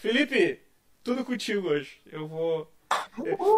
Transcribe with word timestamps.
Felipe, 0.00 0.58
tudo 1.04 1.26
contigo 1.26 1.68
hoje. 1.68 2.00
Eu 2.10 2.26
vou. 2.26 2.72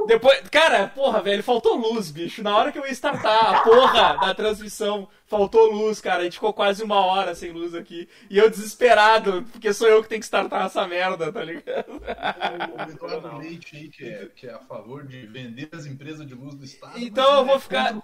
Depois, 0.08 0.40
cara, 0.50 0.88
porra, 0.88 1.22
velho, 1.22 1.42
faltou 1.42 1.76
luz, 1.76 2.10
bicho. 2.10 2.42
Na 2.42 2.56
hora 2.56 2.72
que 2.72 2.78
eu 2.78 2.84
ia 2.84 2.90
startar 2.90 3.54
a 3.54 3.60
porra 3.60 4.18
da 4.18 4.34
transmissão, 4.34 5.08
faltou 5.24 5.70
luz, 5.70 6.00
cara. 6.00 6.20
A 6.20 6.24
gente 6.24 6.34
ficou 6.34 6.52
quase 6.52 6.82
uma 6.82 7.06
hora 7.06 7.32
sem 7.36 7.52
luz 7.52 7.76
aqui. 7.76 8.08
E 8.28 8.36
eu 8.36 8.50
desesperado, 8.50 9.44
porque 9.52 9.72
sou 9.72 9.86
eu 9.86 10.02
que 10.02 10.08
tenho 10.08 10.20
que 10.20 10.26
startar 10.26 10.66
essa 10.66 10.86
merda, 10.86 11.32
tá 11.32 11.44
ligado? 11.44 11.92
O 11.92 12.90
Eduardo 12.90 13.38
Leite 13.38 13.76
aí, 13.76 13.88
que 13.88 14.04
é, 14.04 14.28
que 14.34 14.46
é 14.48 14.52
a 14.52 14.58
favor 14.58 15.06
de 15.06 15.24
vender 15.26 15.68
as 15.70 15.86
empresas 15.86 16.26
de 16.26 16.34
luz 16.34 16.56
do 16.56 16.64
Estado. 16.64 16.98
Então 16.98 17.36
eu 17.36 17.44
vou 17.44 17.60
ficar. 17.60 17.96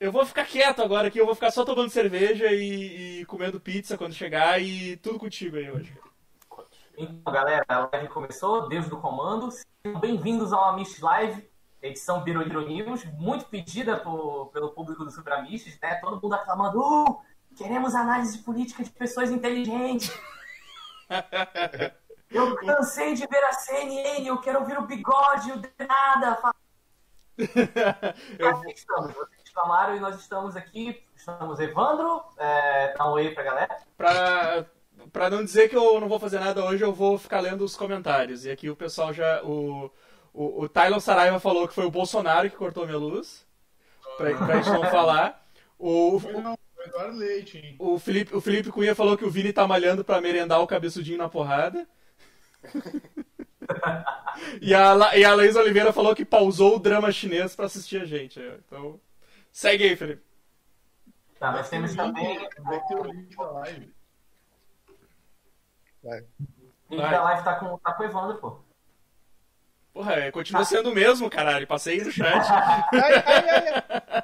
Eu 0.00 0.10
vou 0.10 0.26
ficar 0.26 0.46
quieto 0.46 0.82
agora 0.82 1.08
aqui, 1.08 1.20
eu 1.20 1.26
vou 1.26 1.34
ficar 1.34 1.50
só 1.50 1.62
tomando 1.62 1.90
cerveja 1.90 2.50
e, 2.50 3.20
e 3.20 3.24
comendo 3.26 3.60
pizza 3.60 3.98
quando 3.98 4.14
chegar 4.14 4.60
e 4.60 4.96
tudo 4.96 5.18
contigo 5.18 5.56
aí 5.56 5.70
hoje. 5.70 5.92
Então, 6.96 7.32
galera, 7.32 7.64
a 7.68 7.88
live 7.92 8.08
começou, 8.08 8.68
Deus 8.68 8.88
do 8.88 8.98
comando. 8.98 9.50
Sejam 9.50 10.00
bem-vindos 10.00 10.52
ao 10.52 10.64
Amish 10.64 11.00
Live, 11.00 11.48
edição 11.80 12.22
Biroliro 12.22 12.66
News, 12.66 13.04
muito 13.14 13.46
pedida 13.46 13.96
por- 13.96 14.46
pelo 14.52 14.70
público 14.70 15.04
do 15.04 15.10
Super 15.10 15.34
Amishes, 15.34 15.78
né? 15.80 15.94
Todo 15.96 16.20
mundo 16.20 16.34
aclamando, 16.34 16.80
uh, 16.80 17.20
queremos 17.56 17.94
análise 17.94 18.38
política 18.38 18.82
de 18.84 18.90
pessoas 18.90 19.30
inteligentes. 19.30 20.10
Eu 22.30 22.54
cansei 22.58 23.14
de 23.14 23.26
ver 23.26 23.42
a 23.42 23.52
CNN, 23.54 24.24
eu 24.24 24.38
quero 24.40 24.60
ouvir 24.60 24.78
o 24.78 24.82
bigode, 24.86 25.50
o 25.50 25.56
de 25.60 25.68
nada. 25.80 26.36
Fala- 26.36 26.54
Eu 28.38 28.48
Aqui 28.50 28.70
estamos, 28.70 29.12
vocês 29.12 29.48
clamaram 29.52 29.96
e 29.96 30.00
nós 30.00 30.14
estamos 30.14 30.54
aqui. 30.54 31.04
Estamos 31.16 31.58
Evandro, 31.58 32.22
é, 32.36 32.94
dá 32.96 33.08
um 33.08 33.14
oi 33.14 33.30
pra 33.34 33.42
galera. 33.42 33.78
Pra, 33.96 34.64
pra 35.12 35.30
não 35.30 35.44
dizer 35.44 35.68
que 35.68 35.76
eu 35.76 36.00
não 36.00 36.08
vou 36.08 36.18
fazer 36.18 36.38
nada 36.38 36.64
hoje, 36.64 36.84
eu 36.84 36.92
vou 36.92 37.18
ficar 37.18 37.40
lendo 37.40 37.64
os 37.64 37.76
comentários. 37.76 38.44
E 38.44 38.50
aqui 38.50 38.70
o 38.70 38.76
pessoal 38.76 39.12
já. 39.12 39.42
O, 39.42 39.90
o, 40.32 40.62
o 40.62 40.68
Tylon 40.68 41.00
Saraiva 41.00 41.40
falou 41.40 41.66
que 41.66 41.74
foi 41.74 41.84
o 41.84 41.90
Bolsonaro 41.90 42.48
que 42.48 42.56
cortou 42.56 42.86
minha 42.86 42.98
luz. 42.98 43.46
Pra, 44.16 44.36
pra 44.36 44.56
gente 44.56 44.70
não 44.70 44.90
falar. 44.90 45.46
O, 45.78 46.16
o 46.16 46.58
Eduardo 46.84 47.16
Leite, 47.16 47.58
hein? 47.58 47.76
o, 47.78 47.98
Felipe, 47.98 48.34
o 48.34 48.40
Felipe 48.40 48.70
Cunha 48.70 48.94
falou 48.94 49.16
que 49.16 49.24
o 49.24 49.30
Vini 49.30 49.52
tá 49.52 49.66
malhando 49.66 50.04
pra 50.04 50.20
merendar 50.20 50.60
o 50.60 50.66
cabeçudinho 50.66 51.18
na 51.18 51.28
porrada. 51.28 51.86
e, 54.60 54.74
a, 54.74 55.16
e 55.16 55.24
a 55.24 55.34
Laís 55.34 55.56
Oliveira 55.56 55.92
falou 55.92 56.14
que 56.14 56.24
pausou 56.24 56.76
o 56.76 56.80
drama 56.80 57.10
chinês 57.12 57.54
pra 57.54 57.66
assistir 57.66 58.00
a 58.00 58.04
gente. 58.04 58.40
Então, 58.66 59.00
segue 59.50 59.84
aí, 59.84 59.96
Felipe. 59.96 60.22
Tá, 61.38 61.52
nós 61.52 61.68
temos 61.70 61.94
também. 61.94 62.38
Vai 62.58 62.86
ter 62.86 62.94
o 62.94 63.04
link 63.04 63.34
da 63.36 63.50
live. 63.50 63.99
Vai. 66.02 66.24
da 66.88 67.22
live 67.22 67.44
tá 67.44 67.54
com, 67.56 67.78
tá 67.78 67.92
com 67.92 68.02
o 68.02 68.06
Evandro, 68.06 68.38
pô. 68.38 68.60
Porra, 69.92 70.14
é, 70.14 70.30
continua 70.30 70.64
sendo 70.64 70.90
o 70.90 70.94
mesmo, 70.94 71.28
caralho. 71.28 71.66
Passei 71.66 72.02
no 72.02 72.10
chat. 72.10 72.46
Ai, 72.50 73.14
ai, 73.26 73.50
ai, 73.50 73.68
ai. 73.68 74.22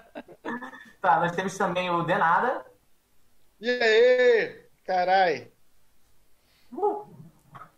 Tá, 1.00 1.20
nós 1.20 1.32
temos 1.32 1.56
também 1.58 1.90
o 1.90 2.02
Denada. 2.02 2.64
E 3.60 3.70
aí? 3.70 4.64
Carai. 4.84 5.50
Uh! 6.72 7.06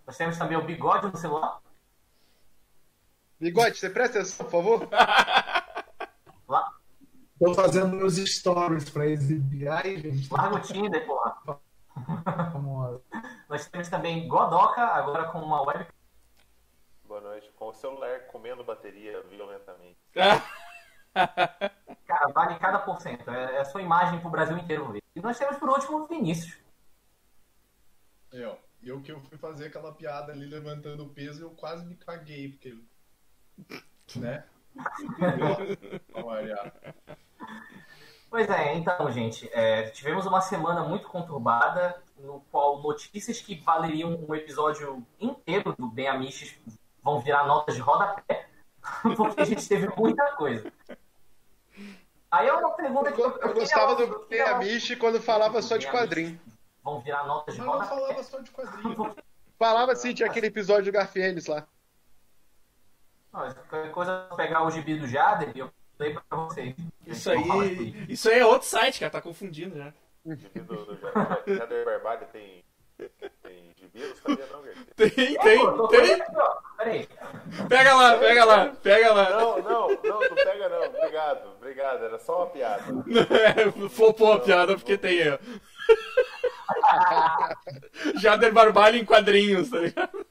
Nós 0.06 0.16
temos 0.16 0.36
também 0.38 0.56
o 0.56 0.64
Bigode 0.64 1.06
no 1.06 1.16
celular. 1.16 1.60
Bigode, 3.40 3.76
você 3.76 3.88
presta 3.88 4.18
atenção, 4.18 4.46
por 4.46 4.50
favor? 4.50 4.88
Lá, 6.48 6.72
Tô 7.38 7.54
fazendo 7.54 7.96
meus 7.96 8.16
stories 8.16 8.90
pra 8.90 9.06
exibir. 9.06 9.68
Ai, 9.68 9.96
gente, 9.98 10.32
larga 10.32 10.56
o 10.56 10.60
Tinder, 10.60 11.06
porra. 11.06 11.36
famosa. 12.52 13.02
Nós 13.48 13.66
temos 13.66 13.88
também 13.88 14.28
Godoka, 14.28 14.82
agora 14.82 15.30
com 15.30 15.38
uma 15.38 15.62
web. 15.62 15.86
Boa 17.04 17.20
noite. 17.20 17.50
Com 17.52 17.68
o 17.68 17.74
celular 17.74 18.26
comendo 18.26 18.62
bateria 18.62 19.22
violentamente. 19.22 19.98
Cara, 20.12 20.42
vale 22.34 22.58
cada 22.58 22.80
por 22.80 23.00
cento. 23.00 23.30
É, 23.30 23.56
é 23.56 23.60
a 23.60 23.64
sua 23.64 23.80
imagem 23.80 24.20
pro 24.20 24.28
Brasil 24.28 24.58
inteiro 24.58 24.92
ver. 24.92 25.02
E 25.16 25.20
nós 25.20 25.38
temos 25.38 25.56
por 25.56 25.70
último 25.70 25.98
o 25.98 26.06
Vinícius. 26.06 26.58
É, 28.32 28.46
ó. 28.46 28.56
Eu 28.82 29.02
que 29.02 29.10
eu 29.10 29.20
fui 29.22 29.36
fazer 29.38 29.66
aquela 29.66 29.92
piada 29.92 30.30
ali 30.30 30.46
levantando 30.46 31.04
o 31.04 31.08
peso, 31.08 31.42
eu 31.42 31.50
quase 31.50 31.84
me 31.84 31.96
caguei, 31.96 32.50
porque. 32.50 32.78
Né? 34.14 34.44
Pois 38.30 38.48
é, 38.48 38.74
então, 38.74 39.10
gente, 39.10 39.50
é, 39.52 39.90
tivemos 39.90 40.26
uma 40.26 40.40
semana 40.40 40.84
muito 40.84 41.08
conturbada, 41.08 42.00
no 42.18 42.40
qual 42.50 42.82
notícias 42.82 43.40
que 43.40 43.54
valeriam 43.56 44.18
um 44.28 44.34
episódio 44.34 45.04
inteiro 45.20 45.74
do 45.78 45.86
Bem 45.88 46.08
Amiches 46.08 46.58
vão 47.02 47.20
virar 47.20 47.46
notas 47.46 47.74
de 47.74 47.80
rodapé, 47.80 48.48
porque 49.16 49.40
a 49.40 49.44
gente 49.44 49.66
teve 49.66 49.88
muita 49.96 50.32
coisa. 50.32 50.72
Aí 52.30 52.46
é 52.46 52.52
uma 52.52 52.70
pergunta 52.72 53.10
que 53.10 53.20
eu, 53.20 53.38
Eu 53.38 53.54
gostava 53.54 53.94
do 53.94 54.26
Amish 54.48 54.96
quando 54.96 55.20
falava 55.20 55.62
só 55.62 55.76
de 55.76 55.86
quadrinho. 55.90 56.38
Vão 56.82 57.00
virar 57.00 57.24
notas 57.24 57.54
de 57.54 57.60
Mas 57.60 57.66
não 57.66 57.74
rodapé. 57.78 57.94
falava 57.94 58.22
só 58.22 58.40
de 58.40 58.50
quadrinho. 58.50 59.16
Falava 59.58 59.90
assim, 59.90 60.14
tinha 60.14 60.28
aquele 60.28 60.46
episódio 60.46 60.84
do 60.84 60.92
Garfienes 60.92 61.48
lá. 61.48 61.66
Não, 63.32 63.40
qualquer 63.68 63.90
coisa, 63.90 64.28
eu 64.30 64.36
pegar 64.36 64.62
o 64.62 64.70
gibi 64.70 64.96
do 64.96 65.08
Jader 65.08 65.50
e 65.52 65.58
eu 65.58 65.70
falei 65.96 66.14
pra 66.14 66.38
vocês. 66.38 66.76
Isso 67.04 67.28
aí, 67.28 68.06
isso 68.08 68.30
aí 68.30 68.38
é 68.38 68.46
outro 68.46 68.68
site, 68.68 69.00
cara. 69.00 69.10
Tá 69.10 69.20
confundindo 69.20 69.76
já. 69.76 69.92
Gibi 70.36 70.60
do, 70.60 70.84
do 70.84 70.96
Barbalho 71.84 72.26
tem. 72.32 72.64
Tem 73.42 73.72
gibi? 73.76 74.02
Eu 74.02 74.08
não 74.08 74.16
sabia 74.16 74.46
não. 74.52 74.62
Tem, 74.96 75.10
tem, 75.10 75.36
tem. 75.36 76.22
Peraí. 76.76 77.08
Pega 77.68 77.94
lá, 77.94 78.18
pega 78.18 78.44
lá, 78.44 78.72
pega 78.82 79.14
lá. 79.14 79.30
Não, 79.30 79.62
não, 79.62 79.88
não, 79.88 80.20
não 80.20 80.34
pega 80.34 80.68
não. 80.68 80.82
Obrigado, 80.86 81.48
obrigado. 81.56 82.04
Era 82.04 82.18
só 82.18 82.38
uma 82.38 82.46
piada. 82.48 82.82
Flopou 83.90 84.32
a 84.32 84.40
piada 84.40 84.74
porque 84.74 84.98
tem 84.98 85.18
eu. 85.18 85.38
Jader 88.20 88.52
Barbalho 88.52 88.96
em 88.98 89.04
quadrinhos, 89.04 89.70
tá 89.70 89.78
ligado? 89.78 90.26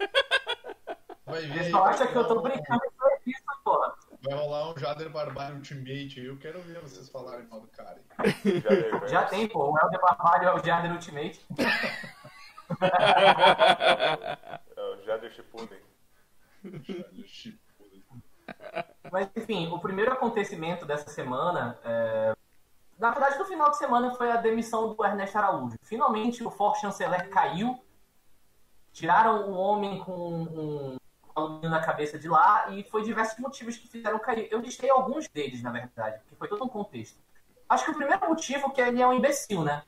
Vai 1.26 1.42
ver 1.42 1.72
só 1.72 1.82
vai 1.82 1.94
acham 1.94 2.08
que 2.08 2.16
eu 2.18 2.28
tô 2.28 2.42
brincando 2.42 2.82
com 2.98 3.10
isso, 3.26 3.44
porra. 3.64 3.96
Vai 4.22 4.34
rolar 4.34 4.72
um 4.72 4.78
Jader 4.78 5.10
Barbalho 5.10 5.58
Ultimate 5.58 6.20
aí. 6.20 6.26
Eu 6.26 6.38
quero 6.38 6.60
ver 6.62 6.80
vocês 6.82 7.08
falarem 7.10 7.46
mal 7.48 7.62
do 7.62 7.68
cara. 7.68 8.02
Já 9.08 9.26
tem, 9.26 9.48
pô. 9.48 9.72
O 9.72 9.78
Helder 9.78 10.02
Barbalho 10.02 10.48
é 10.48 10.54
o 10.56 10.64
Jader 10.64 10.92
Ultimate. 10.92 11.46
É 14.76 14.82
o 14.82 15.06
Jader 15.06 15.32
Shippuden. 15.32 15.80
Jader 16.64 17.28
Shippuden. 17.28 18.04
Mas, 19.12 19.30
enfim, 19.36 19.68
o 19.68 19.80
primeiro 19.80 20.12
acontecimento 20.12 20.86
dessa 20.86 21.10
semana, 21.10 21.78
é... 21.84 22.36
na 22.98 23.12
verdade, 23.12 23.38
no 23.38 23.46
final 23.46 23.70
de 23.70 23.78
semana, 23.78 24.14
foi 24.16 24.32
a 24.32 24.38
demissão 24.38 24.94
do 24.94 25.06
Ernesto 25.06 25.38
Araújo. 25.38 25.78
Finalmente, 25.84 26.44
o 26.44 26.50
Forte 26.50 26.82
Chanceler 26.82 27.30
caiu, 27.30 27.82
tiraram 28.92 29.50
o 29.50 29.54
homem 29.54 30.00
com 30.00 30.44
um 30.44 30.98
alumínio 31.40 31.70
na 31.70 31.80
cabeça 31.80 32.18
de 32.18 32.28
lá, 32.28 32.70
e 32.70 32.84
foi 32.84 33.04
diversos 33.04 33.38
motivos 33.40 33.78
que 33.78 33.88
fizeram 33.88 34.20
cair. 34.20 34.48
Eu 34.52 34.60
listei 34.60 34.90
alguns 34.90 35.28
deles, 35.28 35.62
na 35.62 35.72
verdade, 35.72 36.20
porque 36.20 36.36
foi 36.36 36.48
todo 36.48 36.64
um 36.64 36.70
contexto. 36.70 37.18
Acho 37.70 37.86
que 37.86 37.92
o 37.92 37.96
primeiro 37.96 38.28
motivo 38.28 38.68
é 38.68 38.70
que 38.72 38.82
ele 38.82 39.02
é 39.02 39.08
um 39.08 39.14
imbecil, 39.14 39.64
né? 39.64 39.84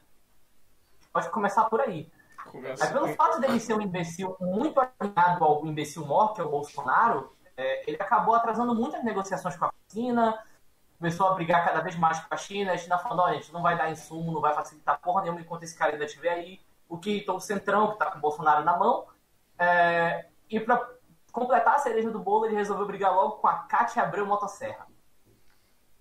Pode 1.12 1.30
começar 1.30 1.66
por 1.66 1.82
aí. 1.82 2.12
Começa 2.52 2.84
Mas 2.84 2.94
pelo 2.94 3.08
com- 3.08 3.14
fato 3.16 3.40
dele 3.40 3.60
ser 3.60 3.74
um 3.74 3.82
imbecil 3.82 4.36
muito 4.40 4.80
alinhado 5.00 5.44
ao 5.44 5.66
imbecil 5.66 6.06
maior, 6.06 6.34
que 6.34 6.42
é 6.42 6.44
o 6.44 6.50
Bolsonaro, 6.50 7.36
é, 7.56 7.90
ele 7.90 8.02
acabou 8.02 8.36
atrasando 8.36 8.74
muitas 8.74 9.04
negociações 9.04 9.56
com 9.56 9.66
a 9.66 9.74
China, 9.92 10.44
começou 10.98 11.28
a 11.28 11.34
brigar 11.34 11.66
cada 11.66 11.82
vez 11.82 11.96
mais 11.96 12.20
com 12.20 12.34
a 12.34 12.38
China, 12.38 12.74
a 12.74 12.78
China 12.78 12.98
falando, 12.98 13.22
olha, 13.22 13.32
a 13.34 13.36
gente 13.36 13.54
não 13.54 13.62
vai 13.62 13.78
dar 13.78 13.92
insumo, 13.92 14.32
não 14.32 14.42
vai 14.42 14.54
facilitar 14.54 15.00
porra 15.00 15.22
nenhuma 15.22 15.42
enquanto 15.42 15.64
esse 15.64 15.78
cara 15.78 15.94
ainda 15.94 16.06
estiver 16.06 16.32
aí. 16.32 16.60
O 16.88 16.98
que 16.98 17.20
então, 17.20 17.36
o 17.36 17.40
Centrão, 17.40 17.92
que 17.92 17.98
tá 17.98 18.08
com 18.08 18.18
o 18.18 18.22
Bolsonaro 18.22 18.64
na 18.66 18.78
mão, 18.78 19.08
é, 19.58 20.26
e 20.50 20.60
para 20.60 20.90
completar 21.32 21.76
a 21.76 21.80
cereja 21.80 22.10
do 22.10 22.20
bolo, 22.20 22.46
ele 22.46 22.56
resolveu 22.56 22.86
brigar 22.86 23.14
logo 23.14 23.38
com 23.38 23.48
a 23.48 23.60
Cátia 23.60 24.04
Abreu 24.04 24.26
Motosserra. 24.26 24.88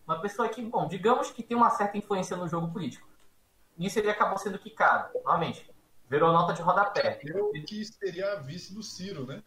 Uma 0.07 0.21
pessoa 0.21 0.49
que, 0.49 0.63
bom, 0.63 0.89
digamos 0.89 1.31
que 1.31 1.43
tem 1.43 1.57
uma 1.57 1.71
certa 1.71 1.99
influência 1.99 2.37
no 2.37 2.49
jogo 2.49 2.73
político. 2.73 3.07
Nisso 3.77 3.99
ele 3.99 4.11
acabou 4.11 4.39
sendo 4.39 4.59
quicado, 4.59 5.13
novamente. 5.23 5.71
Virou 6.09 6.33
nota 6.33 6.55
de 6.55 6.63
rodapé. 6.63 7.21
Eu 7.23 7.53
que 7.53 7.85
seria 7.85 8.33
a 8.33 8.37
vice 8.37 8.75
do 8.75 8.83
Ciro, 8.83 9.27
né? 9.27 9.43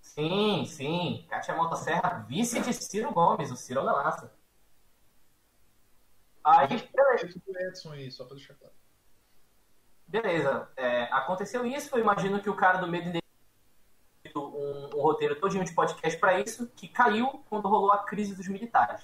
Sim, 0.00 0.64
sim. 0.64 1.26
Cátia 1.28 1.54
Motosserra, 1.54 2.24
vice 2.26 2.60
de 2.60 2.72
Ciro 2.72 3.12
Gomes, 3.12 3.50
o 3.50 3.56
Ciro 3.56 3.84
da 3.84 3.92
Massa. 3.92 4.32
Aí, 6.42 6.66
beleza. 6.68 7.42
Edson 7.68 7.92
aí, 7.92 8.10
só 8.10 8.24
pra 8.24 8.34
deixar 8.34 8.54
claro. 8.54 8.74
beleza. 10.06 10.68
É, 10.76 11.02
aconteceu 11.12 11.66
isso, 11.66 11.94
eu 11.94 12.00
imagino 12.00 12.40
que 12.40 12.48
o 12.48 12.56
cara 12.56 12.78
do 12.78 12.86
Medo 12.86 13.10
roteiro 15.08 15.38
todinho 15.40 15.64
de 15.64 15.72
podcast 15.72 16.18
pra 16.18 16.40
isso, 16.40 16.68
que 16.76 16.88
caiu 16.88 17.42
quando 17.48 17.68
rolou 17.68 17.92
a 17.92 17.98
crise 18.04 18.34
dos 18.34 18.48
militares. 18.48 19.02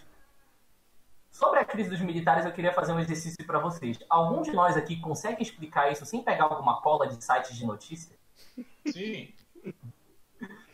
Sobre 1.31 1.59
a 1.59 1.65
crise 1.65 1.91
dos 1.91 2.01
militares, 2.01 2.45
eu 2.47 2.53
queria 2.53 2.73
fazer 2.73 2.93
um 2.93 3.01
exercício 3.01 3.45
pra 3.45 3.59
vocês. 3.59 3.99
Algum 4.09 4.43
de 4.43 4.53
nós 4.53 4.77
aqui 4.77 5.01
consegue 5.01 5.43
explicar 5.43 5.91
isso 5.91 6.07
sem 6.07 6.23
pegar 6.23 6.45
alguma 6.45 6.81
cola 6.81 7.09
de 7.09 7.23
sites 7.23 7.57
de 7.57 7.67
notícia? 7.67 8.17
Sim. 8.87 9.33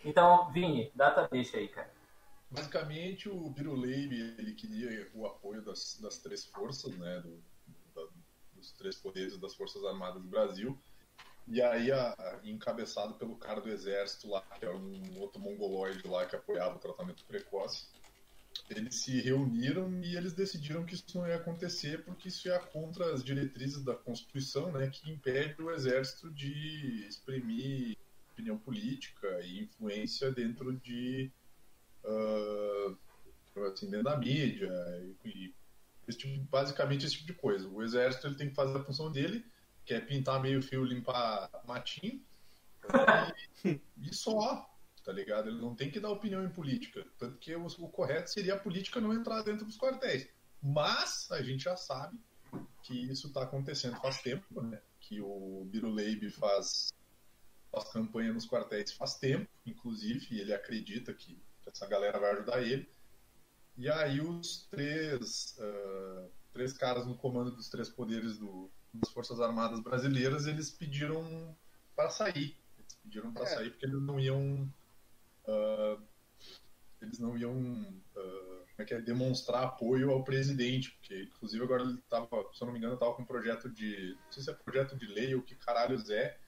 Então, 0.04 0.50
Vini, 0.52 0.90
data 0.94 1.28
deixa 1.30 1.56
aí, 1.56 1.68
cara. 1.68 1.90
Basicamente, 2.50 3.28
o 3.28 3.48
Biruleibe, 3.50 4.34
ele 4.36 4.52
queria 4.52 5.08
o 5.14 5.24
apoio 5.26 5.62
das, 5.62 5.98
das 6.02 6.18
três 6.18 6.44
forças, 6.44 6.96
né, 6.98 7.20
do, 7.20 7.42
da- 7.94 8.08
dos 8.54 8.72
três 8.72 8.96
poderes 8.96 9.38
das 9.38 9.54
Forças 9.54 9.84
Armadas 9.84 10.20
do 10.20 10.28
Brasil. 10.28 10.76
E 11.46 11.60
aí, 11.62 11.90
a- 11.92 12.40
encabeçado 12.44 13.18
pelo 13.18 13.38
cara 13.38 13.60
do 13.60 13.68
exército 13.70 14.28
lá, 14.28 14.42
que 14.42 14.64
era 14.64 14.76
um 14.76 15.18
outro 15.18 15.40
mongoloide 15.40 16.06
lá 16.06 16.26
que 16.26 16.36
apoiava 16.36 16.76
o 16.76 16.80
tratamento 16.80 17.24
precoce, 17.26 17.88
eles 18.68 19.02
se 19.02 19.20
reuniram 19.20 20.02
e 20.02 20.16
eles 20.16 20.32
decidiram 20.34 20.86
que 20.86 20.94
isso 20.94 21.04
não 21.14 21.26
ia 21.26 21.36
acontecer 21.36 22.04
porque 22.04 22.28
isso 22.28 22.48
ia 22.48 22.58
contra 22.60 23.12
as 23.14 23.24
diretrizes 23.24 23.84
da 23.84 23.96
Constituição, 23.96 24.72
né, 24.72 24.90
que 24.90 25.10
impede 25.10 25.60
o 25.62 25.70
exército 25.70 26.32
de 26.32 27.06
exprimir 27.08 27.94
opinião 28.32 28.58
política 28.58 29.40
e 29.42 29.60
influência 29.64 30.32
dentro 30.32 30.78
de 30.80 31.34
ah, 32.04 32.96
assim, 33.72 33.90
dentro 33.90 34.04
da 34.04 34.16
mídia 34.16 34.68
e, 35.24 35.28
e 35.48 35.56
esse 36.06 36.18
tipo- 36.18 36.44
basicamente 36.50 37.06
esse 37.06 37.16
tipo 37.16 37.26
de 37.26 37.34
coisa. 37.34 37.68
O 37.68 37.82
exército 37.82 38.26
ele 38.26 38.36
tem 38.36 38.48
que 38.50 38.54
fazer 38.54 38.78
a 38.78 38.84
função 38.84 39.10
dele, 39.12 39.44
que 39.90 39.94
é 39.94 40.00
pintar 40.00 40.40
meio 40.40 40.62
fio, 40.62 40.84
limpar 40.84 41.50
matinho 41.66 42.24
e, 43.64 43.80
e 44.00 44.14
só, 44.14 44.64
tá 45.04 45.12
ligado? 45.12 45.48
Ele 45.48 45.60
não 45.60 45.74
tem 45.74 45.90
que 45.90 45.98
dar 45.98 46.10
opinião 46.10 46.44
em 46.44 46.48
política, 46.48 47.04
tanto 47.18 47.38
que 47.38 47.52
o, 47.56 47.66
o 47.66 47.88
correto 47.88 48.30
seria 48.30 48.54
a 48.54 48.58
política 48.58 49.00
não 49.00 49.12
entrar 49.12 49.42
dentro 49.42 49.66
dos 49.66 49.76
quartéis. 49.76 50.28
Mas 50.62 51.28
a 51.32 51.42
gente 51.42 51.64
já 51.64 51.76
sabe 51.76 52.16
que 52.84 52.94
isso 53.10 53.26
está 53.26 53.42
acontecendo 53.42 53.96
faz 54.00 54.22
tempo, 54.22 54.62
né? 54.62 54.80
Que 55.00 55.20
o 55.20 55.64
Biruleibe 55.64 56.30
faz 56.30 56.92
faz 57.72 57.90
campanha 57.92 58.32
nos 58.32 58.46
quartéis 58.46 58.92
faz 58.92 59.16
tempo, 59.16 59.50
inclusive, 59.66 60.24
e 60.30 60.40
ele 60.40 60.54
acredita 60.54 61.12
que 61.12 61.42
essa 61.66 61.84
galera 61.88 62.20
vai 62.20 62.30
ajudar 62.30 62.62
ele. 62.62 62.88
E 63.76 63.88
aí 63.90 64.20
os 64.20 64.68
três, 64.70 65.56
ah, 65.58 66.28
três 66.52 66.72
caras 66.72 67.06
no 67.08 67.16
comando 67.16 67.50
dos 67.50 67.68
três 67.68 67.88
poderes 67.88 68.38
do- 68.38 68.70
das 68.92 69.10
Forças 69.10 69.40
Armadas 69.40 69.80
Brasileiras, 69.80 70.46
eles 70.46 70.70
pediram 70.70 71.56
para 71.96 72.10
sair. 72.10 72.56
Eles 72.78 72.94
pediram 73.02 73.32
para 73.32 73.44
É. 73.44 73.46
sair 73.46 73.70
porque 73.70 73.86
eles 73.86 74.00
não 74.02 74.18
iam 74.18 74.72
ah, 75.46 75.98
eles 77.02 77.18
não 77.18 77.36
iam 77.36 77.52
ah, 78.16 78.64
como 78.70 78.82
é 78.82 78.84
que 78.84 78.94
é, 78.94 79.00
demonstrar 79.00 79.64
apoio 79.64 80.10
ao 80.10 80.24
presidente, 80.24 80.90
porque 80.92 81.22
inclusive 81.24 81.62
agora 81.64 81.82
ele 81.82 81.94
estava, 81.98 82.28
se 82.52 82.62
eu 82.62 82.66
não 82.66 82.72
me 82.72 82.78
engano, 82.78 82.94
estava 82.94 83.14
com 83.14 83.22
um 83.22 83.26
projeto 83.26 83.68
de, 83.70 84.16
não 84.24 84.32
sei 84.32 84.42
se 84.42 84.50
é 84.50 84.54
projeto 84.54 84.96
de 84.96 85.06
lei 85.06 85.34
ou 85.34 85.42
que 85.42 85.54
caralhos 85.54 86.08
é, 86.10 86.38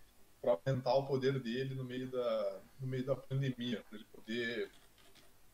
para 0.41 0.59
aumentar 0.67 0.95
o 0.95 1.07
poder 1.07 1.39
dele 1.41 1.75
no 1.75 1.85
meio 1.85 2.11
da, 2.11 2.61
no 2.81 2.87
meio 2.87 3.05
da 3.05 3.15
pandemia, 3.15 3.83
para 3.89 3.97
ele 3.99 4.07
poder, 4.13 4.71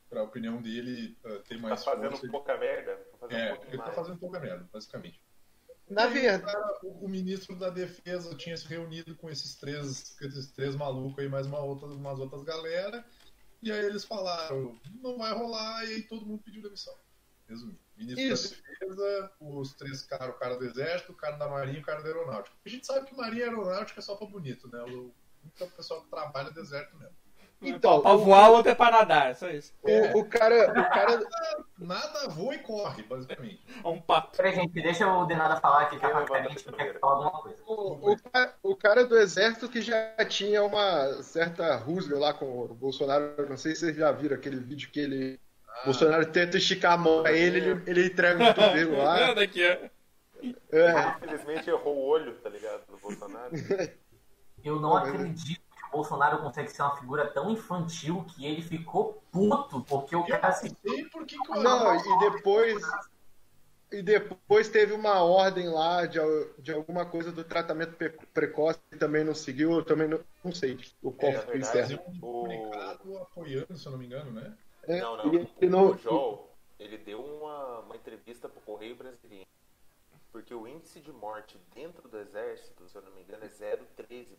para 0.08 0.20
a 0.20 0.24
opinião 0.24 0.62
dele, 0.62 1.16
uh, 1.24 1.40
ter 1.40 1.56
Tá 1.56 1.62
mais 1.62 1.84
fazendo 1.84 2.10
força. 2.12 2.28
pouca 2.28 2.56
merda. 2.56 2.96
Tá 2.96 3.18
fazendo 3.18 3.36
um 3.36 3.42
É, 3.42 3.48
pouquinho 3.50 3.68
ele 3.70 3.76
tá 3.78 3.82
mais. 3.84 3.94
fazendo 3.96 4.18
pouca 4.18 4.40
merda, 4.40 4.68
basicamente. 4.72 5.20
Na 5.90 6.06
verdade, 6.06 6.78
o, 6.82 7.04
o 7.04 7.08
ministro 7.08 7.56
da 7.56 7.70
defesa 7.70 8.34
tinha 8.34 8.56
se 8.56 8.66
reunido 8.66 9.16
com 9.16 9.30
esses 9.30 9.54
três, 9.54 10.16
com 10.18 10.24
esses 10.26 10.50
três 10.52 10.76
malucos 10.76 11.18
aí, 11.18 11.28
mais 11.28 11.46
uma 11.46 11.60
outra, 11.60 11.88
umas 11.88 12.18
outras 12.18 12.42
galera, 12.42 13.04
e 13.62 13.72
aí 13.72 13.84
eles 13.84 14.04
falaram, 14.04 14.78
não 15.00 15.18
vai 15.18 15.32
rolar, 15.32 15.84
e 15.84 15.94
aí 15.94 16.02
todo 16.02 16.26
mundo 16.26 16.42
pediu 16.42 16.62
demissão. 16.62 16.94
Resumindo. 17.48 17.78
Ministro 17.96 18.24
Isso. 18.24 18.50
da 18.54 18.68
defesa, 18.68 19.32
os 19.40 19.74
três 19.74 20.02
caras, 20.02 20.36
o 20.36 20.38
cara 20.38 20.56
do 20.56 20.64
exército, 20.64 21.12
o 21.12 21.16
cara 21.16 21.36
da 21.36 21.48
marinha 21.48 21.78
e 21.78 21.82
o 21.82 21.84
cara 21.84 22.00
da 22.00 22.08
aeronáutica. 22.08 22.56
A 22.64 22.68
gente 22.68 22.86
sabe 22.86 23.06
que 23.06 23.16
marinha 23.16 23.46
e 23.46 23.48
aeronáutica 23.48 23.98
é 23.98 24.02
só 24.02 24.14
pra 24.14 24.26
bonito, 24.26 24.68
né? 24.68 24.80
O, 24.84 25.12
o 25.60 25.70
pessoal 25.70 26.02
que 26.02 26.10
trabalha 26.10 26.50
no 26.50 26.54
deserto 26.54 26.96
mesmo. 26.96 27.16
Então, 27.60 28.00
pra 28.00 28.12
o- 28.12 28.18
voar, 28.18 28.50
o 28.50 28.54
outro 28.54 28.70
é 28.70 28.74
pra 28.74 28.90
nadar, 28.90 29.34
só 29.34 29.48
isso. 29.50 29.72
o, 29.82 30.18
o 30.20 30.24
cara, 30.28 30.70
o 30.70 30.74
cara, 30.90 31.20
Nada 31.76 32.28
voa 32.28 32.54
e 32.54 32.58
corre, 32.58 33.02
basicamente. 33.02 33.60
É 33.84 33.88
um 33.88 34.00
papo. 34.00 34.36
Peraí, 34.36 34.54
gente, 34.54 34.72
deixa 34.80 35.06
o 35.12 35.26
Denada 35.26 35.60
falar 35.60 35.86
que 35.86 35.98
tá 35.98 36.02
Quem 36.06 36.10
com 36.10 36.16
a 36.16 36.20
levanta 36.20 36.42
carente 36.42 36.56
que 36.64 36.64
primeiro? 36.70 36.92
quer 36.94 37.00
falar 37.00 37.14
alguma 37.26 37.42
coisa. 37.42 37.62
o, 37.66 38.12
o 38.12 38.70
o 38.72 38.76
cara 38.76 39.04
do 39.04 39.16
exército 39.18 39.68
que 39.68 39.80
já 39.80 40.14
tinha 40.28 40.62
uma 40.62 41.22
certa 41.22 41.74
rusga 41.76 42.16
lá 42.18 42.32
com 42.32 42.46
o 42.64 42.68
Bolsonaro, 42.74 43.34
não 43.48 43.56
sei 43.56 43.74
se 43.74 43.80
vocês 43.80 43.96
já 43.96 44.10
viram 44.12 44.36
aquele 44.36 44.56
vídeo 44.56 44.90
que 44.90 45.00
ele, 45.00 45.40
Bolsonaro 45.84 46.26
tenta 46.26 46.58
esticar 46.58 46.92
a 46.92 46.96
mão 46.98 47.22
pra 47.22 47.32
ele, 47.32 47.58
ele, 47.58 47.82
ele 47.86 48.06
entrega 48.06 48.42
o 48.42 48.46
cotovelo 48.54 48.98
lá. 48.98 49.14
Olha 49.30 49.42
aqui, 49.44 49.62
ó. 49.64 49.98
É, 50.70 51.08
Infelizmente 51.16 51.68
errou 51.70 51.96
o 51.96 52.06
olho, 52.06 52.34
tá 52.36 52.48
ligado? 52.50 52.86
Do 52.86 52.96
Bolsonaro. 52.98 53.50
Eu 54.64 54.80
não 54.80 54.96
acredito 54.96 55.60
o 55.88 55.96
Bolsonaro 55.96 56.38
consegue 56.38 56.68
ser 56.70 56.82
uma 56.82 56.96
figura 56.96 57.26
tão 57.28 57.50
infantil 57.50 58.24
que 58.24 58.46
ele 58.46 58.62
ficou 58.62 59.22
puto 59.32 59.82
porque 59.84 60.14
o 60.14 60.26
cara 60.26 60.52
se. 60.52 60.66
Eu 60.66 60.72
não 60.84 60.94
sei 60.96 61.04
por 61.06 61.26
que, 61.26 61.38
que 61.38 61.52
o 61.52 61.62
Não, 61.62 61.94
e 61.94 62.30
depois. 62.30 62.82
E 63.90 64.02
depois 64.02 64.68
teve 64.68 64.92
uma 64.92 65.22
ordem 65.22 65.66
lá 65.70 66.04
de, 66.04 66.18
de 66.58 66.72
alguma 66.72 67.06
coisa 67.06 67.32
do 67.32 67.42
tratamento 67.42 67.96
pre- 67.96 68.10
precoce 68.34 68.78
que 68.90 68.98
também 68.98 69.24
não 69.24 69.34
seguiu, 69.34 69.72
eu 69.72 69.82
também 69.82 70.06
não, 70.06 70.20
não 70.44 70.52
sei 70.52 70.78
o 71.02 71.10
qual 71.10 71.32
É, 71.32 71.38
foi 71.38 71.58
o 71.58 71.64
certo. 71.64 71.94
um 72.06 72.18
O- 72.18 72.42
comunicado 72.42 73.16
apoiando, 73.16 73.78
se 73.78 73.86
eu 73.86 73.92
não 73.92 73.98
me 73.98 74.04
engano, 74.04 74.30
né? 74.30 74.54
É, 74.82 75.00
Não, 75.00 75.16
não. 75.16 75.24
ele- 75.32 75.50
ele 75.58 75.70
não- 75.70 75.90
O 75.92 75.96
Joel, 75.96 76.50
ele 76.78 76.98
deu 76.98 77.24
uma, 77.24 77.78
uma 77.80 77.96
entrevista 77.96 78.46
pro 78.46 78.60
Correio 78.60 78.94
Brasileiro. 78.94 79.48
Porque 80.30 80.52
o 80.54 80.68
índice 80.68 81.00
de 81.00 81.10
morte 81.10 81.58
dentro 81.74 82.06
do 82.08 82.18
exército, 82.18 82.86
se 82.86 82.94
eu 82.94 83.00
não 83.00 83.12
me 83.12 83.22
engano, 83.22 83.42
é 83.44 83.48
0,13. 83.48 84.38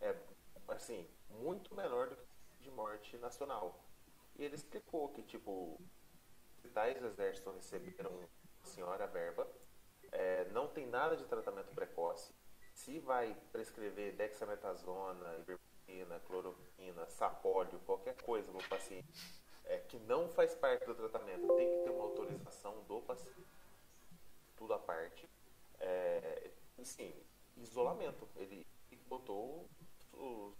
É, 0.00 0.12
assim, 0.76 1.08
muito 1.28 1.74
menor 1.74 2.08
do 2.08 2.16
que 2.16 2.24
de 2.60 2.70
morte 2.70 3.16
nacional. 3.18 3.82
E 4.36 4.44
ele 4.44 4.54
explicou 4.54 5.08
que, 5.10 5.22
tipo, 5.22 5.80
tais 6.72 7.02
exércitos 7.02 7.54
receberam 7.54 8.28
senhora 8.64 9.06
verba, 9.06 9.46
é, 10.12 10.44
não 10.50 10.68
tem 10.68 10.86
nada 10.86 11.16
de 11.16 11.24
tratamento 11.24 11.74
precoce. 11.74 12.32
Se 12.74 12.98
vai 13.00 13.36
prescrever 13.52 14.14
dexametasona, 14.16 15.38
ivermectina, 15.38 16.20
cloroquina, 16.20 17.06
sapólio, 17.06 17.80
qualquer 17.80 18.14
coisa 18.22 18.50
para 18.50 18.64
o 18.64 18.68
paciente 18.68 19.42
é, 19.64 19.78
que 19.78 19.98
não 20.00 20.28
faz 20.30 20.54
parte 20.54 20.84
do 20.86 20.94
tratamento, 20.94 21.46
tem 21.54 21.68
que 21.68 21.84
ter 21.84 21.90
uma 21.90 22.04
autorização 22.04 22.82
do 22.84 23.00
paciente. 23.02 23.46
Tudo 24.56 24.74
à 24.74 24.78
parte. 24.78 25.28
É, 25.78 26.50
e 26.78 26.84
sim, 26.84 27.14
isolamento. 27.56 28.28
Ele 28.36 28.66
botou 29.08 29.68
os, 30.20 30.54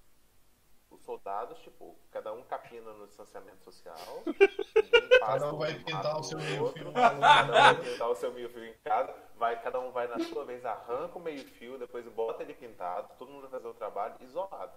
os 0.91 1.03
soldados, 1.03 1.59
tipo, 1.61 1.97
cada 2.11 2.33
um 2.33 2.43
capina 2.43 2.93
no 2.93 3.07
distanciamento 3.07 3.63
social. 3.63 3.97
Cada 5.21 5.53
um 5.53 5.59
vai 5.59 5.75
do 5.75 5.85
pintar 5.85 6.19
o 6.19 6.23
seu 6.23 6.39
do 6.39 6.45
meio 6.45 6.63
outro, 6.65 6.83
fio. 6.83 6.93
Cada 6.93 7.45
um 7.45 7.51
vai 7.51 7.81
pintar 7.81 8.09
o 8.09 8.15
seu 8.15 8.33
meio 8.33 8.49
fio 8.49 8.65
em 8.65 8.75
casa. 8.83 9.15
Vai, 9.37 9.63
cada 9.63 9.79
um 9.79 9.93
vai 9.93 10.09
na 10.09 10.19
sua 10.19 10.45
vez, 10.45 10.65
arranca 10.65 11.19
o 11.19 11.21
meio 11.21 11.45
fio, 11.45 11.79
depois 11.79 12.07
bota 12.09 12.43
ele 12.43 12.55
pintado, 12.55 13.15
todo 13.19 13.31
mundo 13.31 13.43
vai 13.43 13.51
fazer 13.51 13.69
o 13.69 13.75
trabalho 13.75 14.17
isolado. 14.21 14.73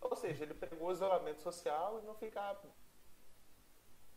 Ou 0.00 0.16
seja, 0.16 0.44
ele 0.44 0.54
pegou 0.54 0.88
o 0.88 0.92
isolamento 0.92 1.40
social 1.40 2.00
e 2.02 2.06
não 2.06 2.14
ficar 2.14 2.60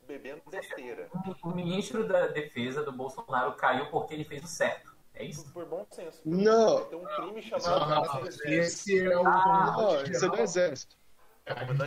bebendo 0.05 0.41
besteira. 0.49 1.09
O 1.43 1.49
ministro 1.49 2.07
da 2.07 2.27
defesa 2.27 2.83
do 2.83 2.91
Bolsonaro 2.91 3.55
caiu 3.55 3.89
porque 3.89 4.13
ele 4.13 4.23
fez 4.23 4.43
o 4.43 4.47
certo. 4.47 4.94
É 5.15 5.23
isso? 5.23 5.49
Por 5.51 5.65
bom 5.65 5.85
senso. 5.91 6.21
Não. 6.25 6.85
Tem 6.85 6.97
um 6.99 7.05
crime 7.05 7.39
é 7.39 7.41
chamado 7.59 8.07
Comandante. 8.07 8.51
Esse 8.51 8.99
é 8.99 9.17
o 9.17 9.25
Ah, 9.25 9.73
Não, 9.77 10.03
isso 10.03 10.25
é 10.25 10.29
do 10.29 10.41
exército. 10.41 10.97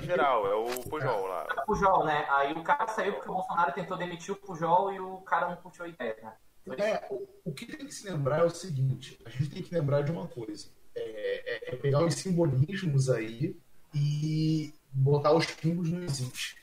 geral, 0.02 0.46
é 0.46 0.54
o 0.54 0.80
Pujol 0.88 1.26
lá. 1.26 1.46
O 1.62 1.66
Pujol, 1.66 2.04
né? 2.04 2.26
Aí 2.30 2.52
o 2.52 2.62
cara 2.62 2.88
saiu 2.88 3.14
porque 3.14 3.28
o 3.28 3.34
Bolsonaro 3.34 3.72
tentou 3.72 3.96
demitir 3.96 4.32
o 4.32 4.36
Pujol 4.36 4.92
e 4.92 5.00
o 5.00 5.18
cara 5.22 5.48
não 5.50 5.56
curtiu 5.56 5.84
a 5.84 5.88
ideia, 5.88 6.16
né? 6.22 6.32
É, 6.78 7.06
o, 7.10 7.26
o 7.46 7.52
que 7.52 7.66
tem 7.66 7.86
que 7.86 7.94
se 7.94 8.08
lembrar 8.08 8.40
é 8.40 8.44
o 8.44 8.50
seguinte: 8.50 9.18
a 9.24 9.30
gente 9.30 9.50
tem 9.50 9.62
que 9.62 9.74
lembrar 9.74 10.02
de 10.02 10.12
uma 10.12 10.26
coisa. 10.26 10.68
É, 10.94 11.70
é- 11.70 11.74
é 11.74 11.76
pegar 11.76 12.04
os 12.04 12.14
simbolismos 12.14 13.08
aí 13.08 13.56
e 13.94 14.74
botar 14.92 15.32
os 15.32 15.46
pingos 15.46 15.90
nos 15.90 16.20
is. 16.20 16.54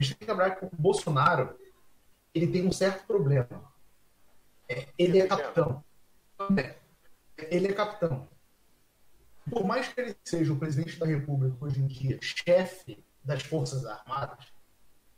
A 0.00 0.02
gente 0.02 0.16
tem 0.16 0.26
que 0.26 0.32
lembrar 0.32 0.56
que 0.56 0.64
o 0.64 0.70
Bolsonaro 0.72 1.58
ele 2.34 2.48
tem 2.48 2.66
um 2.66 2.72
certo 2.72 3.06
problema. 3.06 3.72
É, 4.68 4.88
ele 4.98 5.20
é 5.20 5.26
capitão. 5.26 5.84
Ele 7.50 7.68
é 7.68 7.72
capitão. 7.72 8.28
Por 9.50 9.64
mais 9.64 9.88
que 9.88 10.00
ele 10.00 10.16
seja 10.24 10.52
o 10.52 10.58
presidente 10.58 10.98
da 10.98 11.06
República 11.06 11.56
hoje 11.60 11.80
em 11.80 11.86
dia, 11.86 12.18
chefe 12.22 13.04
das 13.22 13.42
Forças 13.42 13.84
Armadas, 13.84 14.52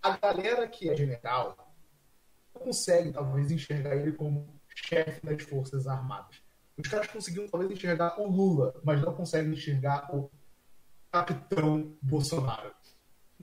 a 0.02 0.16
galera 0.16 0.66
que 0.68 0.88
é 0.90 0.96
general 0.96 1.56
consegue, 2.52 3.12
talvez, 3.12 3.50
enxergar 3.50 3.94
ele 3.96 4.12
como 4.12 4.48
chefe 4.74 5.24
das 5.24 5.42
Forças 5.42 5.86
Armadas. 5.86 6.42
Os 6.76 6.88
caras 6.88 7.06
conseguiram, 7.06 7.48
talvez, 7.48 7.70
enxergar 7.70 8.20
o 8.20 8.26
Lula, 8.28 8.74
mas 8.82 9.00
não 9.00 9.14
conseguem 9.14 9.52
enxergar 9.52 10.14
o 10.14 10.30
capitão 11.12 11.96
Bolsonaro. 12.02 12.74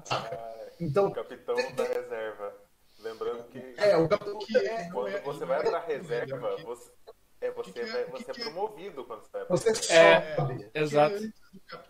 Saca? 0.03 0.51
Então, 0.79 1.11
Capitão 1.11 1.55
da 1.75 1.83
reserva. 1.83 2.53
Lembrando 2.99 3.43
que 3.49 3.59
é, 3.77 3.95
o 3.97 4.07
capitão 4.07 4.39
Que 4.39 4.57
é, 4.57 4.89
quando 4.91 5.07
é- 5.09 5.21
você 5.21 5.45
vai 5.45 5.59
é- 5.59 5.61
pra 5.63 5.71
não 5.71 5.77
é- 5.79 5.85
reserva, 5.85 6.57
você. 6.63 6.91
É, 7.43 7.51
você, 7.51 7.71
Que 7.73 7.73
que 7.73 7.79
é? 7.81 8.05
você 8.05 8.31
é 8.31 8.33
que 8.33 8.41
é? 8.41 8.43
promovido 8.45 9.03
quando 9.03 9.21
você 9.23 9.31
vai 9.31 9.45
Você 9.49 9.93
É. 9.93 10.35
sobe. 10.35 10.69
Exato. 10.73 11.15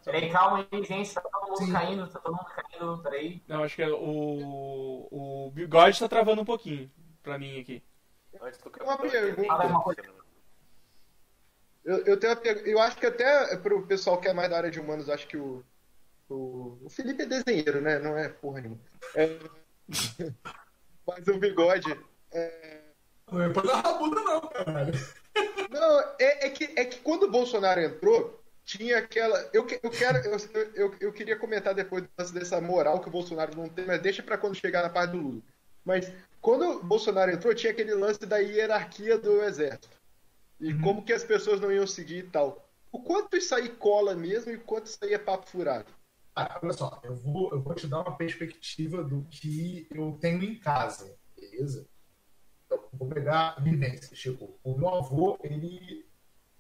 Peraí, 0.04 0.32
calma 0.32 0.68
aí, 0.72 0.84
gente. 0.84 1.14
Tá 1.14 1.22
todo 1.22 1.48
mundo 1.48 1.58
Sim. 1.66 1.72
caindo, 1.72 2.08
tá 2.08 2.20
todo 2.20 2.36
mundo 2.36 2.46
caindo. 2.46 3.04
Peraí. 3.04 3.44
Não, 3.48 3.64
acho 3.64 3.76
que 3.76 3.84
é 3.84 3.90
o. 3.90 5.08
O 5.12 5.52
bigode 5.52 6.00
tá 6.00 6.10
travando 6.10 6.42
um 6.42 6.46
pouquinho 6.46 6.92
pra 7.22 7.38
mim 7.38 7.60
aqui. 7.60 7.84
Antes 8.42 8.60
do 8.60 8.72
Uma 8.84 8.98
pergunta. 8.98 9.48
Fala 9.48 9.66
uma 9.68 9.82
coisa. 9.84 10.02
Eu, 11.86 11.98
eu, 12.06 12.20
tenho 12.20 12.34
uma 12.34 12.42
pergunta- 12.42 12.68
eu 12.70 12.80
acho 12.80 12.98
que 12.98 13.06
até 13.06 13.56
pro 13.58 13.86
pessoal 13.86 14.20
que 14.20 14.28
é 14.28 14.34
mais 14.34 14.50
da 14.50 14.58
área 14.58 14.72
de 14.72 14.80
humanos, 14.80 15.08
acho 15.10 15.28
que 15.28 15.38
o, 15.38 15.64
o, 16.30 16.80
o 16.84 16.90
Felipe 16.90 17.22
é 17.22 17.26
desenheiro, 17.28 17.80
né? 17.80 18.00
Não 18.00 18.18
é 18.18 18.28
porra 18.30 18.62
nenhuma. 18.62 18.82
É, 19.16 19.38
mas 21.06 21.28
o 21.28 21.38
bigode. 21.38 21.92
é, 22.32 22.83
Não 23.34 23.42
é 23.42 23.50
pra 23.50 23.63
dar 23.63 23.82
rabuda, 23.82 24.22
não, 24.22 24.42
caralho. 24.42 24.94
Não, 25.72 26.00
é, 26.20 26.46
é 26.46 26.50
que, 26.52 26.66
é 26.75 26.86
que 26.86 27.00
quando 27.00 27.24
o 27.24 27.32
Bolsonaro 27.32 27.82
entrou, 27.82 28.40
tinha 28.63 29.00
aquela. 29.00 29.50
Eu, 29.52 29.66
eu 29.82 29.90
quero. 29.90 30.20
Eu, 30.20 30.38
eu, 30.75 30.96
eu 31.00 31.12
queria 31.12 31.36
comentar 31.36 31.74
depois 31.74 32.04
dessa 32.32 32.62
moral 32.62 33.00
que 33.00 33.08
o 33.08 33.12
Bolsonaro 33.12 33.58
não 33.58 33.68
tem, 33.68 33.86
mas 33.86 34.02
deixa 34.02 34.22
pra 34.22 34.38
quando 34.38 34.56
chegar 34.56 34.84
na 34.84 34.90
parte 34.90 35.12
do 35.12 35.18
Lula. 35.18 35.42
Mas 35.84 36.13
quando 36.40 36.63
o 36.63 36.84
Bolsonaro 36.84 37.32
entrou, 37.32 37.56
tinha 37.56 37.72
aquele 37.72 37.96
lance 37.96 38.25
da 38.25 38.38
hierarquia 38.38 39.18
do 39.18 39.42
exército. 39.42 39.90
E 40.62 40.74
como 40.75 41.04
que 41.04 41.12
as 41.12 41.24
pessoas 41.24 41.60
não 41.60 41.72
iam 41.72 41.88
seguir 41.88 42.20
e 42.20 42.30
tal. 42.30 42.63
O 42.92 43.02
quanto 43.02 43.36
isso 43.36 43.56
aí 43.56 43.70
cola 43.70 44.13
mesmo 44.13 44.52
e 44.52 44.56
o 44.56 44.62
quanto 44.62 44.86
isso 44.86 45.00
aí 45.02 45.13
é 45.13 45.18
papo 45.18 45.50
furado? 45.50 45.92
Ah, 46.36 46.60
olha 46.62 46.74
só, 46.74 47.02
eu 47.04 47.16
vou, 47.16 47.52
eu 47.52 47.62
vou 47.62 47.74
te 47.74 47.88
dar 47.88 48.02
uma 48.02 48.16
perspectiva 48.16 49.04
do 49.04 49.25
que 49.30 49.88
eu 49.92 50.18
tenho 50.22 50.44
em 50.44 50.56
casa, 50.56 51.16
beleza? 51.36 51.88
Vou 52.92 53.08
pegar 53.08 53.62
vivências. 53.62 54.18
Tipo, 54.18 54.60
o 54.63 54.77
meu 54.77 54.89
avô, 54.89 55.38
ele 55.44 56.06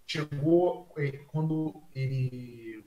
chegou, 0.05 0.91
eh, 0.97 1.25
quando 1.31 1.83
ele 1.95 2.85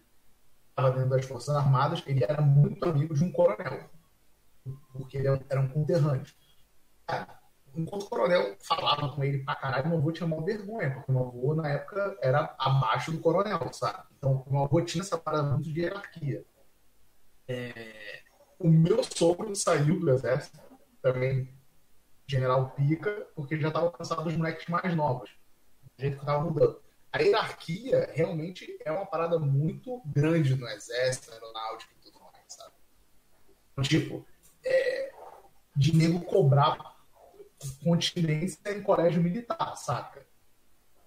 estava 0.71 0.91
dentro 0.91 1.11
das 1.11 1.25
Forças 1.25 1.55
Armadas, 1.55 2.03
ele 2.07 2.23
era 2.23 2.41
muito 2.41 2.89
amigo 2.89 3.15
de 3.15 3.25
um 3.25 3.33
coronel, 3.33 3.89
porque 4.93 5.17
ele 5.17 5.29
era 5.29 5.61
um 5.61 5.69
conterrâneo. 5.69 6.27
Enquanto 7.75 8.03
o 8.05 8.09
coronel 8.09 8.57
falava 8.61 9.15
com 9.15 9.23
ele 9.23 9.45
pra 9.45 9.55
caralho, 9.55 9.89
meu 9.89 9.99
avô 9.99 10.13
tinha 10.13 10.27
uma 10.27 10.45
vergonha, 10.45 10.93
porque 10.95 11.13
meu 11.13 11.27
avô, 11.29 11.55
na 11.55 11.69
época, 11.69 12.17
era 12.23 12.55
abaixo 12.59 13.13
do 13.13 13.21
coronel, 13.21 13.73
sabe? 13.73 14.05
Então, 14.17 14.45
meu 14.51 14.65
avô 14.65 14.81
tinha 14.83 15.03
essa 15.03 15.19
parada 15.19 15.51
muito 15.51 15.73
de 15.73 15.81
hierarquia. 15.81 16.45
O 18.59 18.69
meu 18.69 19.03
sogro 19.05 19.55
saiu 19.55 20.01
do 20.01 20.11
exército, 20.11 20.59
também 21.03 21.56
general 22.27 22.71
pica, 22.71 23.27
porque 23.35 23.59
já 23.59 23.69
estava 23.69 23.91
cansado 23.91 24.25
dos 24.25 24.37
moleques 24.37 24.67
mais 24.69 24.95
novos. 24.95 25.31
Do 25.97 26.03
jeito 26.03 26.17
que 26.17 26.23
estava 26.23 26.45
mudando. 26.45 26.81
A 27.13 27.23
hierarquia 27.23 28.11
realmente 28.13 28.79
é 28.85 28.93
uma 28.93 29.07
parada 29.07 29.39
muito 29.39 30.03
grande 30.05 30.55
no 30.55 30.69
exército, 30.69 31.31
na 31.31 31.37
aeronáutica 31.37 31.93
e 31.95 32.03
tudo 32.03 32.21
mais, 32.21 32.45
sabe? 32.49 32.75
Então, 33.73 33.85
Tipo, 33.85 34.27
é, 34.65 35.13
de 35.75 35.97
nego 35.97 36.21
cobrar 36.21 36.97
continência 37.83 38.61
em 38.67 38.83
colégio 38.83 39.23
militar, 39.23 39.77
saca? 39.77 40.27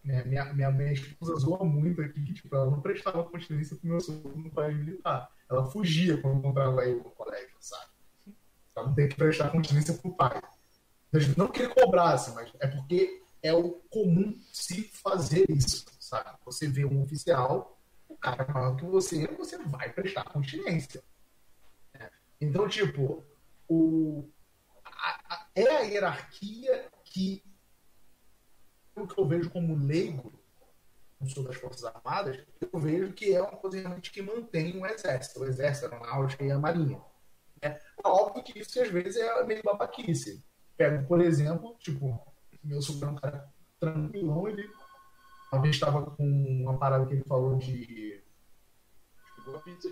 Minha, 0.04 0.24
minha, 0.46 0.72
minha, 0.72 0.94
esposa 0.94 1.36
zoa 1.36 1.64
muito 1.64 2.02
aqui 2.02 2.24
que 2.24 2.34
tipo, 2.34 2.56
ela 2.56 2.72
não 2.72 2.82
prestava 2.82 3.24
continência 3.24 3.76
pro 3.76 3.88
meu 3.88 4.00
sogro 4.00 4.36
no 4.36 4.50
colégio 4.50 4.80
militar. 4.80 5.30
Ela 5.50 5.66
fugia 5.66 6.20
quando 6.20 6.40
encontrava 6.40 6.86
ele 6.86 6.96
no 6.96 7.12
colégio, 7.12 7.56
sabe? 7.60 7.92
Ela 8.76 8.88
não 8.88 8.96
tem 8.96 9.10
que 9.10 9.16
prestar 9.16 9.50
continência 9.50 9.94
pro 9.94 10.14
pai. 10.14 10.42
Não 11.38 11.48
que 11.48 11.62
ele 11.64 11.74
cobrasse, 11.74 12.32
mas 12.36 12.52
é 12.60 12.68
porque 12.68 13.24
é 13.42 13.54
o 13.54 13.72
comum 13.90 14.40
se 14.52 14.84
fazer 14.84 15.50
isso, 15.50 15.86
sabe? 16.00 16.38
Você 16.46 16.68
vê 16.68 16.86
um 16.86 17.02
oficial, 17.02 17.80
o 18.08 18.16
cara 18.16 18.44
é 18.48 18.52
maior 18.54 18.76
que 18.76 18.86
você, 18.86 19.26
você 19.28 19.58
vai 19.58 19.92
prestar 19.92 20.24
continência. 20.26 21.04
É. 21.94 22.10
Então, 22.40 22.68
tipo, 22.68 23.24
o, 23.68 24.30
a- 24.86 25.20
a- 25.36 25.48
é 25.56 25.78
a 25.78 25.82
hierarquia 25.82 26.90
que 27.04 27.44
o 28.96 29.08
que 29.08 29.18
eu 29.20 29.28
vejo 29.28 29.50
como 29.50 29.76
leigo, 29.76 30.32
não 31.20 31.28
sou 31.28 31.44
das 31.44 31.56
Forças 31.56 31.84
Armadas, 31.86 32.38
eu 32.62 32.80
vejo 32.80 33.14
que 33.14 33.34
é 33.34 33.42
uma 33.42 33.58
coisa 33.58 33.80
realmente 33.80 34.12
que 34.12 34.22
mantém 34.22 34.78
o 34.80 34.86
exército, 34.86 35.40
o 35.42 35.46
exército, 35.46 35.88
a 35.88 35.90
aeronáutica 35.92 36.44
e 36.44 36.52
a 36.52 36.60
marinha. 36.60 37.02
É 37.62 37.80
óbvio 38.04 38.44
que 38.44 38.60
isso 38.60 38.82
às 38.82 38.90
vezes 38.90 39.18
é 39.18 39.44
meio 39.44 39.62
babaquice. 39.64 40.44
Pego, 40.80 41.06
por 41.10 41.20
exemplo, 41.20 41.76
tipo, 41.78 42.18
meu 42.64 42.82
sobrinho 42.82 43.10
é 43.10 43.12
um 43.12 43.16
cara 43.16 43.50
tranquilão, 43.82 44.48
ele 44.48 44.70
uma 45.52 45.62
vez 45.62 45.76
estava 45.76 46.06
com 46.06 46.24
uma 46.24 46.78
parada 46.78 47.06
que 47.06 47.16
ele 47.16 47.24
falou 47.26 47.58
de. 47.58 48.24
Pegou 49.36 49.60
pizza 49.60 49.90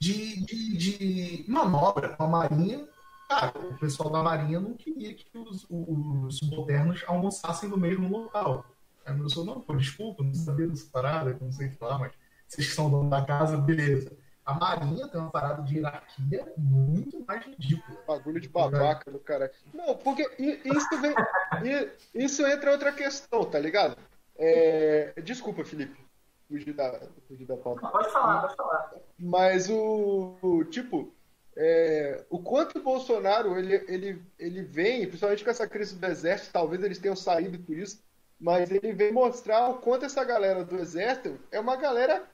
de, 0.00 0.44
de, 0.76 1.44
manobra 1.46 2.16
com 2.16 2.24
a 2.24 2.28
Marinha. 2.28 2.88
Cara, 3.28 3.56
o 3.56 3.78
pessoal 3.78 4.10
da 4.10 4.20
Marinha 4.20 4.58
não 4.58 4.74
queria 4.74 5.14
que 5.14 5.26
os, 5.38 5.64
os 5.70 6.38
subalternos 6.38 7.04
almoçassem 7.06 7.68
no 7.68 7.76
mesmo 7.76 8.08
local. 8.08 8.64
Aí 9.06 9.14
meu 9.14 9.28
senhor, 9.28 9.44
não, 9.44 9.60
pô, 9.60 9.76
desculpa, 9.76 10.24
não 10.24 10.34
sabia 10.34 10.66
dessa 10.66 10.90
parada, 10.90 11.38
não 11.40 11.52
sei 11.52 11.68
o 11.68 11.76
que 11.76 11.84
lá, 11.84 11.98
mas 12.00 12.12
vocês 12.48 12.66
que 12.66 12.74
são 12.74 12.90
dono 12.90 13.08
da 13.08 13.24
casa, 13.24 13.56
beleza. 13.56 14.10
A 14.48 14.54
Marinha 14.54 15.06
tem 15.06 15.20
uma 15.20 15.30
parada 15.30 15.62
de 15.62 15.76
hierarquia 15.76 16.50
muito 16.56 17.22
mais 17.26 17.44
ridícula. 17.44 18.00
Bagulho 18.06 18.40
de 18.40 18.48
babaca 18.48 19.10
do 19.10 19.18
cara. 19.18 19.52
Não, 19.74 19.94
porque 19.94 20.22
isso 20.38 20.88
vem. 21.02 21.14
Isso 22.14 22.46
entra 22.46 22.70
outra 22.70 22.90
questão, 22.90 23.44
tá 23.44 23.58
ligado? 23.58 23.98
É, 24.38 25.12
Desculpa, 25.22 25.66
Felipe. 25.66 26.02
Fugir 26.48 26.72
da, 26.72 26.98
fugir 27.28 27.44
da 27.44 27.58
pauta. 27.58 27.86
Pode 27.88 28.10
falar, 28.10 28.40
pode 28.40 28.56
falar. 28.56 28.94
Mas 29.18 29.68
o, 29.68 30.38
o 30.40 30.64
tipo, 30.64 31.12
é, 31.54 32.24
o 32.30 32.38
quanto 32.38 32.78
o 32.78 32.82
Bolsonaro 32.82 33.54
ele, 33.58 33.84
ele, 33.86 34.22
ele 34.38 34.62
vem, 34.62 35.06
principalmente 35.06 35.44
com 35.44 35.50
essa 35.50 35.68
crise 35.68 35.94
do 35.94 36.06
exército, 36.06 36.54
talvez 36.54 36.82
eles 36.82 36.98
tenham 36.98 37.14
saído 37.14 37.58
por 37.58 37.76
isso, 37.76 38.02
mas 38.40 38.70
ele 38.70 38.94
vem 38.94 39.12
mostrar 39.12 39.68
o 39.68 39.74
quanto 39.74 40.06
essa 40.06 40.24
galera 40.24 40.64
do 40.64 40.78
exército 40.78 41.38
é 41.52 41.60
uma 41.60 41.76
galera 41.76 42.26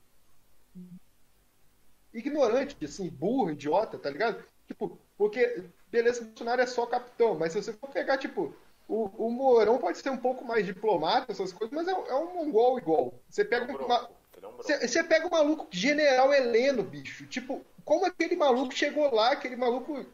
ignorante, 2.14 2.76
assim, 2.84 3.08
burra, 3.10 3.52
idiota, 3.52 3.98
tá 3.98 4.10
ligado? 4.10 4.42
Tipo, 4.66 4.98
porque, 5.18 5.64
beleza, 5.90 6.22
o 6.22 6.24
Bolsonaro 6.26 6.62
é 6.62 6.66
só 6.66 6.86
capitão, 6.86 7.34
mas 7.38 7.52
se 7.52 7.62
você 7.62 7.72
for 7.72 7.90
pegar, 7.90 8.18
tipo, 8.18 8.54
o, 8.88 9.26
o 9.26 9.30
Mourão 9.30 9.78
pode 9.78 9.98
ser 9.98 10.10
um 10.10 10.16
pouco 10.16 10.44
mais 10.44 10.64
diplomata, 10.66 11.32
essas 11.32 11.52
coisas, 11.52 11.74
mas 11.74 11.88
é, 11.88 11.94
um- 11.94 12.06
é 12.06 12.14
um 12.14 12.34
mongol 12.34 12.78
igual. 12.78 13.14
Você 13.28 13.44
pega 13.44 13.70
um, 13.72 13.76
é 13.76 13.84
um 13.84 14.56
você 14.56 14.88
você 14.88 15.04
pega 15.04 15.26
o 15.26 15.30
maluco 15.30 15.66
General 15.70 16.32
Heleno, 16.32 16.82
bicho. 16.82 17.26
Tipo, 17.26 17.64
como 17.84 18.06
aquele 18.06 18.36
maluco 18.36 18.72
chegou 18.74 19.12
lá, 19.14 19.32
aquele 19.32 19.56
maluco. 19.56 20.04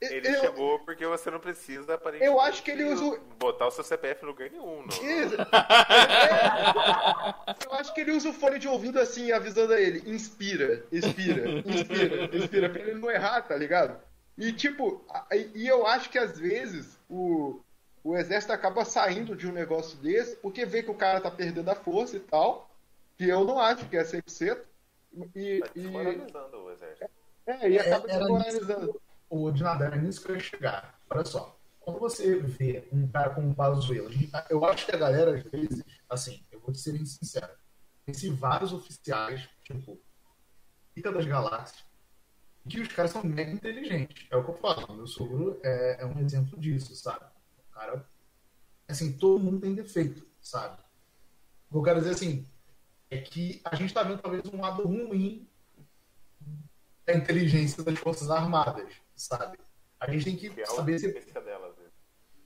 Ele 0.00 0.28
eu, 0.28 0.40
chegou 0.40 0.78
porque 0.80 1.04
você 1.06 1.28
não 1.30 1.40
precisa 1.40 1.94
aparentemente 1.94 2.32
Eu 2.32 2.40
acho 2.40 2.62
que 2.62 2.70
ele 2.70 2.84
usa 2.84 3.18
botar 3.38 3.66
o 3.66 3.70
seu 3.72 3.82
CPF 3.82 4.24
em 4.24 4.28
lugar 4.28 4.48
nenhum. 4.50 4.82
Não. 4.82 4.86
Isso. 4.86 5.34
É. 5.34 5.38
eu 7.66 7.72
acho 7.74 7.92
que 7.94 8.00
ele 8.02 8.12
usa 8.12 8.30
o 8.30 8.32
fone 8.32 8.58
de 8.58 8.68
ouvido 8.68 8.98
assim, 9.00 9.32
avisando 9.32 9.72
a 9.72 9.80
ele: 9.80 10.08
inspira, 10.10 10.84
expira, 10.92 11.48
inspira, 11.66 12.36
expira, 12.36 12.68
pra 12.70 12.80
ele 12.82 12.94
não 12.94 13.10
errar, 13.10 13.42
tá 13.42 13.56
ligado? 13.56 13.98
E 14.36 14.52
tipo, 14.52 15.04
a- 15.10 15.26
e 15.34 15.66
eu 15.66 15.86
acho 15.86 16.10
que 16.10 16.18
às 16.18 16.38
vezes 16.38 16.96
o, 17.10 17.60
o 18.04 18.16
exército 18.16 18.52
acaba 18.52 18.84
saindo 18.84 19.34
de 19.34 19.48
um 19.48 19.52
negócio 19.52 19.96
desse 19.98 20.36
porque 20.36 20.64
vê 20.64 20.82
que 20.82 20.90
o 20.90 20.94
cara 20.94 21.20
tá 21.20 21.30
perdendo 21.30 21.68
a 21.70 21.74
força 21.74 22.16
e 22.16 22.20
tal, 22.20 22.70
que 23.16 23.28
eu 23.28 23.44
não 23.44 23.58
acho 23.58 23.86
que 23.88 23.96
é 23.96 24.04
100%. 24.04 24.58
E, 25.34 25.58
Tá 25.60 25.68
e, 25.74 25.80
desmoralizando 25.80 26.56
o 26.62 26.70
exército. 26.70 27.10
é, 27.46 27.68
e 27.70 27.78
acaba 27.80 28.08
Era 28.08 28.18
desmoralizando. 28.20 29.00
O 29.30 29.50
Dinadé, 29.50 29.86
é 29.86 29.98
nisso 29.98 30.22
que 30.22 30.30
eu 30.30 30.36
ia 30.36 30.40
chegar. 30.40 31.00
Olha 31.10 31.24
só, 31.24 31.58
quando 31.80 32.00
você 32.00 32.36
vê 32.36 32.86
um 32.92 33.08
cara 33.08 33.30
como 33.30 33.50
o 33.50 33.54
Pazuello, 33.54 34.10
eu 34.50 34.64
acho 34.64 34.86
que 34.86 34.92
a 34.92 34.98
galera, 34.98 35.36
às 35.36 35.42
vezes, 35.42 35.82
assim, 36.08 36.44
eu 36.50 36.60
vou 36.60 36.72
te 36.72 36.78
ser 36.78 36.92
bem 36.92 37.04
sincero, 37.04 37.50
conheci 38.04 38.30
vários 38.30 38.72
oficiais, 38.72 39.48
tipo, 39.64 39.98
Pica 40.94 41.12
das 41.12 41.24
Galáxias, 41.24 41.84
que 42.68 42.80
os 42.80 42.88
caras 42.88 43.10
são 43.10 43.22
mega 43.22 43.50
inteligentes. 43.50 44.26
É 44.30 44.36
o 44.36 44.44
que 44.44 44.50
eu 44.50 44.58
falo, 44.58 44.94
meu 44.94 45.06
sogro 45.06 45.58
é, 45.62 46.02
é 46.02 46.06
um 46.06 46.18
exemplo 46.20 46.58
disso, 46.58 46.94
sabe? 46.94 47.24
O 47.58 47.72
cara, 47.72 48.06
assim, 48.86 49.12
todo 49.12 49.42
mundo 49.42 49.60
tem 49.60 49.74
defeito, 49.74 50.26
sabe? 50.40 50.78
O 51.70 51.72
que 51.72 51.76
eu 51.78 51.82
quero 51.82 52.00
dizer, 52.00 52.10
assim, 52.10 52.46
é 53.10 53.18
que 53.18 53.60
a 53.64 53.74
gente 53.74 53.94
tá 53.94 54.02
vendo 54.02 54.20
talvez 54.20 54.44
um 54.52 54.60
lado 54.60 54.86
ruim 54.86 55.48
da 57.06 57.14
inteligência 57.14 57.82
das 57.82 57.98
Forças 57.98 58.30
Armadas, 58.30 58.92
sabe? 59.20 59.58
A 60.00 60.10
gente 60.10 60.24
tem 60.24 60.36
que 60.36 60.50
Que 60.50 60.62
é 60.62 60.66
saber 60.66 60.98
se 60.98 61.08
dela. 61.08 61.74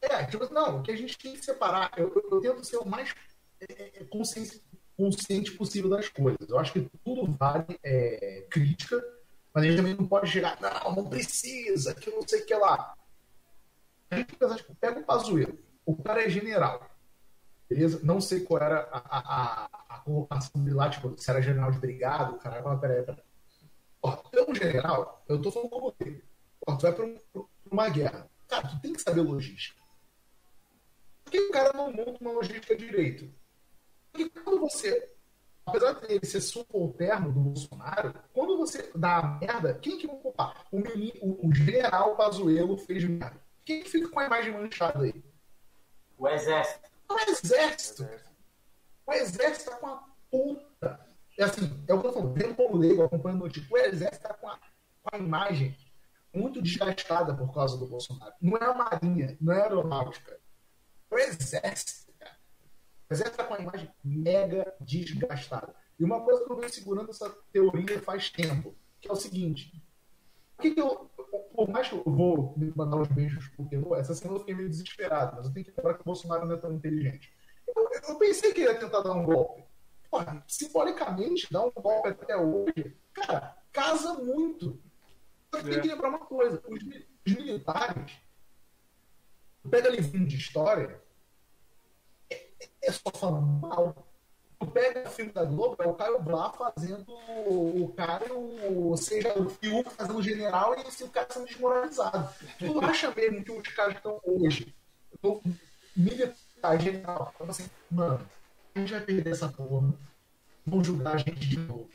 é, 0.00 0.24
tipo, 0.24 0.52
não, 0.52 0.78
o 0.78 0.82
que 0.82 0.90
a 0.90 0.96
gente 0.96 1.16
tem 1.18 1.34
que 1.34 1.44
separar, 1.44 1.92
eu, 1.96 2.12
eu, 2.14 2.30
eu 2.30 2.40
tento 2.40 2.64
ser 2.64 2.78
o 2.78 2.86
mais 2.86 3.14
é, 3.60 4.00
é, 4.00 4.04
consciente, 4.04 4.62
consciente 4.96 5.52
possível 5.52 5.90
das 5.90 6.08
coisas. 6.08 6.48
Eu 6.48 6.58
acho 6.58 6.72
que 6.72 6.90
tudo 7.04 7.30
vale 7.32 7.78
é, 7.82 8.46
crítica, 8.50 9.02
mas 9.52 9.64
a 9.64 9.66
gente 9.66 9.76
também 9.76 9.94
não 9.94 10.06
pode 10.06 10.30
chegar, 10.30 10.58
não, 10.60 10.96
não 10.96 11.10
precisa, 11.10 11.94
que 11.94 12.08
eu 12.08 12.16
não 12.16 12.26
sei 12.26 12.40
o 12.40 12.46
que 12.46 12.54
lá. 12.54 12.96
A 14.10 14.16
gente 14.16 14.34
tipo, 14.34 14.74
pega 14.76 15.00
o 15.00 15.04
Pazuello, 15.04 15.58
o 15.86 15.96
cara 16.02 16.24
é 16.24 16.28
general, 16.28 16.92
Beleza? 17.72 18.00
Não 18.02 18.20
sei 18.20 18.40
qual 18.40 18.62
era 18.62 18.86
a, 18.92 18.98
a, 18.98 19.68
a, 19.88 19.98
colocação 20.00 20.62
dele 20.62 20.76
lá, 20.76 20.90
tipo, 20.90 21.14
se 21.16 21.30
era 21.30 21.40
general 21.40 21.70
de 21.70 21.78
brigado, 21.78 22.36
caralho, 22.36 22.64
mas 22.64 22.78
peraí, 22.78 23.02
peraí. 23.02 23.22
Ó, 24.02 24.22
é 24.30 24.42
um 24.50 24.54
general, 24.54 25.24
eu 25.26 25.40
tô 25.40 25.50
falando 25.50 25.70
com 25.70 25.80
você. 25.80 26.22
Ó, 26.66 26.76
tu 26.76 26.82
vai 26.82 26.92
pra, 26.92 27.04
um, 27.04 27.18
pra 27.32 27.42
uma 27.70 27.88
guerra. 27.88 28.30
Cara, 28.48 28.68
tu 28.68 28.80
tem 28.80 28.92
que 28.92 29.00
saber 29.02 29.22
logística. 29.22 29.80
Por 31.24 31.30
que 31.30 31.40
o 31.40 31.50
cara 31.52 31.72
não 31.72 31.92
monta 31.92 32.18
uma 32.20 32.32
logística 32.32 32.76
direito? 32.76 33.32
Porque 34.12 34.28
quando 34.40 34.60
você 34.60 35.10
apesar 35.64 35.92
de 35.92 36.12
ele 36.12 36.26
ser 36.26 36.40
subalterno 36.40 37.32
do 37.32 37.40
Bolsonaro, 37.40 38.12
quando 38.32 38.58
você 38.58 38.90
dá 38.96 39.18
a 39.18 39.22
merda, 39.38 39.74
quem 39.74 39.96
que 39.96 40.06
vai 40.08 40.16
culpar? 40.16 40.66
O, 40.72 40.78
meni- 40.80 41.14
o, 41.22 41.48
o 41.48 41.54
general 41.54 42.16
Pazuello 42.16 42.76
fez 42.76 43.04
merda. 43.04 43.40
Quem 43.64 43.82
que 43.82 43.88
fica 43.88 44.08
com 44.08 44.18
a 44.18 44.26
imagem 44.26 44.52
manchada 44.52 45.04
aí? 45.04 45.24
O 46.18 46.28
exército. 46.28 46.90
O 47.08 47.16
exército. 47.30 48.08
O 49.06 49.12
exército 49.12 49.70
tá 49.70 49.76
com 49.76 49.86
a 49.86 50.04
puta. 50.30 51.00
É 51.38 51.44
assim, 51.44 51.84
é 51.88 51.94
o 51.94 52.00
que 52.00 52.06
eu 52.06 52.12
tô 52.12 52.18
falando, 52.18 52.34
vendo 52.34 52.54
como 52.56 52.76
leigo, 52.76 53.02
acompanhando 53.04 53.40
notícia, 53.44 53.68
o 53.72 53.78
exército 53.78 54.28
tá 54.28 54.34
com 54.34 54.48
a, 54.48 54.58
com 54.58 55.16
a 55.16 55.18
imagem 55.18 55.76
muito 56.34 56.62
desgastada 56.62 57.34
por 57.34 57.52
causa 57.52 57.76
do 57.76 57.86
Bolsonaro. 57.86 58.32
Não 58.40 58.56
é 58.56 58.64
a 58.64 58.74
marinha, 58.74 59.36
não 59.40 59.52
é 59.52 59.60
a 59.60 59.64
aeronáutica. 59.64 60.38
É 61.10 61.14
o 61.14 61.18
exército, 61.18 62.12
cara. 62.18 62.36
O 63.10 63.14
exército 63.14 63.36
tá 63.36 63.44
com 63.44 63.54
a 63.54 63.58
imagem 63.60 63.90
mega 64.02 64.74
desgastada. 64.80 65.74
E 65.98 66.04
uma 66.04 66.20
coisa 66.22 66.44
que 66.44 66.50
eu 66.52 66.56
venho 66.56 66.72
segurando 66.72 67.10
essa 67.10 67.28
teoria 67.52 68.00
faz 68.00 68.30
tempo, 68.30 68.74
que 69.00 69.08
é 69.08 69.12
o 69.12 69.16
seguinte. 69.16 69.82
Que, 70.60 70.70
que 70.72 70.80
eu, 70.80 71.10
por 71.54 71.68
mais 71.68 71.88
que 71.88 71.94
eu 71.94 72.02
vou 72.04 72.54
mandar 72.76 72.96
uns 72.96 73.08
beijos 73.08 73.48
porque 73.56 73.76
eu- 73.76 73.94
essa 73.96 74.14
semana 74.14 74.36
eu 74.36 74.40
fiquei 74.40 74.54
meio 74.54 74.68
desesperado, 74.70 75.36
mas 75.36 75.46
eu 75.46 75.52
tenho 75.52 75.66
que 75.66 75.72
lembrar 75.76 75.94
que 75.94 76.00
o 76.00 76.04
Bolsonaro 76.04 76.46
não 76.46 76.54
é 76.54 76.58
tão 76.58 76.72
inteligente. 76.72 77.32
Eu, 77.66 77.88
eu 78.08 78.18
pensei 78.18 78.52
que 78.52 78.60
ele 78.60 78.70
ia 78.72 78.78
tentar 78.78 79.00
dar 79.00 79.12
um 79.12 79.24
golpe. 79.24 79.64
Porra, 80.10 80.44
simbolicamente, 80.46 81.50
dar 81.52 81.64
um 81.64 81.70
golpe 81.70 82.08
até 82.10 82.36
hoje, 82.36 82.96
cara, 83.14 83.56
casa 83.72 84.14
muito. 84.14 84.78
Só 85.52 85.62
que 85.62 85.70
tem 85.70 85.80
que 85.82 85.88
lembrar 85.88 86.08
uma 86.08 86.18
coisa: 86.20 86.62
os, 86.66 86.80
os 86.82 87.36
militares, 87.36 88.12
tu 89.62 89.68
pega 89.68 89.90
livrinho 89.90 90.26
de 90.26 90.36
história, 90.36 91.00
é, 92.30 92.48
é 92.82 92.92
só 92.92 93.10
falando 93.14 93.46
mal. 93.46 94.08
Tu 94.58 94.66
pega 94.68 95.08
o 95.08 95.10
filme 95.10 95.32
da 95.32 95.44
Globo, 95.44 95.76
é 95.82 95.86
o 95.88 95.94
Caio 95.94 96.22
Blá 96.22 96.52
fazendo 96.52 97.12
o 97.12 97.92
cara, 97.96 98.32
o, 98.32 98.96
seja 98.96 99.36
o 99.36 99.50
Fiuk 99.50 99.90
fazendo 99.90 100.18
o 100.18 100.22
general 100.22 100.78
e 100.78 100.82
esse 100.86 101.08
cara 101.08 101.26
sendo 101.28 101.46
desmoralizado. 101.46 102.32
Tu 102.58 102.80
acha 102.80 103.12
mesmo 103.12 103.44
que 103.44 103.50
os 103.50 103.68
caras 103.68 103.96
estão 103.96 104.20
hoje, 104.24 104.72
militar, 105.96 106.80
general, 106.80 107.34
assim, 107.48 107.68
mano, 107.90 108.24
a 108.72 108.78
gente 108.78 108.92
vai 108.92 109.00
perder 109.00 109.30
essa 109.30 109.48
porra, 109.48 109.92
vão 110.64 110.84
julgar 110.84 111.16
a 111.16 111.18
gente 111.18 111.40
de 111.40 111.58
novo. 111.58 111.90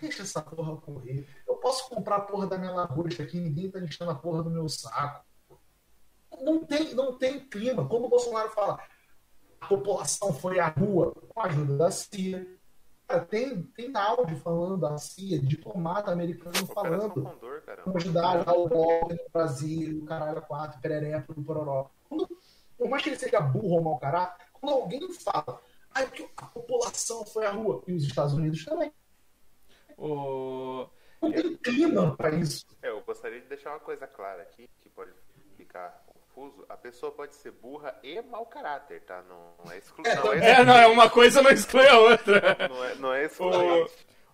Deixa 0.00 0.22
essa 0.22 0.40
porra 0.40 0.74
correr. 0.78 1.26
Eu 1.56 1.60
posso 1.60 1.88
comprar 1.88 2.16
a 2.16 2.20
porra 2.20 2.46
da 2.46 2.58
minha 2.58 2.70
labusta 2.70 3.22
aqui, 3.22 3.40
ninguém 3.40 3.70
tá 3.70 3.78
lixando 3.78 4.10
a 4.10 4.14
porra 4.14 4.42
do 4.42 4.50
meu 4.50 4.68
saco. 4.68 5.24
Não 6.42 6.62
tem, 6.62 6.94
não 6.94 7.16
tem 7.16 7.40
clima. 7.48 7.88
Como 7.88 8.06
o 8.06 8.08
Bolsonaro 8.10 8.50
fala, 8.50 8.78
a 9.58 9.66
população 9.66 10.34
foi 10.34 10.60
à 10.60 10.68
rua 10.68 11.14
com 11.14 11.40
a 11.40 11.46
ajuda 11.46 11.78
da 11.78 11.90
CIA. 11.90 12.46
Cara, 13.08 13.24
tem, 13.24 13.62
tem 13.62 13.96
áudio 13.96 14.36
falando 14.36 14.76
da 14.76 14.98
CIA, 14.98 15.40
diplomata 15.40 16.10
americano 16.10 16.50
Operação 16.50 16.74
falando 16.74 17.22
Condor, 17.22 17.62
como 17.82 17.96
ajudar 17.96 18.48
o 18.54 18.68
golpe 18.68 19.14
no 19.14 19.30
Brasil, 19.32 20.02
o 20.02 20.04
caralho, 20.04 20.42
quatro, 20.42 20.78
pereré, 20.80 21.20
tudo 21.20 21.42
pororó. 21.42 21.88
Quando, 22.06 22.28
por 22.76 22.88
mais 22.88 23.02
que 23.02 23.08
ele 23.08 23.18
seja 23.18 23.40
burro 23.40 23.76
ou 23.76 23.82
mau 23.82 23.98
caráter, 23.98 24.44
quando 24.52 24.74
alguém 24.74 25.10
fala, 25.14 25.58
ah, 25.94 26.02
é 26.02 26.06
porque 26.06 26.28
a 26.36 26.46
população 26.46 27.24
foi 27.24 27.46
à 27.46 27.50
rua, 27.52 27.82
e 27.86 27.94
os 27.94 28.02
Estados 28.02 28.34
Unidos 28.34 28.62
também. 28.62 28.92
O... 29.96 30.86
Não 31.20 31.32
tem 31.32 31.56
clima 31.56 32.14
pra 32.16 32.30
isso. 32.30 32.64
É, 32.82 32.88
eu 32.88 33.00
gostaria 33.00 33.40
de 33.40 33.46
deixar 33.46 33.70
uma 33.70 33.80
coisa 33.80 34.06
clara 34.06 34.42
aqui, 34.42 34.68
que 34.82 34.88
pode 34.90 35.10
ficar 35.56 36.04
confuso. 36.06 36.64
A 36.68 36.76
pessoa 36.76 37.10
pode 37.12 37.34
ser 37.34 37.50
burra 37.52 37.94
e 38.02 38.20
mau 38.22 38.44
caráter, 38.46 39.00
tá? 39.02 39.22
Não, 39.28 39.54
não 39.64 39.72
é 39.72 39.78
exclu... 39.78 40.04
É, 40.06 40.14
não, 40.16 40.32
é, 40.32 40.64
não, 40.64 40.76
é 40.76 40.86
uma 40.86 41.08
coisa 41.10 41.40
não 41.42 41.50
exclui 41.50 41.86
a 41.88 41.98
outra. 41.98 42.56
não 42.68 42.84
é, 42.84 42.94
não 42.96 43.14
é. 43.14 43.28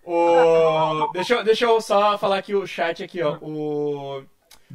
O... 0.04 1.12
Deixa, 1.12 1.34
eu- 1.34 1.44
deixa 1.44 1.64
eu 1.64 1.80
só 1.80 2.18
falar 2.18 2.38
aqui 2.38 2.54
o 2.54 2.66
chat 2.66 3.04
aqui, 3.04 3.22
ó. 3.22 3.38
O... 3.40 4.24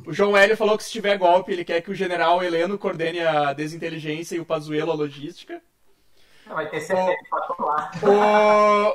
o 0.06 0.14
João 0.14 0.38
Hélio 0.38 0.56
falou 0.56 0.78
que 0.78 0.84
se 0.86 0.92
tiver 0.92 1.18
golpe, 1.18 1.52
ele 1.52 1.66
quer 1.66 1.82
que 1.82 1.92
o 1.92 1.96
general 1.96 2.42
Heleno 2.42 2.78
coordene 2.78 3.20
a 3.20 3.52
desinteligência 3.52 4.36
e 4.36 4.40
o 4.40 4.46
Pazuello 4.46 4.92
a 4.92 4.96
logística. 4.96 5.62
Vai 6.50 6.70
ter 6.70 6.82
CPF 6.82 7.18
pra 7.30 7.66
lado. 7.66 8.00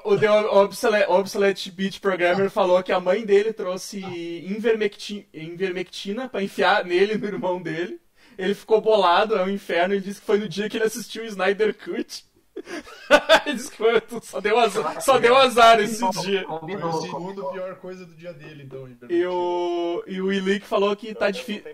O, 0.04 0.12
o 0.14 0.18
The 0.18 0.30
Obsolete, 0.30 1.10
Obsolete 1.10 1.70
Beach 1.70 2.00
Programmer 2.00 2.50
falou 2.50 2.82
que 2.82 2.92
a 2.92 3.00
mãe 3.00 3.24
dele 3.24 3.52
trouxe 3.52 4.00
invermecti- 4.46 5.28
invermectina 5.32 6.28
pra 6.28 6.42
enfiar 6.42 6.84
nele 6.84 7.14
e 7.14 7.18
no 7.18 7.26
irmão 7.26 7.60
dele. 7.62 8.00
Ele 8.38 8.54
ficou 8.54 8.80
bolado, 8.80 9.36
é 9.36 9.44
um 9.44 9.50
inferno. 9.50 9.94
Ele 9.94 10.00
disse 10.02 10.20
que 10.20 10.26
foi 10.26 10.38
no 10.38 10.48
dia 10.48 10.68
que 10.68 10.76
ele 10.76 10.84
assistiu 10.84 11.22
o 11.22 11.26
Snyder 11.26 11.74
Cut. 11.74 12.24
ele 13.46 13.54
disse 13.56 13.70
que 13.70 13.76
foi, 13.76 14.02
só, 14.22 14.40
deu 14.40 14.58
azar, 14.58 15.00
só 15.00 15.18
deu 15.18 15.36
azar 15.36 15.80
esse 15.80 16.06
dia. 16.20 16.44
Foi 16.46 16.74
a 16.74 16.92
segunda 16.92 17.50
pior 17.50 17.76
coisa 17.76 18.04
do 18.06 18.14
dia 18.14 18.32
dele, 18.32 18.64
então. 18.64 18.86
E 19.08 19.24
o, 19.26 20.02
e 20.06 20.20
o 20.20 20.32
Ilick 20.32 20.66
falou 20.66 20.94
que 20.96 21.14
tá 21.14 21.30
difícil. 21.30 21.64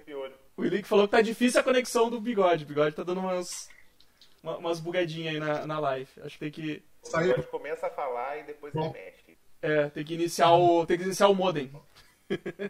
O 0.57 0.65
Ilick 0.65 0.89
falou 0.89 1.07
que 1.07 1.13
tá 1.13 1.21
difícil 1.21 1.61
a 1.61 1.65
conexão 1.65 2.11
do 2.11 2.21
bigode. 2.21 2.65
O 2.65 2.67
bigode 2.67 2.95
tá 2.95 3.03
dando 3.05 3.21
umas, 3.21 3.69
uma- 4.43 4.57
umas 4.59 4.81
bugadinhas 4.81 5.35
aí 5.35 5.41
na, 5.41 5.67
na 5.67 5.79
live. 5.79 6.11
Acho 6.23 6.39
que 6.39 6.39
tem 6.39 6.51
que. 6.51 6.83
Saiu. 7.03 7.35
Pode 7.35 7.47
começa 7.49 7.87
a 7.87 7.91
falar 7.91 8.39
e 8.39 8.45
depois 8.45 8.75
ele 8.75 8.89
mexe. 8.91 9.39
É, 9.63 9.89
tem 9.89 10.05
que 10.05 10.15
iniciar 10.15 10.53
o. 10.53 10.85
Tem 10.87 10.99
que 10.99 11.05
iniciar 11.05 11.29
o 11.29 11.35
modem. 11.35 11.71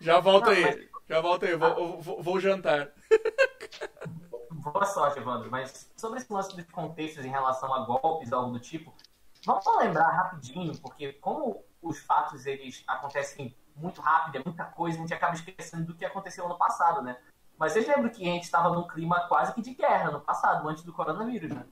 Já 0.00 0.20
volto 0.20 0.46
Não, 0.46 0.52
aí. 0.52 0.62
mas- 0.62 0.88
Já 1.08 1.20
volto 1.20 1.44
aí. 1.46 1.56
Vou, 1.56 2.00
vou, 2.00 2.22
vou 2.22 2.40
jantar. 2.40 2.90
Boa 4.50 4.84
sorte, 4.86 5.18
Evandro. 5.18 5.50
Mas 5.50 5.90
sobre 5.96 6.18
esse 6.18 6.32
lance 6.32 6.54
dos 6.54 6.64
contextos 6.66 7.24
em 7.24 7.30
relação 7.30 7.72
a 7.72 7.84
golpes, 7.84 8.32
algo 8.32 8.52
do 8.52 8.60
tipo, 8.60 8.94
vamos 9.44 9.64
lembrar 9.78 10.08
rapidinho, 10.10 10.76
porque 10.78 11.12
como 11.14 11.64
os 11.80 11.98
fatos 12.00 12.44
eles 12.46 12.82
acontecem 12.86 13.54
muito 13.76 14.00
rápido, 14.00 14.38
é 14.38 14.42
muita 14.44 14.64
coisa, 14.64 14.98
a 14.98 15.00
gente 15.00 15.14
acaba 15.14 15.34
esquecendo 15.34 15.86
do 15.86 15.94
que 15.94 16.04
aconteceu 16.04 16.44
ano 16.44 16.58
passado, 16.58 17.00
né? 17.02 17.16
Mas 17.58 17.72
vocês 17.72 17.88
lembram 17.88 18.08
que 18.08 18.22
a 18.22 18.32
gente 18.32 18.44
estava 18.44 18.70
num 18.70 18.86
clima 18.86 19.26
quase 19.28 19.52
que 19.52 19.60
de 19.60 19.74
guerra 19.74 20.12
no 20.12 20.20
passado, 20.20 20.68
antes 20.68 20.84
do 20.84 20.92
coronavírus, 20.92 21.50
né? 21.50 21.66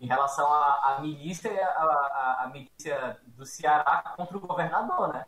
Em 0.00 0.06
relação 0.06 0.46
à, 0.52 0.98
milícia, 1.00 1.50
a, 1.50 2.50
milícia 2.52 3.18
do 3.26 3.44
Ceará 3.44 4.14
contra 4.16 4.36
o 4.36 4.40
governador, 4.40 5.12
né? 5.12 5.26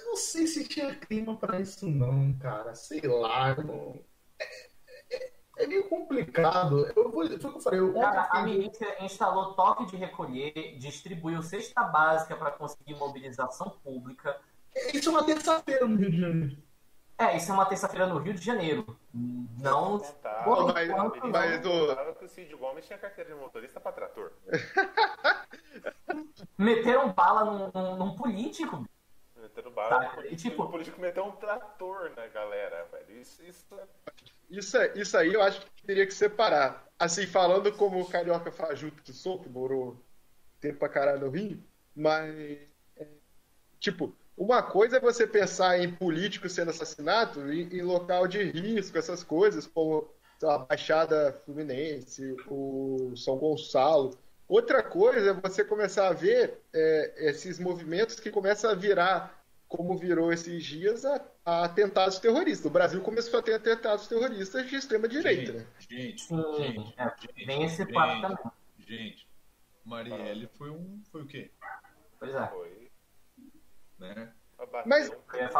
Eu 0.00 0.06
não 0.06 0.16
sei 0.16 0.46
se 0.46 0.66
tinha 0.66 0.94
clima 0.94 1.36
pra 1.36 1.60
isso, 1.60 1.86
não, 1.86 2.32
cara. 2.38 2.74
Sei 2.74 3.02
lá. 3.02 3.54
Não... 3.54 4.00
É, 4.40 5.16
é- 5.16 5.32
é 5.58 5.66
meio 5.66 5.88
complicado. 5.88 6.86
Eu 6.96 7.10
vou, 7.10 7.26
foi 7.26 7.34
o 7.34 7.38
que 7.38 7.46
eu 7.46 7.60
falei. 7.60 7.80
Eu 7.80 7.92
Cara, 7.94 8.28
a 8.30 8.42
milícia 8.42 9.04
instalou 9.04 9.54
toque 9.54 9.86
de 9.86 9.96
recolher, 9.96 10.78
distribuiu 10.78 11.42
cesta 11.42 11.82
básica 11.82 12.36
para 12.36 12.52
conseguir 12.52 12.94
mobilização 12.94 13.70
pública. 13.82 14.40
Isso 14.94 15.08
é 15.08 15.12
uma 15.12 15.24
terça-feira 15.24 15.86
no 15.86 15.96
Rio 15.96 16.10
de 16.10 16.20
Janeiro. 16.20 16.67
É, 17.18 17.36
isso 17.36 17.50
é 17.50 17.54
uma 17.54 17.66
terça-feira 17.66 18.06
no 18.06 18.18
Rio 18.18 18.32
de 18.34 18.44
Janeiro. 18.44 18.96
Não. 19.12 19.98
Por 20.44 20.72
mas- 20.72 20.88
não. 20.88 21.12
mas 21.32 21.66
o- 21.66 21.88
Falava 21.88 22.14
que 22.14 22.24
o 22.24 22.28
Cid 22.28 22.54
Gomes 22.54 22.86
tinha 22.86 22.98
carteira 22.98 23.34
de 23.34 23.36
motorista 23.40 23.80
pra 23.80 23.90
trator. 23.90 24.32
Meteram 26.56 27.12
bala 27.12 27.44
num, 27.44 27.70
num- 27.74 27.96
num 27.96 28.16
político. 28.16 28.88
Metendo 29.36 29.70
bala. 29.70 30.04
Tá, 30.10 30.26
e 30.26 30.36
tipo- 30.36 30.62
O 30.64 30.70
político 30.70 31.00
meteu 31.00 31.24
um 31.24 31.32
trator 31.32 32.10
na 32.16 32.26
galera, 32.28 32.86
velho. 32.92 33.20
Isso, 33.20 33.42
isso 33.42 33.64
é 33.74 33.84
Isso, 34.50 34.76
é- 34.76 34.92
isso 34.96 35.16
aí 35.16 35.32
eu 35.34 35.42
acho 35.42 35.60
que 35.60 35.82
teria 35.86 36.06
que 36.06 36.14
separar. 36.14 36.86
Assim, 36.98 37.26
falando 37.26 37.72
como 37.72 38.00
o 38.00 38.08
carioca 38.08 38.50
fajuto 38.50 39.02
que 39.02 39.12
sou, 39.12 39.38
que 39.40 39.48
morou 39.48 39.96
tempo 40.60 40.78
pra 40.78 40.88
caralho 40.88 41.20
no 41.26 41.30
Rio, 41.30 41.62
mas. 41.94 42.34
é, 42.96 43.06
tipo, 43.78 44.14
uma 44.38 44.62
coisa 44.62 44.98
é 44.98 45.00
você 45.00 45.26
pensar 45.26 45.80
em 45.80 45.92
político 45.92 46.48
sendo 46.48 46.70
assassinato 46.70 47.40
em, 47.52 47.68
em 47.76 47.82
local 47.82 48.28
de 48.28 48.42
risco, 48.44 48.96
essas 48.96 49.24
coisas, 49.24 49.66
como 49.66 50.08
lá, 50.40 50.54
a 50.54 50.58
Baixada 50.58 51.42
Fluminense, 51.44 52.36
o 52.46 53.12
São 53.16 53.36
Gonçalo. 53.36 54.16
Outra 54.46 54.82
coisa 54.82 55.30
é 55.30 55.34
você 55.34 55.64
começar 55.64 56.08
a 56.08 56.12
ver 56.12 56.62
é, 56.72 57.28
esses 57.28 57.58
movimentos 57.58 58.20
que 58.20 58.30
começam 58.30 58.70
a 58.70 58.74
virar, 58.74 59.44
como 59.66 59.98
virou 59.98 60.32
esses 60.32 60.64
dias, 60.64 61.04
a, 61.04 61.20
a 61.44 61.64
atentados 61.64 62.20
terroristas. 62.20 62.64
O 62.64 62.70
Brasil 62.70 63.00
começou 63.02 63.40
a 63.40 63.42
ter 63.42 63.54
atentados 63.54 64.06
terroristas 64.06 64.68
de 64.68 64.76
extrema-direita, 64.76 65.52
né? 65.52 65.66
Gente, 65.80 66.22
Sim, 66.22 66.42
gente, 66.56 66.94
é, 66.96 67.12
gente, 67.26 67.64
esse 67.64 67.76
gente, 67.76 67.92
também. 67.92 68.36
Gente, 68.78 69.28
Marielle 69.84 70.48
foi 70.56 70.70
um. 70.70 71.02
Foi 71.10 71.22
o 71.22 71.26
quê? 71.26 71.50
Pois 72.18 72.34
é. 72.34 72.46
foi. 72.46 72.87
Né? 73.98 74.32
Mas- 74.86 75.10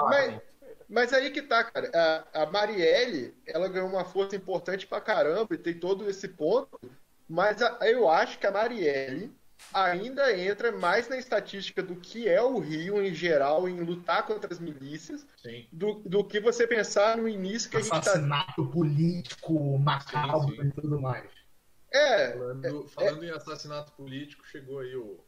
Mas-. 0.09 0.41
Mas 0.89 1.13
aí 1.13 1.31
que 1.31 1.43
tá, 1.43 1.65
cara. 1.65 1.91
A, 2.33 2.43
a 2.43 2.47
Marielle, 2.47 3.35
ela 3.47 3.69
ganhou 3.69 3.89
uma 3.89 4.05
força 4.05 4.35
importante 4.37 4.87
pra 4.87 5.01
caramba 5.01 5.55
e 5.55 5.59
tem 5.59 5.79
todo 5.79 6.09
esse 6.09 6.29
ponto. 6.29 6.81
Mas 7.29 7.61
a- 7.63 7.79
eu 7.83 8.09
acho 8.09 8.39
que 8.39 8.47
a 8.47 8.51
Marielle 8.51 9.31
ainda 9.73 10.35
entra 10.39 10.73
mais 10.73 11.09
na 11.09 11.19
estatística 11.19 11.83
do 11.83 11.97
que 11.97 12.27
é 12.29 12.41
o 12.41 12.59
Rio 12.59 13.03
em 13.05 13.13
geral 13.13 13.69
em 13.69 13.81
lutar 13.81 14.25
contra 14.25 14.51
as 14.53 14.59
milícias 14.59 15.27
do, 15.73 15.95
do 16.07 16.25
que 16.25 16.41
você 16.41 16.67
pensar 16.67 17.17
no 17.19 17.29
início 17.29 17.71
que 17.71 17.77
a 17.77 17.81
gente 17.81 17.91
tá. 17.91 17.99
Assassinato 17.99 18.67
político, 18.69 19.79
macabro 19.79 20.55
Sim, 20.55 20.63
sim. 20.63 20.69
e 20.69 20.73
tudo 20.73 21.01
mais. 21.01 21.29
É, 21.93 22.33
Falando, 22.33 22.89
falando 22.89 23.25
em 23.25 23.31
assassinato 23.31 23.93
político, 23.93 24.47
chegou 24.47 24.79
aí 24.81 24.95
o, 24.97 25.19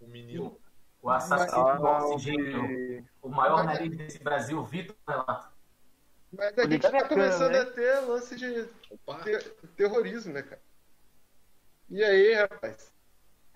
o 0.00 0.06
menino. 0.06 0.60
O 1.06 1.10
assassino 1.10 1.76
do 1.76 1.84
oxigênio, 1.84 2.50
Salve. 2.52 3.04
o 3.22 3.28
maior 3.28 3.62
nariz 3.62 3.96
desse 3.96 4.18
Brasil, 4.18 4.60
Vitor 4.64 4.96
Relato. 5.06 5.48
mas 6.32 6.58
a 6.58 6.66
gente 6.66 6.82
tá 6.82 6.90
minha 6.90 7.06
começando 7.06 7.52
câmera, 7.52 7.62
a 7.62 7.72
ter 7.72 8.00
lance 8.00 8.34
de 8.34 8.68
ter- 9.22 9.54
terrorismo, 9.76 10.32
né, 10.32 10.42
cara? 10.42 10.60
E 11.88 12.02
aí, 12.02 12.34
rapaz? 12.34 12.92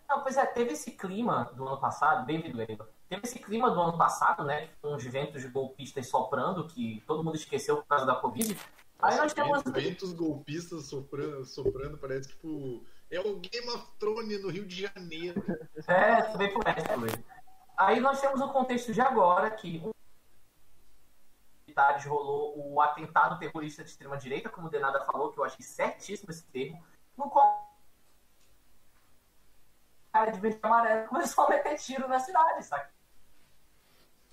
Não, 0.08 0.22
pois 0.22 0.36
é, 0.36 0.46
teve 0.46 0.74
esse 0.74 0.92
clima 0.92 1.50
do 1.56 1.66
ano 1.66 1.80
passado, 1.80 2.24
David 2.24 2.52
Leiva, 2.52 2.88
teve 3.08 3.22
esse 3.24 3.40
clima 3.40 3.68
do 3.68 3.80
ano 3.80 3.98
passado, 3.98 4.44
né, 4.44 4.68
com 4.80 4.94
os 4.94 5.02
ventos 5.02 5.42
de 5.42 5.48
golpistas 5.48 6.08
soprando, 6.08 6.68
que 6.68 7.02
todo 7.04 7.24
mundo 7.24 7.34
esqueceu 7.34 7.78
por 7.78 7.86
causa 7.86 8.06
da 8.06 8.14
Covid. 8.14 8.56
Aí 9.02 9.16
nós 9.16 9.32
temos... 9.32 9.64
ventos, 9.64 10.12
golpistas 10.12 10.84
soprando, 10.86 11.44
soprando, 11.44 11.98
parece 11.98 12.28
tipo. 12.28 12.84
É 13.10 13.18
o 13.18 13.40
Game 13.40 13.68
of 13.70 13.84
Thrones 13.98 14.40
no 14.40 14.50
Rio 14.50 14.64
de 14.64 14.82
Janeiro. 14.82 15.42
É, 15.88 16.22
também 16.22 16.52
poético, 16.52 17.00
Luiz. 17.00 17.39
Aí 17.80 17.98
nós 17.98 18.20
temos 18.20 18.42
o 18.42 18.48
contexto 18.52 18.92
de 18.92 19.00
agora, 19.00 19.50
que 19.50 19.82
militares 21.66 22.04
rolou 22.04 22.52
o 22.74 22.78
atentado 22.78 23.38
terrorista 23.38 23.82
de 23.82 23.88
extrema-direita, 23.88 24.50
como 24.50 24.66
o 24.66 24.70
Denada 24.70 25.02
falou, 25.06 25.32
que 25.32 25.38
eu 25.40 25.44
achei 25.44 25.64
certíssimo 25.64 26.30
esse 26.30 26.44
termo, 26.48 26.84
no 27.16 27.30
qual 27.30 27.74
o 30.08 30.12
cara 30.12 30.30
de 30.30 30.40
verde 30.40 30.58
amarelo 30.62 31.08
começou 31.08 31.44
a 31.46 31.48
meter 31.48 31.78
tiro 31.78 32.06
na 32.06 32.20
cidade, 32.20 32.62
saca? 32.66 32.90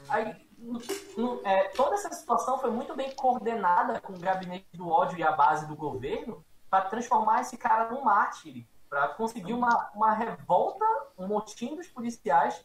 Aí, 0.10 0.46
no- 0.58 0.80
no- 1.18 1.48
é, 1.48 1.70
toda 1.70 1.96
essa 1.96 2.12
situação 2.12 2.58
foi 2.60 2.70
muito 2.70 2.94
bem 2.98 3.16
coordenada 3.16 4.02
com 4.02 4.12
o 4.12 4.20
gabinete 4.20 4.68
do 4.76 4.90
ódio 4.90 5.18
e 5.20 5.24
a 5.24 5.32
base 5.32 5.66
do 5.68 5.76
governo 5.76 6.44
para 6.70 6.90
transformar 6.90 7.40
esse 7.40 7.58
cara 7.58 7.90
num 7.92 8.04
mártir, 8.04 8.68
para 8.90 9.08
conseguir 9.10 9.54
uma, 9.54 9.90
uma 9.96 10.12
revolta, 10.12 10.84
um 11.18 11.28
motim 11.28 11.78
dos 11.78 11.88
policiais 11.88 12.62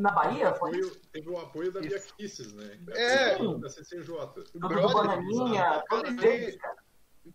na 0.00 0.10
Bahia. 0.10 0.48
Apoio- 0.48 0.94
teve 1.12 1.28
o 1.28 1.38
apoio 1.38 1.72
da 1.72 1.80
Bia 1.80 1.98
Kisses, 2.00 2.52
né? 2.52 2.78
É. 2.90 3.36
Da 3.58 3.68
CCJ. 3.68 4.04
do, 4.04 4.44
do 4.60 4.68
Brother, 4.68 4.94
Bananinha, 4.94 5.84
todos 5.88 6.14
tem- 6.16 6.30
eles, 6.34 6.56
cara. 6.56 6.76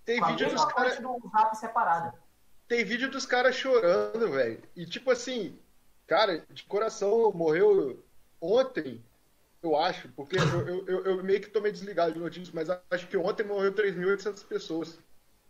Tem 0.05 0.19
Com 0.19 0.25
a 0.25 0.29
vídeo 0.31 0.49
dos 0.49 0.65
caras. 0.65 0.99
do 0.99 1.29
zap 1.31 1.55
separada. 1.57 2.13
Tem 2.67 2.83
vídeo 2.83 3.11
dos 3.11 3.25
caras 3.25 3.55
chorando, 3.55 4.31
velho. 4.31 4.61
E 4.75 4.85
tipo 4.85 5.11
assim, 5.11 5.57
cara, 6.07 6.43
de 6.49 6.63
coração 6.63 7.31
morreu 7.33 8.03
ontem, 8.41 9.03
eu 9.61 9.75
acho, 9.77 10.09
porque 10.09 10.37
eu, 10.37 10.67
eu, 10.67 10.85
eu- 10.87 11.05
eu 11.05 11.23
meio 11.23 11.39
que 11.41 11.49
tô 11.49 11.61
meio 11.61 11.73
desligado 11.73 12.13
de 12.13 12.19
notícias, 12.19 12.51
mas 12.51 12.69
acho 12.89 13.07
que 13.07 13.15
ontem 13.17 13.43
morreu 13.43 13.71
3.800 13.73 14.43
pessoas. 14.43 14.97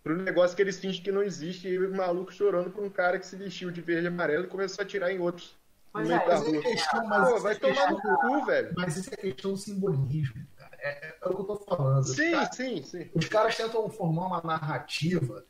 Pro 0.03 0.17
negócio 0.21 0.53
que 0.53 0.61
eles 0.61 0.77
fingem 0.79 1.01
que 1.01 1.11
não 1.13 1.23
existe, 1.23 1.69
e 1.69 1.79
o 1.79 1.95
maluco 1.95 2.33
chorando 2.33 2.69
por 2.69 2.83
um 2.83 2.89
cara 2.89 3.17
que 3.17 3.25
se 3.25 3.37
vestiu 3.37 3.71
de 3.71 3.79
verde 3.81 4.03
e 4.03 4.07
amarelo 4.09 4.43
e 4.43 4.47
começou 4.49 4.81
a 4.83 4.85
atirar 4.85 5.09
em 5.09 5.19
outros. 5.19 5.55
Meio 5.95 6.11
é, 6.13 6.25
Mas 6.27 6.41
é 6.41 6.49
rua. 6.49 6.61
questão, 6.61 7.05
mas 7.07 7.29
Pô, 7.29 7.33
isso 7.35 7.43
vai 7.43 7.53
é 7.53 7.59
tomar 7.59 7.91
no 7.91 8.01
questão- 8.01 8.17
cu, 8.17 8.45
velho. 8.45 8.73
Mas 8.75 8.97
isso 8.97 9.13
é 9.13 9.17
questão 9.17 9.51
do 9.51 9.57
simbolismo, 9.57 10.47
cara. 10.57 10.75
É, 10.79 11.15
é 11.21 11.27
o 11.27 11.35
que 11.35 11.41
eu 11.41 11.45
tô 11.45 11.55
falando. 11.57 12.03
Sim, 12.07 12.31
caras- 12.31 12.55
sim, 12.55 12.83
sim. 12.83 13.11
Os 13.13 13.27
caras 13.27 13.55
tentam 13.55 13.89
formar 13.89 14.25
uma 14.27 14.41
narrativa 14.41 15.45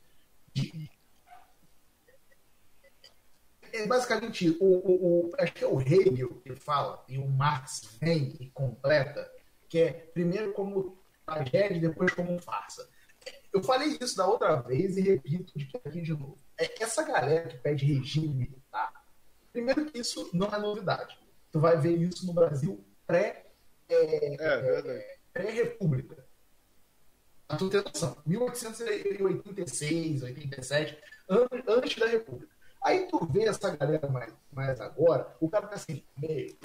de. 0.53 0.89
É 3.71 3.87
basicamente 3.87 4.55
o, 4.59 4.65
o, 4.65 5.29
o- 5.29 5.31
acho 5.39 5.53
que 5.53 5.63
é 5.63 5.67
o 5.67 5.81
Hegel 5.81 6.29
que 6.43 6.55
fala, 6.55 7.03
e 7.07 7.17
o 7.17 7.27
Marx 7.27 7.97
vem 7.99 8.35
e 8.39 8.49
completa, 8.51 9.29
que 9.67 9.79
é 9.79 9.91
primeiro 9.93 10.53
como 10.53 10.97
tragédia, 11.25 11.79
depois 11.89 12.13
como 12.13 12.39
farsa. 12.39 12.87
Eu 13.51 13.63
falei 13.63 13.97
isso 13.99 14.15
da 14.15 14.27
outra 14.27 14.57
vez 14.57 14.97
e 14.97 15.01
repito 15.01 15.57
de 15.57 15.69
aqui 15.85 16.01
de 16.01 16.11
novo. 16.11 16.37
É 16.59 16.83
essa 16.83 17.03
galera 17.03 17.47
que 17.47 17.57
pede 17.57 17.85
regime 17.85 18.27
militar, 18.27 18.91
primeiro 19.53 19.85
que 19.85 19.99
isso 19.99 20.29
não 20.33 20.47
é 20.47 20.59
novidade. 20.59 21.17
Tu 21.51 21.59
vai 21.59 21.77
ver 21.77 21.95
isso 21.97 22.25
no 22.25 22.33
Brasil 22.33 22.83
pré 23.07 23.45
É, 23.87 24.35
verdade. 24.61 25.05
pré-república. 25.31 26.25
Pra 27.47 27.57
tu 27.57 27.69
ter 27.69 27.83
noção. 27.83 28.17
1886, 28.25 30.23
87, 30.23 30.97
an- 31.29 31.47
antes 31.67 31.95
da 31.97 32.07
república. 32.07 32.51
Aí 32.83 33.07
tu 33.07 33.25
vê 33.27 33.43
essa 33.45 33.75
galera 33.75 34.07
mais, 34.09 34.33
mais 34.51 34.81
agora, 34.81 35.35
o 35.39 35.49
cara 35.49 35.67
tá 35.67 35.75
assim, 35.75 36.03
meio. 36.17 36.57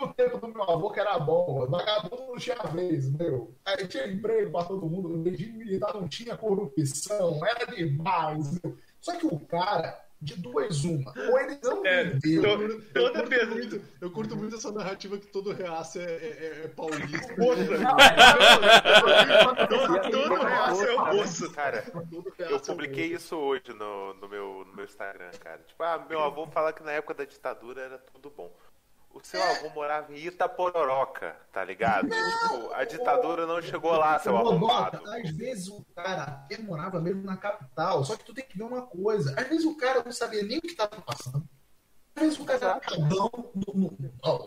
No 0.00 0.12
tempo 0.14 0.38
do 0.38 0.48
meu 0.48 0.62
avô 0.62 0.90
que 0.92 1.00
era 1.00 1.18
bom, 1.18 1.66
vagabundo 1.66 2.26
não 2.28 2.36
tinha 2.36 2.56
vez, 2.56 3.10
meu. 3.10 3.54
Aí 3.64 3.86
tinha 3.88 4.06
emprego 4.06 4.52
pra 4.52 4.64
todo 4.64 4.88
mundo, 4.88 5.08
o 5.08 5.22
regime 5.22 5.58
militar 5.58 5.92
não 5.94 6.06
tinha 6.08 6.36
corrupção, 6.36 7.44
era 7.44 7.64
demais, 7.66 8.60
meu. 8.62 8.76
Só 9.00 9.16
que 9.16 9.26
o 9.26 9.38
cara, 9.40 9.98
de 10.20 10.34
duas 10.40 10.82
uma, 10.84 11.12
ou 11.30 11.38
ele 11.38 11.58
não 11.62 11.86
É, 11.86 12.04
viveu, 12.04 12.42
to- 12.42 12.62
Eu 12.64 12.82
toda 12.92 13.12
curto, 13.20 13.28
pessoa. 13.28 13.54
muito, 13.54 13.82
eu 14.00 14.10
curto 14.10 14.36
muito 14.36 14.56
essa 14.56 14.72
narrativa 14.72 15.16
que 15.18 15.26
todo 15.28 15.52
reaça 15.52 16.00
é, 16.00 16.02
é- 16.04 16.62
é 16.64 16.68
paulista. 16.68 17.34
Bolsa. 17.36 17.62
Não, 17.78 17.96
é- 18.00 19.66
Todo, 19.68 20.10
todo 20.10 20.34
reaço 20.34 20.82
é 20.84 20.92
o 20.92 21.04
bolso. 21.10 21.50
Cara, 21.52 21.84
eu 22.38 22.56
é 22.56 22.58
publiquei 22.58 23.06
isso 23.12 23.36
hoje 23.36 23.72
no, 23.78 24.14
no, 24.14 24.28
meu, 24.28 24.64
no 24.66 24.74
meu 24.74 24.84
Instagram, 24.84 25.30
cara. 25.40 25.60
Tipo, 25.66 25.82
ah, 25.82 26.04
meu 26.08 26.20
avô 26.22 26.46
fala 26.46 26.72
que 26.72 26.82
na 26.82 26.92
época 26.92 27.14
da 27.14 27.24
ditadura 27.24 27.82
era 27.82 27.98
tudo 27.98 28.30
bom. 28.30 28.52
O 29.10 29.20
seu 29.22 29.42
avô 29.42 29.70
morava 29.70 30.12
em 30.12 30.26
Itapororoca, 30.26 31.34
tá 31.52 31.64
ligado? 31.64 32.08
Tipo, 32.08 32.72
a 32.72 32.84
ditadura 32.84 33.46
não 33.46 33.60
chegou 33.60 33.92
lá, 33.92 34.18
seu 34.18 34.36
arrombado. 34.36 35.02
Às 35.10 35.30
vezes 35.30 35.68
o 35.68 35.84
cara 35.94 36.22
até 36.22 36.58
morava 36.58 37.00
mesmo 37.00 37.22
na 37.24 37.36
capital, 37.36 38.04
só 38.04 38.16
que 38.16 38.24
tu 38.24 38.34
tem 38.34 38.44
que 38.44 38.56
ver 38.56 38.64
uma 38.64 38.82
coisa. 38.82 39.34
Às 39.36 39.48
vezes 39.48 39.64
o 39.64 39.76
cara 39.76 40.02
não 40.04 40.12
sabia 40.12 40.42
nem 40.42 40.58
o 40.58 40.60
que 40.60 40.68
estava 40.68 41.00
passando. 41.00 41.48
Às 42.14 42.22
vezes 42.22 42.38
o 42.38 42.44
cara 42.44 42.66
era 42.66 42.80
cabão, 42.80 43.30
no, 43.54 43.96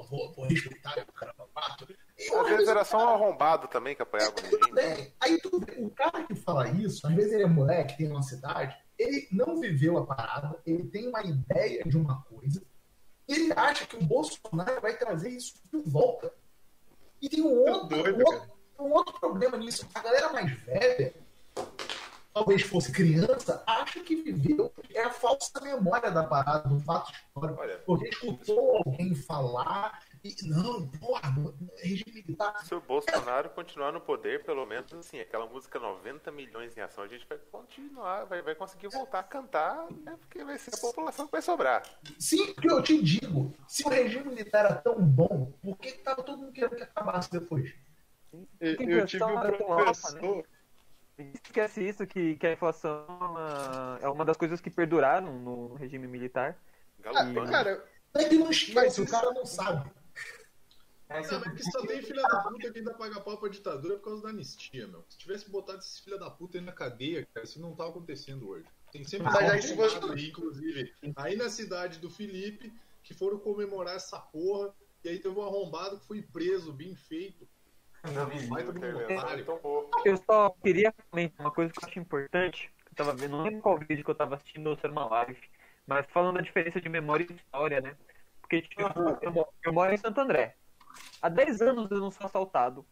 vou, 0.09 0.33
vou 0.33 0.45
respeitar 0.45 0.93
o 0.99 1.13
cara 1.13 1.33
babato. 1.37 1.87
E 2.17 2.33
Às 2.33 2.47
vezes 2.49 2.67
era 2.67 2.83
só 2.83 2.97
um 2.97 3.09
arrombado 3.15 3.67
também 3.67 3.95
que 3.95 4.01
apoiava 4.01 4.31
o 4.31 4.41
regime. 4.41 4.59
também. 4.59 5.13
Aí 5.19 5.39
tu 5.39 5.59
vê, 5.59 5.77
o 5.79 5.89
cara 5.89 6.23
que 6.23 6.35
fala 6.35 6.69
isso, 6.69 7.07
às 7.07 7.13
vezes 7.13 7.33
ele 7.33 7.43
é 7.43 7.47
moleque, 7.47 7.97
tem 7.97 8.09
uma 8.11 8.21
cidade, 8.21 8.77
ele 8.97 9.27
não 9.31 9.59
viveu 9.59 9.97
a 9.97 10.05
parada, 10.05 10.61
ele 10.65 10.83
tem 10.85 11.07
uma 11.07 11.23
ideia 11.23 11.83
de 11.83 11.97
uma 11.97 12.21
coisa, 12.23 12.61
ele 13.27 13.53
acha 13.55 13.85
que 13.85 13.95
o 13.95 14.03
Bolsonaro 14.03 14.81
vai 14.81 14.97
trazer 14.97 15.29
isso 15.29 15.55
de 15.71 15.79
volta. 15.89 16.33
E 17.21 17.29
tem 17.29 17.41
um 17.41 17.63
Tá 17.63 17.71
outro, 17.71 17.87
doido, 17.87 18.17
um 18.17 18.25
outro, 18.25 18.51
um 18.79 18.93
outro 18.93 19.19
problema 19.19 19.57
nisso. 19.57 19.87
A 19.93 19.99
galera 19.99 20.33
mais 20.33 20.51
velha, 20.61 21.13
talvez 22.33 22.63
fosse 22.63 22.91
criança, 22.91 23.63
acha 23.67 23.99
que 24.01 24.15
viveu. 24.15 24.73
É 24.93 25.03
a 25.03 25.11
falsa 25.11 25.61
memória 25.61 26.11
da 26.11 26.23
parada, 26.23 26.67
do 26.67 26.79
fato 26.79 27.11
histórico. 27.11 27.61
Porque 27.85 28.09
escutou 28.09 28.77
alguém 28.77 29.13
falar 29.13 29.99
não, 30.43 30.87
porra, 30.87 31.33
regime 31.77 32.11
militar. 32.13 32.63
Se 32.65 32.75
o 32.75 32.81
Bolsonaro 32.81 33.49
continuar 33.49 33.91
no 33.91 33.99
poder, 33.99 34.43
pelo 34.43 34.65
menos 34.65 34.93
assim, 34.93 35.19
aquela 35.19 35.47
música 35.47 35.79
90 35.79 36.31
milhões 36.31 36.77
em 36.77 36.81
ação, 36.81 37.03
a 37.03 37.07
gente 37.07 37.25
vai 37.27 37.39
continuar, 37.51 38.25
vai, 38.25 38.41
vai 38.41 38.53
conseguir 38.53 38.87
voltar 38.89 39.19
a 39.19 39.23
cantar, 39.23 39.87
né, 40.03 40.15
porque 40.19 40.43
vai 40.43 40.57
ser 40.59 40.75
a 40.75 40.77
população 40.77 41.25
que 41.25 41.31
vai 41.31 41.41
sobrar. 41.41 41.83
Sim, 42.19 42.53
porque 42.53 42.71
eu 42.71 42.83
te 42.83 43.01
digo, 43.01 43.53
se 43.67 43.83
o 43.85 43.89
regime 43.89 44.29
militar 44.29 44.65
era 44.65 44.75
tão 44.75 45.01
bom, 45.01 45.51
por 45.61 45.77
que 45.77 45.91
tava 45.93 46.21
todo 46.21 46.37
mundo 46.37 46.51
querendo 46.51 46.75
que 46.75 46.83
acabasse 46.83 47.31
depois? 47.31 47.73
Eu, 48.59 48.77
Que 48.77 48.83
eu 48.83 49.05
tive 49.05 49.23
um 49.23 49.37
alta, 49.37 49.51
professor. 49.51 50.45
Esquece 51.17 51.87
isso, 51.87 52.07
que, 52.07 52.35
que 52.35 52.47
a 52.47 52.53
inflação 52.53 53.05
é 53.07 53.23
uma, 53.23 53.99
é 54.03 54.09
uma 54.09 54.25
das 54.25 54.37
coisas 54.37 54.61
que 54.61 54.69
perduraram 54.69 55.33
no 55.39 55.73
regime 55.75 56.07
militar. 56.07 56.57
Ah, 57.03 57.11
Galopando. 57.13 57.51
cara, 57.51 57.85
Não 58.13 58.21
é 58.21 58.29
que 58.29 58.35
não 58.35 58.49
esquece, 58.49 58.75
Mas 58.75 58.97
o 58.97 59.05
cara 59.05 59.31
não 59.31 59.45
sabe. 59.45 59.91
É, 61.13 61.21
Não, 61.31 61.39
mas 61.39 61.53
que 61.53 61.71
só 61.71 61.85
tem 61.85 62.01
filha 62.01 62.23
da 62.23 62.41
puta 62.43 62.71
que 62.71 62.79
ainda 62.79 62.93
paga 62.93 63.21
pau 63.21 63.37
pra 63.37 63.49
ditadura 63.49 63.95
por 63.97 64.03
causa 64.05 64.23
da 64.23 64.29
anistia, 64.29 64.87
meu. 64.87 65.03
Se 65.09 65.17
tivesse 65.17 65.49
botado 65.49 65.79
esses 65.79 65.99
filha 65.99 66.17
da 66.17 66.29
puta 66.29 66.57
aí 66.57 66.63
na 66.63 66.71
cadeia, 66.71 67.27
cara, 67.33 67.45
isso 67.45 67.61
não 67.61 67.75
tá 67.75 67.87
acontecendo 67.87 68.47
hoje. 68.49 68.65
Tem 68.91 69.03
sempre 69.03 69.25
Mas 69.25 69.35
aí 69.35 69.61
se 69.61 69.73
você- 69.75 69.97
aí, 70.11 70.29
inclusive, 70.29 70.93
aí 71.15 71.35
na 71.35 71.49
cidade 71.49 71.99
do 71.99 72.09
Felipe, 72.09 72.73
que 73.03 73.13
foram 73.13 73.39
comemorar 73.39 73.95
essa 73.95 74.19
porra, 74.19 74.73
e 75.03 75.09
aí 75.09 75.19
teve 75.19 75.37
um 75.37 75.41
arrombado 75.41 75.99
que 75.99 76.05
foi 76.05 76.21
preso, 76.21 76.71
bem 76.73 76.95
feito. 76.95 77.47
Vai 78.49 78.63
todo 78.63 78.79
mundo. 78.79 79.41
Então, 79.41 79.57
pô, 79.59 79.89
Eu 80.03 80.17
só 80.17 80.49
queria 80.63 80.93
comentar 81.11 81.45
uma 81.45 81.51
coisa 81.53 81.71
que 81.71 81.83
eu 81.83 81.87
acho 81.87 81.99
importante, 81.99 82.71
que 82.85 82.91
eu 82.91 82.95
tava 82.95 83.13
vendo, 83.13 83.31
não 83.37 83.43
lembro 83.43 83.61
qual 83.61 83.77
vídeo 83.77 84.03
que 84.03 84.09
eu 84.09 84.15
tava 84.15 84.35
assistindo 84.35 84.67
ou 84.67 84.75
se 84.75 84.81
era 84.83 84.91
uma 84.91 85.05
live, 85.05 85.39
mas 85.85 86.05
falando 86.11 86.35
da 86.37 86.41
diferença 86.41 86.81
de 86.81 86.89
memória 86.89 87.25
e 87.29 87.33
história, 87.35 87.79
né? 87.79 87.95
Porque, 88.41 88.61
tipo, 88.63 88.81
eu 89.61 89.73
moro 89.73 89.93
em 89.93 89.97
Santo 89.97 90.19
André. 90.19 90.57
Há 91.21 91.29
10 91.29 91.61
anos 91.61 91.89
eu 91.91 91.99
não 91.99 92.11
sou 92.11 92.25
assaltado, 92.25 92.85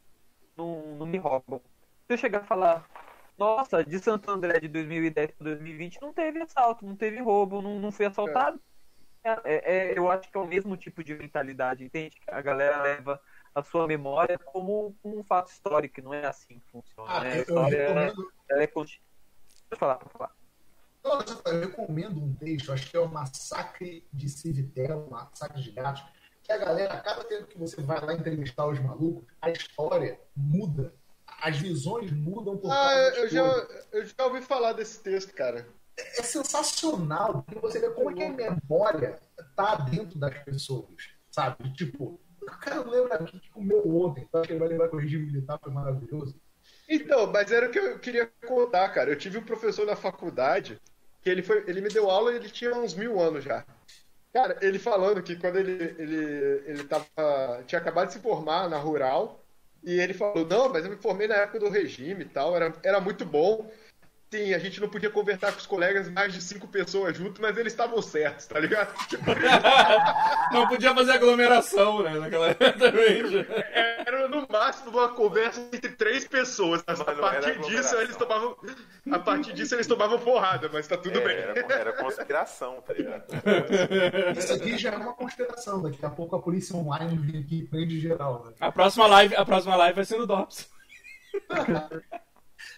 não, 0.56 0.96
não 0.96 1.06
me 1.06 1.18
roubam. 1.18 1.62
Se 2.08 2.14
eu 2.14 2.18
chegar 2.18 2.40
a 2.42 2.46
falar, 2.46 2.90
nossa, 3.38 3.84
de 3.84 4.00
Santo 4.00 4.30
André 4.30 4.60
de 4.60 4.68
2010 4.68 5.32
para 5.32 5.46
2020 5.46 6.02
não 6.02 6.14
teve 6.14 6.42
assalto, 6.42 6.86
não 6.86 6.96
teve 6.96 7.20
roubo, 7.22 7.62
não, 7.62 7.80
não 7.80 7.92
fui 7.92 8.06
assaltado. 8.06 8.60
É, 9.24 9.30
é- 9.44 9.92
é- 9.92 9.98
eu 9.98 10.10
acho 10.10 10.30
que 10.30 10.38
é 10.38 10.42
o 10.42 10.48
mesmo 10.48 10.76
tipo 10.78 11.04
de 11.04 11.14
mentalidade, 11.16 11.84
entende? 11.84 12.18
A 12.28 12.42
galera 12.42 12.82
leva 12.82 13.22
a 13.54 13.64
sua 13.64 13.88
memória 13.88 14.38
como 14.38 14.96
um 15.04 15.24
fato 15.24 15.52
histórico, 15.52 16.02
não 16.02 16.14
é 16.14 16.26
assim 16.26 16.60
que 16.60 16.70
funciona. 16.72 17.12
Ah, 17.12 17.22
né? 17.22 17.34
A 17.34 17.38
história 17.38 17.78
ela, 17.78 18.02
recomendo, 18.02 18.34
ela 18.50 18.64
é 18.64 18.68
falar, 19.78 19.96
pode 19.98 20.14
falar. 20.14 20.36
eu 21.46 21.60
recomendo 21.62 22.24
um 22.24 22.34
texto, 22.36 22.72
acho 22.72 22.90
que 22.90 22.98
é 22.98 23.00
o 23.00 23.10
Massacre 23.10 24.08
de 24.12 24.30
Civitella, 24.30 25.08
Massacre 25.10 25.62
de 25.62 25.72
Gatos, 25.72 26.04
que 26.50 26.54
a 26.54 26.58
galera, 26.58 26.94
a 26.96 27.00
cada 27.00 27.24
tempo 27.24 27.46
que 27.46 27.58
você 27.60 27.80
vai 27.82 28.04
lá 28.04 28.14
entrevistar 28.14 28.66
os 28.68 28.80
malucos, 28.80 29.24
a 29.40 29.52
história 29.52 30.20
muda, 30.36 30.92
as 31.42 31.58
visões 31.58 32.12
mudam 32.12 32.58
por 32.58 32.72
Ah, 32.72 33.12
eu 33.18 33.30
já, 33.30 33.68
eu 33.92 34.06
já 34.06 34.26
ouvi 34.26 34.42
falar 34.42 34.74
desse 34.74 35.00
texto, 35.04 35.32
cara. 35.34 35.68
é 35.96 36.24
sensacional, 36.24 37.44
porque 37.44 37.60
você 37.60 37.80
vê 37.80 37.92
como 37.92 38.10
é 38.10 38.14
que 38.16 38.24
a 38.24 38.32
memória 38.32 39.20
tá 39.56 39.76
dentro 39.76 40.18
das 40.18 40.36
pessoas, 40.40 41.10
sabe? 41.30 41.72
Tipo, 41.74 42.20
o 42.42 42.46
cara 42.60 42.78
não 42.78 42.90
lembra 42.90 43.22
o 43.22 43.26
que 43.28 43.50
comeu 43.52 43.84
ontem, 43.98 44.26
então 44.28 44.42
acho 44.42 44.48
que 44.48 44.54
ele 44.54 44.60
vai 44.60 44.70
lembrar 44.70 44.90
que 44.90 44.96
o 44.96 45.00
regime 45.00 45.28
militar 45.28 45.60
foi 45.62 45.72
maravilhoso. 45.72 46.36
Então, 46.90 47.28
mas 47.32 47.52
era 47.52 47.68
o 47.68 47.72
que 47.72 47.78
eu 47.78 48.00
queria 48.00 48.32
contar, 48.48 48.90
cara. 48.90 49.12
Eu 49.12 49.18
tive 49.18 49.38
um 49.38 49.44
professor 49.44 49.86
na 49.86 49.96
faculdade 49.96 50.82
que 51.22 51.30
ele, 51.30 51.44
foi, 51.44 51.64
ele 51.68 51.82
me 51.82 51.90
deu 51.90 52.10
aula 52.10 52.32
e 52.32 52.38
ele 52.38 52.50
tinha 52.50 52.74
uns 52.76 52.96
mil 52.96 53.20
anos 53.20 53.44
já. 53.44 53.64
Cara, 54.34 54.58
ele 54.62 54.78
falando 54.78 55.24
que 55.24 55.36
quando 55.36 55.58
ele, 55.58 55.72
ele, 55.98 56.16
ele 56.68 56.84
tava, 56.84 57.64
tinha 57.66 57.80
acabado 57.82 58.08
de 58.08 58.14
se 58.14 58.20
formar 58.20 58.70
na 58.70 58.78
Rural, 58.78 59.44
e 59.84 60.00
ele 60.00 60.14
falou, 60.14 60.46
não, 60.46 60.70
mas 60.70 60.86
eu 60.86 60.92
me 60.92 60.98
formei 60.98 61.28
na 61.28 61.36
época 61.36 61.60
do 61.60 61.70
regime 61.70 62.24
e 62.26 62.30
tal, 62.30 62.56
era, 62.56 62.74
era 62.84 63.00
muito 63.02 63.26
bom. 63.26 63.72
Sim, 64.32 64.54
a 64.54 64.60
gente 64.60 64.80
não 64.80 64.88
podia 64.88 65.10
conversar 65.10 65.52
com 65.52 65.58
os 65.58 65.66
colegas 65.66 66.08
mais 66.08 66.32
de 66.32 66.40
cinco 66.40 66.68
pessoas 66.68 67.18
juntos, 67.18 67.40
mas 67.40 67.58
eles 67.58 67.74
estavam 67.74 68.00
certos, 68.00 68.46
tá 68.46 68.60
ligado? 68.60 68.94
Tipo, 69.10 69.24
Não 70.54 70.68
podia 70.68 70.94
fazer 70.94 71.14
aglomeração, 71.14 72.04
né? 72.04 72.14
Naquela 72.20 72.54
também. 72.54 73.24
Era 74.06 74.28
no 74.28 74.46
máximo 74.48 74.92
uma 74.92 75.10
conversa 75.10 75.68
entre 75.74 75.90
três 75.94 76.28
pessoas. 76.28 76.84
Mas 76.86 77.02
a 77.02 77.06
partir 77.06 77.60
disso 77.62 77.96
eles 77.96 78.16
tomavam. 78.16 78.56
A 79.12 79.20
partir 79.20 79.54
disso 79.54 79.74
eles 79.74 79.88
tomavam 79.88 80.20
porrada, 80.20 80.70
mas 80.72 80.88
tá 80.88 80.96
tudo 80.96 81.20
É, 81.20 81.24
bem. 81.24 81.38
Era, 81.38 81.74
era 81.74 81.94
conspiração, 81.94 82.82
tá 82.82 82.94
ligado? 82.94 83.24
Isso 84.38 84.54
aqui 84.54 84.78
já 84.78 84.92
é 84.92 84.98
uma 84.98 85.14
conspiração, 85.14 85.82
daqui 85.82 86.06
a 86.06 86.10
pouco 86.10 86.36
a 86.36 86.40
polícia 86.42 86.76
online 86.76 87.18
vem 87.18 87.42
aqui 87.42 87.60
e 87.60 87.68
prende 87.68 88.00
geral, 88.00 88.46
né? 88.46 88.54
A 88.60 88.72
próxima 88.72 89.08
live, 89.08 89.36
a 89.36 89.44
próxima 89.46 89.76
live 89.76 89.96
vai 89.96 90.06
ser 90.06 90.18
no 90.18 90.28
DOPS. 90.28 90.70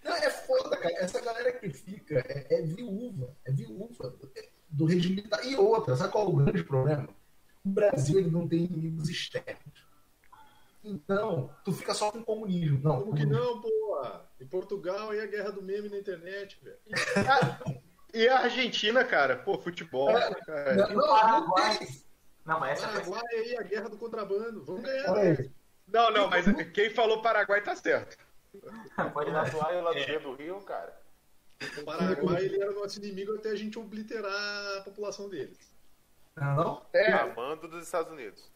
Não, 0.03 0.15
é 0.15 0.29
foda, 0.29 0.77
cara. 0.77 0.95
Essa 0.95 1.21
galera 1.21 1.51
que 1.51 1.69
fica 1.69 2.19
é, 2.19 2.47
é 2.49 2.61
viúva, 2.61 3.35
é 3.45 3.51
viúva 3.51 4.15
do 4.69 4.85
regime 4.85 5.17
militar. 5.17 5.45
E 5.45 5.55
outra, 5.55 5.95
sabe 5.95 6.11
qual 6.11 6.25
é 6.25 6.29
o 6.29 6.35
grande 6.35 6.63
problema? 6.63 7.07
O 7.63 7.69
Brasil 7.69 8.19
ele 8.19 8.31
não 8.31 8.47
tem 8.47 8.65
inimigos 8.65 9.09
externos. 9.09 9.91
Então, 10.83 11.53
tu 11.63 11.71
fica 11.71 11.93
só 11.93 12.11
com 12.11 12.19
o 12.19 12.25
comunismo. 12.25 12.79
Não, 12.83 13.01
Como 13.01 13.15
que 13.15 13.25
não, 13.25 13.61
porra? 13.61 14.25
Em 14.39 14.47
Portugal 14.47 15.13
e 15.13 15.19
a 15.19 15.27
guerra 15.27 15.51
do 15.51 15.61
meme 15.61 15.89
na 15.89 15.97
internet, 15.97 16.59
velho. 16.63 16.77
E 18.13 18.27
a 18.27 18.39
Argentina, 18.39 19.05
cara, 19.05 19.37
pô, 19.37 19.57
futebol. 19.57 20.11
cara. 20.45 20.75
Não, 20.75 20.89
não, 20.89 21.41
não 21.47 21.53
tem. 21.53 21.87
Não, 22.45 22.59
mas 22.59 22.79
essa 22.79 22.87
Paraguai 22.91 23.21
aí, 23.33 23.57
a 23.57 23.61
guerra 23.61 23.89
do 23.89 23.97
contrabando. 23.97 24.65
Vamos 24.65 24.81
ganhar, 24.81 25.13
né? 25.13 25.21
aí. 25.39 25.51
Não, 25.87 26.11
não, 26.11 26.29
mas 26.29 26.45
quem 26.73 26.89
falou 26.89 27.21
Paraguai 27.21 27.61
tá 27.61 27.75
certo. 27.75 28.17
Pode 29.13 29.31
dar 29.31 29.53
Lá 29.55 29.71
lá 29.81 29.91
do 29.91 29.99
Rio 29.99 30.19
do 30.21 30.33
Rio, 30.33 30.61
cara. 30.61 31.01
O 31.79 31.83
Paraguai 31.85 32.45
ele 32.45 32.61
era 32.61 32.71
nosso 32.71 32.99
inimigo 32.99 33.35
até 33.35 33.49
a 33.49 33.55
gente 33.55 33.77
obliterar 33.77 34.77
a 34.77 34.81
população 34.81 35.29
deles. 35.29 35.57
Não, 36.35 36.55
não? 36.55 36.85
É, 36.93 37.11
A 37.11 37.33
mando 37.33 37.67
dos 37.67 37.85
Estados 37.85 38.11
Unidos. 38.11 38.49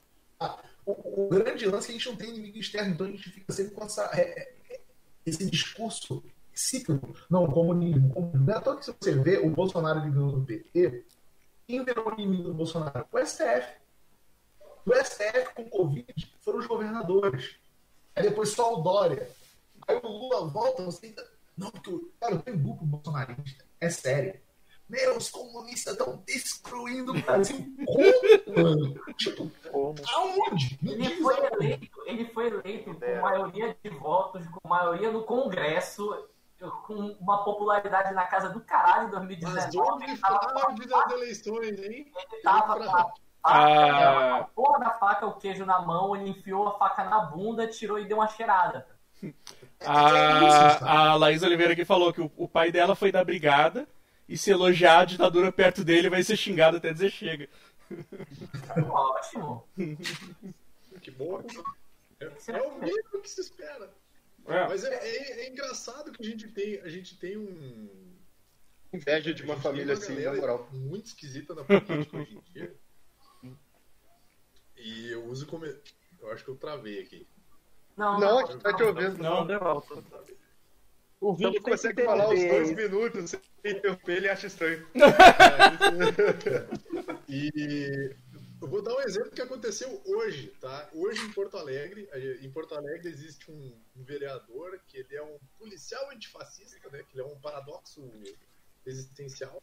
O, 0.85 1.25
o 1.25 1.29
grande 1.29 1.65
lance 1.65 1.85
é 1.85 1.87
que 1.87 1.91
a 1.93 1.97
gente 1.97 2.09
não 2.09 2.15
tem 2.15 2.29
inimigo 2.29 2.57
externo, 2.57 2.93
então 2.93 3.07
a 3.07 3.09
gente 3.09 3.29
fica 3.29 3.53
sempre 3.53 3.73
com 3.73 3.83
essa, 3.83 4.09
é, 4.13 4.53
é, 4.69 4.81
esse 5.25 5.49
discurso 5.49 6.23
cíclico. 6.53 7.15
Não, 7.29 7.47
comunismo, 7.47 8.13
comunismo. 8.13 8.45
Não 8.45 8.53
é 8.53 8.57
à 8.57 8.61
toa 8.61 8.77
que 8.77 8.85
se 8.85 8.91
você 8.91 9.13
vê 9.13 9.37
o 9.37 9.49
Bolsonaro 9.49 9.99
ele 9.99 10.11
ganhou 10.11 10.31
do 10.31 10.45
PT, 10.45 11.05
quem 11.67 11.83
virou 11.83 12.13
inimigo 12.13 12.43
do 12.43 12.53
Bolsonaro? 12.53 13.05
O 13.11 13.25
STF. 13.25 13.75
O 14.85 14.93
STF 14.93 15.53
com 15.55 15.69
Covid 15.69 16.13
foram 16.41 16.59
os 16.59 16.67
governadores. 16.67 17.55
Aí 18.15 18.23
depois 18.23 18.49
só 18.49 18.75
o 18.75 18.81
Dória. 18.81 19.29
Aí 19.87 19.99
o 20.03 20.07
Lula 20.07 20.47
volta, 20.47 20.83
você 20.83 21.07
ainda. 21.07 21.23
Não, 21.57 21.71
porque 21.71 21.89
eu, 21.89 22.11
cara, 22.19 22.33
eu 22.35 22.41
tenho 22.41 22.57
grupo 22.57 22.85
bolsonarista. 22.85 23.65
É 23.79 23.89
sério. 23.89 24.39
Meu, 24.87 25.17
os 25.17 25.29
comunistas 25.31 25.93
estão 25.93 26.21
destruindo 26.27 27.11
o 27.11 27.21
Brasil. 27.21 27.65
Como, 27.85 28.63
mano? 28.63 29.13
Tipo, 29.17 29.51
Como? 29.71 29.95
aonde? 30.13 30.77
Me 30.81 30.91
Ele 30.93 31.07
diz 31.07 31.19
foi 31.21 31.35
eleito, 31.47 32.01
ele 32.05 32.25
foi 32.33 32.47
eleito 32.47 32.93
com 32.93 33.03
É. 33.05 33.19
maioria 33.21 33.75
de 33.83 33.89
votos, 33.89 34.45
com 34.47 34.67
maioria 34.67 35.11
no 35.11 35.23
Congresso, 35.23 36.27
com 36.85 36.93
uma 37.19 37.43
popularidade 37.43 38.13
na 38.13 38.25
casa 38.25 38.49
do 38.49 38.61
caralho 38.61 39.07
em 39.07 39.11
Mas 39.11 39.39
2019. 39.39 39.91
onde 39.91 40.03
Ele 40.03 40.17
tava, 40.17 40.49
fraude 40.49 40.87
das 40.87 41.11
eleições, 41.11 41.79
hein? 41.79 42.11
ele 42.31 42.41
tava 42.43 42.77
com 42.77 42.83
a 42.83 43.11
Ah. 43.47 44.37
a 44.39 44.43
porra 44.45 44.79
da 44.79 44.89
faca, 44.91 45.25
o 45.27 45.33
queijo 45.37 45.65
na 45.65 45.79
mão, 45.81 46.15
ele 46.15 46.29
enfiou 46.29 46.67
a 46.67 46.77
faca 46.77 47.03
na 47.03 47.19
bunda, 47.21 47.67
tirou 47.67 47.99
e 47.99 48.05
deu 48.07 48.17
uma 48.17 48.27
cheirada. 48.27 48.87
A, 49.81 51.11
a 51.11 51.15
Laís 51.15 51.43
Oliveira 51.43 51.73
aqui 51.73 51.85
falou 51.85 52.11
que 52.13 52.21
o, 52.21 52.31
o 52.35 52.47
pai 52.47 52.71
dela 52.71 52.95
foi 52.95 53.11
da 53.11 53.23
brigada 53.23 53.87
e 54.27 54.37
se 54.37 54.49
elogiar 54.51 54.99
a 55.01 55.05
ditadura 55.05 55.51
perto 55.51 55.83
dele 55.83 56.09
vai 56.09 56.23
ser 56.23 56.35
xingado 56.37 56.77
até 56.77 56.91
dizer 56.93 57.11
chega. 57.11 57.47
Ótimo. 58.89 59.67
Que 61.01 61.11
bom. 61.11 61.43
É, 62.19 62.25
é 62.25 62.61
o 62.61 62.79
mínimo 62.79 63.21
que 63.21 63.29
se 63.29 63.41
espera. 63.41 63.93
É. 64.47 64.67
Mas 64.67 64.83
é, 64.83 64.93
é- 64.93 65.45
é 65.45 65.49
engraçado 65.49 66.11
que 66.11 66.21
a 66.23 66.25
gente 66.25 66.47
tem, 66.47 66.79
a 66.81 66.89
gente 66.89 67.17
tem 67.17 67.37
um. 67.37 67.89
Inveja 68.93 69.33
de 69.33 69.43
uma 69.43 69.57
família 69.57 69.97
tem 69.97 70.15
assim, 70.15 70.23
na 70.23 70.33
moral. 70.33 70.69
Muito 70.71 71.07
esquisita 71.07 71.53
na 71.53 71.63
política 71.63 72.17
hoje 72.17 72.37
em 72.37 72.53
dia. 72.53 72.75
E 74.77 75.11
eu 75.11 75.25
uso 75.25 75.45
como. 75.47 75.65
Eu 75.65 76.31
acho 76.31 76.43
que 76.43 76.49
eu 76.49 76.55
travei 76.55 77.01
aqui. 77.01 77.27
Não, 77.97 78.19
Não, 78.19 78.39
a 78.39 78.45
gente 78.45 78.61
tá 78.61 78.73
te 78.73 78.83
ouvindo. 78.83 79.17
Não, 79.17 79.47
de 79.47 79.57
volta. 79.57 79.95
O 81.21 81.33
Vini 81.33 81.57
Então 81.57 81.71
consegue 81.71 82.03
falar 82.03 82.27
uns 82.29 82.39
entender 82.39 82.89
dois 82.89 82.91
minutos 82.91 83.29
sem 83.31 83.39
interromper, 83.71 84.17
ele 84.17 84.29
acha 84.29 84.47
estranho. 84.47 84.85
E 87.27 88.13
eu 88.61 88.67
vou 88.67 88.81
dar 88.83 88.93
um 88.95 89.01
exemplo 89.01 89.31
que 89.31 89.41
aconteceu 89.41 89.99
hoje, 90.05 90.53
tá? 90.61 90.87
Hoje 90.93 91.25
em 91.25 91.31
Porto 91.31 91.57
Alegre, 91.57 92.07
em 92.41 92.51
Porto 92.51 92.75
Alegre 92.75 93.09
existe 93.09 93.49
um, 93.51 93.73
vereador 93.95 94.79
que 94.87 94.97
ele 94.97 95.15
é 95.15 95.23
um 95.23 95.37
policial 95.57 96.11
antifascista, 96.11 96.87
né? 96.91 97.03
Que 97.09 97.19
ele 97.19 97.27
é 97.27 97.31
um 97.31 97.39
paradoxo 97.39 98.07
existencial. 98.85 99.61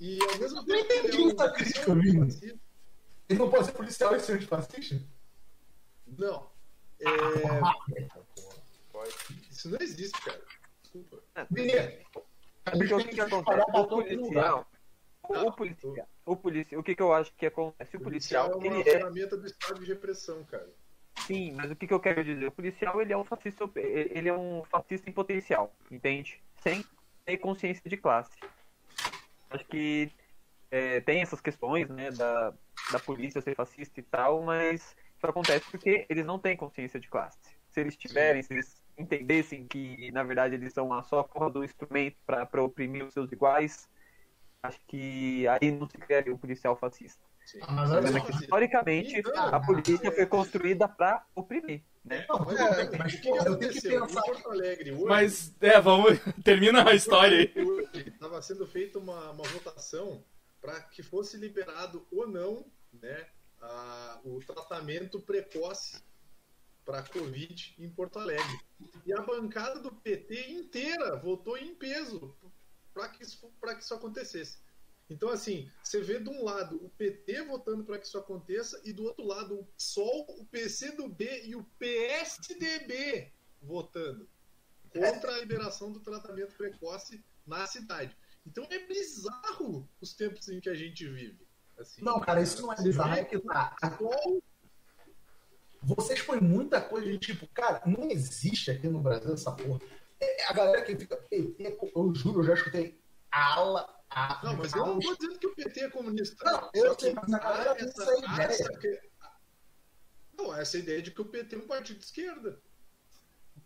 E 0.00 0.18
ao 0.22 0.38
mesmo 0.38 0.64
tempo 0.64 0.86
que 0.86 0.92
ele 0.94 1.16
é 1.16 1.20
um 1.20 1.26
essa 1.30 1.36
policial 1.36 1.52
crítica, 1.52 1.94
Vini. 1.94 2.20
antifascista, 2.22 2.58
Ele 3.28 3.38
não 3.38 3.50
pode 3.50 3.66
ser 3.66 3.72
policial 3.72 4.16
e 4.16 4.20
ser 4.20 4.32
antifascista? 4.32 5.00
não. 6.06 6.57
É, 7.00 7.08
isso 9.50 9.70
não 9.70 9.78
existe, 9.80 10.20
cara. 10.22 10.42
Desculpa. 10.82 11.22
Porque 12.64 12.94
o 12.94 13.08
que, 13.08 13.20
acontece? 13.20 13.60
O 13.72 13.80
lugar. 13.80 13.88
policial. 13.88 14.66
O, 15.22 15.34
o 15.34 15.52
policial. 15.52 16.08
O 16.24 16.36
policial. 16.36 16.80
O 16.80 16.84
que, 16.84 16.94
que 16.94 17.02
eu 17.02 17.12
acho 17.12 17.32
que 17.34 17.46
acontece? 17.46 17.96
O 17.96 18.00
policial, 18.00 18.52
é 18.52 18.56
uma 18.56 18.66
ele 18.66 18.80
é. 18.80 18.84
ferramenta 18.84 19.36
do 19.36 19.46
estado 19.46 19.80
de 19.80 19.86
repressão, 19.86 20.44
cara. 20.44 20.68
Sim, 21.26 21.52
mas 21.52 21.70
o 21.70 21.76
que, 21.76 21.86
que 21.86 21.94
eu 21.94 22.00
quero 22.00 22.24
dizer? 22.24 22.46
O 22.46 22.52
policial 22.52 23.00
ele 23.00 23.12
é 23.12 23.16
um 23.16 23.24
fascista, 23.24 23.68
ele 23.76 24.28
é 24.28 24.34
um 24.34 24.64
fascista 24.64 25.10
em 25.10 25.12
potencial, 25.12 25.74
entende? 25.90 26.40
Sem 26.62 26.84
ter 27.24 27.38
consciência 27.38 27.82
de 27.88 27.96
classe. 27.96 28.36
Acho 29.50 29.64
que 29.66 30.10
é, 30.70 31.00
tem 31.00 31.20
essas 31.20 31.40
questões, 31.40 31.88
né, 31.88 32.10
da, 32.10 32.52
da 32.92 32.98
polícia 32.98 33.40
ser 33.40 33.54
fascista 33.54 33.98
e 34.00 34.02
tal, 34.02 34.42
mas 34.42 34.96
isso 35.18 35.26
acontece 35.26 35.64
porque 35.70 36.06
eles 36.08 36.24
não 36.24 36.38
têm 36.38 36.56
consciência 36.56 36.98
de 37.00 37.08
classe. 37.08 37.38
Se 37.70 37.80
eles 37.80 37.96
tiverem, 37.96 38.42
se 38.42 38.54
eles 38.54 38.82
entendessem 38.96 39.66
que 39.66 40.10
na 40.12 40.22
verdade 40.22 40.54
eles 40.54 40.72
são 40.72 40.92
a 40.92 41.02
só 41.02 41.22
porra 41.22 41.50
do 41.50 41.64
instrumento 41.64 42.16
para 42.24 42.62
oprimir 42.62 43.04
os 43.04 43.12
seus 43.12 43.30
iguais, 43.30 43.88
acho 44.62 44.80
que 44.86 45.46
aí 45.48 45.70
não 45.70 45.88
se 45.88 45.98
criaria 45.98 46.32
um 46.32 46.38
policial 46.38 46.76
fascista. 46.76 47.22
Sim. 47.44 47.60
Mas 47.68 47.90
olha 47.90 48.10
Mas 48.10 48.12
só, 48.12 48.20
que, 48.20 48.30
historicamente, 48.32 49.22
a 49.34 49.58
polícia 49.60 50.12
foi 50.12 50.26
construída 50.26 50.86
para 50.88 51.24
oprimir. 51.34 51.82
Né? 52.04 52.24
Não, 52.28 52.44
Mas, 52.44 52.60
é, 52.60 52.84
bem, 52.86 52.98
mas 52.98 53.14
o 53.14 53.20
que 53.20 53.28
pô, 53.28 53.36
eu 53.36 53.56
tenho 53.56 53.72
que 53.72 53.78
aconteceu? 53.78 54.06
pensar 54.06 54.20
Em 54.20 54.24
Porto 54.24 54.50
Alegre 54.50 54.92
hoje, 54.92 55.04
Mas, 55.04 55.54
é, 55.60 55.80
vamos. 55.80 56.18
Termina 56.44 56.88
a 56.88 56.94
história 56.94 57.38
aí. 57.38 57.64
hoje 57.64 58.08
estava 58.08 58.40
sendo 58.42 58.66
feita 58.66 58.98
uma, 58.98 59.30
uma 59.32 59.44
votação 59.44 60.22
para 60.60 60.80
que 60.82 61.02
fosse 61.02 61.36
liberado 61.38 62.06
ou 62.10 62.26
não 62.26 62.66
né, 62.92 63.26
a- 63.60 64.20
o 64.24 64.40
tratamento 64.40 65.20
precoce 65.20 66.02
para 66.84 67.02
Covid 67.02 67.74
em 67.78 67.90
Porto 67.90 68.18
Alegre. 68.18 68.60
E 69.04 69.12
a 69.12 69.20
bancada 69.20 69.80
do 69.80 69.92
PT 69.92 70.50
inteira 70.52 71.16
votou 71.16 71.56
em 71.58 71.74
peso 71.74 72.34
para 72.94 73.08
que, 73.08 73.22
isso- 73.22 73.52
que 73.60 73.82
isso 73.82 73.94
acontecesse. 73.94 74.58
Então, 75.10 75.30
assim, 75.30 75.70
você 75.82 76.02
vê 76.02 76.18
de 76.20 76.28
um 76.28 76.44
lado 76.44 76.76
o 76.84 76.90
PT 76.90 77.42
votando 77.44 77.82
para 77.84 77.98
que 77.98 78.06
isso 78.06 78.18
aconteça 78.18 78.80
e 78.84 78.92
do 78.92 79.04
outro 79.04 79.24
lado 79.24 79.58
o 79.58 79.64
PSOL, 79.64 80.26
o 80.38 80.44
PCdoB 80.46 81.24
e 81.46 81.56
o 81.56 81.64
PSDB 81.78 83.32
votando 83.62 84.28
contra 84.90 85.34
a 85.34 85.38
liberação 85.40 85.92
do 85.92 86.00
tratamento 86.00 86.54
precoce 86.56 87.24
na 87.46 87.66
cidade. 87.66 88.14
Então 88.46 88.66
é 88.70 88.86
bizarro 88.86 89.88
os 90.00 90.14
tempos 90.14 90.48
em 90.48 90.60
que 90.60 90.68
a 90.68 90.74
gente 90.74 91.06
vive. 91.08 91.47
Assim, 91.78 92.02
Não, 92.02 92.18
cara, 92.20 92.40
isso 92.42 92.60
não 92.60 92.72
é 92.72 92.82
bizarro, 92.82 93.14
é 93.14 93.24
que 93.24 93.38
tá. 93.38 93.76
Você 95.82 96.14
expõe 96.14 96.40
muita 96.40 96.80
coisa 96.80 97.06
de 97.06 97.18
tipo, 97.18 97.46
cara, 97.48 97.80
não 97.86 98.10
existe 98.10 98.70
aqui 98.70 98.88
no 98.88 99.00
Brasil 99.00 99.32
essa 99.32 99.52
porra. 99.52 99.80
É, 100.20 100.48
A 100.48 100.52
galera 100.52 100.82
que 100.82 100.96
fica 100.96 101.16
PT, 101.16 101.78
eu 101.94 102.14
juro, 102.14 102.40
eu 102.40 102.44
já 102.44 102.54
escutei 102.54 103.00
ala, 103.30 103.88
a, 104.10 104.40
Não, 104.42 104.56
mas 104.56 104.72
eu 104.72 104.86
não 104.86 104.98
tô 104.98 105.14
dizendo 105.14 105.38
que 105.38 105.46
o 105.46 105.54
PT 105.54 105.80
é 105.80 105.90
comunista. 105.90 106.44
Não, 106.44 106.70
eu 106.74 106.98
sei, 106.98 107.14
mas 107.14 107.32
a 107.32 107.38
galera 107.38 107.74
tem 107.74 107.88
essa 107.88 108.18
ideia. 108.18 108.48
essa 108.48 108.68
Não, 110.36 110.56
essa 110.56 110.78
ideia 110.78 111.02
de 111.02 111.10
que 111.10 111.20
o 111.20 111.26
PT 111.26 111.54
é 111.54 111.58
um 111.58 111.66
partido 111.66 111.98
de 111.98 112.04
esquerda. 112.06 112.60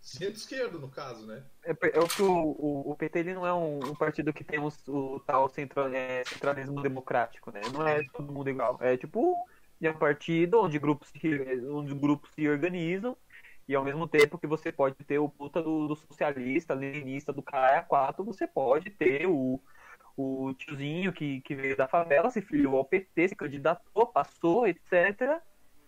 Centro-esquerda, 0.02 0.78
no 0.78 0.90
caso, 0.90 1.26
né? 1.26 1.44
É, 1.64 1.70
é 1.70 2.00
o 2.00 2.08
o, 2.24 2.88
o, 2.88 2.90
o 2.90 2.96
PT 2.96 3.18
ele 3.20 3.34
não 3.34 3.46
é 3.46 3.54
um, 3.54 3.78
um 3.78 3.94
partido 3.94 4.32
que 4.32 4.42
tem 4.42 4.58
os- 4.60 4.86
o, 4.88 5.20
tal 5.20 5.48
central, 5.48 5.88
é, 5.88 6.24
centralismo 6.24 6.82
democrático, 6.82 7.52
né? 7.52 7.60
Não 7.72 7.86
é 7.86 8.02
todo 8.12 8.32
mundo 8.32 8.50
igual. 8.50 8.76
É 8.80 8.96
tipo 8.96 9.36
é 9.80 9.90
um 9.90 9.98
partido 9.98 10.60
onde 10.60 10.78
grupos 10.78 11.08
se, 11.08 11.18
onde 11.70 11.94
grupos 11.94 12.30
se 12.34 12.48
organizam 12.48 13.16
e 13.68 13.74
ao 13.74 13.84
mesmo 13.84 14.06
tempo 14.08 14.38
que 14.38 14.46
você 14.46 14.72
pode 14.72 14.96
ter 15.04 15.18
o 15.18 15.28
puta 15.28 15.62
do, 15.62 15.86
do 15.88 15.96
socialista, 15.96 16.74
leninista, 16.74 17.32
do 17.32 17.42
cara 17.42 17.78
a 17.78 17.82
quatro, 17.82 18.24
você 18.24 18.46
pode 18.46 18.90
ter 18.90 19.26
o, 19.26 19.60
o 20.16 20.52
tiozinho 20.54 21.12
que, 21.12 21.40
que 21.42 21.54
veio 21.54 21.76
da 21.76 21.88
favela, 21.88 22.30
se 22.30 22.42
filiou 22.42 22.76
ao 22.76 22.84
PT, 22.84 23.28
se 23.28 23.36
candidatou, 23.36 24.06
passou, 24.06 24.66
etc. 24.66 25.40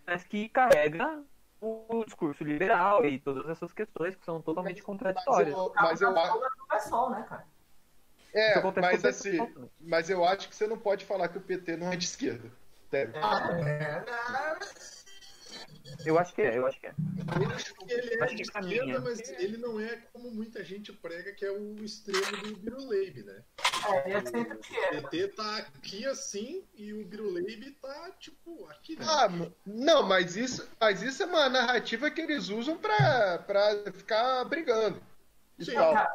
Mas 0.06 0.24
que 0.24 0.48
carrega 0.48 1.22
o 1.64 2.04
discurso 2.04 2.44
liberal 2.44 3.04
e 3.04 3.18
todas 3.18 3.48
essas 3.48 3.72
questões 3.72 4.14
que 4.14 4.24
são 4.24 4.40
totalmente 4.42 4.76
Mas 4.76 4.84
contraditórias. 4.84 5.56
eu, 5.56 5.72
mas 5.74 6.00
eu 6.00 6.18
acho. 6.18 6.36
O 6.36 6.68
pessoal, 6.68 7.10
né, 7.10 7.24
cara? 7.28 7.46
É, 8.34 8.60
mas 8.80 9.04
assim, 9.04 9.38
mas 9.80 10.10
eu 10.10 10.24
acho 10.24 10.48
que 10.48 10.56
você 10.56 10.66
não 10.66 10.76
pode 10.76 11.04
falar 11.04 11.28
que 11.28 11.38
o 11.38 11.40
PT 11.40 11.76
não 11.76 11.92
é 11.92 11.96
de 11.96 12.04
esquerda. 12.04 12.50
Sério. 12.90 13.12
Ah, 13.16 13.48
é, 13.60 14.04
Eu 16.04 16.18
acho 16.18 16.34
que 16.34 16.42
é, 16.42 16.56
eu 16.58 16.66
acho 16.66 16.80
que 16.80 16.86
é. 16.86 16.94
Ele 17.88 18.14
é 18.14 18.24
Acho 18.24 18.36
de 18.36 18.42
que 18.42 18.50
caminha. 18.52 18.76
esquerda, 18.82 19.00
mas 19.00 19.20
ele 19.40 19.56
não 19.56 19.78
é 19.80 19.96
como 20.12 20.30
muita 20.30 20.62
gente 20.64 20.92
prega, 20.92 21.32
que 21.32 21.44
é 21.44 21.50
o 21.52 21.74
extremo 21.84 22.36
do 22.42 22.56
Biruleib, 22.56 23.22
né? 23.22 23.42
É, 24.04 24.10
é 24.12 24.20
centro-esquerda. 24.24 24.98
O 24.98 25.10
PT 25.10 25.28
tá 25.28 25.56
aqui 25.58 26.06
assim 26.06 26.64
e 26.74 26.92
o 26.92 27.04
Biruleib 27.06 27.70
tá, 27.80 28.10
tipo, 28.18 28.66
aqui, 28.70 28.96
né? 28.96 29.04
Ah, 29.08 29.28
não, 29.66 30.02
mas 30.02 30.36
isso, 30.36 30.68
mas 30.80 31.02
isso 31.02 31.22
é 31.22 31.26
uma 31.26 31.48
narrativa 31.48 32.10
que 32.10 32.20
eles 32.20 32.48
usam 32.48 32.76
pra, 32.76 33.38
pra 33.38 33.92
ficar 33.92 34.44
brigando. 34.44 35.00
Sim, 35.60 35.72
tal. 35.74 35.94
Cara, 35.94 36.12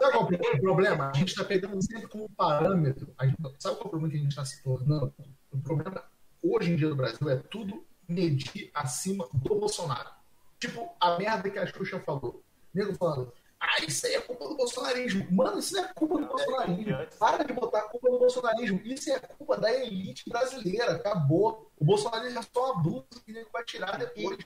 Sabe 0.00 0.12
qual 0.12 0.28
é 0.52 0.56
o 0.56 0.60
problema? 0.60 1.10
A 1.10 1.12
gente 1.14 1.28
está 1.28 1.44
pegando 1.44 1.80
sempre 1.82 2.08
como 2.08 2.28
parâmetro. 2.30 3.14
A 3.16 3.26
gente- 3.26 3.38
sabe 3.58 3.76
qual 3.76 3.84
é 3.84 3.86
o 3.86 3.90
problema 3.90 4.10
que 4.10 4.16
a 4.16 4.20
gente 4.20 4.30
está 4.30 4.44
se 4.44 4.62
tornando? 4.62 5.14
O 5.52 5.58
problema 5.62 6.02
hoje 6.42 6.72
em 6.72 6.76
dia 6.76 6.88
no 6.88 6.96
Brasil 6.96 7.30
é 7.30 7.36
tudo 7.36 7.86
medir 8.08 8.70
acima 8.74 9.28
do 9.32 9.54
Bolsonaro. 9.54 10.10
Tipo, 10.58 10.94
a 11.00 11.18
merda 11.18 11.50
que 11.50 11.58
a 11.58 11.66
Xuxa 11.66 12.00
falou. 12.00 12.42
Nego 12.74 12.94
falando, 12.94 13.32
ah, 13.60 13.82
isso 13.84 14.06
aí 14.06 14.14
é 14.14 14.20
culpa 14.20 14.48
do 14.48 14.56
bolsonarismo. 14.56 15.26
Mano, 15.30 15.58
isso 15.58 15.74
não 15.74 15.84
é 15.84 15.92
culpa 15.94 16.18
do 16.18 16.26
bolsonarismo. 16.26 17.06
Para 17.18 17.42
de 17.42 17.52
botar 17.52 17.78
a 17.78 17.88
culpa 17.88 18.10
do 18.10 18.18
bolsonarismo. 18.18 18.80
Isso 18.84 19.10
é 19.10 19.18
culpa 19.18 19.56
da 19.56 19.72
elite 19.72 20.28
brasileira. 20.28 20.92
Acabou. 20.92 21.70
O 21.78 21.84
bolsonarismo 21.84 22.38
é 22.38 22.42
só 22.42 22.72
uma 22.72 22.82
blusa 22.82 23.06
que 23.24 23.32
nego 23.32 23.48
vai 23.52 23.64
tirar 23.64 23.98
depois. 23.98 24.38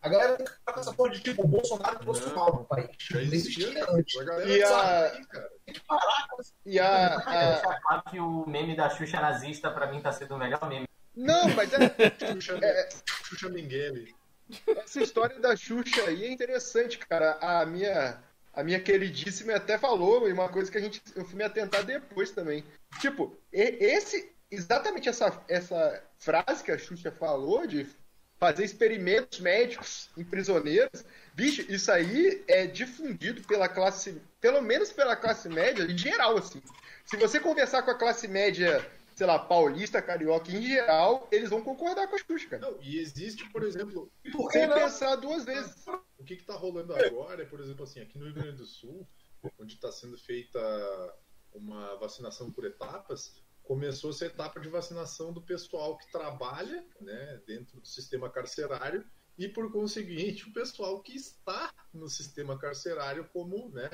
A 0.00 0.08
galera 0.08 0.36
tem 0.36 0.44
que 0.44 0.52
ficar 0.52 0.72
com 0.72 0.80
essa 0.80 0.92
porra 0.92 1.10
de 1.10 1.20
tipo, 1.20 1.44
o 1.44 1.48
Bolsonaro 1.48 1.98
trouxe 1.98 2.24
o 2.24 2.36
mal 2.36 2.54
no 2.54 2.64
país. 2.64 2.90
Já 2.98 3.16
Não 3.16 3.22
existia 3.22 3.86
antes. 3.90 4.20
A 4.20 4.24
galera 4.24 4.50
E 4.50 4.62
a-. 4.62 5.10
Tem 5.64 5.74
que 5.74 5.80
parar 5.80 6.28
com 6.28 6.40
essa 6.40 6.52
E 6.66 6.78
a, 6.78 7.62
eu 7.64 7.80
claro 7.80 8.02
que 8.10 8.20
o 8.20 8.46
meme 8.46 8.76
da 8.76 8.90
Xuxa 8.90 9.18
nazista, 9.18 9.70
pra 9.70 9.90
mim, 9.90 10.02
tá 10.02 10.12
sendo 10.12 10.34
o 10.34 10.38
melhor 10.38 10.68
meme. 10.68 10.86
Não, 11.16 11.48
mas 11.50 11.70
é, 11.72 11.78
Xuxa, 12.32 12.58
É. 12.62 12.88
Xuxa 13.24 13.48
Mengele. 13.48 14.14
essa 14.76 15.00
história 15.00 15.38
da 15.38 15.56
Xuxa 15.56 16.02
aí 16.08 16.24
é 16.24 16.32
interessante, 16.32 16.98
cara. 16.98 17.38
A 17.40 17.64
minha, 17.64 18.18
a 18.52 18.62
minha 18.62 18.80
queridíssima 18.80 19.54
até 19.54 19.78
falou, 19.78 20.28
e 20.28 20.32
uma 20.32 20.48
coisa 20.48 20.70
que 20.70 20.78
a 20.78 20.80
gente, 20.80 21.00
eu 21.14 21.24
fui 21.24 21.36
me 21.36 21.44
atentar 21.44 21.84
depois 21.84 22.30
também. 22.30 22.64
Tipo, 23.00 23.36
esse, 23.52 24.32
exatamente 24.50 25.08
essa, 25.08 25.40
essa 25.48 26.02
frase 26.18 26.62
que 26.64 26.72
a 26.72 26.78
Xuxa 26.78 27.10
falou 27.10 27.66
de 27.66 27.86
fazer 28.38 28.64
experimentos 28.64 29.40
médicos 29.40 30.10
em 30.16 30.24
prisioneiros, 30.24 31.04
bicho, 31.34 31.64
isso 31.68 31.90
aí 31.90 32.42
é 32.48 32.66
difundido 32.66 33.42
pela 33.44 33.68
classe, 33.68 34.20
pelo 34.40 34.60
menos 34.60 34.92
pela 34.92 35.16
classe 35.16 35.48
média 35.48 35.84
em 35.84 35.96
geral, 35.96 36.36
assim. 36.36 36.60
Se 37.06 37.16
você 37.16 37.38
conversar 37.38 37.82
com 37.82 37.90
a 37.90 37.98
classe 37.98 38.26
média, 38.28 38.84
sei 39.14 39.26
lá, 39.26 39.38
paulista, 39.38 40.02
carioca, 40.02 40.50
em 40.50 40.62
geral, 40.62 41.28
eles 41.30 41.50
vão 41.50 41.62
concordar 41.62 42.08
com 42.08 42.16
a 42.16 42.18
Xuxa, 42.18 42.48
cara. 42.48 42.62
Não, 42.70 42.80
e 42.82 42.98
existe, 42.98 43.48
por 43.50 43.62
exemplo, 43.62 44.10
Por 44.32 44.50
que 44.50 44.66
pensar 44.66 45.16
duas 45.16 45.44
vezes. 45.44 45.84
o 46.18 46.24
que 46.24 46.34
está 46.34 46.54
rolando 46.54 46.94
agora 46.94 47.42
é, 47.42 47.46
por 47.46 47.60
exemplo, 47.60 47.84
assim, 47.84 48.00
aqui 48.00 48.18
no 48.18 48.24
Rio 48.24 48.34
Grande 48.34 48.56
do 48.56 48.66
Sul, 48.66 49.06
onde 49.58 49.74
está 49.74 49.92
sendo 49.92 50.18
feita 50.18 50.58
uma 51.52 51.96
vacinação 51.96 52.50
por 52.50 52.64
etapas, 52.64 53.40
começou 53.62 54.10
essa 54.10 54.26
etapa 54.26 54.58
de 54.60 54.68
vacinação 54.68 55.32
do 55.32 55.40
pessoal 55.40 55.96
que 55.96 56.10
trabalha 56.10 56.84
né, 57.00 57.40
dentro 57.46 57.80
do 57.80 57.86
sistema 57.86 58.28
carcerário 58.28 59.04
e, 59.38 59.48
por 59.48 59.70
conseguinte, 59.72 60.48
o 60.48 60.52
pessoal 60.52 61.00
que 61.02 61.14
está 61.16 61.72
no 61.92 62.08
sistema 62.08 62.58
carcerário 62.58 63.28
como 63.32 63.68
né, 63.70 63.88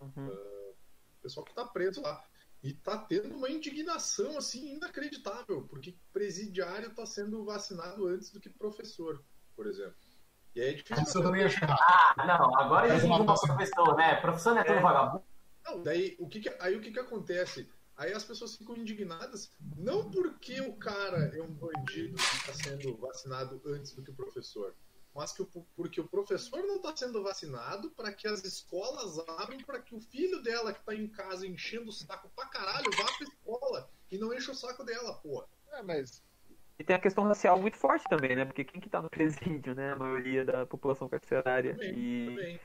Uhum. 0.00 0.28
o 0.28 1.20
pessoal 1.20 1.44
que 1.44 1.52
está 1.52 1.62
preso 1.66 2.00
lá. 2.00 2.24
E 2.62 2.74
tá 2.74 2.98
tendo 2.98 3.34
uma 3.34 3.48
indignação 3.50 4.36
assim 4.36 4.74
inacreditável, 4.74 5.62
porque 5.68 5.96
presidiário 6.12 6.88
está 6.90 7.06
sendo 7.06 7.42
vacinado 7.44 8.06
antes 8.06 8.30
do 8.30 8.38
que 8.40 8.50
professor, 8.50 9.24
por 9.56 9.66
exemplo. 9.66 9.96
E 10.54 10.60
aí 10.60 10.68
é 10.70 10.72
difícil. 10.74 11.02
Isso 11.04 11.18
eu 11.18 11.22
também 11.22 11.44
acho. 11.44 11.58
Ah, 11.64 12.14
não, 12.26 12.58
agora 12.58 12.88
Faz 12.88 12.98
ele 13.02 13.06
uma 13.12 13.16
uma 13.16 13.24
próxima. 13.26 13.54
professor, 13.56 13.96
né? 13.96 14.16
Professor 14.20 14.54
não 14.54 14.60
é 14.60 14.64
todo 14.64 14.76
É. 14.78 14.82
vagabundo. 14.82 15.24
Não, 15.64 15.82
daí 15.82 16.16
o 16.18 16.28
que, 16.28 16.40
que- 16.40 16.56
aí 16.60 16.76
o 16.76 16.80
que, 16.80 16.90
que 16.92 16.98
acontece? 17.00 17.68
Aí 17.96 18.12
as 18.12 18.24
pessoas 18.24 18.56
ficam 18.56 18.76
indignadas, 18.76 19.52
não 19.76 20.10
porque 20.10 20.60
o 20.60 20.74
cara 20.74 21.34
é 21.36 21.42
um 21.42 21.52
bandido 21.52 22.16
que 22.16 22.36
está 22.36 22.52
sendo 22.54 22.96
vacinado 22.96 23.60
antes 23.66 23.94
do 23.94 24.02
que 24.02 24.10
o 24.10 24.14
professor, 24.14 24.74
mas 25.14 25.32
que 25.32 25.42
o, 25.42 25.46
porque 25.76 26.00
o 26.00 26.08
professor 26.08 26.62
não 26.62 26.76
está 26.76 26.96
sendo 26.96 27.22
vacinado 27.22 27.90
para 27.90 28.12
que 28.12 28.28
as 28.28 28.44
escolas 28.44 29.18
abram 29.28 29.58
para 29.58 29.80
que 29.80 29.94
o 29.94 30.00
filho 30.00 30.42
dela 30.42 30.72
que 30.72 30.80
está 30.80 30.94
em 30.94 31.08
casa 31.08 31.46
enchendo 31.46 31.90
o 31.90 31.92
saco 31.92 32.30
pra 32.34 32.46
caralho 32.46 32.94
vá 32.94 33.12
pra 33.12 33.26
escola 33.26 33.90
e 34.10 34.18
não 34.18 34.32
enche 34.32 34.50
o 34.50 34.54
saco 34.54 34.84
dela, 34.84 35.14
porra. 35.14 35.46
É, 35.72 35.82
mas 35.82 36.22
E 36.78 36.84
tem 36.84 36.96
a 36.96 37.00
questão 37.00 37.24
racial 37.24 37.60
muito 37.60 37.76
forte 37.76 38.08
também, 38.08 38.34
né? 38.34 38.44
Porque 38.44 38.64
quem 38.64 38.80
que 38.80 38.88
tá 38.88 39.02
no 39.02 39.10
presídio, 39.10 39.74
né? 39.74 39.92
A 39.92 39.96
maioria 39.96 40.44
da 40.44 40.66
população 40.66 41.08
carcerária. 41.08 41.72
Também, 41.74 41.94
E, 41.96 42.26
também. 42.26 42.60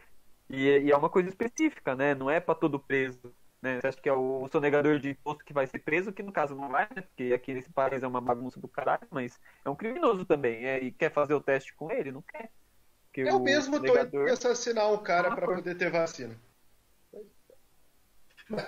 e, 0.50 0.70
é- 0.70 0.82
e 0.84 0.92
é 0.92 0.98
uma 0.98 1.10
coisa 1.10 1.30
específica, 1.30 1.96
né? 1.96 2.16
Não 2.16 2.30
é 2.30 2.40
pra 2.40 2.56
todo 2.56 2.80
preso. 2.80 3.36
Né? 3.62 3.80
Você 3.82 3.88
acha 3.88 4.02
que 4.02 4.10
é 4.10 4.14
o 4.14 4.48
sonegador 4.52 5.00
de 5.00 5.10
imposto 5.10 5.44
que 5.44 5.54
vai 5.54 5.66
ser 5.66 5.80
preso, 5.80 6.14
que 6.14 6.22
no 6.22 6.32
caso 6.32 6.54
não 6.56 6.70
vai, 6.70 6.88
né? 6.96 7.02
Porque 7.02 7.34
aqui 7.34 7.54
nesse 7.54 7.70
país 7.72 8.04
é 8.04 8.08
uma 8.08 8.22
bagunça 8.22 8.60
do 8.60 8.68
caralho, 8.68 9.08
mas 9.10 9.40
é 9.64 9.70
um 9.70 9.76
criminoso 9.76 10.24
também. 10.26 10.66
É, 10.66 10.80
e 10.84 10.92
quer 10.92 11.12
fazer 11.12 11.34
o 11.34 11.42
teste 11.42 11.74
com 11.74 11.90
ele? 11.92 12.12
Não 12.12 12.22
quer. 12.22 12.52
Porque 13.08 13.22
eu 13.22 13.38
o 13.38 13.40
mesmo 13.44 13.80
tô 13.80 13.88
sonegador- 13.88 14.24
indo 14.24 14.34
assassinar 14.34 14.92
um 14.92 14.98
cara 14.98 15.30
Ah, 15.30 15.36
pra 15.36 15.46
por- 15.48 15.56
poder 15.56 15.76
ter 15.76 15.90
vacina. 15.90 16.36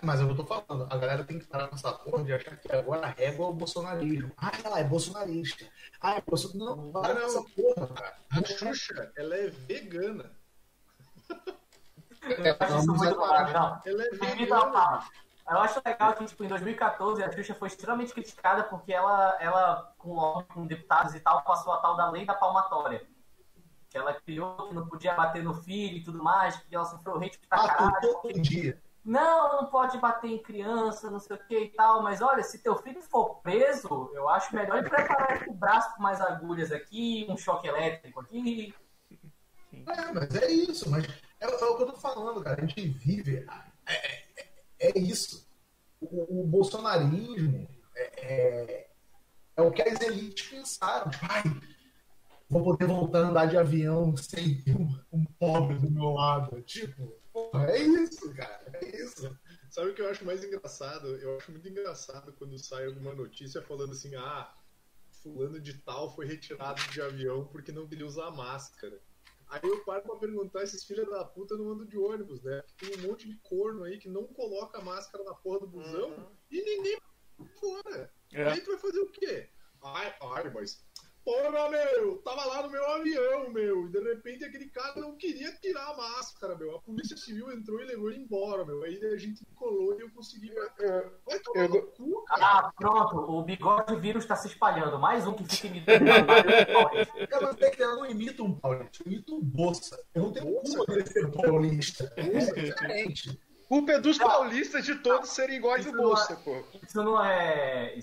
Mas 0.01 0.19
eu 0.19 0.35
tô 0.35 0.43
falando. 0.43 0.87
A 0.91 0.97
galera 0.97 1.23
tem 1.23 1.37
que 1.37 1.45
parar 1.45 1.69
nessa 1.69 1.91
porra 1.93 2.23
de 2.23 2.33
achar 2.33 2.57
que 2.57 2.71
agora 2.73 3.05
a 3.05 3.09
régua 3.11 3.45
é 3.45 3.49
o 3.49 3.53
bolsonarismo. 3.53 4.31
Ah, 4.35 4.51
ela 4.63 4.79
é 4.79 4.83
bolsonarista. 4.83 5.65
Ah, 6.01 6.15
é 6.15 6.21
bolsonarista. 6.21 6.75
Não, 6.75 6.91
para 6.91 7.13
Não. 7.13 7.21
com 7.21 7.27
essa 7.27 7.43
porra, 7.43 7.87
cara. 7.93 8.17
A 8.31 8.43
Xuxa, 8.43 9.11
ela 9.15 9.35
é 9.35 9.47
vegana. 9.49 10.31
Eu 12.23 12.55
acho 12.59 12.77
isso 12.79 12.93
muito 12.93 13.15
grave, 13.15 13.53
não. 13.53 13.81
Ela 13.85 14.03
é 14.03 14.09
vegana. 14.09 14.71
fala. 14.71 15.03
Eu 15.49 15.59
acho 15.59 15.81
legal 15.85 16.13
que, 16.13 16.25
tipo, 16.25 16.43
em 16.43 16.47
2014 16.49 17.23
a 17.23 17.31
Xuxa 17.31 17.55
foi 17.55 17.69
extremamente 17.69 18.13
criticada 18.13 18.63
porque 18.65 18.91
ela, 18.91 19.37
ela 19.39 19.93
com 19.97 20.43
com 20.53 20.67
deputados 20.67 21.15
e 21.15 21.19
tal, 21.21 21.41
passou 21.43 21.71
a 21.73 21.77
tal 21.77 21.95
da 21.95 22.09
lei 22.11 22.25
da 22.25 22.33
palmatória. 22.33 23.07
Que 23.89 23.97
ela 23.97 24.13
criou 24.13 24.67
que 24.67 24.73
não 24.75 24.85
podia 24.87 25.13
bater 25.13 25.41
no 25.41 25.53
filho 25.53 25.97
e 25.97 26.03
tudo 26.03 26.21
mais, 26.21 26.57
que 26.57 26.75
ela 26.75 26.83
sofreu 26.83 27.15
hate 27.17 27.39
pra 27.47 27.61
Ah, 27.63 27.67
caralho. 27.69 28.13
todo 28.21 28.41
dia. 28.41 28.81
Não, 29.05 29.61
não 29.61 29.65
pode 29.67 29.97
bater 29.99 30.29
em 30.29 30.37
criança, 30.43 31.09
não 31.09 31.19
sei 31.21 31.37
o 31.37 31.39
que 31.47 31.57
e 31.57 31.69
tal, 31.69 32.03
mas 32.03 32.21
olha, 32.21 32.43
se 32.43 32.61
teu 32.61 32.75
filho 32.75 33.01
for 33.01 33.35
preso, 33.35 34.11
eu 34.13 34.27
acho 34.27 34.53
melhor 34.53 34.79
ele 34.79 34.89
preparar 34.89 35.37
esse 35.37 35.49
braço 35.53 35.95
com 35.95 36.03
mais 36.03 36.19
agulhas 36.19 36.73
aqui, 36.73 37.25
um 37.29 37.37
choque 37.37 37.69
elétrico 37.69 38.19
aqui. 38.19 38.75
É, 39.71 40.11
mas 40.13 40.35
é 40.35 40.51
isso, 40.51 40.89
mas 40.89 41.07
é, 41.39 41.45
é 41.45 41.65
o 41.65 41.75
que 41.77 41.83
eu 41.83 41.87
tô 41.87 41.97
falando, 41.97 42.41
cara. 42.43 42.63
A 42.63 42.65
gente 42.65 42.87
vive. 42.87 43.45
É, 43.87 43.93
é- 44.37 44.47
é 44.79 44.99
isso. 44.99 45.47
O, 45.99 46.41
o 46.41 46.47
bolsonarismo 46.47 47.67
é, 47.95 48.03
é, 48.33 48.89
é 49.55 49.61
o 49.61 49.71
que 49.71 49.81
as 49.81 49.99
elites 50.01 50.47
pensaram. 50.49 51.09
Tipo, 51.09 51.25
ai, 51.29 51.43
vou 52.49 52.63
poder 52.63 52.85
voltar 52.87 53.19
a 53.23 53.27
andar 53.29 53.45
de 53.47 53.57
avião 53.57 54.15
sem 54.15 54.63
um, 54.67 55.17
um 55.19 55.25
pobre 55.39 55.77
do 55.79 55.89
meu 55.89 56.11
lado. 56.11 56.61
Tipo, 56.61 57.11
porra, 57.33 57.71
é 57.71 57.79
isso, 57.81 58.33
cara. 58.35 58.65
É 58.73 59.01
isso. 59.03 59.35
Sabe 59.69 59.89
o 59.89 59.95
que 59.95 60.01
eu 60.01 60.09
acho 60.09 60.25
mais 60.25 60.43
engraçado? 60.43 61.07
Eu 61.17 61.37
acho 61.37 61.51
muito 61.51 61.67
engraçado 61.67 62.31
quando 62.33 62.57
sai 62.57 62.85
alguma 62.85 63.13
notícia 63.13 63.61
falando 63.61 63.91
assim, 63.91 64.15
ah, 64.15 64.53
fulano 65.23 65.59
de 65.59 65.73
tal 65.79 66.15
foi 66.15 66.25
retirado 66.25 66.81
de 66.91 67.01
avião 67.01 67.45
porque 67.47 67.71
não 67.71 67.87
queria 67.87 68.05
usar 68.05 68.31
máscara. 68.31 68.99
Aí 69.49 69.61
eu 69.63 69.83
paro 69.85 70.03
pra 70.03 70.15
perguntar, 70.17 70.63
esses 70.63 70.83
filhos 70.83 71.09
da 71.09 71.23
puta 71.23 71.55
não 71.55 71.71
andam 71.71 71.85
de 71.85 71.97
ônibus, 71.97 72.41
né? 72.43 72.61
Tem 72.77 72.93
um 72.99 73.07
monte 73.07 73.27
de 73.29 73.37
corno 73.41 73.83
aí 73.83 73.97
que 73.97 74.09
não 74.09 74.25
coloca 74.27 74.81
máscara 74.81 75.23
na 75.23 75.33
porra 75.33 75.61
do 75.61 75.67
busão 75.67 76.09
Uhum. 76.09 76.35
e 76.51 76.61
ninguém 76.61 76.97
fora. 77.59 78.11
É. 78.33 78.43
Aí 78.43 78.61
tu 78.61 78.71
vai 78.71 78.77
fazer 78.79 78.99
o 78.99 79.09
quê? 79.11 79.49
Ai, 79.83 80.15
ai, 80.21 80.49
mas. 80.53 80.86
Porra, 81.27 81.69
meu, 81.69 82.19
tava 82.19 82.45
lá 82.45 82.63
no 82.63 82.69
meu 82.69 82.89
avião, 82.89 83.49
meu, 83.49 83.85
e 83.87 83.89
de 83.89 83.99
repente 83.99 84.45
aquele 84.45 84.69
cara 84.69 84.93
não 84.95 85.13
queria 85.17 85.51
tirar 85.57 85.89
a 85.89 85.97
máscara, 85.97 86.55
meu. 86.55 86.77
A 86.77 86.79
polícia 86.79 87.17
civil 87.17 87.51
entrou 87.51 87.81
e 87.81 87.83
levou 87.83 88.09
ele 88.09 88.21
embora, 88.21 88.63
meu. 88.63 88.81
Aí 88.83 88.97
a 89.05 89.17
gente 89.17 89.43
colou 89.53 89.93
e 89.99 90.03
eu 90.03 90.09
consegui. 90.11 90.49
Vai 91.25 91.39
tomar 91.39 91.63
eu- 91.65 91.69
no 91.69 91.81
cu, 91.81 92.23
cara. 92.23 92.45
Ah, 92.45 92.71
pronto, 92.73 93.17
o 93.29 93.43
bigode 93.43 93.97
vírus 93.97 94.23
está 94.23 94.37
se 94.37 94.47
espalhando. 94.47 94.97
Mais 94.99 95.27
um 95.27 95.33
que 95.33 95.43
fica 95.43 95.67
imitando 95.67 96.05
trabalho. 96.05 96.49
Eu 97.29 97.41
não, 97.41 97.57
sei 97.57 97.71
que 97.71 97.83
eu 97.83 97.95
não 97.97 98.05
imito 98.05 98.45
um 98.45 98.57
paulista, 98.57 99.03
eu 99.03 99.11
imito 99.11 99.35
um 99.35 99.41
bolsa. 99.41 100.01
Eu 100.15 100.21
não 100.23 100.31
tenho 100.31 100.61
culpa 100.61 100.85
dele 100.93 101.05
ser 101.07 101.29
paulista. 101.29 102.13
É 102.15 102.61
diferente. 102.61 103.37
Culpa 103.67 103.91
é 103.91 103.99
dos 103.99 104.17
paulistas 104.17 104.85
de 104.85 104.95
todos 104.99 105.29
serem 105.29 105.57
iguais 105.57 105.85
ao 105.85 105.91
Isso 105.91 106.01
não 106.01 106.07
Bolsa, 106.07 106.33
é- 106.33 106.35
pô. 106.37 106.63
Isso 106.81 107.03
não 107.03 107.21
é. 107.21 107.99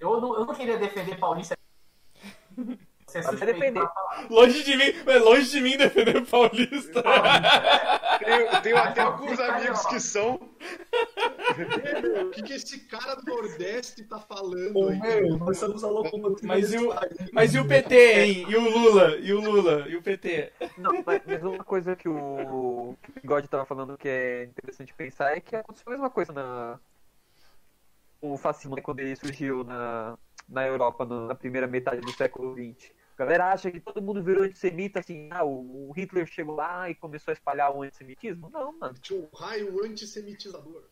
Eu 0.00 0.20
não, 0.22 0.34
eu 0.38 0.46
não 0.46 0.54
queria 0.54 0.78
defender 0.78 1.18
Paulista. 1.18 1.54
Você 3.06 3.18
é 3.18 3.70
Vai 3.72 3.72
falar. 3.72 4.26
Longe 4.30 4.62
de 4.62 4.76
mim, 4.76 4.94
mas 5.04 5.22
longe 5.22 5.50
de 5.50 5.60
mim 5.60 5.76
defender 5.76 6.16
o 6.16 6.24
paulista. 6.24 7.02
Tenho, 8.18 8.62
tenho 8.62 8.78
até 8.78 9.00
alguns 9.02 9.38
amigos 9.38 9.84
que 9.86 10.00
são. 10.00 10.40
O 12.22 12.30
que, 12.30 12.42
que 12.42 12.52
esse 12.54 12.80
cara 12.86 13.16
do 13.16 13.26
Nordeste 13.26 14.04
tá 14.04 14.18
falando 14.18 14.74
Ô, 14.74 14.88
aí? 14.88 14.98
meu, 14.98 15.36
nós 15.36 15.58
somos 15.58 15.84
a 15.84 15.90
locomotiva. 15.90 16.46
Mas 16.46 16.72
e 16.72 16.78
o-. 16.78 16.94
Mas 17.30 17.54
e 17.54 17.58
o 17.58 17.66
PT, 17.66 17.94
hein? 17.94 18.46
E 18.48 18.56
o 18.56 18.70
Lula? 18.70 19.18
E 19.18 19.32
o 19.34 19.40
Lula? 19.40 19.86
E 19.88 19.96
o 19.96 20.02
PT? 20.02 20.52
Não, 20.78 21.02
mas, 21.04 21.20
mas 21.26 21.42
uma 21.42 21.62
coisa 21.62 21.94
que 21.94 22.08
o, 22.08 22.96
que 23.02 23.10
o 23.10 23.20
Bigode 23.20 23.48
tava 23.48 23.66
falando 23.66 23.98
que 23.98 24.08
é 24.08 24.44
interessante 24.44 24.94
pensar 24.94 25.36
é 25.36 25.40
que 25.40 25.54
aconteceu 25.54 25.84
a 25.88 25.90
mesma 25.90 26.08
coisa 26.08 26.32
na, 26.32 26.78
o 28.22 28.36
fascismo 28.38 28.76
né, 28.76 28.80
quando 28.82 29.00
ele 29.00 29.16
surgiu 29.16 29.64
na, 29.64 30.16
na 30.48 30.64
Europa 30.66 31.04
no- 31.04 31.26
na 31.26 31.34
primeira 31.34 31.66
metade 31.66 32.00
do 32.00 32.12
século 32.12 32.54
XX. 32.54 32.92
A 33.14 33.24
galera 33.24 33.52
acha 33.52 33.70
que 33.70 33.78
todo 33.80 34.00
mundo 34.00 34.22
virou 34.22 34.44
antissemita, 34.44 35.00
assim, 35.00 35.28
ah, 35.30 35.44
o, 35.44 35.90
o 35.90 35.92
Hitler 35.92 36.24
chegou 36.26 36.54
lá 36.54 36.88
e 36.88 36.94
começou 36.94 37.30
a 37.32 37.34
espalhar 37.34 37.74
o 37.74 37.82
antissemitismo. 37.82 38.48
Não, 38.50 38.78
mano. 38.78 38.94
Tinha 39.00 39.20
o 39.20 39.28
raio 39.36 39.84
antissemitizador. 39.84 40.84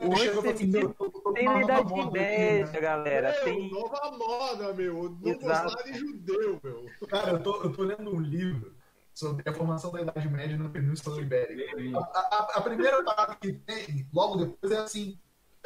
Ele 0.00 0.16
chegou 0.16 0.42
falou 0.42 0.54
assim, 0.54 0.70
com 0.70 1.32
Tem 1.32 1.48
uma 1.48 1.60
nova 1.60 1.80
unidade 1.80 1.88
de 1.88 1.94
moda 1.94 2.20
aqui, 2.20 2.30
média, 2.38 2.66
né? 2.72 2.80
galera. 2.80 3.32
Meu, 3.32 3.44
Tem. 3.44 3.70
nova 3.70 4.10
moda, 4.16 4.72
meu. 4.74 5.10
Não 5.20 5.30
Exato. 5.32 5.64
gostar 5.64 5.82
de 5.84 5.98
judeu, 5.98 6.60
meu. 6.62 6.86
Cara, 7.08 7.30
eu 7.32 7.42
tô, 7.42 7.62
eu 7.64 7.72
tô 7.72 7.82
lendo 7.82 8.14
um 8.14 8.20
livro 8.20 8.76
sobre 9.12 9.48
a 9.48 9.52
formação 9.52 9.90
da 9.90 10.02
Idade 10.02 10.28
Média 10.28 10.56
na 10.56 10.68
Península 10.68 11.20
Ibérica. 11.20 11.98
A, 11.98 12.18
a- 12.36 12.48
a 12.58 12.60
primeira 12.60 13.02
parada 13.02 13.34
que 13.36 13.52
tem, 13.52 14.06
logo 14.12 14.36
depois, 14.36 14.72
é 14.72 14.78
assim: 14.78 15.18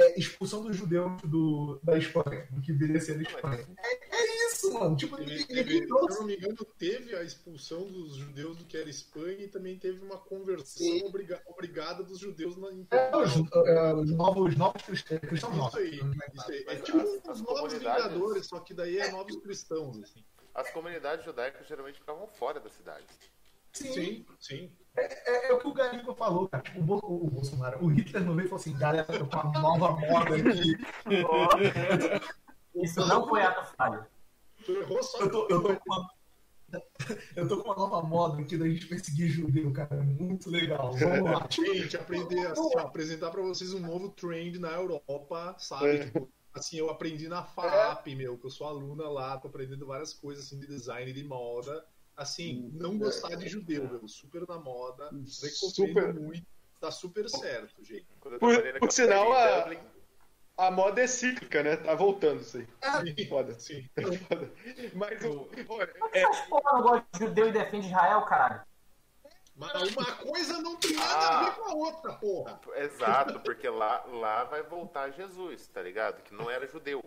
é 0.02 0.18
expulsão 0.18 0.62
dos 0.62 0.76
judeus 0.76 1.20
do, 1.22 1.78
da 1.82 1.96
Espanha, 1.98 2.46
do 2.50 2.60
que 2.60 2.72
viria 2.72 2.98
a 2.98 3.00
ser 3.00 3.18
a 3.18 3.22
Espanha. 3.22 3.66
É, 3.78 4.16
é 4.16 4.46
isso, 4.46 4.72
mano. 4.72 4.96
Tipo, 4.96 5.16
Teve, 5.16 5.30
ninguém, 5.30 5.46
teve, 5.46 5.62
ninguém 5.62 5.76
se 5.86 5.90
eu 5.92 5.96
trouxe. 5.96 6.18
não 6.18 6.26
me 6.26 6.36
engano, 6.36 6.56
teve 6.78 7.16
a 7.16 7.22
expulsão 7.22 7.84
dos 7.86 8.14
judeus 8.16 8.56
do 8.56 8.64
que 8.64 8.76
era 8.76 8.88
Espanha 8.90 9.44
e 9.44 9.48
também 9.48 9.78
teve 9.78 10.04
uma 10.04 10.18
conversão 10.18 10.86
obriga- 11.06 11.42
obrigada 11.46 12.02
dos 12.02 12.18
judeus 12.18 12.56
na, 12.56 12.68
É, 12.90 13.16
os, 13.16 13.34
é, 13.66 13.94
os 13.94 14.10
novos, 14.12 14.56
novos 14.56 14.82
cristãos. 14.82 15.20
cristãos 15.20 15.52
Isso 15.52 15.62
novos. 15.62 15.74
aí, 15.76 15.94
isso 16.34 16.50
aí. 16.52 16.64
É 16.68 16.76
tipo 16.76 16.98
as- 16.98 17.04
os 17.08 17.28
as 17.28 17.40
novos 17.40 17.60
comunidades- 17.60 18.04
vingadores, 18.12 18.46
só 18.46 18.60
que 18.60 18.74
daí 18.74 18.98
é 18.98 19.10
novos 19.10 19.36
cristãos, 19.36 19.98
assim. 20.02 20.24
As 20.54 20.70
comunidades 20.70 21.24
judaicas 21.24 21.66
geralmente 21.66 21.98
ficavam 21.98 22.26
fora 22.26 22.60
das 22.60 22.72
cidades. 22.72 23.06
Sim, 23.72 23.92
Sim, 23.92 24.26
sim. 24.38 24.72
É, 24.94 25.48
é 25.50 25.52
o 25.54 25.58
que 25.58 25.68
o 25.68 25.72
Gariba 25.72 26.14
falou, 26.14 26.48
cara. 26.48 26.62
O, 26.76 26.82
Bol- 26.82 27.00
o 27.02 27.30
Bolsonaro, 27.30 27.82
o 27.84 27.88
Hitler 27.88 28.22
não 28.24 28.34
veio 28.34 28.46
e 28.46 28.48
falou 28.48 28.60
assim, 28.60 28.76
galera, 28.76 29.06
eu 29.08 29.20
tô 29.20 29.26
com 29.26 29.48
uma 29.48 29.60
nova 29.60 29.92
moda 30.00 30.36
aqui. 30.36 30.76
Isso 32.74 33.06
não 33.06 33.28
foi 33.28 33.42
ato 33.42 33.64
falho. 33.76 34.06
Eu 34.68 35.30
tô, 35.30 35.48
eu, 35.48 35.62
tô 35.62 35.76
com 35.76 35.92
uma, 35.92 36.10
eu 37.36 37.48
tô 37.48 37.56
com 37.62 37.68
uma 37.68 37.74
nova 37.76 38.02
moda 38.02 38.40
aqui 38.40 38.56
da 38.56 38.68
gente 38.68 38.86
perseguir 38.86 39.28
judeu, 39.28 39.72
cara. 39.72 39.96
É 39.96 40.00
muito 40.00 40.50
legal. 40.50 40.92
Vamos 40.92 41.30
lá. 41.30 41.46
Gente, 41.50 41.96
aprender 41.96 42.46
assim, 42.46 42.70
ó, 42.76 42.80
apresentar 42.80 43.30
pra 43.30 43.42
vocês 43.42 43.74
um 43.74 43.80
novo 43.80 44.10
trend 44.10 44.58
na 44.58 44.70
Europa, 44.72 45.54
sabe? 45.58 45.88
É. 45.88 46.04
Tipo, 46.06 46.28
assim, 46.54 46.76
eu 46.78 46.90
aprendi 46.90 47.28
na 47.28 47.42
FAP, 47.42 48.14
meu, 48.14 48.38
que 48.38 48.46
eu 48.46 48.50
sou 48.50 48.66
aluna 48.66 49.08
lá, 49.08 49.38
tô 49.38 49.48
aprendendo 49.48 49.86
várias 49.86 50.12
coisas 50.14 50.44
assim 50.46 50.58
de 50.58 50.66
design 50.66 51.12
de 51.12 51.24
moda. 51.24 51.84
Assim, 52.16 52.70
não 52.74 52.98
gostar 52.98 53.34
de 53.36 53.48
judeu, 53.48 53.88
meu, 53.88 54.06
super 54.06 54.46
na 54.46 54.58
moda, 54.58 55.04
recomendo 55.06 55.50
Super. 55.74 56.14
muito, 56.14 56.46
tá 56.80 56.90
super 56.90 57.28
certo, 57.28 57.82
gente. 57.82 58.06
Por- 58.20 58.38
por 58.78 58.92
sinal, 58.92 59.32
a- 59.32 59.60
Dublin, 59.60 59.78
A 60.58 60.70
moda 60.70 61.00
é 61.00 61.06
cíclica, 61.06 61.62
né? 61.62 61.76
Tá 61.76 61.94
voltando 61.94 62.42
isso 62.42 62.58
aí. 62.58 62.68
Sim, 63.16 63.26
Foda. 63.26 63.58
sim. 63.58 63.88
Foda. 64.28 64.52
Mas 64.94 65.24
o. 65.24 65.48
olha, 65.70 65.94
Essas 66.12 66.40
porra 66.46 66.72
não 66.74 66.82
gostam 66.82 67.06
de 67.14 67.18
judeu 67.26 67.48
e 67.48 67.52
defende 67.52 67.86
Israel, 67.86 68.22
caralho. 68.26 68.62
Mas 69.72 69.96
uma 69.96 70.12
coisa 70.16 70.60
não 70.60 70.76
tem 70.76 70.92
nada 70.94 71.12
Ah. 71.14 71.40
a 71.40 71.44
ver 71.44 71.56
com 71.56 71.70
a 71.70 71.74
outra, 71.74 72.12
porra. 72.14 72.60
Exato, 72.76 73.40
porque 73.40 73.68
lá, 73.68 74.04
lá 74.06 74.44
vai 74.44 74.62
voltar 74.62 75.10
Jesus, 75.10 75.66
tá 75.68 75.82
ligado? 75.82 76.22
Que 76.22 76.34
não 76.34 76.50
era 76.50 76.66
judeu. 76.66 77.02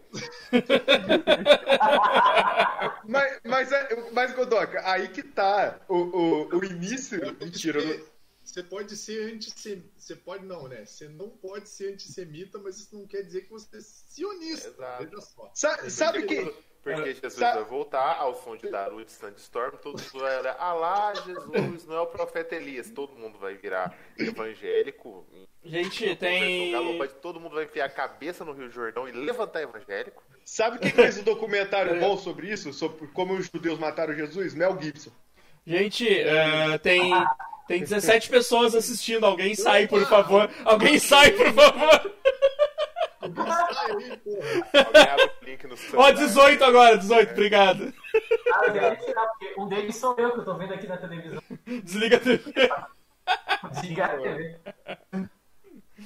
Mas, 3.08 3.40
mas, 3.44 3.72
é- 3.72 4.10
mas, 4.12 4.34
Godoka, 4.34 4.82
aí 4.90 5.08
que 5.10 5.22
tá 5.24 5.80
o, 5.88 5.96
o, 5.96 6.58
o 6.58 6.64
início. 6.66 7.20
Mentira, 7.40 7.80
Você 8.44 8.64
pode 8.64 8.96
ser 8.98 9.34
antissemita. 9.34 9.88
Você 9.98 10.16
pode 10.16 10.46
não, 10.46 10.68
né? 10.68 10.86
Você 10.86 11.08
não 11.08 11.30
pode 11.30 11.70
ser 11.70 11.94
antissemita, 11.94 12.58
mas 12.58 12.78
isso 12.78 12.96
não 12.98 13.06
quer 13.08 13.22
dizer 13.24 13.42
que 13.42 13.50
você 13.52 13.78
é 13.78 13.82
sionista. 13.82 14.70
Exato. 14.70 15.04
Veja 15.04 15.22
só. 15.22 15.52
Sa- 15.54 15.90
sabe 15.90 16.24
que. 16.24 16.54
Porque 16.86 17.16
Jesus 17.16 17.34
Sa- 17.34 17.56
vai 17.56 17.64
voltar 17.64 18.18
ao 18.20 18.36
som 18.36 18.56
de 18.56 18.70
Darude 18.70 19.12
Sandstorm, 19.12 19.76
todo 19.82 20.00
mundo 20.00 20.20
vai 20.24 20.40
olhar, 20.40 20.56
ah 20.60 20.74
lá, 20.74 21.14
Jesus, 21.16 21.88
não 21.88 21.96
é 21.96 22.02
o 22.02 22.06
profeta 22.06 22.56
Elias. 22.56 22.92
Todo 22.92 23.16
mundo 23.16 23.40
vai 23.40 23.56
virar 23.56 23.92
evangélico. 24.20 25.26
Gente, 25.64 26.16
tem. 26.16 26.72
Galopante, 26.72 27.16
todo 27.16 27.40
mundo 27.40 27.56
vai 27.56 27.64
enfiar 27.64 27.86
a 27.86 27.90
cabeça 27.90 28.46
no 28.46 28.52
Rio 28.52 28.70
Jordão 28.70 29.10
e 29.10 29.12
levantar 29.12 29.64
evangélico. 29.64 30.24
Sabe 30.46 30.78
quem 30.78 30.92
fez 30.92 31.18
um 31.18 31.24
documentário 31.24 32.00
bom 32.00 32.16
sobre 32.18 32.52
isso? 32.52 32.72
Sobre 32.72 33.08
como 33.08 33.34
os 33.34 33.48
judeus 33.48 33.80
mataram 33.80 34.14
Jesus? 34.14 34.54
Mel 34.54 34.80
Gibson. 34.80 35.10
Gente, 35.66 36.08
é, 36.08 36.78
tem. 36.78 37.12
Tem 37.68 37.80
17 37.80 38.30
pessoas 38.30 38.76
assistindo. 38.76 39.26
Alguém 39.26 39.56
sai, 39.56 39.88
por 39.88 40.06
favor. 40.06 40.48
Alguém 40.64 41.00
sai, 41.00 41.32
por 41.32 41.52
favor. 41.52 42.12
Ó, 45.68 45.76
celular. 45.76 46.12
18 46.14 46.64
agora, 46.64 46.98
18, 46.98 47.32
obrigado. 47.32 47.94
Cara, 48.50 48.96
tirar, 48.96 49.28
porque 49.28 49.54
um 49.60 49.68
deles 49.68 49.96
sou 49.96 50.16
eu 50.18 50.32
que 50.32 50.40
eu 50.40 50.46
tô 50.46 50.58
vendo 50.58 50.74
aqui 50.74 50.88
na 50.88 50.98
televisão. 50.98 51.42
Desliga 51.84 52.18
a 52.18 52.20
TV. 52.20 52.54
Desligar 53.72 54.12
a 54.12 54.18
TV. 54.18 54.60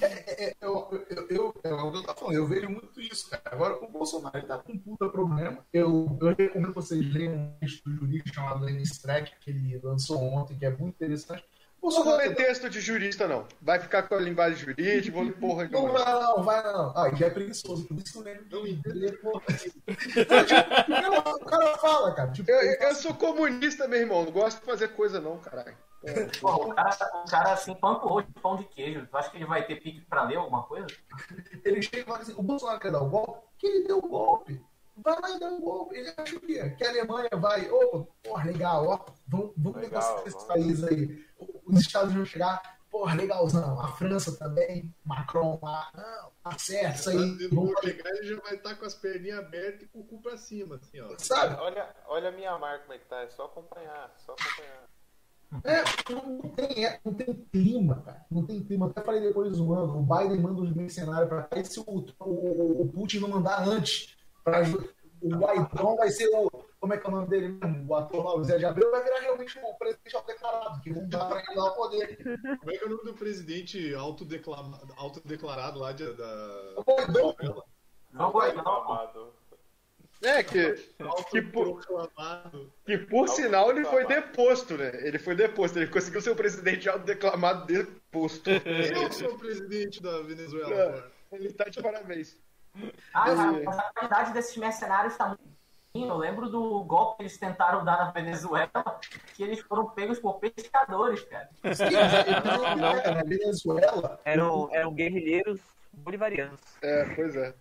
É, 0.02 0.56
eu, 0.62 1.06
eu, 1.10 1.28
eu, 1.30 1.56
é 1.64 1.72
eu 1.72 2.04
tava 2.04 2.18
falando, 2.18 2.36
eu 2.36 2.48
vejo 2.48 2.70
muito 2.70 3.02
isso, 3.02 3.30
cara. 3.30 3.44
Agora, 3.46 3.84
o 3.84 3.90
Bolsonaro 3.90 4.38
ele 4.38 4.48
tá 4.48 4.58
com 4.60 4.74
um 4.74 4.78
puta 4.78 5.10
problema. 5.10 5.66
Eu, 5.74 6.18
eu 6.22 6.36
recomendo 6.36 6.74
vocês 6.74 7.02
lerem 7.12 7.32
um 7.32 7.54
texto 7.60 7.84
do 7.84 7.96
jurista 7.96 8.32
chamado 8.34 8.66
Dennis 8.66 8.92
Streck, 8.92 9.34
que 9.40 9.50
ele 9.50 9.80
lançou 9.84 10.22
ontem, 10.22 10.58
que 10.58 10.66
é 10.66 10.70
muito 10.70 10.96
interessante. 10.96 11.44
O 11.82 11.88
Não 11.88 11.96
vou 11.96 12.04
Bolsonaro 12.04 12.30
ler 12.30 12.36
texto 12.36 12.70
de 12.70 12.82
jurista, 12.82 13.28
não. 13.28 13.48
Vai 13.62 13.80
ficar 13.80 14.04
com 14.04 14.16
a 14.16 14.20
linguagem 14.20 14.58
jurídica, 14.58 15.16
vou 15.16 15.24
ler 15.24 15.34
porra 15.40 15.68
Não 15.70 15.88
não. 15.88 15.94
vai 15.94 16.14
não, 16.14 16.44
vai 16.44 16.64
não. 16.64 16.94
Ah, 16.96 17.10
já 17.16 17.28
é 17.28 17.30
preguiçoso, 17.30 17.86
por 17.88 17.98
isso 17.98 18.12
que 18.12 18.18
eu 18.20 18.24
lembro 18.24 18.46
Não 18.52 18.64
de 18.64 18.72
entendo. 18.72 18.96
ler, 18.96 19.20
porra. 19.22 19.44
O 21.42 21.46
cara 21.46 21.78
fala, 21.78 22.14
cara. 22.14 22.32
Tipo, 22.32 22.52
Eu, 22.52 22.90
eu 22.90 22.96
sou 22.96 23.14
comunista, 23.14 23.88
meu 23.88 24.00
irmão. 24.02 24.26
Não 24.26 24.32
gosto 24.32 24.60
de 24.60 24.66
fazer 24.66 24.90
coisa, 24.90 25.20
não, 25.22 25.38
caralho. 25.38 25.76
Pô, 26.40 26.54
o 26.54 26.74
cara, 26.74 26.98
o 27.26 27.30
cara 27.30 27.52
assim, 27.54 27.76
pão 27.76 27.96
rosto, 27.96 28.32
pão 28.42 28.56
de 28.56 28.64
queijo. 28.66 29.06
Tu 29.10 29.18
acha 29.18 29.30
que 29.30 29.38
ele 29.38 29.46
vai 29.46 29.66
ter 29.66 29.76
pique 29.82 30.02
pra 30.02 30.24
ler 30.24 30.38
alguma 30.38 30.64
coisa? 30.64 30.88
ele 31.66 31.82
chega 31.82 32.00
e 32.00 32.04
fala 32.06 32.20
assim: 32.20 32.34
o 32.38 32.42
Bolsonaro 32.42 32.80
quer 32.80 32.92
dar 32.92 33.02
o 33.02 33.10
golpe? 33.10 33.42
Que 33.58 33.68
ele 33.68 33.88
deu 33.88 33.98
o 33.98 34.08
golpe. 34.08 34.62
Vai 35.04 35.16
lá 35.22 35.30
e 35.36 35.40
dá 35.40 35.48
um 35.50 35.60
golpe. 35.62 35.96
Ele 35.98 36.14
acha 36.18 36.36
o 36.36 36.40
quê? 36.42 36.70
Que 36.78 36.84
a 36.84 36.90
Alemanha 36.90 37.30
vai, 37.34 37.70
ô, 37.70 38.06
porra, 38.24 38.46
legal, 38.46 38.88
ó, 38.88 39.06
vamos, 39.28 39.54
vamos 39.58 39.82
Legal, 39.82 40.02
negociar 40.02 40.28
esse 40.28 40.32
vamos. 40.32 40.44
país 40.48 40.84
aí. 40.84 41.26
Os 41.66 41.80
Estados 41.80 42.10
Unidos 42.12 42.30
vão 42.30 42.34
chegar, 42.34 42.80
porra, 42.90 43.16
legalzão. 43.16 43.80
A 43.80 43.88
França 43.90 44.38
também, 44.38 44.94
Macron 45.06 45.60
lá, 45.62 45.90
não, 45.96 46.32
tá 46.52 46.58
certo, 46.58 46.96
isso 46.98 47.10
aí. 47.12 47.16
Quando 47.18 47.56
Vamos 47.56 47.80
chegar, 47.82 48.10
ele 48.10 48.28
já 48.28 48.42
vai 48.42 48.56
estar 48.56 48.76
com 48.76 48.86
as 48.86 48.94
perninhas 48.96 49.40
abertas 49.40 49.84
e 49.84 49.88
com 49.88 50.00
o 50.00 50.04
cu 50.04 50.22
pra 50.22 50.38
cima, 50.38 50.76
assim, 50.76 51.00
ó. 51.00 51.10
Sabe? 51.18 51.56
Olha, 51.62 51.96
olha 52.08 52.30
a 52.30 52.32
minha 52.32 52.58
marca 52.58 52.82
como 52.84 52.94
é 52.94 52.98
que 52.98 53.06
tá, 53.06 53.22
é 53.22 53.30
só 53.30 53.46
acompanhar, 53.46 54.14
só 54.26 54.34
acompanhar. 54.34 54.90
É, 55.64 55.82
não 56.14 56.42
tem, 56.52 56.86
é, 56.86 57.00
não 57.04 57.12
tem 57.12 57.34
clima, 57.52 58.04
cara. 58.06 58.24
Não 58.30 58.46
tem 58.46 58.64
clima. 58.64 58.86
Até 58.86 59.02
falei 59.02 59.20
depois 59.20 59.52
zoando. 59.56 59.98
O 59.98 60.04
Biden 60.04 60.40
manda 60.42 60.62
os 60.62 60.72
mercenários 60.76 61.28
pra 61.28 61.42
cá 61.42 61.58
e 61.60 61.66
se 61.66 61.80
o, 61.80 61.84
o, 61.88 62.82
o 62.84 62.88
Putin 62.90 63.18
não 63.22 63.30
mandar 63.30 63.68
antes. 63.68 64.16
O 65.22 65.30
Guaidó 65.38 65.96
vai 65.96 66.10
ser 66.10 66.28
o. 66.34 66.50
Como 66.80 66.94
é 66.94 66.98
que 66.98 67.06
é 67.06 67.10
o 67.10 67.12
nome 67.12 67.28
dele 67.28 67.50
mesmo? 67.50 67.86
O 67.92 67.96
ator 67.96 68.24
lá, 68.24 68.36
o 68.36 68.44
Zé 68.44 68.58
de 68.58 68.64
Abreu, 68.64 68.90
vai 68.90 69.04
virar 69.04 69.20
realmente 69.20 69.60
o 69.60 69.74
presidente 69.74 70.16
autodeclarado, 70.16 70.82
que 70.82 70.94
vão 70.94 71.10
dar 71.10 71.26
pra 71.26 71.40
ele 71.42 71.56
lá 71.60 71.66
o 71.66 71.76
poder. 71.76 72.18
Como 72.60 72.72
é 72.72 72.78
que 72.78 72.84
é 72.84 72.88
o 72.88 72.90
nome 72.90 73.04
do 73.04 73.14
presidente 73.14 73.94
autodeclama- 73.96 74.80
autodeclarado 74.96 75.78
lá 75.80 75.92
de, 75.92 76.06
da. 76.14 76.74
O 76.78 76.84
Guaidó, 76.84 77.36
João 78.14 78.32
Guaidó, 78.32 78.64
pô. 78.64 78.94
Amado. 78.94 79.34
É, 80.22 80.44
que, 80.44 80.74
que, 81.32 81.42
por, 81.42 81.80
que 82.86 82.98
por 82.98 83.30
sinal 83.30 83.72
ele 83.72 83.86
foi 83.86 84.06
deposto, 84.06 84.78
né? 84.78 84.92
Ele 85.06 85.18
foi 85.18 85.34
deposto, 85.34 85.80
ele 85.80 85.88
conseguiu 85.88 86.22
ser 86.22 86.32
o 86.32 86.36
presidente 86.36 86.90
autodeclamado 86.90 87.66
deposto. 87.66 88.50
Eu 88.50 89.12
sou 89.14 89.30
o 89.34 89.38
presidente 89.38 90.02
da 90.02 90.22
Venezuela. 90.22 90.74
É. 90.74 90.84
agora. 90.88 91.12
Ele 91.32 91.54
tá 91.54 91.66
de 91.66 91.82
parabéns. 91.82 92.38
Ah, 93.14 93.26
cara, 93.26 93.52
mas 93.66 93.80
a 93.80 93.94
qualidade 93.94 94.34
desses 94.34 94.56
mercenários 94.58 95.18
tá 95.18 95.28
muito. 95.28 95.42
ruim. 95.42 96.08
Eu 96.08 96.18
lembro 96.18 96.50
do 96.50 96.84
golpe 96.84 97.18
que 97.18 97.24
eles 97.24 97.38
tentaram 97.38 97.84
dar 97.84 97.98
na 97.98 98.12
Venezuela, 98.12 99.00
que 99.34 99.44
eles 99.44 99.60
foram 99.62 99.90
pegos 99.90 100.20
por 100.20 100.40
pescadores, 100.40 101.22
cara. 101.24 101.50
sim, 101.74 101.84
mas 102.80 103.04
na 103.04 103.24
Venezuela, 103.24 104.20
Eram, 104.24 104.70
eram 104.72 104.94
guerrilheiros 104.94 105.60
bolivarianos. 105.92 106.60
É, 106.82 107.16
pois 107.16 107.36
é. 107.36 107.56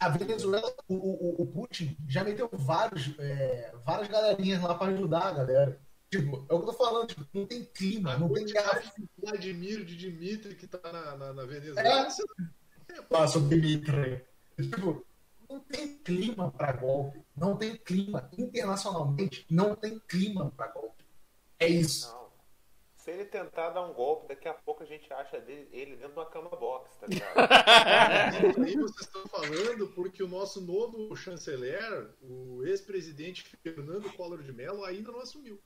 a 0.00 0.08
Venezuela, 0.08 0.72
o, 0.88 0.94
o, 0.94 1.42
o 1.42 1.46
Putin 1.46 1.96
já 2.08 2.24
meteu 2.24 2.48
vários, 2.52 3.14
é, 3.18 3.72
várias 3.84 4.08
galerinhas 4.08 4.62
lá 4.62 4.74
pra 4.74 4.88
ajudar 4.88 5.28
a 5.28 5.32
galera. 5.32 5.80
Tipo, 6.10 6.46
é 6.48 6.54
o 6.54 6.58
que 6.58 6.64
eu 6.64 6.66
tô 6.66 6.72
falando, 6.72 7.06
tipo, 7.06 7.26
não 7.34 7.46
tem 7.46 7.64
clima, 7.64 8.16
não 8.16 8.32
tem 8.32 8.46
guerra 8.46 8.70
quantidade 8.70 8.94
de 8.96 9.08
Vladimir, 9.18 9.84
de 9.84 9.96
Dimitri 9.96 10.54
que 10.54 10.66
tá 10.66 10.80
na, 10.90 11.16
na, 11.16 11.32
na 11.34 11.44
Venezuela. 11.44 11.88
É. 11.88 12.04
você 12.04 12.22
Passa 13.10 13.38
o 13.38 13.48
Dimitri. 13.48 14.24
Tipo, 14.60 15.04
não 15.48 15.60
tem 15.60 15.96
clima 15.98 16.50
pra 16.50 16.72
golpe. 16.72 17.22
Não 17.36 17.56
tem 17.56 17.76
clima. 17.76 18.28
Internacionalmente, 18.36 19.46
não 19.50 19.74
tem 19.74 19.98
clima 20.00 20.52
pra 20.56 20.68
golpe. 20.68 21.04
É 21.58 21.66
isso. 21.68 22.08
Não. 22.12 22.28
Se 22.96 23.12
ele 23.12 23.24
tentar 23.24 23.70
dar 23.70 23.82
um 23.86 23.94
golpe, 23.94 24.28
daqui 24.28 24.46
a 24.48 24.52
pouco 24.52 24.82
a 24.82 24.86
gente 24.86 25.10
acha 25.12 25.40
dele, 25.40 25.66
ele 25.72 25.92
dentro 25.96 26.12
de 26.12 26.18
uma 26.18 26.26
cama 26.26 26.50
box, 26.50 26.90
tá 27.00 27.06
ligado? 27.06 27.32
Aí 28.66 28.76
vocês 28.76 29.00
estão 29.06 29.26
falando 29.28 29.88
porque 29.94 30.22
o 30.22 30.28
nosso 30.28 30.60
novo 30.60 31.16
chanceler, 31.16 32.10
o 32.20 32.62
ex-presidente 32.66 33.44
Fernando 33.62 34.12
Collor 34.12 34.42
de 34.42 34.52
Mello, 34.52 34.84
ainda 34.84 35.10
não 35.10 35.20
assumiu. 35.20 35.58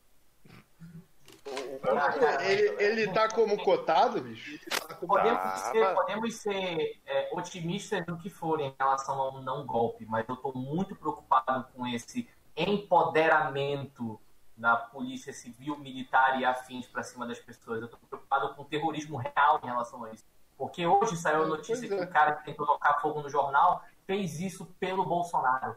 O- 1.45 1.51
o- 1.51 1.81
Ah, 1.99 2.45
Ele, 2.49 2.81
ele 3.03 3.13
tá 3.13 3.29
como 3.29 3.57
cotado, 3.65 4.21
bicho? 4.21 4.61
Podemos 5.07 5.41
Ah, 5.41 5.57
ser, 5.73 5.81
mas- 5.81 5.95
podemos 5.95 6.35
ser 6.37 7.01
é, 7.07 7.31
otimistas 7.33 8.05
do 8.07 8.17
que 8.17 8.31
for 8.31 8.61
em 8.61 8.75
relação 8.79 9.21
ao 9.21 9.41
não 9.43 9.67
golpe, 9.67 10.05
mas 10.07 10.29
eu 10.29 10.35
estou 10.35 10.55
muito 10.55 10.95
preocupado 10.97 11.67
com 11.75 11.87
esse 11.87 12.29
empoderamento 12.57 14.21
da 14.57 14.77
polícia 14.77 15.33
civil, 15.33 15.77
militar 15.79 16.39
e 16.41 16.45
afins 16.45 16.87
para 16.87 17.03
cima 17.03 17.27
das 17.27 17.39
pessoas. 17.39 17.81
Eu 17.81 17.87
estou 17.87 17.99
preocupado 18.09 18.55
com 18.55 18.63
o 18.63 18.65
terrorismo 18.65 19.17
real 19.17 19.59
em 19.63 19.67
relação 19.67 20.05
a 20.05 20.11
isso. 20.13 20.25
Porque 20.57 20.87
hoje 20.87 21.17
saiu 21.17 21.43
a 21.43 21.47
notícia 21.47 21.89
Pois 21.89 22.01
que 22.01 22.07
é. 22.07 22.09
o 22.09 22.11
cara 22.13 22.33
que 22.37 22.45
tentou 22.45 22.67
tocar 22.67 23.01
fogo 23.01 23.21
no 23.23 23.29
jornal 23.29 23.83
fez 24.07 24.39
isso 24.41 24.67
pelo 24.79 25.05
Bolsonaro. 25.05 25.75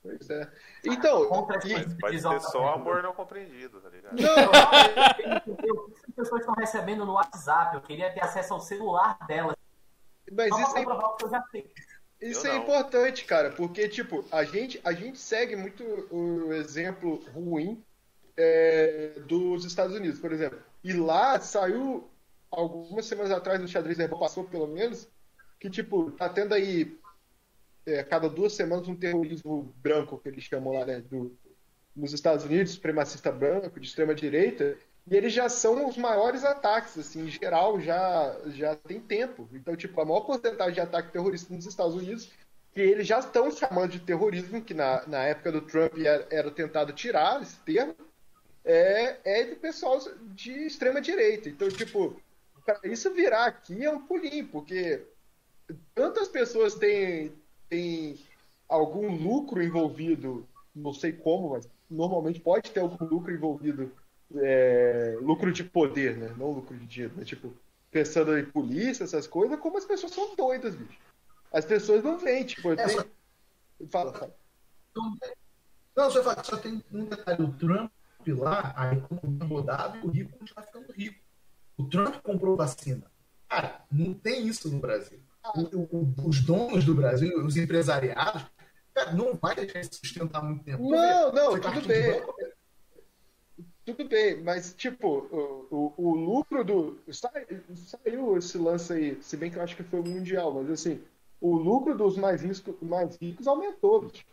Pois 0.00 0.30
é. 0.30 0.50
Então, 0.84 1.24
a 1.24 1.66
e- 1.66 2.00
pode 2.00 2.20
ser 2.20 2.40
só 2.40 2.68
amor 2.74 3.02
não 3.02 3.12
compreendido, 3.12 3.80
tá 3.80 3.88
ligado? 3.90 4.14
não, 4.14 4.32
as 4.52 5.42
pessoas 6.18 6.40
estão 6.40 6.54
recebendo 6.54 7.06
no 7.06 7.12
WhatsApp? 7.12 7.76
Eu 7.76 7.80
queria 7.80 8.12
ter 8.12 8.22
acesso 8.22 8.52
ao 8.52 8.60
celular 8.60 9.16
delas. 9.26 9.56
mas 10.30 10.48
Só 10.48 10.60
isso 10.60 10.76
é 10.76 10.84
comprovar 10.84 11.10
o 11.10 11.16
que 11.16 11.24
eu 11.24 11.30
já 11.30 11.42
sei. 11.50 11.72
Isso 12.20 12.46
Eu 12.46 12.52
é 12.52 12.54
não. 12.56 12.62
importante, 12.62 13.24
cara, 13.24 13.52
porque, 13.52 13.88
tipo, 13.88 14.24
a 14.32 14.42
gente, 14.42 14.80
a 14.84 14.92
gente 14.92 15.18
segue 15.18 15.54
muito 15.54 15.84
o 16.10 16.52
exemplo 16.52 17.22
ruim 17.32 17.82
é, 18.36 19.12
dos 19.26 19.64
Estados 19.64 19.94
Unidos, 19.96 20.18
por 20.18 20.32
exemplo. 20.32 20.58
E 20.82 20.92
lá 20.92 21.38
saiu, 21.38 22.10
algumas 22.50 23.06
semanas 23.06 23.30
atrás, 23.30 23.60
no 23.60 23.68
Xadrez 23.68 23.98
Herbal 23.98 24.18
passou, 24.18 24.44
pelo 24.44 24.66
menos, 24.66 25.08
que, 25.60 25.70
tipo, 25.70 26.10
tá 26.10 26.28
tendo 26.28 26.54
aí, 26.54 26.98
é, 27.86 28.02
cada 28.02 28.28
duas 28.28 28.52
semanas, 28.52 28.88
um 28.88 28.96
terrorismo 28.96 29.72
branco, 29.76 30.18
que 30.18 30.28
eles 30.28 30.42
chamam 30.42 30.72
lá, 30.72 30.84
né, 30.84 31.00
do, 31.00 31.38
nos 31.94 32.12
Estados 32.12 32.44
Unidos, 32.44 32.72
supremacista 32.72 33.30
branco, 33.30 33.78
de 33.78 33.86
extrema-direita, 33.86 34.76
e 35.10 35.16
eles 35.16 35.32
já 35.32 35.48
são 35.48 35.88
os 35.88 35.96
maiores 35.96 36.44
ataques, 36.44 36.98
assim, 36.98 37.26
em 37.26 37.30
geral, 37.30 37.80
já, 37.80 38.36
já 38.48 38.76
tem 38.76 39.00
tempo. 39.00 39.48
Então, 39.52 39.74
tipo, 39.74 39.98
a 40.00 40.04
maior 40.04 40.20
porcentagem 40.20 40.74
de 40.74 40.80
ataque 40.80 41.12
terrorista 41.12 41.54
nos 41.54 41.64
Estados 41.64 41.94
Unidos, 41.94 42.30
que 42.74 42.80
eles 42.80 43.06
já 43.06 43.18
estão 43.18 43.50
chamando 43.50 43.92
de 43.92 44.00
terrorismo, 44.00 44.60
que 44.60 44.74
na, 44.74 45.06
na 45.06 45.24
época 45.24 45.52
do 45.52 45.62
Trump 45.62 45.96
era, 45.98 46.26
era 46.30 46.50
tentado 46.50 46.92
tirar 46.92 47.40
esse 47.40 47.56
termo, 47.60 47.94
é, 48.64 49.16
é 49.24 49.44
de 49.44 49.56
pessoal 49.56 49.98
de 50.34 50.52
extrema-direita. 50.66 51.48
Então, 51.48 51.68
tipo, 51.70 52.20
para 52.66 52.80
isso 52.84 53.10
virar 53.14 53.46
aqui 53.46 53.82
é 53.84 53.90
um 53.90 54.06
pulinho, 54.06 54.46
porque 54.48 55.02
tantas 55.94 56.28
pessoas 56.28 56.74
têm, 56.74 57.32
têm 57.70 58.18
algum 58.68 59.10
lucro 59.10 59.62
envolvido, 59.62 60.46
não 60.74 60.92
sei 60.92 61.12
como, 61.12 61.50
mas 61.50 61.66
normalmente 61.90 62.40
pode 62.40 62.70
ter 62.70 62.80
algum 62.80 63.02
lucro 63.06 63.32
envolvido, 63.32 63.90
é, 64.36 65.16
lucro 65.20 65.52
de 65.52 65.64
poder, 65.64 66.16
né? 66.16 66.34
Não 66.36 66.50
lucro 66.52 66.76
de 66.76 66.86
dinheiro, 66.86 67.14
mas 67.16 67.26
tipo, 67.26 67.52
pensando 67.90 68.36
em 68.38 68.44
polícia, 68.44 69.04
essas 69.04 69.26
coisas, 69.26 69.58
como 69.60 69.78
as 69.78 69.84
pessoas 69.84 70.12
são 70.12 70.34
doidas, 70.36 70.74
bicho. 70.74 70.98
As 71.52 71.64
pessoas 71.64 72.02
não 72.04 72.18
veem, 72.18 72.44
tipo, 72.44 72.72
É, 72.72 72.88
só- 72.88 73.04
Fala, 73.90 74.12
fala. 74.12 74.34
Não, 75.96 76.10
só, 76.10 76.22
só 76.42 76.56
tem 76.56 76.82
um 76.92 77.04
detalhe. 77.04 77.42
O 77.44 77.52
Trump 77.52 77.90
lá, 78.26 78.74
a 78.76 78.92
economia 78.94 79.44
rodava 79.46 79.96
e 79.96 80.00
o 80.06 80.10
rico 80.10 80.36
continua 80.38 80.62
ficando 80.64 80.92
rico. 80.92 81.18
O 81.76 81.84
Trump 81.84 82.16
comprou 82.22 82.56
vacina. 82.56 83.04
Cara, 83.48 83.82
não 83.90 84.12
tem 84.14 84.46
isso 84.46 84.68
no 84.70 84.78
Brasil. 84.80 85.20
O- 85.54 85.96
o- 85.96 86.14
os 86.28 86.40
donos 86.44 86.84
do 86.84 86.94
Brasil, 86.94 87.38
os 87.44 87.56
empresariados, 87.56 88.44
cara, 88.92 89.12
não 89.12 89.34
vai 89.34 89.54
deixar 89.54 89.80
isso 89.80 89.94
sustentar 89.94 90.42
muito 90.42 90.64
tempo. 90.64 90.90
Não, 90.90 91.32
não, 91.32 91.44
Você 91.52 91.60
tudo 91.60 91.62
cartão 91.62 91.82
de 91.82 91.88
bem. 91.88 92.20
banco, 92.20 92.34
Tudo 93.96 94.08
bem, 94.08 94.42
mas 94.42 94.74
tipo, 94.74 95.08
o, 95.30 95.66
o, 95.70 95.92
o 95.96 96.14
lucro 96.14 96.62
do. 96.64 96.98
sai- 97.10 97.46
Saiu 97.74 98.36
esse 98.36 98.58
lance 98.58 98.92
aí, 98.92 99.18
se 99.22 99.36
bem 99.36 99.50
que 99.50 99.56
eu 99.58 99.62
acho 99.62 99.76
que 99.76 99.82
foi 99.82 100.00
mundial, 100.00 100.52
mas 100.52 100.70
assim, 100.70 101.02
o 101.40 101.56
lucro 101.56 101.96
dos 101.96 102.16
mais 102.16 102.42
ricos, 102.42 102.74
mais 102.82 103.16
ricos 103.16 103.46
aumentou 103.46 104.02
bicho, 104.02 104.24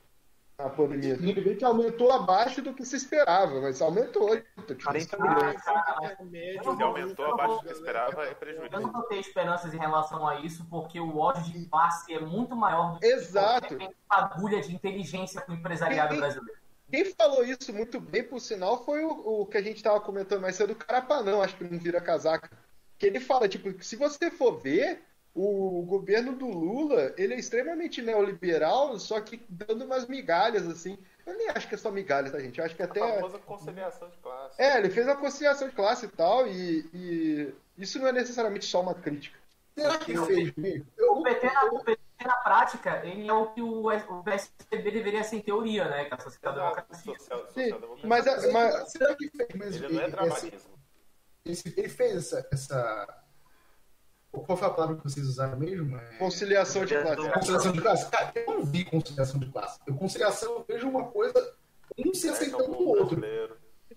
na 0.60 0.70
pandemia. 0.70 1.16
Tudo 1.18 1.42
bem 1.42 1.56
que 1.56 1.64
aumentou 1.66 2.12
abaixo 2.12 2.62
do 2.62 2.74
que 2.74 2.86
se 2.86 2.96
esperava, 2.98 3.62
mas 3.62 3.82
aumentou. 3.82 4.36
Tipo, 4.38 4.84
40 4.84 5.16
Ah, 5.18 5.22
milhões. 5.36 5.62
cara, 5.64 6.18
Se 6.64 6.84
aumentou 6.84 7.26
abaixo 7.34 7.56
do 7.62 7.68
que 7.68 7.74
esperava, 7.74 8.26
é 8.26 8.32
Eu 8.32 8.36
prejuízo. 8.36 8.80
não 8.80 8.92
vou 8.92 9.04
ter 9.04 9.20
esperanças 9.20 9.74
em 9.74 9.78
relação 9.78 10.28
a 10.28 10.40
isso, 10.42 10.66
porque 10.70 11.00
o 11.00 11.18
ódio 11.18 11.44
de 11.54 11.66
classe 11.68 12.14
é 12.14 12.20
muito 12.20 12.56
maior 12.56 12.94
do 12.94 13.00
que 13.00 13.06
Exato. 13.06 13.68
qualquer 13.78 13.94
agulha 14.10 14.62
de 14.62 14.74
inteligência 14.76 15.40
com 15.42 15.52
o 15.52 15.56
empresariado 15.56 16.16
brasileiro. 16.18 16.60
Quem 16.96 17.04
falou 17.04 17.44
isso 17.44 17.74
muito 17.74 18.00
bem, 18.00 18.24
por 18.24 18.40
sinal, 18.40 18.86
foi 18.86 19.04
o, 19.04 19.42
o 19.42 19.46
que 19.46 19.58
a 19.58 19.62
gente 19.62 19.76
estava 19.76 20.00
comentando 20.00 20.40
mais 20.42 20.56
cedo, 20.56 20.72
o 20.72 20.76
Carapanão, 20.78 21.42
acho 21.42 21.58
que 21.58 21.66
não 21.66 21.78
vira 21.78 22.00
casaca. 22.00 22.50
Que 22.98 23.06
ele 23.06 23.20
fala, 23.20 23.50
tipo, 23.50 23.84
se 23.84 23.98
você 23.98 24.32
for 24.32 24.54
ver, 24.62 25.02
o 25.34 25.82
governo 25.82 26.32
do 26.32 26.48
Lula, 26.48 27.14
ele 27.18 27.34
é 27.34 27.38
extremamente 27.38 28.02
neoliberal, 28.02 28.98
só 28.98 29.20
que 29.20 29.46
dando 29.50 29.84
umas 29.84 30.08
migalhas, 30.08 30.66
assim. 30.66 30.98
Eu 31.26 31.38
nem 31.38 31.50
acho 31.50 31.68
que 31.68 31.76
é 31.76 31.78
só 31.78 31.92
migalhas, 31.92 32.32
tá, 32.32 32.40
gente? 32.40 32.60
Eu 32.60 32.64
acho 32.64 32.76
que 32.78 32.82
A 32.84 32.86
até. 32.86 33.02
famosa 33.02 33.40
conciliação 33.40 34.10
de 34.10 34.16
classe. 34.18 34.62
É, 34.62 34.78
ele 34.78 34.90
fez 34.90 35.06
uma 35.06 35.18
conciliação 35.18 35.68
de 35.68 35.76
classe 35.76 36.06
e 36.06 36.10
tal, 36.10 36.48
e, 36.48 36.90
e 36.94 37.54
isso 37.78 38.00
não 38.00 38.08
é 38.08 38.14
necessariamente 38.14 38.64
só 38.64 38.80
uma 38.80 38.96
crítica. 38.96 39.38
Será 39.78 39.98
que 39.98 40.18
fez 40.18 40.56
mesmo? 40.56 40.86
O 41.00 41.22
PT, 41.24 41.46
na, 41.52 41.64
o 41.66 41.84
PT, 41.84 42.02
na 42.26 42.36
prática, 42.38 43.06
ele 43.06 43.28
é 43.28 43.34
o 43.34 43.48
que 43.54 43.62
o, 43.62 43.88
o 43.90 44.24
PSDB 44.24 44.92
deveria 44.92 45.24
ser 45.24 45.38
em 45.38 45.42
teoria, 45.42 45.86
né? 45.90 46.06
Que 46.06 46.14
é 46.14 46.16
a 46.16 46.18
Exato, 46.18 46.24
social-democracia. 46.24 47.20
social- 47.20 47.46
Sim, 47.54 47.70
social-democracia. 47.70 48.08
mas, 48.10 48.28
a- 48.28 48.52
mas 48.52 48.92
Será 48.92 49.16
que 49.16 49.30
fez? 49.30 49.50
Mas 49.56 49.76
Ele 49.76 49.94
não 49.94 50.00
é 50.00 50.04
esse- 50.06 50.12
dramatismo. 50.16 50.80
esse- 51.46 51.74
ele 51.78 51.90
fez 51.90 52.16
essa, 52.16 52.48
essa 52.52 53.22
Qual 54.32 54.58
foi 54.58 54.68
a 54.68 54.72
palavra 54.72 54.98
que 54.98 55.04
vocês 55.04 55.26
usaram 55.28 55.58
mesmo? 55.58 55.96
É... 55.98 56.18
Conciliação 56.18 56.84
de 56.84 56.94
classe. 56.98 57.30
Conciliação 57.32 57.72
de 57.72 57.82
classe? 57.82 58.10
Cara, 58.12 58.32
eu 58.36 58.46
não 58.54 58.66
vi 58.66 58.84
conciliação 58.84 59.40
de 59.40 59.50
classe. 59.50 59.80
Eu, 59.88 59.96
conciliação, 59.96 60.52
eu 60.56 60.66
vejo 60.68 60.90
uma 60.90 61.08
coisa 61.08 61.56
um 61.98 62.14
se 62.14 62.28
aceitando 62.28 62.68
do 62.68 62.88
outro. 62.90 63.16
brasileiro. 63.16 63.55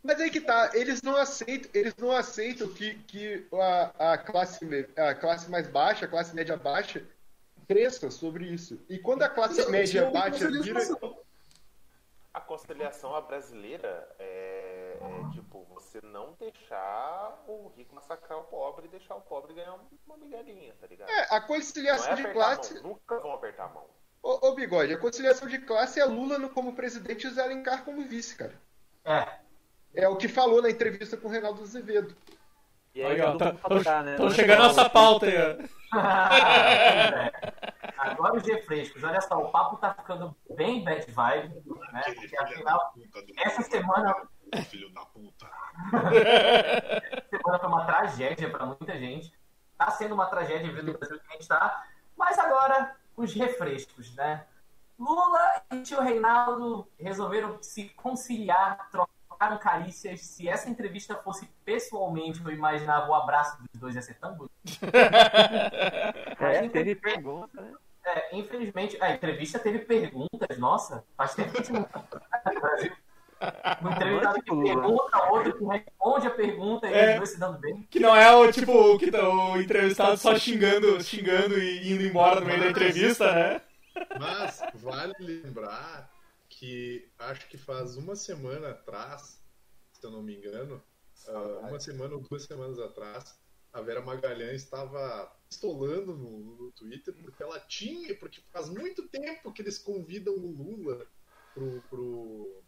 Mas 0.08 0.22
aí 0.22 0.30
que 0.30 0.40
tá, 0.40 0.70
eles 0.72 1.02
não 1.02 1.14
aceitam, 1.16 1.70
eles 1.74 1.94
não 1.98 2.10
aceitam 2.10 2.66
que, 2.72 2.94
que 3.00 3.46
a, 3.52 4.12
a, 4.14 4.16
classe, 4.16 4.66
a 4.96 5.14
classe 5.14 5.50
mais 5.50 5.68
baixa, 5.68 6.06
a 6.06 6.08
classe 6.08 6.34
média 6.34 6.56
baixa, 6.56 7.06
cresça 7.68 8.10
sobre 8.10 8.46
isso. 8.46 8.80
E 8.88 8.98
quando 8.98 9.22
a 9.24 9.28
classe 9.28 9.60
Não, 9.60 9.70
média 9.70 10.06
não, 10.06 10.12
baixa 10.12 10.50
vira. 10.50 10.80
A 12.32 12.40
conciliação 12.40 13.14
à 13.14 13.20
brasileira 13.20 14.08
é, 14.18 14.96
é, 14.98 15.30
tipo 15.34 15.66
você 15.68 16.00
não 16.02 16.32
deixar 16.40 17.44
o 17.46 17.68
rico 17.76 17.94
massacrar 17.94 18.38
o 18.38 18.44
pobre 18.44 18.86
e 18.86 18.88
deixar 18.88 19.14
o 19.14 19.20
pobre 19.20 19.52
ganhar 19.52 19.78
uma 20.06 20.16
migalhinha, 20.16 20.74
tá 20.80 20.86
ligado? 20.86 21.10
É, 21.10 21.26
a 21.36 21.38
conciliação 21.42 22.12
é 22.12 22.16
de 22.16 22.26
a 22.28 22.32
classe. 22.32 22.74
mão, 22.80 22.82
nunca 22.84 23.20
vão 23.20 23.32
apertar 23.34 23.66
a 23.66 23.68
mão. 23.68 23.84
Ô, 24.22 24.48
ô, 24.48 24.54
Bigode, 24.54 24.94
a 24.94 24.98
conciliação 24.98 25.46
de 25.46 25.58
classe 25.58 26.00
é 26.00 26.04
Lula 26.06 26.38
no- 26.38 26.48
como 26.48 26.74
presidente 26.74 27.26
e 27.26 27.28
o 27.28 27.34
Zé 27.34 27.42
Alencar 27.42 27.84
como 27.84 28.00
vice, 28.08 28.34
cara. 28.36 28.58
É. 29.04 29.47
É 29.94 30.08
o 30.08 30.16
que 30.16 30.28
falou 30.28 30.62
na 30.62 30.70
entrevista 30.70 31.16
com 31.16 31.28
o 31.28 31.30
Reinaldo 31.30 31.62
Azevedo. 31.62 32.14
E 32.94 33.02
aí 33.02 33.12
Aí, 33.12 33.20
ó, 33.20 33.36
tá- 33.36 33.52
tocar, 33.52 34.02
né? 34.02 34.12
Estão 34.12 34.30
chegando 34.30 34.62
a 34.62 34.66
nossa 34.68 34.88
pauta 34.88 35.26
aí, 35.26 35.34
ó. 35.36 35.56
Agora 37.98 38.36
os 38.36 38.46
refrescos. 38.46 39.02
Olha 39.02 39.20
só, 39.20 39.36
o 39.38 39.50
papo 39.50 39.76
tá 39.76 39.94
ficando 39.94 40.34
bem 40.50 40.84
bad 40.84 41.10
vibe, 41.10 41.62
né? 41.92 42.02
Porque 42.14 42.36
afinal, 42.38 42.92
do 42.94 43.04
essa 43.36 43.62
semana, 43.62 44.14
Filho 44.68 44.92
da 44.94 45.02
puta. 45.02 45.46
semana 47.30 47.58
foi 47.58 47.68
uma 47.68 47.84
tragédia 47.84 48.50
para 48.50 48.66
muita 48.66 48.96
gente. 48.98 49.32
Tá 49.76 49.90
sendo 49.90 50.14
uma 50.14 50.26
tragédia 50.26 50.72
ver 50.72 50.82
no 50.82 50.96
Brasil 50.96 51.18
que 51.20 51.28
a 51.28 51.32
gente 51.32 51.48
tá. 51.48 51.84
Mas 52.16 52.38
agora, 52.38 52.96
os 53.16 53.32
refrescos, 53.34 54.14
né? 54.14 54.44
Lula 54.98 55.62
e 55.72 55.82
tio 55.82 56.00
Reinaldo 56.00 56.88
resolveram 56.98 57.58
se 57.62 57.88
conciliar, 57.90 58.88
trocaram 59.38 59.58
carícias. 59.58 60.20
Se 60.20 60.48
essa 60.48 60.68
entrevista 60.68 61.14
fosse 61.16 61.48
pessoalmente, 61.64 62.44
eu 62.44 62.50
imaginava 62.50 63.08
o 63.08 63.14
abraço 63.14 63.56
dos 63.62 63.80
dois 63.80 63.94
ia 63.94 64.02
ser 64.02 64.14
tão 64.14 64.34
bonito. 64.34 64.52
É, 66.40 66.68
teve 66.68 66.94
pergunta, 66.94 67.60
né? 67.60 67.72
É, 68.04 68.36
infelizmente, 68.36 68.96
a 69.02 69.12
entrevista 69.12 69.58
teve 69.58 69.80
perguntas, 69.80 70.56
nossa, 70.56 71.04
faz 71.16 71.34
tempo 71.34 71.50
que 71.50 71.58
a 71.58 71.60
gente 71.62 71.72
não 71.72 71.80
no 71.80 72.60
Brasil. 72.60 72.92
Um 73.82 73.90
entrevistado 73.90 74.42
que 74.42 74.62
pergunta, 74.62 75.30
outro 75.30 75.58
que 75.58 75.64
responde 75.64 76.26
a 76.26 76.30
pergunta 76.30 76.88
e 76.88 76.94
É. 76.94 77.10
os 77.10 77.16
dois 77.16 77.30
se 77.30 77.40
dando 77.40 77.58
bem. 77.58 77.86
Que 77.90 78.00
não 78.00 78.14
é 78.16 78.34
o 78.34 78.50
tipo 78.50 78.98
que 78.98 79.10
tá 79.10 79.28
o 79.28 79.60
entrevistado 79.60 80.16
só 80.16 80.36
xingando, 80.36 81.00
xingando 81.02 81.58
e 81.58 81.92
indo 81.92 82.02
embora 82.04 82.40
no 82.40 82.46
meio 82.46 82.60
da 82.60 82.70
entrevista, 82.70 83.32
né? 83.34 83.60
Mas 84.18 84.62
vale 84.74 85.12
lembrar 85.18 86.08
que 86.48 87.10
acho 87.18 87.48
que 87.48 87.58
faz 87.58 87.96
uma 87.96 88.16
semana 88.16 88.70
atrás, 88.70 89.42
se 89.92 90.04
eu 90.04 90.10
não 90.10 90.22
me 90.22 90.36
engano, 90.36 90.82
ah, 91.28 91.68
uma 91.68 91.80
semana 91.80 92.14
ou 92.14 92.20
duas 92.20 92.44
semanas 92.44 92.78
atrás, 92.78 93.38
a 93.72 93.80
Vera 93.82 94.00
Magalhães 94.00 94.62
estava 94.62 95.30
pistolando 95.48 96.14
no, 96.16 96.56
no 96.56 96.72
Twitter 96.72 97.14
porque 97.14 97.42
ela 97.42 97.60
tinha, 97.60 98.14
porque 98.16 98.40
faz 98.50 98.68
muito 98.68 99.06
tempo 99.08 99.52
que 99.52 99.62
eles 99.62 99.78
convidam 99.78 100.34
o 100.34 100.46
Lula 100.46 101.06
pro, 101.54 101.82
pro, 101.82 102.62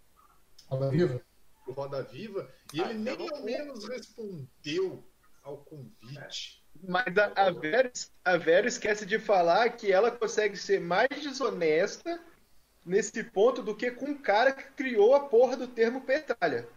Roda 0.66 0.90
Viva? 0.90 1.22
pro 1.64 1.72
Roda 1.74 2.02
Viva 2.02 2.52
e 2.72 2.80
ele 2.80 2.90
Ah, 2.90 2.94
nem 2.94 3.14
eu 3.14 3.18
não- 3.18 3.36
ao 3.36 3.42
menos 3.42 3.88
respondeu 3.88 5.04
ao 5.42 5.64
convite. 5.64 6.62
Mas 6.86 7.16
a, 7.16 7.32
a, 7.34 7.50
Vera, 7.50 7.92
a 8.24 8.36
Vera 8.36 8.68
esquece 8.68 9.04
de 9.06 9.18
falar 9.18 9.70
que 9.70 9.90
ela 9.90 10.10
consegue 10.10 10.56
ser 10.56 10.80
mais 10.80 11.08
desonesta 11.08 12.22
nesse 12.90 13.22
ponto 13.22 13.62
do 13.62 13.74
que 13.74 13.90
com 13.92 14.06
um 14.06 14.18
cara 14.18 14.52
que 14.52 14.64
criou 14.72 15.14
a 15.14 15.20
porra 15.20 15.56
do 15.56 15.68
termo 15.68 16.00
petralha. 16.00 16.68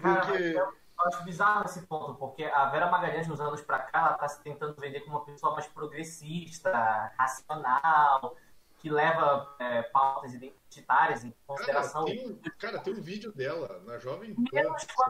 Cara, 0.00 0.20
Porque- 0.26 0.56
eu 0.56 0.72
acho 1.08 1.24
bizarro 1.24 1.64
esse 1.66 1.82
ponto, 1.82 2.14
porque 2.14 2.44
a 2.44 2.66
Vera 2.66 2.88
Magalhães, 2.88 3.26
nos 3.26 3.40
anos 3.40 3.60
pra 3.60 3.80
cá, 3.80 3.98
ela 3.98 4.14
tá 4.14 4.28
se 4.28 4.40
tentando 4.40 4.80
vender 4.80 5.00
como 5.00 5.16
uma 5.18 5.24
pessoa 5.24 5.52
mais 5.54 5.66
progressista, 5.66 6.70
racional, 7.18 8.36
que 8.78 8.88
leva 8.88 9.52
é, 9.58 9.82
pautas 9.82 10.32
identitárias 10.34 11.24
em 11.24 11.30
Cara, 11.30 11.42
consideração. 11.46 12.04
tem, 12.04 12.28
um- 12.28 12.40
cara, 12.58 12.78
tem 12.78 12.94
um 12.94 13.00
vídeo 13.00 13.32
dela 13.32 13.80
na 13.84 13.98
Jovem 13.98 14.34
Pan. 14.34 14.42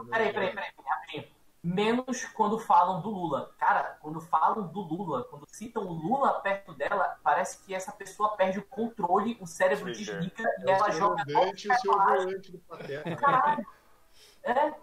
Peraí, 0.09 0.33
peraí, 0.33 0.53
peraí, 0.53 0.71
rapidinho. 0.83 1.27
Menos 1.63 2.25
quando 2.33 2.59
falam 2.59 3.01
do 3.01 3.09
Lula. 3.09 3.53
Cara, 3.57 3.97
quando 4.01 4.19
falam 4.19 4.67
do 4.67 4.81
Lula, 4.81 5.23
quando 5.23 5.45
citam 5.47 5.87
o 5.87 5.93
Lula 5.93 6.41
perto 6.41 6.73
dela, 6.73 7.17
parece 7.23 7.63
que 7.63 7.73
essa 7.73 7.91
pessoa 7.93 8.35
perde 8.35 8.59
o 8.59 8.65
controle, 8.65 9.37
o 9.39 9.47
cérebro 9.47 9.85
Trigger. 9.85 10.19
desliga 10.19 10.43
e 10.59 10.69
É 10.69 10.73
ela 10.73 10.89
o 10.89 10.91
joga 10.91 11.23
senhor 11.23 11.45
Dante 11.45 11.63
e 11.63 11.67
o 11.67 11.73
personagem. 11.73 12.25
volante 12.25 12.51
do 12.51 12.59
Pateta. 12.59 13.09
né? 13.09 13.15
Caralho. 13.15 13.65
É, 14.43 14.73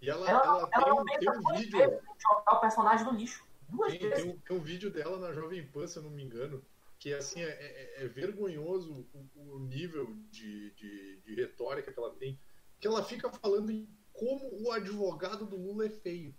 E 0.00 0.10
ela, 0.10 0.28
ela, 0.28 0.40
ela, 0.42 0.58
ela, 0.58 0.68
tem, 0.68 0.92
um- 0.92 1.04
tem 1.04 1.30
um 1.30 1.54
vídeo. 1.56 1.78
vezes 1.78 2.00
jogar 2.20 2.54
o 2.56 2.60
personagem 2.60 3.06
no 3.06 3.12
lixo. 3.12 3.44
Duas 3.68 3.92
Tem, 3.92 4.00
vezes. 4.00 4.24
tem 4.24 4.32
um, 4.32 4.38
tem 4.40 4.56
um 4.56 4.60
vídeo 4.60 4.90
dela 4.90 5.16
na 5.16 5.32
Jovem 5.32 5.64
Pan, 5.64 5.86
se 5.86 5.96
eu 5.96 6.02
não 6.02 6.10
me 6.10 6.24
engano, 6.24 6.60
que 6.98 7.14
assim, 7.14 7.40
é, 7.40 7.46
é- 7.48 8.04
é 8.04 8.08
vergonhoso 8.08 9.06
o, 9.14 9.54
o 9.54 9.58
nível 9.60 10.06
de, 10.28 10.72
de, 10.72 11.20
de 11.24 11.34
retórica 11.36 11.92
que 11.92 11.98
ela 11.98 12.10
tem. 12.16 12.36
Que 12.80 12.88
ela 12.88 13.04
fica 13.04 13.30
falando 13.30 13.70
em 13.70 13.88
como 14.22 14.62
o 14.62 14.70
advogado 14.70 15.44
do 15.44 15.56
Lula 15.56 15.86
é 15.86 15.90
feio. 15.90 16.32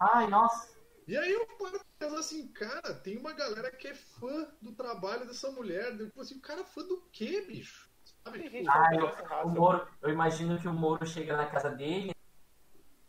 Ai, 0.00 0.26
nossa. 0.28 0.74
E 1.06 1.14
aí 1.14 1.30
eu 1.30 1.46
paro 1.58 1.72
pra 1.78 1.84
pensar 1.98 2.18
assim, 2.18 2.48
cara, 2.48 2.94
tem 2.94 3.18
uma 3.18 3.34
galera 3.34 3.70
que 3.70 3.88
é 3.88 3.94
fã 3.94 4.48
do 4.62 4.72
trabalho 4.72 5.26
dessa 5.26 5.50
mulher. 5.50 5.94
Tipo 5.94 6.22
assim, 6.22 6.38
o 6.38 6.40
cara 6.40 6.62
é 6.62 6.64
fã 6.64 6.82
do 6.82 7.02
quê, 7.12 7.42
bicho? 7.42 7.90
Sabe? 8.24 8.38
Tipo, 8.38 8.50
gente 8.50 8.68
Ah, 8.70 8.88
que 8.88 8.96
eu-. 8.96 9.46
O 9.46 9.50
Moro, 9.50 9.86
eu 10.00 10.08
imagino 10.08 10.58
que 10.58 10.66
o 10.66 10.72
Moro 10.72 11.06
chega 11.06 11.36
na 11.36 11.44
casa 11.44 11.68
dele, 11.68 12.14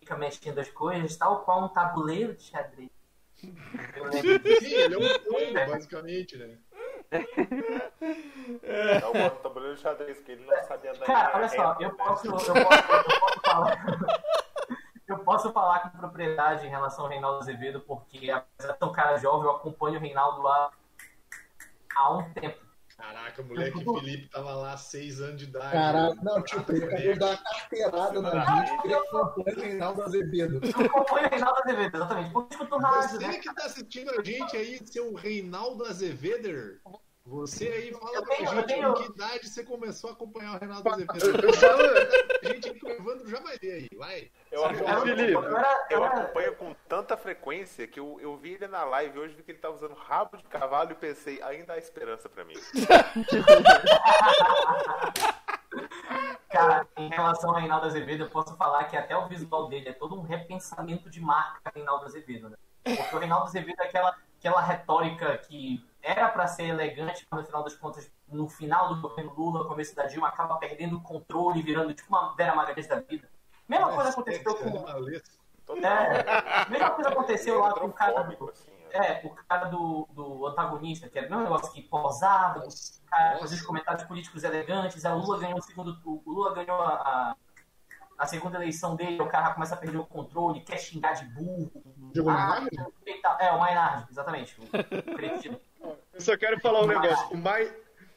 fica 0.02 0.18
mexendo 0.18 0.60
as 0.60 0.70
coisas, 0.70 1.16
tal 1.16 1.46
qual 1.46 1.64
um 1.64 1.70
tabuleiro 1.70 2.36
de 2.36 2.44
xadrez. 2.44 2.92
Eu. 3.42 4.12
Sim, 4.60 4.74
ele 4.74 4.96
é 4.96 4.98
um 4.98 5.20
pombo, 5.24 5.54
basicamente, 5.54 6.36
né? 6.36 6.60
É 8.64 9.06
o 9.06 9.14
bota 9.14 9.36
tabuleiro 9.42 9.76
de 9.76 9.82
xadrez, 9.82 10.20
que 10.20 10.32
ele 10.34 10.46
não 10.46 10.64
sabe 10.64 10.88
andar 10.90 11.06
Cara, 11.06 11.38
olha 11.38 11.50
só, 11.50 11.70
reto, 11.70 11.84
eu 11.84 11.90
né? 11.90 11.96
posso, 11.98 12.28
eu 12.28 12.32
posso, 12.32 12.52
eu 12.52 12.66
posso 12.66 13.42
falar. 13.44 13.86
Eu 15.08 15.20
posso 15.20 15.54
falar 15.54 15.80
com 15.82 15.98
propriedade 16.00 16.66
em 16.66 16.70
relação 16.70 17.06
ao 17.06 17.12
Reinaldo 17.12 17.38
Azevedo, 17.38 17.80
porque 17.82 18.32
apesar 18.32 18.74
de 18.74 18.80
ser 18.80 18.86
um 18.86 18.92
cara 18.92 19.18
jovem, 19.18 19.44
eu 19.44 19.56
acompanho 19.56 19.98
o 19.98 20.02
Reinaldo 20.02 20.48
há, 20.48 20.72
há 21.96 22.18
um 22.18 22.34
tempo. 22.34 22.66
Caraca, 22.98 23.42
o 23.42 23.46
moleque 23.46 23.84
Felipe 23.84 24.30
tava 24.30 24.54
lá 24.56 24.78
seis 24.78 25.22
anos 25.22 25.38
de 25.38 25.46
idade. 25.46 25.74
Caraca, 25.74 26.22
não, 26.24 26.42
tipo, 26.42 26.72
ele 26.72 26.86
acabou 26.86 27.14
de 27.14 27.20
dar 27.20 27.28
uma 27.28 27.38
carteirada 27.38 28.22
na 28.22 28.66
gente, 28.66 28.86
ele 28.86 28.94
acompanha 28.94 29.58
o 29.58 29.62
Reinaldo 29.62 30.02
Azevedo. 30.02 30.62
Eu 30.64 30.86
acompanho 30.86 31.28
o 31.28 31.30
Reinaldo 31.30 31.60
Azevedo, 31.60 31.96
exatamente. 31.98 32.32
Porque 32.32 32.56
eu 32.56 32.60
escuto 32.60 32.78
rádio, 32.78 33.10
Você 33.10 33.28
né? 33.28 33.38
que 33.38 33.54
tá 33.54 33.66
assistindo 33.66 34.12
a 34.12 34.24
gente 34.24 34.58
aí, 34.58 34.88
seu 34.88 35.14
Reinaldo 35.14 35.86
Azevedo, 35.86 36.80
você 37.26 37.68
aí 37.68 37.92
fala 37.94 38.12
Eu 38.14 38.24
pra 38.24 38.36
tenho- 38.36 38.50
gente 38.52 38.68
tenho- 38.68 38.92
em 38.92 38.94
que 38.94 39.04
idade 39.12 39.50
você 39.50 39.64
começou 39.64 40.12
a 40.12 40.14
acompanhar 40.14 40.56
o 40.56 40.60
Reinaldo 40.60 40.88
Azevedo. 40.90 41.46
Eu 41.48 41.54
falo, 41.54 41.82
A 42.44 42.48
gente 42.54 42.70
aí, 42.70 42.80
o 42.84 42.90
Evandro 42.90 43.28
já 43.30 43.40
vai 43.40 43.58
ler 43.62 43.72
aí, 43.74 43.90
vai. 43.98 44.32
Eu, 44.52 44.64
acompanho, 44.66 45.02
Felipe. 45.02 45.34
eu 45.34 45.42
eu 45.90 46.04
acompanho 46.04 46.56
com 46.56 46.76
tanta 46.88 47.18
frequência 47.18 47.88
que 47.88 48.00
eu, 48.00 48.20
eu 48.22 48.38
vi 48.38 48.54
ele 48.54 48.68
na 48.68 48.84
live 48.84 49.18
hoje, 49.20 49.34
vi 49.34 49.42
que 49.44 49.52
ele 49.52 49.58
tá 49.60 49.70
usando 49.72 49.96
rabo 49.96 50.38
de 50.38 50.44
cavalo 50.44 50.92
e 50.92 50.96
pensei, 50.96 51.42
ainda 51.42 51.74
há 51.74 51.78
esperança 51.78 52.30
pra 52.30 52.44
mim. 52.46 52.54
Cara, 56.50 56.88
em 56.98 57.10
relação 57.10 57.50
ao 57.50 57.58
Reinaldo 57.58 57.88
Azevedo, 57.88 58.24
eu 58.24 58.30
posso 58.30 58.56
falar 58.56 58.86
que 58.86 58.96
até 58.96 59.16
o 59.18 59.28
visual 59.28 59.68
dele 59.68 59.90
é 59.90 59.94
todo 59.94 60.16
um 60.18 60.22
repensamento 60.22 61.10
de 61.10 61.20
marca 61.20 61.72
Reinaldo 61.74 62.06
Azevedo, 62.06 62.50
né? 62.50 62.56
Porque 62.84 63.16
o 63.16 63.20
Reinaldo 63.20 63.46
Azevedo 63.48 63.82
é 63.82 63.86
aquela, 63.86 64.16
aquela 64.46 64.62
retórica 64.62 65.38
que 65.40 65.84
era 66.04 66.30
pra 66.30 66.46
ser 66.46 66.66
elegante, 66.66 67.26
mas 67.32 67.42
no 67.42 67.46
final 67.48 67.64
das 67.64 67.76
contas, 67.76 68.12
no 68.28 68.48
final 68.48 68.94
do 68.94 69.02
governo 69.02 69.34
Lula, 69.34 69.68
começo 69.68 69.96
da 69.96 70.06
Dilma, 70.06 70.28
acaba 70.28 70.58
perdendo 70.58 70.98
o 70.98 71.02
controle, 71.02 71.64
virando 71.64 71.94
tipo 71.96 72.10
uma 72.10 72.36
Vera 72.36 72.56
Magalhães 72.56 72.88
da 72.88 73.00
vida. 73.00 73.28
Mesma 73.68 73.92
coisa 73.92 74.12
aconteceu 74.12 74.56
com. 74.56 75.76
É, 75.84 76.70
mesma 76.70 76.92
coisa 76.92 77.10
aconteceu 77.10 77.60
lá 77.60 77.74
com 77.74 77.88
o 77.88 77.94
cara 77.94 78.22
do. 78.22 78.50
assim. 78.50 78.72
É, 78.92 79.26
o 79.26 79.32
cara 79.32 79.66
do, 79.66 80.08
do 80.14 80.46
antagonista, 80.46 81.10
que 81.10 81.18
era 81.18 81.28
o 81.28 81.30
mesmo 81.32 81.44
negócio 81.44 81.74
que 81.74 81.82
posava, 81.82 82.66
os 82.66 83.62
comentários 83.64 84.04
políticos 84.06 84.44
elegantes, 84.44 85.04
o 85.04 85.18
Lula 85.18 85.40
ganhou 85.40 85.58
o 85.58 85.62
segundo. 85.62 85.98
O 86.06 86.22
Lula 86.26 86.54
ganhou 86.54 86.82
a, 86.82 87.36
a, 88.18 88.24
a 88.24 88.28
segunda 88.28 88.58
eleição 88.58 88.96
dele, 88.96 89.22
o 89.22 89.28
cara 89.28 89.54
começa 89.54 89.74
a 89.76 89.78
perder 89.78 89.98
o 89.98 90.06
controle, 90.06 90.62
quer 90.62 90.78
xingar 90.78 91.14
de 91.14 91.26
burro. 91.26 91.72
Diego 92.14 92.30
Ah, 92.30 92.62
e. 92.72 93.22
É, 93.40 93.52
o 93.52 93.60
Maynard, 93.60 94.08
exatamente. 94.12 94.56
O 94.62 94.66
eu 96.14 96.22
só 96.22 96.38
quero 96.38 96.60
falar 96.60 96.82
um 96.82 96.88
negócio. 96.88 97.28
O, 97.32 97.38
Mai, 97.38 97.72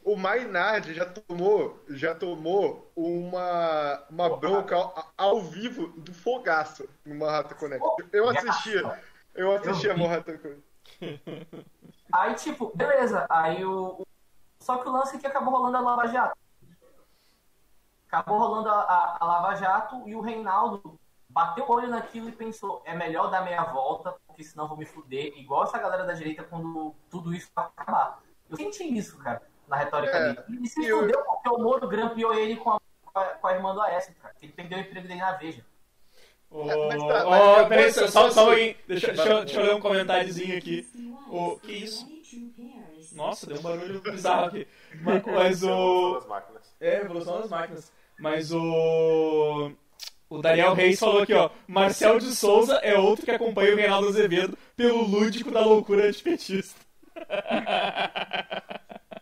o 0.04 0.16
Maynard 0.16 0.94
já 0.94 1.04
tomou, 1.04 1.82
já 1.88 2.14
tomou 2.14 2.90
uma, 2.94 4.04
uma 4.10 4.36
bronca 4.36 4.76
ao, 4.76 5.12
ao 5.16 5.40
vivo 5.42 5.88
do 5.98 6.14
Fogaço 6.14 6.88
no 7.04 7.14
Manhattan 7.16 7.54
Connect. 7.56 7.86
Eu 8.12 8.28
assistia. 8.28 9.00
Eu 9.34 9.54
assisti 9.56 9.86
Eu 9.86 9.92
a 9.92 9.94
vi. 9.94 10.00
Morra 10.00 10.20
Tancur. 10.22 10.56
Aí, 12.12 12.34
tipo, 12.34 12.72
beleza. 12.74 13.26
Aí 13.28 13.64
o. 13.64 14.00
o- 14.00 14.06
Só 14.60 14.78
que 14.78 14.88
o 14.88 14.92
lance 14.92 15.16
é 15.16 15.18
que 15.18 15.26
acabou 15.26 15.52
rolando 15.54 15.76
a 15.76 15.80
Lava 15.80 16.06
Jato. 16.08 16.36
Acabou 18.10 18.38
rolando 18.38 18.68
a, 18.70 18.80
a- 18.80 19.16
a 19.20 19.24
Lava 19.24 19.54
Jato 19.56 20.02
e 20.08 20.14
o 20.14 20.20
Reinaldo 20.20 20.98
bateu 21.28 21.64
o 21.66 21.70
olho 21.72 21.88
naquilo 21.88 22.28
e 22.28 22.32
pensou: 22.32 22.82
é 22.84 22.94
melhor 22.96 23.30
dar 23.30 23.42
meia 23.44 23.62
volta, 23.64 24.14
porque 24.26 24.42
senão 24.42 24.64
eu 24.64 24.68
vou 24.68 24.78
me 24.78 24.86
fuder. 24.86 25.32
Igual 25.38 25.64
essa 25.64 25.78
galera 25.78 26.04
da 26.04 26.14
direita 26.14 26.42
quando 26.42 26.94
tudo 27.10 27.34
isso 27.34 27.50
vai 27.54 27.66
acabar. 27.76 28.20
Eu 28.48 28.56
senti 28.56 28.82
isso, 28.96 29.18
cara, 29.18 29.42
na 29.68 29.76
retórica 29.76 30.16
É, 30.16 30.32
dele. 30.34 30.60
E 30.62 30.68
se 30.68 30.80
e 30.80 30.86
eu- 30.88 31.00
fudeu 31.00 31.22
porque 31.22 31.48
o 31.50 31.58
Moro 31.58 31.86
grampeou 31.86 32.32
ele 32.32 32.56
com 32.56 32.70
a, 32.70 32.80
com 33.04 33.18
a, 33.18 33.24
com 33.24 33.46
a 33.46 33.52
irmã 33.52 33.74
do 33.74 33.80
Aécio, 33.82 34.14
cara. 34.22 34.32
que 34.34 34.46
Ele 34.46 34.52
perdeu 34.54 34.78
o 34.78 34.80
emprego 34.80 35.06
dele 35.06 35.20
na 35.20 35.32
Veja. 35.32 35.64
Ô, 36.50 36.64
mas 36.64 37.04
tá, 37.04 37.26
ô, 37.26 37.30
mas 37.30 37.58
eu 37.58 37.68
peraí, 37.68 37.92
só, 37.92 38.06
só, 38.08 38.30
só 38.30 38.42
um 38.44 38.46
pouquinho. 38.46 38.74
Deixa, 38.88 39.06
deixa, 39.12 39.28
eu- 39.28 39.44
deixa 39.44 39.60
eu 39.60 39.66
ler 39.66 39.74
um 39.74 39.80
comentáriozinho 39.80 40.56
aqui. 40.56 40.88
O, 41.30 41.58
que 41.58 41.72
isso? 41.72 42.06
Nossa, 43.12 43.46
deu 43.46 43.58
um 43.58 43.62
barulho 43.62 44.00
bizarro 44.00 44.46
aqui. 44.48 44.66
Mas, 45.02 45.22
mas 45.26 45.62
o. 45.62 46.14
das 46.14 46.26
máquinas. 46.26 46.74
É, 46.80 47.00
evolução 47.00 47.40
das 47.40 47.50
máquinas. 47.50 47.92
Mas 48.18 48.52
o. 48.52 49.72
O 50.30 50.38
Daniel 50.42 50.74
Reis 50.74 50.98
falou 50.98 51.22
aqui, 51.22 51.32
ó. 51.32 51.48
Marcel 51.66 52.18
de 52.18 52.34
Souza 52.36 52.74
é 52.82 52.98
outro 52.98 53.24
que 53.24 53.30
acompanha 53.30 53.72
o 53.72 53.76
Reinaldo 53.76 54.08
Azevedo 54.08 54.58
pelo 54.76 55.02
lúdico 55.02 55.50
da 55.50 55.60
loucura 55.64 56.06
antipetista. 56.06 56.78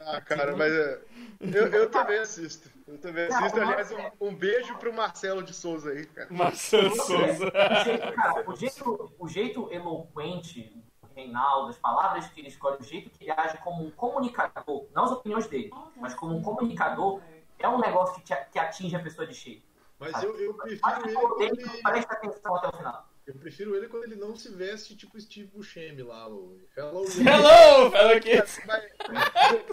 Ah, 0.08 0.20
cara, 0.20 0.56
mas 0.56 0.72
é, 0.72 1.00
eu, 1.40 1.66
eu 1.66 1.90
também 1.90 2.18
assisto. 2.20 2.70
Eu 2.86 2.96
também 2.98 3.26
Cara, 3.28 3.40
assisto. 3.46 3.60
Aliás, 3.60 3.90
Marcelo- 3.90 4.12
um, 4.20 4.28
um 4.28 4.34
beijo 4.36 4.76
pro 4.78 4.92
Marcelo 4.92 5.42
de 5.42 5.52
Souza 5.52 5.90
aí, 5.90 6.06
cara. 6.06 6.28
Marcel 6.30 6.88
de 6.90 6.96
Souza. 6.96 7.46
O 7.48 7.84
jeito, 7.84 8.12
cara, 8.12 8.44
o 8.50 8.56
jeito, 8.56 9.14
o 9.18 9.28
jeito 9.28 9.68
eloquente 9.72 10.72
Reinaldo, 11.16 11.70
as 11.70 11.78
palavras 11.78 12.26
que 12.28 12.40
ele 12.40 12.48
escolhe, 12.48 12.76
o 12.78 12.84
jeito 12.84 13.08
que 13.10 13.24
ele 13.24 13.32
age 13.32 13.56
como 13.58 13.82
um 13.84 13.90
comunicador, 13.90 14.84
não 14.94 15.04
as 15.04 15.10
opiniões 15.12 15.46
dele, 15.48 15.72
mas 15.96 16.14
como 16.14 16.36
um 16.36 16.42
comunicador, 16.42 17.20
é 17.58 17.66
um 17.68 17.78
negócio 17.80 18.14
que, 18.16 18.20
te- 18.22 18.46
que 18.52 18.58
atinge 18.58 18.94
a 18.94 19.00
pessoa 19.02 19.26
de 19.26 19.34
cheio. 19.34 19.62
Mas 19.98 20.22
eu, 20.22 20.38
eu 20.38 20.52
prefiro 20.52 21.06
ele 21.06 21.14
quando 21.14 21.40
ele. 21.42 21.82
presta 21.82 22.12
atenção 22.12 22.54
até 22.56 22.68
o 22.68 22.72
final. 22.76 23.08
Eu 23.26 23.34
prefiro 23.34 23.74
ele 23.74 23.88
quando 23.88 24.04
ele 24.04 24.14
não 24.14 24.36
se 24.36 24.54
veste 24.54 24.94
tipo 24.94 25.18
Steve 25.18 25.48
Buscemi 25.48 26.02
lá, 26.02 26.28
o 26.28 26.60
Hello. 26.76 27.02
Hello, 27.18 27.90
fellow 27.90 28.20
kids. 28.20 28.60
Mas, 28.66 28.84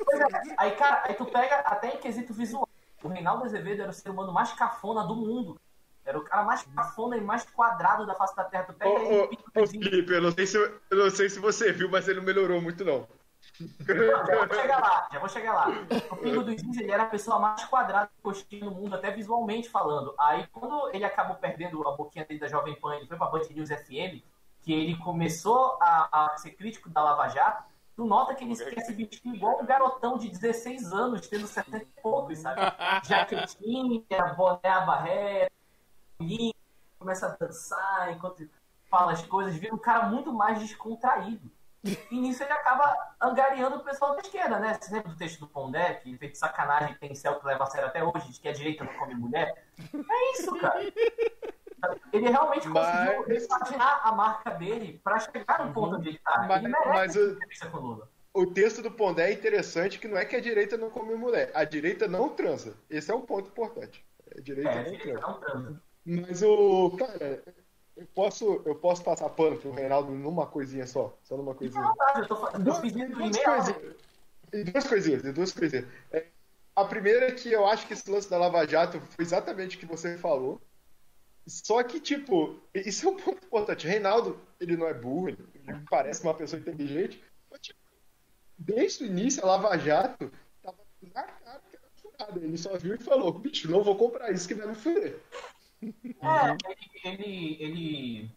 Pois 0.05 0.19
é, 0.49 0.55
aí, 0.57 0.71
cara, 0.75 1.03
aí 1.05 1.13
tu 1.13 1.25
pega 1.25 1.57
até 1.57 1.93
em 1.93 1.97
quesito 1.99 2.33
visual. 2.33 2.67
O 3.03 3.09
Reinaldo 3.09 3.43
Azevedo 3.43 3.81
era 3.81 3.91
o 3.91 3.93
ser 3.93 4.09
humano 4.09 4.31
mais 4.31 4.53
cafona 4.53 5.05
do 5.05 5.13
mundo. 5.15 5.59
Era 6.05 6.17
o 6.17 6.23
cara 6.23 6.43
mais 6.43 6.63
cafona 6.63 7.17
e 7.17 7.21
mais 7.21 7.45
quadrado 7.45 8.05
da 8.05 8.15
face 8.15 8.35
da 8.35 8.43
Terra. 8.43 8.65
Tu 8.65 8.73
pega 8.73 8.91
ô, 8.91 9.29
ele 9.55 9.67
Felipe, 9.67 10.13
eu 10.13 10.21
não, 10.21 10.31
sei 10.31 10.45
se, 10.45 10.57
eu 10.57 10.79
eu 10.91 10.97
não 10.97 11.09
sei 11.09 11.29
se 11.29 11.39
você 11.39 11.71
viu, 11.71 11.89
mas 11.89 12.07
ele 12.07 12.19
não 12.19 12.25
melhorou 12.25 12.61
muito, 12.61 12.83
não. 12.83 13.07
Não, 13.59 14.25
já 14.25 14.45
vou 14.45 14.55
chegar 14.59 14.79
lá, 14.79 15.09
já 15.11 15.19
vou 15.19 15.29
chegar 15.29 15.53
lá. 15.53 15.67
O 16.11 16.17
Pingo 16.17 16.43
dos 16.43 16.61
Is, 16.61 16.77
ele 16.77 16.91
era 16.91 17.03
a 17.03 17.07
pessoa 17.07 17.39
mais 17.39 17.63
quadrada 17.65 18.09
e 18.17 18.21
coxinha 18.21 18.65
no 18.65 18.71
mundo, 18.71 18.95
até 18.95 19.11
visualmente 19.11 19.69
falando. 19.69 20.13
Aí, 20.19 20.47
quando 20.47 20.89
ele 20.93 21.05
acabou 21.05 21.35
perdendo 21.35 21.87
a 21.87 21.91
boquinha 21.95 22.25
dele 22.25 22.39
da 22.39 22.47
Jovem 22.47 22.79
Pan, 22.79 22.95
ele 22.95 23.07
foi 23.07 23.17
pra 23.17 23.27
Band 23.27 23.47
News 23.51 23.69
FM, 23.69 24.23
que 24.61 24.73
ele 24.73 24.97
começou 24.97 25.77
a, 25.81 26.33
a 26.33 26.37
ser 26.37 26.51
crítico 26.51 26.89
da 26.89 27.03
Lava 27.03 27.27
Jato, 27.29 27.63
tu 27.95 28.05
nota 28.05 28.33
que 28.33 28.43
ele 28.43 28.55
quer 28.55 28.81
se 28.81 28.93
vestir 28.93 29.35
igual 29.35 29.61
um 29.61 29.65
garotão 29.65 30.17
de 30.17 30.29
16 30.29 30.91
anos, 30.91 31.27
tendo 31.27 31.45
70 31.45 31.77
e 31.77 32.01
poucos, 32.01 32.39
sabe? 32.39 32.61
Jaquetinha, 33.07 34.33
boné 34.35 35.47
começa 36.99 37.27
a 37.27 37.29
dançar 37.45 38.11
enquanto 38.11 38.47
fala 38.89 39.11
as 39.11 39.25
coisas, 39.25 39.55
vira 39.55 39.73
um 39.73 39.77
cara 39.79 40.07
muito 40.07 40.31
mais 40.31 40.59
descontraído. 40.59 41.51
E 41.83 42.17
nisso 42.17 42.41
ele 42.41 42.53
acaba 42.53 42.95
angariando 43.21 43.75
o 43.77 43.83
pessoal 43.83 44.15
da 44.15 44.21
esquerda, 44.21 44.57
né? 44.57 44.77
Você 44.79 44.93
lembra 44.93 45.09
do 45.09 45.17
texto 45.17 45.39
do 45.41 45.47
Pondé, 45.47 45.95
que 45.95 46.17
fez 46.17 46.31
de 46.31 46.37
sacanagem, 46.37 46.95
tem 46.95 47.13
céu 47.13 47.37
que 47.39 47.45
leva 47.45 47.63
a 47.65 47.67
sério 47.67 47.87
até 47.87 48.01
hoje, 48.01 48.31
de 48.31 48.39
que 48.39 48.47
a 48.47 48.53
direita 48.53 48.85
não 48.85 48.93
come 48.93 49.15
mulher? 49.15 49.65
É 49.93 50.31
isso, 50.31 50.55
cara. 50.59 50.79
Ele 52.13 52.29
realmente 52.29 52.69
conseguiu 52.69 53.25
Mas- 53.27 53.45
imaginar 53.45 53.99
a 54.01 54.11
marca 54.13 54.51
dele 54.51 55.01
pra 55.03 55.19
chegar 55.19 55.65
no 55.65 55.73
ponto 55.73 55.97
onde 55.97 56.07
ele 56.09 56.19
tá. 56.19 56.45
Mas- 56.47 56.63
ele 56.63 56.73
mas 56.87 57.15
o- 57.17 57.37
o 58.33 58.45
texto 58.47 58.81
do 58.81 58.89
Pondé 58.89 59.29
é 59.29 59.33
interessante, 59.33 59.99
que 59.99 60.07
não 60.07 60.17
é 60.17 60.23
que 60.23 60.37
a 60.37 60.41
direita 60.41 60.77
não 60.77 60.89
come 60.89 61.15
mulher, 61.15 61.51
a 61.53 61.65
direita 61.65 62.07
não 62.07 62.29
transa. 62.29 62.77
Esse 62.89 63.11
é 63.11 63.15
um 63.15 63.21
ponto 63.25 63.49
importante. 63.49 64.05
A 64.37 64.39
direita 64.39 64.69
É, 64.69 64.83
não 64.83 64.87
ele 64.93 64.97
transa. 64.99 65.19
não 65.27 65.39
transa. 65.41 65.81
Mas 66.05 66.41
o. 66.43 66.91
Cara, 66.97 67.43
eu 67.95 68.05
posso, 68.07 68.61
eu 68.65 68.75
posso 68.75 69.03
passar 69.03 69.29
pano 69.29 69.57
pro 69.57 69.71
Reinaldo 69.71 70.11
numa 70.11 70.45
coisinha 70.47 70.85
só? 70.85 71.17
Só 71.23 71.37
numa 71.37 71.55
coisinha. 71.55 71.83
vontade, 71.83 72.19
eu, 72.21 72.27
tô, 72.27 72.35
fa- 72.35 72.51
eu 72.53 72.59
Duas, 72.59 72.81
duas 72.81 73.37
coisinhas. 73.39 73.85
E 74.51 74.63
duas 74.63 74.83
coisinhas, 74.87 75.23
e 75.23 75.31
duas 75.31 75.51
coisinhas. 75.51 75.85
É, 76.11 76.27
a 76.75 76.85
primeira 76.85 77.27
é 77.27 77.31
que 77.31 77.51
eu 77.51 77.65
acho 77.65 77.87
que 77.87 77.93
esse 77.93 78.09
lance 78.09 78.29
da 78.29 78.37
Lava 78.37 78.65
Jato 78.67 78.99
foi 78.99 79.23
exatamente 79.23 79.77
o 79.77 79.79
que 79.79 79.85
você 79.85 80.17
falou. 80.17 80.61
Só 81.45 81.83
que, 81.83 81.99
tipo, 81.99 82.59
isso 82.73 83.07
é 83.07 83.11
um 83.11 83.17
ponto 83.17 83.45
importante. 83.45 83.87
Reinaldo, 83.87 84.39
ele 84.59 84.77
não 84.77 84.87
é 84.87 84.93
burro, 84.93 85.29
ele 85.29 85.53
ele 85.67 85.79
parece 85.89 86.23
uma 86.23 86.33
pessoa 86.33 86.59
inteligente. 86.59 87.23
Mas, 87.49 87.61
tipo, 87.61 87.79
desde 88.57 89.03
o 89.03 89.07
início, 89.07 89.43
a 89.43 89.47
Lava 89.47 89.77
Jato 89.77 90.31
tava 90.61 90.77
na 91.13 91.23
cara 91.23 91.61
que 91.69 91.77
era 91.77 91.87
furada. 91.95 92.39
Ele 92.39 92.57
só 92.57 92.77
viu 92.77 92.95
e 92.95 92.97
falou: 92.97 93.33
bicho, 93.33 93.69
não 93.69 93.83
vou 93.83 93.95
comprar 93.97 94.31
isso 94.31 94.47
que 94.47 94.53
vai 94.53 94.67
me 94.67 94.75
fuder. 94.75 95.19
É, 96.21 96.57
ele, 97.03 97.17
ele, 97.23 97.57
ele, 97.59 98.35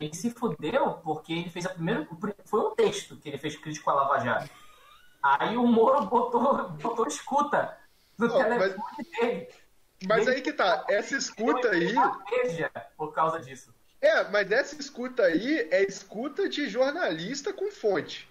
ele 0.00 0.14
se 0.14 0.30
fudeu 0.30 0.94
porque 1.04 1.32
ele 1.32 1.50
fez 1.50 1.66
a 1.66 1.70
primeira. 1.70 2.06
Foi 2.44 2.60
um 2.60 2.74
texto 2.74 3.16
que 3.16 3.28
ele 3.28 3.38
fez 3.38 3.56
crítico 3.56 3.90
à 3.90 3.94
Lava 3.94 4.24
Jato. 4.24 4.50
Aí 5.22 5.56
o 5.56 5.66
Moro 5.66 6.06
botou, 6.06 6.70
botou 6.70 7.06
escuta 7.06 7.76
no 8.18 8.28
Não, 8.28 8.36
telefone 8.36 9.10
dele. 9.20 9.48
Mas 10.06 10.28
aí 10.28 10.40
que 10.40 10.52
tá, 10.52 10.84
essa 10.88 11.16
escuta 11.16 11.70
aí. 11.70 11.94
Veja 12.44 12.70
por 12.96 13.12
causa 13.12 13.40
disso. 13.40 13.74
É, 14.00 14.28
mas 14.28 14.50
essa 14.50 14.78
escuta 14.78 15.22
aí 15.24 15.68
é 15.70 15.82
escuta 15.82 16.48
de 16.48 16.68
jornalista 16.68 17.52
com 17.52 17.70
fonte. 17.70 18.28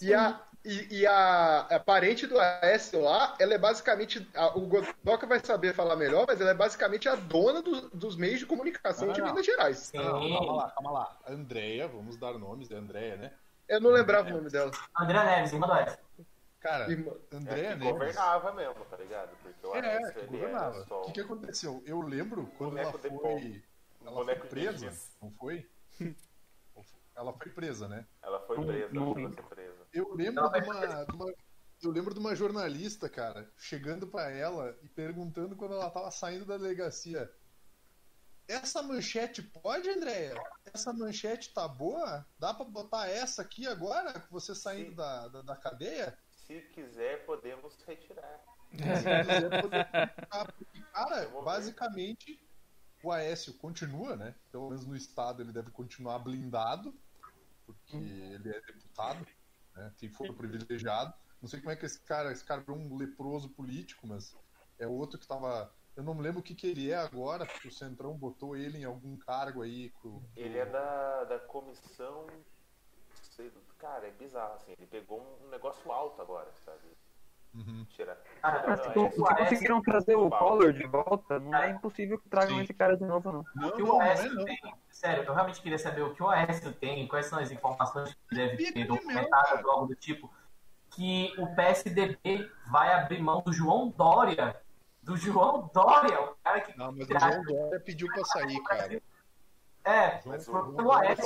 E 0.00 0.14
a, 0.14 0.40
e, 0.64 1.00
e 1.00 1.06
a, 1.06 1.60
a 1.60 1.80
parente 1.80 2.26
do 2.26 2.38
Aécio 2.38 3.00
lá, 3.00 3.34
ela 3.38 3.54
é 3.54 3.58
basicamente. 3.58 4.28
a- 4.34 4.56
o 4.56 4.60
Godoka 4.66 5.26
vai 5.26 5.40
saber 5.40 5.74
falar 5.74 5.96
melhor, 5.96 6.26
mas 6.28 6.40
ela 6.40 6.50
é 6.50 6.54
basicamente 6.54 7.08
a 7.08 7.14
dona 7.14 7.62
do- 7.62 7.88
dos 7.90 8.16
meios 8.16 8.38
de 8.40 8.46
comunicação 8.46 9.10
Ah, 9.10 9.12
de 9.12 9.20
não. 9.20 9.28
Minas 9.28 9.46
Gerais. 9.46 9.90
Não, 9.94 10.04
calma 10.04 10.52
lá, 10.52 10.70
calma 10.70 10.90
lá. 10.92 11.18
Andréia, 11.26 11.88
vamos 11.88 12.16
dar 12.16 12.34
nomes 12.38 12.68
de 12.68 12.74
Andréia, 12.74 13.16
né? 13.16 13.32
Eu 13.68 13.80
não 13.80 13.90
lembrava 13.90 14.28
o 14.28 14.32
nome 14.32 14.50
dela. 14.50 14.70
André 14.98 15.24
Neves, 15.24 15.52
irmã 15.52 15.66
do 15.66 15.72
Aécio. 15.72 15.98
Cara. 16.60 16.86
Andréia 17.32 17.68
É, 17.68 17.74
Neves. 17.76 17.92
governava 17.92 18.52
mesmo, 18.52 18.84
tá 18.84 18.96
ligado? 18.96 19.30
Porque 19.42 19.66
o 19.66 19.74
É, 19.76 19.96
Aécio, 19.96 20.12
que 20.20 20.26
governava. 20.26 20.86
O 20.90 21.02
que, 21.02 21.12
que 21.12 21.20
aconteceu? 21.20 21.82
Eu 21.86 22.00
lembro 22.02 22.46
quando 22.58 22.76
ela 22.76 22.92
foi. 22.92 23.62
Ela 24.04 24.24
foi 24.24 24.34
presa, 24.36 24.92
não 25.22 25.30
foi? 25.32 25.66
Ela 27.16 27.32
foi 27.34 27.50
presa, 27.52 27.86
né? 27.86 28.06
Ela 28.22 28.40
foi 28.40 28.56
Não- 28.56 28.66
presa, 28.66 28.88
não 28.92 29.02
ela 29.04 29.12
foi 29.14 29.22
lembro. 29.24 29.42
presa. 29.44 29.79
Eu 29.92 30.14
lembro 30.14 30.48
de 30.50 30.60
uma, 30.68 31.04
de 31.04 31.12
uma- 31.14 31.34
Eu 31.82 31.90
lembro 31.90 32.12
de 32.12 32.20
uma 32.20 32.34
jornalista, 32.36 33.08
cara, 33.08 33.50
chegando 33.56 34.06
pra 34.06 34.30
ela 34.30 34.76
e 34.82 34.88
perguntando 34.88 35.56
quando 35.56 35.74
ela 35.74 35.90
tava 35.90 36.10
saindo 36.10 36.44
da 36.44 36.56
delegacia. 36.58 37.32
Essa 38.46 38.82
manchete 38.82 39.42
pode, 39.42 39.88
Andréia? 39.88 40.34
Essa 40.74 40.92
manchete 40.92 41.54
tá 41.54 41.66
boa? 41.68 42.26
Dá 42.38 42.52
pra 42.52 42.64
botar 42.64 43.08
essa 43.08 43.42
aqui 43.42 43.66
agora, 43.66 44.12
com 44.20 44.28
você 44.30 44.54
saindo 44.54 44.94
da, 44.94 45.28
da, 45.28 45.42
da 45.42 45.56
cadeia? 45.56 46.18
Se 46.30 46.60
quiser, 46.74 47.24
podemos 47.24 47.80
retirar. 47.86 48.40
Se 48.72 48.76
quiser 48.82 49.62
poder 49.62 49.86
colocar, 49.90 50.52
porque, 50.52 50.80
cara, 50.92 51.28
basicamente, 51.44 52.42
o 53.02 53.10
Aécio 53.12 53.54
continua, 53.54 54.16
né? 54.16 54.34
Pelo 54.50 54.68
menos 54.68 54.84
no 54.84 54.96
estado 54.96 55.42
ele 55.42 55.52
deve 55.52 55.70
continuar 55.70 56.18
blindado, 56.18 56.92
porque 57.64 57.96
ele 57.96 58.48
é 58.50 58.60
deputado, 58.60 59.24
né? 59.74 59.92
Tem 59.98 60.08
foro 60.08 60.34
privilegiado. 60.34 61.12
Não 61.40 61.48
sei 61.48 61.60
como 61.60 61.70
é 61.70 61.76
que 61.76 61.86
esse 61.86 62.00
cara, 62.02 62.32
esse 62.32 62.44
cara 62.44 62.62
é 62.66 62.70
um 62.70 62.96
leproso 62.96 63.48
político, 63.50 64.06
mas 64.06 64.36
é 64.78 64.86
outro 64.86 65.18
que 65.18 65.26
tava. 65.26 65.72
Eu 65.96 66.02
não 66.02 66.14
me 66.14 66.22
lembro 66.22 66.40
o 66.40 66.42
que, 66.42 66.54
que 66.54 66.66
ele 66.66 66.90
é 66.90 66.96
agora, 66.96 67.44
porque 67.44 67.68
o 67.68 67.72
Centrão 67.72 68.16
botou 68.16 68.56
ele 68.56 68.78
em 68.78 68.84
algum 68.84 69.16
cargo 69.16 69.62
aí. 69.62 69.90
Com, 69.90 70.22
Ele 70.36 70.58
é 70.58 70.66
da, 70.66 71.24
da 71.24 71.38
comissão. 71.38 72.26
Cara, 73.78 74.06
é 74.06 74.10
bizarro, 74.10 74.54
assim. 74.54 74.72
Ele 74.72 74.86
pegou 74.86 75.20
um 75.42 75.48
negócio 75.48 75.90
alto 75.90 76.20
agora, 76.20 76.52
sabe? 76.64 76.96
Uhum. 77.52 77.84
Mas 78.42 78.64
Não, 78.64 78.76
se, 78.76 78.98
é 79.00 79.10
se 79.10 79.34
conseguiram 79.36 79.82
trazer 79.82 80.14
o. 80.14 80.30
Collor 80.30 80.72
de 80.72 80.86
volta, 80.86 81.38
não 81.40 81.54
é 81.54 81.70
impossível 81.70 82.18
que 82.18 82.28
tragam 82.28 82.56
Sim. 82.56 82.62
esse 82.62 82.72
cara 82.72 82.96
de 82.96 83.04
novo, 83.04 83.32
não. 83.32 83.44
Não, 83.56 83.68
O 83.68 83.72
que 83.72 83.82
o 83.82 84.00
é 84.00 84.10
Aécio 84.10 84.32
não. 84.34 84.44
tem, 84.44 84.58
sério, 84.90 85.24
eu 85.24 85.34
realmente 85.34 85.60
queria 85.60 85.78
saber 85.78 86.02
o 86.02 86.14
que 86.14 86.22
o 86.22 86.28
Aécio 86.28 86.72
tem, 86.74 87.06
quais 87.08 87.26
são 87.26 87.38
as 87.40 87.50
informações 87.50 88.14
que 88.28 88.34
deve 88.36 88.72
ter 88.72 88.84
documentadas 88.86 89.64
ou 89.64 89.70
algo 89.72 89.86
do 89.88 89.96
tipo, 89.96 90.32
que 90.90 91.34
o 91.38 91.54
PSDB 91.54 92.50
vai 92.70 92.92
abrir 92.94 93.20
mão 93.20 93.42
do 93.42 93.52
João 93.52 93.88
Dória, 93.88 94.56
do 95.02 95.16
João 95.16 95.68
Dória, 95.74 96.20
o 96.20 96.34
cara 96.44 96.60
que 96.60 96.78
Não, 96.78 96.92
mas 96.92 97.08
o 97.10 97.18
João 97.18 97.42
Dória 97.42 97.80
pediu 97.80 98.06
pra 98.12 98.24
sair, 98.24 98.62
cara. 98.62 99.02
É, 99.82 100.20
Mas 100.24 100.46
o- 100.46 100.52
João 100.52 100.72
Dória 100.74 101.16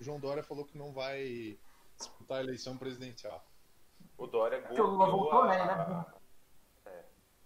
João 0.00 0.20
Dória 0.20 0.42
falou 0.42 0.64
que 0.64 0.76
não 0.78 0.92
vai 0.92 1.58
disputar 1.98 2.38
a 2.38 2.42
eleição 2.42 2.76
presidencial. 2.76 3.42
O 4.18 4.26
Dória 4.26 4.60
Porque 4.60 4.80
o 4.80 4.86
Lula 4.86 5.06
golpeou 5.06 5.30
voltou, 5.30 5.42
a- 5.42 5.48
né, 5.48 5.64
né? 5.64 6.04
É. 6.86 7.04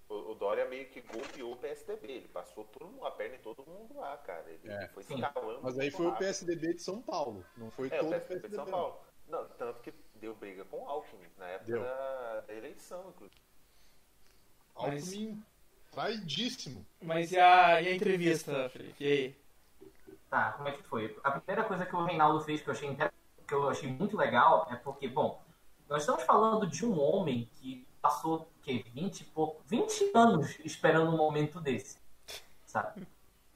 O, 0.08 0.32
o 0.32 0.34
Dória 0.34 0.66
meio 0.68 0.88
que 0.88 1.00
golpeou 1.02 1.52
o 1.52 1.56
PSDB. 1.56 2.10
Ele 2.10 2.28
passou 2.28 2.64
todo 2.64 2.86
mundo, 2.86 3.04
a 3.06 3.10
perna 3.10 3.36
em 3.36 3.40
todo 3.40 3.64
mundo 3.66 3.94
lá, 3.98 4.16
cara. 4.18 4.44
Ele 4.48 4.72
É. 4.72 4.88
foi 4.88 5.02
escalando. 5.02 5.60
Mas 5.62 5.78
aí 5.78 5.90
foi 5.90 6.06
o 6.06 6.10
rápido. 6.10 6.26
PSDB 6.26 6.74
de 6.74 6.82
São 6.82 7.00
Paulo, 7.02 7.44
não 7.56 7.70
foi 7.70 7.88
É, 7.88 7.98
todo 7.98 8.04
o 8.04 8.08
o 8.08 8.10
PSDB 8.10 8.34
PSDB. 8.40 8.48
de 8.48 8.54
São 8.56 8.66
Paulo. 8.66 9.00
Não, 9.28 9.48
tanto 9.50 9.80
que 9.82 9.92
deu 10.16 10.34
briga 10.34 10.64
com 10.64 10.82
o 10.82 10.88
Alckmin 10.88 11.28
na 11.38 11.46
época 11.46 11.72
Deu. 11.72 11.82
da, 11.82 12.40
da 12.40 12.54
eleição, 12.54 13.08
inclusive. 13.10 13.40
Alckmin, 14.74 15.42
traidíssimo. 15.90 16.86
Mas 17.00 17.30
e 17.32 17.38
a, 17.38 17.80
e 17.82 17.88
a 17.88 17.94
entrevista, 17.94 18.68
Felipe? 18.70 19.04
E 19.04 19.06
aí? 19.12 19.36
Tá, 20.30 20.52
como 20.52 20.68
é 20.68 20.72
que 20.72 20.82
foi? 20.84 21.16
A 21.22 21.32
primeira 21.32 21.64
coisa 21.64 21.84
que 21.84 21.94
o 21.94 22.04
Reinaldo 22.04 22.40
fez 22.44 22.62
que 22.62 22.68
eu 22.68 22.72
achei, 22.72 22.96
que 23.46 23.54
eu 23.54 23.68
achei 23.68 23.88
muito 23.90 24.16
legal 24.16 24.66
é 24.70 24.76
porque, 24.76 25.06
bom, 25.08 25.42
nós 25.92 26.02
estamos 26.02 26.24
falando 26.24 26.66
de 26.66 26.84
um 26.86 26.98
homem 27.00 27.48
que 27.60 27.86
passou 28.00 28.48
que 28.62 28.84
20 28.94 29.20
e 29.20 29.24
pouco, 29.26 29.62
20 29.66 30.10
anos 30.14 30.58
esperando 30.64 31.12
um 31.12 31.16
momento 31.16 31.60
desse, 31.60 31.98
sabe? 32.66 33.06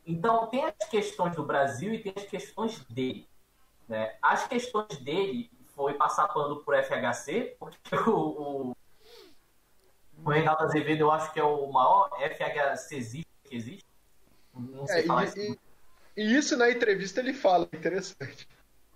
Então 0.07 0.47
tem 0.49 0.65
as 0.65 0.89
questões 0.89 1.35
do 1.37 1.45
Brasil 1.45 1.95
e 1.95 2.01
tem 2.03 2.13
as 2.17 2.25
questões 2.31 2.81
dele, 2.87 3.29
né? 3.89 4.17
As 4.23 4.47
questões 4.47 4.99
dele 4.99 5.51
foi 5.75 5.95
passar 5.95 6.29
pano 6.29 6.63
por 6.65 6.75
FHC, 6.77 7.57
porque 7.59 7.97
o, 7.97 8.71
o, 8.71 8.77
o 10.25 10.31
Reinaldo 10.31 10.65
Azevedo 10.65 11.01
eu 11.03 11.11
acho 11.11 11.33
que 11.33 11.41
é 11.41 11.45
o 11.45 11.71
maior 11.73 12.11
FHC 12.21 13.25
que 13.45 13.57
existe. 13.57 13.85
Não 14.55 14.87
sei 14.87 15.01
É, 15.01 15.03
falar 15.03 15.25
e, 15.25 15.27
isso. 15.27 15.39
e- 15.39 15.59
e 16.17 16.37
isso 16.37 16.57
na 16.57 16.71
entrevista 16.71 17.21
ele 17.21 17.35
fala, 17.35 17.69
interessante. 17.73 18.49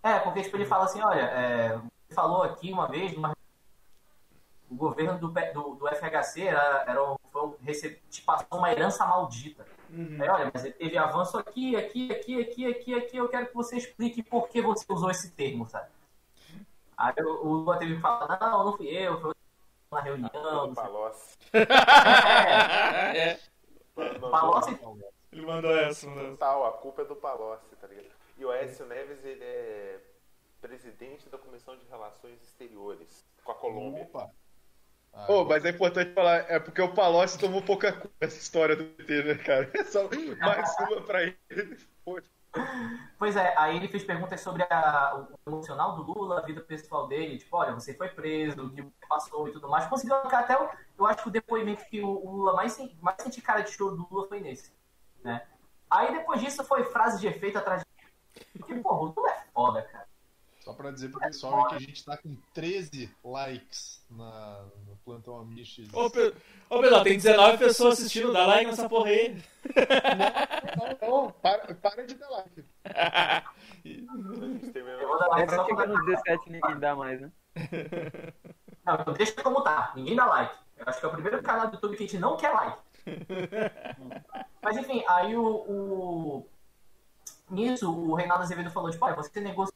É, 0.03 0.19
porque 0.21 0.43
tipo, 0.43 0.57
ele 0.57 0.65
fala 0.67 0.85
assim, 0.85 1.01
olha, 1.03 1.21
é, 1.23 1.81
falou 2.13 2.43
aqui 2.43 2.73
uma 2.73 2.87
vez, 2.89 3.15
o 4.69 4.75
governo 4.75 5.19
do, 5.19 5.29
do, 5.29 5.75
do 5.75 5.89
FHC 5.89 6.43
era, 6.47 6.85
era 6.87 7.13
um, 7.13 7.17
foi 7.31 7.43
um, 7.43 7.57
rece- 7.63 8.01
te 8.09 8.23
passou 8.23 8.59
uma 8.59 8.71
herança 8.71 9.05
maldita. 9.07 9.67
Aí, 9.93 10.29
olha, 10.29 10.51
mas 10.53 10.65
ele 10.65 10.75
teve 10.75 10.97
avanço 10.97 11.37
aqui, 11.37 11.75
aqui, 11.75 12.13
aqui, 12.13 12.41
aqui, 12.41 12.67
aqui, 12.71 12.95
aqui, 12.95 13.17
eu 13.17 13.29
quero 13.29 13.49
que 13.49 13.55
você 13.55 13.77
explique 13.77 14.23
por 14.23 14.49
que 14.49 14.63
você 14.63 14.85
usou 14.89 15.11
esse 15.11 15.33
termo, 15.33 15.67
sabe? 15.67 15.89
Aí 16.97 17.15
o, 17.25 17.47
o 17.47 17.53
Lula 17.55 17.79
teve 17.79 17.97
que 17.97 18.01
falar, 18.01 18.39
não, 18.41 18.65
não 18.65 18.77
fui 18.77 18.87
eu, 18.89 19.21
foi 19.21 19.35
na 19.91 20.01
reunião, 20.01 20.31
O 20.33 20.67
não 20.69 20.75
sei 20.75 20.85
Palocci. 20.85 21.39
é, 23.17 23.39
Palocci, 24.31 24.79
ele 25.33 25.47
mandou 25.47 25.77
essa. 25.77 26.07
Tal, 26.39 26.67
a 26.67 26.73
culpa 26.73 27.03
é 27.03 27.05
do 27.05 27.17
Palocci, 27.17 27.75
tá 27.81 27.89
ligado? 27.89 28.07
E 28.39 28.45
o 28.45 28.51
Aécio 28.51 28.87
Neves, 28.87 29.25
ele 29.25 29.43
é 29.43 30.01
presidente 30.61 31.29
da 31.29 31.39
Comissão 31.39 31.77
de 31.77 31.85
Relações 31.87 32.41
Exteriores 32.43 33.25
com 33.45 33.53
a 33.53 33.55
Colômbia. 33.55 34.03
Opa. 34.05 34.31
Ah, 35.13 35.25
Pô, 35.27 35.45
mas 35.45 35.65
é 35.65 35.71
importante 35.71 36.13
falar, 36.15 36.49
é 36.49 36.61
porque 36.61 36.81
o 36.81 36.95
Palocci 36.95 37.37
tomou 37.39 37.63
pouca 37.63 37.93
culpa 37.93 38.15
nessa 38.21 38.39
história 38.39 38.77
do 38.77 38.85
PT, 38.85 39.23
né, 39.25 39.35
cara? 39.37 39.71
É 39.75 39.85
só 39.85 40.09
mais 40.39 40.77
uma 40.79 41.03
pra 41.03 41.23
ele. 41.25 41.37
Pois 43.19 43.37
é, 43.37 43.55
aí 43.57 43.77
ele 43.77 43.89
fez 43.89 44.03
perguntas 44.05 44.41
sobre 44.41 44.63
a- 44.71 45.27
o 45.47 45.51
emocional 45.51 45.97
do 45.97 46.03
Lula, 46.03 46.39
a 46.39 46.43
vida 46.43 46.61
pessoal 46.61 47.07
dele, 47.07 47.39
tipo, 47.39 47.57
olha, 47.57 47.73
você 47.73 47.95
foi 47.95 48.09
preso, 48.09 48.67
o 48.67 48.71
que 48.71 48.83
passou 49.09 49.49
e 49.49 49.53
tudo 49.53 49.69
mais. 49.69 49.87
Conseguiu 49.87 50.15
arrancar 50.17 50.41
até 50.41 50.57
o. 50.61 50.69
Eu 50.99 51.07
acho 51.07 51.23
que 51.23 51.29
o 51.29 51.33
depoimento 51.33 51.85
que 51.87 52.01
o, 52.01 52.09
o 52.09 52.31
Lula 52.37 52.55
mais, 52.55 52.77
mais 53.01 53.17
senti 53.23 53.41
cara 53.41 53.61
de 53.61 53.71
choro 53.71 53.97
do 53.97 54.07
Lula 54.11 54.27
foi 54.29 54.41
nesse. 54.41 54.73
Né? 55.23 55.47
Aí 55.89 56.13
depois 56.13 56.41
disso 56.41 56.65
foi 56.65 56.85
frase 56.85 57.21
de 57.21 57.27
efeito 57.29 57.59
atrás 57.59 57.83
de. 57.83 58.45
Porque, 58.59 58.75
porra, 58.77 58.99
o 59.01 59.05
Lula 59.07 59.31
é 59.31 59.45
foda, 59.53 59.83
cara. 59.83 60.09
Só 60.61 60.75
pra 60.75 60.91
dizer 60.91 61.11
pro 61.11 61.21
pessoal 61.21 61.69
que 61.69 61.75
a 61.77 61.79
gente 61.79 62.05
tá 62.05 62.17
com 62.19 62.37
13 62.53 63.11
likes 63.25 64.05
na, 64.11 64.63
no 64.87 64.95
Plantão 65.05 65.39
Amish. 65.41 65.89
Ô, 65.93 66.11
Pedro, 66.11 66.37
ô, 66.69 66.81
Pedro, 66.81 67.03
tem 67.03 67.17
19 67.17 67.57
pessoas 67.59 67.99
assistindo, 67.99 68.31
dá 68.33 68.47
like 68.47 68.67
nessa 68.67 68.89
porra 68.89 69.09
aí. 69.09 69.43
Não, 71.01 71.09
não, 71.25 71.31
para, 71.33 71.75
para 71.75 72.07
de 72.07 72.15
dar 72.15 72.29
like. 72.29 72.65
A 72.85 73.43
gente 73.89 74.71
terminou- 74.71 75.01
Eu 75.01 75.09
vou 75.09 75.19
dar 75.19 75.29
like 75.29 75.43
Agora 75.45 75.57
só 75.57 75.65
chega 75.65 75.77
pra... 75.77 75.87
no 75.87 76.05
17 76.05 76.51
ninguém 76.51 76.79
dá 76.79 76.95
mais, 76.95 77.21
né? 77.21 77.33
Não, 78.85 78.95
então 78.95 79.15
deixa 79.15 79.43
como 79.43 79.63
tá. 79.63 79.93
Ninguém 79.97 80.15
dá 80.17 80.27
like. 80.27 80.55
Eu 80.77 80.85
acho 80.89 81.01
que 81.01 81.07
é 81.07 81.09
o 81.09 81.13
primeiro 81.13 81.43
canal 81.43 81.69
do 81.69 81.75
YouTube 81.75 81.97
que 81.97 82.05
a 82.05 82.07
gente 82.07 82.19
não 82.19 82.37
quer 82.37 82.51
like. 82.51 82.79
Mas 84.63 84.77
enfim, 84.77 85.03
aí 85.09 85.35
o, 85.37 85.43
o- 85.45 86.49
Nisso, 87.51 87.91
o 87.93 88.15
Reinaldo 88.15 88.45
Azevedo 88.45 88.71
falou, 88.71 88.91
tipo, 88.91 89.05
olha, 89.05 89.17
você 89.17 89.41
negocia 89.41 89.75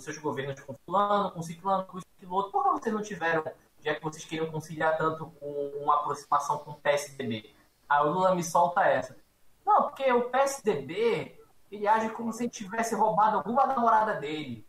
os 0.00 0.04
seus 0.04 0.18
governos 0.18 0.60
com 0.60 0.74
fulano, 0.84 1.30
com 1.30 1.42
ciclano, 1.42 1.84
com 1.84 2.00
outro. 2.28 2.50
Por 2.50 2.62
que 2.64 2.80
vocês 2.80 2.94
não 2.94 3.02
tiveram, 3.02 3.44
já 3.84 3.94
que 3.94 4.02
vocês 4.02 4.24
queriam 4.24 4.50
conciliar 4.50 4.96
tanto 4.96 5.26
com 5.38 5.72
uma 5.82 5.96
aproximação 5.96 6.58
com 6.58 6.72
o 6.72 6.76
PSDB? 6.76 7.54
Aí 7.88 8.06
o 8.06 8.10
Lula 8.10 8.34
me 8.34 8.42
solta 8.42 8.82
essa. 8.82 9.16
Não, 9.64 9.82
porque 9.84 10.10
o 10.12 10.30
PSDB, 10.30 11.38
ele 11.70 11.86
age 11.86 12.10
como 12.10 12.32
se 12.32 12.44
ele 12.44 12.50
tivesse 12.50 12.94
roubado 12.94 13.36
alguma 13.36 13.66
namorada 13.66 14.14
dele 14.14 14.66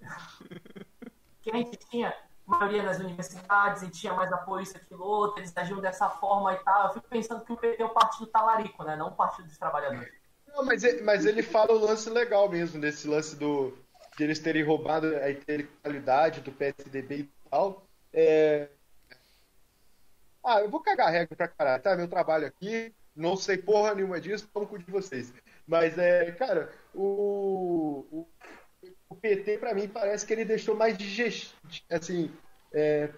que 1.42 1.50
a 1.50 1.56
gente 1.56 1.76
tinha 1.90 2.14
maioria 2.46 2.82
nas 2.82 2.98
universidades 2.98 3.82
e 3.82 3.90
tinha 3.90 4.12
mais 4.12 4.32
apoio 4.32 4.62
isso, 4.62 4.76
aquilo, 4.76 5.04
outro, 5.04 5.40
eles 5.40 5.56
agiam 5.56 5.80
dessa 5.80 6.08
forma 6.08 6.52
e 6.54 6.58
tal. 6.58 6.88
Eu 6.88 6.94
fico 6.94 7.08
pensando 7.08 7.44
que 7.44 7.52
o 7.52 7.56
PT 7.56 7.82
é 7.82 7.86
o 7.86 7.90
partido 7.90 8.26
talarico, 8.26 8.82
né? 8.84 8.96
Não 8.96 9.08
o 9.08 9.12
partido 9.12 9.46
dos 9.46 9.58
trabalhadores. 9.58 10.12
Não, 10.48 10.64
mas, 10.64 10.84
ele, 10.84 11.02
mas 11.02 11.24
ele 11.24 11.42
fala 11.42 11.72
o 11.72 11.78
lance 11.78 12.10
legal 12.10 12.48
mesmo, 12.48 12.80
desse 12.80 13.08
lance 13.08 13.36
do, 13.36 13.72
de 14.16 14.24
eles 14.24 14.38
terem 14.38 14.62
roubado 14.62 15.06
a 15.16 15.30
intelectualidade 15.30 16.40
do 16.40 16.52
PSDB 16.52 17.16
e 17.16 17.30
tal. 17.50 17.86
É... 18.12 18.68
Ah, 20.44 20.60
eu 20.60 20.70
vou 20.70 20.80
cagar 20.80 21.10
regra 21.10 21.36
pra 21.36 21.48
caralho, 21.48 21.82
tá? 21.82 21.96
Meu 21.96 22.08
trabalho 22.08 22.46
aqui, 22.46 22.92
não 23.14 23.36
sei 23.36 23.56
porra 23.56 23.94
nenhuma 23.94 24.20
disso, 24.20 24.48
tomo 24.52 24.66
cu 24.66 24.78
de 24.78 24.90
vocês. 24.90 25.32
Mas, 25.66 25.96
é, 25.96 26.32
cara, 26.32 26.72
o, 26.92 28.04
o, 28.10 28.28
o 29.08 29.14
PT, 29.14 29.58
pra 29.58 29.74
mim, 29.74 29.88
parece 29.88 30.26
que 30.26 30.32
ele 30.32 30.44
deixou 30.44 30.74
mais 30.74 30.98
digest... 30.98 31.54
assim, 31.88 32.30
é, 32.72 33.08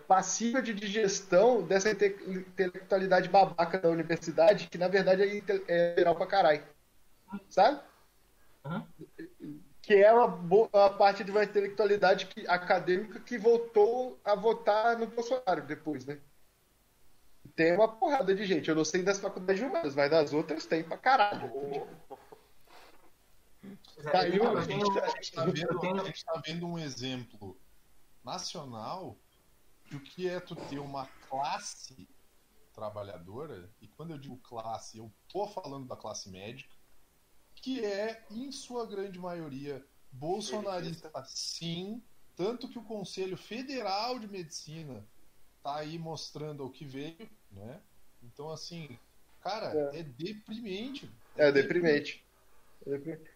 de 0.63 0.75
digestão 0.75 1.63
dessa 1.63 1.91
inte- 1.91 2.17
intelectualidade 2.27 3.29
babaca 3.29 3.79
da 3.79 3.89
universidade, 3.89 4.69
que 4.69 4.77
na 4.77 4.89
verdade 4.89 5.23
é 5.23 5.43
é 5.69 5.91
liberal 5.91 6.17
pra 6.17 6.27
caralho. 6.27 6.63
Sabe? 7.49 7.81
Uhum. 8.65 8.87
Que 9.85 9.95
é 10.03 10.11
uma, 10.13 10.27
bo- 10.27 10.71
uma 10.73 10.89
parte 10.91 11.23
de 11.23 11.31
uma 11.31 11.45
intelectualidade 11.45 12.27
que- 12.27 12.47
acadêmica 12.49 13.21
que 13.21 13.37
voltou 13.37 14.19
a 14.25 14.35
votar 14.35 14.99
no 14.99 15.07
Bolsonaro 15.07 15.63
depois, 15.67 16.07
né? 16.07 16.19
Tem 17.55 17.75
uma 17.75 17.87
porrada 17.89 18.35
de 18.35 18.47
gente. 18.47 18.69
Eu 18.69 18.75
não 18.75 18.85
sei 18.85 19.03
das 19.03 19.21
faculdades 19.21 19.63
humanas, 19.63 19.95
mas 19.95 20.11
das 20.11 20.33
outras 20.33 20.65
tem 20.65 20.83
pra 20.83 20.97
caralho. 20.97 21.51
Tá, 24.11 24.27
eu, 24.29 24.57
A 24.57 24.63
gente, 24.63 24.99
a 24.99 25.07
gente 25.09 25.33
tá 25.33 25.45
vendo, 25.45 26.01
a 26.01 26.05
gente 26.05 26.25
tá 26.25 26.43
vendo 26.45 26.67
um 26.67 26.79
exemplo 26.79 27.57
nacional 28.25 29.17
de 29.87 29.97
o 29.97 30.01
que 30.01 30.29
é 30.29 30.41
tu 30.41 30.57
ter 30.57 30.79
uma 30.79 31.07
classe 31.29 32.09
trabalhadora, 32.75 33.71
e 33.81 33.87
quando 33.89 34.11
eu 34.13 34.19
digo 34.19 34.37
classe, 34.39 34.99
eu 34.99 35.13
tô 35.29 35.47
falando 35.47 35.87
da 35.87 35.97
classe 35.97 36.29
médica, 36.31 36.74
que 37.65 37.83
é, 37.83 38.21
em 38.31 38.53
sua 38.53 38.87
grande 38.87 39.19
maioria, 39.19 39.83
bolsonarista 40.13 41.11
sim, 41.25 42.03
tanto 42.37 42.69
que 42.69 42.79
o 42.79 42.85
Conselho 42.85 43.39
Federal 43.39 44.19
de 44.19 44.29
Medicina 44.29 45.03
tá 45.63 45.77
aí 45.77 45.99
mostrando 45.99 46.63
o 46.63 46.69
que 46.69 46.85
veio, 46.85 47.27
né? 47.51 47.81
Então, 48.23 48.51
assim, 48.51 48.99
cara, 49.43 49.73
é, 49.95 50.03
deprimente. 50.03 51.11
É 51.39 51.51
deprimente. 51.51 52.23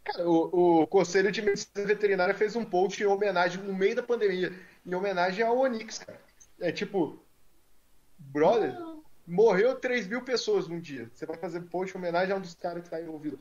Cara, 0.05 0.29
o, 0.29 0.83
o 0.83 0.87
Conselho 0.87 1.33
de 1.33 1.41
Medicina 1.41 1.87
Veterinária 1.87 2.35
fez 2.35 2.55
um 2.55 2.67
post 2.67 3.03
em 3.03 3.07
homenagem, 3.07 3.63
no 3.63 3.73
meio 3.73 3.97
da 3.97 4.03
pandemia, 4.03 4.53
em 4.85 4.95
homenagem 4.95 5.43
ao 5.43 5.57
Onix, 5.57 6.01
cara. 6.01 6.21
É 6.61 6.71
tipo, 6.71 7.19
brother, 8.19 8.77
morreu 9.27 9.81
3 9.81 10.07
mil 10.07 10.23
pessoas 10.23 10.69
num 10.69 10.81
dia. 10.81 11.11
Você 11.15 11.25
vai 11.25 11.39
fazer 11.39 11.63
post 11.63 11.95
em 11.95 11.99
homenagem 11.99 12.35
a 12.35 12.37
um 12.37 12.43
dos 12.43 12.55
caras 12.55 12.83
que 12.83 12.91
tá 12.91 13.01
envolvido. 13.01 13.41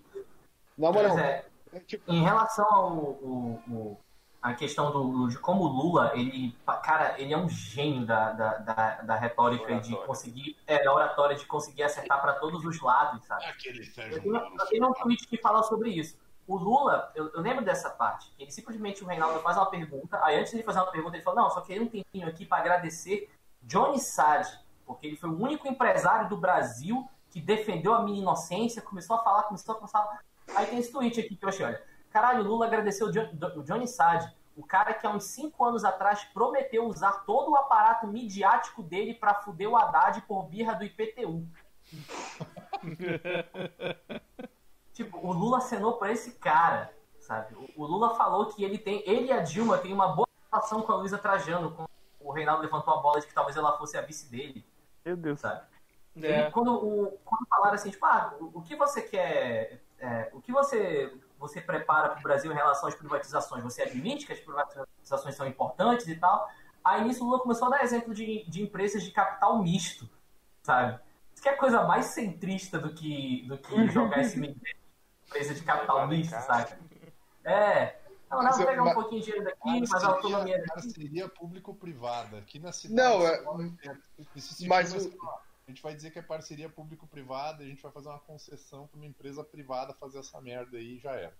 Na 0.78 0.91
moral, 0.91 1.11
Pois 1.11 1.23
é, 1.23 1.45
é 1.73 1.80
tipo, 1.80 2.11
Em 2.11 2.23
relação 2.23 2.65
ao, 2.65 2.84
ao- 2.88 3.61
ao- 3.69 3.99
a 4.41 4.53
questão 4.53 4.91
do, 4.91 5.28
de 5.28 5.38
como 5.39 5.63
o 5.63 5.67
Lula, 5.67 6.11
ele, 6.13 6.55
cara, 6.84 7.19
ele 7.19 7.34
é 7.34 7.38
um 7.38 7.49
gênio 7.49 8.05
da, 8.05 8.32
da, 8.32 8.57
da, 8.59 9.01
da 9.01 9.15
retórica 9.15 9.63
e 9.71 9.80
de 9.80 9.88
Oratória. 9.89 10.07
conseguir, 10.07 10.57
é, 10.67 10.84
da 10.84 10.93
oratória, 10.93 11.36
de 11.36 11.45
conseguir 11.45 11.84
acertar 11.84 12.21
para 12.21 12.34
todos 12.34 12.63
os 12.63 12.80
lados, 12.80 13.25
sabe? 13.25 13.43
Aquele 13.45 13.80
Eu 13.80 13.86
Sérgio 13.86 14.36
eu 14.36 14.65
tenho 14.67 14.88
um 14.88 14.93
tweet 14.93 15.28
que 15.28 15.38
fala 15.38 15.63
sobre 15.63 15.89
isso. 15.89 16.17
O 16.47 16.55
Lula, 16.55 17.11
eu, 17.13 17.30
eu 17.34 17.41
lembro 17.41 17.65
dessa 17.65 17.89
parte, 17.89 18.32
ele 18.39 18.51
simplesmente, 18.51 19.03
o 19.03 19.07
Reinaldo 19.07 19.39
faz 19.39 19.57
uma 19.57 19.65
pergunta, 19.65 20.17
aí 20.23 20.39
antes 20.39 20.53
de 20.53 20.63
fazer 20.63 20.80
uma 20.80 20.91
pergunta, 20.91 21.17
ele 21.17 21.23
falou, 21.23 21.41
não, 21.43 21.49
só 21.49 21.59
queria 21.59 21.82
um 21.84 21.88
tempinho 21.89 22.25
aqui 22.30 22.45
para 22.45 22.59
agradecer 22.59 23.30
Johnny 23.63 23.99
Sade, 23.99 24.57
porque 24.86 25.07
ele 25.07 25.17
foi 25.17 25.30
o 25.30 25.38
único 25.41 25.67
empresário 25.67 26.30
do 26.30 26.38
Brasil 26.38 27.05
que 27.32 27.41
defendeu 27.41 27.93
a 27.93 28.01
minha 28.01 28.21
inocência, 28.21 28.82
começou 28.82 29.17
a 29.17 29.23
falar, 29.23 29.43
começou 29.43 29.75
a 29.84 29.88
falar, 29.88 30.21
Aí 30.56 30.66
tem 30.68 30.80
esse 30.80 30.91
tweet 30.91 31.20
aqui 31.20 31.36
que 31.36 31.43
eu 31.45 31.50
achei, 31.50 31.66
olha. 31.66 31.82
Caralho, 32.10 32.43
Lula 32.43 32.66
agradeceu 32.66 33.08
o 33.08 33.12
John- 33.12 33.30
o 33.58 33.64
Johnny 33.64 33.88
Sad, 33.88 34.34
o 34.56 34.66
cara 34.66 34.93
que 34.93 35.06
há 35.06 35.10
uns 35.10 35.26
5 35.26 35.64
anos 35.64 35.84
atrás 35.84 36.24
prometeu 36.34 36.86
usar 36.88 37.24
todo 37.26 37.52
o 37.52 37.56
aparato 37.56 38.08
midiático 38.08 38.82
dele 38.82 39.14
pra 39.14 39.36
fuder 39.36 39.70
o 39.70 39.78
Haddad 39.78 40.22
por 40.22 40.43
birra 40.43 40.74
do 40.74 40.84
IPTU. 40.84 41.45
tipo, 44.93 45.18
o 45.26 45.32
Lula 45.32 45.58
acenou 45.60 45.93
pra 45.98 46.12
esse 46.12 46.32
cara, 46.32 46.91
sabe? 47.20 47.56
O, 47.76 47.86
Lula 47.86 48.16
falou 48.16 48.48
que 48.48 48.64
ele 48.64 48.78
tem, 48.78 49.04
ele 49.06 49.28
e 49.28 49.32
a 49.32 49.41
Dilma 49.41 49.78
têm 49.78 49.93
uma 49.93 50.08
boa 50.08 50.28
relação 50.52 50.82
com 50.82 50.91
a 50.91 50.95
Luísa 50.95 51.18
Trajano, 51.18 51.72
com 51.72 51.86
o 52.20 52.32
Reinaldo 52.32 52.64
levantou 52.64 52.93
a 52.93 52.98
bola 53.02 53.20
de 53.22 53.28
que 53.28 53.34
talvez 53.34 53.56
ela 53.56 53.78
fosse 53.78 53.98
a 53.98 54.02
vice 54.02 54.30
dele, 54.30 54.66
Meu 55.06 55.16
Deus. 55.16 55.39
sabe? 55.39 55.62
É. 56.22 56.48
E 56.48 56.52
quando, 56.52 56.74
o, 56.74 57.12
quando 57.24 57.48
falaram 57.48 57.76
assim, 57.76 57.91
tipo, 57.91 58.06
ah, 58.06 58.34
o, 58.39 58.60
o 58.60 58.62
que 58.64 58.76
você 58.76 59.02
quer. 59.04 59.84
É, 60.00 60.30
o 60.34 60.41
que 60.41 60.52
você, 60.52 61.14
você 61.39 61.62
prepara 61.62 62.10
para 62.10 62.20
o 62.20 62.24
Brasil 62.24 62.52
em 62.52 62.56
relação 62.56 62.88
às 62.88 62.95
privatizações? 62.95 63.64
Você 63.64 63.82
admite 63.82 64.26
que 64.26 64.34
as 64.34 64.39
privatizações 64.39 65.36
são 65.36 65.48
importantes 65.48 66.08
e 66.08 66.16
tal? 66.16 66.50
Aí 66.84 67.04
nisso 67.04 67.24
o 67.24 67.28
Lula 67.28 67.39
começou 67.39 67.68
a 67.68 67.72
dar 67.72 67.84
exemplo 67.84 68.14
de, 68.14 68.45
de 68.50 68.62
empresas 68.64 69.04
de 69.04 69.12
capital 69.12 69.62
misto, 69.62 70.10
sabe? 70.64 71.00
Isso 71.34 71.43
que 71.43 71.50
é 71.50 71.54
coisa 71.54 71.84
mais 71.84 72.06
centrista 72.08 72.80
do 72.80 72.93
que, 72.93 73.45
do 73.48 73.58
que 73.58 73.88
jogar 73.89 74.22
esse 74.22 74.39
meio 74.39 74.56
de 74.56 74.76
empresa 75.28 75.54
de 75.54 75.64
capital 75.64 76.08
misto, 76.08 76.32
sabe? 76.32 76.76
É. 77.43 78.00
Não, 78.30 78.43
não, 78.43 78.58
pegar 78.58 78.84
um 78.84 78.93
pouquinho 78.93 79.22
de 79.22 79.28
dinheiro 79.28 79.45
daqui, 79.45 79.80
mas 79.80 80.04
a 80.04 80.08
autonomia 80.08 80.58
daqui. 80.58 80.70
parceria 80.70 81.30
público-privada. 81.30 82.39
Aqui 82.39 82.60
na 82.60 82.74
cidade. 82.74 82.95
Não, 82.95 83.26
é- 83.26 83.98
se 84.36 84.68
mas 84.68 84.93
o- 84.93 85.18
A 85.68 85.72
gente 85.72 85.84
vai 85.84 85.93
dizer 85.93 86.11
que 86.11 86.20
é 86.20 86.22
parceria 86.22 86.70
público-privada, 86.70 87.61
a 87.61 87.68
gente 87.68 87.84
vai 87.84 87.91
fazer 87.91 88.07
uma 88.07 88.20
concessão 88.20 88.88
pra 88.88 88.95
uma 88.95 89.05
empresa 89.05 89.43
privada 89.43 89.93
fazer 89.93 90.20
essa 90.20 90.39
merda 90.39 90.78
aí 90.78 90.95
e 90.95 90.99
já 90.99 91.11
era. 91.11 91.34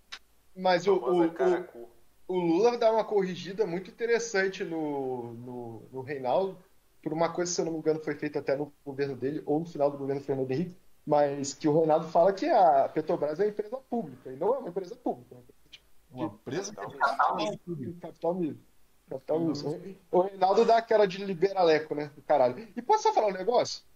Mas 0.54 0.86
o, 0.86 0.96
o, 0.96 1.24
o, 1.24 1.88
o 2.28 2.38
Lula 2.38 2.76
dá 2.76 2.92
uma 2.92 3.04
corrigida 3.04 3.66
muito 3.66 3.90
interessante 3.90 4.62
no, 4.64 5.32
no, 5.32 5.82
no 5.90 6.02
Reinaldo, 6.02 6.58
por 7.02 7.14
uma 7.14 7.32
coisa, 7.32 7.50
se 7.50 7.58
eu 7.58 7.64
não 7.64 7.72
me 7.72 7.78
engano, 7.78 8.00
foi 8.00 8.14
feita 8.16 8.40
até 8.40 8.54
no 8.54 8.70
governo 8.84 9.16
dele, 9.16 9.42
ou 9.46 9.60
no 9.60 9.64
final 9.64 9.90
do 9.90 9.96
governo 9.96 10.20
Fernando 10.20 10.50
Henrique, 10.50 10.76
mas 11.06 11.54
que 11.54 11.66
o 11.66 11.78
Reinaldo 11.78 12.08
fala 12.08 12.30
que 12.30 12.46
a 12.46 12.86
Petrobras 12.86 13.40
é 13.40 13.44
uma 13.44 13.50
empresa 13.50 13.78
pública, 13.78 14.30
e 14.30 14.36
não 14.36 14.54
é 14.54 14.58
uma 14.58 14.68
empresa 14.68 14.94
pública. 14.94 15.36
é 15.36 15.38
uma 15.38 15.42
empresa 15.44 15.82
Uma 16.10 16.26
empresa 16.26 16.74
Capital 16.74 18.34
misto. 18.34 18.60
Capital 19.08 19.40
misto. 19.40 19.80
O 20.12 20.20
Reinaldo 20.20 20.66
dá 20.66 20.76
aquela 20.76 21.06
de 21.06 21.24
liberaleco, 21.24 21.94
né? 21.94 22.10
Do 22.14 22.20
caralho. 22.20 22.68
E 22.76 22.82
posso 22.82 23.04
só 23.04 23.14
falar 23.14 23.28
um 23.28 23.32
negócio? 23.32 23.87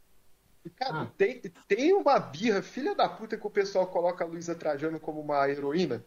Cara, 0.77 1.03
Ah. 1.03 1.07
tem, 1.17 1.41
tem 1.67 1.93
uma 1.93 2.19
birra, 2.19 2.63
filha 2.63 2.95
da 2.95 3.09
puta, 3.09 3.37
que 3.37 3.47
o 3.47 3.51
pessoal 3.51 3.87
coloca 3.87 4.25
a 4.25 4.27
Luísa 4.27 4.55
Trajano 4.55 5.01
como 5.01 5.21
uma 5.21 5.49
heroína. 5.49 6.05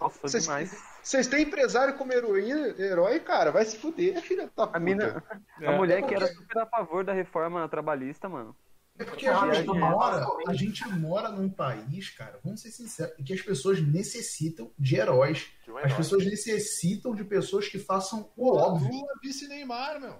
Nossa, 0.00 0.18
Vocês- 0.20 0.42
demais. 0.44 0.76
Vocês 1.02 1.26
têm 1.26 1.44
empresário 1.44 1.94
como 1.96 2.12
heroína, 2.12 2.74
herói, 2.78 3.18
cara, 3.20 3.50
vai 3.50 3.64
se 3.64 3.78
fuder, 3.78 4.20
filha 4.20 4.50
da 4.54 4.66
puta. 4.66 4.76
A 4.76 4.80
mina, 4.80 5.24
É. 5.60 5.66
a 5.68 5.72
mulher 5.72 6.02
que 6.06 6.14
era 6.14 6.26
super 6.26 6.58
a 6.58 6.66
favor 6.66 7.02
da 7.04 7.12
reforma 7.14 7.66
trabalhista, 7.68 8.28
mano. 8.28 8.54
É 8.98 9.04
porque 9.04 9.26
a 9.26 9.52
gente, 9.54 9.68
É. 9.70 9.72
mora, 9.74 10.26
a 10.48 10.54
gente 10.54 10.88
mora 10.88 11.28
num 11.30 11.48
país, 11.50 12.10
cara, 12.10 12.40
vamos 12.42 12.60
ser 12.62 12.70
sinceros, 12.70 13.14
em 13.18 13.24
que 13.24 13.32
as 13.34 13.42
pessoas 13.42 13.80
necessitam 13.80 14.70
de 14.78 14.96
heróis. 14.96 15.50
De 15.64 15.70
um 15.70 15.76
As 15.78 15.84
herói. 15.84 15.96
pessoas 15.98 16.24
necessitam 16.26 17.14
de 17.14 17.22
pessoas 17.24 17.68
que 17.68 17.78
façam 17.78 18.30
o 18.36 18.54
óbvio, 18.54 18.90
Lula 18.90 19.12
vice 19.22 19.46
Neymar, 19.48 20.00
meu. 20.00 20.16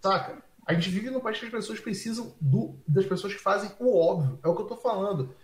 saca? 0.00 0.42
A 0.66 0.74
gente 0.74 0.90
vive 0.90 1.10
num 1.10 1.20
país 1.20 1.38
que 1.38 1.46
as 1.46 1.50
pessoas 1.52 1.78
precisam 1.80 2.34
do, 2.40 2.76
das 2.88 3.06
pessoas 3.06 3.32
que 3.32 3.40
fazem 3.40 3.70
o 3.78 3.96
óbvio. 3.96 4.38
É 4.44 4.48
o 4.48 4.54
que 4.56 4.62
eu 4.62 4.66
tô 4.66 4.76
falando. 4.76 5.34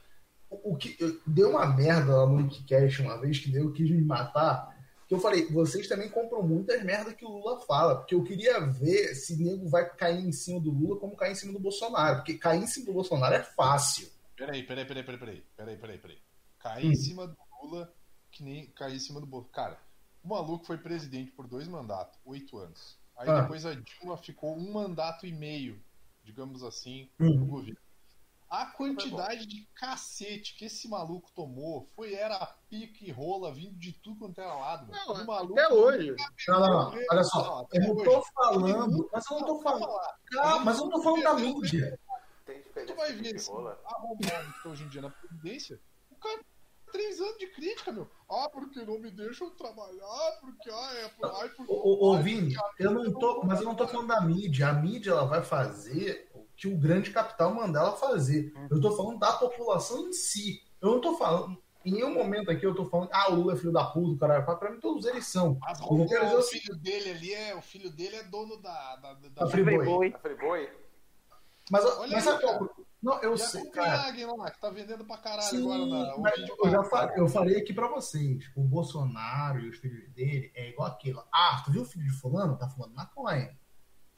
O, 0.51 0.73
o 0.73 0.77
que 0.77 0.97
eu- 0.99 1.21
deu 1.27 1.51
uma 1.51 1.65
merda 1.67 2.17
lá 2.17 2.27
no 2.27 2.37
Wikicast 2.39 3.01
uma 3.03 3.19
vez 3.21 3.39
que 3.39 3.49
deu 3.51 3.73
quis 3.73 3.89
me 3.91 4.03
matar. 4.03 4.73
Que 5.07 5.15
eu 5.15 5.21
falei, 5.21 5.47
vocês 5.49 5.87
também 5.87 6.09
compram 6.11 6.43
muitas 6.43 6.83
merdas 6.83 7.15
que 7.15 7.25
o 7.25 7.29
Lula 7.29 7.61
fala. 7.61 7.97
Porque 7.97 8.15
eu 8.17 8.25
queria 8.25 8.59
ver 8.61 9.15
se 9.15 9.37
nego 9.37 9.69
vai 9.69 9.89
cair 9.95 10.25
em 10.27 10.33
cima 10.33 10.59
do 10.61 10.71
Lula 10.73 10.99
como 10.99 11.17
cair 11.17 11.33
em 11.33 11.37
cima 11.37 11.53
do 11.53 11.61
Bolsonaro. 11.61 12.17
Porque 12.17 12.35
cair 12.35 12.63
em 12.63 12.67
cima 12.67 12.87
do 12.87 12.93
Bolsonaro 12.93 13.35
é 13.35 13.43
fácil. 13.43 14.09
Peraí, 14.37 14.63
peraí, 14.65 14.85
peraí, 14.85 15.05
peraí, 15.05 15.19
peraí, 15.19 15.43
peraí, 15.57 15.77
peraí, 15.77 15.99
peraí. 15.99 16.19
Cair 16.59 16.87
Hum. 16.87 16.91
em 16.91 16.95
cima 16.97 17.27
do 17.29 17.37
Lula 17.63 17.93
que 18.33 18.43
nem 18.43 18.67
cair 18.73 18.97
em 18.97 18.99
cima 18.99 19.21
do 19.21 19.27
Bolsonaro. 19.27 19.53
Cara, 19.55 19.79
o 20.25 20.29
maluco 20.29 20.65
foi 20.67 20.79
presidente 20.79 21.31
por 21.31 21.47
dois 21.47 21.69
mandatos, 21.69 22.19
oito 22.25 22.59
anos. 22.59 22.99
Aí 23.23 23.29
Ah. 23.31 23.41
depois 23.43 23.65
a 23.65 23.73
Dilma 23.75 24.17
ficou 24.17 24.57
um 24.57 24.73
mandato 24.73 25.25
e 25.27 25.33
meio, 25.33 25.81
digamos 26.25 26.65
assim, 26.65 27.09
Hum. 27.21 27.39
no 27.39 27.47
governo. 27.47 27.79
A 28.51 28.67
quantidade 28.67 29.47
de 29.47 29.67
cacete 29.75 30.55
que 30.57 30.67
esse 30.67 30.87
maluco 30.87 31.31
tomou 31.35 31.89
foi 31.97 32.13
era 32.15 32.45
pique 32.69 33.07
e 33.09 33.11
rola 33.13 33.55
vindo 33.55 33.79
de 33.79 33.93
tudo 33.93 34.19
quanto 34.19 34.41
era 34.41 34.53
lado. 34.55 34.91
Não, 34.93 35.15
O 35.15 35.27
maluco 35.27 35.59
Até 35.59 35.73
hoje. 35.73 36.15
Não, 36.49 36.61
não, 36.61 36.91
não. 36.91 36.99
Olha 37.11 37.25
só, 37.25 37.67
eu 37.73 37.81
não 37.81 38.05
tô 38.05 38.23
falando. 38.35 39.09
Mas 39.11 39.31
eu 39.31 39.39
não 39.41 39.47
tô 39.47 39.63
falando. 39.63 39.89
Calma, 40.33 40.65
mas 40.67 40.79
eu 40.79 40.85
não 40.85 40.91
tô 40.91 41.03
falando 41.03 41.23
da 41.23 41.35
mídia. 41.35 41.99
Tu 42.45 42.95
vai 42.95 43.13
ver 43.13 43.37
esse 43.37 43.51
arrombado 43.51 44.53
que 44.53 44.63
tá 44.63 44.69
hoje 44.69 44.83
em 44.85 44.89
dia 44.89 45.01
na 45.01 45.11
Previdência, 45.11 45.81
o 46.11 46.17
cara 46.17 46.45
três 46.93 47.21
anos 47.21 47.39
de 47.39 47.47
crítica, 47.49 47.91
meu. 47.91 48.09
Ah, 48.31 48.49
porque 48.53 48.85
não 48.85 48.99
me 48.99 49.11
deixam 49.11 49.51
trabalhar, 49.51 50.39
porque 50.41 50.71
ah, 50.71 50.93
é 50.99 51.09
por 51.09 51.31
ai, 51.35 51.49
porque. 51.49 51.73
Ô, 51.73 52.19
Vini, 52.19 52.55
eu 52.79 52.91
não 52.91 53.13
tô, 53.13 53.43
mas 53.43 53.61
eu 53.61 53.67
não 53.67 53.75
tô 53.75 53.89
falando 53.89 54.09
da 54.09 54.21
mídia. 54.21 54.69
A 54.69 54.73
mídia 54.75 55.11
ela 55.11 55.25
vai 55.25 55.43
fazer 55.43 56.31
o 56.35 56.47
que 56.57 56.69
o 56.69 56.77
grande 56.79 57.11
capital 57.11 57.55
manda 57.55 57.81
ela 57.81 57.97
fazer. 57.97 58.55
Eu 58.71 58.81
tô 58.81 58.97
falando 58.97 59.19
da 59.19 59.33
população 59.33 60.09
em 60.09 60.13
si. 60.13 60.63
Eu 60.81 60.93
não 60.93 61.01
tô 61.01 61.17
falando. 61.17 61.61
Em 61.85 61.93
nenhum 61.93 62.15
momento 62.15 62.49
aqui 62.49 62.65
eu 62.65 62.75
tô 62.75 62.85
falando, 62.85 63.11
ah, 63.13 63.33
o 63.33 63.35
Lula 63.35 63.55
é 63.55 63.57
filho 63.57 63.73
da 63.73 63.85
puta, 63.85 64.21
caralho. 64.21 64.45
Pra 64.45 64.71
mim, 64.71 64.79
todos 64.79 65.05
eles 65.05 65.27
são. 65.27 65.59
Mas 65.61 65.81
o 65.81 66.05
o 66.05 66.43
filho 66.43 66.77
dele 66.77 67.11
ali 67.11 67.35
é. 67.35 67.55
O 67.57 67.63
filho 67.63 67.91
dele 67.91 68.17
é 68.17 68.23
dono 68.23 68.57
da. 68.63 68.97
da, 68.97 69.15
da, 69.15 69.29
Da. 69.29 69.45
A 69.45 69.49
Friboi? 69.49 70.15
Mas, 71.71 71.85
Olha 71.85 72.13
mas 72.13 72.13
aí, 72.13 72.21
sabe 72.21 72.43
qual- 72.43 72.71
Não, 73.03 73.21
eu 73.21 73.33
E 73.33 73.35
a 73.35 73.39
sei, 73.39 73.65
cara. 73.71 73.97
Copenhagen 73.99 74.37
lá, 74.37 74.51
que 74.51 74.61
tá 74.61 74.71
vendendo 74.71 75.05
pra 75.05 75.19
caralho 75.19 75.43
Sim, 75.43 75.63
agora 75.65 75.87
na. 75.87 76.19
mas 76.19 76.39
hoje 76.39 76.53
eu, 76.65 76.71
já 76.71 76.85
falei, 76.85 77.19
eu 77.21 77.29
falei 77.29 77.57
aqui 77.59 77.73
pra 77.73 77.89
vocês. 77.89 78.45
O 78.55 78.63
Bolsonaro 78.63 79.59
e 79.61 79.69
os 79.71 79.77
filhos 79.79 80.09
dele 80.13 80.53
é 80.55 80.69
igual 80.71 80.89
aquilo. 80.89 81.23
Ah, 81.33 81.61
tu 81.65 81.73
viu 81.73 81.83
o 81.83 81.85
filho 81.85 82.05
de 82.05 82.13
fulano? 82.13 82.57
Tá 82.57 82.69
fumando 82.69 82.95
maconha. 82.95 83.57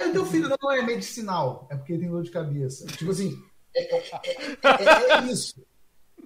O 0.00 0.12
teu 0.12 0.26
filho 0.26 0.50
não 0.60 0.72
é 0.72 0.82
medicinal. 0.82 1.66
É 1.70 1.76
porque 1.76 1.92
ele 1.94 2.02
tem 2.02 2.10
dor 2.10 2.22
de 2.22 2.30
cabeça. 2.30 2.86
Tipo 2.88 3.10
assim, 3.12 3.34
é, 3.74 3.96
é- 3.96 3.98
é- 3.98 4.84
é- 4.84 5.18
é 5.18 5.22
isso. 5.32 5.64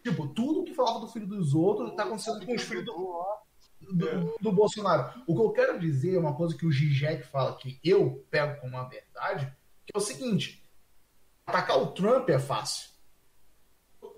Tipo, 0.03 0.27
tudo 0.29 0.65
que 0.65 0.75
falava 0.75 1.01
do 1.01 1.09
filho 1.09 1.27
dos 1.27 1.55
outros 1.55 1.95
tá 1.95 2.05
acontecendo 2.05 2.45
com 2.45 2.55
os 2.55 2.63
filhos 2.63 2.85
do, 2.85 3.25
do, 3.93 4.37
do 4.41 4.53
Bolsonaro. 4.53 5.23
O 5.27 5.35
que 5.35 5.43
eu 5.43 5.53
quero 5.53 5.79
dizer 5.79 6.17
é 6.17 6.19
uma 6.19 6.35
coisa 6.35 6.57
que 6.57 6.67
o 6.67 6.73
Zizek 6.73 7.25
fala 7.27 7.57
que 7.57 7.79
eu 7.85 8.25
pego 8.31 8.61
como 8.61 8.75
uma 8.77 8.89
verdade, 8.89 9.47
que 9.87 9.93
é 9.95 9.99
o 9.99 10.01
seguinte: 10.01 10.65
atacar 11.49 11.79
o 11.79 11.87
Trump 11.89 12.29
é 12.29 12.39
fácil. 12.39 12.89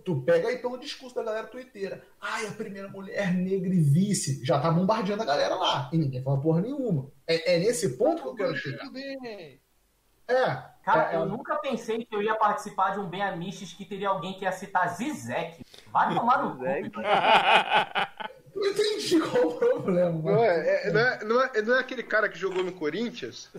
Tu 0.05 0.22
pega 0.22 0.49
aí 0.49 0.59
pelo 0.59 0.78
discurso 0.78 1.14
da 1.14 1.22
galera 1.22 1.47
twitteira. 1.47 2.03
Ai, 2.20 2.47
a 2.47 2.53
primeira 2.53 2.89
mulher 2.89 3.33
negra 3.33 3.72
e 3.72 3.81
vice. 3.81 4.45
Já 4.45 4.59
tá 4.59 4.70
bombardeando 4.70 5.22
a 5.22 5.26
galera 5.26 5.55
lá. 5.55 5.91
E 5.93 5.99
ninguém 5.99 6.22
fala 6.22 6.41
porra 6.41 6.61
nenhuma. 6.61 7.11
É, 7.26 7.55
é 7.55 7.59
nesse 7.59 7.97
ponto 7.97 8.22
que 8.22 8.28
eu 8.28 8.35
quero 8.35 8.57
chegar. 8.57 8.91
É. 10.26 10.64
Cara, 10.83 11.12
é, 11.12 11.16
eu 11.16 11.26
nunca 11.26 11.57
pensei 11.57 12.05
que 12.05 12.14
eu 12.14 12.22
ia 12.22 12.35
participar 12.35 12.91
de 12.91 13.01
um 13.01 13.09
Bem 13.09 13.22
Amistes 13.22 13.72
que 13.72 13.85
teria 13.85 14.09
alguém 14.09 14.33
que 14.35 14.45
ia 14.45 14.53
citar 14.53 14.89
Zizek. 14.97 15.64
Vai 15.93 16.14
tomar 16.16 16.43
no 16.43 16.57
cu. 16.57 16.64
Eu 18.61 18.71
entendi 18.73 19.19
qual 19.21 19.47
o 19.49 19.55
problema. 19.59 20.33
Não 20.33 20.45
é, 20.45 20.87
é- 20.87 20.91
não, 20.93 21.01
é, 21.01 21.25
não, 21.25 21.43
é, 21.43 21.63
não 21.63 21.75
é 21.77 21.81
aquele 21.81 22.03
cara 22.03 22.29
que 22.29 22.39
jogou 22.39 22.63
no 22.63 22.73
Corinthians? 22.73 23.51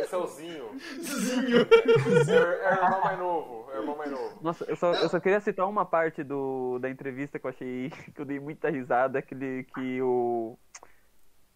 Esse 0.00 0.14
é 0.14 0.16
o 0.16 0.26
Zinho. 0.28 0.70
É, 2.28 2.64
é 2.64 2.70
o 2.70 2.84
irmão 2.84 3.00
mais 3.00 3.18
novo. 3.18 3.70
É 3.72 3.76
o 3.76 3.80
irmão 3.80 3.96
mais 3.96 4.10
novo. 4.10 4.38
Nossa, 4.40 4.64
eu 4.68 4.76
só, 4.76 4.94
eu 4.94 5.08
só 5.08 5.18
queria 5.18 5.40
citar 5.40 5.68
uma 5.68 5.84
parte 5.84 6.22
do, 6.22 6.78
da 6.78 6.88
entrevista 6.88 7.38
que 7.38 7.46
eu 7.46 7.50
achei 7.50 7.90
que 8.14 8.20
eu 8.20 8.24
dei 8.24 8.38
muita 8.38 8.70
risada, 8.70 9.18
aquele 9.18 9.64
que 9.74 10.00
o, 10.00 10.56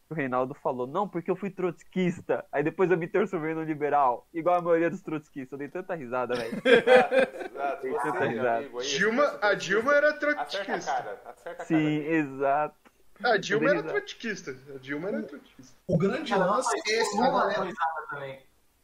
o 0.08 0.14
Reinaldo 0.14 0.54
falou, 0.54 0.86
não, 0.86 1.08
porque 1.08 1.30
eu 1.30 1.36
fui 1.36 1.50
trotskista, 1.50 2.44
aí 2.52 2.62
depois 2.62 2.90
eu 2.90 2.96
me 2.96 3.08
transformei 3.08 3.54
no 3.54 3.62
liberal, 3.64 4.26
igual 4.32 4.56
a 4.56 4.60
maioria 4.62 4.88
dos 4.90 5.02
trotskistas, 5.02 5.52
eu 5.52 5.58
dei 5.58 5.68
tanta 5.68 5.94
risada, 5.94 6.34
velho. 6.34 6.62
Exato, 7.52 7.86
risado. 7.86 8.48
amigo, 8.58 8.78
aí, 8.80 8.86
Dilma, 8.86 9.24
esse- 9.24 9.38
a 9.44 9.54
Dilma 9.54 9.94
era 9.94 10.10
Acerta 10.10 10.40
a 10.40 10.44
trotskista. 10.44 10.92
cara, 10.92 11.22
acerta 11.24 11.50
a 11.50 11.54
cara. 11.54 11.64
Sim, 11.66 11.98
exato. 12.06 12.76
A 13.24 13.36
Dilma 13.38 13.70
era 13.70 13.82
trotskista. 13.82 14.50
A 14.74 14.78
Dilma 14.78 15.08
era 15.08 15.22
trotskista. 15.22 15.76
O 15.88 15.96
grande 15.98 16.34
lance 16.34 16.76
é 16.76 16.92
esse. 17.00 17.18
A 17.18 17.30
galera, 17.30 17.72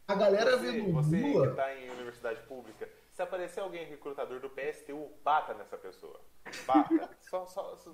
a 0.07 0.15
galera 0.15 0.57
Você, 0.57 0.71
vendo 0.71 0.91
você 0.91 1.17
que 1.17 1.21
Lula. 1.33 1.55
tá 1.55 1.73
em 1.75 1.89
universidade 1.91 2.41
pública, 2.47 2.89
se 3.11 3.21
aparecer 3.21 3.61
alguém 3.61 3.85
recrutador 3.85 4.39
do 4.41 4.49
PSTU, 4.49 5.09
bata 5.23 5.53
nessa 5.53 5.77
pessoa. 5.77 6.19
Bata. 6.65 7.09
só, 7.29 7.45
só, 7.45 7.77
só- 7.77 7.93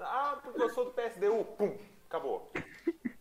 Ah, 0.00 0.38
porque 0.42 0.60
eu 0.60 0.68
sou 0.70 0.84
do 0.86 0.90
PSDU. 0.90 1.44
Pum. 1.56 1.78
Acabou. 2.12 2.52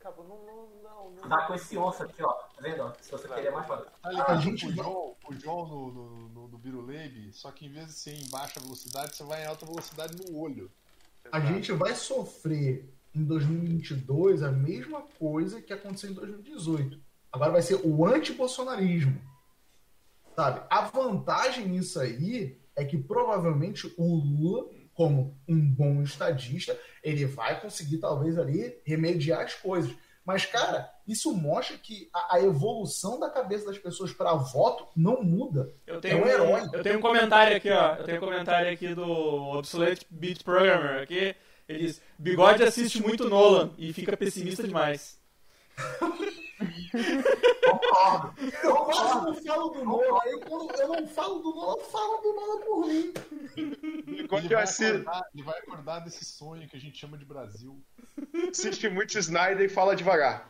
Acabou, 0.02 0.28
não, 0.28 0.46
não, 0.46 0.70
não, 0.84 1.12
não. 1.22 1.30
Dá 1.30 1.46
com 1.46 1.54
esse 1.54 1.78
osso 1.78 2.04
aqui, 2.04 2.22
ó. 2.22 2.34
Tá 2.34 2.62
vendo? 2.62 2.82
ó? 2.84 2.94
Se 3.00 3.10
você 3.10 3.26
querer 3.30 3.48
é 3.48 3.52
mais 3.52 3.66
fácil. 3.66 3.86
Ligado? 4.06 4.30
A 4.32 4.36
gente 4.36 4.66
o 4.68 4.76
vai- 4.76 5.40
João 5.40 5.66
no, 5.66 5.92
no, 5.94 6.30
no, 6.30 6.48
no 6.50 6.58
Biruleibe, 6.58 7.32
só 7.32 7.52
que 7.52 7.66
em 7.66 7.72
vez 7.72 7.88
de 7.88 7.94
ser 7.94 8.16
em 8.16 8.30
baixa 8.30 8.60
velocidade, 8.60 9.16
você 9.16 9.24
vai 9.24 9.44
em 9.44 9.46
alta 9.46 9.66
velocidade 9.66 10.18
no 10.22 10.38
olho. 10.38 10.70
A 11.32 11.40
gente 11.40 11.72
vai 11.72 11.96
sofrer 11.96 12.94
em 13.16 13.24
2022 13.24 14.44
a 14.44 14.52
mesma 14.52 15.04
coisa 15.18 15.62
que 15.62 15.72
aconteceu 15.72 16.12
em 16.12 16.14
2018. 16.14 17.00
Agora 17.32 17.52
vai 17.54 17.62
ser 17.62 17.76
o 17.86 18.06
anti-bolsonarismo. 18.06 19.22
Sabe? 20.36 20.66
A 20.70 20.82
vantagem 20.82 21.66
nisso 21.70 21.98
aí 21.98 22.60
é 22.76 22.84
que 22.84 22.98
provavelmente 22.98 23.94
o 23.98 24.16
Lula, 24.16 24.70
como 24.94 25.38
um 25.48 25.60
bom 25.60 26.02
estadista, 26.02 26.78
ele 27.04 27.26
vai 27.26 27.60
conseguir 27.60 27.98
talvez 27.98 28.38
ali 28.38 28.80
remediar 28.86 29.42
as 29.42 29.54
coisas. 29.54 29.92
Mas, 30.24 30.46
cara, 30.46 30.88
isso 31.08 31.34
mostra 31.34 31.76
que 31.78 32.08
a, 32.14 32.36
a 32.36 32.42
evolução 32.44 33.20
da 33.20 33.30
cabeça 33.30 33.66
das 33.66 33.78
pessoas 33.80 34.14
para 34.14 34.34
voto 34.36 34.88
não 34.96 35.24
muda. 35.24 35.74
Eu 35.88 35.98
É 35.98 36.00
tenho, 36.00 36.24
um 36.24 36.28
herói. 36.28 36.70
eu 36.74 36.84
tenho 36.84 37.00
um 37.00 37.02
comentário 37.02 37.58
aqui, 37.58 37.72
ó. 37.72 37.96
Eu 37.96 38.04
tenho 38.04 38.18
um 38.18 38.22
comentário 38.26 38.72
aqui 38.72 38.94
do 38.94 39.10
Obsolete 39.12 40.06
Beat 40.12 40.44
Programmer 40.44 41.02
aqui. 41.02 41.36
Ele 41.68 41.80
diz: 41.88 42.02
Bigode 42.20 42.62
assiste 42.64 43.02
muito 43.02 43.28
Nolan 43.30 43.72
e 43.78 43.92
fica 43.94 44.16
pessimista 44.16 44.62
demais. 44.64 45.20
Concordo. 47.64 48.34
Eu 48.64 48.76
quase 48.76 49.16
não 49.26 49.34
falo 49.36 49.70
do 49.70 49.86
Nolan. 49.86 50.20
Aí 50.24 50.40
quando 50.42 50.76
eu 50.76 50.88
não 50.88 51.08
falo 51.08 51.40
do 51.40 51.56
Nolan, 51.56 51.84
fala 51.86 52.22
do 52.22 52.34
Nolan 52.34 52.62
por 52.66 52.88
mim. 52.88 53.14
Ele 53.58 54.28
vai, 54.28 54.44
eu 54.50 54.60
acordar, 54.60 55.22
ele 55.34 55.44
vai 55.44 55.60
acordar 55.60 56.00
desse 56.00 56.26
sonho 56.26 56.68
que 56.68 56.76
a 56.78 56.80
gente 56.80 56.98
chama 56.98 57.18
de 57.18 57.26
Brasil. 57.26 57.82
assiste 58.50 58.90
muito 58.90 59.18
Snyder 59.18 59.66
e 59.66 59.70
fala 59.70 59.96
devagar. 59.96 60.50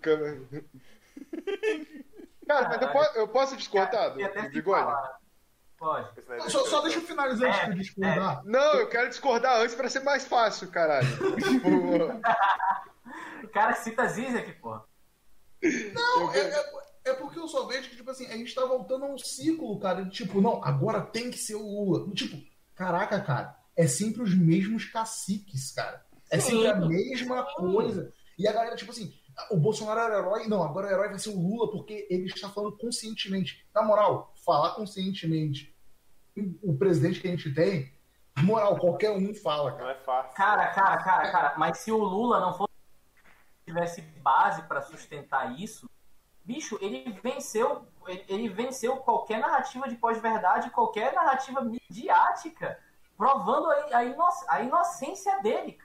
Câmera- 0.00 0.40
Cara, 2.46 2.68
mas 2.68 2.82
eu 2.82 2.88
posso, 2.92 3.18
eu 3.18 3.28
posso 3.28 3.56
discordar 3.56 4.10
do, 4.14 4.50
bigode? 4.50 5.08
Pode. 5.78 6.08
Só, 6.50 6.64
só 6.66 6.80
deixa 6.82 6.98
eu 6.98 7.02
finalizar 7.02 7.48
antes 7.50 7.64
de 7.66 7.70
eu 7.72 7.78
discordar. 7.78 8.42
Não, 8.44 8.74
eu 8.74 8.88
quero 8.88 9.08
discordar 9.08 9.60
antes 9.60 9.74
pra 9.74 9.88
ser 9.88 10.00
mais 10.00 10.24
fácil, 10.26 10.70
caralho. 10.70 11.06
Tipo, 11.36 12.20
Cara, 13.54 13.74
cita 13.76 14.06
Zizek, 14.08 14.52
pô. 14.60 14.78
Não, 15.94 16.32
é, 16.34 16.38
é- 16.40 16.84
é 17.06 17.14
porque 17.14 17.38
eu 17.38 17.46
só 17.48 17.66
vejo 17.66 17.88
que, 17.88 17.96
tipo 17.96 18.10
assim, 18.10 18.26
a 18.26 18.36
gente 18.36 18.54
tá 18.54 18.64
voltando 18.66 19.04
a 19.04 19.08
um 19.08 19.16
ciclo, 19.18 19.78
cara. 19.78 20.04
de, 20.04 20.10
Tipo, 20.10 20.40
não, 20.40 20.62
agora 20.64 21.00
tem 21.00 21.30
que 21.30 21.38
ser 21.38 21.54
o 21.54 21.62
Lula. 21.62 22.10
Tipo, 22.14 22.36
caraca, 22.74 23.20
cara, 23.20 23.56
é 23.76 23.86
sempre 23.86 24.22
os 24.22 24.34
mesmos 24.36 24.84
caciques, 24.86 25.72
cara. 25.72 26.04
É 26.30 26.38
Sim. 26.40 26.50
sempre 26.62 26.68
a 26.68 26.76
mesma 26.76 27.42
coisa. 27.54 28.12
E 28.38 28.48
a 28.48 28.52
galera, 28.52 28.74
tipo 28.76 28.90
assim, 28.90 29.12
o 29.50 29.56
Bolsonaro 29.56 30.00
era 30.00 30.18
herói, 30.18 30.48
não, 30.48 30.62
agora 30.62 30.86
o 30.88 30.90
herói 30.90 31.08
vai 31.08 31.18
ser 31.18 31.30
o 31.30 31.38
Lula 31.40 31.70
porque 31.70 32.06
ele 32.10 32.24
está 32.26 32.48
falando 32.48 32.76
conscientemente. 32.76 33.64
Na 33.74 33.82
moral, 33.82 34.32
falar 34.44 34.74
conscientemente. 34.74 35.72
O 36.62 36.76
presidente 36.76 37.20
que 37.20 37.28
a 37.28 37.30
gente 37.30 37.54
tem, 37.54 37.92
na 38.36 38.42
moral, 38.42 38.76
qualquer 38.78 39.12
um 39.12 39.32
fala, 39.34 39.70
cara. 39.72 39.84
Não 39.84 39.90
é 39.90 39.94
fácil. 40.04 40.34
Cara, 40.34 40.66
cara, 40.68 40.96
cara, 41.04 41.30
cara, 41.30 41.54
mas 41.58 41.78
se 41.78 41.92
o 41.92 41.98
Lula 41.98 42.40
não 42.40 42.52
fosse 42.54 42.73
tivesse 43.64 44.02
base 44.22 44.62
pra 44.62 44.82
sustentar 44.82 45.58
isso, 45.58 45.88
bicho, 46.44 46.78
ele 46.80 47.18
venceu, 47.22 47.86
ele, 48.28 48.48
venceu 48.48 48.96
qualquer 48.98 49.40
narrativa 49.40 49.88
de 49.88 49.96
pós-verdade, 49.96 50.70
qualquer 50.70 51.14
narrativa 51.14 51.62
midiática, 51.62 52.78
provando 53.16 53.70
a, 53.70 53.98
a, 53.98 54.56
a 54.56 54.62
inocência 54.62 55.40
dele, 55.40 55.78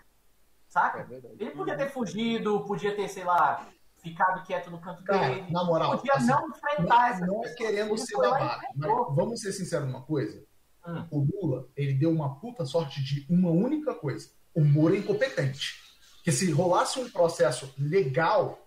saca? 0.68 1.08
Ele 1.40 1.52
podia 1.52 1.78
ter 1.78 1.90
fugido, 1.90 2.66
podia 2.66 2.96
ter, 2.96 3.08
sei 3.08 3.24
lá, 3.24 3.66
ficado 3.98 4.44
quieto 4.46 4.70
no 4.70 4.80
canto 4.80 5.04
Cara, 5.04 5.30
dele, 5.30 5.52
na 5.52 5.64
moral, 5.64 5.98
podia 5.98 6.14
assim, 6.14 6.28
não 6.28 6.50
enfrentar 6.50 7.12
essa 7.12 7.26
Não 7.26 7.44
é 7.44 7.54
querendo 7.54 7.98
ser 7.98 8.18
babaca, 8.18 8.68
mas 8.76 8.92
vamos 9.16 9.42
ser 9.42 9.54
sinceros 9.54 9.88
numa 9.88 10.02
coisa. 10.02 10.44
Hum. 10.86 11.08
O 11.12 11.20
Lula, 11.20 11.68
ele 11.76 11.94
deu 11.94 12.10
uma 12.10 12.36
puta 12.40 12.66
sorte 12.66 13.04
de 13.04 13.26
uma 13.30 13.50
única 13.50 13.94
coisa. 13.94 14.30
O 14.56 14.64
Moro 14.64 14.96
é 14.96 14.98
incompetente. 14.98 15.89
Porque 16.30 16.46
se 16.46 16.52
rolasse 16.52 17.00
um 17.00 17.10
processo 17.10 17.74
legal, 17.78 18.60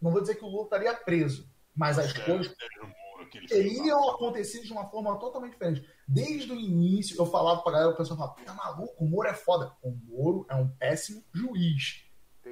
não 0.00 0.10
vou 0.10 0.20
dizer 0.20 0.36
que 0.36 0.44
o 0.44 0.48
Lula 0.48 0.64
estaria 0.64 0.94
preso, 0.94 1.48
mas 1.76 1.98
as 1.98 2.12
coisas 2.12 2.54
teriam 3.48 4.08
acontecido 4.10 4.64
de 4.64 4.72
uma 4.72 4.86
forma 4.88 5.18
totalmente 5.18 5.52
diferente. 5.52 5.86
Desde 6.06 6.52
o 6.52 6.54
início, 6.58 7.16
eu 7.18 7.26
falava 7.26 7.62
pra 7.62 7.72
galera, 7.72 7.90
o 7.90 7.96
pessoal 7.96 8.18
falava, 8.18 8.36
tá 8.44 8.54
maluco, 8.54 9.04
o 9.04 9.08
Moro 9.08 9.28
é 9.28 9.34
foda. 9.34 9.72
O 9.82 9.90
Moro 9.90 10.46
é 10.48 10.54
um 10.54 10.68
péssimo 10.68 11.22
juiz. 11.32 12.04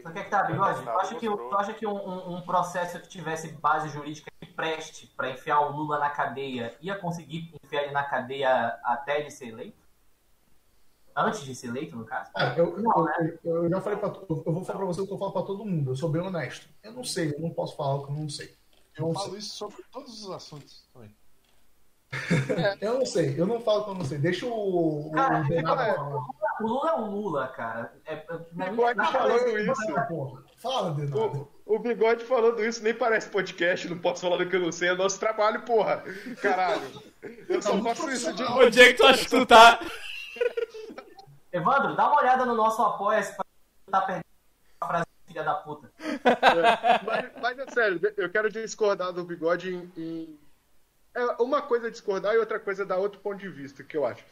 Só 0.02 0.10
que 0.10 0.18
é 0.18 0.24
que 0.24 0.30
tá, 0.30 0.42
Bigode, 0.44 0.82
tu 0.82 0.88
acha 0.90 1.14
que, 1.16 1.26
tu 1.26 1.54
acha 1.54 1.74
que 1.74 1.86
um, 1.86 1.94
um- 1.96 2.36
um 2.36 2.40
processo 2.42 2.98
que 3.00 3.08
tivesse 3.08 3.48
base 3.52 3.88
jurídica 3.90 4.30
que 4.40 4.46
preste 4.46 5.06
pra 5.16 5.30
enfiar 5.30 5.60
o 5.60 5.76
Lula 5.76 5.98
na 5.98 6.08
cadeia 6.10 6.74
ia 6.80 6.96
conseguir 6.96 7.52
enfiar 7.62 7.82
ele 7.84 7.92
na 7.92 8.02
cadeia 8.02 8.78
até 8.84 9.20
ele 9.20 9.30
ser 9.30 9.48
eleito? 9.48 9.81
Antes 11.16 11.40
de 11.44 11.54
ser 11.54 11.68
eleito, 11.68 11.94
no 11.96 12.04
caso? 12.04 12.32
Cara, 12.32 12.54
eu, 12.58 12.76
Não, 12.78 13.04
né? 13.04 13.38
eu, 13.44 13.68
já 13.68 13.80
falei 13.80 13.98
pra 13.98 14.10
tu- 14.10 14.42
eu 14.46 14.52
vou 14.52 14.64
falar 14.64 14.78
pra 14.78 14.86
você 14.86 15.00
o 15.02 15.06
que 15.06 15.12
eu 15.12 15.18
falo 15.18 15.32
pra 15.32 15.42
todo 15.42 15.64
mundo. 15.64 15.90
Eu 15.90 15.96
sou 15.96 16.08
bem 16.08 16.22
honesto. 16.22 16.68
Eu 16.82 16.92
não 16.92 17.04
sei, 17.04 17.34
eu 17.34 17.40
não 17.40 17.50
posso 17.50 17.76
falar 17.76 17.96
o 17.96 18.06
que 18.06 18.12
eu 18.12 18.16
não 18.16 18.28
sei. 18.28 18.46
Eu 18.96 19.06
Eu 19.06 19.06
não 19.08 19.14
sei. 19.14 19.22
falo 19.24 19.38
isso 19.38 19.54
sobre 19.56 19.82
todos 19.92 20.22
os 20.24 20.30
assuntos 20.30 20.88
também. 20.92 21.14
Eu 22.80 22.98
não 22.98 23.06
sei, 23.06 23.34
eu 23.40 23.46
não 23.46 23.58
falo 23.58 23.80
o 23.80 23.84
que 23.84 23.90
eu 23.90 23.94
não 23.94 24.04
sei. 24.04 24.18
Deixa 24.18 24.44
o, 24.44 25.08
o 25.08 25.10
Cara, 25.12 25.40
Bernardo 25.44 25.80
é. 25.82 25.98
O 26.62 26.66
Lula 26.66 26.90
é 26.90 26.94
o 26.94 27.06
Lula, 27.06 27.48
cara. 27.48 27.90
É, 28.04 28.12
é, 28.12 28.26
minha- 28.52 28.70
Bigode 28.70 29.12
falando 29.12 29.58
isso. 29.58 29.94
Porra. 30.08 30.42
Fala, 30.58 30.90
Bernardo. 30.90 31.48
O, 31.64 31.76
o 31.76 31.78
bigode 31.78 32.22
falando 32.24 32.62
isso 32.62 32.82
nem 32.84 32.92
parece 32.92 33.30
podcast, 33.30 33.88
não 33.88 33.96
posso 33.98 34.20
falar 34.20 34.36
do 34.36 34.46
que 34.46 34.54
eu 34.56 34.60
não 34.60 34.70
sei, 34.70 34.90
é 34.90 34.94
nosso 34.94 35.18
trabalho, 35.18 35.62
porra. 35.62 36.04
Caralho. 36.42 36.82
Eu 37.48 37.62
só 37.62 37.72
muito 37.76 37.96
faço 37.96 38.10
isso 38.10 38.30
de. 38.34 38.42
Onde 38.42 38.78
é 38.82 38.88
que 38.92 38.94
tu 38.98 39.06
acha 39.06 39.24
que 39.24 39.30
tu 39.30 39.46
tá? 39.46 39.80
Evandro, 41.52 41.94
dá 41.94 42.08
uma 42.08 42.20
olhada 42.20 42.46
no 42.46 42.54
nosso 42.54 42.82
apoia-se 42.82 43.34
pra 43.36 43.44
tá 43.90 44.00
perdendo 44.00 44.24
a 44.80 44.86
frase 44.86 45.06
filha 45.26 45.44
da 45.44 45.54
puta. 45.54 45.90
Mas, 47.04 47.30
mas 47.40 47.58
é 47.58 47.70
sério, 47.70 48.00
eu 48.16 48.30
quero 48.30 48.50
discordar 48.50 49.12
do 49.12 49.24
bigode 49.24 49.74
em. 49.74 49.92
em- 49.96 50.38
É 51.14 51.24
uma 51.42 51.60
coisa 51.60 51.88
é 51.88 51.90
discordar 51.90 52.34
e 52.34 52.38
outra 52.38 52.58
coisa 52.58 52.82
é 52.82 52.86
dar 52.86 52.96
outro 52.96 53.20
ponto 53.20 53.38
de 53.38 53.48
vista, 53.48 53.82
que 53.84 53.96
eu 53.96 54.06
acho. 54.06 54.24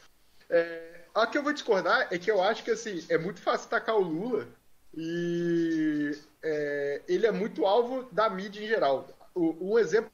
É, 0.49 1.05
a 1.15 1.27
que 1.27 1.37
eu 1.37 1.43
vou 1.43 1.53
discordar 1.53 2.09
é 2.11 2.19
que 2.19 2.31
eu 2.31 2.43
acho 2.43 2.65
que 2.65 2.71
assim, 2.71 3.05
é 3.09 3.19
muito 3.19 3.41
fácil 3.41 3.67
atacar 3.67 3.97
o 3.97 4.01
Lula 4.01 4.49
e 4.95 6.19
é, 6.43 7.03
ele 7.07 7.27
é 7.27 7.31
muito 7.33 7.67
alvo 7.67 8.09
da 8.11 8.29
mídia 8.31 8.65
em 8.65 8.69
geral. 8.69 9.07
O, 9.35 9.73
um 9.73 9.79
exemplo 9.79 10.11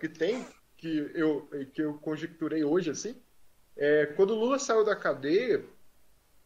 que 0.00 0.08
tem, 0.08 0.46
que 0.76 1.10
eu, 1.14 1.48
que 1.72 1.82
eu 1.82 1.94
conjecturei 1.94 2.64
hoje, 2.64 2.90
assim, 2.90 3.16
é 3.76 4.06
quando 4.06 4.30
o 4.30 4.38
Lula 4.38 4.58
saiu 4.58 4.84
da 4.84 4.96
cadeia, 4.96 5.64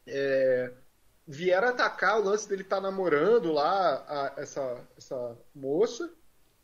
é, 0.09 0.73
vieram 1.27 1.69
atacar 1.69 2.19
o 2.21 2.25
lance 2.25 2.49
dele 2.49 2.63
estar 2.63 2.81
namorando 2.81 3.53
lá 3.53 4.05
a- 4.09 4.33
essa, 4.41 4.79
essa 4.97 5.37
moça 5.55 6.11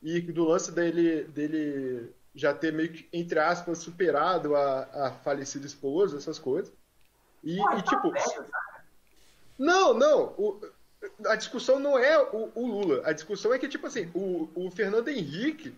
e 0.02 0.20
do 0.20 0.44
lance 0.44 0.72
dele, 0.72 1.24
dele 1.24 2.10
já 2.34 2.52
ter 2.54 2.72
meio 2.72 2.92
que, 2.92 3.08
entre 3.12 3.38
aspas, 3.38 3.78
superado 3.78 4.54
a, 4.56 5.06
a 5.06 5.12
falecida 5.22 5.66
esposa, 5.66 6.16
essas 6.16 6.38
coisas. 6.38 6.72
E, 7.42 7.56
Pô, 7.56 7.72
e, 7.72 7.76
tá 7.76 7.82
tipo, 7.82 8.10
velho, 8.10 8.46
não, 9.58 9.94
não. 9.94 10.22
o- 10.38 10.60
a 11.26 11.36
discussão 11.36 11.78
não 11.78 11.98
é 11.98 12.18
o, 12.18 12.50
o 12.54 12.66
Lula. 12.66 13.02
A 13.04 13.12
discussão 13.12 13.52
é 13.52 13.58
que, 13.58 13.68
tipo 13.68 13.86
assim, 13.86 14.10
o, 14.14 14.48
o 14.54 14.70
Fernando 14.70 15.08
Henrique. 15.08 15.74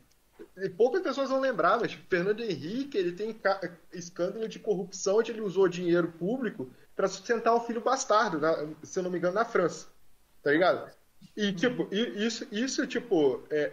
e 0.56 0.68
Poucas 0.68 1.02
pessoas 1.02 1.28
vão 1.28 1.40
lembrar, 1.40 1.80
mas 1.80 1.90
tipo, 1.90 2.06
Fernando 2.08 2.40
Henrique 2.42 2.96
ele 2.96 3.12
tem 3.12 3.36
escândalo 3.92 4.48
de 4.48 4.58
corrupção 4.60 5.16
onde 5.18 5.32
ele 5.32 5.40
usou 5.40 5.68
dinheiro 5.68 6.12
público 6.12 6.70
para 6.96 7.06
sustentar 7.08 7.54
um 7.54 7.60
filho 7.60 7.80
bastardo, 7.80 8.40
na- 8.40 8.66
se 8.82 8.98
eu 8.98 9.02
não 9.02 9.10
me 9.10 9.18
engano, 9.18 9.34
na 9.34 9.44
França. 9.44 9.86
Tá 10.42 10.50
ligado? 10.50 10.90
E, 11.36 11.52
tipo, 11.52 11.86
isso, 11.92 12.46
isso 12.50 12.86
tipo, 12.86 13.42
é, 13.50 13.72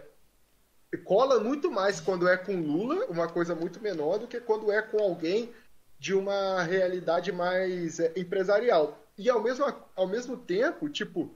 cola 1.04 1.40
muito 1.40 1.70
mais 1.70 2.00
quando 2.00 2.28
é 2.28 2.36
com 2.36 2.60
Lula, 2.60 3.06
uma 3.06 3.28
coisa 3.28 3.54
muito 3.54 3.80
menor, 3.80 4.18
do 4.18 4.28
que 4.28 4.40
quando 4.40 4.70
é 4.70 4.82
com 4.82 5.02
alguém 5.02 5.52
de 5.98 6.14
uma 6.14 6.62
realidade 6.62 7.32
mais 7.32 7.98
é, 7.98 8.12
empresarial. 8.16 8.98
E 9.16 9.30
ao 9.30 9.40
mesmo, 9.40 9.64
ao 9.96 10.06
mesmo 10.06 10.36
tempo, 10.36 10.88
tipo, 10.88 11.34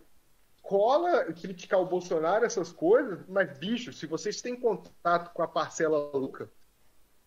cola 0.61 1.25
criticar 1.33 1.81
o 1.81 1.87
Bolsonaro, 1.87 2.45
essas 2.45 2.71
coisas, 2.71 3.21
mas, 3.29 3.57
bicho, 3.57 3.93
se 3.93 4.07
vocês 4.07 4.43
têm 4.43 4.55
contato 4.55 5.33
com 5.33 5.43
a 5.43 5.49
parcela 5.49 6.11
louca, 6.13 6.51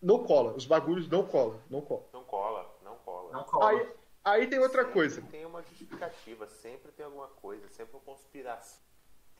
não 0.00 0.22
cola. 0.24 0.52
Os 0.52 0.66
bagulhos 0.66 1.08
não 1.08 1.26
colam, 1.26 1.58
não 1.68 1.80
cola. 1.80 2.04
Não 2.12 2.22
cola, 2.24 2.70
não 2.84 2.96
cola. 2.96 3.32
Não 3.32 3.44
cola. 3.44 3.70
Aí, 3.70 3.88
aí 4.24 4.46
tem 4.46 4.58
outra 4.58 4.82
Sempre 4.82 4.92
coisa. 4.94 5.22
Tem 5.30 5.44
uma 5.46 5.62
justificativa, 5.62 6.46
sempre 6.48 6.92
tem 6.92 7.04
alguma 7.06 7.28
coisa, 7.28 7.68
sempre 7.68 7.96
uma 7.96 8.02
conspiração. 8.02 8.80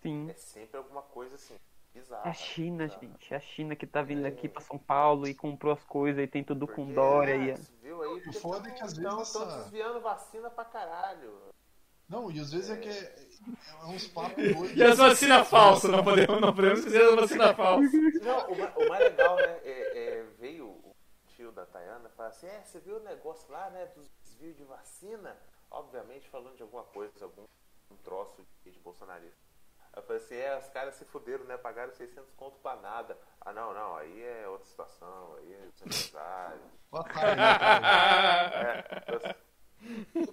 Sim. 0.03 0.29
É 0.31 0.35
sempre 0.35 0.77
alguma 0.79 1.03
coisa 1.03 1.37
assim, 1.37 1.57
bizarra. 1.95 2.27
É 2.27 2.31
a 2.31 2.35
China, 2.35 2.85
bizarra. 2.85 3.01
gente. 3.03 3.35
É 3.35 3.37
a 3.37 3.41
China 3.41 3.77
que 3.77 3.87
tá 3.87 4.03
vindo 4.03 4.25
aqui 4.27 4.49
pra 4.49 4.61
São 4.61 4.79
Paulo 4.79 5.29
e 5.29 5.35
comprou 5.35 5.73
as 5.73 5.85
coisas 5.85 6.23
e 6.23 6.27
tem 6.27 6.43
tudo 6.43 6.67
com 6.67 6.93
Dória. 6.93 7.37
E... 7.37 7.57
você 7.57 7.73
Viu 7.83 8.03
aí? 8.03 8.21
Porque 8.23 8.39
foda 8.39 8.69
é 8.69 8.73
que 8.73 8.83
às 8.83 8.93
vezes 8.97 9.05
Estão 9.23 9.43
essa- 9.43 9.63
desviando 9.63 10.01
vacina 10.01 10.51
pra 10.51 10.65
caralho. 10.65 11.33
Não, 12.09 12.31
e 12.31 12.41
às 12.41 12.53
vezes 12.53 12.69
é 12.69 12.77
que 12.77 12.89
é, 12.89 13.27
é 13.83 13.85
uns 13.87 14.07
papos 14.09 14.35
doidos. 14.55 14.77
E 14.77 14.83
as 14.83 14.99
vacinas 14.99 15.49
falsas, 15.49 15.91
não 15.91 16.03
podemos, 16.05 16.41
não 16.41 16.53
podemos 16.55 16.81
esquecer 16.81 17.03
as 17.09 17.15
vacinas 17.15 17.57
falsas. 17.57 17.93
Não, 18.23 18.51
o, 18.51 18.85
o 18.85 18.89
mais 18.89 19.05
legal, 19.05 19.37
né? 19.37 19.61
É, 19.65 19.99
é, 20.19 20.23
veio 20.39 20.67
o 20.67 20.95
tio 21.29 21.53
da 21.53 21.65
Tayana 21.65 22.11
e 22.13 22.17
falou 22.17 22.31
assim: 22.31 22.47
É, 22.49 22.61
você 22.65 22.81
viu 22.81 22.97
o 22.97 23.01
negócio 23.05 23.51
lá, 23.51 23.71
né? 23.71 23.87
Dos 23.97 24.11
desvios 24.43 24.57
de 24.57 24.65
vacina? 24.65 25.37
Obviamente 25.71 26.29
falando 26.29 26.57
de 26.57 26.63
alguma 26.63 26.83
coisa, 26.85 27.13
algum 27.25 27.45
um 27.91 27.97
troço 27.99 28.45
de, 28.65 28.71
bolsonarista. 28.81 29.37
Eu 29.95 30.03
falei 30.03 30.21
assim: 30.23 30.35
É, 30.35 30.59
os 30.59 30.69
caras 30.69 30.95
se 30.97 31.05
fuderam, 31.05 31.45
né? 31.45 31.57
Pagaram 31.57 31.93
600 31.93 32.33
conto 32.35 32.59
pra 32.59 32.77
nada. 32.77 33.17
Ah, 33.41 33.53
não, 33.53 33.73
não, 33.73 33.97
aí 33.97 34.23
é 34.23 34.49
outra 34.49 34.67
situação, 34.67 35.37
aí 35.37 35.53
é 35.55 35.69
os 35.75 35.83
empresários. 35.83 36.61
Tá 36.93 37.23
aí. 37.23 37.39
É, 38.55 39.37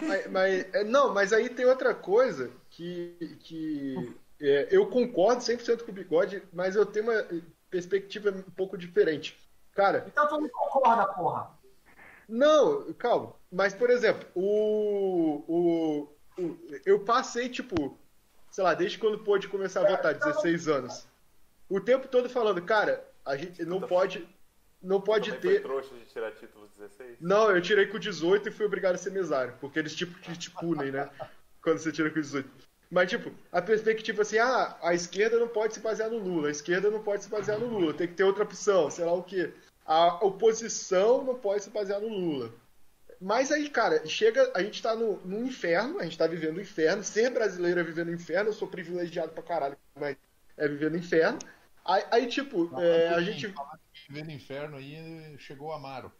Mas, 0.06 0.28
mas- 0.32 0.74
é, 0.76 0.84
não, 0.84 1.14
mas 1.14 1.34
aí 1.34 1.50
tem 1.50 1.66
outra 1.66 1.96
coisa 1.96 2.52
que, 2.70 3.38
que 3.42 4.16
é, 4.40 4.68
eu 4.70 4.88
concordo 4.90 5.42
100% 5.42 5.84
com 5.84 5.92
o 5.92 5.94
Bigode, 5.94 6.44
mas 6.54 6.76
eu 6.76 6.86
tenho 6.86 7.06
uma 7.10 7.26
perspectiva 7.70 8.30
um 8.30 8.52
pouco 8.52 8.78
diferente. 8.78 9.38
Cara, 9.74 10.04
Então 10.08 10.28
tu 10.28 10.40
não 10.40 10.50
concorda, 10.50 11.08
porra. 11.14 11.59
Não, 12.30 12.94
calma. 12.94 13.34
Mas, 13.52 13.74
por 13.74 13.90
exemplo, 13.90 14.28
o, 14.36 15.44
o, 15.48 16.42
o- 16.42 16.58
eu 16.86 17.00
passei, 17.00 17.50
tipo, 17.50 17.98
sei 18.52 18.64
lá, 18.64 18.74
desde 18.74 18.98
quando 18.98 19.20
pôde 19.24 19.48
começar 19.48 19.82
a 19.86 19.90
votar, 19.90 20.14
16 20.14 20.68
anos. 20.68 21.08
O 21.68 21.80
tempo 21.80 22.08
todo 22.08 22.30
falando, 22.30 22.62
cara, 22.62 23.06
a 23.26 23.36
gente 23.36 23.64
não 23.66 23.82
pode, 23.82 24.28
não 24.82 25.02
pode 25.02 25.32
ter... 25.34 25.62
trouxa 25.62 25.94
de 25.96 26.06
tirar 26.06 26.32
título 26.32 26.68
16? 26.78 27.18
Não, 27.20 27.52
eu 27.52 27.62
tirei 27.62 27.88
com 27.88 28.00
18 28.00 28.50
e 28.50 28.52
fui 28.52 28.66
obrigado 28.66 28.96
a 28.96 28.98
ser 28.98 29.12
mesário, 29.12 29.56
porque 29.60 29.78
eles 29.80 29.96
tipo 29.96 30.20
te 30.20 30.50
punem, 30.52 30.92
né? 30.92 31.10
Quando 31.62 31.80
você 31.80 31.92
tira 31.92 32.10
com 32.10 32.20
18. 32.22 32.50
Mas, 32.92 33.08
tipo, 33.10 33.32
a 33.52 33.62
perspectiva 33.62 34.24
assim, 34.24 34.40
ah, 34.40 34.76
a 34.82 34.96
esquerda 34.96 35.38
não 35.38 35.48
pode 35.48 35.76
se 35.76 35.80
basear 35.80 36.10
no 36.10 36.18
Lula, 36.18 36.48
a 36.48 36.52
esquerda 36.52 36.90
não 36.90 37.04
pode 37.04 37.24
se 37.24 37.30
basear 37.30 37.60
no 37.60 37.68
Lula, 37.68 37.94
tem 37.94 38.08
que 38.08 38.16
ter 38.16 38.24
outra 38.24 38.44
opção, 38.44 38.90
sei 38.90 39.06
lá 39.06 39.14
o 39.14 39.22
quê. 39.22 39.54
A 39.90 40.24
oposição 40.24 41.24
não 41.24 41.34
pode 41.34 41.64
se 41.64 41.72
basear 41.72 42.00
no 42.00 42.10
Lula. 42.10 42.54
Mas 43.20 43.52
aí, 43.52 43.68
cara, 43.68 44.06
chega, 44.06 44.52
a 44.54 44.62
gente 44.62 44.84
tá 44.84 44.96
no, 44.96 45.18
no 45.26 45.44
inferno, 45.44 45.98
a 45.98 46.04
gente 46.04 46.16
tá 46.16 46.28
vivendo 46.28 46.58
o 46.58 46.62
inferno, 46.62 47.04
ser 47.04 47.32
brasileiro 47.32 47.80
é 47.80 47.84
viver 47.84 48.06
no 48.06 48.14
inferno, 48.14 48.50
eu 48.50 48.54
sou 48.54 48.68
privilegiado 48.68 49.32
pra 49.32 49.42
caralho, 49.42 49.76
mas 50.00 50.16
é 50.56 50.68
viver 50.68 50.92
no 50.92 50.98
inferno. 50.98 51.40
Aí, 51.84 52.04
aí, 52.12 52.28
tipo, 52.28 52.70
é, 52.80 53.08
a 53.10 53.22
gente 53.22 53.52
Viver 54.08 54.26
no 54.26 54.32
inferno 54.32 54.78
aí 54.78 55.36
chegou 55.40 55.70
o 55.70 55.74
Amaro. 55.74 56.12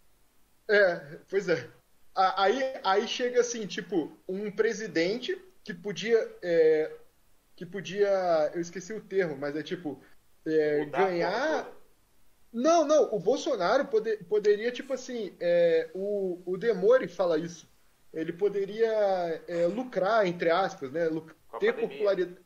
É, 0.68 1.20
pois 1.30 1.48
é. 1.48 1.70
Aí, 2.16 2.74
aí 2.84 3.08
chega 3.08 3.40
assim, 3.40 3.68
tipo, 3.68 4.12
um 4.28 4.50
presidente 4.50 5.40
que 5.64 5.76
podia. 5.76 6.18
é, 6.42 6.92
que 7.56 7.68
podia. 7.68 8.10
Eu 8.52 8.62
esqueci 8.62 8.94
o 8.94 9.02
termo, 9.02 9.38
mas 9.38 9.56
é 9.56 9.62
tipo. 9.62 10.02
é, 10.44 10.86
ganhar. 10.86 11.79
Não, 12.52 12.84
não, 12.86 13.14
o 13.14 13.20
Bolsonaro 13.20 13.86
pode- 13.86 14.18
poderia, 14.26 14.72
tipo 14.72 14.94
assim, 14.94 15.36
é, 15.40 15.90
o, 15.94 16.42
o 16.46 16.58
Demore 16.58 17.08
fala 17.08 17.38
isso. 17.38 17.68
Ele 18.12 18.34
poderia 18.34 18.88
é, 19.48 19.68
lucrar, 19.68 20.26
entre 20.26 20.50
aspas, 20.50 20.92
né? 20.92 21.08
luc- 21.08 21.32
Com 21.48 21.60
ter 21.60 21.74
popularidade, 21.74 22.38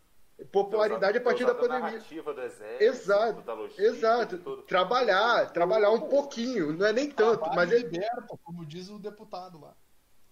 popularidade 0.51 1.17
a 1.17 1.21
partir 1.21 1.45
da 1.45 1.55
pandemia. 1.55 1.97
exército, 1.97 2.83
Exato, 2.83 3.41
da 3.43 3.53
logística, 3.53 3.87
exato. 3.87 4.37
Trabalhar, 4.63 5.51
trabalhar 5.53 5.91
um 5.91 6.01
pouquinho, 6.01 6.73
não 6.73 6.85
é 6.85 6.91
nem 6.91 7.09
tanto, 7.09 7.37
Trabalho 7.39 7.55
mas 7.55 7.71
ele, 7.71 7.83
liberta, 7.83 8.37
como 8.43 8.65
diz 8.65 8.89
o 8.89 8.99
deputado 8.99 9.59
lá. 9.59 9.73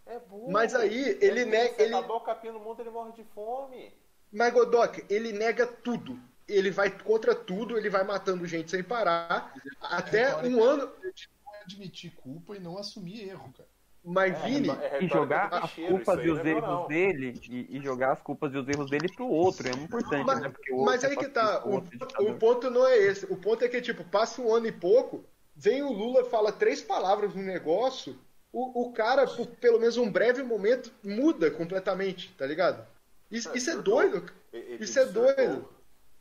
É 0.06 0.20
burro. 0.20 0.52
Mas 0.52 0.76
aí, 0.76 1.18
ele 1.22 1.42
É 1.42 1.46
ne- 1.46 1.58
burro. 1.64 1.76
Se 1.76 1.82
ele- 1.84 1.96
acabar 1.96 2.14
o 2.16 2.22
capim 2.22 2.50
no 2.50 2.60
mundo, 2.60 2.82
ele 2.82 2.90
morre 2.90 3.14
de 3.14 3.24
fome. 3.24 3.94
Mas 4.30 4.52
Godok, 4.54 5.06
ele 5.10 5.32
nega 5.32 5.66
tudo. 5.66 6.20
Ele 6.48 6.72
vai 6.72 6.90
contra 6.90 7.34
tudo, 7.34 7.78
ele 7.78 7.90
vai 7.90 8.04
matando 8.04 8.46
gente 8.46 8.72
sem 8.72 8.84
parar. 8.84 9.54
Até 9.82 10.36
um 10.38 10.64
ano. 10.64 10.92
Não 11.02 11.54
é 11.56 11.64
admitir 11.64 12.12
culpa 12.16 12.56
e 12.56 12.60
não 12.60 12.78
assumir 12.78 13.30
erro, 13.30 13.54
cara. 13.56 13.70
Mas 14.04 14.34
É, 14.34 14.48
Vini, 14.48 14.70
é 14.70 14.74
retórica 14.74 15.06
E 15.06 15.08
jogar 15.08 15.54
as 15.54 15.74
culpas 15.74 16.26
e 16.26 16.30
os 16.32 16.40
é 16.40 16.50
erros 16.50 16.88
dele 16.88 17.40
e, 17.48 17.78
e 17.78 17.82
jogar 17.82 18.14
as 18.14 18.22
culpas 18.22 18.52
e 18.52 18.58
os 18.58 18.68
erros 18.68 18.90
dele 18.90 19.08
pro 19.16 19.28
outro 19.28 19.68
é 19.68 19.72
importante, 19.72 20.26
mas, 20.26 20.42
né? 20.42 20.50
Porque 20.50 20.74
o 20.74 20.84
mas 20.84 21.04
outro 21.04 21.08
aí 21.08 21.14
é 21.14 21.20
que 21.20 21.30
tá. 21.30 21.64
o 21.64 21.78
O, 21.78 22.30
é 22.30 22.34
ponto 22.34 22.70
não 22.72 22.88
é 22.88 22.98
esse. 22.98 23.26
O 23.32 23.38
ponto 23.38 23.64
é 23.64 23.70
que, 23.70 23.80
tipo, 23.80 24.04
passa 24.04 24.42
um 24.42 24.54
ano 24.54 24.66
e 24.66 24.72
pouco, 24.72 25.24
vem 25.56 25.84
o 25.84 25.92
Lula, 25.92 26.26
fala 26.26 26.52
três 26.52 26.82
palavras 26.82 27.36
no 27.36 27.44
negócio, 27.44 28.18
o, 28.52 28.88
o 28.88 28.92
cara, 28.92 29.28
por 29.28 29.46
pelo 29.46 29.80
menos 29.80 29.98
um 29.98 30.12
breve 30.12 30.42
momento, 30.42 30.92
muda 31.04 31.52
completamente, 31.52 32.34
tá 32.38 32.46
ligado? 32.46 32.86
Isso, 33.30 33.56
isso 33.56 33.70
é 33.70 33.78
doido. 33.78 34.26
Ele 34.52 34.84
Isso 34.84 35.00
é 35.00 35.06
surtou. 35.06 35.34
doido. 35.36 35.70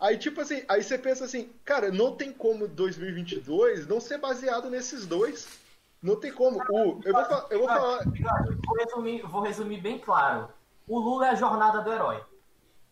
Aí, 0.00 0.16
tipo 0.16 0.40
assim, 0.40 0.64
aí 0.66 0.82
você 0.82 0.96
pensa 0.96 1.26
assim, 1.26 1.52
cara, 1.64 1.92
não 1.92 2.16
tem 2.16 2.32
como 2.32 2.66
2022 2.66 3.86
não 3.86 4.00
ser 4.00 4.16
baseado 4.18 4.70
nesses 4.70 5.06
dois. 5.06 5.46
Não 6.02 6.16
tem 6.16 6.32
como. 6.32 6.58
O, 6.70 7.00
eu, 7.04 7.12
vou, 7.12 7.46
eu 7.50 7.58
vou 7.58 7.68
falar. 7.68 8.04
Vou 8.64 8.76
resumir, 8.78 9.22
vou 9.22 9.42
resumir 9.42 9.80
bem 9.80 9.98
claro. 9.98 10.48
O 10.88 10.98
Lula 10.98 11.26
é 11.26 11.30
a 11.30 11.34
jornada 11.34 11.82
do 11.82 11.92
herói. 11.92 12.24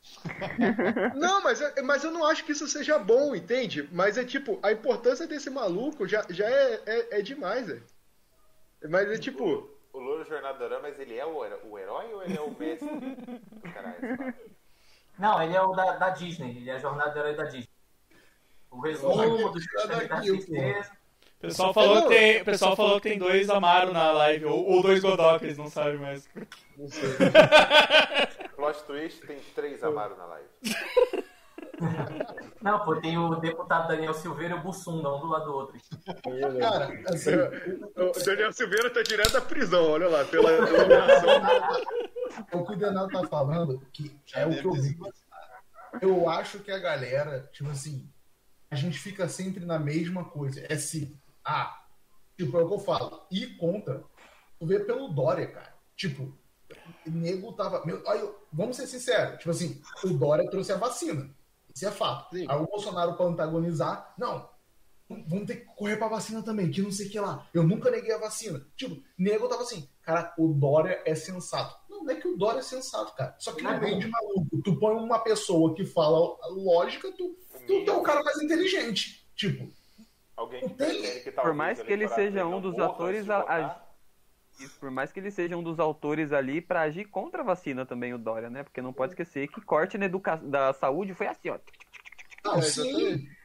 Não, 1.17 1.43
mas, 1.43 1.61
é- 1.61 1.83
mas 1.83 2.05
eu 2.05 2.11
não 2.11 2.25
acho 2.25 2.45
que 2.45 2.53
isso 2.53 2.69
seja 2.69 2.99
bom, 2.99 3.35
entende? 3.35 3.89
Mas 3.93 4.17
é 4.17 4.25
tipo, 4.25 4.59
a 4.63 4.71
importância 4.71 5.27
desse 5.27 5.51
maluco 5.51 6.07
já, 6.07 6.25
já 6.31 6.49
é, 6.49 6.81
é, 6.87 7.19
é 7.19 7.23
demais, 7.23 7.67
velho. 7.67 7.83
Mas 8.89 9.11
é 9.11 9.19
tipo. 9.19 9.69
O 9.93 9.99
Louro 9.99 10.25
Jornada 10.25 10.57
do 10.57 10.65
Herói, 10.65 10.83
mas 10.83 10.99
ele 11.01 11.17
é 11.17 11.27
o, 11.27 11.39
o 11.69 11.79
herói 11.79 12.15
ou 12.15 12.23
ele 12.23 12.37
é 12.37 12.41
o 12.41 12.51
mestre? 12.57 12.89
Caralho, 13.75 14.35
Não, 15.19 15.43
ele 15.43 15.55
é 15.55 15.63
o 15.63 15.73
da, 15.73 15.97
da 15.97 16.11
Disney. 16.11 16.57
Ele 16.59 16.71
é 16.71 16.75
a 16.75 16.79
jornada 16.79 17.11
do 17.11 17.19
herói 17.19 17.35
da 17.35 17.45
Disney. 17.45 17.69
O 18.71 18.81
resumo 18.81 19.51
dos 19.51 19.63
sistemas 19.63 20.09
da 20.09 20.21
tristeza. 20.21 20.99
O 21.39 21.41
pessoal 21.41 21.73
falou 21.73 22.03
que 22.03 22.09
tem, 22.09 22.43
o 22.43 22.45
pessoal 22.45 22.77
falou 22.77 23.01
que 23.01 23.09
tem 23.09 23.19
dois 23.19 23.49
Amaro 23.49 23.93
na 23.93 24.11
live, 24.11 24.47
ou, 24.47 24.65
ou 24.65 24.83
dois 24.83 25.01
Godok, 25.01 25.45
eles 25.45 25.57
não 25.57 25.71
sabem 25.71 25.97
mais. 25.97 26.29
Não 26.77 26.89
sei. 26.89 27.11
Plot 28.57 28.83
twist, 28.85 29.25
tem 29.25 29.39
três 29.55 29.85
Amaro 29.85 30.17
na 30.17 30.27
live. 30.27 30.49
Não, 32.61 32.85
pô, 32.85 33.01
tem 33.01 33.17
o 33.17 33.37
deputado 33.37 33.89
Daniel 33.89 34.15
Silveira 34.15 34.57
e 34.57 34.59
o 34.59 34.63
Bussunda, 34.63 35.15
um 35.15 35.21
do 35.21 35.29
lado 35.29 35.45
do 35.45 35.55
outro. 35.55 35.81
Cara, 36.61 37.03
assim, 37.07 37.31
O 37.97 38.25
Daniel 38.25 38.53
Silveira 38.53 38.91
tá 38.91 39.03
direto 39.03 39.33
da 39.33 39.41
prisão, 39.41 39.91
olha 39.91 40.09
lá, 40.09 40.25
pela. 40.25 40.51
o 42.53 42.65
que 42.65 42.73
o 42.73 42.77
Denato 42.77 43.21
tá 43.21 43.29
falando, 43.29 43.81
que 43.93 44.17
é 44.35 44.47
o 44.47 44.51
que 44.51 44.67
eu 44.67 44.73
vi. 44.73 44.99
Eu 46.03 46.29
acho 46.29 46.59
que 46.61 46.71
a 46.71 46.79
galera, 46.79 47.49
tipo 47.53 47.71
assim, 47.71 48.09
a 48.71 48.77
gente 48.77 48.99
fica 48.99 49.29
sempre 49.29 49.65
na 49.65 49.79
mesma 49.79 50.25
coisa. 50.25 50.61
É 50.69 50.75
assim, 50.75 51.17
ah, 51.45 51.83
tipo, 52.37 52.59
é 52.59 52.63
o 52.63 52.69
que 52.69 52.75
eu 52.75 52.81
falo, 52.81 53.27
ir 53.31 53.57
contra, 53.57 54.03
tu 54.59 54.67
vê 54.67 54.81
pelo 54.81 55.09
Dória, 55.09 55.47
cara. 55.47 55.75
Tipo, 55.97 56.37
o 57.07 57.11
nego 57.11 57.53
tava. 57.53 57.85
Meu, 57.87 58.03
olha, 58.05 58.31
vamos 58.53 58.77
ser 58.77 58.87
sinceros, 58.87 59.39
tipo 59.39 59.51
assim, 59.51 59.81
o 60.05 60.09
Dória 60.09 60.49
trouxe 60.51 60.73
a 60.73 60.77
vacina. 60.77 61.31
Isso 61.79 61.87
é 61.89 61.91
fato. 61.93 62.37
Sim. 62.37 62.45
Aí 62.49 62.57
o 62.59 62.67
Bolsonaro, 62.67 63.15
pra 63.15 63.27
antagonizar, 63.27 64.13
não, 64.19 64.49
vamos 65.09 65.47
ter 65.47 65.57
que 65.57 65.67
correr 65.77 65.97
pra 65.97 66.09
vacina 66.09 66.43
também, 66.43 66.71
que 66.71 66.83
não 66.83 66.91
sei 66.91 67.07
o 67.07 67.11
que 67.11 67.21
lá. 67.21 67.47
Eu 67.55 67.63
nunca 67.63 67.91
neguei 67.91 68.13
a 68.13 68.19
vacina. 68.19 68.61
Tipo, 68.77 69.01
nego 69.17 69.49
tava 69.49 69.63
assim, 69.63 69.89
cara, 70.03 70.35
o 70.37 70.49
Dória 70.49 71.01
é 71.07 71.15
sensato. 71.15 71.77
Não, 71.89 72.03
não 72.03 72.11
é 72.11 72.17
que 72.17 72.27
o 72.27 72.37
Dória 72.37 72.59
é 72.59 72.63
sensato, 72.63 73.15
cara. 73.15 73.35
Só 73.39 73.53
que 73.53 73.63
Não 73.63 73.71
é 73.71 73.75
no 73.77 73.81
meio 73.81 73.95
bom. 73.95 74.01
de 74.01 74.09
maluco, 74.09 74.63
tu 74.65 74.77
põe 74.79 74.95
uma 74.97 75.21
pessoa 75.21 75.75
que 75.75 75.85
fala 75.87 76.37
lógica, 76.51 77.11
tu, 77.13 77.37
tu, 77.67 77.85
tu 77.85 77.91
é 77.91 77.95
o 77.95 78.03
cara 78.03 78.23
mais 78.25 78.43
inteligente. 78.43 79.25
Tipo, 79.37 79.71
Alguém 80.37 80.61
que 80.61 80.67
Não 80.69 80.75
tem- 80.75 81.03
que 81.03 81.31
Por 81.31 81.35
talvez 81.35 81.57
mais 81.57 81.83
que 81.83 81.93
ele 81.93 82.07
seja 82.09 82.47
um 82.47 82.61
dos 82.61 82.79
atores 82.79 83.29
a- 83.29 83.83
por 84.81 84.91
mais 84.91 85.13
que 85.13 85.21
ele 85.21 85.31
seja 85.31 85.57
um 85.57 85.63
dos 85.63 85.79
autores 85.79 86.33
ali 86.33 86.61
pra 86.61 86.83
agir 86.83 87.05
contra 87.05 87.43
a 87.43 87.45
vacina 87.45 87.87
também, 87.87 88.13
o 88.15 88.19
Dória, 88.19 88.51
né? 88.51 88.63
Porque 88.65 88.83
não 88.83 88.93
pode 88.93 89.13
esquecer 89.13 89.49
que 89.49 89.61
corte 89.61 89.97
na 89.99 90.07
educa... 90.07 90.37
da 90.37 90.73
saúde 90.73 91.15
foi 91.15 91.29
assim, 91.29 91.51
ó. 91.51 91.59
não, 92.45 92.57
É, 92.57 92.63
sim. 92.63 92.81
exatamente. 92.81 93.39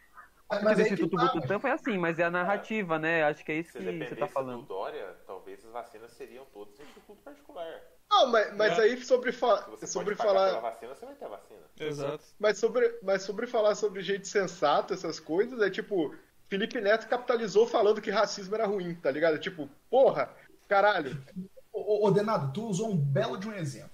Mas, 0.64 0.77
o 0.77 0.81
Instituto 0.81 1.15
tá, 1.15 1.26
Butantan 1.26 1.60
foi 1.60 1.72
assim, 1.72 1.98
mas 1.98 2.19
é 2.19 2.23
a 2.23 2.31
narrativa, 2.31 2.99
né? 2.99 3.23
Acho 3.23 3.44
que 3.44 3.52
é 3.52 3.56
isso 3.56 3.72
Se 3.72 3.80
que 3.80 4.06
você 4.06 4.15
tá 4.15 4.26
do 4.27 4.31
falando. 4.31 4.68
Dória, 4.68 5.15
talvez 5.26 5.65
as 5.65 5.72
vacinas 5.72 6.11
seriam 6.11 6.45
todas 6.53 6.80
em 6.80 6.84
instituto 6.84 7.22
particular. 7.23 7.81
Não, 8.10 8.27
mas, 8.27 8.56
mas 8.56 8.80
aí 8.80 9.02
sobre, 9.03 9.31
fa 9.31 9.64
Se 9.64 9.69
você 9.72 9.88
sobre 9.88 10.15
falar. 10.15 10.49
pela 10.49 10.61
vacina, 10.61 10.94
você 10.94 11.06
vai 11.06 11.15
ter 11.15 11.26
a 11.26 11.30
vacina. 11.30 11.61
Exato. 11.80 12.23
Mas 12.40 12.60
sobre, 12.60 12.99
mas 13.02 13.23
sobre 13.23 13.48
falar 13.48 13.73
sobre 13.73 14.02
gente 14.02 14.27
sensato, 14.27 14.94
essas 14.94 15.19
coisas, 15.19 15.60
é 15.60 15.69
tipo, 15.72 16.14
Felipe 16.48 16.80
Neto 16.80 17.07
capitalizou 17.07 17.65
falando 17.65 18.02
que 18.02 18.11
racismo 18.11 18.53
era 18.53 18.68
ruim, 18.68 18.94
tá 18.94 19.10
ligado? 19.10 19.40
Tipo, 19.40 19.68
porra, 19.90 20.31
caralho. 20.68 21.23
Ô, 21.72 22.07
ô, 22.07 22.11
Denado, 22.11 22.52
tu 22.53 22.68
usou 22.68 22.91
um 22.91 22.98
belo 22.98 23.38
de 23.38 23.48
um 23.48 23.53
exemplo. 23.53 23.91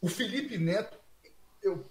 O 0.00 0.08
Felipe 0.08 0.58
Neto, 0.58 0.98
eu. 1.62 1.84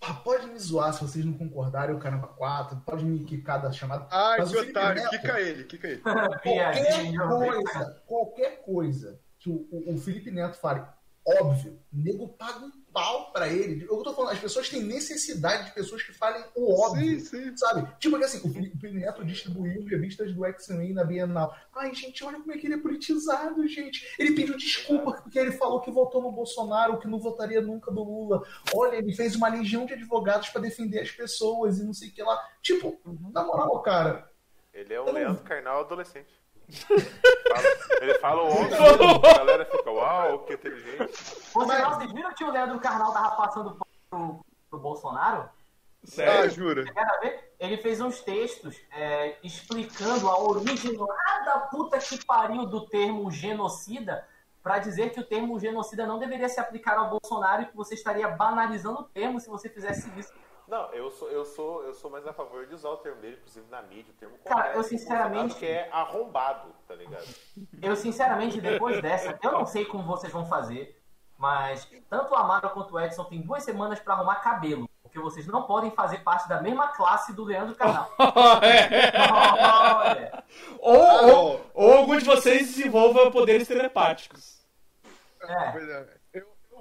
Ah, 0.00 0.14
Pode 0.14 0.46
me 0.46 0.58
zoar 0.58 0.94
se 0.94 1.02
vocês 1.02 1.24
não 1.24 1.34
concordarem, 1.34 1.94
o 1.94 1.98
caramba 1.98 2.26
4, 2.28 2.80
pode 2.86 3.04
me 3.04 3.22
quicar 3.24 3.60
da 3.60 3.70
chamada. 3.70 4.06
Ai, 4.10 4.38
Mas 4.38 4.50
que 4.50 4.56
otário, 4.56 5.02
Neto- 5.02 5.10
quica 5.10 5.40
ele, 5.40 5.64
quica 5.64 5.88
ele. 5.88 6.00
Qualquer 6.00 7.14
coisa, 7.28 8.02
qualquer 8.06 8.62
coisa 8.64 9.20
que 9.38 9.50
o, 9.50 9.68
o- 9.70 9.94
o 9.94 9.98
Felipe 9.98 10.30
Neto 10.30 10.56
fale, 10.56 10.82
óbvio. 11.26 11.78
Nego 11.92 12.28
paga 12.30 12.60
um 12.64 12.72
pau 12.92 13.32
pra 13.32 13.48
ele. 13.48 13.84
Eu 13.84 14.02
tô 14.02 14.12
falando, 14.12 14.32
as 14.32 14.38
pessoas 14.38 14.68
têm 14.68 14.82
necessidade 14.82 15.66
de 15.66 15.72
pessoas 15.72 16.02
que 16.02 16.12
falem 16.12 16.42
o 16.54 16.72
óbvio. 16.72 17.20
Sim, 17.20 17.50
sim. 17.50 17.56
Sabe? 17.56 17.88
Tipo 17.98 18.18
que 18.18 18.24
assim, 18.24 18.46
o 18.46 18.52
Felipe 18.52 18.90
Neto 18.90 19.24
distribuiu 19.24 19.84
revistas 19.84 20.32
do 20.32 20.44
X-Men 20.44 20.92
na 20.92 21.04
Bienal. 21.04 21.54
Ai, 21.74 21.94
gente, 21.94 22.24
olha 22.24 22.38
como 22.38 22.52
é 22.52 22.58
que 22.58 22.66
ele 22.66 22.74
é 22.74 22.78
politizado, 22.78 23.66
gente. 23.66 24.06
Ele 24.18 24.34
pediu 24.34 24.56
desculpa 24.56 25.12
porque 25.12 25.38
ele 25.38 25.52
falou 25.52 25.80
que 25.80 25.90
votou 25.90 26.22
no 26.22 26.32
Bolsonaro, 26.32 26.98
que 26.98 27.08
não 27.08 27.18
votaria 27.18 27.60
nunca 27.60 27.90
do 27.90 28.02
Lula. 28.02 28.42
Olha, 28.74 28.96
ele 28.96 29.12
fez 29.12 29.34
uma 29.36 29.48
legião 29.48 29.86
de 29.86 29.94
advogados 29.94 30.48
pra 30.48 30.60
defender 30.60 31.00
as 31.00 31.10
pessoas 31.10 31.78
e 31.78 31.84
não 31.84 31.92
sei 31.92 32.08
o 32.08 32.12
que 32.12 32.22
lá. 32.22 32.40
Tipo, 32.62 32.98
na 33.32 33.44
moral, 33.44 33.80
cara, 33.82 34.30
Ele 34.72 34.94
é 34.94 35.00
um 35.00 35.10
Leandro 35.10 35.42
Carnal 35.44 35.80
adolescente. 35.80 36.39
Ele 38.00 38.14
fala 38.18 38.42
o 38.42 38.48
óbvio, 38.48 39.30
a 39.30 39.38
galera 39.38 39.64
fica, 39.64 39.90
uau, 39.90 40.40
que 40.40 40.54
inteligente. 40.54 41.12
Por 41.52 41.66
sinal, 41.66 41.94
vocês 41.94 42.12
viram 42.12 42.34
que 42.34 42.44
o 42.44 42.50
Leandro 42.50 42.80
Carnal 42.80 43.12
tava 43.12 43.36
passando 43.36 43.78
pro, 44.08 44.40
pro 44.70 44.78
Bolsonaro? 44.78 45.48
Ah, 46.02 46.06
Sério? 46.06 46.50
jura? 46.50 46.84
Quer 46.84 47.20
ver? 47.20 47.54
Ele 47.58 47.76
fez 47.76 48.00
uns 48.00 48.20
textos 48.22 48.76
é, 48.90 49.36
explicando 49.42 50.28
a 50.28 50.40
origem 50.40 50.96
lá 50.96 51.38
da 51.44 51.58
puta 51.60 51.98
que 51.98 52.24
pariu 52.24 52.64
do 52.64 52.86
termo 52.86 53.30
genocida 53.30 54.26
para 54.62 54.78
dizer 54.78 55.10
que 55.10 55.20
o 55.20 55.24
termo 55.24 55.58
genocida 55.58 56.06
não 56.06 56.18
deveria 56.18 56.48
se 56.48 56.60
aplicar 56.60 56.96
ao 56.96 57.10
Bolsonaro 57.10 57.62
e 57.62 57.66
que 57.66 57.76
você 57.76 57.94
estaria 57.94 58.28
banalizando 58.28 59.00
o 59.00 59.04
termo 59.04 59.40
se 59.40 59.48
você 59.48 59.68
fizesse 59.68 60.10
isso. 60.18 60.32
Não, 60.70 60.88
eu 60.92 61.10
sou, 61.10 61.28
eu 61.28 61.44
sou, 61.44 61.82
eu 61.82 61.92
sou 61.92 62.08
mais 62.10 62.24
a 62.28 62.32
favor 62.32 62.64
de 62.64 62.74
usar 62.76 62.90
o 62.90 62.96
termo 62.98 63.20
dele, 63.20 63.36
inclusive 63.38 63.66
na 63.68 63.82
mídia, 63.82 64.12
o 64.12 64.16
termo 64.16 64.36
Cara, 64.44 64.54
correto 64.60 64.78
eu 64.78 64.82
do 64.82 64.88
sinceramente- 64.88 65.54
que 65.56 65.66
é 65.66 65.88
arrombado, 65.90 66.72
tá 66.86 66.94
ligado? 66.94 67.26
Eu, 67.82 67.96
sinceramente, 67.96 68.60
depois 68.60 69.02
dessa, 69.02 69.36
eu 69.42 69.50
não 69.50 69.66
sei 69.66 69.84
como 69.84 70.04
vocês 70.04 70.32
vão 70.32 70.46
fazer, 70.46 70.96
mas 71.36 71.90
tanto 72.08 72.32
o 72.32 72.36
Amaro 72.36 72.70
quanto 72.70 72.94
o 72.94 73.00
Edson 73.00 73.24
tem 73.24 73.40
duas 73.42 73.64
semanas 73.64 73.98
para 73.98 74.14
arrumar 74.14 74.36
cabelo, 74.36 74.88
porque 75.02 75.18
vocês 75.18 75.44
não 75.48 75.64
podem 75.64 75.90
fazer 75.90 76.18
parte 76.18 76.48
da 76.48 76.62
mesma 76.62 76.86
classe 76.88 77.32
do 77.32 77.42
Leandro 77.42 77.74
Carnal. 77.74 78.08
É. 78.62 79.10
Olha. 79.98 80.44
ou, 80.78 81.02
Ah, 81.02 81.22
ou, 81.22 81.60
ou 81.74 81.92
algum 81.94 82.16
de 82.16 82.24
vocês 82.24 82.68
desenvolva 82.68 83.28
poderes 83.32 83.66
telepáticos. 83.66 84.60
É. 85.42 86.19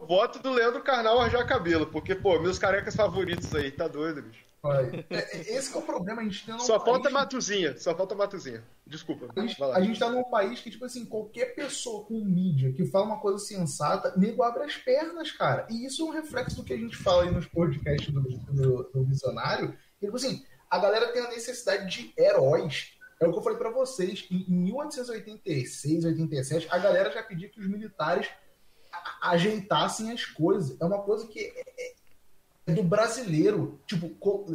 voto 0.05 0.39
do 0.39 0.51
Leandro 0.51 0.81
Carnal 0.83 1.19
arranjar 1.19 1.45
cabelo, 1.47 1.87
porque, 1.87 2.15
pô, 2.15 2.39
meus 2.39 2.57
carecas 2.59 2.95
favoritos 2.95 3.53
aí, 3.55 3.71
tá 3.71 3.87
doido, 3.87 4.21
bicho. 4.23 4.43
Olha, 4.61 5.05
é- 5.09 5.37
é- 5.37 5.55
esse 5.57 5.71
que 5.71 5.77
é 5.77 5.79
o 5.79 5.83
problema, 5.83 6.21
a 6.21 6.23
gente 6.25 6.45
tem 6.45 6.53
um 6.53 6.59
Só 6.59 6.77
país- 6.77 6.91
falta 6.91 7.09
Matuzinha, 7.09 7.77
só 7.77 7.95
falta 7.95 8.13
Matuzinha. 8.13 8.61
Desculpa, 8.85 9.27
A 9.33 9.39
gente, 9.39 9.57
vai 9.57 9.71
a 9.71 9.79
gente 9.81 9.97
tá 9.99 10.09
num 10.09 10.23
país 10.25 10.59
que, 10.59 10.69
tipo 10.69 10.83
assim, 10.83 11.05
qualquer 11.05 11.55
pessoa 11.55 12.03
com 12.05 12.19
mídia 12.25 12.73
que 12.73 12.85
fala 12.85 13.05
uma 13.05 13.19
coisa 13.21 13.37
sensata, 13.39 14.13
nego 14.17 14.43
abre 14.43 14.63
as 14.63 14.75
pernas, 14.75 15.31
cara. 15.31 15.65
E 15.69 15.85
isso 15.85 16.01
é 16.01 16.05
um 16.05 16.11
reflexo 16.11 16.57
do 16.57 16.63
que 16.65 16.73
a 16.73 16.77
gente 16.77 16.97
fala 16.97 17.23
aí 17.23 17.31
nos 17.31 17.45
podcasts 17.45 18.11
do, 18.13 18.21
do, 18.21 18.83
do 18.93 19.03
Visionário. 19.05 19.73
E, 20.01 20.05
tipo 20.05 20.17
assim, 20.17 20.43
a 20.69 20.77
galera 20.77 21.07
tem 21.13 21.21
a 21.23 21.29
necessidade 21.29 21.89
de 21.89 22.13
heróis. 22.21 22.97
É 23.21 23.27
o 23.27 23.31
que 23.31 23.37
eu 23.39 23.43
falei 23.43 23.57
pra 23.57 23.69
vocês. 23.69 24.27
Em, 24.29 24.45
em 24.49 24.53
1886, 24.63 26.03
87, 26.05 26.67
a 26.69 26.77
galera 26.77 27.11
já 27.11 27.23
pedia 27.23 27.47
que 27.49 27.59
os 27.61 27.67
militares 27.67 28.27
ajeitassem 29.21 30.11
as 30.11 30.25
coisas. 30.25 30.79
É 30.79 30.85
uma 30.85 31.01
coisa 31.01 31.27
que 31.27 31.39
é, 31.39 31.63
é- 31.77 31.95
é 32.67 32.73
do 32.73 32.83
brasileiro. 32.83 33.79
Tipo, 33.85 34.11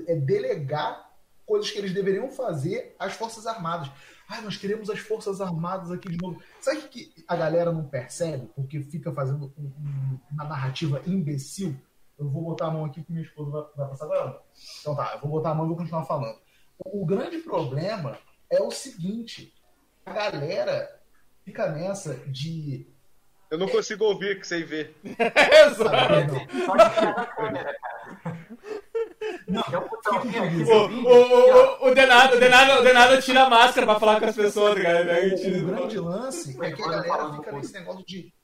é 0.06 0.14
delegar 0.16 1.10
coisas 1.46 1.70
que 1.70 1.78
eles 1.78 1.92
deveriam 1.92 2.30
fazer 2.30 2.94
às 2.98 3.12
Forças 3.14 3.46
Armadas. 3.46 3.90
Ah, 4.28 4.40
nós 4.40 4.56
queremos 4.56 4.88
as 4.88 4.98
Forças 5.00 5.40
Armadas 5.40 5.90
aqui 5.90 6.08
de 6.08 6.16
novo. 6.16 6.40
Sabe 6.60 6.82
que 6.88 7.12
a 7.28 7.36
galera 7.36 7.70
não 7.70 7.84
percebe? 7.86 8.46
Porque 8.54 8.80
fica 8.80 9.12
fazendo 9.12 9.52
um- 9.58 9.62
um- 9.64 10.20
uma 10.32 10.44
narrativa 10.44 11.02
imbecil. 11.06 11.76
Eu 12.18 12.30
vou 12.30 12.42
botar 12.44 12.68
a 12.68 12.70
mão 12.70 12.84
aqui 12.84 13.02
que 13.02 13.12
minha 13.12 13.24
esposa 13.24 13.50
vai, 13.50 13.62
vai 13.76 13.88
passar 13.88 14.04
agora. 14.06 14.40
Então 14.80 14.94
tá, 14.96 15.12
eu 15.14 15.20
vou 15.20 15.30
botar 15.30 15.50
a 15.50 15.54
mão 15.54 15.66
e 15.66 15.68
vou 15.68 15.76
continuar 15.76 16.04
falando. 16.04 16.38
O 16.86 17.04
grande 17.04 17.38
problema 17.38 18.16
é 18.48 18.62
o 18.62 18.70
seguinte: 18.70 19.52
a 20.06 20.12
galera 20.12 21.00
fica 21.44 21.70
nessa 21.70 22.14
de. 22.28 22.86
Eu 23.54 23.58
não 23.58 23.68
consigo 23.68 24.04
ouvir, 24.04 24.40
que 24.40 24.46
sem 24.48 24.64
ver. 24.64 24.96
Exato. 25.04 26.34
Câmera, 27.36 27.76
cara. 27.78 28.48
Não, 29.46 29.62
esse 29.62 30.72
O, 30.72 30.88
o, 30.88 31.86
o, 31.86 31.88
o, 31.88 31.94
Denado, 31.94 32.36
o, 32.36 32.40
Denado, 32.40 32.80
o 32.80 32.82
Denado 32.82 33.22
tira 33.22 33.44
a 33.44 33.48
máscara 33.48 33.86
pra 33.86 34.00
falar 34.00 34.18
com 34.18 34.26
as 34.26 34.34
pessoas, 34.34 34.82
cara. 34.82 35.14
Aí 35.14 35.32
O, 35.34 35.66
grande 35.66 35.98
lance 36.00 36.58
é 36.60 36.72
que 36.72 36.82
a 36.82 36.88
galera 36.88 37.32
fica 37.34 37.52
nesse 37.52 37.72
negócio 37.74 38.04
de 38.04 38.34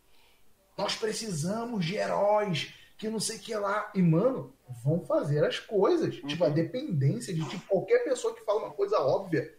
nós 0.78 0.95
precisamos 0.95 1.85
de 1.85 1.97
heróis, 1.97 2.73
que 2.97 3.09
não 3.09 3.19
sei 3.19 3.37
o 3.37 3.41
que 3.41 3.55
lá. 3.57 3.91
E, 3.93 4.01
mano, 4.01 4.55
vão 4.85 5.01
fazer 5.01 5.45
as 5.45 5.59
coisas. 5.59 6.15
Tipo, 6.15 6.45
a 6.45 6.49
dependência 6.49 7.35
de 7.35 7.45
tipo, 7.49 7.66
qualquer 7.66 8.05
pessoa 8.05 8.32
que 8.32 8.45
fala 8.45 8.61
uma 8.61 8.70
coisa 8.70 8.97
óbvia. 9.01 9.59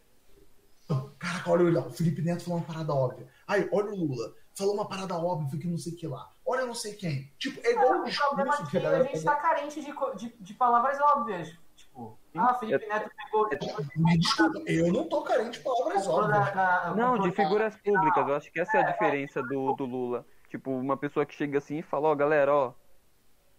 Caraca, 1.19 1.51
olha 1.51 1.81
o 1.81 1.87
o 1.87 1.91
Felipe 1.91 2.21
Neto 2.21 2.43
falou 2.43 2.59
uma 2.59 2.65
parada 2.65 2.93
óbvia. 2.93 3.27
Ai, 3.45 3.67
olha 3.71 3.91
o 3.91 3.95
Lula. 3.95 4.33
Falou 4.61 4.75
uma 4.75 4.87
parada 4.87 5.17
óbvia 5.17 5.59
que 5.59 5.67
não 5.67 5.77
sei 5.77 5.93
o 5.93 5.95
que 5.95 6.05
lá. 6.05 6.31
Olha 6.45 6.67
não 6.67 6.75
sei 6.75 6.93
quem. 6.93 7.31
Tipo, 7.39 7.59
é 7.65 7.71
igual 7.71 8.01
o 8.01 8.15
problema 8.15 8.53
é 8.53 8.57
que 8.69 8.77
a 8.77 8.89
a 8.91 9.03
gente 9.03 9.11
pega. 9.13 9.23
tá 9.23 9.35
carente 9.37 9.81
de, 9.81 9.91
de, 10.17 10.35
de 10.39 10.53
palavras 10.53 11.01
óbvias. 11.01 11.57
Tipo, 11.75 12.15
ah, 12.35 12.53
Felipe 12.53 12.85
Neto 12.85 13.09
pegou. 13.17 13.49
Me 13.95 14.19
desculpa, 14.19 14.59
eu 14.67 14.93
não 14.93 15.09
tô 15.09 15.23
carente 15.23 15.57
de 15.57 15.63
palavras 15.63 16.07
óbvias. 16.07 16.95
Não, 16.95 17.17
de 17.17 17.31
figuras 17.31 17.75
públicas. 17.77 18.27
Eu 18.27 18.35
acho 18.35 18.51
que 18.51 18.59
essa 18.59 18.77
é 18.77 18.81
a 18.81 18.91
diferença 18.91 19.41
do, 19.41 19.73
do 19.73 19.85
Lula. 19.85 20.23
Tipo, 20.47 20.69
uma 20.69 20.95
pessoa 20.95 21.25
que 21.25 21.33
chega 21.33 21.57
assim 21.57 21.79
e 21.79 21.83
fala, 21.83 22.09
ó, 22.09 22.13
galera, 22.13 22.53
ó. 22.53 22.73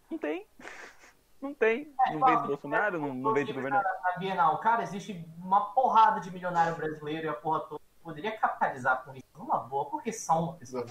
Não 0.09 0.19
tem. 0.19 0.47
Não 1.43 1.53
tem. 1.53 1.93
Não 2.13 2.25
veio 2.25 2.43
do 2.43 2.47
Bolsonaro, 2.47 3.01
não, 3.01 3.13
não 3.13 3.35
veio 3.35 3.45
de 3.45 3.53
governo. 3.53 3.77
Na 3.77 4.17
Bienal, 4.17 4.61
cara, 4.61 4.85
existe 4.85 5.29
uma 5.39 5.73
porrada 5.75 6.21
de 6.21 6.31
milionário 6.31 6.77
brasileiro 6.77 7.27
e 7.27 7.29
a 7.29 7.33
porra 7.33 7.59
toda 7.63 7.83
poderia 8.03 8.37
capitalizar 8.37 9.05
com 9.05 9.15
isso 9.15 9.27
numa 9.37 9.59
boa, 9.59 9.87
porque 9.87 10.13
só 10.13 10.43
uma 10.43 10.55
pessoa. 10.55 10.87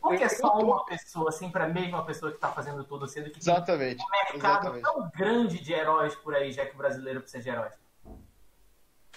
Por 0.00 0.16
que 0.16 0.28
só 0.28 0.58
uma 0.58 0.84
pessoa, 0.84 1.32
sempre 1.32 1.62
a 1.62 1.68
mesma 1.68 2.04
pessoa 2.04 2.30
que 2.30 2.38
tá 2.38 2.52
fazendo 2.52 2.84
tudo, 2.84 3.06
sendo 3.08 3.30
que 3.30 3.40
tem 3.40 3.52
Exatamente. 3.52 4.02
um 4.02 4.10
mercado 4.10 4.76
Exatamente. 4.76 4.82
tão 4.82 5.10
grande 5.10 5.58
de 5.58 5.72
heróis 5.72 6.14
por 6.14 6.34
aí, 6.34 6.52
já 6.52 6.64
que 6.64 6.74
o 6.74 6.78
brasileiro 6.78 7.20
precisa 7.20 7.42
de 7.42 7.48
heróis. 7.50 7.74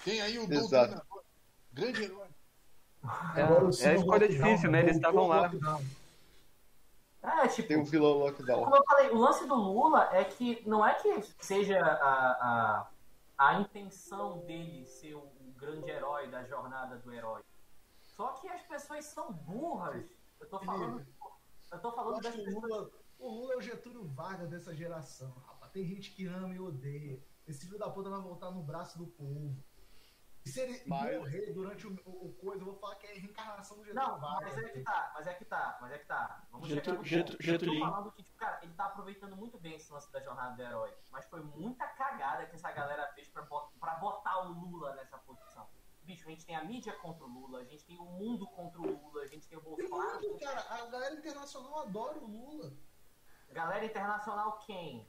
Tem 0.04 0.20
aí 0.20 0.38
o 0.38 0.52
Exato. 0.52 0.94
doutrinador, 0.94 1.24
grande 1.72 2.02
herói. 2.04 2.28
É, 3.36 3.84
é 3.84 3.90
a 3.90 3.94
escolha 3.94 4.28
difícil, 4.28 4.70
né? 4.70 4.80
Eles 4.80 4.96
estavam 4.96 5.28
lá. 5.28 5.50
É, 7.22 7.46
tipo, 7.46 7.68
Tem 7.68 7.80
o 7.80 7.84
vilão 7.84 8.18
lockdown. 8.18 8.64
Como 8.64 8.76
eu 8.76 8.84
falei, 8.84 9.10
o 9.10 9.16
lance 9.16 9.46
do 9.46 9.54
Lula 9.54 10.08
é 10.12 10.24
que 10.24 10.60
não 10.66 10.84
é 10.84 10.94
que 10.94 11.22
seja 11.38 11.78
a, 11.80 12.86
a, 12.88 12.88
a 13.38 13.60
intenção 13.60 14.38
dele 14.40 14.84
ser 14.84 15.14
o 15.14 15.31
grande 15.62 15.88
herói 15.88 16.28
da 16.28 16.42
jornada 16.44 16.98
do 16.98 17.12
herói. 17.12 17.42
Só 18.00 18.32
que 18.32 18.48
as 18.48 18.62
pessoas 18.62 19.04
são 19.04 19.32
burras. 19.32 20.04
Eu 20.40 20.48
tô 20.48 20.58
falando. 20.58 21.06
Eu 21.70 21.80
tô 21.80 21.92
falando 21.92 22.20
das 22.20 22.34
que 22.34 22.40
o 22.40 22.44
pessoas. 22.44 22.64
Lula, 22.64 22.90
o 23.18 23.30
Lula 23.30 23.54
é 23.54 23.56
o 23.56 23.62
Getúlio 23.62 24.04
Vargas 24.08 24.50
dessa 24.50 24.74
geração, 24.74 25.30
rapaz. 25.46 25.70
Tem 25.72 25.86
gente 25.86 26.10
que 26.10 26.26
ama 26.26 26.52
e 26.52 26.58
odeia. 26.58 27.22
Esse 27.46 27.64
filho 27.66 27.78
da 27.78 27.88
puta 27.88 28.10
vai 28.10 28.20
voltar 28.20 28.50
no 28.50 28.62
braço 28.62 28.98
do 28.98 29.06
povo. 29.06 29.56
E 30.44 30.48
se 30.48 30.60
ele 30.60 30.82
Mas- 30.86 31.16
morrer 31.18 31.52
durante 31.52 31.86
o, 31.86 31.90
o, 32.04 32.26
o 32.26 32.32
coisa, 32.34 32.62
eu 32.62 32.66
vou 32.66 32.74
falar 32.76 32.96
que 32.96 33.06
é 33.06 33.12
a 33.12 33.14
reencarnação 33.14 33.76
do 33.76 33.84
Getúlio 33.84 34.08
Não, 34.08 34.18
Vargas. 34.18 34.54
mas 34.56 34.64
é 34.64 34.68
que 34.70 34.80
tá, 34.82 35.10
mas 35.14 35.26
é 35.28 35.34
que 35.34 35.44
tá, 35.44 35.78
mas 35.80 35.92
é 35.92 35.98
que 35.98 36.06
tá. 36.06 36.42
Vamos 36.50 36.68
Getu- 36.68 37.04
chegar 37.04 37.28
no. 37.28 37.40
Getulinho. 37.40 37.84
Eu 37.84 37.88
tô 37.88 37.92
falando 37.94 38.12
que, 38.12 38.22
tipo, 38.24 38.36
cara, 38.38 38.58
ele 38.62 38.74
tá 38.74 38.86
aproveitando 38.86 39.36
muito 39.36 39.58
bem 39.58 39.74
esse 39.76 39.92
lance 39.92 40.10
da 40.10 40.20
jornada 40.20 40.56
do 40.56 40.62
herói. 40.62 40.92
Mas 41.10 41.26
foi 41.26 41.40
muita 41.42 41.86
cagada 41.86 42.46
que 42.46 42.56
essa 42.56 42.72
galera 42.72 43.06
fez 43.14 43.28
pra, 43.28 43.46
pra 43.78 43.94
botar 43.96 44.40
o 44.40 44.48
Lula 44.52 44.94
nessa 44.96 45.16
posição. 45.18 45.68
Bicho, 46.02 46.26
a 46.26 46.30
gente 46.32 46.44
tem 46.44 46.56
a 46.56 46.64
mídia 46.64 46.92
contra 46.94 47.24
o 47.24 47.28
Lula, 47.28 47.60
a 47.60 47.64
gente 47.64 47.84
tem 47.84 47.96
o 47.96 48.04
mundo 48.04 48.44
contra 48.48 48.80
o 48.80 48.84
Lula, 48.84 49.22
a 49.22 49.26
gente 49.26 49.46
tem 49.48 49.56
o 49.56 49.62
Bolsonaro. 49.62 50.20
muito, 50.20 50.44
cara, 50.44 50.60
a 50.82 50.86
galera 50.86 51.14
internacional 51.14 51.78
adora 51.78 52.18
o 52.18 52.26
Lula. 52.26 52.72
Galera 53.50 53.84
internacional 53.84 54.58
quem? 54.58 55.08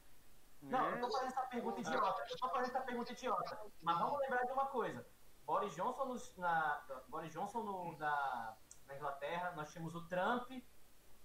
Não, 0.62 0.90
eu 0.92 1.02
tô 1.02 1.12
fazendo 1.12 1.28
essa 1.30 1.42
pergunta 1.48 1.80
idiota. 1.82 2.24
Eu 2.30 2.38
tô 2.38 2.50
fazendo 2.50 2.76
essa 2.76 2.82
pergunta 2.86 3.12
idiota. 3.12 3.60
Mas 3.82 3.98
vamos 3.98 4.20
lembrar 4.20 4.44
de 4.46 4.52
uma 4.52 4.66
coisa. 4.68 5.06
Boris 5.46 5.74
Johnson, 5.76 6.06
nos- 6.06 6.34
na, 6.38 6.82
Boris 7.10 7.32
Johnson 7.32 7.60
no- 7.64 7.98
na, 7.98 8.54
na 8.88 8.96
Inglaterra, 8.96 9.54
nós 9.56 9.72
tínhamos 9.72 9.94
o 9.96 10.02
Trump, 10.08 10.50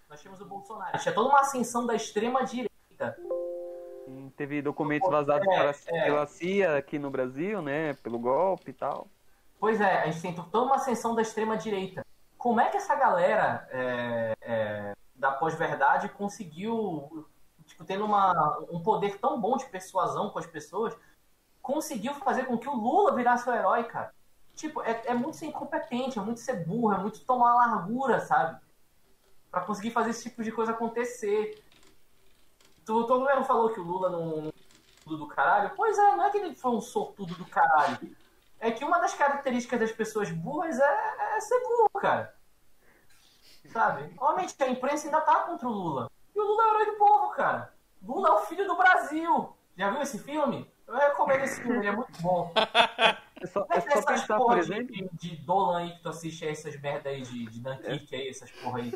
nós 0.09 0.21
tínhamos 0.21 0.41
o 0.41 0.47
Bolsonaro. 0.47 0.99
Tinha 0.99 1.15
toda 1.15 1.29
uma 1.29 1.41
ascensão 1.41 1.87
da 1.87 1.95
extrema 1.95 2.45
direita. 2.45 3.17
Sim, 4.05 4.33
Teve 4.37 4.63
documentos 4.63 5.09
vazados 5.11 5.47
É, 5.47 5.51
pela, 5.57 5.71
é. 5.71 6.05
pela 6.07 6.27
CIA 6.27 6.77
aqui 6.77 6.99
no 6.99 7.11
Brasil, 7.11 7.61
né? 7.63 7.95
Pelo 7.95 8.19
golpe 8.19 8.71
e 8.71 8.75
tal. 8.75 9.07
Pois 9.61 9.81
é, 9.81 10.03
a 10.03 10.07
gente 10.11 10.23
tem 10.23 10.35
toda 10.35 10.63
uma 10.63 10.77
ascensão 10.77 11.15
da 11.15 11.23
extrema 11.23 11.57
direita. 11.57 12.05
Como 12.37 12.61
é 12.61 12.69
que 12.71 12.77
essa 12.77 12.95
galera 12.95 13.69
é, 13.71 14.35
é, 14.41 14.93
da 15.15 15.33
pós-verdade 15.33 16.09
conseguiu, 16.11 17.27
tipo, 17.67 17.85
tendo 17.85 18.05
uma, 18.05 18.59
um 18.71 18.81
poder 18.81 19.19
tão 19.19 19.41
bom 19.41 19.57
de 19.57 19.67
persuasão 19.67 20.31
com 20.31 20.39
as 20.39 20.47
pessoas, 20.47 20.97
conseguiu 21.69 22.15
fazer 22.15 22.47
com 22.47 22.57
que 22.57 22.67
o 22.67 22.75
Lula 22.75 23.15
virasse 23.15 23.47
o 23.47 23.53
herói, 23.53 23.85
cara? 23.85 24.15
Tipo, 24.55 24.81
é, 24.83 25.03
é 25.05 25.15
muito 25.15 25.37
ser 25.37 25.45
incompetente, 25.45 26.19
é 26.19 26.23
muito 26.23 26.41
ser 26.41 26.65
burro, 26.65 26.95
é 26.95 26.99
muito 26.99 27.21
tomar 27.27 27.55
largura, 27.55 28.21
sabe? 28.21 28.59
pra 29.51 29.63
conseguir 29.63 29.91
fazer 29.91 30.11
esse 30.11 30.25
tipo 30.25 30.43
de 30.43 30.53
coisa 30.53 30.73
acontecer. 30.73 31.63
Tu, 32.85 33.07
todo 33.07 33.21
mundo 33.21 33.45
falou 33.45 33.71
que 33.71 33.81
o 33.81 33.83
Lula 33.85 34.11
não 34.11 34.49
é 34.49 34.53
do 35.05 35.27
caralho. 35.27 35.73
Pois 35.75 35.99
é, 35.99 36.17
não 36.17 36.25
é 36.25 36.31
que 36.31 36.39
ele 36.39 36.55
foi 36.55 36.73
um 36.73 36.81
sortudo 36.81 37.35
do 37.35 37.47
caralho. 37.47 38.17
É 38.61 38.71
que 38.71 38.85
uma 38.85 38.99
das 38.99 39.15
características 39.15 39.81
das 39.81 39.93
pessoas 39.93 40.31
burras 40.31 40.79
é, 40.79 41.37
é 41.37 41.41
ser 41.41 41.61
burro, 41.63 41.91
cara. 42.01 42.35
Sabe? 43.73 44.15
Normalmente 44.15 44.55
a 44.63 44.69
imprensa 44.69 45.07
ainda 45.07 45.21
tá 45.21 45.41
contra 45.47 45.67
o 45.67 45.73
Lula. 45.73 46.11
E 46.35 46.41
o 46.41 46.45
Lula 46.45 46.63
é 46.63 46.67
o 46.67 46.71
herói 46.71 46.87
do 46.87 46.99
povo, 46.99 47.31
cara. 47.31 47.75
Lula 48.03 48.29
é 48.29 48.33
o 48.33 48.41
filho 48.41 48.67
do 48.67 48.77
Brasil. 48.77 49.57
Já 49.77 49.91
viu 49.91 50.03
esse 50.03 50.19
filme? 50.19 50.71
Eu 50.89 50.97
recomendo 50.97 51.45
esse 51.45 51.61
filme, 51.61 51.79
ele 51.79 51.89
é 51.89 51.93
muito 51.93 52.21
bom. 52.23 52.53
É 53.41 53.47
só, 53.47 53.67
é 53.71 53.79
é 53.79 53.81
só 53.81 54.03
pensar, 54.03 54.43
por 54.43 54.59
exemplo, 54.59 54.93
de, 54.93 55.09
de 55.13 55.37
Dolan 55.37 55.79
aí 55.79 55.93
que 55.93 56.03
tu 56.03 56.09
assiste 56.09 56.45
aí, 56.45 56.51
essas 56.51 56.81
merda 56.81 57.11
aí 57.11 57.23
de, 57.23 57.47
de 57.47 57.61
Dunkirk 57.61 58.15
aí, 58.17 58.29
essas 58.29 58.51
porra 58.51 58.81
aí. 58.81 58.93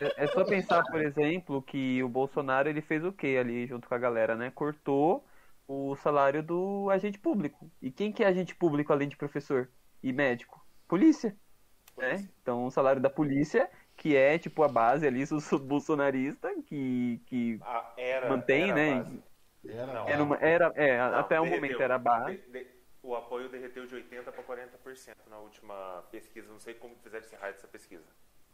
É 0.00 0.24
é 0.24 0.26
só 0.28 0.44
pensar, 0.44 0.84
por 0.86 1.00
exemplo, 1.00 1.62
que 1.62 2.02
o 2.02 2.08
Bolsonaro 2.08 2.68
ele 2.68 2.80
fez 2.80 3.04
o 3.04 3.12
quê 3.12 3.36
ali 3.40 3.66
junto 3.66 3.88
com 3.88 3.94
a 3.94 3.98
galera, 3.98 4.34
né? 4.36 4.50
Cortou 4.50 5.24
o 5.66 5.94
salário 5.96 6.42
do 6.42 6.88
agente 6.90 7.18
público. 7.18 7.70
E 7.82 7.90
quem 7.90 8.12
que 8.12 8.24
é 8.24 8.26
agente 8.26 8.54
público 8.54 8.92
além 8.92 9.08
de 9.08 9.16
professor 9.16 9.68
e 10.02 10.12
médico? 10.12 10.64
Polícia. 10.88 11.36
Né? 11.96 12.28
Então 12.42 12.64
o 12.66 12.70
salário 12.70 13.02
da 13.02 13.10
polícia, 13.10 13.68
que 13.96 14.16
é 14.16 14.38
tipo 14.38 14.62
a 14.62 14.68
base 14.68 15.06
ali 15.06 15.24
do 15.26 15.58
bolsonarista, 15.58 16.48
que, 16.62 17.20
que 17.26 17.58
Ah, 17.60 17.92
era, 17.96 18.28
mantém, 18.28 18.70
era 18.70 18.72
a 18.72 19.04
né? 19.04 19.22
Era, 19.66 19.86
Não, 19.92 20.08
Era, 20.08 20.22
uma- 20.22 20.36
era 20.36 20.72
é, 20.76 20.98
Não, 20.98 21.18
até 21.18 21.38
o 21.40 21.44
derreteu. 21.44 21.62
momento 21.62 21.82
era 21.82 21.94
a 21.96 21.98
base. 21.98 22.36
De- 22.36 22.50
de- 22.52 22.66
o 23.02 23.14
apoio 23.14 23.48
derreteu 23.48 23.86
de 23.86 23.94
80% 23.94 24.32
para 24.32 24.42
40% 24.42 25.16
na 25.28 25.38
última 25.38 26.04
pesquisa. 26.10 26.50
Não 26.50 26.58
sei 26.60 26.74
como 26.74 26.94
fizeram 26.96 27.24
esse 27.24 27.34
raio 27.36 27.54
dessa 27.54 27.68
pesquisa. 27.68 28.04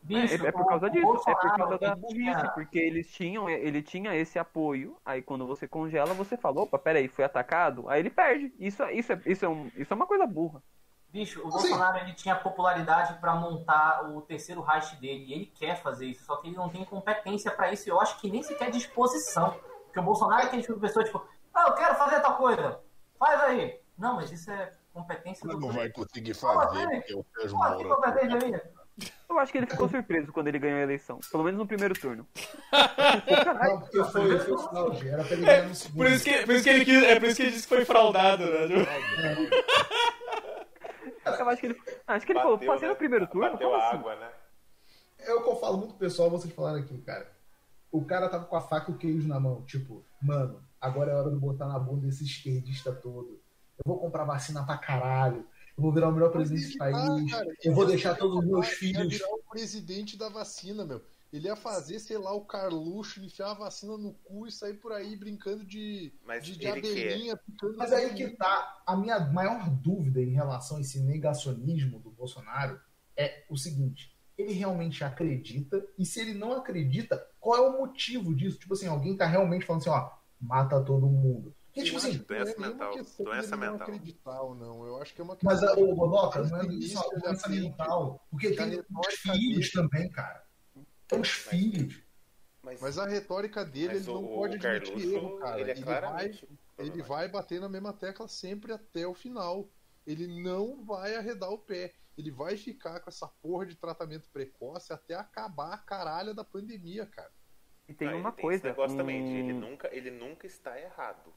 Bicho, 0.02 0.44
É, 0.44 0.48
é 0.48 0.52
por 0.52 0.66
causa 0.66 0.90
disso, 0.90 1.06
é 1.26 1.34
por 1.34 1.56
causa 1.56 1.78
da 1.78 1.96
burrice, 1.96 2.52
porque 2.54 2.78
eles 2.78 3.10
tinham, 3.10 3.48
ele 3.48 3.82
tinha 3.82 4.14
esse 4.14 4.38
apoio, 4.38 4.98
aí 5.02 5.22
quando 5.22 5.46
você 5.46 5.66
congela, 5.66 6.12
você 6.12 6.36
fala, 6.36 6.60
opa, 6.60 6.78
peraí, 6.78 7.08
foi 7.08 7.24
atacado, 7.24 7.88
aí 7.88 8.00
ele 8.00 8.10
perde. 8.10 8.52
Isso, 8.58 8.82
é- 8.82 8.92
isso, 8.92 9.12
é, 9.14 9.20
isso, 9.24 9.44
é, 9.46 9.48
um, 9.48 9.70
isso 9.76 9.92
é 9.92 9.96
uma 9.96 10.06
coisa 10.06 10.26
burra. 10.26 10.62
Bicho, 11.08 11.40
o 11.42 11.48
Assim- 11.48 11.68
Bolsonaro 11.70 11.98
ele 11.98 12.12
tinha 12.12 12.34
popularidade 12.34 13.14
pra 13.18 13.34
montar 13.34 14.10
o 14.10 14.20
terceiro 14.20 14.60
Reich 14.60 14.94
dele. 14.96 15.24
E 15.26 15.32
ele 15.32 15.46
quer 15.46 15.76
fazer 15.80 16.06
isso, 16.06 16.24
só 16.24 16.36
que 16.36 16.48
ele 16.48 16.56
não 16.56 16.68
tem 16.68 16.84
competência 16.84 17.50
pra 17.52 17.72
isso. 17.72 17.88
e 17.88 17.90
Eu 17.90 18.00
acho 18.00 18.20
que 18.20 18.28
nem 18.30 18.42
sequer 18.42 18.70
disposição. 18.70 19.56
Porque 19.94 20.00
o 20.00 20.02
Bolsonaro 20.02 20.42
é 20.42 20.46
aquele 20.46 20.62
tipo 20.62 20.74
de 20.74 20.80
pessoa, 20.80 21.04
tipo, 21.04 21.24
ah, 21.54 21.66
eu 21.68 21.74
quero 21.74 21.94
fazer 21.94 22.18
tal 22.20 22.36
coisa. 22.36 22.80
Faz 23.16 23.40
aí. 23.42 23.78
Não, 23.96 24.16
mas 24.16 24.32
isso 24.32 24.50
é 24.50 24.72
competência 24.92 25.48
do 25.48 25.60
não 25.60 25.70
vai 25.70 25.88
conseguir 25.88 26.34
fazer, 26.34 26.84
assim? 26.84 27.00
porque 27.00 27.14
o 27.14 27.24
Sérgio 27.32 27.56
que 27.78 27.84
Moro. 27.86 28.00
minha? 28.44 28.60
Eu 29.28 29.38
acho 29.38 29.52
que 29.52 29.58
ele 29.58 29.68
ficou 29.68 29.88
surpreso 29.88 30.32
quando 30.32 30.48
ele 30.48 30.58
ganhou 30.58 30.80
a 30.80 30.82
eleição, 30.82 31.20
pelo 31.30 31.44
menos 31.44 31.60
no 31.60 31.66
primeiro 31.66 31.94
turno. 31.94 32.26
Não, 32.72 33.78
porque 33.80 34.02
foi, 34.04 34.38
foi 34.40 34.58
fraude. 34.58 35.08
Era 35.08 35.22
pra 35.24 35.32
ele 35.32 35.46
ganhar 35.46 35.68
no 35.68 35.74
segundo. 35.76 35.96
Por 35.96 36.06
isso 36.06 36.24
que, 36.24 36.44
por 36.44 36.54
isso 36.54 36.64
que 36.64 36.70
ele 36.70 36.84
quis, 36.84 37.02
é 37.04 37.20
por 37.20 37.28
isso 37.28 37.36
que 37.36 37.42
ele 37.42 37.52
disse 37.52 37.68
que 37.68 37.74
foi 37.74 37.84
fraudado, 37.84 38.44
né? 38.44 38.66
Eu 41.38 41.48
acho 41.48 41.60
que 41.60 41.66
ele, 41.66 41.80
acho 42.06 42.26
que 42.26 42.32
ele 42.32 42.40
falou, 42.40 42.58
passei 42.58 42.88
no 42.88 42.96
primeiro 42.96 43.26
turno? 43.28 43.52
Bateu 43.52 43.68
Como 43.68 43.80
a 43.80 43.88
assim? 43.88 43.96
água, 43.96 44.16
né? 44.16 44.28
É 45.20 45.32
o 45.34 45.42
que 45.42 45.48
eu 45.48 45.56
falo 45.56 45.78
muito 45.78 45.94
pessoal, 45.94 46.28
vocês 46.30 46.52
falaram 46.52 46.80
aqui, 46.80 46.98
cara. 46.98 47.33
O 47.94 48.04
cara 48.04 48.28
tava 48.28 48.44
com 48.46 48.56
a 48.56 48.60
faca 48.60 48.90
e 48.90 48.94
o 48.94 48.98
queijo 48.98 49.28
na 49.28 49.38
mão. 49.38 49.62
Tipo, 49.62 50.04
mano, 50.20 50.60
agora 50.80 51.12
é 51.12 51.14
hora 51.14 51.30
de 51.30 51.36
botar 51.36 51.68
na 51.68 51.78
bunda 51.78 52.08
esse 52.08 52.24
esquerdista 52.24 52.92
todo. 52.92 53.40
Eu 53.78 53.84
vou 53.86 54.00
comprar 54.00 54.24
vacina 54.24 54.66
pra 54.66 54.76
caralho. 54.76 55.46
Eu 55.76 55.82
vou 55.82 55.92
virar 55.92 56.08
o 56.08 56.12
melhor 56.12 56.32
presidente 56.32 56.72
do 56.72 56.78
país. 56.78 57.30
cara, 57.30 57.54
eu 57.62 57.72
vou 57.72 57.86
deixar 57.86 58.16
todos 58.16 58.38
os 58.38 58.44
meus 58.44 58.66
Ia 58.66 58.74
filhos. 58.74 59.12
virar 59.12 59.30
o 59.30 59.42
presidente 59.48 60.16
da 60.16 60.28
vacina, 60.28 60.84
meu. 60.84 61.00
Ele 61.32 61.46
ia 61.46 61.54
fazer, 61.54 62.00
sei 62.00 62.18
lá, 62.18 62.32
o 62.32 62.44
Carluxo, 62.44 63.24
enfiar 63.24 63.52
a 63.52 63.54
vacina 63.54 63.96
no 63.96 64.12
cu 64.12 64.48
e 64.48 64.50
sair 64.50 64.74
por 64.74 64.90
aí 64.90 65.14
brincando 65.14 65.64
de, 65.64 66.12
Mas 66.26 66.44
de, 66.44 66.56
de 66.56 66.66
abelhinha, 66.66 67.38
Mas 67.76 67.92
aí 67.92 68.12
que 68.12 68.30
tá. 68.30 68.82
A 68.84 68.96
minha 68.96 69.20
maior 69.20 69.70
dúvida 69.70 70.20
em 70.20 70.30
relação 70.30 70.78
a 70.78 70.80
esse 70.80 70.98
negacionismo 70.98 72.00
do 72.00 72.10
Bolsonaro 72.10 72.80
é 73.16 73.44
o 73.48 73.56
seguinte: 73.56 74.13
ele 74.36 74.52
realmente 74.52 75.04
acredita? 75.04 75.84
E 75.98 76.04
se 76.04 76.20
ele 76.20 76.34
não 76.34 76.52
acredita, 76.52 77.24
qual 77.40 77.56
é 77.56 77.68
o 77.68 77.78
motivo 77.78 78.34
disso? 78.34 78.58
Tipo 78.58 78.74
assim, 78.74 78.86
alguém 78.88 79.16
tá 79.16 79.26
realmente 79.26 79.64
falando 79.64 79.82
assim, 79.82 79.90
ó, 79.90 80.10
mata 80.40 80.80
todo 80.84 81.06
mundo. 81.06 81.54
Porque, 81.66 81.84
tipo 81.84 81.98
Sim, 82.00 82.08
assim, 82.10 82.18
mas- 82.18 82.26
Doença 82.26 82.54
não 82.58 82.64
é 82.66 82.70
mental, 82.70 82.92
questão 82.92 83.24
doença 83.26 83.50
dele 83.56 83.64
não 83.64 83.72
mental. 83.72 83.88
acreditar 83.88 84.40
ou 84.42 84.54
não. 84.54 84.86
Eu 84.86 85.02
acho 85.02 85.14
que 85.14 85.20
é 85.20 85.24
uma 85.24 85.38
Mas, 85.42 85.60
questão. 85.60 85.82
ô, 85.90 85.94
Bodoca, 85.96 86.42
não 86.44 86.56
é 86.58 86.62
o 86.62 86.72
início 86.72 87.00
doença 87.20 87.48
mental. 87.48 88.26
Porque 88.30 88.50
tem 88.52 88.66
os 88.68 88.76
retórica 88.76 89.32
filhos 89.32 89.70
também, 89.72 90.10
cara. 90.10 90.44
Tem 91.08 91.20
os 91.20 91.28
filhos. 91.28 92.02
Mas, 92.62 92.80
Mas 92.80 92.98
a 92.98 93.06
retórica 93.06 93.64
dele, 93.64 93.88
mas 93.88 94.06
ele 94.06 94.14
não 94.14 94.24
o, 94.24 94.34
pode 94.36 94.56
o 94.56 94.58
admitir 94.60 94.92
Carluxo, 94.92 95.14
erro, 95.16 95.38
cara. 95.38 95.60
ele 95.60 95.70
é 95.70 95.74
Ele, 95.74 95.84
vai, 95.84 96.40
ele 96.78 97.02
vai 97.02 97.28
bater 97.28 97.60
na 97.60 97.68
mesma 97.68 97.92
tecla 97.92 98.26
sempre 98.28 98.72
até 98.72 99.06
o 99.06 99.12
final. 99.12 99.68
Ele 100.06 100.26
não 100.42 100.84
vai 100.84 101.14
arredar 101.16 101.50
o 101.50 101.58
pé. 101.58 101.92
Ele 102.16 102.30
vai 102.30 102.56
ficar 102.56 103.00
com 103.00 103.10
essa 103.10 103.26
porra 103.26 103.66
de 103.66 103.74
tratamento 103.76 104.28
precoce 104.30 104.92
até 104.92 105.14
acabar 105.14 105.74
a 105.74 105.78
caralha 105.78 106.32
da 106.32 106.44
pandemia, 106.44 107.06
cara. 107.06 107.30
E 107.88 107.92
tem 107.92 108.08
Ah, 108.08 108.16
uma 108.16 108.28
ele 108.30 108.40
coisa. 108.40 108.56
Esse 108.58 108.66
negócio 108.68 108.96
também, 108.96 109.24
de 109.24 109.32
ele 109.36 109.52
um- 109.54 109.60
nunca, 109.60 109.88
ele 109.94 110.10
nunca 110.10 110.46
está 110.46 110.80
errado. 110.80 111.32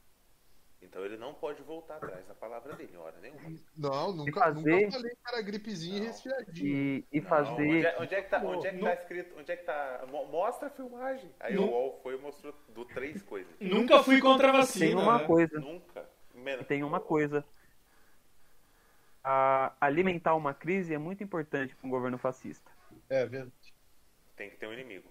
Então 0.80 1.04
ele 1.04 1.16
não 1.16 1.34
pode 1.34 1.60
voltar 1.62 1.96
atrás 1.96 2.24
da 2.28 2.34
palavra 2.36 2.72
dele, 2.76 2.92
em 2.94 2.96
hora 2.96 3.18
nenhuma. 3.20 3.58
Não, 3.76 4.12
nunca, 4.12 4.40
fazer- 4.40 4.70
nunca 4.84 4.92
falei 4.92 5.10
que 5.10 5.18
era 5.26 5.42
gripezinha 5.42 5.98
e 5.98 6.06
resfriadinho. 6.06 6.66
E, 6.68 7.04
e 7.10 7.20
Não, 7.20 7.28
fazer. 7.28 7.62
onde, 7.62 7.84
é, 7.86 7.96
onde 8.00 8.14
é 8.14 8.22
que 8.22 8.30
tá, 8.30 8.38
onde 8.44 8.66
é 8.68 8.70
que 8.72 8.78
tá 8.78 8.94
escrito? 8.94 9.36
Onde 9.36 9.50
é 9.50 9.56
que 9.56 9.64
tá? 9.64 10.06
mo- 10.08 10.26
Mostra 10.26 10.68
a 10.68 10.70
filmagem. 10.70 11.34
Aí 11.40 11.58
o 11.58 11.66
UOL 11.68 11.98
foi 12.00 12.14
e 12.14 12.18
mostrou 12.18 12.54
do 12.68 12.84
três 12.84 13.20
coisas. 13.22 13.52
Nunca 13.58 14.04
fui 14.04 14.20
contra 14.20 14.50
a 14.50 14.52
vacina. 14.52 14.86
Tem 14.86 14.94
uma 14.94 15.18
né? 15.18 15.24
coisa. 15.26 15.58
Nunca. 15.58 16.08
Men- 16.32 16.62
Tem 16.62 16.84
uma 16.84 17.00
coisa. 17.00 17.44
A- 19.22 19.72
alimentar 19.80 20.34
uma 20.34 20.54
crise 20.54 20.94
é 20.94 20.98
muito 20.98 21.22
importante 21.22 21.74
para 21.74 21.86
um 21.86 21.90
governo 21.90 22.18
fascista. 22.18 22.70
É 23.10 23.26
verdade. 23.26 23.52
Tem 24.36 24.50
que 24.50 24.56
ter 24.56 24.66
um 24.68 24.72
inimigo. 24.72 25.08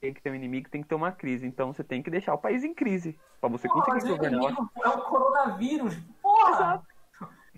Tem 0.00 0.14
que 0.14 0.22
ter 0.22 0.30
um 0.30 0.34
inimigo, 0.34 0.70
tem 0.70 0.82
que 0.82 0.88
ter 0.88 0.94
uma 0.94 1.12
crise. 1.12 1.46
Então 1.46 1.72
você 1.72 1.82
tem 1.84 2.02
que 2.02 2.10
deixar 2.10 2.34
o 2.34 2.38
país 2.38 2.64
em 2.64 2.74
crise 2.74 3.18
para 3.40 3.50
você 3.50 3.68
Porra, 3.68 3.84
conseguir 3.86 4.12
o 4.12 4.16
governar. 4.16 4.40
inimigo 4.42 4.70
é 4.84 4.88
o 4.88 5.02
coronavírus. 5.04 5.94
Porra! 6.22 6.82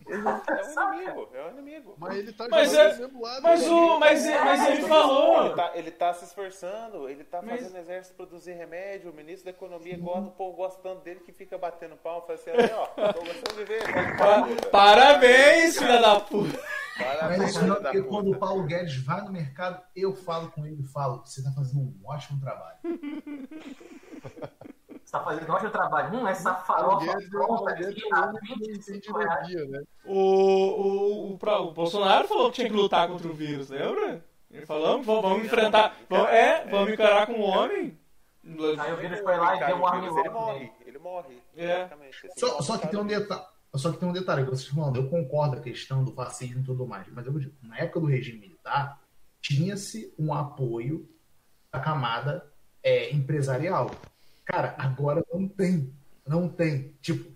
É 0.08 0.88
um 0.88 0.92
inimigo, 0.94 1.28
é 1.34 1.44
um 1.46 1.50
inimigo. 1.50 1.94
Mas 1.98 2.16
ele 2.16 2.32
tá 2.32 2.46
Mas 2.50 2.70
jogando 2.72 3.18
é- 3.18 3.22
lado. 3.22 3.42
Mas, 3.42 3.68
o, 3.68 3.98
mas, 3.98 4.24
mas 4.26 4.68
ele 4.68 4.82
falou. 4.82 5.46
Ele 5.46 5.54
tá, 5.54 5.70
ele 5.74 5.90
tá 5.90 6.14
se 6.14 6.24
esforçando, 6.24 7.08
ele 7.08 7.24
tá 7.24 7.40
Mas- 7.42 7.60
fazendo 7.62 7.78
exército 7.78 8.16
produzir 8.16 8.52
remédio, 8.52 9.10
o 9.10 9.14
ministro 9.14 9.44
da 9.44 9.50
economia 9.50 9.96
gosta, 9.98 10.28
o 10.28 10.32
povo 10.32 10.56
gosta 10.56 10.80
tanto 10.82 11.02
dele 11.02 11.20
que 11.20 11.32
fica 11.32 11.56
batendo 11.58 11.96
palma, 11.96 12.22
fala 12.22 12.34
assim, 12.34 12.50
"Olha, 12.50 12.76
ó, 12.76 12.86
tô 13.12 13.20
gostando 13.20 13.56
de 13.56 13.64
ver, 13.64 13.82
puta." 13.82 14.68
Parabéns, 14.70 15.78
filha 15.78 16.00
da 16.00 16.20
puta. 16.20 16.60
Parabéns, 16.98 17.50
isso 17.50 17.60
filha 17.60 17.74
da 17.74 17.80
porque 17.90 18.02
quando 18.02 18.28
o 18.28 18.34
puta. 18.34 18.46
Paulo 18.46 18.62
Guedes 18.64 18.96
vai 19.04 19.20
no 19.22 19.32
mercado, 19.32 19.82
eu 19.96 20.14
falo 20.14 20.50
com 20.50 20.66
ele 20.66 20.82
e 20.82 20.86
falo, 20.86 21.24
você 21.24 21.42
tá 21.42 21.50
fazendo 21.52 21.80
um 21.80 21.94
ótimo 22.04 22.40
trabalho. 22.40 22.78
Você 25.12 25.18
tá 25.18 25.24
fazendo 25.24 25.52
ótimo 25.52 25.70
trabalho. 25.70 26.18
Hum, 26.18 26.26
essa 26.26 26.52
O 26.52 26.64
farofa 26.64 27.18
pronta 27.30 27.70
aqui 27.70 28.02
é 28.02 28.08
o 28.08 28.14
a 28.14 28.28
único 28.28 28.40
que 28.40 28.48
não 28.48 28.56
entende 28.56 28.72
25 28.72 29.18
reais. 29.18 29.48
energia, 29.50 29.68
né? 29.68 29.84
O, 30.06 30.14
o, 30.14 31.32
o, 31.32 31.34
o 31.34 31.72
Bolsonaro 31.72 32.26
falou 32.26 32.46
que 32.48 32.54
tinha 32.54 32.68
que 32.70 32.74
lutar 32.74 33.08
contra 33.08 33.28
o 33.28 33.34
vírus, 33.34 33.68
lembra? 33.68 34.24
Ele 34.50 34.64
falou, 34.64 35.02
vamos, 35.02 35.06
vamos 35.06 35.44
enfrentar. 35.44 35.94
Vamos, 36.08 36.28
é, 36.30 36.64
vamos 36.64 36.92
encarar 36.94 37.26
com 37.26 37.34
o 37.34 37.42
homem. 37.42 37.98
Aí 38.78 38.92
o 38.92 38.96
vírus 38.96 39.20
foi 39.20 39.36
lá 39.36 39.54
e 39.54 39.66
deu 39.66 39.76
um 39.76 39.84
o 39.84 40.00
vírus, 40.00 40.16
Ele 40.16 40.28
morre, 40.30 40.72
ele 40.86 40.98
morre. 40.98 41.42
É. 41.56 41.90
Só, 42.38 42.62
só 42.62 42.78
que 42.78 42.88
tem 42.88 42.98
um 42.98 43.06
detalhe. 43.06 43.42
Só 43.74 43.92
que 43.92 43.98
tem 43.98 44.08
um 44.08 44.12
detalhe 44.12 44.44
que 44.44 44.50
vocês 44.50 44.62
estão 44.68 44.82
falando, 44.82 44.96
eu 44.96 45.10
concordo 45.10 45.56
com 45.56 45.60
a 45.60 45.64
questão 45.64 46.04
do 46.04 46.12
fascismo 46.12 46.60
e 46.60 46.64
tudo 46.64 46.86
mais, 46.86 47.06
mas 47.08 47.26
eu 47.26 47.32
digo, 47.38 47.54
na 47.62 47.78
época 47.78 48.00
do 48.00 48.06
regime 48.06 48.38
militar, 48.40 49.00
tinha-se 49.40 50.14
um 50.18 50.32
apoio 50.32 51.08
da 51.70 51.80
camada 51.80 52.50
é, 52.82 53.10
empresarial. 53.12 53.90
Cara, 54.44 54.74
agora 54.78 55.24
não 55.32 55.48
tem. 55.48 55.92
Não 56.26 56.48
tem. 56.48 56.96
Tipo, 57.00 57.30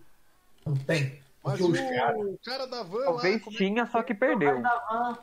não 0.65 0.75
tem. 0.75 1.21
Mas 1.45 1.61
Porque 1.61 1.79
e 1.79 1.83
os 1.83 1.91
caras. 1.97 2.27
o 2.27 2.39
cara 2.45 2.67
da 2.67 2.83
van 2.83 2.99
lá, 2.99 3.05
Talvez 3.05 3.47
é 3.47 3.51
tinha, 3.51 3.87
só 3.87 4.03
que 4.03 4.15
perdeu. 4.15 4.61
Da 4.61 4.79
van. 4.91 5.19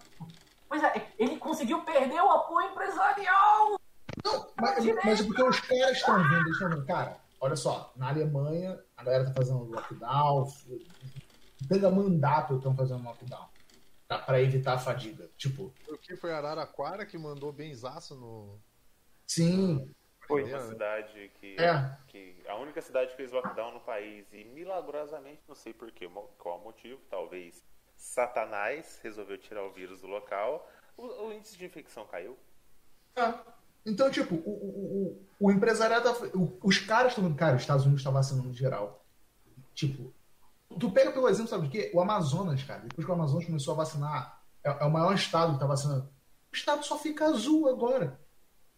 Pois 0.69 0.81
é, 0.81 1.07
ele 1.19 1.37
conseguiu 1.37 1.83
perder 1.83 2.21
o 2.21 2.31
apoio 2.31 2.71
empresarial. 2.71 3.79
Não, 4.23 4.47
mas, 4.59 4.85
mas 5.03 5.19
é 5.19 5.23
porque 5.23 5.43
os 5.43 5.59
caras 5.59 5.97
estão 5.97 6.15
vendo, 6.15 6.35
eles 6.35 6.51
estão 6.53 6.69
vendo, 6.69 6.85
cara, 6.85 7.17
olha 7.41 7.55
só, 7.55 7.91
na 7.95 8.09
Alemanha 8.09 8.79
a 8.95 9.03
galera 9.03 9.25
tá 9.25 9.33
fazendo 9.33 9.65
lockdown, 9.65 10.47
pega 11.67 11.89
mandato 11.89 12.55
estão 12.55 12.75
fazendo 12.75 13.03
lockdown. 13.03 13.47
Tá, 14.07 14.19
pra 14.19 14.41
evitar 14.41 14.73
a 14.73 14.77
fadiga. 14.79 15.29
Tipo, 15.37 15.73
o 15.87 15.97
que 15.97 16.15
foi 16.15 16.33
Araraquara 16.33 17.05
que 17.05 17.17
mandou 17.17 17.51
benzaço 17.51 18.15
no. 18.15 18.59
sim, 19.27 19.89
Foi. 20.27 20.43
Uma 20.43 20.59
cidade 20.61 21.31
que, 21.39 21.55
É. 21.59 21.97
que. 22.07 22.35
A 22.47 22.55
única 22.55 22.81
cidade 22.81 23.11
que 23.11 23.17
fez 23.17 23.31
lockdown 23.31 23.73
no 23.73 23.79
país 23.81 24.25
e 24.31 24.43
milagrosamente, 24.45 25.41
não 25.47 25.55
sei 25.55 25.73
por 25.73 25.91
quê, 25.91 26.07
mo- 26.07 26.29
qual 26.37 26.59
o 26.59 26.63
motivo, 26.63 26.99
talvez 27.09 27.63
Satanás 27.95 28.99
resolveu 29.03 29.37
tirar 29.37 29.63
o 29.63 29.71
vírus 29.71 30.01
do 30.01 30.07
local, 30.07 30.69
o, 30.97 31.05
o 31.27 31.33
índice 31.33 31.57
de 31.57 31.65
infecção 31.65 32.05
caiu. 32.05 32.37
é. 33.15 33.33
Então, 33.85 34.09
tipo, 34.09 34.33
o, 34.35 34.37
o, 34.49 35.17
o, 35.41 35.47
o 35.47 35.51
empresariado. 35.51 36.09
o- 36.37 36.57
os 36.63 36.77
caras 36.79 37.11
estão. 37.11 37.33
Cara, 37.35 37.55
os 37.57 37.61
Estados 37.63 37.83
Unidos 37.83 37.99
estão 37.99 38.13
vacinando 38.13 38.47
em 38.49 38.53
geral. 38.53 39.03
Tipo, 39.73 40.13
tu 40.79 40.89
pega 40.89 41.11
pelo 41.11 41.27
exemplo, 41.27 41.49
sabe 41.49 41.67
de 41.67 41.69
quê? 41.69 41.91
O 41.93 41.99
Amazonas, 41.99 42.63
cara. 42.63 42.79
Depois 42.79 43.03
que 43.05 43.11
o 43.11 43.13
Amazonas 43.13 43.45
começou 43.45 43.73
a 43.73 43.77
vacinar, 43.77 44.41
é, 44.63 44.69
é 44.69 44.85
o 44.85 44.89
maior 44.89 45.13
estado 45.13 45.53
que 45.55 45.59
tá 45.59 45.65
vacinando. 45.65 46.09
O 46.49 46.55
estado 46.55 46.85
só 46.85 46.97
fica 46.97 47.25
azul 47.25 47.67
agora. 47.67 48.17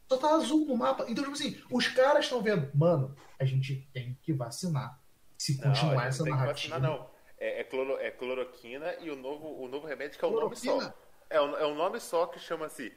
Só 0.07 0.17
tá 0.17 0.29
azul 0.35 0.65
no 0.65 0.77
mapa. 0.77 1.05
Então, 1.07 1.23
tipo 1.23 1.35
assim, 1.35 1.61
os 1.71 1.87
caras 1.87 2.25
estão 2.25 2.41
vendo, 2.41 2.69
mano, 2.75 3.15
a 3.39 3.45
gente 3.45 3.87
tem 3.93 4.17
que 4.21 4.31
vacinar. 4.33 4.99
Se 5.37 5.57
Não, 5.57 5.69
continuar 5.69 5.95
gente 5.95 6.07
essa 6.07 6.23
tem 6.23 6.33
que 6.33 6.39
narrativa. 6.39 6.75
vacinar, 6.75 6.81
não. 6.97 7.09
É, 7.37 7.59
é, 7.61 7.63
cloro- 7.63 7.97
é 7.99 8.11
cloroquina 8.11 8.95
e 9.01 9.09
o 9.09 9.15
novo, 9.15 9.47
o 9.61 9.67
novo 9.67 9.85
remédio 9.85 10.17
que 10.17 10.23
é 10.23 10.27
o 10.27 10.31
nome 10.31 10.55
Cloroquina? 10.55 10.81
só. 10.89 10.93
É 11.29 11.41
um, 11.41 11.57
é 11.57 11.65
um 11.65 11.75
nome 11.75 11.99
só 11.99 12.27
que 12.27 12.39
chama-se 12.39 12.93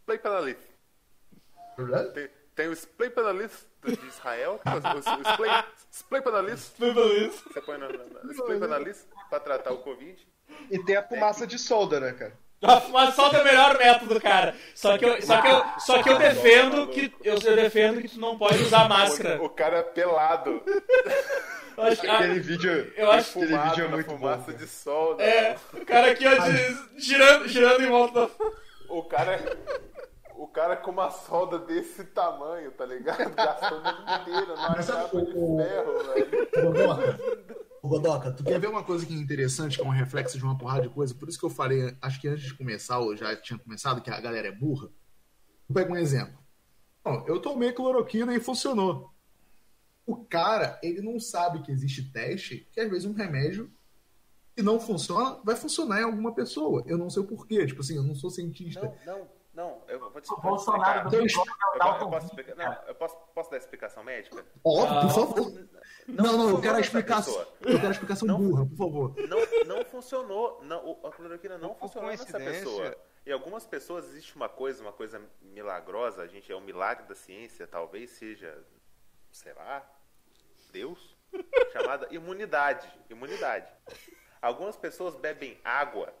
Splay 0.00 0.18
Penalith. 0.18 0.58
Verdade? 1.76 2.10
Tem, 2.12 2.30
tem 2.54 2.68
o 2.68 2.72
Splay 2.72 3.10
Penalith 3.10 3.66
do- 3.82 3.94
de 3.96 4.06
Israel, 4.06 4.58
que 4.62 4.68
é 4.68 4.72
o, 4.72 4.78
Splay, 4.78 5.50
beleza. 6.94 7.42
você 7.52 7.60
põe 7.60 7.76
na, 7.76 7.88
na, 7.88 8.04
na 8.22 8.32
Splay 8.32 8.58
Penalith 8.58 9.04
pra 9.28 9.40
tratar 9.40 9.72
o 9.72 9.78
Covid. 9.78 10.26
E 10.70 10.78
tem 10.84 10.96
a 10.96 11.02
fumaça 11.06 11.46
de 11.46 11.58
solda, 11.58 12.00
né, 12.00 12.12
cara? 12.12 12.38
A 12.76 12.80
fumaçolta 12.80 13.36
é 13.36 13.40
o 13.40 13.44
melhor 13.44 13.78
método, 13.78 14.20
cara. 14.20 14.54
Só 14.74 14.98
que 14.98 15.04
eu, 15.04 15.22
só 15.22 15.40
que 15.40 15.48
eu, 15.48 15.64
só 15.78 16.02
que 16.02 16.08
eu 16.10 16.18
defendo 16.18 16.88
que 16.88 17.12
eu, 17.22 17.34
eu 17.34 17.56
defendo 17.56 18.00
que 18.02 18.08
tu 18.08 18.18
não 18.20 18.36
pode 18.36 18.62
usar 18.62 18.88
máscara. 18.88 19.40
O, 19.40 19.46
o 19.46 19.50
cara 19.50 19.82
pelado, 19.82 20.62
Eu 21.76 21.84
acho 21.84 22.00
que- 22.00 22.08
Aquele 22.08 22.40
vídeo, 22.40 22.92
eu 22.96 23.10
acho 23.10 23.30
aquele 23.38 23.46
fumado 23.52 23.70
vídeo 23.70 23.84
é 23.84 23.88
muito 23.88 24.06
bom. 24.10 24.16
fumaça 24.18 24.44
cara. 24.46 24.58
de 24.58 24.66
sol. 24.66 25.16
né? 25.16 25.26
é, 25.26 25.56
o 25.74 25.84
cara 25.84 26.10
aqui, 26.10 26.26
ó, 26.26 26.34
de- 26.34 27.00
girando, 27.00 27.48
girando 27.48 27.82
em 27.82 27.88
volta 27.90 28.20
da... 28.22 28.30
O 28.88 29.02
cara... 29.04 29.38
O 30.38 30.46
cara 30.46 30.76
com 30.76 30.90
uma 30.90 31.10
solda 31.10 31.58
desse 31.58 32.04
tamanho, 32.04 32.70
tá 32.72 32.84
ligado? 32.84 33.34
Gastando 33.34 33.80
a 33.86 33.92
vida 33.92 34.30
inteira 34.30 34.54
Mas 34.56 34.86
de 34.86 34.92
ferro, 34.92 36.14
velho. 36.14 37.65
Godoca, 37.86 38.08
Ô, 38.08 38.14
Godoca, 38.18 38.32
tu 38.32 38.44
quer 38.44 38.60
ver 38.60 38.68
uma 38.68 38.82
coisa 38.82 39.06
que 39.06 39.14
é 39.14 39.16
interessante, 39.16 39.78
que 39.78 39.84
é 39.84 39.86
um 39.86 39.90
reflexo 39.90 40.36
de 40.36 40.44
uma 40.44 40.58
porrada 40.58 40.82
de 40.82 40.88
coisa? 40.88 41.14
Por 41.14 41.28
isso 41.28 41.38
que 41.38 41.44
eu 41.44 41.50
falei, 41.50 41.96
acho 42.02 42.20
que 42.20 42.28
antes 42.28 42.44
de 42.44 42.54
começar, 42.54 42.98
ou 42.98 43.16
já 43.16 43.34
tinha 43.36 43.58
começado, 43.58 44.00
que 44.00 44.10
a 44.10 44.20
galera 44.20 44.48
é 44.48 44.52
burra. 44.52 44.88
Eu 45.68 45.74
pego 45.74 45.92
um 45.92 45.96
exemplo. 45.96 46.38
Bom, 47.04 47.24
eu 47.28 47.40
tomei 47.40 47.72
cloroquina 47.72 48.34
e 48.34 48.40
funcionou. 48.40 49.10
O 50.04 50.16
cara, 50.16 50.78
ele 50.82 51.00
não 51.00 51.18
sabe 51.18 51.62
que 51.62 51.70
existe 51.70 52.10
teste, 52.10 52.68
que 52.72 52.80
às 52.80 52.90
vezes 52.90 53.04
um 53.04 53.12
remédio 53.12 53.70
que 54.54 54.62
não 54.62 54.80
funciona, 54.80 55.38
vai 55.44 55.54
funcionar 55.54 56.00
em 56.00 56.04
alguma 56.04 56.34
pessoa. 56.34 56.82
Eu 56.86 56.96
não 56.96 57.10
sei 57.10 57.22
o 57.22 57.26
porquê. 57.26 57.66
Tipo 57.66 57.82
assim, 57.82 57.96
eu 57.96 58.02
não 58.02 58.14
sou 58.14 58.30
cientista. 58.30 58.92
Não, 59.04 59.18
não, 59.18 59.28
não. 59.56 59.82
Eu 59.88 59.98
vou 59.98 60.20
te 60.20 60.32
O 60.32 60.36
Bolsonaro 60.36 61.08
do 61.10 61.24
explicar. 61.26 61.44
bigode 61.72 61.88
o 61.88 61.96
Eu, 61.96 62.00
eu 62.02 62.10
posso 62.10 62.26
explicar. 62.26 62.54
Não, 62.56 62.72
eu 62.86 62.94
posso, 62.94 63.16
posso 63.34 63.50
dar 63.50 63.56
explicação 63.56 64.04
médica? 64.04 64.44
Óbvio, 64.64 64.98
Ah. 64.98 65.00
por 65.00 65.10
favor. 65.10 65.68
Não, 66.06 66.36
não, 66.38 66.48
eu 66.50 66.60
quero 66.60 66.76
a 66.76 66.80
explicação. 66.80 67.34
pessoa. 67.34 67.56
Eu 67.62 67.74
quero 67.76 67.88
a 67.88 67.90
explicação 67.90 68.28
Não. 68.28 68.38
burra, 68.38 68.66
por 68.66 68.76
favor. 68.76 69.14
Não, 69.28 69.38
não 69.76 69.84
funcionou. 69.86 70.62
Não, 70.62 71.00
a 71.04 71.10
cloroquina 71.10 71.58
não 71.58 71.70
Por 71.70 71.80
funcionou 71.88 72.10
nessa 72.10 72.38
pessoa. 72.38 72.96
Em 73.24 73.32
algumas 73.32 73.66
pessoas 73.66 74.04
existe 74.04 74.36
uma 74.36 74.48
coisa, 74.48 74.80
uma 74.82 74.92
coisa 74.92 75.20
milagrosa, 75.42 76.22
a 76.22 76.26
gente 76.28 76.52
é 76.52 76.54
um 76.56 76.60
milagre 76.60 77.06
da 77.08 77.14
ciência, 77.16 77.66
talvez 77.66 78.10
seja, 78.10 78.62
sei 79.32 79.52
lá, 79.54 79.84
Deus, 80.70 81.16
chamada 81.72 82.06
imunidade. 82.12 82.86
Imunidade. 83.10 83.66
Algumas 84.40 84.76
pessoas 84.76 85.16
bebem 85.16 85.58
água 85.64 86.12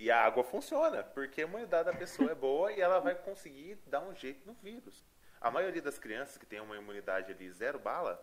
e 0.00 0.10
a 0.10 0.24
água 0.24 0.42
funciona, 0.42 1.04
porque 1.04 1.42
a 1.42 1.44
imunidade 1.44 1.92
da 1.92 1.96
pessoa 1.96 2.30
é 2.30 2.34
boa 2.34 2.72
e 2.72 2.80
ela 2.80 3.00
vai 3.00 3.14
conseguir 3.14 3.78
dar 3.86 4.00
um 4.00 4.14
jeito 4.14 4.46
no 4.46 4.54
vírus. 4.54 5.04
A 5.38 5.50
maioria 5.50 5.82
das 5.82 5.98
crianças 5.98 6.38
que 6.38 6.46
tem 6.46 6.58
uma 6.58 6.74
imunidade 6.74 7.30
ali 7.30 7.50
zero 7.52 7.78
bala 7.78 8.18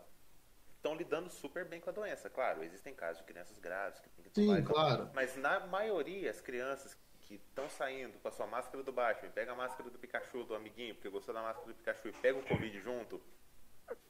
estão 0.76 0.96
lidando 0.96 1.30
super 1.30 1.66
bem 1.66 1.80
com 1.80 1.92
a 1.92 1.94
doença. 1.94 2.32
Claro, 2.32 2.64
existem 2.64 2.96
casos 2.96 3.20
de 3.20 3.32
crianças 3.32 3.60
graves 3.60 4.00
que 4.00 4.10
tem 4.10 4.26
que 4.26 4.32
Sim, 4.34 4.48
tomar 4.48 4.64
tal. 4.64 4.74
claro. 4.74 5.12
Mas 5.14 5.38
na 5.38 5.60
maioria, 5.68 6.32
as 6.32 6.42
crianças 6.42 6.98
que 7.22 7.36
estão 7.36 7.70
saindo 7.70 8.18
com 8.20 8.28
a 8.28 8.32
sua 8.32 8.48
máscara 8.48 8.84
do 8.84 8.92
Batman, 8.92 9.30
pega 9.30 9.52
a 9.52 9.56
máscara 9.56 9.88
do 9.92 10.00
Pikachu, 10.00 10.46
do 10.46 10.56
amiguinho, 10.56 10.96
porque 10.96 11.10
gostou 11.10 11.32
da 11.32 11.44
máscara 11.44 11.68
do 11.68 11.76
Pikachu 11.76 12.08
e 12.08 12.14
pega 12.14 12.40
o 12.40 12.44
Covid 12.44 12.80
junto, 12.80 13.22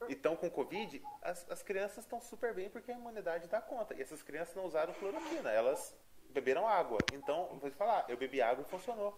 e 0.07 0.13
estão 0.13 0.37
com 0.37 0.49
Covid, 0.49 1.03
as, 1.21 1.49
as 1.51 1.61
crianças 1.61 2.05
estão 2.05 2.21
super 2.21 2.53
bem 2.53 2.69
porque 2.69 2.91
a 2.91 2.95
imunidade 2.95 3.47
dá 3.47 3.59
conta. 3.59 3.93
E 3.93 4.01
essas 4.01 4.23
crianças 4.23 4.55
não 4.55 4.65
usaram 4.65 4.93
cloroquina, 4.93 5.51
elas 5.51 5.93
beberam 6.37 6.67
água. 6.67 6.99
Então, 7.11 7.57
vou 7.59 7.69
te 7.69 7.75
falar, 7.75 8.05
eu 8.07 8.15
bebi 8.17 8.41
água 8.41 8.63
e 8.65 8.69
funcionou. 8.69 9.17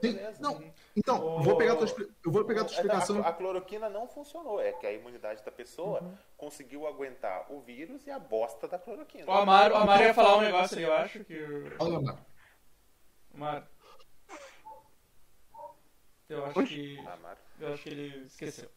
Sim, 0.00 0.12
Beleza. 0.12 0.42
não, 0.42 0.62
então, 0.94 1.40
vou 1.42 1.56
pegar 1.56 1.72
a 1.72 1.76
tua, 1.76 1.86
eu 2.24 2.30
vou 2.30 2.44
pegar 2.44 2.62
a 2.62 2.64
tua 2.64 2.74
Então, 2.74 2.84
explicação. 2.84 3.22
A, 3.24 3.28
a 3.28 3.32
cloroquina 3.32 3.88
não 3.88 4.06
funcionou. 4.06 4.60
É 4.60 4.72
que 4.72 4.86
a 4.86 4.92
imunidade 4.92 5.42
da 5.42 5.50
pessoa 5.50 6.02
Uhum. 6.02 6.14
conseguiu 6.36 6.86
aguentar 6.86 7.50
o 7.50 7.60
vírus 7.60 8.06
e 8.06 8.10
a 8.10 8.18
bosta 8.18 8.68
da 8.68 8.78
cloroquina. 8.78 9.24
O 9.26 9.32
Amaro, 9.32 9.74
o 9.74 9.76
Amaro 9.78 10.02
ia 10.02 10.12
falar 10.12 10.36
um 10.36 10.40
negócio 10.42 10.76
ali, 10.76 10.84
eu 10.84 10.92
acho 10.92 11.24
que... 11.24 11.34
o- 11.42 11.76
Fala, 11.78 11.96
Amaro. 11.98 12.18
Amaro... 13.34 13.66
Eu 16.28 16.44
acho 16.44 16.66
que... 16.66 16.98
Amaro. 17.06 17.38
Eu 17.60 17.72
acho 17.72 17.82
que 17.84 17.88
ele 17.88 18.26
esqueceu. 18.26 18.68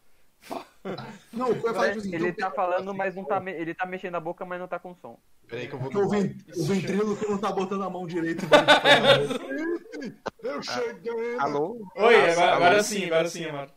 Não, 1.32 1.48
eu 1.48 1.54
ia 1.56 1.60
falar 1.62 1.88
tipo 1.88 1.98
assim, 1.98 2.14
Ele 2.14 2.32
tá 2.32 2.50
falando, 2.50 2.94
mas 2.94 3.14
não 3.14 3.24
tá. 3.24 3.38
me- 3.38 3.52
Ele 3.52 3.74
tá 3.74 3.84
mexendo 3.84 4.14
a 4.14 4.20
boca, 4.20 4.44
mas 4.46 4.58
não 4.58 4.66
tá 4.66 4.78
com 4.78 4.94
som. 4.94 5.18
Peraí 5.46 5.68
que 5.68 5.74
eu 5.74 5.78
vou. 5.78 5.90
porque 5.90 6.06
o, 6.06 6.08
ven, 6.08 6.34
o 6.56 6.64
ventríloco 6.64 7.30
não 7.30 7.38
tá 7.38 7.52
botando 7.52 7.82
a 7.84 7.90
mão 7.90 8.06
direito. 8.06 8.44
Eu 10.42 10.62
cheguei. 10.62 11.36
Alô? 11.38 11.86
Oi, 11.96 12.14
Ah, 12.16 12.32
agora, 12.32 12.42
alô? 12.52 12.54
agora 12.64 12.82
sim, 12.82 13.04
agora 13.04 13.28
sim, 13.28 13.44
Amaro. 13.44 13.70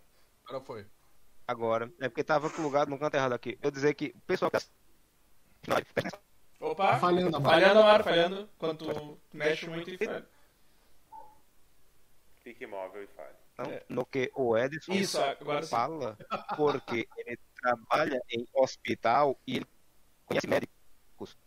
Agora 0.48 0.64
foi. 0.64 0.85
Agora. 1.45 1.91
É 1.99 2.07
porque 2.07 2.23
tava 2.23 2.49
plugado 2.49 2.90
no 2.90 2.98
canto 2.98 3.15
errado 3.15 3.34
aqui. 3.34 3.57
Eu 3.61 3.69
dizer 3.69 3.94
que 3.95 4.14
o 4.15 4.22
pessoal 4.22 4.49
que 4.49 4.57
Opa! 6.61 6.91
Tá 6.94 6.99
falhando, 6.99 7.35
Amaro. 7.35 7.53
Falhando, 7.60 7.80
Amaro, 7.81 8.03
falhando. 8.06 8.49
Quando 8.57 8.77
tu 8.77 9.19
mexe 9.34 9.68
muito 9.69 9.90
e 9.90 9.98
falha. 9.98 10.26
Fique 12.44 12.64
imóvel 12.64 13.03
e 13.03 13.07
fale. 13.07 13.43
Não, 13.57 13.65
É. 13.65 13.84
no 13.88 14.05
que 14.05 14.31
o 14.35 14.57
Edson 14.57 14.93
Isso, 14.93 15.19
agora 15.21 15.61
sim. 15.61 15.69
fala, 15.69 16.17
porque 16.57 17.07
ele 17.17 17.38
trabalha 17.61 18.19
em 18.31 18.47
hospital 18.53 19.39
e 19.45 19.57
ele 19.57 19.67
conhece 20.25 20.47
médicos. 20.47 21.38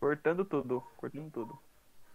Cortando 0.00 0.44
tudo. 0.44 0.80
Cortando 0.96 1.30
tudo. 1.30 1.58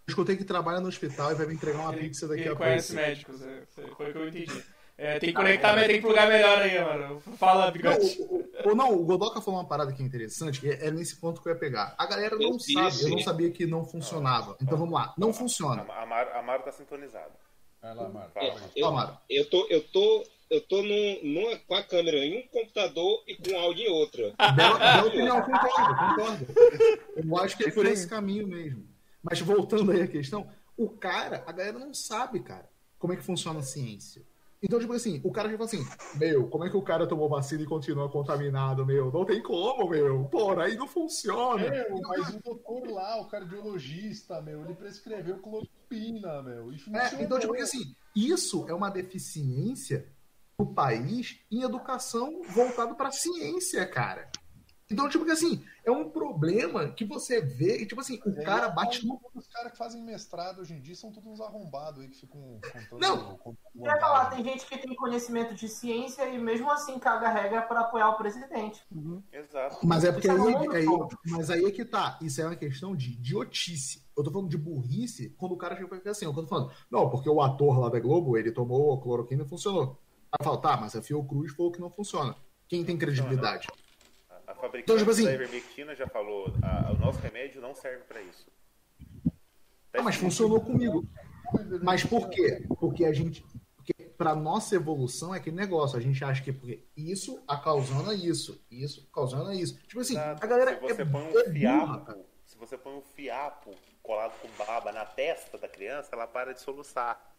Escutei 0.07 0.36
que 0.38 0.44
trabalha 0.44 0.80
no 0.80 0.88
hospital 0.88 1.32
e 1.32 1.36
vai 1.36 1.45
me 1.48 1.53
entregar 1.56 1.80
uma 1.80 1.94
Ele, 1.94 2.02
pizza 2.02 2.28
daqui 2.28 2.41
ele 2.41 2.49
a 2.49 2.56
conhece 2.56 2.94
pouco. 2.94 3.07
médicos, 3.07 3.41
é, 3.41 3.66
foi 3.68 3.86
o 3.86 3.95
que 3.95 4.18
eu 4.18 4.28
entendi. 4.28 4.64
É, 4.98 5.18
tem 5.18 5.30
que 5.30 5.36
conectar, 5.36 5.74
mas 5.76 5.86
tem 5.88 5.95
que 5.95 6.02
plugar 6.02 6.28
melhor 6.28 6.57
aí, 6.61 6.80
mano. 6.84 7.20
Fala, 7.38 7.72
Bigode. 7.72 8.18
o, 8.22 8.36
o- 8.36 8.72
o- 8.72 8.76
não, 8.76 8.94
o 8.94 9.06
Godoka 9.06 9.40
falou 9.40 9.60
uma 9.61 9.68
parada 9.68 9.94
que 9.94 10.03
é 10.03 10.06
interessante, 10.06 10.60
que 10.60 10.70
é, 10.70 10.88
é 10.88 10.91
nesse 10.91 11.16
ponto 11.16 11.41
que 11.41 11.48
eu 11.48 11.53
ia 11.53 11.60
pegar. 11.60 11.95
A 11.98 12.06
galera 12.06 12.36
não 12.36 12.52
Eu 12.53 12.60
sabe, 12.60 12.90
disse. 12.90 13.03
eu 13.06 13.10
não 13.11 13.20
sabia 13.20 13.49
que 13.52 13.66
não 13.66 13.86
funcionava. 13.86 14.57
Então 14.61 14.78
vamos 14.78 14.94
lá, 14.94 15.14
não 15.18 15.32
funciona. 15.32 15.84
Am- 15.84 15.91
Amaro, 15.91 16.34
Amaro 16.38 16.64
tá 16.64 16.72
sintonizado. 16.72 17.32
Vai 17.82 17.96
lá, 17.96 18.10
Marco. 18.10 18.34
Fala. 18.34 19.22
É, 19.30 19.40
eu, 19.40 19.42
eu 19.42 19.50
tô, 19.50 19.68
eu 19.70 19.84
tô, 19.84 20.24
eu 20.50 20.62
tô 20.62 20.82
num, 20.82 21.20
numa, 21.24 21.58
com 21.60 21.76
a 21.76 21.84
câmera 21.84 22.18
em 22.18 22.40
um 22.40 22.48
computador 22.48 23.24
e 23.28 23.36
com 23.36 23.58
áudio 23.58 23.86
em 23.86 23.90
outra. 23.90 24.34
Bela 24.56 25.06
opinião, 25.06 25.42
concordo, 25.42 25.96
concordo. 25.96 26.48
Eu 27.16 27.38
acho 27.38 27.58
que 27.58 27.64
é 27.66 27.72
por 27.72 27.86
esse 27.86 28.08
caminho 28.08 28.48
mesmo. 28.48 28.88
Mas 29.22 29.40
voltando 29.40 29.92
aí 29.92 30.02
à 30.02 30.08
questão, 30.08 30.50
o 30.78 30.90
cara, 30.90 31.44
a 31.46 31.52
galera 31.52 31.78
não 31.78 31.94
sabe, 31.94 32.40
cara, 32.40 32.70
como 32.98 33.14
é 33.14 33.16
que 33.16 33.24
funciona 33.24 33.60
a 33.60 33.64
ciência. 33.64 34.24
Então, 34.61 34.80
tipo 34.80 34.91
assim, 34.94 35.22
o 35.23 35.31
cara 35.31 35.48
tipo 35.48 35.64
assim, 35.64 35.86
meu, 36.15 36.48
como 36.49 36.65
é 36.65 36.69
que 36.69 36.76
o 36.76 36.81
cara 36.81 37.07
tomou 37.07 37.30
vacina 37.30 37.64
e 37.64 37.65
continua 37.65 38.10
contaminado, 38.10 38.86
meu? 38.86 39.11
Não 39.11 39.23
tem 39.23 39.41
como, 39.41 39.90
meu. 39.90 40.26
Porra, 40.26 40.65
aí 40.65 40.76
não 40.76 40.88
funciona. 40.88 41.69
Meu, 41.69 42.02
mas 42.02 42.36
o 42.36 42.44
doutor 42.44 42.90
lá, 42.91 43.22
o 43.22 43.30
cardiologista, 43.30 44.41
meu, 44.41 44.65
ele 44.65 44.73
prescreveu 44.73 45.40
cloroquina, 45.40 46.41
meu. 46.41 46.72
É, 46.72 47.23
então, 47.23 47.40
tipo 47.40 47.56
assim, 47.56 47.95
isso 48.14 48.65
é 48.68 48.73
uma 48.73 48.90
deficiência 48.90 50.11
do 50.57 50.65
país 50.65 51.40
em 51.49 51.64
educação 51.64 52.41
voltado 52.49 52.95
para 52.95 53.11
ciência, 53.11 53.86
cara. 53.88 54.30
Então, 54.91 55.07
tipo 55.07 55.24
que 55.24 55.32
assim, 55.32 55.64
é 55.86 55.91
um 55.91 56.10
problema 56.10 56.90
que 56.90 57.06
você 57.06 57.40
vê 57.41 57.78
e, 57.82 57.86
tipo 57.86 58.02
assim, 58.02 58.20
o 58.26 58.30
É, 58.30 58.44
cara 58.44 58.70
bate 58.70 59.06
no. 59.06 59.20
Os 59.36 59.48
caras 59.48 59.72
que 59.72 59.78
fazem 59.78 60.02
mestrado 60.03 60.61
hoje 60.61 60.74
em 60.74 60.82
dia 60.82 60.95
são 60.95 61.11
todos 61.11 61.30
uns 61.32 61.40
arrombados 61.41 62.02
aí 62.02 62.07
que 62.10 62.18
ficam 62.20 62.60
contando. 62.90 62.99
Não. 62.99 63.36
contando 63.38 63.57
Eu 63.76 63.86
ia 63.86 63.98
falar, 63.99 64.24
vantagem. 64.24 64.44
tem 64.44 64.53
gente 64.53 64.66
que 64.66 64.78
tem 64.78 64.95
conhecimento 64.95 65.53
de 65.53 65.68
ciência 65.68 66.28
e 66.28 66.38
mesmo 66.40 66.72
assim 66.72 66.98
caga 66.98 67.30
regra 67.30 67.61
pra 67.61 67.82
apoiar 67.82 68.10
o 68.10 68.18
presidente. 68.18 68.84
Exato. 69.32 69.78
Mas 69.86 70.03
é 70.03 70.11
porque 70.11 70.28
é 70.28 70.32
aí, 70.32 70.38
aí- 70.78 70.86
mas 71.26 71.49
aí 71.49 71.66
é 71.66 71.72
que 71.72 71.86
tá. 71.86 72.18
Isso 72.22 72.41
é 72.41 72.45
uma 72.45 72.56
questão 72.56 72.95
de 72.95 73.11
idiotice. 73.11 74.03
Eu 74.18 74.24
tô 74.24 74.32
falando 74.32 74.49
de 74.49 74.57
burrice 74.57 75.30
quando 75.38 75.53
o 75.53 75.57
cara 75.57 75.76
chega 75.76 75.88
pra 75.88 75.98
ficar 75.99 76.11
assim. 76.11 76.26
Eu 76.26 76.34
tô 76.34 76.45
falando, 76.48 76.72
não, 76.90 77.10
porque 77.10 77.30
o 77.30 77.41
ator 77.41 77.80
lá 77.80 77.90
da 77.90 77.99
Globo, 77.99 78.38
ele 78.38 78.52
tomou 78.52 78.94
a 78.94 79.02
cloroquina 79.02 79.44
e 79.44 79.48
funcionou. 79.48 79.98
Aí 80.32 80.44
fala, 80.44 80.57
tá, 80.60 80.78
mas 80.78 80.95
a 80.95 81.02
Fiocruz 81.02 81.52
falou 81.53 81.72
que 81.72 81.80
não 81.80 81.90
funciona. 81.90 82.36
Quem 82.68 82.84
tem 82.84 82.98
credibilidade? 82.98 83.68
A, 83.72 83.89
a 84.52 84.56
fabricante 84.56 84.84
Então, 84.84 84.98
tipo 84.98 85.12
assim- 85.12 85.24
da 85.26 85.34
Ivermectina 85.34 85.96
já 85.96 86.08
falou, 86.08 86.54
a- 86.64 86.92
o 86.92 86.98
nosso 86.98 87.20
remédio 87.20 87.62
não 87.62 87.74
serve 87.76 88.04
pra 88.06 88.22
isso. 88.22 88.48
Ah, 89.94 90.02
mas 90.02 90.16
funcionou 90.16 90.62
comigo. 90.62 91.06
Mas 91.84 92.04
por 92.04 92.30
quê? 92.30 92.64
Porque 92.80 93.06
a 93.06 93.14
gente. 93.14 93.44
Pra 94.18 94.36
nossa 94.36 94.76
evolução 94.76 95.34
é 95.34 95.38
aquele 95.38 95.56
negócio. 95.56 95.98
A 95.98 96.02
gente 96.02 96.24
acha 96.24 96.44
que 96.44 96.52
porque 96.52 96.84
isso 96.96 97.42
causando 97.64 98.14
isso, 98.14 98.62
isso 98.70 99.08
causando 99.14 99.52
isso. 99.54 99.80
Tipo 99.88 100.02
assim, 100.02 100.14
Exato. 100.14 100.44
a 100.44 100.48
galera 100.48 100.76
se 100.76 100.82
você 100.82 101.02
é, 101.02 101.06
põe 101.06 101.22
um 101.24 101.28
é 101.28 101.32
burra, 101.32 101.54
fiapo, 101.54 102.06
cara. 102.06 102.26
se 102.46 102.58
você 102.58 102.78
põe 102.78 102.94
um 102.96 103.02
fiapo 103.02 103.74
colado 104.04 104.34
com 104.42 104.48
baba 104.64 104.92
na 104.92 105.06
testa 105.06 105.58
da 105.58 105.68
criança, 105.70 106.10
ela 106.12 106.28
para 106.28 106.54
de 106.54 106.60
soluçar. 106.62 107.34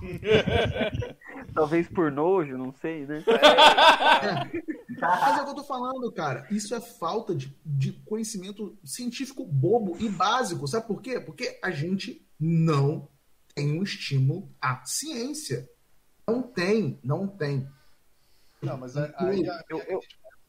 Talvez 1.54 1.88
por 1.88 2.10
nojo, 2.10 2.56
não 2.56 2.72
sei, 2.72 3.06
né? 3.06 3.22
Mas 5.00 5.38
é 5.38 5.42
o 5.42 5.44
que 5.44 5.50
eu 5.50 5.54
tô 5.54 5.64
falando, 5.64 6.10
cara. 6.12 6.46
Isso 6.50 6.74
é 6.74 6.80
falta 6.80 7.34
de, 7.34 7.56
de 7.64 7.92
conhecimento 8.04 8.76
científico 8.84 9.44
bobo 9.44 9.96
e 9.98 10.08
básico. 10.08 10.66
Sabe 10.66 10.86
por 10.86 11.00
quê? 11.00 11.18
Porque 11.20 11.58
a 11.62 11.70
gente 11.70 12.26
não 12.38 13.08
tem 13.54 13.78
um 13.78 13.82
estímulo 13.82 14.48
à 14.60 14.84
ciência. 14.84 15.68
Não 16.26 16.42
tem, 16.42 16.98
não 17.02 17.26
tem. 17.26 17.68
Não, 18.62 18.76
mas 18.76 18.96
aí, 18.96 19.12
aí 19.16 19.48
a- 19.48 19.64
Eu, 19.68 19.78
eu, 19.88 20.00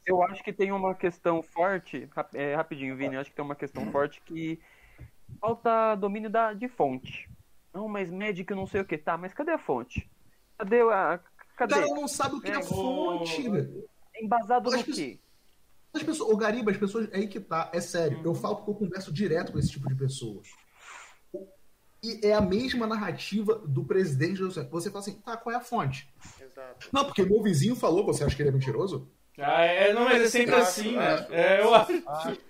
eu 0.06 0.24
acho 0.24 0.44
que 0.44 0.54
tem 0.54 0.72
uma 0.72 0.94
questão 0.94 1.42
forte, 1.42 2.10
é, 2.34 2.56
rapidinho, 2.56 2.96
Vini, 2.96 3.16
eu 3.16 3.22
acho 3.22 3.30
que 3.30 3.36
tem 3.36 3.46
uma 3.46 3.56
questão 3.56 3.90
forte 3.92 4.22
que 4.26 4.60
falta 5.40 5.96
domínio 5.96 6.30
da, 6.30 6.54
de 6.54 6.68
fonte. 6.68 7.30
Não, 7.74 7.88
mas 7.88 8.10
médico 8.10 8.54
não 8.56 8.68
sei 8.68 8.82
o 8.82 8.86
que, 8.86 8.98
tá, 8.98 9.18
mas 9.18 9.34
cadê 9.34 9.52
a 9.52 9.58
fonte? 9.58 10.10
Cadê 10.58 10.82
a. 10.82 11.20
O 11.54 11.58
Cadê? 11.58 11.74
cara 11.76 11.88
não 11.88 12.08
sabe 12.08 12.36
o 12.36 12.42
que 12.42 12.52
é, 12.52 12.56
É, 12.56 12.62
fonte. 12.62 13.44
Embasado 14.20 14.70
no 14.72 14.84
quê? 14.84 15.20
As 15.94 16.04
pessoas, 16.04 16.34
o 16.34 16.38
Gariba, 16.38 16.72
as 16.72 16.78
pessoas. 16.78 17.10
É 17.12 17.18
aí 17.18 17.28
que 17.28 17.40
tá, 17.40 17.70
é 17.74 17.82
sério. 17.82 18.22
Eu 18.24 18.34
falo 18.34 18.58
porque 18.58 18.72
eu 18.72 18.76
converso 18.76 19.12
direto 19.12 19.52
com 19.52 19.60
esse 19.60 19.70
tipo 19.70 19.88
de 19.88 19.96
pessoas. 19.96 20.48
O- 21.34 21.48
E 22.04 22.26
é 22.26 22.34
a 22.34 22.42
mesma 22.42 22.88
narrativa 22.88 23.56
do 23.60 23.84
presidente 23.84 24.40
do 24.40 24.50
Você 24.52 24.90
fala 24.90 25.00
assim, 25.00 25.20
tá, 25.22 25.38
qual 25.38 25.54
é 25.54 25.58
a 25.58 25.62
fonte? 25.62 26.10
Exato. 26.42 26.90
Não, 26.92 27.06
porque 27.06 27.24
meu 27.24 27.42
vizinho 27.44 27.76
falou, 27.76 28.06
você 28.06 28.24
acha 28.24 28.36
que 28.36 28.42
ele 28.42 28.50
é 28.50 28.54
mentiroso? 28.54 29.12
Ah, 29.38 29.62
é, 29.64 29.94
não, 29.94 30.06
mas 30.06 30.22
é 30.24 30.30
sempre 30.30 30.56
Acho, 30.56 30.64
assim, 30.64 30.96
né? 30.96 31.28
É, 31.30 31.62
eu 31.62 31.74
acho. 31.74 32.42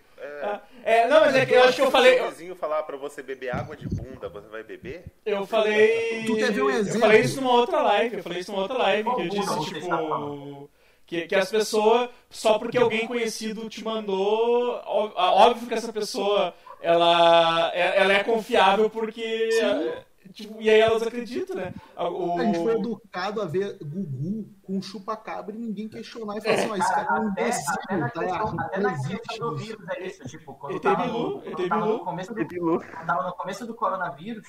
Ah, 0.43 0.59
É, 0.83 1.07
não, 1.07 1.21
mas 1.21 1.35
é 1.35 1.45
que 1.45 1.53
eu 1.53 1.63
acho 1.63 1.75
que 1.75 1.81
eu 1.81 1.91
falei. 1.91 2.15
Se 2.17 2.21
o 2.23 2.29
vizinho 2.29 2.55
falar 2.55 2.83
pra 2.83 2.97
você 2.97 3.21
beber 3.23 3.55
água 3.55 3.75
de 3.75 3.87
bunda, 3.87 4.29
você 4.29 4.47
vai 4.47 4.63
beber? 4.63 5.05
Eu 5.25 5.45
falei. 5.45 6.23
Tu 6.25 6.35
quer 6.35 6.51
ver 6.51 6.61
um 6.61 6.69
Eu 6.69 6.77
exemplo? 6.79 6.99
falei 7.01 7.21
isso 7.21 7.41
numa 7.41 7.53
outra 7.53 7.81
live. 7.81 8.17
Eu 8.17 8.23
falei 8.23 8.39
isso 8.39 8.51
numa 8.51 8.61
outra 8.63 8.77
live. 8.77 9.15
Que 9.15 9.21
eu 9.21 9.29
disse, 9.29 9.59
tipo. 9.65 9.81
falando? 9.87 10.69
Que, 11.05 11.27
que 11.27 11.35
as 11.35 11.49
pessoas, 11.51 12.09
só 12.29 12.57
porque 12.57 12.77
alguém 12.77 13.05
conhecido 13.05 13.67
te 13.67 13.83
mandou, 13.83 14.81
óbvio 14.85 15.67
que 15.67 15.73
essa 15.73 15.91
pessoa 15.91 16.53
ela, 16.81 17.69
ela 17.75 18.13
é 18.13 18.23
confiável 18.23 18.89
porque. 18.89 19.49
é, 19.61 20.03
tipo, 20.31 20.61
e 20.61 20.69
aí 20.69 20.79
elas 20.79 21.03
acreditam, 21.03 21.55
né? 21.55 21.73
O, 21.97 22.39
A 22.39 22.43
gente 22.45 22.59
foi 22.59 22.75
educado 22.75 23.41
a 23.41 23.45
ver 23.45 23.77
Gugu 23.81 24.49
com 24.63 24.81
chupa-cabra 24.81 25.55
e 25.55 25.59
ninguém 25.59 25.89
questionar 25.89 26.37
e 26.37 26.41
falar 26.41 26.55
assim, 26.55 26.69
ó, 26.69 26.75
esse 26.75 26.93
cara 26.93 27.17
é 27.17 27.19
um 27.21 27.27
Até, 27.29 27.49
até 27.49 27.97
na 27.97 28.07
imbecil, 28.07 28.13
tá 28.13 28.21
questão, 28.21 28.59
até 28.59 28.79
na 28.79 28.97
questão 28.97 29.49
do 29.49 29.55
isso. 29.55 29.65
vírus 29.65 29.89
é 29.89 30.07
isso, 30.07 30.27
tipo, 30.27 30.53
quando 30.55 30.79
tava, 30.79 31.07
no, 31.07 31.43
ET 31.45 31.55
quando 31.55 31.69
tava 31.69 31.85
Bilu. 31.85 31.97
no 31.97 32.03
começo 32.03 32.33
do, 32.33 32.45
quando 32.45 33.05
tava 33.05 33.23
no 33.23 33.33
começo 33.33 33.67
do 33.67 33.73
coronavírus, 33.75 34.47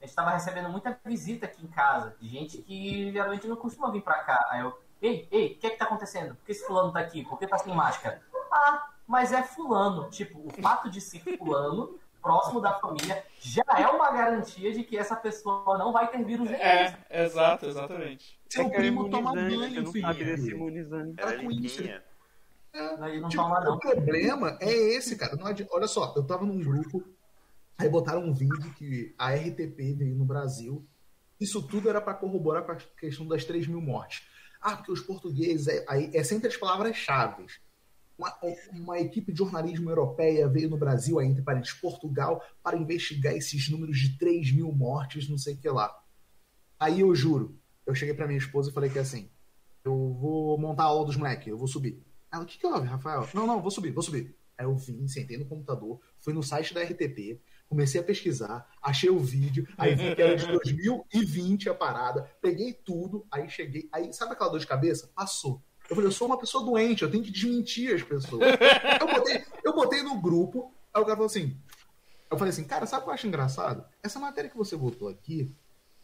a 0.00 0.06
gente 0.06 0.14
tava 0.14 0.30
recebendo 0.30 0.68
muita 0.68 0.98
visita 1.04 1.46
aqui 1.46 1.64
em 1.64 1.68
casa, 1.68 2.14
de 2.20 2.28
gente 2.28 2.58
que 2.58 3.10
geralmente 3.12 3.46
não 3.46 3.56
costuma 3.56 3.90
vir 3.90 4.02
pra 4.02 4.22
cá. 4.24 4.46
Aí 4.50 4.60
eu, 4.60 4.78
ei, 5.00 5.26
ei, 5.30 5.54
o 5.54 5.58
que 5.58 5.66
é 5.66 5.70
que 5.70 5.78
tá 5.78 5.84
acontecendo? 5.86 6.34
Por 6.34 6.44
que 6.44 6.52
esse 6.52 6.66
fulano 6.66 6.92
tá 6.92 7.00
aqui? 7.00 7.24
Por 7.24 7.38
que 7.38 7.46
tá 7.46 7.58
sem 7.58 7.74
máscara? 7.74 8.20
Ah, 8.52 8.88
mas 9.06 9.32
é 9.32 9.42
fulano. 9.42 10.08
Tipo, 10.10 10.46
o 10.46 10.62
fato 10.62 10.90
de 10.90 11.00
ser 11.00 11.20
fulano, 11.38 11.98
próximo 12.26 12.60
da 12.60 12.72
família, 12.80 13.24
já 13.38 13.62
é 13.78 13.86
uma 13.86 14.10
garantia 14.10 14.72
de 14.72 14.82
que 14.82 14.98
essa 14.98 15.14
pessoa 15.14 15.78
não 15.78 15.92
vai 15.92 16.10
ter 16.10 16.24
vírus 16.24 16.50
nenhum. 16.50 16.60
É, 16.60 16.98
exato, 17.24 17.66
exatamente. 17.66 18.36
Seu 18.48 18.64
É 18.64 18.66
é 18.66 18.70
primo 18.70 19.08
toma 19.08 19.30
imunizante, 19.40 19.74
banho, 19.92 20.00
sabe 20.02 20.24
desse 20.24 20.42
filho. 20.42 20.56
imunizante. 20.56 21.14
Ela 21.18 21.30
é 21.30 21.34
Para 21.36 21.44
com 21.44 21.50
isso. 21.52 21.80
limpinha. 21.82 22.02
Ele 22.74 23.20
não 23.20 23.28
Tipo, 23.28 23.42
toma, 23.44 23.60
não. 23.60 23.74
o 23.76 23.78
problema 23.78 24.58
é 24.60 24.70
esse, 24.72 25.14
cara. 25.16 25.38
Adi- 25.48 25.66
Olha 25.70 25.86
só, 25.86 26.12
eu 26.16 26.24
tava 26.26 26.44
num 26.44 26.58
grupo, 26.58 27.02
aí 27.78 27.88
botaram 27.88 28.22
um 28.24 28.32
vídeo 28.34 28.74
que 28.76 29.14
a 29.16 29.30
RTP 29.32 29.94
veio 29.94 30.16
no 30.16 30.24
Brasil. 30.24 30.84
Isso 31.40 31.62
tudo 31.62 31.88
era 31.88 32.00
para 32.00 32.14
corroborar 32.14 32.64
com 32.64 32.72
a 32.72 32.76
questão 32.98 33.26
das 33.28 33.44
3 33.44 33.66
mil 33.68 33.80
mortes. 33.80 34.26
Ah, 34.60 34.76
porque 34.76 34.90
os 34.90 35.00
portugueses, 35.00 35.68
é, 35.68 35.84
aí 35.88 36.10
é 36.12 36.24
sempre 36.24 36.48
as 36.48 36.56
palavras-chave. 36.56 37.46
Uma, 38.18 38.34
uma 38.72 38.98
equipe 38.98 39.30
de 39.32 39.38
jornalismo 39.38 39.90
europeia 39.90 40.48
veio 40.48 40.70
no 40.70 40.78
Brasil, 40.78 41.20
entre 41.20 41.42
parênteses, 41.42 41.74
Portugal, 41.74 42.42
para 42.62 42.76
investigar 42.76 43.34
esses 43.34 43.68
números 43.68 43.98
de 43.98 44.16
3 44.18 44.52
mil 44.52 44.72
mortes, 44.72 45.28
não 45.28 45.36
sei 45.36 45.54
o 45.54 45.58
que 45.58 45.68
lá. 45.68 45.94
Aí 46.78 47.00
eu 47.00 47.14
juro, 47.14 47.58
eu 47.86 47.94
cheguei 47.94 48.14
pra 48.14 48.26
minha 48.26 48.38
esposa 48.38 48.70
e 48.70 48.72
falei 48.72 48.90
que 48.90 48.98
assim, 48.98 49.30
eu 49.84 50.14
vou 50.14 50.58
montar 50.58 50.84
a 50.84 50.86
aula 50.86 51.06
dos 51.06 51.16
moleques, 51.16 51.46
eu 51.46 51.58
vou 51.58 51.68
subir. 51.68 52.02
Ela, 52.32 52.42
o 52.42 52.46
que 52.46 52.58
que 52.58 52.66
houve, 52.66 52.86
Rafael? 52.86 53.28
Não, 53.32 53.46
não, 53.46 53.62
vou 53.62 53.70
subir, 53.70 53.92
vou 53.92 54.02
subir. 54.02 54.36
Aí 54.58 54.64
eu 54.64 54.74
vim, 54.74 55.06
sentei 55.06 55.36
no 55.36 55.44
computador, 55.44 56.00
fui 56.18 56.32
no 56.32 56.42
site 56.42 56.72
da 56.72 56.82
RTP, 56.82 57.40
comecei 57.68 58.00
a 58.00 58.04
pesquisar, 58.04 58.66
achei 58.82 59.10
o 59.10 59.18
vídeo, 59.18 59.66
aí 59.76 59.94
vi 59.94 60.14
que 60.14 60.22
era 60.22 60.36
de 60.36 60.46
2020 60.46 61.68
a 61.68 61.74
parada, 61.74 62.30
peguei 62.40 62.72
tudo, 62.72 63.26
aí 63.30 63.48
cheguei, 63.50 63.88
aí 63.92 64.12
sabe 64.12 64.32
aquela 64.32 64.50
dor 64.50 64.60
de 64.60 64.66
cabeça? 64.66 65.10
Passou. 65.14 65.62
Eu 65.88 65.96
falei, 65.96 66.08
eu 66.08 66.12
sou 66.12 66.26
uma 66.26 66.38
pessoa 66.38 66.64
doente, 66.64 67.02
eu 67.02 67.10
tenho 67.10 67.22
que 67.22 67.30
desmentir 67.30 67.94
as 67.94 68.02
pessoas. 68.02 68.42
Eu 69.00 69.06
botei, 69.06 69.44
eu 69.64 69.72
botei 69.74 70.02
no 70.02 70.20
grupo, 70.20 70.72
aí 70.92 71.00
o 71.00 71.04
cara 71.04 71.16
falou 71.16 71.26
assim, 71.26 71.56
eu 72.30 72.36
falei 72.36 72.50
assim, 72.50 72.64
cara, 72.64 72.86
sabe 72.86 73.02
o 73.02 73.04
que 73.04 73.10
eu 73.10 73.14
acho 73.14 73.26
engraçado? 73.26 73.84
Essa 74.02 74.18
matéria 74.18 74.50
que 74.50 74.56
você 74.56 74.76
botou 74.76 75.08
aqui 75.08 75.54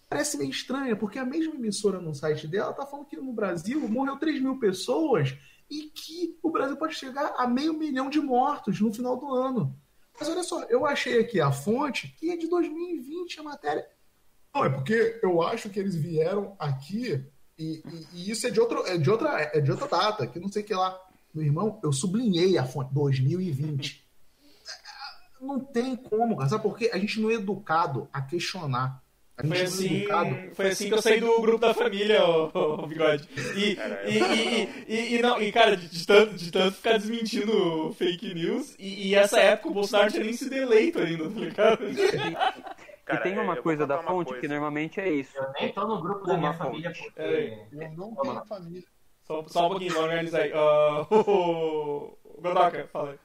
parece 0.09 0.37
meio 0.37 0.51
estranha, 0.51 0.95
porque 0.95 1.19
a 1.19 1.25
mesma 1.25 1.55
emissora 1.55 2.01
no 2.01 2.15
site 2.15 2.47
dela 2.47 2.73
tá 2.73 2.87
falando 2.87 3.07
que 3.07 3.17
no 3.17 3.33
Brasil 3.33 3.81
morreu 3.89 4.19
3 4.19 4.41
mil 4.41 4.59
pessoas 4.59 5.35
e 5.71 5.85
que 5.85 6.39
o 6.43 6.51
Brasil 6.51 6.77
pode 6.77 6.95
chegar 6.95 7.35
a 7.37 7.47
meio 7.47 7.73
milhão 7.73 8.11
de 8.11 8.21
mortos 8.21 8.79
no 8.81 8.93
final 8.93 9.17
do 9.17 9.35
ano. 9.35 9.75
Mas 10.19 10.29
olha 10.29 10.43
só, 10.43 10.63
eu 10.65 10.85
achei 10.85 11.19
aqui 11.19 11.41
a 11.41 11.51
fonte 11.51 12.15
que 12.19 12.31
é 12.31 12.37
de 12.37 12.47
2020 12.47 13.41
a 13.41 13.43
matéria. 13.43 13.89
Não, 14.55 14.65
é 14.65 14.69
porque 14.69 15.19
eu 15.23 15.41
acho 15.43 15.71
que 15.71 15.81
eles 15.81 15.97
vieram 15.97 16.55
aqui 16.59 17.25
e, 17.59 17.83
e- 17.85 18.07
e 18.15 18.31
isso 18.31 18.47
é 18.47 18.51
de, 18.51 18.61
outro, 18.61 18.85
é, 18.87 18.97
de 18.99 19.11
outra, 19.11 19.51
é 19.53 19.61
de 19.61 19.70
outra 19.70 19.87
data, 19.89 20.27
que 20.27 20.39
não 20.41 20.49
sei 20.49 20.62
o 20.62 20.66
que 20.66 20.74
lá. 20.74 20.99
Meu 21.35 21.45
irmão, 21.45 21.81
eu 21.83 21.93
sublinhei 21.93 22.59
a 22.59 22.65
fonte 22.65 22.93
2020. 22.93 24.03
Não 25.41 25.59
tem 25.61 25.97
como, 25.97 26.37
cara. 26.37 26.49
Sabe 26.49 26.62
por 26.62 26.77
quê? 26.77 26.91
A 26.93 26.99
gente 26.99 27.20
não 27.20 27.31
é 27.31 27.35
educado 27.35 28.09
a 28.12 28.20
questionar. 28.23 29.03
A 29.37 29.43
gente 29.47 29.57
Foi 29.57 29.57
não 29.59 29.65
é 29.65 29.66
assim, 29.66 29.97
educado. 29.97 30.37
foi 30.55 30.69
assim 30.69 30.89
que 30.89 30.95
eu 30.95 31.03
saí 31.03 31.19
do 31.20 31.41
grupo 31.41 31.59
da 31.59 31.73
família, 31.74 32.23
ô, 32.24 32.51
ô, 32.53 32.87
Bigode. 32.87 33.27
E, 33.57 33.77
e, 34.11 34.19
e, 34.19 34.85
e, 34.87 35.15
e 35.16 35.23
não, 35.23 35.41
e, 35.43 35.51
cara, 35.51 35.74
de, 35.77 35.89
de 35.89 36.07
tanto, 36.07 36.35
de 36.35 36.53
tanto 36.53 36.77
ficar 36.77 36.99
desmentindo 36.99 37.93
fake 37.99 38.35
news, 38.35 38.74
e, 38.79 39.09
e 39.09 39.15
essa 39.15 39.41
época 39.41 39.70
o 39.70 39.74
Bolsonaro 39.74 40.11
tinha 40.12 40.23
nem 40.23 40.35
sido 40.35 40.53
eleito 40.55 40.99
ainda, 41.01 41.24
tá 41.31 41.41
ligado? 41.41 41.79
Cara, 43.12 43.20
e 43.20 43.22
tem 43.22 43.39
é, 43.39 43.43
uma 43.43 43.52
eu 43.52 43.55
vou 43.56 43.62
coisa 43.62 43.86
da 43.86 43.97
contar 43.97 44.09
uma 44.10 44.16
fonte 44.16 44.28
coisa. 44.28 44.40
que 44.40 44.48
normalmente 44.48 45.01
é 45.01 45.09
isso. 45.10 45.36
Eu 45.36 45.52
nem 45.52 45.72
tô 45.72 45.86
no 45.86 46.01
grupo 46.01 46.26
da 46.26 46.36
minha 46.36 46.55
família 46.55 46.93
porque. 46.93 47.20
É. 47.20 47.68
eu 47.72 47.90
não 47.93 48.14
tenho 48.16 48.44
família. 48.47 48.84
Só, 49.22 49.47
só 49.47 49.66
um 49.66 49.70
pouquinho, 49.70 49.93
vamos 49.94 50.09
organizar 50.09 50.43
aí. 50.43 50.52
O 51.12 52.40
Godoka, 52.40 52.89
fala 52.89 53.10
aí. 53.12 53.18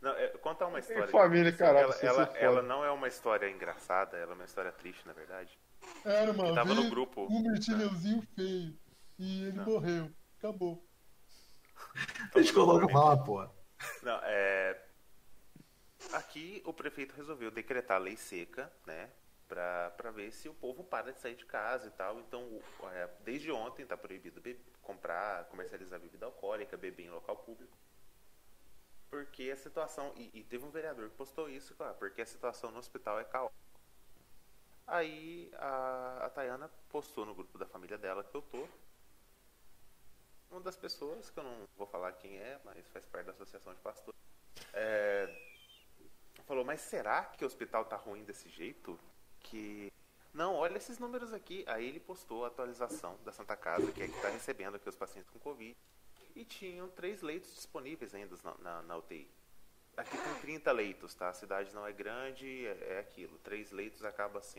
Não, 0.00 0.10
é, 0.12 0.28
conta 0.28 0.66
uma 0.66 0.78
história. 0.80 1.08
família, 1.08 1.52
caralho, 1.52 1.86
Ela, 1.86 1.96
ela, 2.02 2.32
ela 2.36 2.62
não 2.62 2.84
é 2.84 2.90
uma 2.90 3.08
história 3.08 3.48
engraçada, 3.48 4.16
ela 4.16 4.32
é 4.32 4.34
uma 4.34 4.44
história 4.44 4.72
triste, 4.72 5.06
na 5.06 5.12
verdade. 5.12 5.56
Era 6.04 6.32
uma 6.32 6.48
Eu 6.48 6.54
tava 6.54 6.74
no 6.74 6.90
grupo. 6.90 7.26
um 7.30 7.40
mirtilheuzinho 7.40 8.22
feio 8.34 8.74
e 9.18 9.44
ele 9.44 9.56
Não. 9.56 9.64
morreu. 9.64 10.10
Acabou. 10.38 10.84
Eles 12.34 12.50
colocam 12.50 12.88
falar, 12.88 13.16
pô. 13.18 13.46
Não, 14.02 14.18
é... 14.24 14.83
Aqui 16.14 16.62
o 16.64 16.72
prefeito 16.72 17.14
resolveu 17.14 17.50
decretar 17.50 18.00
lei 18.00 18.16
seca, 18.16 18.72
né? 18.86 19.10
Pra 19.48 20.10
ver 20.12 20.30
se 20.32 20.48
o 20.48 20.54
povo 20.54 20.84
para 20.84 21.12
de 21.12 21.20
sair 21.20 21.34
de 21.34 21.44
casa 21.44 21.88
e 21.88 21.90
tal. 21.90 22.20
Então, 22.20 22.60
é, 22.92 23.08
desde 23.20 23.50
ontem 23.50 23.84
tá 23.84 23.96
proibido 23.96 24.40
comprar, 24.80 25.44
comercializar 25.46 25.98
bebida 25.98 26.26
alcoólica, 26.26 26.76
beber 26.76 27.06
em 27.06 27.10
local 27.10 27.36
público. 27.38 27.76
Porque 29.10 29.50
a 29.50 29.56
situação. 29.56 30.12
E, 30.16 30.30
e 30.32 30.44
teve 30.44 30.64
um 30.64 30.70
vereador 30.70 31.10
que 31.10 31.16
postou 31.16 31.48
isso, 31.48 31.74
claro, 31.74 31.94
porque 31.96 32.22
a 32.22 32.26
situação 32.26 32.70
no 32.70 32.78
hospital 32.78 33.18
é 33.18 33.24
caótica. 33.24 33.64
Aí 34.86 35.50
a, 35.54 36.26
a 36.26 36.30
Tayana 36.30 36.70
postou 36.88 37.26
no 37.26 37.34
grupo 37.34 37.58
da 37.58 37.66
família 37.66 37.98
dela 37.98 38.22
que 38.22 38.36
eu 38.36 38.42
tô. 38.42 38.68
Uma 40.50 40.60
das 40.60 40.76
pessoas, 40.76 41.30
que 41.30 41.38
eu 41.38 41.44
não 41.44 41.68
vou 41.76 41.86
falar 41.86 42.12
quem 42.12 42.38
é, 42.38 42.60
mas 42.64 42.86
faz 42.88 43.04
parte 43.06 43.26
da 43.26 43.32
associação 43.32 43.74
de 43.74 43.80
pastores, 43.80 44.20
é, 44.72 45.53
falou, 46.46 46.64
mas 46.64 46.80
será 46.80 47.24
que 47.24 47.44
o 47.44 47.46
hospital 47.46 47.84
tá 47.84 47.96
ruim 47.96 48.24
desse 48.24 48.48
jeito? 48.48 48.98
Que. 49.40 49.92
Não, 50.32 50.54
olha 50.54 50.76
esses 50.76 50.98
números 50.98 51.32
aqui. 51.32 51.64
Aí 51.66 51.86
ele 51.86 52.00
postou 52.00 52.44
a 52.44 52.48
atualização 52.48 53.16
da 53.24 53.32
Santa 53.32 53.56
Casa, 53.56 53.90
que 53.92 54.02
é 54.02 54.08
que 54.08 54.14
está 54.14 54.28
recebendo 54.28 54.76
aqui 54.76 54.88
os 54.88 54.96
pacientes 54.96 55.30
com 55.30 55.38
Covid. 55.38 55.76
E 56.34 56.44
tinham 56.44 56.88
três 56.88 57.22
leitos 57.22 57.54
disponíveis 57.54 58.14
ainda 58.14 58.36
na, 58.42 58.54
na, 58.58 58.82
na 58.82 58.96
UTI. 58.96 59.30
Aqui 59.96 60.18
tem 60.18 60.34
30 60.40 60.72
leitos, 60.72 61.14
tá? 61.14 61.28
A 61.28 61.34
cidade 61.34 61.72
não 61.72 61.86
é 61.86 61.92
grande, 61.92 62.66
é, 62.66 62.94
é 62.94 62.98
aquilo. 62.98 63.38
Três 63.38 63.70
leitos 63.70 64.04
acaba 64.04 64.40
assim. 64.40 64.58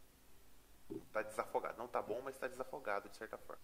tá 1.12 1.22
desafogado. 1.22 1.78
Não 1.78 1.88
tá 1.88 2.02
bom, 2.02 2.22
mas 2.24 2.38
tá 2.38 2.48
desafogado 2.48 3.10
de 3.10 3.18
certa 3.18 3.38
forma. 3.38 3.62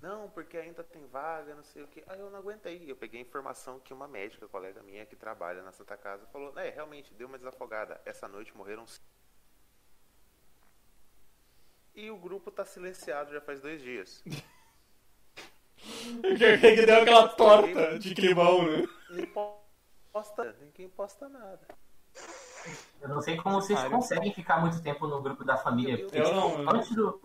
Não, 0.00 0.30
porque 0.30 0.56
ainda 0.56 0.84
tem 0.84 1.04
vaga, 1.06 1.54
não 1.54 1.64
sei 1.64 1.82
o 1.82 1.88
que. 1.88 2.02
Aí 2.06 2.20
eu 2.20 2.30
não 2.30 2.38
aguentei. 2.38 2.88
Eu 2.88 2.96
peguei 2.96 3.20
a 3.20 3.22
informação 3.22 3.80
que 3.80 3.92
uma 3.92 4.06
médica, 4.06 4.46
colega 4.48 4.82
minha 4.82 5.04
que 5.06 5.16
trabalha 5.16 5.62
na 5.62 5.72
Santa 5.72 5.96
Casa, 5.96 6.26
falou: 6.26 6.56
É, 6.58 6.70
realmente, 6.70 7.12
deu 7.14 7.26
uma 7.26 7.38
desafogada. 7.38 8.00
Essa 8.04 8.28
noite 8.28 8.56
morreram 8.56 8.86
cinco. 8.86 9.04
E 11.94 12.10
o 12.10 12.16
grupo 12.18 12.50
tá 12.50 12.64
silenciado 12.64 13.32
já 13.32 13.40
faz 13.40 13.60
dois 13.60 13.80
dias. 13.82 14.22
Que 15.76 16.58
que 16.58 16.86
deu 16.86 17.02
aquela 17.02 17.28
torta 17.28 17.98
de 17.98 18.14
climão, 18.14 18.62
né? 18.64 18.88
Ninguém 19.10 19.26
posta, 20.12 20.56
ninguém 20.60 20.88
posta 20.88 21.28
nada. 21.28 21.60
Eu 23.00 23.08
não 23.08 23.20
sei 23.20 23.36
como 23.36 23.60
vocês 23.60 23.78
Cara, 23.78 23.90
conseguem 23.90 24.32
ficar 24.32 24.58
muito 24.58 24.82
tempo 24.82 25.06
no 25.06 25.22
grupo 25.22 25.44
da 25.44 25.56
família. 25.56 25.98
Eu 26.12 26.32
não, 26.32 26.50
tipo, 26.50 26.62
eu- 26.62 26.70
Antes 26.70 26.94
do, 26.94 27.20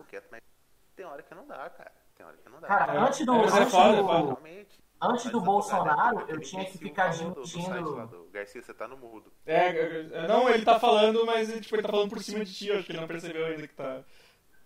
tem 0.94 1.04
hora 1.06 1.22
que 1.22 1.34
não 1.34 1.46
dá, 1.46 1.68
cara. 1.70 2.01
Tem 2.22 2.28
hora 2.28 2.36
que 2.36 2.48
não 2.48 2.60
dá. 2.60 2.68
cara, 2.68 2.94
É, 2.94 2.98
antes 2.98 3.26
do, 3.26 3.32
é 3.34 3.38
antes 3.38 3.70
foda, 3.72 3.88
do- 3.96 3.98
é 3.98 4.02
foda. 4.02 4.22
Realmente. 4.40 4.84
antes 5.00 5.24
do 5.24 5.38
tá 5.40 5.44
Bolsonaro, 5.44 6.24
eu 6.28 6.40
tinha 6.40 6.64
que 6.64 6.78
ficar 6.78 7.12
falou 7.12 7.34
do- 7.34 7.40
do 7.40 7.46
site 7.48 7.66
lá 7.68 7.74
discutindo. 7.80 8.06
do- 8.06 8.30
Garcia, 8.30 8.62
você 8.62 8.72
tá 8.74 8.86
no 8.86 8.96
mudo. 8.96 9.32
É, 9.44 10.26
não, 10.28 10.48
ele 10.48 10.64
tá 10.64 10.78
falando, 10.78 11.26
mas 11.26 11.52
tipo, 11.60 11.74
ele 11.74 11.82
tá 11.82 11.88
falando 11.88 12.10
por 12.10 12.22
cima 12.22 12.44
de 12.44 12.54
ti, 12.54 12.70
acho 12.70 12.84
que 12.84 12.92
ele 12.92 13.00
não 13.00 13.08
percebeu 13.08 13.44
ainda 13.46 13.66
que 13.66 13.74
tá. 13.74 14.02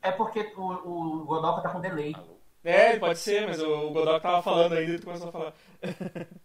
É 0.03 0.13
porque 0.13 0.53
o, 0.57 0.63
o 0.63 1.25
Godoka 1.25 1.63
tá 1.63 1.71
com 1.71 1.81
delay. 1.81 2.15
Alô? 2.15 2.37
É, 2.63 2.99
pode 2.99 3.19
ser, 3.19 3.47
mas 3.47 3.63
o 3.63 3.91
Godok 3.91 4.21
tava 4.21 4.43
falando 4.43 4.75
ainda 4.75 4.93
e 4.95 4.99
tu 4.99 5.07
começou 5.07 5.29
a 5.29 5.33
falar. 5.33 5.55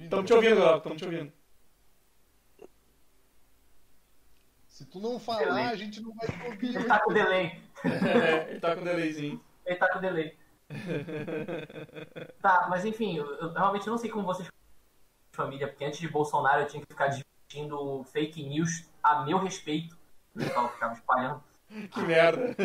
Estamos 0.00 0.26
te 0.26 0.32
ouvindo, 0.32 0.56
Godok, 0.56 0.76
estamos 0.78 0.98
te 0.98 1.04
ouvindo. 1.04 1.32
Se 4.68 4.84
tu 4.86 5.00
não 5.00 5.18
falar, 5.18 5.68
a 5.70 5.76
gente 5.76 6.00
não 6.00 6.14
vai 6.14 6.26
te 6.28 6.42
ouvir. 6.46 6.76
Ele 6.76 6.84
tá 6.84 7.00
com 7.00 7.12
delay. 7.12 7.60
É, 7.84 8.50
ele 8.50 8.60
tá 8.60 8.74
com 8.74 8.82
delayzinho. 8.82 9.40
Ele 9.68 9.76
tá 9.76 9.92
com 9.92 10.00
delay. 10.00 10.36
Tá, 12.40 12.66
mas 12.70 12.84
enfim, 12.84 13.18
eu, 13.18 13.26
eu 13.36 13.52
realmente 13.52 13.86
não 13.86 13.98
sei 13.98 14.10
como 14.10 14.24
vocês 14.24 14.48
família, 15.32 15.68
porque 15.68 15.84
antes 15.84 16.00
de 16.00 16.08
Bolsonaro 16.08 16.62
eu 16.62 16.66
tinha 16.66 16.80
que 16.80 16.88
ficar 16.88 17.08
discutindo 17.08 18.02
fake 18.04 18.42
news 18.42 18.88
a 19.02 19.24
meu 19.24 19.38
respeito. 19.38 19.96
O 20.34 20.38
pessoal 20.38 20.68
ficava 20.70 20.94
espalhando. 20.94 21.42
Que 21.92 22.00
merda. 22.00 22.56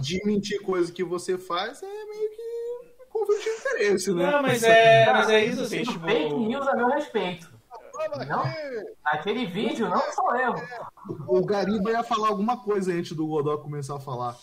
Desmentir 0.00 0.60
coisa 0.62 0.92
que 0.92 1.04
você 1.04 1.36
faz 1.38 1.82
é 1.82 1.86
meio 1.86 2.30
que 2.30 3.06
conflito 3.10 3.42
de 3.42 3.50
interesse, 3.50 4.12
né? 4.12 4.30
Não, 4.30 4.42
mas 4.42 4.62
é, 4.62 5.12
mas 5.12 5.28
é 5.28 5.44
isso, 5.44 5.62
assim, 5.62 5.82
tipo. 5.82 6.00
Fake 6.00 6.34
news 6.34 6.66
a 6.66 6.74
meu 6.74 6.88
respeito. 6.88 7.52
Não? 8.26 8.44
Aquele 9.04 9.46
vídeo 9.46 9.88
não 9.88 10.00
sou 10.12 10.34
eu. 10.36 10.54
O 11.26 11.44
Gariba 11.44 11.90
ia 11.90 12.02
falar 12.02 12.28
alguma 12.28 12.56
coisa 12.62 12.92
antes 12.92 13.12
do 13.12 13.26
Godó 13.26 13.58
começar 13.58 13.96
a 13.96 14.00
falar. 14.00 14.36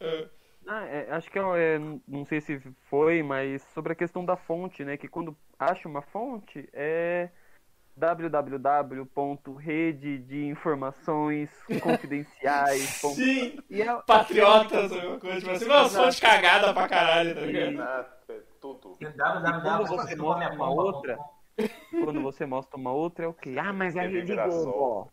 é, 0.00 0.28
Ah, 0.66 0.84
é, 0.84 1.08
acho 1.12 1.30
que 1.30 1.38
é, 1.38 1.78
não 2.08 2.24
sei 2.24 2.40
se 2.40 2.60
foi, 2.88 3.22
mas 3.22 3.62
sobre 3.72 3.92
a 3.92 3.96
questão 3.96 4.24
da 4.24 4.36
fonte, 4.36 4.84
né? 4.84 4.96
Que 4.96 5.06
quando 5.06 5.36
acha 5.58 5.88
uma 5.88 6.02
fonte 6.02 6.68
é 6.72 7.28
www.rede 7.96 10.18
de 10.18 10.44
informações 10.44 11.48
confidenciais. 11.82 12.82
Sim, 12.82 13.58
E 13.70 13.80
é, 13.80 13.94
patriotas, 14.02 14.92
alguma 14.92 15.18
coisa, 15.18 15.40
tipo 15.40 15.50
assim, 15.50 15.64
uma 15.66 15.88
fonte 15.88 16.20
cagada 16.20 16.74
pra 16.74 16.88
caralho, 16.88 17.34
tá 17.34 17.40
ligado? 17.40 18.06
É 18.28 18.40
tudo. 18.60 18.98
quando 18.98 19.86
você 19.86 20.16
mostra 20.16 20.52
uma 20.52 20.70
outra, 20.70 21.18
quando 22.04 22.22
você 22.22 22.44
mostra 22.44 22.76
uma 22.76 22.92
outra 22.92 23.24
é 23.24 23.28
o 23.28 23.34
quê? 23.34 23.56
Ah, 23.58 23.72
mas 23.72 23.96
é 23.96 24.00
a 24.00 24.08
Rede. 24.08 24.34
Globo. 24.34 25.10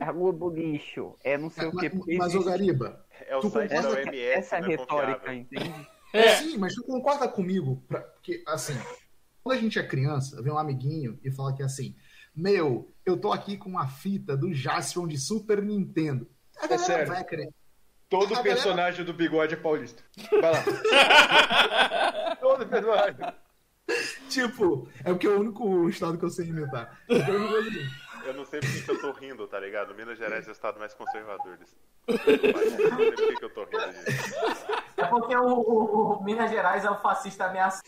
É 0.00 0.04
a 0.04 0.12
Globo 0.12 0.50
lixo. 0.50 1.16
É 1.24 1.36
não 1.38 1.50
sei 1.50 1.66
o 1.68 1.72
que. 1.76 1.90
Mas, 1.94 2.16
mas, 2.18 2.34
ô 2.34 2.44
Gariba, 2.44 3.04
É 3.28 3.36
o 3.36 3.40
Tu 3.40 3.50
site 3.50 3.70
da 3.70 3.76
concorda 3.82 3.98
essa, 4.00 4.08
OMS, 4.10 4.20
essa 4.20 4.60
não 4.60 4.66
é 4.66 4.70
retórica, 4.70 5.34
entende? 5.34 5.86
É, 6.12 6.28
sim, 6.36 6.56
mas 6.58 6.74
tu 6.74 6.84
concorda 6.84 7.26
comigo? 7.28 7.82
Pra- 7.88 8.00
porque, 8.02 8.42
assim, 8.46 8.74
quando 9.42 9.58
a 9.58 9.60
gente 9.60 9.78
é 9.78 9.82
criança, 9.86 10.40
vem 10.42 10.52
um 10.52 10.58
amiguinho 10.58 11.18
e 11.24 11.30
fala 11.30 11.52
que 11.54 11.62
assim, 11.62 11.94
meu, 12.34 12.92
eu 13.04 13.16
tô 13.16 13.32
aqui 13.32 13.56
com 13.56 13.68
uma 13.68 13.88
fita 13.88 14.36
do 14.36 14.52
Jaspion 14.54 15.06
de 15.08 15.18
Super 15.18 15.60
Nintendo. 15.62 16.28
A 16.56 16.66
galera 16.68 16.78
sério. 16.86 17.06
vai 17.08 17.20
acreditar. 17.20 17.52
Todo 18.08 18.26
A 18.26 18.36
galera- 18.36 18.42
personagem 18.54 19.04
do 19.04 19.12
bigode 19.12 19.54
é 19.54 19.56
paulista. 19.56 20.02
Vai 20.30 20.52
lá. 20.52 20.62
Todo 22.40 22.66
personagem. 22.66 23.16
Tipo, 24.28 24.88
é 25.00 25.10
porque 25.12 25.26
é 25.26 25.30
o 25.30 25.40
único 25.40 25.88
estado 25.88 26.16
que 26.18 26.24
eu 26.24 26.30
sei 26.30 26.46
imitar. 26.48 27.00
Então, 27.08 27.34
eu 27.34 27.62
digo 27.62 27.78
assim, 27.80 27.90
Eu 28.24 28.34
não 28.34 28.44
sei 28.44 28.60
por 28.60 28.84
que 28.84 28.90
eu 28.90 29.00
tô 29.00 29.12
rindo, 29.12 29.46
tá 29.46 29.58
ligado? 29.60 29.94
Minas 29.94 30.18
Gerais 30.18 30.46
é 30.46 30.50
o 30.50 30.52
estado 30.52 30.78
mais 30.78 30.94
conservador 30.94 31.56
desse. 31.56 31.76
Eu 32.08 32.16
não 32.16 33.16
sei 33.16 33.26
por 33.26 33.38
que 33.38 33.44
eu 33.44 33.50
tô 33.54 33.64
rindo 33.64 34.04
disso. 34.04 34.34
É 34.96 35.04
porque 35.06 35.36
o, 35.36 35.46
o- 35.46 36.12
o 36.18 36.24
Minas 36.24 36.50
Gerais 36.50 36.84
é 36.84 36.90
o 36.90 36.96
fascista 37.00 37.46
ameaçado. 37.46 37.82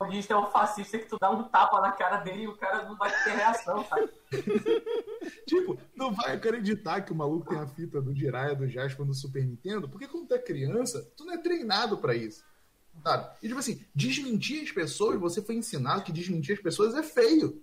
O 0.00 0.04
é 0.04 0.36
o 0.36 0.46
fascista 0.46 0.96
que 0.98 1.06
tu 1.06 1.18
dá 1.20 1.28
um 1.30 1.42
tapa 1.48 1.80
na 1.80 1.90
cara 1.90 2.18
dele 2.18 2.42
e 2.44 2.48
o 2.48 2.56
cara 2.56 2.84
não 2.84 2.96
vai 2.96 3.10
ter 3.24 3.30
reação, 3.30 3.84
sabe? 3.86 4.08
Tipo, 5.44 5.76
não 5.96 6.12
vai 6.14 6.36
acreditar 6.36 7.00
que 7.00 7.10
o 7.10 7.16
maluco 7.16 7.48
tem 7.48 7.58
a 7.58 7.66
fita 7.66 8.00
do 8.00 8.14
Jiraiya, 8.14 8.54
do 8.54 8.68
Jasper 8.68 9.04
do 9.04 9.12
Super 9.12 9.44
Nintendo, 9.44 9.88
porque 9.88 10.06
quando 10.06 10.28
tu 10.28 10.34
é 10.34 10.38
criança, 10.38 11.10
tu 11.16 11.24
não 11.24 11.32
é 11.32 11.38
treinado 11.38 11.98
pra 11.98 12.14
isso. 12.14 12.44
Sabe? 13.02 13.28
E 13.42 13.48
tipo 13.48 13.58
assim, 13.58 13.84
desmentir 13.94 14.62
as 14.62 14.70
pessoas, 14.70 15.18
você 15.18 15.42
foi 15.42 15.56
ensinado 15.56 16.02
que 16.02 16.12
desmentir 16.12 16.54
as 16.54 16.62
pessoas 16.62 16.94
é 16.94 17.02
feio. 17.02 17.60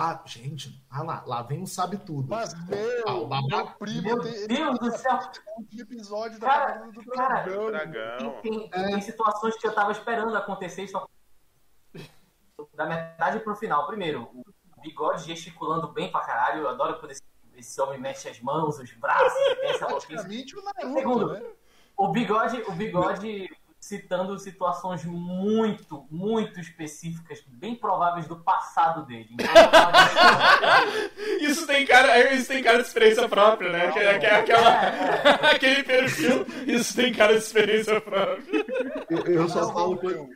Ah, 0.00 0.22
gente, 0.24 0.80
ah 0.88 1.02
lá, 1.02 1.24
lá 1.26 1.42
vem 1.42 1.60
um 1.60 1.66
sabe 1.66 1.96
tudo. 1.98 2.28
Mas, 2.28 2.54
Ah, 2.54 2.58
meu, 2.68 3.26
lá- 3.26 3.42
meu 3.42 3.66
primo 3.72 4.02
Meu 4.02 4.20
tem, 4.20 4.46
Deus 4.46 4.78
do 4.78 4.90
céu! 4.96 5.18
tem 5.18 5.80
um 5.80 5.82
episódio 5.82 6.38
da 6.38 6.46
Cara, 6.46 6.86
do 6.92 7.04
cara, 7.06 7.42
Dragão. 7.42 7.66
Dragão. 7.66 8.40
Tem, 8.40 8.70
É. 8.72 8.86
tem 8.86 9.00
situações 9.00 9.56
que 9.56 9.66
eu 9.66 9.74
tava 9.74 9.90
esperando 9.90 10.36
acontecer 10.36 10.84
e 10.84 10.88
só. 10.88 11.04
Da 12.74 12.86
metade 12.86 13.40
pro 13.40 13.56
final. 13.56 13.88
Primeiro, 13.88 14.22
o 14.34 14.80
bigode 14.80 15.24
gesticulando 15.24 15.88
bem 15.92 16.10
pra 16.12 16.20
caralho. 16.20 16.62
Eu 16.62 16.68
adoro 16.68 16.98
quando 17.00 17.10
esse, 17.10 17.22
esse 17.56 17.80
homem 17.80 17.98
mexe 18.00 18.28
as 18.28 18.40
mãos, 18.40 18.78
os 18.78 18.92
braços, 18.92 19.32
tem 19.60 19.70
essa. 19.70 19.86
Praticamente 19.86 20.56
o 20.56 20.62
Naruto, 20.62 20.92
Segundo. 20.92 21.32
né? 21.32 21.42
O 21.96 22.08
bigode, 22.08 22.62
o 22.62 22.72
bigode 22.72 23.48
citando 23.88 24.38
situações 24.38 25.02
muito, 25.06 26.06
muito 26.10 26.60
específicas, 26.60 27.42
bem 27.48 27.74
prováveis 27.74 28.26
do 28.28 28.36
passado 28.36 29.06
dele. 29.06 29.28
Então, 29.30 29.46
Isso 31.40 31.66
tem 31.66 31.86
cara, 31.86 32.34
isso 32.34 32.48
tem 32.48 32.62
cara 32.62 32.78
de 32.82 32.86
experiência 32.88 33.26
própria, 33.28 33.70
né? 33.72 33.90
Que, 33.92 33.98
é- 33.98 34.24
é 34.24 34.34
aquela, 34.34 34.78
aquele 35.52 35.82
perfil, 35.82 36.46
isso 36.66 36.94
tem 36.94 37.12
cara 37.14 37.32
de 37.32 37.38
experiência 37.38 37.98
própria. 38.00 38.64
Eu, 39.08 39.18
eu 39.26 39.48
só 39.48 39.72
falo 39.72 39.96
coisa. 39.96 40.26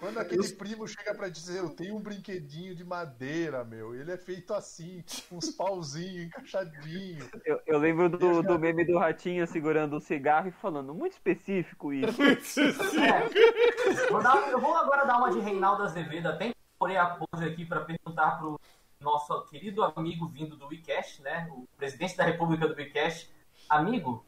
Quando 0.00 0.18
aquele 0.18 0.48
primo 0.54 0.88
chega 0.88 1.14
pra 1.14 1.28
dizer, 1.28 1.58
eu 1.58 1.68
tenho 1.68 1.94
um 1.94 2.00
brinquedinho 2.00 2.74
de 2.74 2.82
madeira, 2.82 3.62
meu. 3.62 3.94
Ele 3.94 4.10
é 4.10 4.16
feito 4.16 4.54
assim, 4.54 5.04
com 5.28 5.36
uns 5.36 5.50
pauzinhos 5.50 6.24
encaixadinhos. 6.24 7.28
Eu, 7.44 7.60
eu 7.66 7.78
lembro 7.78 8.08
do, 8.08 8.42
do 8.42 8.58
meme 8.58 8.84
do 8.84 8.96
ratinho 8.98 9.46
segurando 9.46 9.96
o 9.96 10.00
cigarro 10.00 10.48
e 10.48 10.52
falando, 10.52 10.94
muito 10.94 11.12
específico 11.12 11.92
isso. 11.92 12.16
É. 13.00 13.28
Vou 14.10 14.22
dar- 14.22 14.50
eu 14.50 14.58
vou 14.60 14.76
agora 14.76 15.04
dar 15.04 15.18
uma 15.18 15.30
de 15.30 15.40
Reinaldo 15.40 15.82
Azevedo. 15.82 16.28
Até 16.28 16.52
porei 16.78 16.96
a 16.96 17.06
pose 17.06 17.44
aqui 17.44 17.64
para 17.64 17.80
perguntar 17.80 18.38
pro 18.38 18.58
nosso 19.00 19.44
querido 19.46 19.82
amigo 19.84 20.26
vindo 20.28 20.56
do 20.56 20.66
WeCast, 20.66 21.22
né? 21.22 21.48
O 21.50 21.66
presidente 21.76 22.16
da 22.16 22.24
República 22.24 22.66
do 22.66 22.74
WeCast. 22.74 23.30
Amigo, 23.68 24.24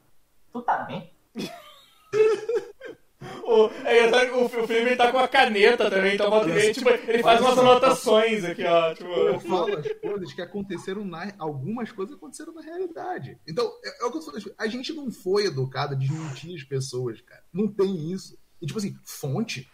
tu 0.52 0.60
tá 0.62 0.78
bem? 0.84 1.10
O, 3.44 3.70
é, 3.86 4.32
o, 4.32 4.44
o 4.46 4.66
filme 4.66 4.96
tá 4.96 5.10
com 5.12 5.18
a 5.18 5.28
caneta 5.28 5.90
também, 5.90 6.14
então 6.14 6.48
e 6.48 6.52
meia, 6.52 6.72
tipo, 6.72 6.88
ele 6.88 7.22
faz 7.22 7.40
umas 7.40 7.58
anotações 7.58 8.44
aqui, 8.44 8.64
ó. 8.64 8.94
Tipo, 8.94 9.08
Eu 9.10 9.40
falo 9.40 9.76
as 9.78 9.92
coisas 9.92 10.32
que 10.32 10.42
aconteceram 10.42 11.04
na. 11.04 11.32
Algumas 11.38 11.90
coisas 11.92 12.16
aconteceram 12.16 12.52
na 12.52 12.62
realidade. 12.62 13.38
Então, 13.46 13.72
é, 13.84 14.02
é 14.02 14.06
o 14.06 14.10
que 14.10 14.16
eu 14.18 14.20
tô 14.20 14.26
falando. 14.30 14.54
A 14.58 14.66
gente 14.66 14.92
não 14.92 15.10
foi 15.10 15.46
educado 15.46 15.94
a 15.94 15.96
desmentir 15.98 16.54
as 16.56 16.62
pessoas, 16.64 17.20
cara. 17.20 17.42
Não 17.52 17.68
tem 17.68 18.10
isso. 18.12 18.36
E, 18.60 18.66
tipo 18.66 18.78
assim, 18.78 18.96
fonte? 19.04 19.68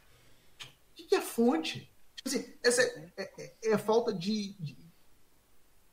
O 0.63 0.67
que 0.95 1.05
que 1.05 1.15
é 1.15 1.21
fonte? 1.21 1.91
Tipo 2.17 2.29
assim, 2.29 2.53
essa 2.65 2.83
é, 2.83 3.09
é- 3.17 3.31
é- 3.39 3.73
é 3.73 3.79
falta 3.79 4.13
de, 4.13 4.55
de, 4.59 4.77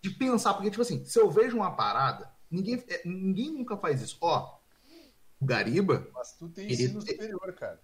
de 0.02 0.10
pensar. 0.12 0.54
Porque, 0.56 0.70
tipo 0.72 0.82
assim, 0.82 1.04
se 1.06 1.20
eu 1.20 1.30
vejo 1.30 1.56
uma 1.58 1.72
parada, 1.72 2.30
ninguém, 2.50 2.84
é, 2.90 3.02
ninguém 3.06 3.52
nunca 3.52 3.78
faz 3.78 4.02
isso. 4.02 4.18
Ó, 4.22 4.58
o 5.46 5.48
Gariba, 5.48 6.08
Mas 6.14 6.34
tu 6.34 6.50
tem 6.50 6.66
Ele- 6.66 6.74
ensino 6.74 7.02
superior, 7.02 7.54
cara. 7.54 7.80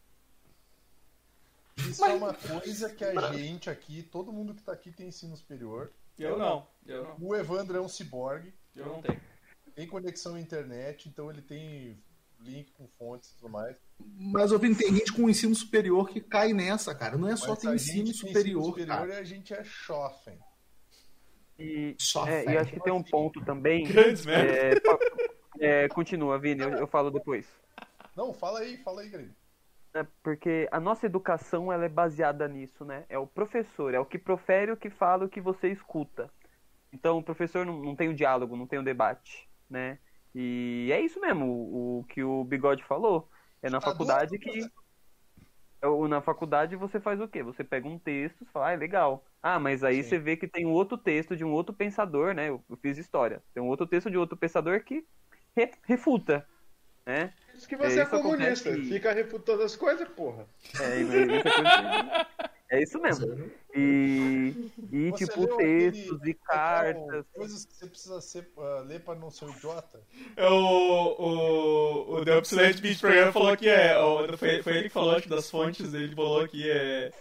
Isso 1.78 2.02
Mas- 2.02 2.12
é 2.12 2.14
uma 2.16 2.34
coisa 2.34 2.90
que 2.90 3.04
a 3.04 3.34
gente 3.34 3.70
aqui, 3.70 4.04
todo 4.04 4.32
mundo 4.34 4.54
que 4.54 4.62
tá 4.62 4.72
aqui 4.74 4.92
tem 4.92 5.08
ensino 5.08 5.36
superior. 5.38 5.92
eu 6.18 6.38
não, 6.38 6.68
eu 6.86 7.04
não, 7.04 7.16
O 7.20 7.36
Evandro 7.36 7.78
é 7.78 7.82
um 7.82 7.88
ciborgue, 7.88 8.54
eu 8.76 8.86
não 8.86 9.02
tenho. 9.02 9.20
tem 9.76 9.88
conexão 9.88 10.36
à 10.36 10.40
internet, 10.40 11.08
então 11.10 11.32
ele 11.32 11.42
tem 11.42 11.98
link 12.42 12.72
com 12.74 12.88
fontes 12.88 13.32
e 13.32 13.36
tudo 13.36 13.50
mais. 13.50 13.78
mas 14.00 14.52
vi, 14.52 14.76
tem 14.76 14.94
gente 14.96 15.14
com 15.14 15.30
ensino 15.30 15.56
superior 15.56 16.10
que 16.10 16.20
cai 16.22 16.54
nessa, 16.54 16.94
cara. 16.94 17.18
Não 17.18 17.28
é 17.28 17.36
só 17.36 17.50
Mas 17.50 17.60
ter 17.60 17.74
ensino 17.76 18.14
superior, 18.14 18.62
ensino 18.62 18.64
superior 18.66 18.98
cara. 18.98 19.14
e 19.14 19.18
a 19.18 19.24
gente 19.24 19.54
é 19.54 19.64
chofen. 19.64 20.38
E, 21.58 21.96
é, 22.28 22.46
e 22.46 22.58
acho 22.58 22.72
que 22.74 22.80
tem 22.80 22.92
um 22.94 23.04
ponto 23.04 23.44
também 23.46 23.84
Grandes 23.88 24.26
é, 24.26 24.74
é, 25.60 25.88
É, 25.88 25.90
continua, 25.90 26.40
Vini, 26.40 26.62
eu, 26.64 26.78
eu 26.78 26.88
falo 26.88 27.12
depois. 27.12 27.48
Não, 28.16 28.34
fala 28.34 28.60
aí, 28.60 28.78
fala 28.78 29.02
aí, 29.02 29.10
Grêmio. 29.10 29.36
É 29.94 30.04
porque 30.24 30.70
a 30.72 30.80
nossa 30.80 31.06
educação 31.06 31.72
ela 31.72 31.84
é 31.86 31.90
baseada 31.90 32.48
nisso, 32.48 32.86
né? 32.86 33.06
É 33.10 33.18
o 33.18 33.28
professor, 33.28 33.94
é 33.94 34.00
o 34.00 34.06
que 34.06 34.18
profere, 34.18 34.72
o 34.72 34.78
que 34.78 34.90
fala, 34.90 35.26
o 35.26 35.30
que 35.30 35.42
você 35.42 35.70
escuta. 35.70 36.34
Então 36.94 37.18
o 37.20 37.24
professor 37.24 37.66
não, 37.66 37.82
não 37.82 37.96
tem 37.96 38.10
o 38.10 38.16
diálogo, 38.16 38.58
não 38.58 38.68
tem 38.68 38.80
o 38.80 38.84
debate, 38.84 39.50
né? 39.70 40.00
E 40.36 40.90
é 40.94 41.02
isso 41.02 41.20
mesmo, 41.22 41.46
o, 41.48 42.00
o 42.02 42.06
que 42.06 42.24
o 42.24 42.44
Bigode 42.46 42.84
falou. 42.86 43.30
É 43.62 43.70
na 43.70 43.82
Tá 43.82 43.92
faculdade 43.92 44.38
doido, 44.38 44.40
que. 44.40 44.72
é 45.82 45.88
o- 45.88 46.08
Na 46.08 46.22
faculdade 46.22 46.76
você 46.76 47.00
faz 47.00 47.20
o 47.20 47.28
quê? 47.28 47.44
Você 47.44 47.64
pega 47.64 47.88
um 47.88 48.00
texto 48.00 48.44
e 48.44 48.46
fala, 48.48 48.70
ah, 48.70 48.72
é 48.74 48.76
legal. 48.78 49.26
Ah, 49.42 49.60
mas 49.60 49.84
aí 49.84 50.04
Sim. 50.04 50.04
você 50.04 50.20
vê 50.20 50.38
que 50.38 50.48
tem 50.48 50.66
um 50.66 50.72
outro 50.72 50.98
texto 50.98 51.36
de 51.36 51.44
um 51.44 51.52
outro 51.52 51.76
pensador, 51.76 52.34
né? 52.34 52.50
Eu, 52.50 52.64
eu 52.70 52.78
fiz 52.78 52.98
história. 52.98 53.44
Tem 53.54 53.62
um 53.64 53.68
outro 53.68 53.88
texto 53.88 54.10
de 54.12 54.18
outro 54.18 54.38
pensador 54.38 54.84
que 54.84 55.06
re- 55.56 55.72
refuta, 55.84 56.46
né? 57.06 57.34
Isso 57.56 57.68
que 57.68 57.76
você 57.76 58.00
É, 58.00 58.04
é, 58.04 58.06
comunista. 58.06 58.70
acontece- 58.70 58.90
Fica 58.90 59.12
refutando 59.14 59.64
as 59.64 59.76
coisas, 59.76 60.08
porra. 60.10 60.48
É, 60.80 61.00
isso 61.02 61.14
é 61.14 62.78
é 62.78 62.82
isso 62.84 63.00
mesmo. 63.02 63.52
E, 63.76 64.72
e 64.92 65.10
Você 65.12 65.28
tipo, 65.28 65.42
leu 65.46 65.54
aquele- 65.56 65.92
textos 65.92 66.20
e 66.26 66.32
aquela- 66.32 66.38
cartas. 66.48 67.26
Coisas 67.34 67.66
que 67.66 67.74
você 67.76 67.88
precisa 67.88 68.22
ser, 68.22 68.50
ah, 68.58 68.84
ler 68.88 69.02
pra 69.02 69.14
não 69.16 69.30
ser 69.30 69.46
um 69.46 69.50
idiota. 69.52 70.02
É 70.38 70.48
O, 70.48 70.56
o, 70.56 72.14
o 72.16 72.26
The 72.26 72.38
Upsilent 72.38 72.80
Beach 72.80 73.00
Program 73.00 73.32
falou 73.34 73.56
que 73.58 73.68
é. 73.70 73.98
o- 74.00 74.38
foi, 74.38 74.62
foi 74.64 74.74
ele 74.74 74.84
que 74.84 74.90
falou, 74.90 75.12
acho 75.12 75.24
que 75.24 75.30
das 75.30 75.50
fontes 75.50 75.92
dele 75.92 76.16
falou 76.16 76.48
que 76.48 76.70
é. 76.70 77.12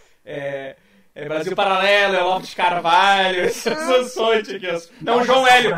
É 1.15 1.25
é 1.25 1.29
Brasil 1.29 1.55
Paralelo, 1.57 2.15
é 2.17 2.23
Lopes 2.23 2.51
de 2.51 2.57
Carvalho, 2.57 3.41
essas 3.45 4.15
fontes 4.15 4.55
aqui, 4.55 4.67
ó. 4.69 4.81
Não, 5.01 5.21
o 5.21 5.25
João 5.25 5.47
Hélio. 5.47 5.77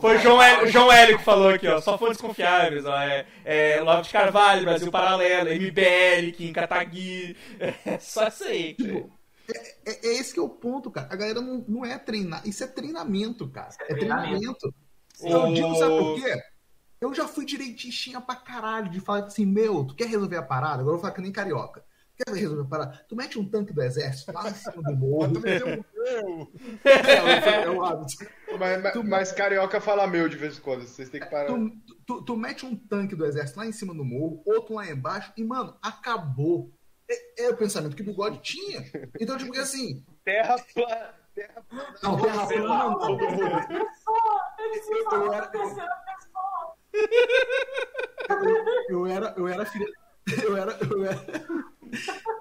Foi 0.00 0.16
o 0.16 0.20
João 0.20 0.42
Hélio, 0.42 0.66
João 0.68 0.92
Hélio 0.92 1.18
que 1.18 1.24
falou 1.24 1.48
aqui, 1.50 1.66
ó. 1.68 1.80
Só 1.80 1.96
fontes 1.98 2.20
confiáveis, 2.20 2.84
ó. 2.84 2.96
É, 3.00 3.26
é 3.44 3.80
Lopes 3.80 4.06
de 4.08 4.12
Carvalho, 4.12 4.64
Brasil 4.64 4.90
Paralelo, 4.90 5.48
MBL, 5.50 6.32
Kim 6.36 6.52
Kataguiri. 6.52 7.36
É 7.86 7.98
só 7.98 8.28
isso 8.28 8.44
aí. 8.44 8.74
Tipo, 8.74 9.10
é, 9.84 10.08
é 10.08 10.12
esse 10.18 10.32
que 10.32 10.38
é 10.38 10.42
o 10.42 10.48
ponto, 10.48 10.90
cara. 10.90 11.08
A 11.10 11.16
galera 11.16 11.40
não, 11.40 11.64
não 11.66 11.84
é 11.84 11.98
treinar. 11.98 12.46
Isso 12.46 12.62
é 12.62 12.66
treinamento, 12.66 13.48
cara. 13.48 13.70
É 13.88 13.94
treinamento. 13.94 14.72
Eu 15.22 15.44
O- 15.44 15.54
digo, 15.54 15.74
sabe 15.74 15.98
por 15.98 16.14
quê? 16.22 16.40
Eu 17.00 17.14
já 17.14 17.26
fui 17.26 17.46
direitinha 17.46 18.20
pra 18.20 18.36
caralho 18.36 18.90
de 18.90 19.00
falar 19.00 19.24
assim, 19.24 19.46
meu, 19.46 19.84
tu 19.84 19.94
quer 19.94 20.06
resolver 20.06 20.36
a 20.36 20.42
parada? 20.42 20.74
Agora 20.82 20.88
eu 20.88 20.92
vou 20.92 20.98
falar 21.00 21.14
que 21.14 21.22
nem 21.22 21.32
carioca. 21.32 21.82
Quer 22.24 22.34
resolver? 22.34 23.04
Tu 23.08 23.16
mete 23.16 23.38
um 23.38 23.48
tanque 23.48 23.72
do 23.72 23.82
exército 23.82 24.32
lá 24.32 24.50
em 24.50 24.54
cima 24.54 24.82
do 24.82 24.96
morro. 24.96 25.20
Mas 25.22 25.32
tu 25.32 25.40
meteu 25.40 25.66
um 25.68 25.84
meu. 25.94 26.52
É, 26.84 27.62
é 27.64 27.70
o 27.70 27.82
hábito. 27.84 28.12
Mas, 28.58 28.82
mas, 28.82 28.94
mas 29.04 29.32
carioca 29.32 29.80
fala 29.80 30.06
meu 30.06 30.28
de 30.28 30.36
vez 30.36 30.58
em 30.58 30.60
quando. 30.60 30.82
Vocês 30.86 31.08
têm 31.08 31.20
que 31.20 31.26
parar. 31.30 31.46
Tu, 31.46 31.70
tu- 32.06 32.22
tu 32.24 32.36
mete 32.36 32.66
um 32.66 32.76
tanque 32.76 33.14
do 33.14 33.24
exército 33.24 33.58
lá 33.58 33.66
em 33.66 33.72
cima 33.72 33.94
do 33.94 34.04
morro, 34.04 34.42
outro 34.44 34.74
lá 34.74 34.86
embaixo, 34.88 35.32
e, 35.36 35.44
mano, 35.44 35.76
acabou. 35.82 36.70
É, 37.08 37.44
é 37.44 37.50
o 37.50 37.56
pensamento 37.56 37.96
que 37.96 38.02
o 38.02 38.04
bigode 38.06 38.38
tinha. 38.42 38.84
Então, 39.20 39.36
tipo, 39.36 39.48
porque 39.50 39.60
assim. 39.62 40.04
Terra 40.24 40.56
plana. 40.74 41.14
Terra 41.34 41.64
Não, 42.02 42.20
terra 42.20 42.46
plana 42.46 42.90
não. 42.90 43.18
Ele 44.58 44.82
se 44.82 44.90
terceira 44.90 45.48
pessoa. 45.48 46.76
Eu 48.88 49.06
era, 49.06 49.34
eu 49.36 49.48
era 49.48 49.64
filha. 49.64 49.86
Eu 50.42 50.56
era, 50.56 50.78
eu 50.82 51.04
era. 51.04 51.44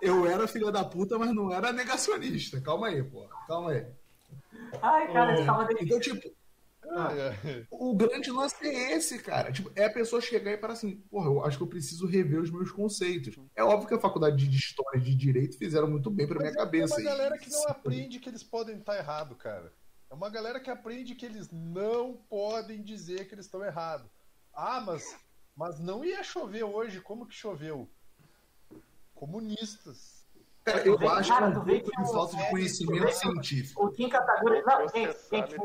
Eu 0.01 0.25
era 0.27 0.47
filha 0.47 0.71
da 0.71 0.83
puta, 0.83 1.17
mas 1.17 1.33
não 1.33 1.51
era 1.51 1.73
negacionista. 1.73 2.61
Calma 2.61 2.87
aí, 2.87 3.03
pô. 3.03 3.27
Calma 3.47 3.71
aí. 3.71 3.85
Ai, 4.81 5.11
cara, 5.11 5.35
ele 5.35 5.45
tava 5.45 5.67
Então, 5.71 5.99
tipo, 5.99 6.31
o 7.69 7.95
grande 7.95 8.31
lance 8.31 8.55
é 8.65 8.93
esse, 8.93 9.19
cara. 9.19 9.51
Tipo, 9.51 9.71
é 9.75 9.85
a 9.85 9.93
pessoa 9.93 10.21
chegar 10.21 10.51
e 10.51 10.57
falar 10.57 10.73
assim, 10.73 10.97
porra, 11.09 11.27
eu 11.27 11.45
acho 11.45 11.57
que 11.57 11.63
eu 11.63 11.67
preciso 11.67 12.07
rever 12.07 12.41
os 12.41 12.49
meus 12.49 12.71
conceitos. 12.71 13.35
É 13.55 13.63
óbvio 13.63 13.87
que 13.87 13.93
a 13.93 13.99
faculdade 13.99 14.47
de 14.47 14.57
História 14.57 14.97
e 14.97 15.01
de 15.01 15.15
Direito 15.15 15.57
fizeram 15.57 15.89
muito 15.89 16.09
bem 16.09 16.27
pra 16.27 16.39
minha 16.39 16.51
Mas 16.51 16.57
cabeça. 16.57 16.95
É 16.95 17.03
uma 17.03 17.09
galera 17.09 17.37
que 17.37 17.51
não 17.51 17.63
aprende 17.67 18.19
que 18.19 18.29
eles 18.29 18.43
podem 18.43 18.77
estar 18.77 18.97
errado, 18.97 19.35
cara. 19.35 19.71
É 20.09 20.13
uma 20.13 20.29
galera 20.29 20.59
que 20.59 20.69
aprende 20.69 21.13
que 21.13 21.25
eles 21.25 21.51
não 21.51 22.13
podem 22.29 22.81
dizer 22.81 23.27
que 23.27 23.35
eles 23.35 23.45
estão 23.45 23.63
errados. 23.63 24.09
Ah, 24.53 24.81
mas, 24.81 25.15
mas 25.59 25.77
não 25.77 26.05
ia 26.05 26.23
chover 26.23 26.63
hoje. 26.63 27.01
Como 27.01 27.25
que 27.25 27.35
choveu? 27.35 27.85
Comunistas. 29.13 30.25
Cara, 30.63 30.79
eu 30.87 30.97
Cara, 30.97 31.19
acho 31.19 31.35
que 31.35 31.43
é 31.43 31.45
um 31.47 31.53
pouco 31.53 31.67
que 31.67 31.91
de 31.97 32.01
o- 32.01 32.13
falta 32.13 32.37
de 32.37 32.49
conhecimento 32.49 33.11
científico. 33.11 33.85
O 33.85 33.91
Kim 33.91 34.07
Kataguri. 34.07 34.61
Não, 34.61 34.87
gente, 34.87 35.17
gente, 35.29 35.55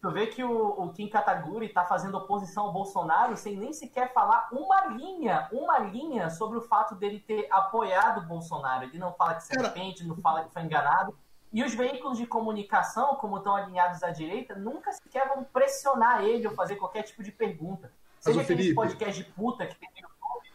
tu 0.00 0.10
vê 0.10 0.26
que 0.28 0.42
o, 0.42 0.68
o 0.84 0.92
Kim 0.92 1.08
Kataguri 1.08 1.68
tá 1.68 1.84
fazendo 1.84 2.16
oposição 2.16 2.64
ao 2.66 2.72
Bolsonaro 2.72 3.36
sem 3.36 3.56
nem 3.58 3.72
sequer 3.74 4.10
falar 4.14 4.48
uma 4.52 4.86
linha, 4.86 5.48
uma 5.52 5.78
linha 5.80 6.30
sobre 6.30 6.56
o 6.56 6.62
fato 6.62 6.94
dele 6.94 7.20
ter 7.20 7.46
apoiado 7.50 8.20
o 8.22 8.26
Bolsonaro. 8.26 8.84
Ele 8.84 8.98
não 8.98 9.12
fala 9.12 9.34
que 9.34 9.42
se 9.44 9.50
Cara- 9.50 9.68
arrepende, 9.68 10.06
não 10.06 10.16
fala 10.16 10.44
que 10.44 10.52
foi 10.52 10.62
enganado. 10.62 11.14
E 11.52 11.62
os 11.62 11.74
veículos 11.74 12.16
de 12.16 12.26
comunicação, 12.26 13.16
como 13.16 13.36
estão 13.38 13.54
alinhados 13.54 14.02
à 14.02 14.10
direita, 14.10 14.54
nunca 14.54 14.92
sequer 14.92 15.28
vão 15.28 15.44
pressionar 15.44 16.22
ele 16.24 16.46
ou 16.46 16.54
fazer 16.54 16.76
qualquer 16.76 17.02
tipo 17.02 17.22
de 17.22 17.32
pergunta. 17.32 17.92
Seja 18.20 18.44
Felipe, 18.44 18.74
podcast 18.74 19.22
de 19.22 19.30
puta 19.30 19.66
que 19.66 19.74
tem 19.78 19.88
no 19.90 20.08
YouTube, 20.08 20.50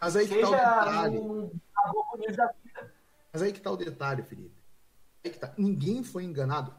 Mas 0.00 0.16
aí 0.16 0.28
que 0.28 0.34
tá 0.40 0.46
o 0.46 0.50
seja 0.50 0.56
detalhe. 0.56 1.18
um, 1.18 1.50
Globo 1.90 2.16
News 2.18 2.36
da 2.36 2.46
vida. 2.64 2.94
Mas 3.32 3.42
aí 3.42 3.52
que 3.52 3.60
tá 3.60 3.70
o 3.70 3.76
detalhe, 3.76 4.22
Felipe. 4.22 4.54
Aí 5.24 5.30
que 5.30 5.38
tá. 5.38 5.52
Ninguém 5.58 6.02
foi 6.02 6.24
enganado. 6.24 6.74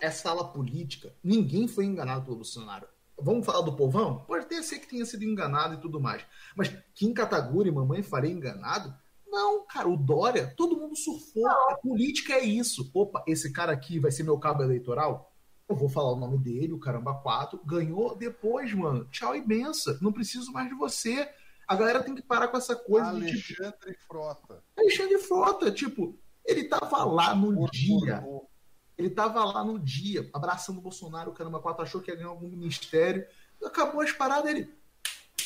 Essa 0.00 0.30
ala 0.30 0.44
política, 0.52 1.14
ninguém 1.24 1.66
foi 1.66 1.84
enganado 1.86 2.24
pelo 2.24 2.36
Bolsonaro. 2.36 2.86
Vamos 3.18 3.46
falar 3.46 3.62
do 3.62 3.76
povão? 3.76 4.24
Pode 4.26 4.44
até 4.44 4.62
ser 4.62 4.78
que 4.78 4.86
tenha 4.88 5.04
sido 5.06 5.24
enganado 5.24 5.74
e 5.74 5.80
tudo 5.80 6.00
mais. 6.00 6.24
Mas 6.56 6.68
Kim 6.94 7.12
Kataguri, 7.14 7.70
mamãe 7.70 8.02
farei 8.02 8.30
enganado? 8.30 8.94
Não, 9.26 9.64
cara, 9.66 9.88
o 9.88 9.96
Dória, 9.96 10.52
todo 10.56 10.76
mundo 10.76 10.96
surfou. 10.96 11.46
A 11.46 11.76
política 11.76 12.34
é 12.34 12.44
isso. 12.44 12.90
Opa, 12.92 13.22
esse 13.26 13.52
cara 13.52 13.72
aqui 13.72 13.98
vai 13.98 14.10
ser 14.10 14.22
meu 14.22 14.38
cabo 14.38 14.62
eleitoral? 14.62 15.29
Eu 15.70 15.76
vou 15.76 15.88
falar 15.88 16.12
o 16.12 16.16
nome 16.16 16.36
dele, 16.36 16.72
o 16.72 16.80
Caramba 16.80 17.14
4. 17.14 17.60
Ganhou 17.64 18.16
depois, 18.16 18.74
mano. 18.74 19.04
Tchau 19.06 19.36
e 19.36 19.40
benção. 19.40 19.96
Não 20.02 20.12
preciso 20.12 20.52
mais 20.52 20.68
de 20.68 20.74
você. 20.74 21.32
A 21.66 21.76
galera 21.76 22.02
tem 22.02 22.12
que 22.12 22.22
parar 22.22 22.48
com 22.48 22.56
essa 22.56 22.74
coisa 22.74 23.12
de 23.20 23.40
tipo. 23.40 23.62
Alexandre 23.62 23.96
Frota. 24.08 24.64
Alexandre 24.76 25.18
Frota, 25.18 25.70
tipo, 25.70 26.18
ele 26.44 26.64
tava 26.64 27.04
lá 27.04 27.36
no 27.36 27.54
Por- 27.54 27.70
dia. 27.70 28.20
por- 28.20 28.50
Ele 28.98 29.08
tava 29.10 29.42
lá 29.44 29.64
no 29.64 29.78
dia, 29.78 30.28
abraçando 30.34 30.78
o 30.78 30.82
Bolsonaro, 30.82 31.30
o 31.30 31.34
Caramba 31.34 31.58
4 31.60 31.82
achou 31.84 32.00
que 32.02 32.10
ia 32.10 32.16
ganhar 32.16 32.28
algum 32.28 32.48
ministério. 32.48 33.24
Acabou 33.64 34.00
as 34.02 34.10
paradas, 34.12 34.50
ele. 34.50 34.74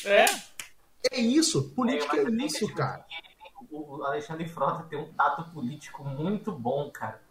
É? 0.03 0.25
É 1.11 1.19
isso, 1.21 1.69
política 1.75 2.17
É, 2.17 2.25
é, 2.25 2.29
isso, 2.45 2.73
cara. 2.73 3.05
O 3.69 4.03
Alexandre 4.03 4.47
Frota 4.49 4.83
tem 4.89 4.99
um 4.99 5.13
tato 5.13 5.51
político 5.53 6.03
muito 6.03 6.51
bom, 6.51 6.89
cara. 6.91 7.21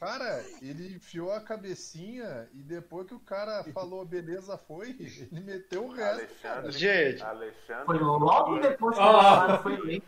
Cara, 0.00 0.42
ele 0.62 0.94
enfiou 0.96 1.30
a 1.30 1.40
cabecinha 1.42 2.48
e 2.54 2.62
depois 2.62 3.06
que 3.06 3.14
o 3.14 3.20
cara 3.20 3.62
falou 3.74 4.02
beleza 4.04 4.56
foi, 4.56 4.96
ele 5.30 5.40
meteu 5.40 5.84
o 5.84 5.92
resto. 5.92 6.20
Alexandre, 6.48 6.72
Gente. 6.72 7.22
Alexandre 7.22 7.84
Foi 7.84 7.98
logo 7.98 8.58
depois 8.60 8.96
que 8.96 9.02
o 9.02 9.06
Ah. 9.06 9.58
Foi. 9.62 10.02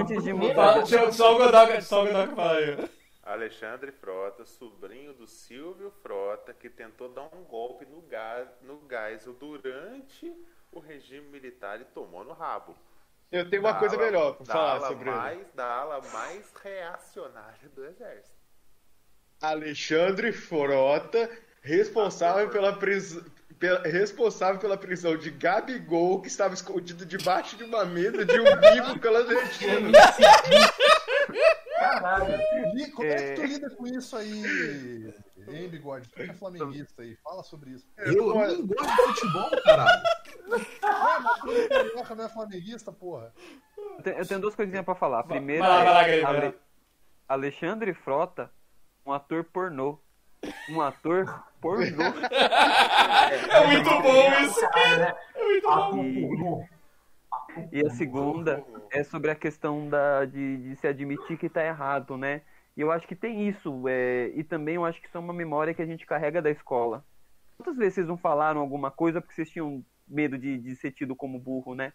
Antes, 0.00 0.22
de 0.24 0.32
mudar. 0.32 0.84
Só 1.12 1.34
o 1.34 1.38
Godoka, 1.38 1.80
só 1.80 2.02
o 2.02 2.06
Godoka 2.06 2.34
fala 2.34 2.58
aí. 2.58 2.90
Alexandre 3.22 3.90
Frota, 3.92 4.44
sobrinho 4.44 5.12
do 5.14 5.26
Silvio 5.26 5.90
Frota, 6.02 6.52
que 6.52 6.68
tentou 6.70 7.08
dar 7.08 7.28
um 7.34 7.42
golpe 7.44 7.84
no 7.86 8.00
gás, 8.02 8.48
no 8.62 8.80
Geisel 8.88 9.32
durante 9.34 10.32
o 10.72 10.78
regime 10.80 11.28
militar 11.28 11.80
e 11.80 11.84
tomou 11.86 12.24
no 12.24 12.32
rabo. 12.32 12.76
Eu 13.32 13.48
tenho 13.50 13.62
uma 13.62 13.72
Da 13.72 13.78
coisa 13.80 13.96
ala- 13.96 14.04
melhor 14.04 14.34
pra 14.36 14.44
da 14.46 14.52
falar 14.52 14.70
ala 14.74 14.88
sobre 14.88 15.08
ele. 15.08 15.16
mais, 15.18 15.52
Da 15.54 15.66
ala 15.66 16.00
mais 16.12 16.52
reacionária 16.62 17.68
do 17.74 17.84
exército. 17.84 18.35
Alexandre 19.40 20.32
Frota, 20.32 21.30
responsável 21.62 22.48
pela 22.50 22.72
prisão. 22.76 23.22
responsável 23.84 24.60
pela 24.60 24.76
prisão 24.76 25.16
de 25.16 25.30
Gabigol, 25.30 26.20
que 26.20 26.28
estava 26.28 26.54
escondido 26.54 27.04
debaixo 27.04 27.56
de 27.56 27.64
uma 27.64 27.84
mesa 27.84 28.24
de 28.24 28.40
um 28.40 28.44
bico 28.44 28.98
clandestino. 29.00 29.92
Caralho. 31.78 32.34
E 32.76 32.90
como 32.90 33.08
é... 33.08 33.14
que 33.16 33.34
tu 33.34 33.46
lida 33.46 33.70
com 33.70 33.86
isso 33.86 34.16
aí, 34.16 35.12
hein, 35.48 35.68
Bigode? 35.68 36.08
Tu 36.08 36.14
que 36.14 36.30
é 36.30 36.34
flamenguista 36.34 37.02
aí, 37.02 37.16
fala 37.16 37.42
sobre 37.42 37.70
isso. 37.70 37.86
Eu 37.98 38.34
nem 38.34 38.66
gosto 38.66 38.66
de 38.66 39.14
futebol, 39.14 39.50
caralho. 39.62 40.02
Ué, 40.48 41.18
mas 41.22 41.40
tu 41.40 42.12
é 42.12 42.14
não 42.14 42.24
é 42.24 42.28
flamenguista, 42.28 42.92
porra? 42.92 43.32
Eu 43.98 44.02
tenho, 44.02 44.16
eu 44.30 44.40
duas 44.40 44.54
coisinhas 44.54 44.84
pra 44.84 44.94
falar. 44.94 45.22
Vai 45.22 45.40
vai 45.40 45.56
é 45.56 45.60
vai 45.60 46.22
Ale-. 46.22 46.54
Alexandre 47.28 47.92
Frota, 47.92 48.50
um 49.06 49.12
ator 49.12 49.44
pornô. 49.44 49.98
Um 50.70 50.80
ator 50.80 51.42
pornô. 51.60 52.02
É 52.02 53.66
muito 53.66 53.90
bom 54.02 54.32
isso. 54.42 54.60
Cara, 54.70 54.98
né? 54.98 55.14
É 55.34 55.44
muito 55.44 55.68
Ah, 55.68 55.90
bom. 55.90 56.02
o- 56.02 56.68
E 57.72 57.86
a 57.86 57.90
segunda 57.90 58.62
é 58.90 59.02
sobre 59.02 59.30
a 59.30 59.34
questão 59.34 59.88
da, 59.88 60.24
de, 60.26 60.58
de 60.58 60.76
se 60.76 60.86
admitir 60.86 61.38
que 61.38 61.48
tá 61.48 61.64
errado, 61.64 62.16
né? 62.16 62.42
E 62.76 62.80
eu 62.82 62.92
acho 62.92 63.06
que 63.08 63.14
tem 63.16 63.48
isso. 63.48 63.84
é, 63.88 64.30
e 64.34 64.44
também 64.44 64.74
eu 64.74 64.84
acho 64.84 65.00
que 65.00 65.06
isso 65.06 65.16
é 65.16 65.20
uma 65.20 65.32
memória 65.32 65.72
que 65.72 65.80
a 65.82 65.86
gente 65.86 66.04
carrega 66.04 66.42
da 66.42 66.50
escola. 66.50 67.02
Quantas 67.56 67.76
vezes 67.76 67.94
vocês 67.94 68.06
não 68.08 68.18
falaram 68.18 68.60
alguma 68.60 68.90
coisa 68.90 69.20
porque 69.20 69.34
vocês 69.34 69.48
tinham 69.50 69.82
medo 70.06 70.36
de, 70.36 70.58
de 70.58 70.76
ser 70.76 70.92
tido 70.92 71.16
como 71.16 71.38
burro, 71.38 71.74
né? 71.74 71.92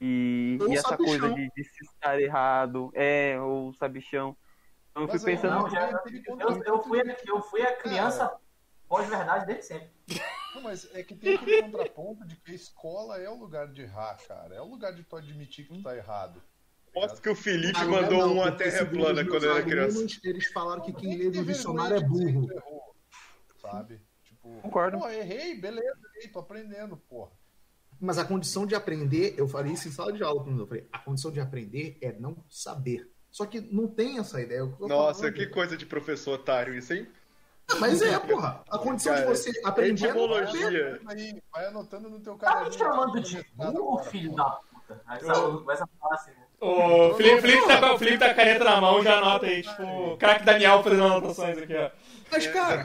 E, 0.00 0.58
e 0.68 0.72
essa 0.74 0.88
sabichão. 0.90 1.18
coisa 1.18 1.34
de, 1.34 1.50
de 1.56 1.64
se 1.64 1.84
estar 1.86 2.20
errado, 2.20 2.90
é, 2.94 3.40
ou 3.40 3.72
sabichão. 3.74 4.36
Eu 4.94 5.02
fui 5.08 5.12
Mas 5.12 5.22
é, 5.22 5.26
pensando. 5.26 5.54
Não, 5.62 5.70
já- 5.70 5.90
Eu, 5.90 6.62
eu, 6.64 6.82
fui, 6.82 7.00
a- 7.00 7.16
eu 7.26 7.42
fui 7.42 7.62
a 7.62 7.76
criança 7.76 8.32
pós-verdade 8.88 9.46
desde 9.46 9.64
sempre. 9.66 9.90
Não, 10.54 10.62
mas 10.62 10.88
é 10.94 11.02
que 11.02 11.14
tem 11.16 11.34
aquele 11.34 11.62
contraponto 11.62 12.24
de 12.26 12.36
que 12.36 12.52
a 12.52 12.54
escola 12.54 13.18
é 13.18 13.28
o 13.28 13.34
lugar 13.34 13.66
de 13.72 13.82
errar, 13.82 14.16
cara. 14.28 14.54
É 14.54 14.60
o 14.60 14.66
lugar 14.66 14.92
de 14.94 15.02
tu 15.02 15.16
admitir 15.16 15.66
que 15.66 15.74
tu 15.74 15.82
tá 15.82 15.96
errado. 15.96 16.34
tá 16.40 16.90
Posso 16.92 17.20
que 17.20 17.28
o 17.28 17.34
Felipe 17.34 17.76
Ah, 17.80 17.84
mandou 17.86 18.18
não, 18.18 18.34
uma 18.34 18.52
porque 18.52 18.64
terra 18.70 18.86
plana 18.86 19.24
quando 19.26 19.44
era 19.46 19.62
criança. 19.64 19.96
alunos, 19.96 20.20
Eles 20.22 20.46
falaram 20.52 20.82
que 20.82 20.92
quem 20.92 21.16
lê 21.16 21.24
no 21.24 21.44
dicionário 21.44 21.96
é 21.96 22.00
burro. 22.00 22.52
errou, 22.52 22.94
Sabe? 23.60 24.00
Tipo, 24.22 24.60
Concordo. 24.62 24.98
Pô, 24.98 25.08
errei, 25.08 25.58
beleza, 25.60 25.98
errei, 26.16 26.28
tô 26.30 26.38
aprendendo, 26.38 26.96
porra. 26.96 27.32
Mas 28.00 28.18
a 28.18 28.24
condição 28.24 28.66
de 28.66 28.74
aprender, 28.74 29.34
eu 29.38 29.48
falei 29.48 29.72
isso 29.72 29.88
em 29.88 29.90
sala 29.92 30.12
de 30.12 30.22
aula 30.22 30.44
quando 30.44 30.60
eu 30.60 30.66
falei, 30.66 30.86
a 30.92 30.98
condição 30.98 31.32
de 31.32 31.40
aprender 31.40 31.96
é 32.02 32.12
não 32.12 32.36
saber. 32.48 33.10
Só 33.34 33.44
que 33.44 33.60
não 33.60 33.88
tem 33.88 34.20
essa 34.20 34.40
ideia. 34.40 34.60
eu 34.60 34.70
tô 34.78 34.86
Nossa, 34.86 35.22
falando. 35.22 35.34
que 35.34 35.46
coisa 35.48 35.76
de 35.76 35.84
professor 35.84 36.34
otário 36.34 36.72
isso, 36.72 36.94
hein? 36.94 37.04
Mas 37.80 38.00
é, 38.00 38.16
porra. 38.20 38.62
A 38.70 38.78
condição 38.78 39.12
de 39.12 39.22
Cara, 39.22 39.34
você 39.34 39.50
aprender 39.64 40.06
é 40.06 40.08
etimologia. 40.10 41.00
Aí, 41.04 41.42
vai 41.52 41.66
anotando 41.66 42.08
no 42.08 42.20
teu 42.20 42.36
Tá 42.36 42.62
me 42.62 42.70
chamando 42.70 43.20
de 43.20 43.44
burro, 43.56 43.98
filho 44.04 44.36
da 44.36 44.44
puta. 44.50 45.02
Aí 45.04 45.18
esse 45.18 45.28
aluno 45.28 45.58
começa 45.62 45.82
a 45.82 45.88
falar 45.98 46.14
assim, 46.14 46.30
né? 46.30 46.46
O 46.60 47.14
Felipe, 47.14 47.40
Felipe 47.40 47.66
tá, 47.66 47.98
Felipe 47.98 48.18
tá 48.18 48.26
com 48.26 48.30
a 48.30 48.34
caneta 48.34 48.64
na 48.64 48.80
mão, 48.80 49.02
já 49.02 49.18
anota 49.18 49.46
aí, 49.46 49.62
tipo, 49.62 49.82
o 49.82 50.16
craque 50.16 50.44
Daniel 50.44 50.84
fazendo 50.84 51.04
anotações 51.04 51.58
aqui, 51.58 51.74
ó. 51.74 51.90
Mas, 52.30 52.46
cara, 52.46 52.84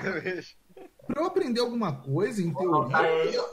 pra 1.05 1.21
eu 1.21 1.27
aprender 1.27 1.59
alguma 1.59 1.95
coisa, 1.95 2.41
em 2.41 2.51
teoria, 2.51 3.31
eu, 3.31 3.45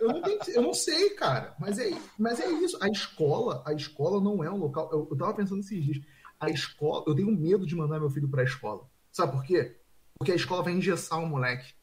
eu 0.00 0.08
não, 0.08 0.22
tenho- 0.22 0.38
eu 0.56 0.62
não 0.62 0.74
sei, 0.74 1.10
cara. 1.10 1.54
Mas 1.58 1.78
é, 1.78 1.90
mas 2.18 2.40
é 2.40 2.48
isso. 2.50 2.76
A 2.82 2.88
escola, 2.88 3.62
a 3.66 3.72
escola 3.72 4.20
não 4.20 4.42
é 4.44 4.50
um 4.50 4.56
local. 4.58 4.88
Eu, 4.92 5.08
eu 5.10 5.16
tava 5.16 5.34
pensando 5.34 5.60
esses 5.60 5.84
dias. 5.84 6.04
A 6.40 6.48
escola, 6.50 7.04
eu 7.06 7.14
tenho 7.14 7.30
medo 7.32 7.66
de 7.66 7.74
mandar 7.74 7.98
meu 7.98 8.10
filho 8.10 8.28
pra 8.28 8.44
escola. 8.44 8.88
Sabe 9.10 9.32
por 9.32 9.44
quê? 9.44 9.76
Porque 10.18 10.32
a 10.32 10.36
escola 10.36 10.62
vai 10.62 10.72
engessar 10.72 11.18
o 11.18 11.26
moleque. 11.26 11.74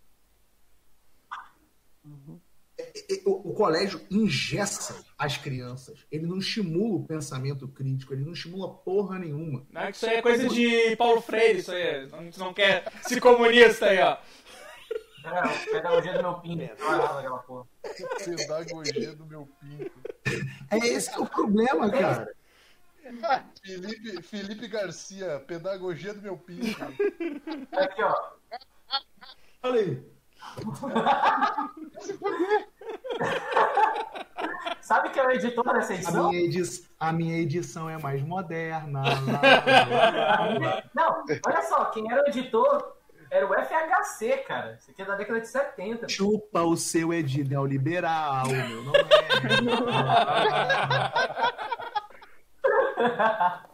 É, 2.78 3.14
é, 3.16 3.22
O, 3.26 3.52
o 3.52 3.54
colégio 3.54 4.02
engessa 4.12 5.04
as 5.18 5.38
crianças. 5.38 6.06
Ele 6.12 6.26
não 6.26 6.38
estimula 6.40 6.96
o 6.98 7.06
pensamento 7.06 7.68
crítico, 7.68 8.14
ele 8.14 8.26
não 8.26 8.34
estimula 8.34 8.70
porra 8.74 9.18
nenhuma. 9.18 9.66
Não, 9.72 9.90
isso 9.90 10.06
aí 10.06 10.18
é 10.18 10.22
coisa 10.22 10.48
de 10.50 10.96
Paulo 10.98 11.22
Freire, 11.22 11.60
isso 11.60 11.72
aí. 11.72 12.08
Não, 12.08 12.30
não 12.38 12.54
quer 12.54 12.92
se 13.08 13.20
comunista 13.22 13.86
aí, 13.88 14.00
ó. 14.00 14.18
Pedagogia 15.72 16.14
do 16.14 16.22
meu 16.24 16.34
pinto. 16.36 16.84
Olha 16.86 17.04
aquela 17.20 17.40
porra. 17.40 17.66
Pedagogia 18.24 19.16
do 19.16 19.26
meu 19.26 19.48
pinto. 19.60 19.92
É 20.72 20.78
esse 20.78 21.10
que 21.12 21.18
é 21.18 21.20
o 21.22 21.26
problema, 21.28 21.90
cara. 21.90 22.34
Felipe, 23.64 24.22
Felipe 24.24 24.68
Garcia, 24.68 25.40
pedagogia 25.48 26.14
do 26.14 26.22
meu 26.22 26.38
pinto. 26.38 26.84
Aqui, 27.74 28.02
ó. 28.02 28.32
Olha 29.64 29.82
aí. 29.82 30.16
Sabe 34.82 35.10
quem 35.10 35.24
é 35.24 35.28
o 35.28 35.32
editor 35.32 35.64
dessa 35.74 35.94
A 35.94 35.96
edição? 35.96 36.30
minha, 36.30 36.46
edi- 36.46 36.86
a 37.00 37.12
minha 37.14 37.38
edição 37.38 37.90
é 37.90 37.98
mais 37.98 38.22
moderna. 38.22 39.02
lá, 39.02 39.12
lá, 39.32 40.60
lá. 40.60 40.84
Não, 40.94 41.24
olha 41.48 41.62
só, 41.64 41.86
quem 41.86 42.12
era 42.12 42.24
o 42.24 42.28
editor 42.28 42.95
era 43.30 43.46
o 43.48 43.54
FHC, 43.54 44.38
cara. 44.48 44.78
Isso 44.80 44.92
aqui 44.92 45.02
é 45.02 45.06
da 45.06 45.16
década 45.16 45.42
de 45.42 45.48
70. 45.48 46.08
Chupa 46.10 46.62
o 46.64 46.76
seu 46.78 47.14
Edi 47.14 47.44
neoliberal, 47.44 48.48
meu 48.48 48.84
não 48.84 48.94
é. 48.96 49.06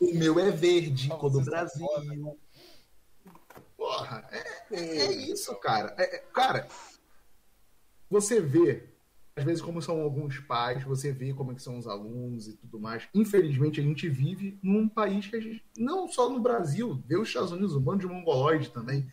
O 0.00 0.14
meu 0.14 0.38
é 0.38 0.50
verde, 0.50 1.08
cor 1.08 1.30
do 1.30 1.40
Brasil. 1.42 1.86
Porra, 3.76 4.24
é, 4.30 4.44
é 4.72 5.12
isso, 5.12 5.54
cara. 5.56 5.94
É- 5.98 6.16
é- 6.16 6.22
cara, 6.32 6.66
você 8.10 8.40
vê, 8.40 8.84
às 9.36 9.44
vezes, 9.44 9.62
como 9.62 9.80
são 9.80 10.00
alguns 10.00 10.38
pais, 10.40 10.82
você 10.84 11.12
vê 11.12 11.32
como 11.32 11.52
é 11.52 11.54
que 11.54 11.62
são 11.62 11.78
os 11.78 11.86
alunos 11.86 12.48
e 12.48 12.56
tudo 12.56 12.78
mais. 12.80 13.08
Infelizmente, 13.14 13.80
a 13.80 13.82
gente 13.82 14.08
vive 14.08 14.58
num 14.62 14.88
país 14.88 15.26
que 15.26 15.36
a 15.36 15.40
gente, 15.40 15.64
não 15.76 16.08
só 16.08 16.28
no 16.28 16.40
Brasil, 16.40 17.02
vê 17.06 17.16
os 17.16 17.28
Estados 17.28 17.52
Unidos, 17.52 17.74
um 17.74 17.80
bando 17.80 18.00
de 18.00 18.06
mongoloide 18.06 18.70
também. 18.70 19.06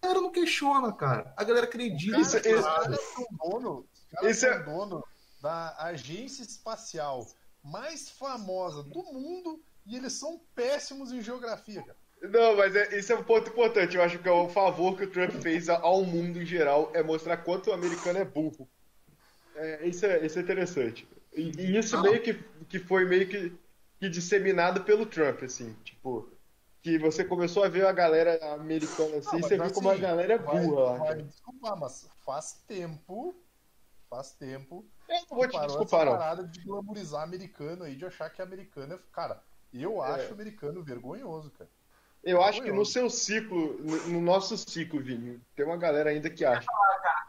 A 0.00 0.06
galera 0.06 0.22
não 0.22 0.30
questiona, 0.32 0.92
cara. 0.92 1.34
A 1.36 1.44
galera 1.44 1.66
acredita. 1.66 2.18
Isso- 2.18 2.36
Os 2.38 2.46
isso- 2.46 2.62
caras 2.62 3.00
são 3.00 3.26
dono, 3.38 3.86
Isso 4.22 4.46
é- 4.46 4.62
dono 4.62 5.04
da 5.42 5.76
agência 5.78 6.42
espacial 6.42 7.26
mais 7.62 8.08
famosa 8.08 8.82
do 8.82 9.02
mundo 9.12 9.60
e 9.84 9.96
eles 9.96 10.14
são 10.14 10.40
péssimos 10.54 11.12
em 11.12 11.20
geografia, 11.20 11.82
cara. 11.82 11.98
Não, 12.22 12.56
mas 12.56 12.74
é- 12.76 12.98
isso 12.98 13.12
é 13.12 13.16
um 13.16 13.22
ponto 13.24 13.50
importante. 13.50 13.96
Eu 13.96 14.02
acho 14.02 14.18
que 14.18 14.28
é 14.28 14.32
o 14.32 14.48
favor 14.48 14.96
que 14.96 15.04
o 15.04 15.10
Trump 15.10 15.32
fez 15.42 15.68
ao 15.68 16.02
mundo 16.04 16.40
em 16.40 16.46
geral 16.46 16.90
é 16.94 17.02
mostrar 17.02 17.38
quanto 17.38 17.70
o 17.70 17.72
americano 17.72 18.18
é 18.18 18.24
burro. 18.24 18.68
É, 19.60 19.86
isso, 19.86 20.06
é, 20.06 20.24
isso 20.24 20.38
é 20.38 20.42
interessante. 20.42 21.08
E, 21.34 21.52
e 21.60 21.76
isso 21.78 21.96
Não. 21.96 22.02
meio 22.02 22.22
que, 22.22 22.34
que 22.68 22.78
foi 22.78 23.04
meio 23.04 23.28
que, 23.28 23.52
que 23.98 24.08
disseminado 24.08 24.82
pelo 24.84 25.06
Trump, 25.06 25.42
assim. 25.42 25.74
Tipo, 25.84 26.28
que 26.82 26.98
você 26.98 27.24
começou 27.24 27.62
a 27.62 27.68
ver 27.68 27.86
a 27.86 27.92
galera 27.92 28.54
americana 28.54 29.16
assim, 29.18 29.32
Não, 29.32 29.38
e 29.38 29.42
você 29.42 29.58
viu 29.58 29.72
como 29.72 29.90
a 29.90 29.92
assim, 29.92 30.02
galera 30.02 30.34
é 30.34 30.38
vai- 30.38 30.60
burra 30.66 30.80
lá. 30.82 30.92
vai 30.98 31.08
cara. 31.08 31.16
me 31.16 31.22
desculpar, 31.24 31.76
mas 31.78 32.08
faz 32.24 32.52
tempo, 32.66 33.34
faz 34.08 34.32
tempo 34.32 34.84
Eu 35.08 35.14
não 35.30 35.36
vou 35.36 35.46
te 35.48 35.60
desculpar, 35.60 36.00
essa 36.00 36.10
não. 36.10 36.18
parada 36.18 36.44
de 36.44 36.60
glamorizar 36.62 37.22
americano 37.22 37.84
aí, 37.84 37.94
de 37.96 38.04
achar 38.06 38.30
que 38.30 38.40
americano 38.40 38.94
é... 38.94 38.98
Cara, 39.12 39.42
eu 39.72 40.00
acho 40.02 40.32
americano 40.32 40.82
vergonhoso, 40.82 41.50
cara. 41.50 41.70
Eu 42.22 42.42
acho 42.42 42.60
que 42.60 42.70
no 42.70 42.84
Vergonhoso. 42.84 42.92
seu 42.92 43.08
ciclo, 43.10 43.78
no, 43.78 44.08
no 44.08 44.20
nosso 44.20 44.56
ciclo, 44.58 45.00
Vini, 45.00 45.40
tem 45.56 45.64
uma 45.64 45.76
galera 45.78 46.10
ainda 46.10 46.28
que 46.28 46.44
acha. 46.44 46.66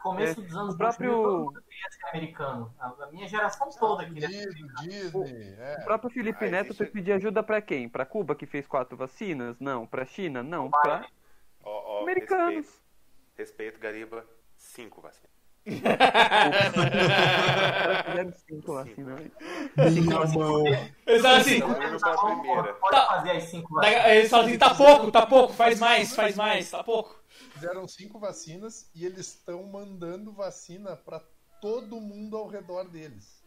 Começo 0.02 0.40
É, 0.40 0.42
dos 0.44 0.56
anos 0.56 0.74
o 0.74 0.78
próprio- 0.78 1.10
2000, 1.12 1.22
todo 1.30 1.44
mundo 1.44 1.62
queria 1.62 1.90
ser 1.90 2.06
americano. 2.08 2.74
A 2.80 3.06
minha 3.12 3.28
geração 3.28 3.70
toda 3.78 4.04
queria 4.04 4.28
ser 4.28 4.48
Disney, 4.52 4.68
Disney, 4.88 5.54
é. 5.58 5.76
O 5.80 5.84
próprio 5.84 6.10
Felipe 6.10 6.44
Ah, 6.46 6.50
Neto 6.50 6.74
foi 6.74 6.86
é- 6.86 6.90
pedir 6.90 7.12
ajuda 7.12 7.42
pra 7.42 7.60
quem? 7.62 7.88
Pra 7.88 8.04
Cuba, 8.04 8.34
que 8.34 8.44
fez 8.46 8.66
quatro 8.66 8.96
vacinas? 8.96 9.56
Não. 9.60 9.86
Pra 9.86 10.04
China? 10.04 10.42
Não. 10.42 10.70
Pra 10.70 11.06
Ó, 11.64 11.98
ó, 11.98 12.02
americanos. 12.02 12.66
Respeito, 13.36 13.38
respeito, 13.38 13.80
Gariba. 13.80 14.24
Cinco 14.56 15.00
vacinas. 15.00 15.30
Cinco 18.46 18.74
vacinas. 18.74 19.22
Minha 19.76 20.26
mão. 20.34 20.64
Eles 21.06 21.22
falam 21.22 21.38
assim, 21.38 21.58
Não, 21.60 21.82
eu 21.82 21.98
pra 22.00 22.16
primeira. 22.16 22.74
Pode 22.74 22.96
Tá. 22.96 23.06
fazer 23.06 23.30
as 23.32 23.42
cinco 23.44 23.74
da- 23.76 23.80
vacinas. 23.82 24.06
eles 24.06 24.30
falam 24.30 24.46
assim, 24.46 24.58
tá 24.58 24.74
pouco, 24.74 25.10
tá 25.12 25.26
pouco, 25.26 25.52
faz 25.52 25.78
mais, 25.80 26.14
faz 26.16 26.36
mais, 26.36 26.70
tá 26.70 26.82
pouco. 26.82 27.21
Fizeram 27.50 27.86
cinco 27.86 28.18
vacinas 28.18 28.90
e 28.94 29.04
eles 29.04 29.28
estão 29.28 29.62
mandando 29.64 30.32
vacina 30.32 30.96
pra 30.96 31.20
todo 31.60 32.00
mundo 32.00 32.36
ao 32.36 32.48
redor 32.48 32.84
deles. 32.88 33.42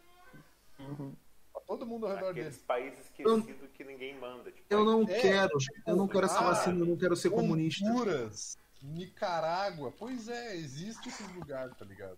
Pra 0.77 1.61
todo 1.61 1.85
mundo 1.85 2.05
ao 2.05 2.13
redor 2.15 2.29
Aqueles 2.29 2.49
deles. 2.55 2.65
países 2.65 2.99
esquecidos 2.99 3.69
que 3.73 3.83
ninguém 3.83 4.19
manda. 4.19 4.51
Tipo, 4.51 4.65
Eu 4.69 4.83
não 4.85 5.03
É, 5.03 5.19
quero, 5.19 5.57
eu 5.87 5.95
não 5.95 6.07
quero 6.07 6.25
essa 6.25 6.39
ah, 6.39 6.49
vacina, 6.49 6.79
eu 6.79 6.85
não 6.85 6.97
quero 6.97 7.15
ser 7.15 7.29
comunista. 7.29 7.85
Honduras, 7.85 8.57
Nicarágua. 8.81 9.91
Pois 9.97 10.27
é, 10.27 10.55
existe 10.55 11.09
esses 11.09 11.33
lugares, 11.33 11.75
tá 11.77 11.85
ligado? 11.85 12.17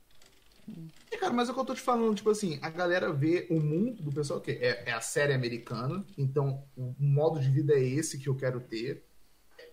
É, 1.12 1.18
Cara, 1.18 1.32
mas 1.32 1.48
é 1.48 1.52
o 1.52 1.56
que 1.56 1.62
eu 1.62 1.66
tô 1.66 1.74
te 1.74 1.82
falando, 1.82 2.14
tipo 2.16 2.30
assim, 2.30 2.60
a 2.62 2.70
galera 2.70 3.12
vê 3.14 3.48
o 3.50 3.60
mundo 3.60 4.04
do 4.04 4.12
pessoal 4.12 4.42
que 4.42 4.52
é, 4.52 4.84
é 4.90 4.92
a 4.92 5.00
série 5.00 5.34
americana, 5.34 6.06
então 6.18 6.62
o 6.76 6.94
modo 7.00 7.40
de 7.40 7.50
vida 7.50 7.74
é 7.74 7.82
esse 7.82 8.18
que 8.18 8.28
eu 8.28 8.36
quero 8.36 8.60
ter. 8.60 9.07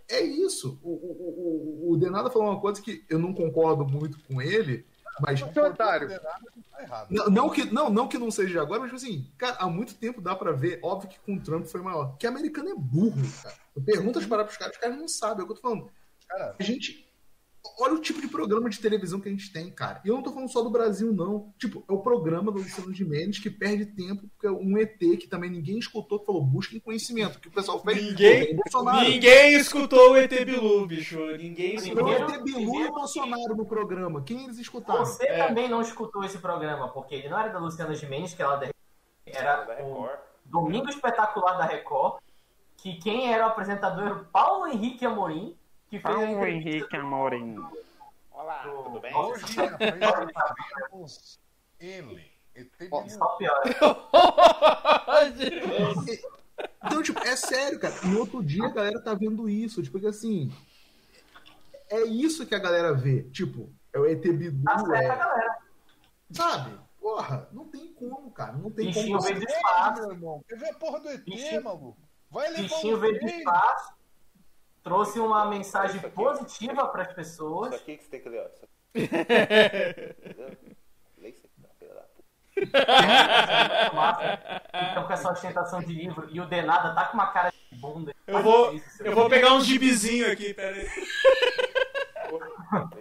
É 0.09 0.21
isso. 0.21 0.79
O, 0.83 0.91
o, 0.91 1.89
o, 1.89 1.93
o 1.93 1.97
Denada 1.97 2.31
falou 2.31 2.49
uma 2.51 2.61
coisa 2.61 2.81
que 2.81 3.05
eu 3.09 3.19
não 3.19 3.33
concordo 3.33 3.87
muito 3.87 4.19
com 4.25 4.41
ele, 4.41 4.87
mas. 5.21 5.41
Seu 5.41 5.65
otário. 5.65 6.09
Tá 6.09 6.83
errado. 6.83 7.09
Não, 7.11 7.27
não 7.27 7.51
que, 7.51 7.65
não, 7.73 7.89
não 7.89 8.09
que 8.09 8.19
não 8.19 8.31
seja 8.31 8.61
agora, 8.61 8.81
mas 8.81 8.91
tipo 8.91 9.03
assim, 9.03 9.31
cara, 9.39 9.57
há 9.59 9.69
muito 9.69 9.95
tempo 9.95 10.21
dá 10.21 10.35
pra 10.35 10.53
ver, 10.53 10.81
óbvio 10.83 11.09
que 11.09 11.19
com 11.21 11.35
o 11.35 11.41
Trump 11.41 11.67
foi 11.67 11.81
maior, 11.81 12.17
que 12.19 12.27
americano 12.27 12.71
é 12.71 12.75
burro, 12.75 13.23
cara. 13.43 13.55
Eu 13.75 13.83
pergunto 13.83 14.19
as 14.19 14.27
paradas 14.27 14.53
pros 14.53 14.59
caras, 14.59 14.75
os 14.77 14.81
caras 14.81 14.99
não 14.99 15.09
sabem, 15.09 15.41
é 15.41 15.43
o 15.43 15.47
que 15.47 15.53
eu 15.53 15.57
tô 15.57 15.63
falando. 15.63 15.91
Cara, 16.29 16.57
A 16.59 16.63
gente. 16.63 17.04
Olha 17.81 17.95
o 17.95 18.01
tipo 18.01 18.21
de 18.21 18.29
programa 18.29 18.69
de 18.69 18.79
televisão 18.79 19.19
que 19.19 19.29
a 19.29 19.33
gente 19.33 19.51
tem, 19.53 19.71
cara. 19.71 20.01
E 20.05 20.09
eu 20.09 20.15
não 20.15 20.23
tô 20.23 20.31
falando 20.33 20.51
só 20.53 20.63
do 20.63 20.69
Brasil, 20.71 21.13
não. 21.13 21.53
Tipo, 21.59 21.83
é 21.89 21.93
o 21.93 21.99
programa 21.99 22.53
do 22.53 22.59
Luciano 22.59 22.93
Gimenez 22.93 23.39
que 23.39 23.49
perde 23.51 23.87
tempo, 23.87 24.29
porque 24.29 24.47
é 24.47 24.51
um 24.51 24.77
ET 24.79 24.99
que 24.99 25.27
também 25.27 25.51
ninguém 25.51 25.79
escutou, 25.79 26.21
que 26.21 26.27
falou, 26.27 26.43
busquem 26.45 26.79
conhecimento. 26.79 27.41
Que 27.41 27.49
o 27.49 27.51
pessoal 27.51 27.81
fez. 27.83 28.03
Ninguém- 28.05 28.55
Bolsonaro. 28.55 29.09
Ninguém 29.09 29.55
escutou 29.55 30.13
o 30.13 30.17
ET 30.17 30.31
Bilu, 30.45 30.87
bicho. 30.87 31.19
Ninguém 31.39 31.75
escutou. 31.77 32.05
o 32.05 32.13
ET 32.13 32.43
Bilu 32.43 32.81
e 32.81 32.87
o 32.87 32.93
Bolsonaro 32.93 33.57
no 33.57 33.65
programa. 33.67 34.23
Quem 34.23 34.45
eles 34.45 34.59
escutaram? 34.59 35.05
Você 35.05 35.25
É. 35.27 35.47
também 35.47 35.69
não 35.69 35.81
escutou 35.81 36.23
esse 36.23 36.39
programa, 36.39 36.89
porque 36.89 37.15
ele 37.15 37.29
não 37.29 37.39
era 37.39 37.49
da 37.49 37.59
Luciana 37.59 37.95
Gimenez, 37.95 38.35
que 38.35 38.43
ela 38.43 38.57
da 38.57 38.69
era 39.27 39.83
o. 39.83 40.09
Domingo 40.45 40.89
Espetacular 40.91 41.57
da 41.57 41.65
Record, 41.65 42.21
que 42.77 42.97
quem 42.99 43.33
era 43.33 43.47
o 43.47 43.49
apresentador 43.49 44.05
era 44.05 44.15
o 44.15 44.25
Paulo 44.27 44.67
Henrique 44.67 45.05
Amorim, 45.07 45.57
que 45.89 45.99
fez 45.99 46.05
a 46.05 46.09
Paulo 46.09 46.47
Henrique 46.47 46.97
Amorim. 46.97 47.57
Hoje 49.15 49.61
apresentaremos 49.61 51.41
ele, 51.81 52.31
ET 52.55 52.69
Bilu. 52.79 53.11
Só 53.11 53.27
pior. 53.37 53.63
Então, 56.85 57.03
tipo, 57.03 57.19
é 57.21 57.35
sério, 57.37 57.81
cara. 57.81 57.95
E 58.05 58.15
outro 58.15 58.43
dia 58.43 58.67
a 58.67 58.71
galera 58.71 59.01
tá 59.01 59.15
vendo 59.15 59.49
isso. 59.49 59.83
Tipo, 59.83 59.93
porque 59.93 60.07
assim. 60.07 60.53
É 61.91 62.03
isso 62.03 62.47
que 62.47 62.55
a 62.55 62.59
galera 62.59 62.93
vê. 62.93 63.23
Tipo, 63.25 63.73
é 63.93 63.99
o 63.99 64.07
ET 64.07 64.25
Acerta 64.67 64.93
a 64.93 65.03
é. 65.03 65.17
galera. 65.17 65.59
Sabe? 66.31 66.79
Porra, 67.01 67.49
não 67.53 67.67
tem 67.69 67.93
como, 67.93 68.31
cara. 68.31 68.53
Não 68.53 68.71
tem 68.71 68.87
Bichinho 68.87 69.19
como. 69.19 69.31
do 69.31 69.39
Ei, 69.39 69.45
espaço. 69.45 70.03
meu 70.03 70.11
irmão, 70.13 70.45
quer 70.49 70.59
ver 70.59 70.71
a 70.71 70.75
porra 70.75 71.01
do 71.01 71.11
ET, 71.11 71.63
maluco? 71.63 71.99
Vai 72.31 72.51
levar 72.51 72.77
um 72.79 72.91
do 72.91 72.99
freio. 72.99 73.27
espaço. 73.27 73.95
Trouxe 74.85 75.19
uma 75.19 75.47
mensagem 75.47 75.99
positiva 76.11 76.87
para 76.89 77.03
as 77.03 77.09
Isso 77.09 77.17
pessoas. 77.17 77.73
aqui 77.73 77.97
que 77.97 78.05
você 78.05 78.11
tem 78.11 78.21
que 78.21 78.29
ler, 78.29 78.41
ó. 78.43 78.47
Isso 78.47 78.65
aqui. 78.65 78.75
Lê 81.19 81.29
isso 81.31 81.43
aqui, 81.47 81.69
filha 81.79 81.95
da 81.95 82.03
puta. 82.03 83.95
Massa. 83.95 84.41
Então, 84.91 85.07
com 85.07 85.13
essa 85.15 85.33
ostentação 85.33 85.81
de 85.81 85.93
livro. 85.93 86.29
E 86.31 86.39
o 86.39 86.47
Denada 86.47 86.95
tá 86.95 87.07
com 87.07 87.15
uma 87.15 87.29
cara 87.29 87.51
de 87.51 87.79
bunda. 87.81 88.15
Eu 88.27 88.43
vou, 88.43 88.75
isso, 88.75 89.03
eu 89.03 89.15
vou 89.15 89.29
pegar 89.29 89.55
uns 89.55 89.65
gibizinho 89.65 90.31
aqui, 90.31 90.53
pera 90.53 90.77
aí. 90.77 90.87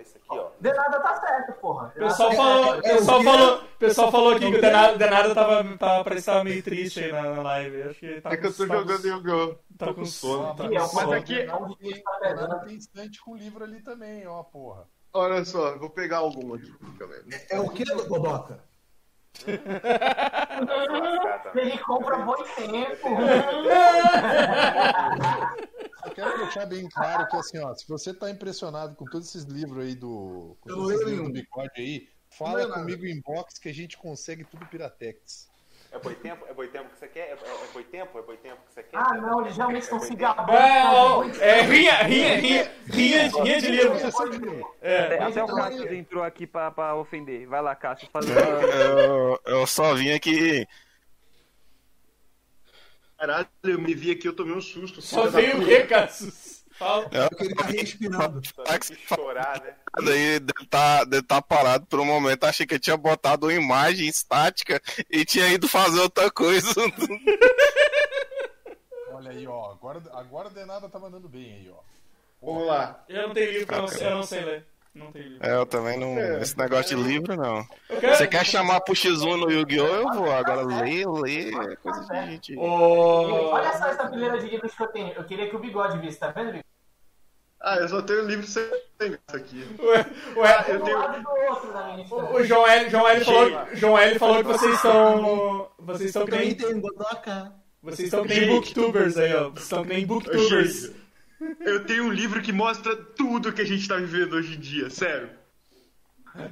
Isso 0.01 0.17
aqui, 0.17 0.39
ó. 0.39 0.49
Denada 0.59 0.99
tá 1.01 1.19
certo, 1.19 1.53
porra. 1.59 1.87
O 1.95 1.99
pessoal 1.99 2.31
É, 2.31 2.35
falou, 2.35 2.81
pessoal 2.81 3.23
falou, 3.23 3.63
pessoal 3.79 4.11
falou 4.11 4.31
aqui 4.35 4.51
que 4.51 4.57
o 4.57 4.61
Denado, 4.61 4.97
Denado 4.97 5.33
tava, 5.35 5.77
tava, 5.77 6.03
parecia 6.03 6.43
meio 6.43 6.63
triste 6.63 7.03
aí 7.03 7.11
na, 7.11 7.23
na 7.23 7.41
live. 7.41 7.83
Acho 7.83 7.99
que 7.99 8.21
tá 8.21 8.31
É 8.31 8.37
que 8.37 8.47
eu 8.47 8.53
tô 8.53 8.67
tá 8.67 8.75
jogando 8.75 9.05
Yu-Gi-Oh! 9.05 9.55
Tá 9.77 9.93
com 9.93 10.05
sono, 10.05 10.55
tá 10.55 10.65
É, 10.65 10.67
com 10.67 10.73
mas 10.73 10.89
sono. 10.91 11.13
aqui- 11.13 11.45
Tem, 12.65 12.75
estante 12.75 13.21
com 13.21 13.35
livro 13.35 13.63
ali 13.63 13.81
também, 13.81 14.25
ó, 14.27 14.43
porra. 14.43 14.87
Olha 15.13 15.43
só, 15.45 15.69
eu 15.69 15.79
vou 15.79 15.89
pegar 15.89 16.17
algum 16.17 16.53
aqui, 16.53 16.71
galera. 16.97 17.23
É 17.49 17.59
o 17.59 17.69
que, 17.69 17.83
Godoka? 17.85 18.63
Ele 21.55 21.77
compra 21.79 22.17
bom 22.19 22.35
tempo. 22.55 23.07
Eu 26.05 26.11
quero 26.13 26.37
deixar 26.37 26.65
bem 26.65 26.87
claro 26.89 27.27
que, 27.27 27.35
assim, 27.37 27.59
ó, 27.59 27.73
se 27.73 27.87
você 27.87 28.13
tá 28.13 28.29
impressionado 28.29 28.95
com 28.95 29.05
todos 29.05 29.29
esses 29.29 29.43
livros 29.45 29.83
aí 29.85 29.95
do. 29.95 30.57
Com 30.61 30.69
todos 30.69 30.91
esses 30.91 31.07
livros 31.07 31.27
do. 31.27 31.33
Bigode 31.33 31.71
aí, 31.77 32.09
fala 32.29 32.67
nada. 32.67 32.73
comigo 32.81 33.05
em 33.05 33.21
box 33.21 33.57
que 33.59 33.69
a 33.69 33.73
gente 33.73 33.97
consegue 33.97 34.43
tudo 34.43 34.65
Piratex. 34.67 35.49
É 35.93 35.99
boitempo? 35.99 36.43
É 36.49 36.53
boitempo 36.55 36.89
que 36.89 36.97
você 36.97 37.07
quer? 37.07 37.19
É, 37.19 37.31
é, 37.33 37.33
é 37.35 37.67
boitempo? 37.71 38.17
É 38.17 38.21
boitempo 38.23 38.57
que 38.67 38.73
você 38.73 38.81
quer? 38.81 38.97
Ah, 38.97 39.13
não, 39.13 39.41
eles 39.41 39.55
realmente 39.55 39.85
É 39.85 39.89
boitempo? 39.91 40.05
cigarros. 40.11 41.39
É, 41.39 41.59
é, 41.59 41.61
rinha, 41.61 41.93
rinha, 42.03 42.35
rinha, 42.35 42.71
rinha, 42.87 43.29
de- 43.29 43.41
rinha 43.41 43.61
de 43.61 43.67
livro. 43.67 43.95
É. 44.81 45.05
Até, 45.05 45.23
até 45.23 45.43
o 45.43 45.47
Cassius 45.55 45.91
entrou 45.91 46.23
aqui 46.23 46.47
pra, 46.47 46.71
pra 46.71 46.95
ofender. 46.95 47.47
Vai 47.47 47.61
lá, 47.61 47.75
Cassius, 47.75 48.09
faz 48.11 48.25
Eu, 48.27 49.39
eu 49.45 49.67
só 49.67 49.93
vim 49.93 50.11
aqui. 50.11 50.67
Caralho, 53.17 53.47
eu 53.63 53.79
me 53.79 53.93
vi 53.93 54.11
aqui, 54.11 54.27
eu 54.27 54.35
tomei 54.35 54.55
um 54.55 54.61
susto. 54.61 54.99
Só 55.01 55.27
veio 55.27 55.61
o 55.61 55.65
quê, 55.65 55.83
Cassius? 55.83 56.62
Fala. 56.77 57.09
Porque 57.29 57.43
ele 57.43 57.55
tá 57.55 57.65
respirando. 57.65 58.41
Tá 58.41 58.79
que 58.79 58.95
chorar, 58.95 59.61
né? 59.61 59.75
Daí 60.03 60.39
deve 60.39 60.67
tá, 60.69 61.03
deve 61.03 61.23
tá 61.23 61.41
parado 61.41 61.85
por 61.85 61.99
um 61.99 62.05
momento. 62.05 62.45
Achei 62.45 62.65
que 62.65 62.75
eu 62.75 62.79
tinha 62.79 62.97
botado 62.97 63.45
uma 63.45 63.53
imagem 63.53 64.07
estática 64.07 64.81
e 65.09 65.23
tinha 65.23 65.47
ido 65.49 65.67
fazer 65.67 65.99
outra 65.99 66.31
coisa. 66.31 66.67
Olha 69.11 69.31
aí, 69.31 69.47
ó. 69.47 69.71
Agora, 69.71 70.01
agora 70.13 70.49
o 70.49 70.51
Denada 70.51 70.89
tá 70.89 70.99
mandando 70.99 71.29
bem 71.29 71.53
aí, 71.53 71.69
ó. 71.69 71.79
Vamos 72.41 72.67
lá. 72.67 73.03
Eu 73.07 73.27
não 73.27 73.33
tenho 73.33 73.51
livro, 73.51 73.73
eu 73.73 73.81
não 73.81 73.87
sei, 73.87 74.07
eu 74.07 74.15
não 74.15 74.23
sei 74.23 74.43
ler. 74.43 74.65
Não 74.95 75.11
tenho 75.11 75.27
livro. 75.29 75.45
É, 75.47 75.55
eu 75.55 75.65
também 75.65 75.97
não. 75.99 76.17
Esse 76.39 76.55
negócio 76.57 76.95
de 76.95 77.03
livro, 77.03 77.35
não. 77.35 77.65
Eu 77.89 77.99
quero- 77.99 78.15
Você 78.15 78.27
quer 78.27 78.45
chamar 78.45 78.79
pro 78.81 78.93
X1 78.93 79.37
no 79.37 79.51
Yu-Gi-Oh! 79.51 79.85
Eu 79.87 80.13
vou. 80.13 80.31
Agora 80.31 80.61
ler, 80.61 81.07
ler 81.07 81.51
é 81.71 81.75
coisa 81.77 82.01
de 82.05 82.25
gente. 82.31 82.55
Ô, 82.57 83.49
Olha 83.51 83.75
só 83.77 83.87
essa 83.87 84.07
fileira 84.09 84.37
de 84.39 84.47
livros 84.49 84.73
que 84.75 84.83
eu 84.83 84.87
tenho. 84.87 85.13
Eu 85.13 85.23
queria 85.23 85.49
que 85.49 85.55
o 85.55 85.59
bigode 85.59 85.97
visse, 85.97 86.19
tá 86.19 86.27
vendo, 86.27 86.47
bigode? 86.47 86.63
Ah, 87.65 87.77
eu 87.77 87.87
só 87.87 88.01
tenho 88.01 88.25
livro 88.25 88.45
sem 88.45 88.63
graça 88.99 89.37
aqui. 89.37 89.65
Ué, 89.79 90.05
ué, 90.35 90.65
Eu 90.67 90.79
Um 90.81 90.83
tenho- 90.83 90.99
o, 92.11 92.35
o 92.35 92.43
João 92.43 92.67
L, 92.67 92.89
João 92.89 93.07
L 93.07 93.25
falou, 93.25 93.51
João 93.73 93.97
L 93.97 94.19
falou 94.19 94.37
que 94.37 94.43
vocês 94.43 94.75
estão, 94.75 95.67
vocês 95.79 96.09
estão 96.09 96.25
que 96.25 96.31
nem, 96.31 96.53
tem 96.53 96.81
vocês 97.81 97.99
estão 98.07 98.23
que 98.23 98.27
nem 98.39 98.47
booktubers 98.49 99.17
aí, 99.17 99.33
ó. 99.33 99.49
Vocês 99.49 99.63
estão 99.63 99.83
que 99.83 99.89
nem 99.93 100.05
booktubers. 100.05 100.91
Eu 101.59 101.85
tenho 101.85 102.05
um 102.05 102.11
livro 102.11 102.41
que 102.41 102.51
mostra 102.51 102.95
tudo 102.95 103.51
que 103.53 103.61
a 103.61 103.65
gente 103.65 103.87
tá 103.87 103.95
vivendo 103.97 104.33
hoje 104.33 104.55
em 104.55 104.59
dia, 104.59 104.89
sério. 104.89 105.29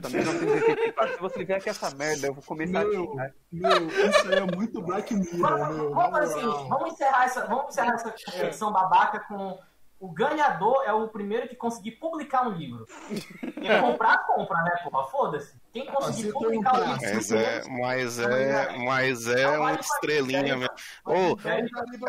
também 0.01 0.23
não 0.23 0.33
Se 0.33 1.17
você 1.19 1.43
vier 1.43 1.63
com 1.63 1.69
essa 1.69 1.95
merda, 1.95 2.27
eu 2.27 2.33
vou 2.33 2.43
começar 2.43 2.81
a 2.81 2.85
Meu, 2.85 3.05
xingar. 3.05 3.33
meu, 3.51 3.87
isso 3.87 4.27
aí 4.29 4.37
é 4.39 4.55
muito 4.55 4.81
Black 4.81 5.13
Mirror, 5.13 5.39
Vamos, 5.39 5.75
meu. 5.77 5.93
vamos 5.93 6.19
assim, 6.19 6.41
vamos 6.69 6.93
encerrar 6.93 7.25
essa, 7.25 7.45
vamos 7.47 7.69
encerrar 7.69 7.93
essa 7.95 8.11
competição 8.11 8.71
babaca 8.71 9.19
com 9.21 9.59
o 10.01 10.11
ganhador 10.11 10.83
é 10.83 10.91
o 10.91 11.07
primeiro 11.07 11.47
que 11.47 11.55
conseguir 11.55 11.91
publicar 11.91 12.47
um 12.47 12.53
livro. 12.53 12.87
E 13.07 13.79
comprar, 13.79 14.17
compra, 14.25 14.59
né, 14.63 14.71
porra? 14.83 15.07
Foda-se. 15.07 15.61
Quem 15.71 15.85
conseguir 15.85 16.23
se 16.23 16.33
publicar 16.33 16.73
um 16.73 16.93
livro. 16.93 17.01
Mas 17.01 17.31
é, 17.31 17.63
mas 17.69 18.19
é, 18.19 18.77
mas 18.79 19.27
é 19.27 19.47
uma 19.47 19.73
estrelinha 19.75 20.57
mesmo. 20.57 20.73
Ô, 21.05 21.37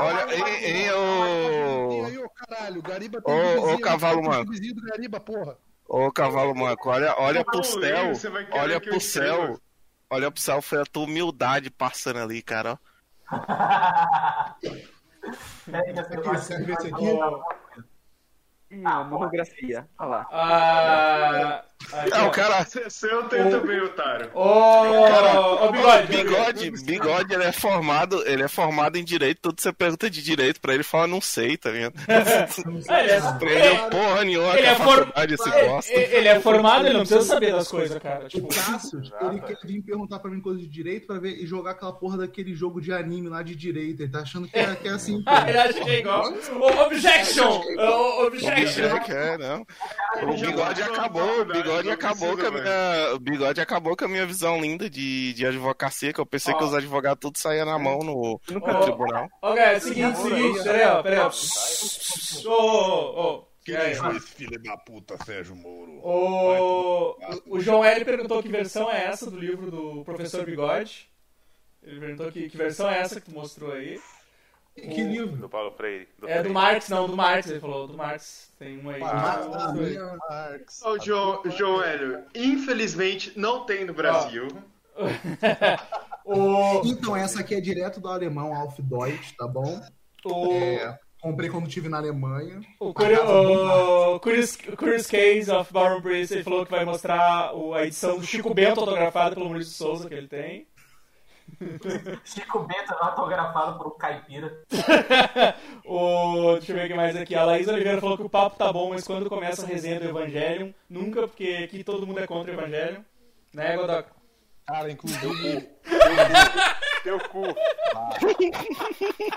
Olha, 0.01 0.35
ei, 0.35 0.65
ei, 0.65 0.91
ô- 0.91 2.07
aí, 2.07 2.17
ô 2.19 2.31
caralho, 2.31 2.79
o 2.81 2.83
Gariba 2.83 3.23
Ô, 3.27 3.31
um 3.31 3.75
ô, 3.75 3.79
cavalo 3.81 4.23
porra. 5.27 5.59
ô 5.87 6.11
cavalo 6.11 6.55
manco, 6.55 6.89
olha, 6.89 7.15
olha 7.19 7.45
pro 7.45 7.63
céu. 7.63 8.13
Olha 8.53 8.81
pro 8.81 8.99
céu. 8.99 9.61
Olha 10.09 10.31
pro 10.31 10.41
céu, 10.41 10.63
foi 10.63 10.81
a 10.81 10.87
tua 10.87 11.05
humildade 11.05 11.71
passando 11.71 12.21
ali, 12.21 12.41
cara. 12.41 12.79
ó. 12.79 12.93
É, 15.73 15.93
sei, 16.39 16.57
eu 16.57 16.75
Aqui. 16.75 17.87
Ih, 18.71 18.79
uma 18.81 19.05
monografia. 19.05 19.89
Olha 19.99 20.09
lá. 20.09 20.27
Ah, 20.31 21.65
aqui, 21.93 22.11
Não, 22.11 22.27
ó. 22.27 22.31
cara, 22.31 22.67
Seu 22.89 23.11
eu 23.11 23.23
tenho 23.25 23.51
também, 23.51 23.81
otário. 23.81 24.31
Ô, 24.35 25.05
Cara, 25.09 25.41
ô, 25.41 25.73
bigode, 25.73 26.07
Bigode, 26.07 26.71
bigode, 26.85 27.35
ele 27.35 27.45
é 27.45 27.53
formado, 27.53 28.23
ele 28.27 28.43
é 28.43 28.49
formado 28.49 28.97
em 28.97 29.05
direito, 29.05 29.39
tudo 29.43 29.61
você 29.61 29.73
pergunta 29.73 30.09
de 30.11 30.23
direito 30.23 30.61
pra 30.61 30.73
ele, 30.73 30.79
ele 30.79 30.85
fala, 30.85 31.07
não 31.07 31.21
sei, 31.21 31.57
tá 31.57 31.71
vendo? 31.71 31.95
É, 32.89 33.01
ele 33.03 33.11
é- 33.13 33.19
Aprendeu 33.19 33.77
porra 33.91 34.25
nenhuma 34.25 34.57
ele 34.59 34.67
é 34.67 34.75
for- 34.77 35.13
esse 35.29 35.93
ele- 35.93 36.17
ele 36.17 36.29
é 36.29 36.41
formado, 36.41 36.85
ele 36.87 36.95
não 36.95 37.01
precisa 37.07 37.23
saber 37.23 37.53
das 37.53 37.69
coisas, 37.69 37.99
cara. 37.99 38.25
O 38.25 38.29
Tipo, 38.29 38.49
Cassius, 38.49 39.11
ele 39.23 39.41
quer 39.41 39.57
vir 39.65 39.83
perguntar 39.83 40.19
pra 40.19 40.31
mim 40.31 40.41
coisa 40.41 40.59
de 40.61 40.67
direito 40.67 41.07
pra 41.07 41.19
ver 41.19 41.37
e 41.43 41.47
jogar 41.47 41.73
aquela 41.73 41.93
porra 41.93 42.19
daquele 42.19 42.55
jogo 42.55 42.81
de 42.81 42.93
anime 42.93 43.29
lá 43.29 43.43
de 43.43 43.55
direito. 43.55 44.03
Ele 44.03 44.11
tá 44.11 44.21
achando 44.21 44.49
que 44.49 44.59
é, 44.59 44.75
que 44.75 44.89
é 44.89 44.93
assim. 44.93 45.23
pô. 45.25 45.31
ele 45.49 45.59
acha 45.59 45.73
que 45.75 45.91
é 45.91 45.99
igual. 46.01 46.25
Objection! 46.87 47.63
Objection! 48.27 48.83
É. 49.13 50.25
O 50.25 50.35
bigode 50.41 50.83
acabou, 50.83 51.41
o 51.41 51.45
bigode 51.45 51.72
não 51.83 51.93
acabou 51.93 52.37
com 52.37 52.47
a 52.47 52.51
minha, 52.51 53.15
o 53.15 53.19
bigode 53.19 53.61
acabou 53.61 53.97
com 53.97 54.05
a 54.05 54.09
minha 54.09 54.27
visão 54.27 54.61
linda 54.61 54.91
de, 54.91 55.33
de 55.33 55.47
advocacia, 55.47 56.13
que 56.13 56.21
eu 56.21 56.27
pensei 56.27 56.53
que 56.55 56.65
os 56.65 56.75
advogados 56.75 57.21
tudo 57.21 57.39
saíam 57.39 57.67
na 57.67 57.79
mão 57.79 58.01
no, 58.01 58.41
tribunal. 58.41 59.29
Ó, 59.41 59.55
galera, 59.55 59.75
é 59.75 59.79
o 59.79 59.81
seguinte, 59.81 60.19
seguinte, 60.19 60.63
peraí, 60.63 60.87
ó, 60.87 61.03
peraí, 61.03 61.19
ó. 61.19 61.31
Ô, 62.49 62.53
ô, 62.53 63.39
ô. 63.39 63.53
Peraí. 63.65 63.93
é 63.93 63.95
juiz, 63.95 64.29
filho 64.31 64.61
da 64.61 64.77
puta, 64.77 65.17
Sérgio 65.25 65.55
Moro? 65.55 66.01
O, 66.03 67.17
o 67.47 67.61
João 67.61 67.85
L 67.85 68.05
perguntou 68.05 68.43
que 68.43 68.49
versão 68.49 68.91
é 68.91 69.05
essa 69.05 69.31
do 69.31 69.39
livro 69.39 69.71
do 69.71 70.05
Professor 70.05 70.45
Bigode. 70.45 71.09
Ele 71.83 72.01
perguntou 72.01 72.33
que, 72.33 72.49
que 72.49 72.57
versão 72.57 72.91
é 72.91 72.99
essa 72.99 73.21
que 73.21 73.31
tu 73.31 73.35
mostrou 73.35 73.73
aí. 73.73 74.01
Que 74.75 75.03
livro? 75.05 75.37
Do 75.37 75.49
Paulo 75.49 75.71
Freire. 75.73 76.09
Do 76.19 76.27
É 76.27 76.31
do 76.37 76.41
Freire. 76.41 76.49
Marx, 76.55 76.89
não, 76.89 77.07
do 77.07 77.15
Marx, 77.17 77.47
ele 77.51 77.61
falou, 77.61 77.87
do 77.87 77.95
Marx. 77.97 78.51
Tem 78.59 78.79
um 78.79 78.89
aí. 78.91 78.97
Ele 78.97 79.05
Ah, 79.99 80.17
Marx. 80.31 80.83
Ô, 80.83 80.99
João, 80.99 81.43
João 81.57 81.83
Hélio, 81.83 82.25
infelizmente 82.35 83.33
não 83.37 83.65
tem 83.67 83.85
no 83.85 83.93
Brasil. 83.93 84.49
o, 86.25 86.81
Então, 86.87 87.17
essa 87.17 87.41
aqui 87.41 87.55
é 87.55 87.61
direto 87.61 88.01
do 88.01 88.09
alemão 88.09 88.55
Auf 88.55 88.81
Deutsch, 88.81 89.33
tá 89.37 89.47
bom? 89.47 89.81
o, 90.25 90.53
É, 90.55 90.99
comprei 91.21 91.51
quando 91.51 91.67
estive 91.69 91.89
na 91.89 91.99
Alemanha. 91.99 92.61
o, 92.81 92.89
o 92.91 92.95
Curious, 94.21 94.57
Curious 94.77 95.07
Case 95.07 95.51
of 95.51 95.73
Baron 95.73 96.01
Breeze, 96.01 96.33
ele 96.35 96.45
falou 96.45 96.65
que 96.65 96.71
vai 96.71 96.85
mostrar 96.85 97.55
o- 97.55 97.75
a 97.75 97.85
edição 97.87 98.19
do 98.19 98.25
Chico 98.27 98.55
Bento 98.55 98.81
autografada 98.81 99.35
pelo 99.35 99.47
Maurício 99.51 99.73
Souza, 99.75 100.09
que 100.09 100.15
ele 100.15 100.29
tem. 100.29 100.67
Chico 102.25 102.61
Bento 102.61 102.95
autografado 103.01 103.79
por 103.79 103.89
um 103.89 103.97
caipira. 103.99 104.63
o, 105.85 106.55
deixa 106.55 106.73
eu 106.73 106.77
ver 106.77 106.85
o 106.85 106.89
que 106.89 106.95
mais 106.95 107.17
aqui. 107.17 107.35
A 107.35 107.45
Laís 107.45 107.69
Oliveira 107.69 108.01
falou 108.01 108.17
que 108.17 108.25
o 108.25 108.29
papo 108.29 108.57
tá 108.57 108.73
bom, 108.73 108.91
mas 108.91 109.07
quando 109.07 109.29
começa 109.29 109.65
a 109.65 109.67
resenha 109.67 110.01
do 110.01 110.09
Evangelion, 110.09 110.71
nunca, 110.89 111.27
porque 111.27 111.61
aqui 111.65 111.85
todo 111.85 112.07
mundo 112.07 112.21
é 112.21 112.27
contra 112.27 112.53
o 112.53 112.55
Evangelion. 112.55 113.01
Né, 113.55 113.77
Godoka? 113.77 114.11
Cara, 114.67 114.91
inclusive, 114.91 115.69
Teu 117.03 117.19
cu. 117.29 117.43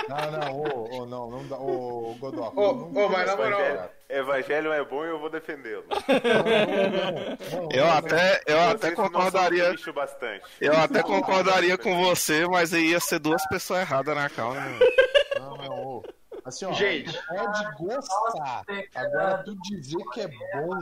Não, 0.08 0.32
não, 0.32 0.60
ô, 0.62 0.98
ô, 1.02 1.06
não, 1.06 1.30
não 1.32 1.48
dá. 1.48 1.58
Ô, 1.58 2.12
ô, 2.12 2.16
Godoka. 2.16 2.60
Ô, 2.60 3.10
mas 3.10 3.26
na 3.28 3.36
moral. 3.36 3.60
Evangelho, 3.60 3.90
Evangelho 4.10 4.74
é 4.74 4.86
bom 4.86 5.04
e 5.04 5.10
eu 5.10 5.20
vou 5.20 5.30
defendê-lo. 5.30 5.84
Eu 7.74 7.88
até, 7.92 8.42
eu 8.46 8.62
até 8.70 8.92
concordaria. 8.92 9.76
bastante. 9.94 10.44
Eu 10.62 10.78
até 10.78 11.02
concordaria 11.02 11.78
com 11.78 12.04
você, 12.04 12.48
mas 12.48 12.74
aí 12.74 12.92
ia 12.92 13.00
ser 13.00 13.20
duas 13.20 13.46
pessoas 13.48 13.82
erradas 13.82 14.16
na 14.16 14.30
calma. 14.30 14.56
né? 14.60 14.80
Não, 15.40 15.58
não, 15.58 15.84
ô. 15.86 16.04
Assim, 16.46 16.66
ó, 16.66 16.74
Gente. 16.74 17.20
pode 17.28 17.76
gostar. 17.78 18.64
Agora, 18.94 19.44
tu 19.44 19.56
dizer 19.64 19.98
que 20.14 20.22
é 20.22 20.28
bom, 20.28 20.78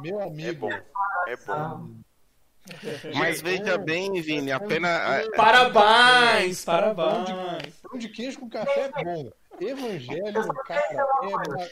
meu 0.00 0.20
É 0.20 0.24
amigo. 0.28 0.68
bom. 0.68 0.72
É 1.26 1.36
bom. 1.44 1.88
Mas 3.14 3.40
veja 3.42 3.76
bem, 3.78 4.20
Vini, 4.20 4.52
apenas. 4.52 5.28
Parabéns, 5.36 6.64
parabéns. 6.64 7.74
Pão 7.82 7.98
de 7.98 8.08
queijo 8.08 8.40
com 8.40 8.48
café 8.48 8.90
é 8.96 9.04
bom. 9.04 9.30
Evangelho, 9.60 10.48
cara, 10.66 11.06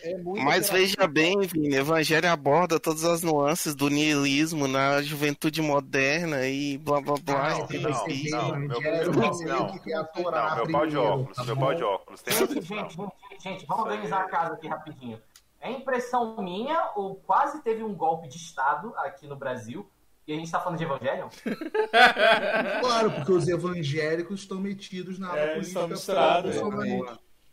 é, 0.03 0.13
é 0.13 0.19
muito. 0.19 0.43
Mas 0.45 0.69
veja 0.71 1.07
bem, 1.09 1.41
Vini, 1.41 1.75
Evangelho 1.77 2.31
aborda 2.31 2.79
todas 2.79 3.05
as 3.05 3.23
nuances 3.23 3.75
do 3.75 3.89
niilismo 3.89 4.69
na 4.69 5.01
juventude 5.03 5.63
moderna 5.63 6.47
e 6.47 6.77
blá 6.79 7.01
blá 7.01 7.15
blá. 7.23 7.59
Não, 7.59 7.67
e- 7.71 7.79
não, 7.79 8.09
e- 8.09 8.31
não, 8.31 8.59
meu- 8.59 8.69
não, 8.71 9.13
não 9.13 9.13
não. 9.47 9.67
é 9.69 10.31
Não, 10.31 10.57
meu 10.57 10.71
pau 10.71 10.87
de 10.87 10.97
óculos, 10.99 11.37
tá 11.37 11.45
meu 11.45 11.57
pau 11.57 11.75
de 11.75 11.83
óculos. 11.83 12.23
Gente, 12.29 12.71
não. 12.75 12.89
gente, 12.91 13.13
gente, 13.43 13.67
vamos 13.67 13.85
organizar 13.87 14.21
a 14.21 14.29
casa 14.29 14.55
aqui 14.55 14.69
rapidinho. 14.69 15.21
É 15.61 15.71
impressão 15.71 16.37
minha 16.43 16.91
ou 16.95 17.17
quase 17.17 17.61
teve 17.63 17.83
um 17.83 17.95
golpe 17.95 18.29
de 18.29 18.37
Estado 18.37 18.95
aqui 18.99 19.27
no 19.27 19.37
Brasil? 19.37 19.89
E 20.31 20.33
a 20.33 20.37
gente 20.37 20.53
tá 20.53 20.61
falando 20.61 20.79
de 20.79 20.85
Evangelho? 20.85 21.29
Claro, 22.81 23.11
porque 23.11 23.33
os 23.33 23.49
evangélicos 23.49 24.41
estão 24.43 24.61
metidos 24.61 25.19
na 25.19 25.37
É, 25.37 25.55
eles 25.57 25.67
estão 25.69 25.89
política 25.89 26.13
misturados. 26.13 26.57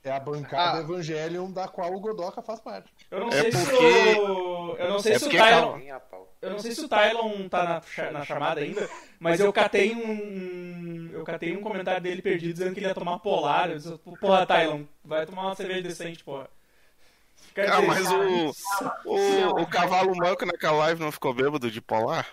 É 0.03 0.11
a 0.11 0.19
bancada 0.19 0.77
Ah. 0.77 0.81
Evangelion 0.81 1.51
da 1.51 1.67
qual 1.67 1.91
o 1.91 1.99
Godoka 1.99 2.41
faz 2.41 2.59
parte. 2.61 2.89
Eu 3.09 3.19
não 3.21 3.29
É 3.29 3.41
sei 3.41 3.51
se 3.51 3.65
porque- 3.65 4.19
o. 4.19 4.75
Eu 4.77 4.89
não 4.91 4.99
sei 4.99 5.13
é 5.13 5.19
se 5.19 5.25
o 5.25 5.29
Tylon. 5.29 5.79
Eu 6.39 6.49
não 6.51 6.59
sei 6.59 6.71
se 6.71 6.85
o 6.85 6.87
Tylon 6.87 7.49
tá 7.49 7.81
na, 7.97 8.11
na 8.11 8.23
chamada 8.23 8.61
ainda, 8.61 8.87
mas 9.19 9.39
eu 9.39 9.51
catei 9.51 9.95
um. 9.95 11.09
Eu 11.11 11.23
catei 11.23 11.57
um 11.57 11.61
comentário 11.61 11.99
dele 11.99 12.21
perdido 12.21 12.53
dizendo 12.53 12.73
que 12.75 12.79
ele 12.79 12.87
ia 12.87 12.93
tomar 12.93 13.17
polar. 13.19 13.71
Eu 13.71 13.77
disse, 13.77 13.97
porra, 14.21 14.45
Tylon, 14.45 14.83
vai 15.03 15.25
tomar 15.25 15.41
uma 15.47 15.55
cerveja 15.55 15.81
decente, 15.81 16.23
porra. 16.23 16.47
Quer 17.57 17.71
Ah, 17.71 17.81
mas 17.81 18.05
o, 18.11 18.51
o, 19.03 19.61
o 19.63 19.65
cavalo 19.65 20.15
manco 20.15 20.45
naquela 20.45 20.77
live 20.77 21.01
não 21.01 21.11
ficou 21.11 21.33
bêbado 21.33 21.71
de 21.71 21.81
polar? 21.81 22.27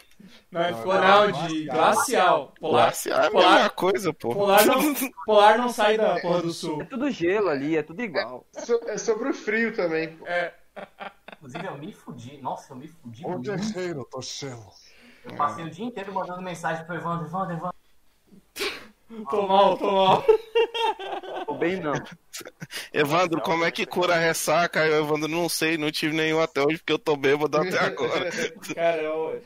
Não, 0.50 0.60
ele 0.62 0.74
ficou 0.74 0.94
não, 0.94 1.30
de 1.48 1.64
glacial. 1.64 2.52
Polar, 2.60 2.82
Glacial 2.84 3.20
é 3.22 3.26
a 3.26 3.30
polar- 3.30 3.54
mesma 3.54 3.70
coisa, 3.70 4.12
pô. 4.12 4.34
polar, 4.34 4.66
não, 4.66 4.94
polar 5.24 5.56
não 5.58 5.68
sai 5.70 5.96
da 5.96 6.20
porra 6.20 6.42
do 6.42 6.50
É 6.50 6.52
sul. 6.52 6.84
tudo 6.84 7.10
gelo 7.10 7.48
ali, 7.48 7.74
é 7.74 7.82
tudo 7.82 8.02
igual. 8.02 8.46
So- 8.52 8.80
É 8.86 8.98
sobre 8.98 9.30
o 9.30 9.32
frio 9.32 9.74
também. 9.74 10.14
pô. 10.14 10.26
É, 10.26 10.52
Inclusive, 11.38 11.66
eu 11.68 11.78
me 11.78 11.90
fudi. 11.90 12.36
Nossa, 12.42 12.74
eu 12.74 12.76
me 12.76 12.86
fudi 12.88 13.24
O 13.24 13.30
muito. 13.30 13.44
terceiro, 13.50 14.04
torcelo. 14.10 14.66
Eu 15.24 15.34
passei 15.36 15.64
o 15.64 15.70
dia 15.70 15.86
inteiro 15.86 16.12
mandando 16.12 16.42
mensagem 16.42 16.84
pro 16.84 16.96
Evandro, 16.96 17.24
Evandro, 17.26 17.52
Evandro. 17.54 17.74
Tô 19.30 19.46
mal, 19.46 19.76
tô 19.76 19.90
mal. 19.90 20.24
Ou 21.46 21.58
bem 21.58 21.80
não. 21.80 21.92
Evandro, 22.92 23.40
como 23.40 23.64
é 23.64 23.70
que 23.70 23.86
cura 23.86 24.14
a 24.14 24.18
ressaca? 24.18 24.84
Eu, 24.86 25.04
Evandro, 25.04 25.28
não 25.28 25.48
sei, 25.48 25.78
não 25.78 25.90
tive 25.90 26.14
nenhum 26.14 26.40
até 26.40 26.60
hoje 26.60 26.78
porque 26.78 26.92
eu 26.92 26.98
tô 26.98 27.16
bêbado 27.16 27.56
até 27.56 27.78
agora. 27.78 28.30
Cara, 28.74 29.02
eu. 29.02 29.42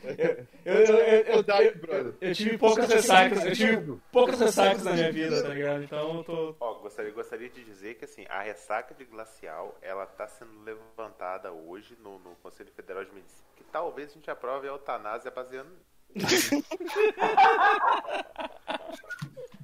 Eu, 0.65 0.65
eu, 0.65 0.85
eu, 0.85 1.45
eu, 1.45 2.15
eu 2.21 2.33
tive 2.33 2.57
poucas 2.57 2.87
ressacas. 2.87 3.45
Eu 3.45 3.53
tive 3.53 3.97
poucas 4.11 4.39
ressacas 4.39 4.83
na 4.83 4.93
minha 4.93 5.11
vida, 5.11 5.43
tá 5.43 5.49
ligado? 5.49 5.83
Então 5.83 6.17
eu 6.17 6.23
tô. 6.23 6.55
Ó, 6.59 6.73
gostaria, 6.75 7.11
gostaria 7.11 7.49
de 7.49 7.63
dizer 7.63 7.95
que 7.95 8.05
assim, 8.05 8.25
a 8.29 8.41
ressaca 8.41 8.93
de 8.93 9.05
glacial, 9.05 9.77
ela 9.81 10.05
tá 10.05 10.27
sendo 10.27 10.61
levantada 10.63 11.51
hoje 11.51 11.97
no, 12.03 12.19
no 12.19 12.35
Conselho 12.41 12.71
Federal 12.75 13.03
de 13.05 13.11
Medicina, 13.11 13.43
que 13.55 13.63
talvez 13.65 14.11
a 14.11 14.13
gente 14.13 14.31
aprove 14.31 14.67
a 14.67 14.71
eutanásia 14.71 15.31
baseando 15.31 15.69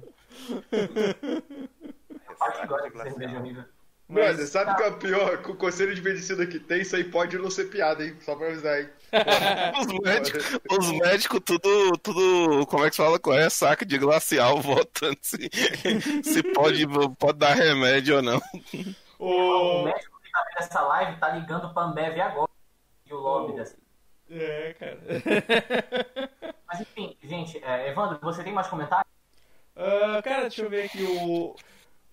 Horrível. 3.38 3.64
Brother, 4.08 4.46
sabe 4.46 4.70
o 4.70 4.76
que 4.76 4.82
é 4.84 4.88
o 4.88 4.98
pior? 4.98 5.42
Com 5.42 5.52
o 5.52 5.56
conselho 5.56 5.92
de 5.92 6.00
medicina 6.00 6.46
que 6.46 6.60
tem, 6.60 6.82
isso 6.82 6.94
aí 6.94 7.02
pode 7.02 7.36
não 7.38 7.50
ser 7.50 7.64
piada, 7.64 8.04
hein? 8.04 8.16
Só 8.20 8.36
pra 8.36 8.46
avisar, 8.46 8.80
hein? 8.80 8.88
Os 9.80 9.86
médicos, 10.00 10.58
os 10.70 10.92
médicos 10.92 11.40
tudo, 11.44 11.96
tudo, 11.98 12.66
como 12.66 12.84
é 12.84 12.88
que 12.90 12.96
se 12.96 13.02
fala 13.02 13.18
com 13.18 13.30
ressaca 13.30 13.84
de 13.84 13.98
glacial, 13.98 14.58
votando 14.62 15.18
se, 15.22 15.48
se 16.22 16.42
pode, 16.52 16.86
pode 17.18 17.38
dar 17.38 17.54
remédio 17.54 18.16
ou 18.16 18.22
não. 18.22 18.40
O 19.18 19.80
O... 19.80 19.84
médico 19.84 20.20
que 20.22 20.30
tá 20.30 20.44
vendo 20.44 20.58
essa 20.58 20.80
live 20.82 21.20
tá 21.20 21.28
ligando 21.30 21.72
pra 21.72 21.82
Ambev 21.84 22.20
agora. 22.20 22.50
E 23.06 23.12
o 23.14 23.16
lobby 23.18 23.56
dessa. 23.56 23.76
É, 24.30 24.74
cara. 24.74 25.00
Mas 26.66 26.80
enfim, 26.80 27.16
gente, 27.22 27.62
é, 27.64 27.90
Evandro, 27.90 28.18
você 28.20 28.42
tem 28.42 28.52
mais 28.52 28.66
comentários? 28.66 29.15
Ah, 29.76 30.20
cara, 30.22 30.42
deixa 30.42 30.62
eu 30.62 30.70
ver 30.70 30.84
aqui. 30.84 31.02
O, 31.04 31.54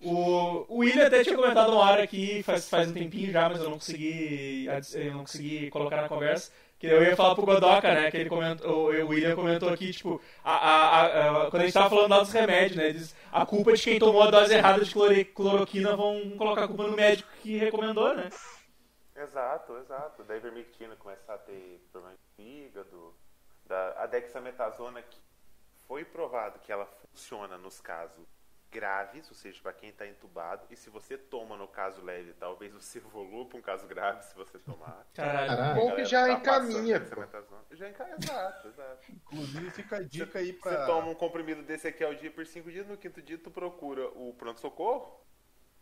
o, 0.00 0.66
o 0.68 0.76
William 0.78 1.06
até 1.06 1.22
tinha 1.22 1.36
comentado 1.36 1.72
uma 1.72 1.80
hora 1.80 2.02
aqui, 2.02 2.42
faz, 2.42 2.68
faz 2.68 2.90
um 2.90 2.92
tempinho 2.94 3.32
já, 3.32 3.48
mas 3.48 3.58
eu 3.58 3.64
não 3.64 3.72
consegui, 3.78 4.66
eu 4.94 5.12
não 5.12 5.20
consegui 5.20 5.70
colocar 5.70 6.02
na 6.02 6.08
conversa. 6.08 6.52
Que 6.78 6.88
eu 6.88 7.02
ia 7.02 7.16
falar 7.16 7.34
pro 7.34 7.46
Godoka, 7.46 7.94
né? 7.94 8.10
Que 8.10 8.18
ele 8.18 8.28
comentou, 8.28 8.90
o 8.92 9.08
William 9.08 9.34
comentou 9.34 9.70
aqui, 9.70 9.90
tipo, 9.92 10.20
a, 10.44 10.52
a, 10.52 11.06
a- 11.46 11.50
quando 11.50 11.62
a 11.62 11.64
gente 11.64 11.72
tava 11.72 11.88
falando 11.88 12.10
lá 12.10 12.18
dos 12.20 12.32
remédios, 12.32 12.76
né? 12.76 12.90
Diz, 12.92 13.14
a 13.32 13.46
culpa 13.46 13.72
de 13.72 13.82
quem 13.82 13.98
tomou 13.98 14.22
a 14.22 14.30
dose 14.30 14.52
errada 14.52 14.84
de 14.84 14.92
clori- 14.92 15.24
cloroquina 15.24 15.96
vão 15.96 16.36
colocar 16.36 16.64
a 16.64 16.68
culpa 16.68 16.82
no 16.86 16.96
médico 16.96 17.28
que 17.42 17.56
recomendou, 17.56 18.14
né? 18.14 18.28
Exato, 19.16 19.78
exato. 19.78 20.24
Da 20.24 20.36
ivermectina 20.36 20.96
começar 20.96 21.34
a 21.34 21.38
ter 21.38 21.80
problema 21.92 22.16
de 22.16 22.44
fígado. 22.44 23.14
Da, 23.66 24.02
a 24.02 24.06
dexametasona 24.06 25.00
que 25.00 25.16
foi 25.86 26.04
provado 26.04 26.58
que 26.58 26.72
ela 26.72 26.86
funciona 26.86 27.56
nos 27.58 27.80
casos 27.80 28.26
graves, 28.74 29.28
ou 29.28 29.34
seja, 29.34 29.60
para 29.62 29.72
quem 29.72 29.90
está 29.90 30.04
entubado. 30.06 30.66
E 30.68 30.76
se 30.76 30.90
você 30.90 31.16
toma 31.16 31.56
no 31.56 31.68
caso 31.68 32.02
leve, 32.02 32.32
talvez 32.34 32.72
você 32.72 32.98
evolua 33.04 33.46
para 33.46 33.58
um 33.58 33.62
caso 33.62 33.86
grave 33.86 34.22
se 34.24 34.34
você 34.34 34.58
tomar. 34.58 35.06
Caralho. 35.14 35.80
Bom 35.80 35.94
que 35.94 36.04
já 36.04 36.26
tá 36.26 36.32
encaminha. 36.32 37.00
Já 37.70 37.88
encaminha, 37.88 38.16
exato, 38.18 38.68
exato. 38.68 39.12
Inclusive, 39.12 39.70
fica 39.70 39.96
a 39.96 40.02
dica 40.02 40.40
aí 40.40 40.52
Você 40.52 40.58
pra. 40.58 40.86
toma 40.86 41.08
um 41.08 41.14
comprimido 41.14 41.62
desse 41.62 41.86
aqui 41.86 42.02
ao 42.02 42.14
dia 42.14 42.32
por 42.32 42.44
cinco 42.44 42.70
dias, 42.70 42.86
no 42.88 42.96
quinto 42.96 43.22
dia 43.22 43.38
tu 43.38 43.50
procura 43.50 44.08
o 44.08 44.34
pronto-socorro 44.34 45.24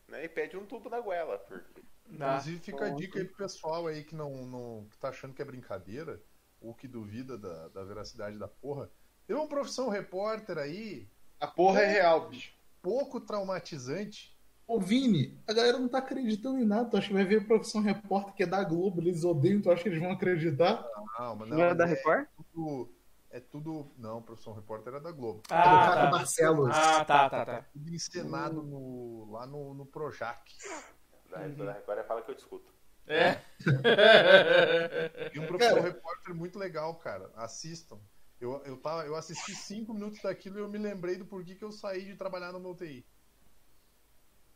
né, 0.08 0.24
e 0.24 0.28
pede 0.28 0.56
um 0.56 0.66
tubo 0.66 0.90
na 0.90 1.00
goela. 1.00 1.38
Porque... 1.38 1.82
Dá. 2.06 2.32
Inclusive, 2.32 2.60
fica 2.60 2.84
a 2.86 2.90
dica 2.90 3.18
aí 3.18 3.24
pro 3.24 3.36
pessoal 3.36 3.86
aí 3.86 4.04
que 4.04 4.14
não, 4.14 4.44
não 4.44 4.86
que 4.90 4.98
tá 4.98 5.08
achando 5.08 5.32
que 5.32 5.40
é 5.40 5.44
brincadeira, 5.44 6.20
ou 6.60 6.74
que 6.74 6.86
duvida 6.86 7.38
da, 7.38 7.68
da 7.68 7.84
veracidade 7.84 8.38
da 8.38 8.46
porra. 8.46 8.90
Tem 9.27 9.36
uma 9.36 9.47
profissão 9.47 9.89
repórter 9.89 10.59
aí, 10.59 11.09
A 11.40 11.47
porra 11.47 11.81
é 11.82 11.86
real, 11.86 12.28
bicho. 12.28 12.53
pouco 12.81 13.20
traumatizante. 13.20 14.32
Ô, 14.66 14.78
Vini, 14.81 15.39
a 15.47 15.53
galera 15.53 15.78
não 15.78 15.89
tá 15.89 15.99
acreditando 15.99 16.59
em 16.59 16.65
nada. 16.65 16.89
Tu 16.89 16.97
acha 16.97 17.09
que 17.09 17.15
vai 17.15 17.24
ver 17.24 17.47
profissão 17.47 17.82
repórter 17.82 18.35
que 18.35 18.43
é 18.44 18.47
da 18.47 18.62
Globo, 18.65 19.01
eles 19.01 19.24
odeiam, 19.24 19.61
tu 19.61 19.70
acha 19.70 19.82
que 19.82 19.89
eles 19.89 20.01
vão 20.01 20.12
acreditar? 20.12 20.85
Não, 21.19 21.36
mas 21.36 21.49
Não 21.49 21.61
era 21.61 21.74
da 21.74 21.85
é 21.85 21.89
Record? 21.89 22.27
tudo. 22.53 22.94
É 23.31 23.40
tudo. 23.40 23.90
Não, 23.99 24.20
profissão 24.23 24.53
repórter 24.55 24.93
era 24.93 25.01
da 25.03 25.11
Globo. 25.11 25.40
do 25.40 25.55
Ah, 25.55 25.62
Caco 25.62 25.94
tá. 25.94 26.07
Barcelos. 26.11 26.70
Ah, 26.74 27.05
tá, 27.05 27.31
tá, 27.31 27.44
tá. 27.47 27.66
Tudo 27.73 27.94
encenado 27.94 28.62
no, 28.62 29.31
lá 29.32 29.47
no, 29.47 29.73
no 29.74 29.86
Projac. 29.86 30.39
Da, 31.31 31.49
da 31.49 31.73
Record 31.73 32.07
fala 32.07 32.23
que 32.23 32.31
eu 32.31 32.35
discuto. 32.35 32.73
É. 33.07 33.40
E 35.35 35.39
um 35.40 35.47
professor 35.47 35.77
Cara. 35.77 35.89
repórter 35.89 36.35
muito 36.35 36.59
legal, 36.59 36.94
cara. 36.97 37.31
Assistam. 37.36 37.99
Eu, 38.43 38.62
eu, 38.66 38.77
tava, 38.77 39.06
eu 39.06 39.16
assisti 39.16 39.55
cinco 39.56 39.94
minutos 39.94 40.20
daquilo 40.20 40.59
e 40.59 40.60
eu 40.60 40.69
me 40.69 40.77
lembrei 40.78 41.16
do 41.16 41.24
porquê 41.27 41.55
que 41.55 41.64
eu 41.64 41.73
saí 41.73 42.05
de 42.05 42.14
trabalhar 42.16 42.52
no 42.52 42.60
meu 42.60 42.74
TI. 42.74 43.06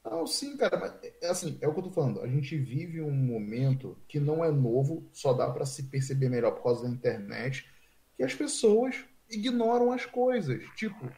Não, 0.05 0.25
sim, 0.27 0.57
cara, 0.57 0.79
mas 0.79 0.95
é 1.21 1.29
assim, 1.29 1.59
é 1.61 1.67
o 1.67 1.73
que 1.75 1.81
eu 1.81 1.85
tô 1.85 1.91
falando. 1.93 2.21
A 2.21 2.29
gente 2.29 2.57
vive 2.57 3.03
um 3.03 3.11
momento 3.11 4.01
que 4.09 4.21
não 4.21 4.45
é 4.45 4.51
novo, 4.53 5.09
só 5.13 5.33
dá 5.33 5.51
pra 5.51 5.67
se 5.67 5.85
perceber 5.85 6.29
melhor 6.29 6.53
por 6.53 6.63
causa 6.63 6.85
da 6.85 6.89
internet, 6.91 7.69
que 8.17 8.23
as 8.23 8.33
pessoas 8.35 9.05
ignoram 9.29 9.91
as 9.93 10.07
coisas. 10.07 10.63
Tipo, 10.77 11.13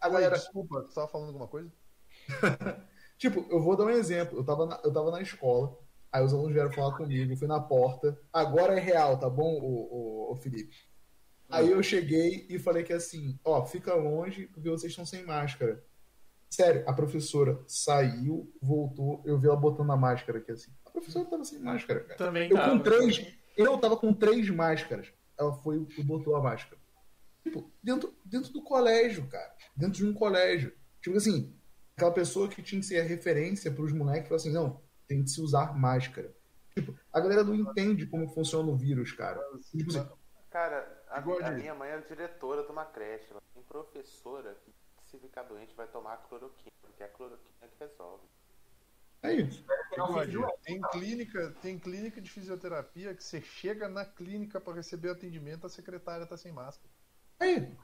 a- 0.00 0.08
Oi, 0.08 0.10
galera. 0.10 0.36
desculpa, 0.36 0.82
tu 0.84 0.92
tava 0.94 1.08
falando 1.08 1.28
alguma 1.28 1.48
coisa? 1.48 1.72
Tipo, 3.18 3.46
eu 3.50 3.60
vou 3.62 3.76
dar 3.76 3.84
um 3.84 3.90
exemplo. 3.90 4.38
Eu 4.38 4.44
tava 4.44 4.66
na, 4.66 4.80
eu 4.84 4.92
tava 4.92 5.10
na 5.10 5.20
escola, 5.20 5.76
aí 6.12 6.24
os 6.24 6.32
alunos 6.32 6.52
vieram 6.52 6.70
falar 6.72 6.92
comigo, 6.96 7.32
eu 7.32 7.36
fui 7.36 7.46
na 7.48 7.60
porta. 7.60 8.18
Agora 8.32 8.74
é 8.76 8.80
real, 8.80 9.18
tá 9.18 9.28
bom, 9.28 9.58
o, 9.60 10.30
o, 10.30 10.32
o 10.32 10.36
Felipe? 10.36 10.74
Aí 11.50 11.70
eu 11.70 11.82
cheguei 11.82 12.46
e 12.48 12.58
falei 12.58 12.82
que 12.82 12.92
assim, 12.92 13.38
ó, 13.44 13.64
fica 13.64 13.94
longe 13.94 14.46
porque 14.46 14.68
vocês 14.68 14.92
estão 14.92 15.04
sem 15.04 15.24
máscara. 15.24 15.84
Sério, 16.48 16.84
a 16.86 16.92
professora 16.92 17.62
saiu, 17.66 18.52
voltou, 18.60 19.22
eu 19.24 19.38
vi 19.38 19.46
ela 19.46 19.56
botando 19.56 19.90
a 19.90 19.96
máscara 19.96 20.38
aqui 20.38 20.52
assim. 20.52 20.72
A 20.84 20.90
professora 20.90 21.24
tava 21.26 21.44
sem 21.44 21.58
máscara, 21.60 22.00
cara. 22.00 22.18
Também 22.18 22.50
Eu 22.50 22.56
tá. 22.56 22.70
com 22.70 22.78
três, 22.80 23.26
eu 23.56 23.78
tava 23.78 23.96
com 23.96 24.12
três 24.12 24.48
máscaras. 24.50 25.12
Ela 25.38 25.52
foi 25.54 25.86
e 25.96 26.02
botou 26.02 26.36
a 26.36 26.42
máscara. 26.42 26.80
Tipo, 27.42 27.70
dentro, 27.82 28.14
dentro 28.24 28.52
do 28.52 28.62
colégio, 28.62 29.26
cara. 29.28 29.54
Dentro 29.76 29.94
de 29.94 30.06
um 30.06 30.12
colégio. 30.12 30.72
Tipo 31.00 31.16
assim, 31.16 31.54
aquela 31.96 32.12
pessoa 32.12 32.48
que 32.48 32.62
tinha 32.62 32.80
que 32.80 32.86
ser 32.86 33.00
a 33.00 33.04
referência 33.04 33.70
pros 33.70 33.92
moleques, 33.92 34.28
falou 34.28 34.36
assim, 34.36 34.52
não, 34.52 34.82
tem 35.06 35.22
que 35.22 35.30
se 35.30 35.40
usar 35.40 35.76
máscara. 35.76 36.34
Tipo, 36.74 36.94
a 37.12 37.20
galera 37.20 37.42
não 37.42 37.54
entende 37.54 38.06
como 38.06 38.28
funciona 38.28 38.70
o 38.70 38.76
vírus, 38.76 39.12
cara. 39.12 39.40
Tipo 39.70 39.90
assim, 39.90 40.06
Cara, 40.50 40.89
a, 41.10 41.48
a 41.48 41.50
minha 41.50 41.74
mãe 41.74 41.90
é 41.90 41.98
diretora 41.98 42.62
de 42.62 42.70
uma 42.70 42.84
creche. 42.84 43.26
Ela 43.30 43.42
tem 43.52 43.62
professora 43.64 44.54
que, 44.64 44.72
se 45.10 45.18
ficar 45.18 45.42
doente, 45.42 45.74
vai 45.74 45.88
tomar 45.88 46.16
cloroquina, 46.28 46.72
porque 46.80 47.02
é 47.02 47.06
a 47.06 47.08
cloroquina 47.08 47.68
que 47.68 47.84
resolve. 47.84 48.24
é 49.22 49.32
isso. 49.34 49.64
Doente. 49.96 50.62
tem 50.62 50.80
clínica, 50.80 51.50
tem 51.60 51.78
clínica 51.78 52.20
de 52.20 52.30
fisioterapia 52.30 53.14
que 53.14 53.24
você 53.24 53.40
chega 53.40 53.88
na 53.88 54.04
clínica 54.04 54.60
para 54.60 54.74
receber 54.74 55.10
atendimento, 55.10 55.66
a 55.66 55.70
secretária 55.70 56.26
tá 56.26 56.36
sem 56.36 56.52
máscara. 56.52 56.90
Aí. 57.40 57.76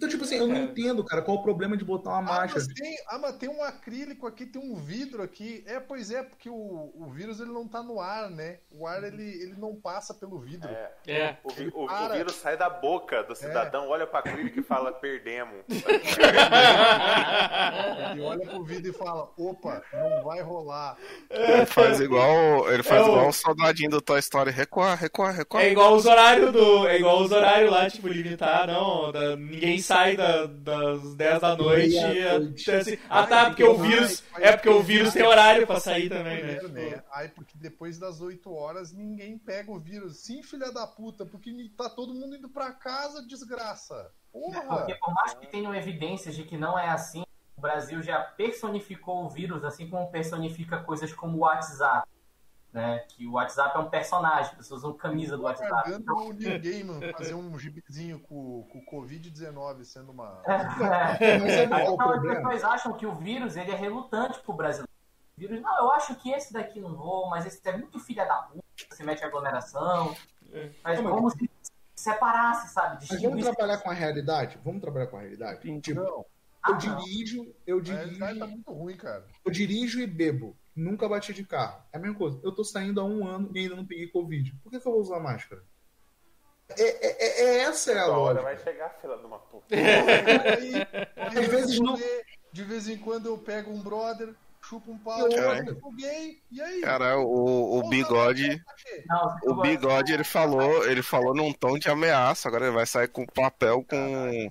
Então, 0.00 0.08
tipo 0.08 0.24
assim, 0.24 0.36
eu 0.36 0.46
não 0.46 0.56
entendo, 0.56 1.04
cara, 1.04 1.20
qual 1.20 1.36
o 1.36 1.42
problema 1.42 1.76
de 1.76 1.84
botar 1.84 2.08
uma 2.08 2.20
Ah, 2.20 2.22
máscara. 2.22 2.54
mas 2.54 2.66
tem, 2.68 2.96
ah, 3.06 3.18
mas 3.18 3.36
tem 3.36 3.50
um 3.50 3.62
acrílico 3.62 4.26
aqui, 4.26 4.46
tem 4.46 4.58
um 4.62 4.74
vidro 4.74 5.22
aqui. 5.22 5.62
É, 5.66 5.78
pois 5.78 6.10
é, 6.10 6.22
porque 6.22 6.48
o, 6.48 6.90
o 6.94 7.10
vírus 7.14 7.38
ele 7.38 7.50
não 7.52 7.68
tá 7.68 7.82
no 7.82 8.00
ar, 8.00 8.30
né? 8.30 8.60
O 8.72 8.86
ar 8.86 9.04
ele, 9.04 9.22
ele 9.42 9.56
não 9.58 9.76
passa 9.76 10.14
pelo 10.14 10.38
vidro. 10.38 10.70
É. 10.70 10.90
É. 11.06 11.36
O, 11.44 11.82
o- 11.82 11.84
o 11.84 12.08
vírus 12.14 12.34
sai 12.36 12.56
da 12.56 12.70
boca 12.70 13.22
do 13.24 13.34
cidadão, 13.36 13.90
olha 13.90 14.06
pra 14.06 14.22
clínica 14.22 14.60
e 14.60 14.62
fala, 14.62 14.90
perdemos. 14.90 15.56
Ele 18.12 18.20
olha 18.22 18.46
pro 18.46 18.64
vidro 18.64 18.90
e 18.90 18.94
fala: 18.94 19.30
opa, 19.36 19.82
não 19.92 20.22
vai 20.24 20.40
rolar. 20.40 20.96
Ele 21.28 21.66
faz 21.66 22.00
igual. 22.00 22.72
Ele 22.72 22.82
faz 22.82 23.02
É 23.02 23.04
o- 23.04 23.08
igual 23.08 23.28
o 23.28 23.32
soldadinho 23.32 23.90
do 23.90 24.00
Toy 24.00 24.18
Story. 24.20 24.50
Recuar, 24.50 24.96
recuar, 24.98 25.34
recuar. 25.34 25.62
É 25.64 25.70
igual 25.70 25.94
os 25.94 26.06
horários 26.06 26.50
do. 26.52 26.86
É 26.86 26.96
igual 26.96 27.20
os 27.20 27.30
horários 27.30 27.70
lá, 27.70 27.90
tipo, 27.90 28.08
limitar, 28.08 28.66
não. 28.66 29.12
da- 29.12 29.36
ninguém 29.36 29.78
sai 29.94 30.16
da- 30.16 30.46
das 30.46 31.14
10 31.14 31.40
da 31.40 31.56
noite. 31.56 31.96
E- 31.96 32.70
assim, 32.70 32.98
ah 33.08 33.26
tá, 33.26 33.46
porque 33.46 33.64
o 33.64 33.74
vírus. 33.76 34.22
É 34.36 34.52
porque 34.52 34.68
o 34.68 34.82
vírus 34.82 35.12
tem 35.12 35.22
horário 35.22 35.66
pra 35.66 35.80
sair 35.80 36.08
também, 36.08 36.42
né? 36.44 36.54
Primeiro, 36.56 36.68
né? 36.96 37.02
Aí, 37.12 37.28
porque 37.28 37.56
depois 37.58 37.98
das 37.98 38.20
8 38.20 38.52
horas 38.52 38.92
ninguém 38.92 39.36
pega 39.38 39.70
o 39.70 39.78
vírus. 39.78 40.18
Sim, 40.24 40.42
filha 40.42 40.72
da 40.72 40.86
puta, 40.86 41.26
porque 41.26 41.50
tá 41.76 41.88
todo 41.90 42.14
mundo 42.14 42.36
indo 42.36 42.48
pra 42.48 42.72
casa, 42.72 43.26
desgraça. 43.26 44.10
Porra! 44.32 44.62
Porque 44.62 44.94
por 44.94 45.12
mais 45.12 45.34
que 45.34 45.46
tenham 45.48 45.74
evidências 45.74 46.34
de 46.36 46.44
que 46.44 46.56
não 46.56 46.78
é 46.78 46.88
assim, 46.88 47.24
o 47.56 47.60
Brasil 47.60 48.00
já 48.02 48.20
personificou 48.20 49.24
o 49.24 49.28
vírus, 49.28 49.64
assim 49.64 49.88
como 49.88 50.10
personifica 50.10 50.78
coisas 50.78 51.12
como 51.12 51.36
o 51.38 51.40
WhatsApp. 51.40 52.08
Né? 52.72 53.00
Que 53.08 53.26
o 53.26 53.32
WhatsApp 53.32 53.76
é 53.76 53.80
um 53.80 53.90
personagem, 53.90 54.52
as 54.52 54.56
pessoas 54.56 54.82
usam 54.84 54.96
camisa 54.96 55.36
do 55.36 55.42
WhatsApp. 55.42 55.90
Então, 55.90 56.28
o 56.28 56.32
Neil 56.32 56.60
Gaiman 56.60 57.00
fazer 57.12 57.34
um 57.34 57.58
gibizinho 57.58 58.20
com, 58.20 58.62
com 58.70 58.78
o 58.78 58.86
Covid-19 59.02 59.84
sendo 59.84 60.12
uma. 60.12 60.40
é, 60.46 61.38
Mas 61.38 61.52
é 61.52 61.64
então, 61.64 62.00
as 62.12 62.20
pessoas 62.22 62.64
acham 62.64 62.92
que 62.92 63.04
o 63.06 63.14
vírus 63.16 63.56
ele 63.56 63.72
é 63.72 63.74
relutante 63.74 64.38
pro 64.40 64.52
brasileiro. 64.52 64.88
O 65.36 65.40
vírus, 65.40 65.60
não, 65.60 65.76
eu 65.78 65.92
acho 65.92 66.14
que 66.16 66.30
esse 66.30 66.52
daqui 66.52 66.80
não 66.80 66.94
vou, 66.94 67.28
mas 67.28 67.44
esse 67.44 67.60
é 67.68 67.76
muito 67.76 67.98
filha 67.98 68.24
da 68.24 68.36
puta, 68.36 68.62
se 68.92 69.02
mete 69.02 69.22
em 69.22 69.24
aglomeração. 69.24 70.14
Mas 70.84 70.98
Não, 70.98 71.04
mas- 71.04 71.14
como 71.14 71.30
se 71.30 71.50
separasse, 71.96 72.72
sabe? 72.72 73.04
Mas 73.10 73.22
vamos 73.22 73.44
trabalhar 73.44 73.78
com 73.78 73.90
a 73.90 73.94
realidade? 73.94 74.58
Vamos 74.64 74.80
trabalhar 74.80 75.06
com 75.08 75.16
a 75.16 75.20
realidade? 75.20 75.80
Tipo, 75.80 76.00
Não, 76.00 76.24
Ah, 76.62 76.70
eu 76.70 76.90
não. 76.90 76.98
dirijo, 76.98 77.54
eu 77.66 77.78
a 77.78 77.82
realidade 77.82 78.18
tá 78.18 78.26
dirijo, 78.26 78.46
muito 78.46 78.72
ruim, 78.72 78.96
cara. 78.96 79.26
eu 79.44 79.50
dirijo 79.50 80.00
e 80.00 80.06
bebo. 80.06 80.56
Nunca 80.74 81.08
bati 81.08 81.32
de 81.34 81.44
carro. 81.44 81.82
É 81.92 81.96
a 81.96 82.00
mesma 82.00 82.16
coisa. 82.16 82.40
Eu 82.44 82.52
tô 82.52 82.62
saindo 82.64 83.00
há 83.00 83.04
um 83.04 83.26
ano 83.26 83.50
e 83.54 83.58
ainda 83.58 83.76
não 83.76 83.84
peguei 83.86 84.06
Covid. 84.08 84.54
Por 84.62 84.70
que, 84.70 84.80
que 84.80 84.86
eu 84.86 84.92
vou 84.92 85.00
usar 85.00 85.20
máscara? 85.20 85.62
É, 86.78 86.82
é- 86.82 87.16
é- 87.26 87.40
é 87.40 87.58
essa 87.62 87.90
é 87.92 87.98
a 87.98 88.06
lógica. 88.06 88.42
vai 88.44 88.56
chegar, 88.58 88.90
filha 89.00 89.16
de 89.18 89.24
uma 89.26 89.38
puta. 89.40 89.66
Às 91.16 91.46
vezes 91.48 91.80
não- 91.80 91.98
De 92.52 92.64
vez 92.64 92.88
em 92.88 92.96
quando 92.96 93.26
eu 93.26 93.38
pego 93.38 93.70
um 93.72 93.80
brother, 93.82 94.34
chupo 94.62 94.92
um 94.92 94.98
pau, 94.98 95.28
Caralho. 95.28 95.70
eu 95.70 95.80
sou 95.80 95.92
gay, 95.92 96.38
e 96.52 96.60
aí? 96.60 96.80
Cara, 96.80 97.18
o, 97.18 97.78
o 97.78 97.88
bigode. 97.88 98.62
Não, 99.06 99.36
O 99.44 99.54
bigode, 99.62 100.12
ele 100.12 100.22
falou, 100.24 100.86
ele 100.86 101.02
falou 101.02 101.34
num 101.34 101.52
tom 101.52 101.78
de 101.78 101.88
ameaça. 101.88 102.48
Agora 102.48 102.66
ele 102.66 102.74
vai 102.74 102.86
sair 102.86 103.08
com 103.08 103.26
papel 103.26 103.84
com, 103.88 104.48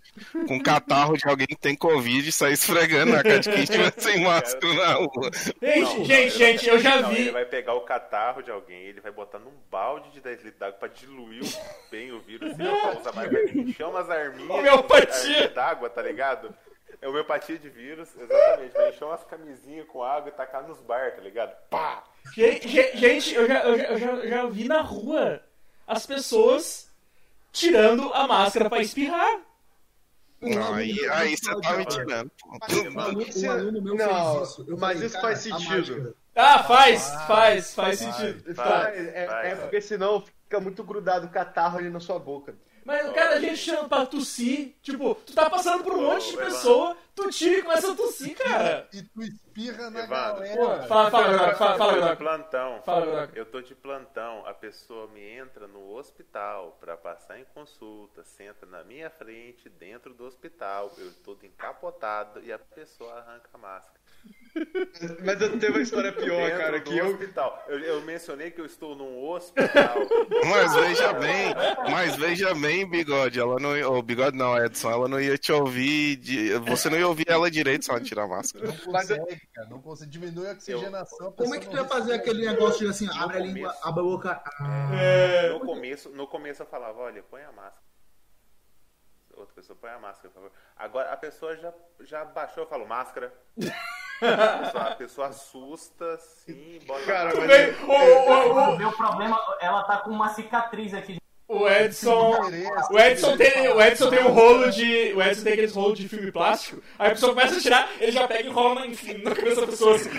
com 0.48 0.60
catarro 0.62 1.16
de 1.18 1.28
alguém 1.28 1.48
que 1.48 1.56
tem 1.56 1.76
Covid 1.76 2.28
e 2.28 2.32
sair 2.32 2.54
esfregando 2.54 3.14
na 3.14 3.24
cara 3.24 3.40
de 3.40 3.50
quem 3.50 3.64
estiver 3.64 3.94
sem 3.98 4.22
máscara 4.24 4.74
na 4.74 4.94
rua. 4.94 5.32
Gente, 5.62 6.06
gente, 6.06 6.38
gente, 6.38 6.68
eu 6.70 6.80
já 6.80 7.02
Não, 7.02 7.10
vi. 7.10 7.22
Ele 7.22 7.32
vai 7.32 7.46
pegar 7.46 7.74
o 7.76 7.82
catarro 7.82 8.42
de 8.42 8.52
alguém, 8.52 8.82
ele 8.84 9.02
vai 9.02 9.12
botar 9.12 9.40
num 9.40 9.54
balde 9.72 10.12
de 10.12 10.20
10 10.22 10.38
litros 10.44 10.60
d'água 10.60 10.78
pra 10.80 10.88
diluir 10.90 11.44
bem 11.92 12.12
o 12.12 12.20
vírus. 12.20 12.52
Ele 12.60 12.64
não 12.70 12.82
vai 12.82 12.98
usar 12.98 13.14
mais, 13.14 13.56
encher 13.56 13.86
umas 13.86 14.10
arminhas 14.10 14.50
Homeopatia. 14.50 15.50
d'água, 15.50 15.90
tá 15.90 16.02
ligado? 16.02 16.54
É 17.02 17.08
homeopatia 17.08 17.58
de 17.58 17.70
vírus, 17.70 18.10
exatamente. 18.20 18.74
Vai 18.74 18.90
encher 18.90 19.04
umas 19.06 19.24
camisinhas 19.24 19.88
com 19.88 20.04
água 20.04 20.30
e 20.30 20.34
tacar 20.34 20.68
nos 20.68 20.80
bar, 20.82 21.16
tá 21.16 21.22
ligado? 21.22 21.56
Pá! 21.70 22.04
Gente, 22.34 22.68
ge- 22.68 22.92
gente, 22.96 23.34
eu 23.34 23.48
já, 23.48 23.64
eu 23.64 23.78
já, 23.78 23.84
eu 23.86 23.98
já, 23.98 24.08
eu 24.08 24.30
já 24.30 24.46
vi 24.48 24.68
na 24.68 24.82
rua 24.82 25.42
as 25.88 26.06
pessoas 26.06 26.90
tirando 27.54 28.14
a 28.14 28.28
máscara 28.28 28.70
pra 28.70 28.80
espirrar. 28.80 29.40
Não, 30.42 30.74
aí, 30.74 30.98
aí 31.10 31.36
você 31.38 31.62
tá 31.62 31.74
me 31.78 31.86
tirando. 31.86 32.32
Não, 33.96 34.78
mas 34.78 35.02
isso 35.02 35.20
faz 35.22 35.40
sentido. 35.40 36.16
Ah, 36.36 36.64
faz, 36.64 37.10
faz, 37.28 37.74
faz 37.74 38.00
sentido. 38.00 38.54
Vai, 38.54 38.98
é, 38.98 39.26
é 39.48 39.56
porque 39.56 39.82
senão 39.82 40.22
fica 40.22 40.60
muito 40.62 40.84
grudado 40.84 41.26
o 41.28 41.30
catarro 41.30 41.78
ali 41.78 41.90
na 41.90 42.00
sua 42.00 42.18
boca. 42.20 42.56
Mas, 42.86 43.12
cara, 43.14 43.36
a 43.36 43.40
gente 43.40 43.62
tirando 43.62 43.90
pra 43.90 44.06
tossir. 44.06 44.76
Tipo, 44.82 45.16
tu 45.16 45.34
tá 45.34 45.50
passando 45.50 45.84
por 45.84 45.94
um 45.94 46.02
monte 46.02 46.32
de 46.32 46.38
pessoa, 46.38 46.96
tu 47.16 47.30
tira 47.30 47.60
e 47.60 47.64
começa 47.64 47.92
a 47.92 47.96
tossir, 47.96 48.38
cara. 48.38 48.88
E 48.94 49.02
tu 49.04 49.22
espirra 49.22 49.90
na 49.90 50.00
Evandro. 50.04 50.42
galera. 50.42 50.56
Pô, 50.56 50.88
fala, 50.88 51.12
fala, 51.12 51.28
Grock, 51.34 51.58
fala, 51.58 51.78
fala, 51.78 51.94
eu 51.94 52.02
tô 52.02 52.10
de 52.10 52.16
plantão. 52.16 52.82
Fala, 52.84 53.06
Grock. 53.06 53.38
Eu 53.38 53.46
tô 53.46 53.62
de 53.62 53.76
plantão. 53.76 54.46
A 54.46 54.54
pessoa 54.54 55.08
me 55.08 55.22
entra 55.22 55.68
no 55.68 55.94
hospital 55.94 56.78
pra 56.80 56.98
passar 56.98 57.40
em 57.40 57.46
consulta, 57.54 58.24
senta 58.24 58.66
na 58.66 58.84
minha 58.84 59.10
frente, 59.10 59.70
dentro 59.70 60.14
do 60.14 60.26
hospital. 60.26 60.92
Eu 60.98 61.12
todo 61.24 61.46
encapotado 61.46 62.42
e 62.44 62.52
a 62.52 62.60
pessoa 62.60 63.14
arranca 63.20 63.50
a 63.54 63.58
máscara. 63.58 64.00
Mas 65.24 65.40
eu 65.42 65.58
tenho 65.60 65.72
uma 65.74 65.82
história 65.82 66.12
pior, 66.12 66.36
Dentro 66.42 66.58
cara, 66.58 66.80
que 66.82 66.98
eu. 66.98 67.08
hospital. 67.08 67.64
Eu, 67.70 67.80
eu 67.80 68.02
mencionei 68.02 68.52
que 68.52 68.60
eu 68.60 68.66
estou 68.66 68.94
num 68.96 69.24
hospital. 69.30 69.96
Mas 70.50 70.74
veja 70.76 71.14
bem, 71.14 71.54
mas 71.90 72.16
veja 72.18 72.54
bem, 72.56 72.86
bigode. 72.90 73.40
Ela 73.40 73.58
não 73.60 73.78
ia, 73.78 73.88
ô, 73.88 74.02
bigode 74.02 74.36
não, 74.36 74.58
Edson. 74.58 74.90
Ela 74.92 75.08
não 75.08 75.22
ia 75.22 75.38
te 75.38 75.52
ouvir. 75.54 76.18
de- 76.18 76.58
você 76.60 76.90
não 76.90 76.98
ia 76.98 77.08
ouvir 77.08 77.30
ela 77.30 77.50
direito 77.50 77.86
se 77.86 77.92
ela 77.92 78.02
tirar 78.02 78.24
a 78.24 78.28
máscara. 78.28 78.68
Não 78.68 78.76
consegue, 78.78 79.42
cara. 79.54 79.70
Não 79.70 79.82
consegue. 79.82 80.12
Diminui 80.12 80.48
a 80.50 80.52
oxigenação. 80.54 81.28
a 81.28 81.32
Como 81.32 81.56
é 81.56 81.60
que 81.60 81.70
tu 81.70 81.78
ia 81.78 81.86
fazer 81.86 82.14
aquele 82.14 82.46
negócio 82.46 82.80
de 82.86 82.88
assim, 82.92 83.08
abre 83.18 83.38
a 83.38 83.40
começo. 83.40 83.54
língua, 83.56 83.78
abre 83.84 84.00
a 84.00 84.04
boca. 84.04 84.44
Ah, 84.60 84.90
É, 84.96 85.50
No 85.52 85.60
começo, 85.62 86.10
no 86.10 86.28
começo 86.28 86.64
eu 86.64 86.68
falava, 86.68 87.00
olha, 87.00 87.24
põe 87.24 87.44
a 87.44 87.52
máscara. 87.52 87.84
Outra 89.38 89.54
pessoa, 89.56 89.78
põe 89.80 89.90
a 89.92 90.00
máscara, 90.00 90.30
por 90.30 90.42
favor. 90.42 90.52
Agora 90.76 91.12
a 91.14 91.18
pessoa 91.18 91.56
já, 91.56 91.74
já 92.02 92.26
baixou, 92.26 92.64
eu 92.64 92.70
falo, 92.70 92.86
máscara. 92.86 93.32
A 94.22 94.96
pessoa, 94.98 95.28
assusta, 95.28 96.18
sim, 96.18 96.80
bota 96.86 97.04
Cara, 97.06 97.32
tu 97.32 97.38
máscara. 97.42 97.72
vê, 97.72 97.76
o, 97.86 97.92
o, 97.92 98.74
O 98.74 98.78
meu 98.78 98.92
problema, 98.92 99.40
ela 99.62 99.84
tá 99.84 99.98
com 99.98 100.12
uma 100.12 100.30
cicatriz 100.30 100.94
aqui. 100.94 101.18
o, 101.48 101.60
o 101.60 101.70
Edson. 101.70 102.40
O 102.92 103.00
Edson 103.00 103.38
tem, 103.38 103.70
o 103.70 103.82
Edson 103.82 104.10
tem 104.10 104.24
um 104.26 104.32
rolo 104.32 104.70
de. 104.72 105.14
O 105.14 105.22
Edson 105.22 105.44
tem 105.44 105.54
aqueles 105.54 105.74
rolos 105.74 105.98
de 105.98 106.08
filme 106.10 106.32
plástico. 106.32 106.82
Aí 106.98 107.08
a 107.08 107.12
pessoa 107.12 107.34
começa 107.34 107.58
a 107.58 107.62
tirar, 107.62 107.90
ele 108.00 108.12
já 108.12 108.28
pega 108.28 108.44
e 108.44 108.48
enrola 108.48 108.76
na, 108.82 108.86
na 108.88 109.36
cabeça 109.36 109.62
da 109.62 109.68
pessoa 109.68 109.96
assim. 109.96 110.10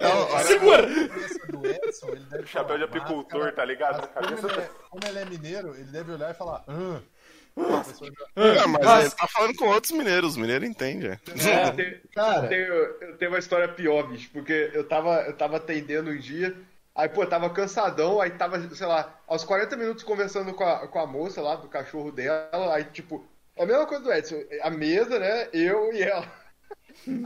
Não, 0.00 0.28
olha- 0.32 0.44
Segura! 0.44 0.82
A 0.86 1.08
cabeça 1.08 1.46
do 1.48 1.66
Edson, 1.66 2.08
ele 2.08 2.24
deve 2.30 2.46
Chapéu 2.46 2.76
de 2.78 2.84
apicultor, 2.84 3.40
máscara, 3.40 3.52
tá 3.52 3.64
ligado? 3.64 3.96
Mas 4.00 4.10
como, 4.10 4.26
cabeça 4.26 4.46
ele 4.48 4.60
é, 4.60 4.70
como 4.90 5.02
ele 5.06 5.18
é 5.18 5.24
mineiro, 5.24 5.68
ele 5.74 5.84
deve 5.90 6.12
olhar 6.12 6.30
e 6.30 6.34
falar. 6.34 6.64
"Ah". 6.68 7.00
Ah, 7.56 8.66
mas 8.66 8.84
Nossa. 8.84 9.00
ele 9.02 9.10
tá 9.10 9.26
falando 9.28 9.56
com 9.56 9.66
outros 9.66 9.92
mineiros, 9.92 10.30
os 10.32 10.36
mineiros 10.36 10.68
entendem. 10.68 11.10
é. 11.10 11.18
Eu 11.68 11.76
tenho, 11.76 12.00
Cara, 12.14 12.44
eu 12.44 12.48
tenho, 12.48 12.72
eu 13.10 13.16
tenho 13.18 13.30
uma 13.30 13.38
história 13.38 13.68
pior, 13.68 14.08
bicho, 14.08 14.30
porque 14.32 14.70
eu 14.72 14.84
tava, 14.86 15.22
eu 15.22 15.32
tava 15.34 15.56
atendendo 15.58 16.10
um 16.10 16.18
dia, 16.18 16.54
aí, 16.94 17.08
pô, 17.08 17.26
tava 17.26 17.50
cansadão, 17.50 18.20
aí 18.20 18.30
tava, 18.30 18.60
sei 18.74 18.86
lá, 18.86 19.18
aos 19.26 19.44
40 19.44 19.76
minutos 19.76 20.04
conversando 20.04 20.54
com 20.54 20.64
a, 20.64 20.86
com 20.86 20.98
a 20.98 21.06
moça 21.06 21.42
lá, 21.42 21.56
do 21.56 21.68
cachorro 21.68 22.10
dela, 22.10 22.74
aí, 22.74 22.84
tipo, 22.84 23.24
é 23.56 23.64
a 23.64 23.66
mesma 23.66 23.86
coisa 23.86 24.02
do 24.02 24.12
Edson, 24.12 24.36
a 24.62 24.70
mesa, 24.70 25.18
né, 25.18 25.48
eu 25.52 25.92
e 25.92 26.02
ela. 26.02 26.41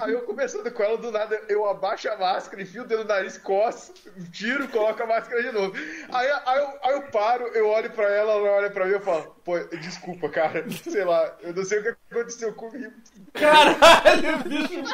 Aí 0.01 0.12
eu 0.12 0.22
conversando 0.22 0.70
com 0.70 0.82
ela, 0.82 0.97
do 0.97 1.10
nada 1.10 1.40
eu 1.48 1.68
abaixo 1.68 2.09
a 2.09 2.16
máscara, 2.16 2.62
enfio 2.62 2.82
o 2.82 2.86
dedo 2.86 3.02
no 3.02 3.09
nariz, 3.09 3.36
coço, 3.38 3.93
tiro, 4.32 4.68
coloco 4.68 5.02
a 5.02 5.06
máscara 5.06 5.43
de 5.43 5.52
novo. 5.52 5.74
Aí, 6.10 6.28
aí, 6.47 6.59
eu, 6.59 6.68
aí 6.82 6.94
eu 6.94 7.02
paro, 7.10 7.47
eu 7.48 7.68
olho 7.68 7.90
pra 7.90 8.10
ela, 8.10 8.32
ela 8.32 8.51
olha 8.51 8.70
pra 8.70 8.84
mim 8.84 8.93
e 8.93 8.94
eu 8.94 9.01
falo, 9.01 9.36
pô, 9.44 9.59
desculpa, 9.59 10.28
cara, 10.28 10.64
sei 10.70 11.05
lá, 11.05 11.36
eu 11.43 11.52
não 11.55 11.64
sei 11.64 11.80
o 11.80 11.82
que 11.82 11.97
aconteceu 12.10 12.52
comigo. 12.55 12.93
Caralho, 13.34 14.38
bicho. 14.44 14.84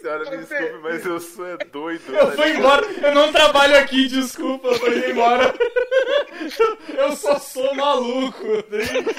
Senhora, 0.00 0.30
me 0.30 0.38
desculpe, 0.38 0.78
mas 0.82 1.06
eu 1.06 1.20
sou 1.20 1.46
é 1.46 1.56
doido. 1.58 2.02
Eu 2.08 2.26
tá 2.26 2.32
fui 2.32 2.50
embora. 2.50 2.86
Eu 2.86 3.14
não 3.14 3.32
trabalho 3.32 3.78
aqui, 3.78 4.08
desculpa, 4.08 4.68
eu 4.68 4.78
tô 4.78 4.86
indo 4.88 5.10
embora. 5.10 5.54
Eu 6.88 7.14
só 7.14 7.38
sou 7.38 7.74
maluco. 7.74 8.44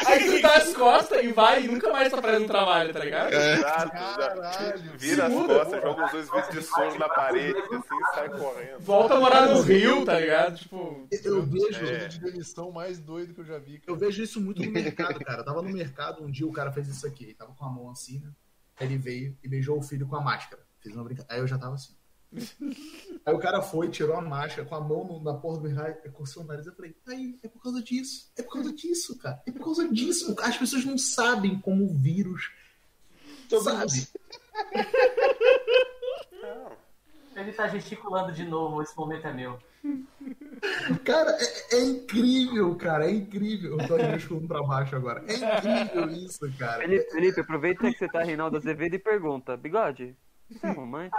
Aí 0.06 0.26
tu 0.26 0.42
dá 0.42 0.56
as 0.56 0.74
costas 0.74 1.24
e 1.24 1.32
vai 1.32 1.64
e 1.64 1.68
nunca 1.68 1.90
mais 1.92 2.12
tá 2.12 2.22
fazendo 2.22 2.48
trabalho, 2.48 2.94
tá 2.94 3.00
ligado? 3.00 3.32
Exato, 3.76 3.92
Caralho. 3.92 4.98
Vira 4.98 5.26
as 5.28 5.34
costas, 5.34 5.82
joga 5.82 6.06
os 6.06 6.12
dois 6.12 6.30
vídeos 6.30 6.50
de 6.50 6.62
sono 6.64 7.00
na 7.00 7.10
parede, 7.10 7.58
assim, 7.60 7.96
e 7.96 8.16
sai 8.16 8.30
correndo. 8.30 8.80
Volta 8.80 9.14
a 9.16 9.20
morar 9.20 9.48
no 9.48 9.62
Rio, 9.62 10.06
tá 10.06 10.20
ligado? 10.20 10.58
Tipo. 10.58 11.08
Eu 11.24 11.44
vejo, 11.44 11.80
pedido 11.80 12.08
de 12.10 12.20
demissão 12.20 12.72
mais 12.72 13.00
doido 13.00 13.34
que 13.34 13.42
eu 13.42 13.46
já 13.46 13.58
vi. 13.58 13.82
eu 13.88 13.96
vejo 13.96 14.22
isso 14.24 14.40
muito 14.42 14.62
no 14.64 14.72
mercado, 14.72 15.20
cara. 15.20 15.42
Eu 15.42 15.46
tava 15.46 15.62
no 15.62 15.70
mercado 15.70 16.24
um 16.24 16.30
dia, 16.32 16.46
o 16.48 16.52
cara 16.54 16.72
fez 16.72 16.88
isso 16.88 17.06
aqui. 17.08 17.24
Ele 17.26 17.34
tava 17.34 17.54
com 17.54 17.66
a 17.66 17.70
mão 17.70 17.90
assim, 17.90 18.20
né? 18.20 18.30
Aí 18.80 18.88
ele 18.88 18.98
veio 18.98 19.38
e 19.44 19.48
beijou 19.48 19.78
o 19.78 19.84
filho 19.84 20.08
com 20.08 20.16
a 20.16 20.22
máscara. 20.22 20.62
Fiz 20.80 20.94
uma 20.94 21.04
brincadeira. 21.04 21.34
Aí 21.34 21.40
eu 21.42 21.48
já 21.48 21.58
tava 21.58 21.76
assim. 21.76 21.94
Aí 23.26 23.34
o 23.34 23.38
cara 23.40 23.62
foi, 23.62 23.90
tirou 23.90 24.16
a 24.18 24.22
máscara 24.22 24.68
com 24.68 24.76
a 24.76 24.82
mão 24.82 25.06
no- 25.06 25.24
na 25.24 25.34
porra 25.36 25.60
do 25.62 25.74
raio, 25.74 25.96
coçou 26.12 26.44
o 26.44 26.46
nariz. 26.46 26.66
Eu 26.66 26.74
falei, 26.74 26.96
aí, 27.08 27.38
é 27.44 27.48
por 27.48 27.62
causa 27.62 27.82
disso. 27.82 28.32
É 28.36 28.42
por 28.42 28.54
causa 28.54 28.74
disso, 28.74 29.18
cara. 29.20 29.42
É 29.46 29.52
por 29.52 29.64
causa 29.64 29.88
disso. 29.88 30.36
As 30.42 30.58
pessoas 30.58 30.84
não 30.84 30.98
sabem 30.98 31.60
como 31.60 31.86
o 31.86 31.94
vírus. 31.94 32.52
Sabe? 33.62 34.08
Ele 37.36 37.52
tá 37.52 37.68
gesticulando 37.68 38.32
de 38.32 38.46
novo, 38.46 38.82
esse 38.82 38.96
momento 38.96 39.26
é 39.28 39.34
meu. 39.34 39.58
Cara, 41.04 41.32
é, 41.42 41.76
é 41.76 41.80
incrível, 41.84 42.76
cara. 42.76 43.06
É 43.08 43.12
incrível. 43.12 43.78
Eu 43.80 43.88
tô 43.88 43.98
indo 43.98 44.48
pra 44.48 44.62
baixo 44.64 44.96
agora. 44.96 45.24
É 45.28 45.34
incrível 45.34 46.10
isso, 46.12 46.40
cara. 46.58 46.82
Felipe, 46.84 47.12
Felipe, 47.12 47.42
aproveita 47.42 47.92
que 47.92 47.98
você 47.98 48.08
tá 48.08 48.24
Reinaldo 48.24 48.58
Azevedo 48.58 48.94
e 48.96 49.00
pergunta, 49.00 49.58
bigode, 49.58 50.16
você 50.50 50.68
é 50.68 50.72
romântico? 50.72 51.18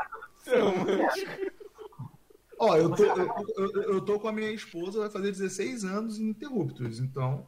Ó, 2.59 2.77
eu 2.77 2.95
tô, 2.95 3.03
eu, 3.05 3.29
eu- 3.57 3.83
eu 3.95 4.01
tô 4.05 4.19
com 4.21 4.29
a 4.29 4.33
minha 4.33 4.51
esposa, 4.53 5.01
vai 5.01 5.11
fazer 5.11 5.33
16 5.33 5.85
anos 5.85 6.19
ininterruptos, 6.19 7.01
então. 7.01 7.47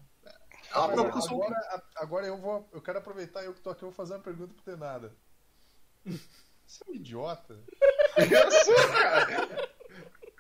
Tá 0.72 1.20
som- 1.20 1.34
agora, 1.43 1.82
agora 1.97 2.26
eu 2.26 2.36
vou. 2.38 2.68
Eu 2.72 2.80
quero 2.82 2.98
aproveitar 2.98 3.44
eu 3.44 3.55
que 3.55 3.60
tô 3.60 3.70
aqui, 3.70 3.82
eu 3.82 3.88
vou 3.88 3.97
fazer 3.97 4.14
uma 4.14 4.20
pergunta 4.22 4.52
pro 4.55 4.64
Tenada. 4.64 5.12
Você 6.66 6.82
é 6.84 6.90
um 6.90 6.94
idiota? 6.94 7.56
Eu 8.16 8.51
sou, 8.51 8.74
cara. 8.93 9.68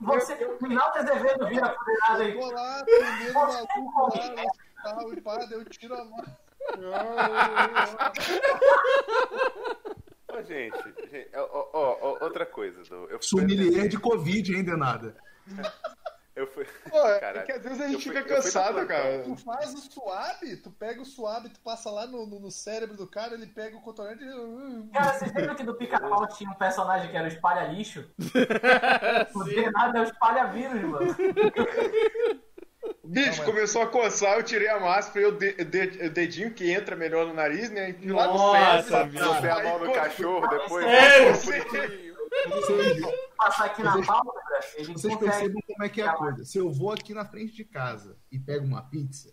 Você, 0.00 0.36
Final 0.58 0.92
de 0.92 0.98
Azevedo 0.98 1.46
vira 1.48 1.74
condenado 1.74 2.22
aí. 2.22 2.32
Eu 2.34 2.40
vou 2.40 2.52
lá, 2.52 2.80
atendendo 2.80 3.06
o 3.06 3.32
Você 3.32 3.32
maluco 3.32 4.00
lá 4.00 4.28
no 4.34 4.48
hospital 4.48 5.12
e 5.14 5.20
pá, 5.20 5.36
daí 5.36 5.52
eu 5.52 5.64
tiro 5.66 5.94
a 5.94 6.04
mão. 6.04 6.24
Ô, 10.28 10.42
gente, 10.42 10.82
gente, 11.10 11.30
ó, 11.36 11.68
ó, 11.72 11.98
ó, 12.02 12.24
outra 12.24 12.44
coisa. 12.44 12.82
do- 12.82 13.04
Eu 13.08 13.18
fui 13.20 13.22
Sommelier 13.22 13.88
de 13.88 13.98
Covid 13.98 14.54
ainda 14.56 14.76
nada. 14.76 15.16
Eu 16.36 16.46
fui. 16.46 16.66
Pô, 16.90 17.08
é 17.08 17.42
que 17.44 17.52
às 17.52 17.62
vezes 17.62 17.80
a 17.80 17.84
Eu 17.84 17.90
gente 17.92 18.04
fui- 18.04 18.14
fica 18.14 18.28
eu 18.30 18.36
cansado, 18.36 18.86
cara. 18.86 19.22
Tu 19.24 19.36
faz 19.36 19.72
o 19.74 19.78
suave, 19.78 20.56
tu 20.58 20.70
pega 20.70 21.00
o 21.00 21.04
suave, 21.06 21.48
tu 21.48 21.58
passa 21.60 21.90
lá 21.90 22.06
no, 22.06 22.26
no, 22.26 22.38
no 22.38 22.50
cérebro 22.50 22.94
do 22.94 23.06
cara, 23.06 23.32
ele 23.34 23.46
pega 23.46 23.74
o 23.76 23.80
cotonete 23.80 24.22
e. 24.22 24.90
Cara, 24.92 25.14
vocês 25.14 25.32
lembram 25.34 25.54
que 25.54 25.64
do 25.64 25.74
Pica-Pau 25.74 26.28
tinha 26.28 26.50
um 26.50 26.54
personagem 26.54 27.10
que 27.10 27.16
era 27.16 27.24
o 27.24 27.28
espalha-lixo? 27.28 28.04
O 29.34 29.44
Bernardo 29.44 29.96
é 29.96 30.00
o 30.00 30.04
espalha-vírus, 30.04 30.82
mano. 30.82 31.16
Bicho, 33.02 33.28
Não, 33.30 33.36
mas- 33.38 33.44
começou 33.44 33.82
a 33.82 33.86
coçar, 33.86 34.36
eu 34.36 34.42
tirei 34.42 34.68
a 34.68 34.78
máscara 34.78 35.20
e 35.20 35.24
o, 35.28 35.32
de- 35.32 35.64
de- 35.64 36.08
dedinho 36.10 36.52
que 36.52 36.70
entra 36.70 36.94
melhor 36.94 37.26
no 37.26 37.34
nariz, 37.34 37.70
né? 37.70 37.90
Enfio 37.90 38.14
lá 38.14 38.26
no 38.28 38.34
Nossa, 38.34 38.82
cérebro. 38.82 39.50
a 39.50 39.62
mão 39.62 39.78
no 39.86 39.92
cachorro 39.92 40.46
depois. 40.48 40.86
É, 40.86 41.34
sim. 41.34 41.50
bonitinho. 41.50 42.05
Passar 43.36 43.66
aqui 43.66 43.82
na 43.82 43.96
ele 44.76 44.92
Vocês 44.92 45.14
consegue. 45.14 45.18
percebam 45.18 45.62
como 45.66 45.84
é 45.84 45.88
que 45.88 46.00
é 46.00 46.06
a 46.06 46.14
coisa. 46.14 46.44
Se 46.44 46.58
eu 46.58 46.70
vou 46.70 46.92
aqui 46.92 47.12
na 47.14 47.24
frente 47.24 47.54
de 47.54 47.64
casa 47.64 48.16
e 48.30 48.38
pego 48.38 48.66
uma 48.66 48.82
pizza, 48.82 49.32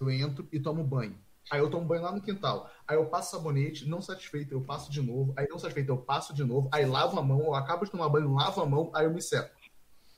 eu 0.00 0.10
entro 0.10 0.48
e 0.52 0.60
tomo 0.60 0.84
banho. 0.84 1.18
Aí 1.50 1.60
eu 1.60 1.70
tomo 1.70 1.86
banho 1.86 2.02
lá 2.02 2.12
no 2.12 2.20
quintal. 2.20 2.70
Aí 2.86 2.96
eu 2.96 3.06
passo 3.06 3.30
sabonete, 3.30 3.88
não 3.88 4.02
satisfeito, 4.02 4.52
eu 4.52 4.60
passo 4.60 4.90
de 4.90 5.00
novo. 5.00 5.32
Aí 5.36 5.46
não 5.48 5.58
satisfeito, 5.58 5.90
eu 5.90 5.96
passo 5.96 6.34
de 6.34 6.44
novo. 6.44 6.68
Aí 6.72 6.84
lavo 6.84 7.18
a 7.18 7.22
mão, 7.22 7.40
eu 7.40 7.54
acabo 7.54 7.84
de 7.84 7.90
tomar 7.90 8.08
banho, 8.08 8.32
lavo 8.34 8.60
a 8.60 8.66
mão, 8.66 8.90
aí 8.94 9.06
eu 9.06 9.12
me 9.12 9.22
seco. 9.22 9.56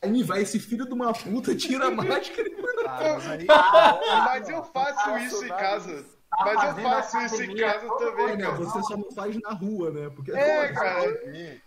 Aí 0.03 0.11
me 0.11 0.23
vai 0.23 0.43
esse 0.43 0.59
filho 0.59 0.87
de 0.87 0.93
uma 0.93 1.13
puta, 1.13 1.55
tira 1.55 1.87
a 1.87 1.91
máscara 1.93 2.49
e 2.49 2.63
na 2.85 2.91
Ah, 2.91 3.15
mas 3.15 3.27
aí. 3.29 3.47
Mas 3.47 4.49
eu 4.49 4.65
faço 4.65 5.17
isso 5.19 5.45
em 5.45 5.49
casa. 5.49 6.20
Mas 6.39 6.79
eu 6.79 6.83
faço 6.83 7.19
isso 7.23 7.43
em 7.43 7.57
casa 7.57 7.89
também, 7.99 8.37
né? 8.37 8.45
cara. 8.45 8.57
Você 8.57 8.83
só 8.85 8.97
não 8.97 9.11
faz 9.11 9.37
na 9.41 9.51
rua, 9.51 9.91
né? 9.91 10.11
Porque 10.15 10.31
É, 10.33 10.69
Pô, 10.69 10.75
cara. 10.75 11.05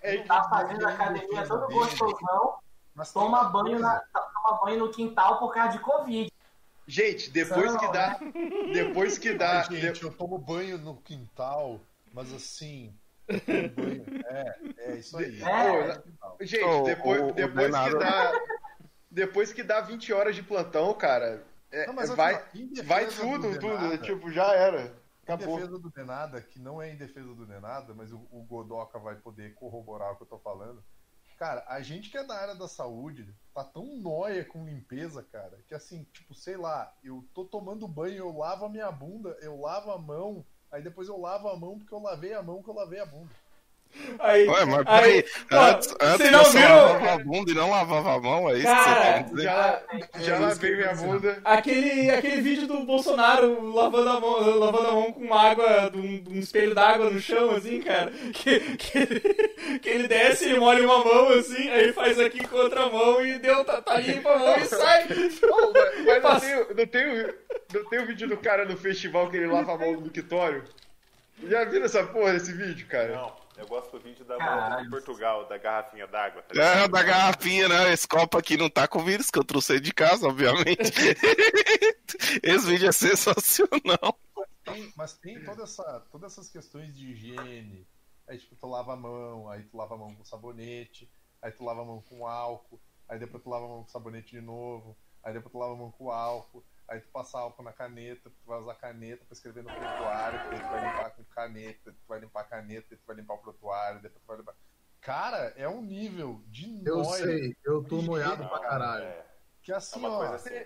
É, 0.01 0.17
Tá 0.23 0.43
fazendo 0.45 0.87
academia 0.87 1.45
todo 1.47 1.67
gostosão, 1.67 2.55
toma 3.13 3.43
banho, 3.45 3.79
na, 3.79 4.01
toma 4.13 4.59
banho 4.63 4.79
no 4.79 4.91
quintal 4.91 5.39
por 5.39 5.53
causa 5.53 5.73
de 5.77 5.79
Covid. 5.83 6.31
Gente, 6.87 7.29
depois 7.29 7.75
que 7.77 7.91
dá. 7.91 8.17
Depois 8.73 9.17
que 9.17 9.33
dá. 9.33 9.65
Ai, 9.69 9.75
gente, 9.75 10.03
eu 10.03 10.11
tomo 10.11 10.37
banho 10.37 10.77
no 10.77 10.95
quintal, 10.97 11.79
mas 12.13 12.33
assim. 12.33 12.93
banho- 13.27 14.05
É, 14.25 14.55
é 14.77 14.95
isso 14.95 15.17
aí. 15.17 15.41
É. 15.41 16.01
Gente, 16.41 16.63
Ô, 16.63 16.83
depois, 16.83 17.33
depois 17.33 17.77
que 17.77 17.95
dá. 17.97 18.31
Depois 19.09 19.53
que 19.53 19.63
dá 19.63 19.79
20 19.81 20.11
horas 20.11 20.35
de 20.35 20.41
plantão, 20.41 20.93
cara. 20.93 21.43
É- 21.73 21.87
Não, 21.87 21.93
mas 21.93 22.09
é- 22.09 22.13
assim, 22.13 22.15
vai, 22.15 22.51
em 22.55 22.83
vai 22.83 23.05
do 23.05 23.11
tudo, 23.11 23.41
tudo. 23.59 23.59
Denada- 23.77 23.97
Tipo, 23.99 24.31
já 24.31 24.53
era. 24.53 24.81
Em 24.83 25.23
Acabou. 25.23 25.55
defesa 25.55 25.79
do 25.79 25.89
Denada, 25.89 26.41
que 26.41 26.59
não 26.59 26.81
é 26.81 26.91
em 26.91 26.97
defesa 26.97 27.33
do 27.33 27.45
Denada, 27.45 27.93
mas 27.93 28.11
o, 28.11 28.17
o 28.29 28.43
Godoka 28.43 28.99
vai 28.99 29.15
poder 29.15 29.53
corroborar 29.55 30.11
o 30.11 30.15
que 30.17 30.23
eu 30.23 30.27
tô 30.27 30.37
falando. 30.39 30.83
Cara, 31.37 31.63
a 31.67 31.81
gente 31.81 32.09
que 32.09 32.17
é 32.17 32.23
da 32.23 32.35
área 32.35 32.55
da 32.55 32.67
saúde 32.67 33.33
tá 33.53 33.63
tão 33.63 33.85
nóia 33.97 34.45
com 34.45 34.65
limpeza, 34.65 35.23
cara, 35.23 35.57
que 35.67 35.73
assim, 35.73 36.03
tipo, 36.13 36.33
sei 36.35 36.57
lá, 36.57 36.93
eu 37.03 37.25
tô 37.33 37.43
tomando 37.45 37.87
banho, 37.87 38.17
eu 38.17 38.37
lavo 38.37 38.65
a 38.65 38.69
minha 38.69 38.91
bunda, 38.91 39.35
eu 39.41 39.59
lavo 39.59 39.91
a 39.91 39.97
mão, 39.97 40.45
aí 40.71 40.81
depois 40.81 41.07
eu 41.07 41.17
lavo 41.19 41.47
a 41.49 41.57
mão 41.57 41.79
porque 41.79 41.93
eu 41.93 41.99
lavei 42.01 42.33
a 42.33 42.43
mão 42.43 42.61
que 42.61 42.69
eu 42.69 42.73
lavei 42.75 42.99
a 42.99 43.05
bunda. 43.05 43.31
Aí, 44.19 44.47
Ué, 44.47 44.65
mas 44.65 44.85
aí, 44.85 45.23
peraí, 45.23 45.23
pô, 45.49 45.57
antes, 45.57 45.95
antes 46.01 46.27
você 46.27 46.29
não 46.31 46.45
você 46.45 46.57
viu? 46.57 46.67
lavava 46.67 47.13
a 47.13 47.17
bunda 47.19 47.51
e 47.51 47.55
não 47.55 47.69
lavava 47.69 48.15
a 48.15 48.19
mão, 48.21 48.49
é 48.49 48.57
isso 48.57 48.75
que 48.75 48.81
você 48.81 48.95
Cara, 48.95 48.95
quer 48.95 49.23
dizer? 49.23 49.43
Já, 49.43 49.81
já 50.15 50.39
É 50.39 50.39
que 50.39 50.39
lavei 50.39 50.75
minha 50.75 50.93
dizer. 50.93 51.07
bunda. 51.07 51.41
Aquele, 51.43 52.09
aquele 52.09 52.41
vídeo 52.41 52.67
do 52.67 52.83
Bolsonaro 52.85 53.71
lavando 53.73 54.09
a 54.09 54.19
mão, 54.19 54.59
lavando 54.59 54.87
a 54.87 54.91
mão 54.93 55.11
com 55.13 55.33
água, 55.33 55.91
um, 55.95 56.23
um 56.35 56.39
espelho 56.39 56.73
d'água 56.73 57.09
no 57.09 57.19
chão, 57.19 57.51
assim, 57.51 57.81
cara. 57.81 58.11
Que, 58.33 58.59
que, 58.77 58.97
ele- 58.97 59.79
que 59.79 59.89
ele 59.89 60.07
desce, 60.07 60.45
ele 60.45 60.59
molha 60.59 60.83
uma 60.85 61.03
mão, 61.03 61.29
assim, 61.29 61.69
aí 61.69 61.91
faz 61.93 62.19
aqui 62.19 62.45
com 62.47 62.55
outra 62.57 62.89
mão 62.89 63.25
e 63.25 63.37
deu, 63.39 63.63
tá, 63.65 63.81
tá 63.81 63.97
limpa 63.99 64.33
a 64.33 64.39
mão 64.39 64.57
e 64.57 64.65
sai. 64.65 65.07
Pô, 65.47 65.73
mas 65.73 66.23
mas 66.23 66.23
não 66.23 66.39
tem, 66.39 66.55
não, 66.75 66.87
tem, 66.87 67.33
não 67.73 67.89
tem 67.89 67.99
o 67.99 68.05
vídeo 68.05 68.27
do 68.27 68.37
cara 68.37 68.65
no 68.65 68.77
festival 68.77 69.29
que 69.29 69.37
ele 69.37 69.47
lava 69.47 69.73
a 69.73 69.77
mão 69.77 69.93
no 69.93 70.01
mictório? 70.01 70.63
Já 71.47 71.63
viram 71.65 71.85
essa 71.85 72.03
porra 72.05 72.33
desse 72.33 72.53
vídeo, 72.53 72.87
cara? 72.87 73.15
Não, 73.15 73.35
eu 73.57 73.67
gosto 73.67 73.91
do 73.91 73.99
vídeo 74.03 74.25
da 74.25 74.37
Caralho. 74.37 74.83
de 74.83 74.89
Portugal, 74.89 75.47
da 75.47 75.57
garrafinha 75.57 76.07
d'água. 76.07 76.41
tá 76.41 76.53
ligado? 76.53 76.77
É, 76.83 76.87
da 76.87 77.03
garrafinha, 77.03 77.67
né? 77.69 77.93
Esse 77.93 78.07
copo 78.07 78.37
aqui 78.37 78.57
não 78.57 78.69
tá 78.69 78.87
com 78.87 79.03
vírus, 79.03 79.29
que 79.29 79.37
eu 79.39 79.43
trouxe 79.43 79.79
de 79.79 79.93
casa, 79.93 80.27
obviamente. 80.27 80.91
Esse 82.43 82.65
vídeo 82.65 82.89
é 82.89 82.91
sensacional. 82.91 84.17
Tem- 84.63 84.93
mas 84.95 85.13
tem 85.17 85.43
toda 85.43 85.63
essa, 85.63 85.83
todas 86.11 86.31
essas 86.33 86.49
questões 86.49 86.95
de 86.95 87.11
higiene. 87.11 87.85
Aí, 88.27 88.37
tipo, 88.37 88.55
tu 88.55 88.67
lava 88.67 88.93
a 88.93 88.95
mão, 88.95 89.49
aí 89.49 89.63
tu 89.63 89.75
lava 89.75 89.95
a 89.95 89.97
mão 89.97 90.15
com 90.15 90.23
sabonete, 90.23 91.09
aí 91.41 91.51
tu 91.51 91.63
lava 91.63 91.81
a 91.81 91.85
mão 91.85 92.01
com 92.01 92.25
álcool, 92.25 92.79
aí 93.09 93.19
depois 93.19 93.43
tu 93.43 93.49
lava 93.49 93.65
a 93.65 93.67
mão 93.67 93.83
com 93.83 93.89
sabonete 93.89 94.31
de 94.31 94.39
novo, 94.41 94.95
aí 95.21 95.33
depois 95.33 95.51
tu 95.51 95.57
lava 95.57 95.73
a 95.73 95.75
mão 95.75 95.91
com 95.91 96.09
álcool, 96.09 96.63
aí 96.93 97.01
tu 97.01 97.09
passa 97.09 97.37
álcool 97.39 97.63
na 97.63 97.73
caneta, 97.73 98.29
tu 98.29 98.35
vai 98.45 98.59
usar 98.59 98.75
caneta 98.75 99.23
pra 99.25 99.33
escrever 99.33 99.63
no 99.63 99.69
prontuário, 99.69 100.39
depois 100.43 100.61
tu 100.61 100.67
vai 100.69 100.85
limpar 100.87 101.09
com 101.11 101.23
caneta, 101.25 101.91
tu 101.91 101.97
vai 102.07 102.19
limpar 102.19 102.41
a 102.41 102.43
caneta, 102.45 102.95
tu 102.95 103.01
vai 103.05 103.15
limpar 103.15 103.33
o 103.33 103.37
prontuário, 103.39 104.01
depois 104.01 104.21
tu 104.23 104.27
vai 104.27 104.37
limpar. 104.37 104.55
Cara, 105.01 105.53
é 105.57 105.67
um 105.67 105.81
nível 105.81 106.41
de 106.47 106.81
Eu 106.85 107.03
sei, 107.03 107.55
eu 107.65 107.83
tô 107.83 108.01
noiado 108.01 108.47
pra 108.47 108.59
caralho. 108.59 109.03
É, 109.03 109.25
que 109.61 109.71
é 109.71 109.75
assim, 109.75 109.99
uma 109.99 110.09
ó, 110.09 110.23
assim. 110.33 110.49
Você 110.49 110.65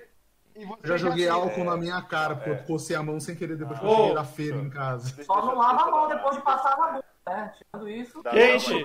Eu 0.84 0.88
já 0.88 0.98
joguei 0.98 1.26
já- 1.26 1.34
álcool 1.34 1.64
na 1.64 1.78
minha 1.78 2.02
cara, 2.02 2.36
porque 2.36 2.50
é. 2.50 2.54
eu 2.54 2.64
cocei 2.66 2.96
a 2.96 3.04
mão 3.04 3.20
sem 3.20 3.36
querer 3.36 3.56
depois 3.58 3.80
que 3.80 3.86
eu 3.86 3.90
cheguei 3.96 4.14
da 4.16 4.24
feira 4.26 4.58
em 4.58 4.70
casa. 4.72 5.24
Só 5.24 5.46
não 5.46 5.56
lava 5.56 5.84
a 5.84 5.92
mão 5.92 6.08
depois 6.08 6.36
de 6.36 6.42
passar 6.44 6.76
na 6.78 6.88
bunda, 6.94 7.06
né? 7.28 7.54
Tirando 7.58 7.90
isso. 7.90 8.24
Dá, 8.24 8.32
Gente. 8.32 8.72
eu, 8.72 8.80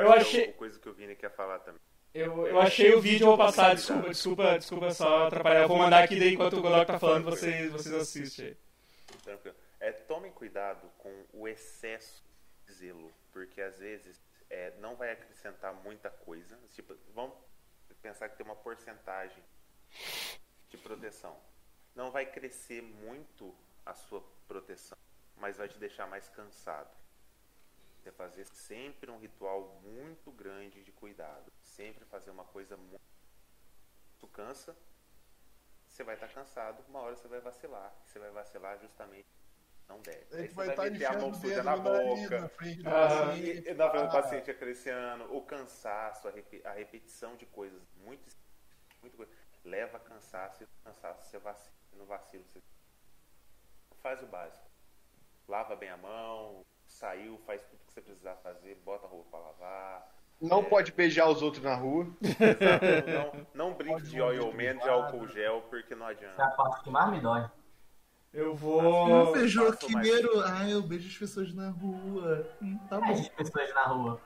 Eu 0.00 0.12
acho 0.12 0.20
achei- 0.20 0.40
que 0.42 0.46
é 0.48 0.50
uma 0.52 0.58
coisa 0.58 0.78
que 0.78 0.88
o 0.88 0.92
Vini 0.94 1.16
quer 1.16 1.34
falar 1.34 1.58
também. 1.60 1.80
Eu, 2.12 2.46
eu 2.46 2.60
achei 2.60 2.92
o 2.92 3.00
vídeo, 3.00 3.26
vou 3.26 3.38
passar, 3.38 3.74
desculpa, 3.74 4.08
desculpa, 4.08 4.58
desculpa 4.58 4.90
só 4.90 5.26
atrapalhar. 5.26 5.62
Eu 5.62 5.68
vou 5.68 5.78
mandar 5.78 6.02
aqui 6.02 6.18
daí 6.18 6.34
enquanto 6.34 6.56
o 6.56 6.62
Godok 6.62 6.86
tá 6.86 6.98
falando, 6.98 7.24
vocês, 7.24 7.70
vocês 7.70 7.94
assistem. 7.94 8.56
Tranquilo. 9.22 9.56
É, 9.78 9.92
tomem 9.92 10.32
cuidado 10.32 10.90
com 10.98 11.24
o 11.32 11.46
excesso 11.46 12.24
zelo, 12.70 13.12
porque 13.32 13.60
às 13.60 13.78
vezes 13.78 14.20
é, 14.48 14.72
não 14.80 14.96
vai 14.96 15.12
acrescentar 15.12 15.72
muita 15.72 16.10
coisa. 16.10 16.58
Tipo, 16.74 16.96
vamos 17.14 17.36
pensar 18.02 18.28
que 18.28 18.36
tem 18.36 18.44
uma 18.44 18.56
porcentagem 18.56 19.42
de 20.68 20.76
proteção. 20.78 21.36
Não 21.94 22.10
vai 22.10 22.26
crescer 22.26 22.82
muito 22.82 23.54
a 23.86 23.94
sua 23.94 24.22
proteção, 24.48 24.98
mas 25.36 25.58
vai 25.58 25.68
te 25.68 25.78
deixar 25.78 26.06
mais 26.06 26.28
cansado. 26.28 26.90
Você 28.00 28.10
fazer 28.12 28.46
sempre 28.46 29.10
um 29.10 29.18
ritual 29.18 29.80
muito 29.82 30.32
grande 30.32 30.82
de 30.82 30.90
cuidado, 30.92 31.52
sempre 31.62 32.04
fazer 32.06 32.30
uma 32.30 32.44
coisa 32.44 32.76
muito. 32.76 33.00
Isso 34.16 34.26
cansa, 34.28 34.74
você 35.86 36.02
vai 36.02 36.14
estar 36.14 36.28
cansado, 36.28 36.82
uma 36.88 37.00
hora 37.00 37.14
você 37.14 37.28
vai 37.28 37.40
vacilar. 37.40 37.94
Você 38.06 38.18
vai 38.18 38.30
vacilar 38.30 38.78
justamente 38.78 39.26
não 39.90 40.00
deve. 40.00 40.24
A 40.32 40.46
você 40.46 40.54
vai 40.54 40.68
estar 40.70 40.82
meter 40.84 41.04
a 41.04 41.08
enfiando 41.08 41.20
mão 41.20 41.30
o 41.30 41.34
suja 41.34 41.62
na 41.62 41.76
boca. 41.76 42.40
na 42.40 42.48
frente 42.48 42.82
do 42.82 42.88
Ah, 42.88 43.08
paciente. 43.26 43.68
E, 43.68 43.74
na 43.74 43.90
frente 43.90 44.02
do 44.02 44.06
Ah, 44.06 44.22
paciente 44.22 44.50
o 45.30 45.42
cansaço, 45.42 46.28
a, 46.28 46.30
repe- 46.30 46.62
a 46.64 46.72
repetição 46.72 47.36
de 47.36 47.44
coisas 47.46 47.82
muito, 47.96 48.24
muito 49.02 49.16
coisa, 49.16 49.32
leva 49.64 49.96
a 49.96 50.00
cansaço 50.00 50.62
e 50.62 50.66
cansaço 50.84 51.28
você 51.28 51.38
vacila, 51.38 51.74
no 51.92 52.06
vacilo 52.06 52.44
você 52.44 52.60
faz 54.00 54.22
o 54.22 54.26
básico. 54.26 54.70
Lava 55.48 55.74
bem 55.74 55.90
a 55.90 55.96
mão, 55.96 56.64
saiu, 56.86 57.36
faz 57.38 57.62
tudo 57.64 57.79
que 57.90 57.94
você 57.94 58.00
precisar 58.00 58.36
fazer, 58.36 58.80
bota 58.84 59.06
a 59.06 59.08
roupa 59.08 59.30
pra 59.30 59.40
lavar. 59.40 60.08
Não 60.40 60.64
pode 60.64 60.92
beijar 60.92 61.28
os 61.28 61.42
outros 61.42 61.62
na 61.62 61.74
rua. 61.74 62.06
Exato, 62.22 63.46
não, 63.54 63.68
não 63.68 63.74
brinque 63.74 63.94
Pode 64.00 64.10
de 64.10 64.20
oil 64.22 64.52
man, 64.52 64.78
de 64.78 64.88
álcool 64.88 65.26
gel, 65.28 65.62
porque 65.68 65.94
não 65.94 66.08
Essa 66.08 66.24
é 66.24 66.28
adianta. 66.28 66.44
a 66.44 66.50
parte 66.50 66.84
que 66.84 66.90
mais 66.90 67.10
me 67.10 67.20
dói. 67.20 67.44
Eu 68.32 68.54
vou. 68.54 69.32
beijou 69.32 69.66
faço 69.66 69.84
aqui 69.84 69.92
mais. 69.92 70.08
primeiro. 70.08 70.40
Ah, 70.42 70.70
eu 70.70 70.80
beijo 70.82 71.08
as 71.08 71.18
pessoas 71.18 71.52
na 71.52 71.70
rua. 71.70 72.46
Hum, 72.62 72.78
tá 72.88 73.00
bom. 73.00 73.12
As 73.12 73.28
pessoas 73.28 73.74
na 73.74 73.82
rua. 73.82 74.20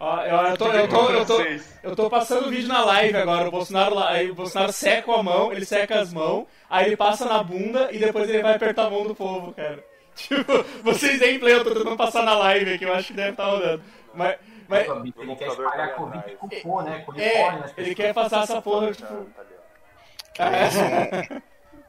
Ó, 0.00 0.22
eu, 0.22 0.36
eu 0.38 0.56
tô, 0.56 0.72
eu, 0.72 0.88
tô, 0.88 1.10
eu, 1.10 1.26
tô, 1.26 1.42
eu 1.82 1.96
tô 1.96 2.08
passando 2.08 2.46
o 2.46 2.50
vídeo 2.50 2.68
na 2.68 2.82
live 2.86 3.18
agora. 3.18 3.48
O 3.48 3.50
Bolsonaro, 3.50 3.96
o 4.30 4.34
Bolsonaro 4.34 4.72
seca 4.72 5.12
a 5.12 5.22
mão, 5.22 5.52
ele 5.52 5.66
seca 5.66 6.00
as 6.00 6.10
mãos, 6.10 6.46
aí 6.70 6.86
ele 6.86 6.96
passa 6.96 7.26
na 7.26 7.42
bunda 7.42 7.92
e 7.92 7.98
depois 7.98 8.28
ele 8.30 8.42
vai 8.42 8.56
apertar 8.56 8.86
a 8.86 8.90
mão 8.90 9.06
do 9.06 9.14
povo, 9.14 9.52
cara. 9.52 9.84
Tipo, 10.28 10.64
vocês 10.82 11.20
nem 11.20 11.38
play, 11.38 11.54
eu 11.54 11.64
tô 11.64 11.74
tentando 11.74 11.96
passar 11.96 12.22
na 12.24 12.36
live 12.38 12.74
aqui, 12.74 12.84
eu 12.84 12.94
acho 12.94 13.08
que 13.08 13.12
deve 13.14 13.30
estar 13.30 13.46
rodando. 13.46 13.82
Mas, 14.14 14.36
mas 14.68 14.86
ele 14.88 15.36
quer 15.36 15.48
espalhar 15.48 15.76
tá 15.76 15.88
Covid 15.94 16.36
com 16.36 16.48
cocô, 16.48 16.82
né? 16.82 17.02
Com 17.04 17.14
é, 17.14 17.52
nas 17.52 17.70
ele 17.76 17.94
pessoas. 17.94 17.94
quer 17.94 18.14
passar 18.14 18.42
essa 18.44 18.62
porra, 18.62 18.88
Tá, 18.88 18.94
tipo. 18.94 19.24
tá 19.24 19.40
ali, 19.42 19.54
É, 20.38 20.68
ó. 20.76 21.40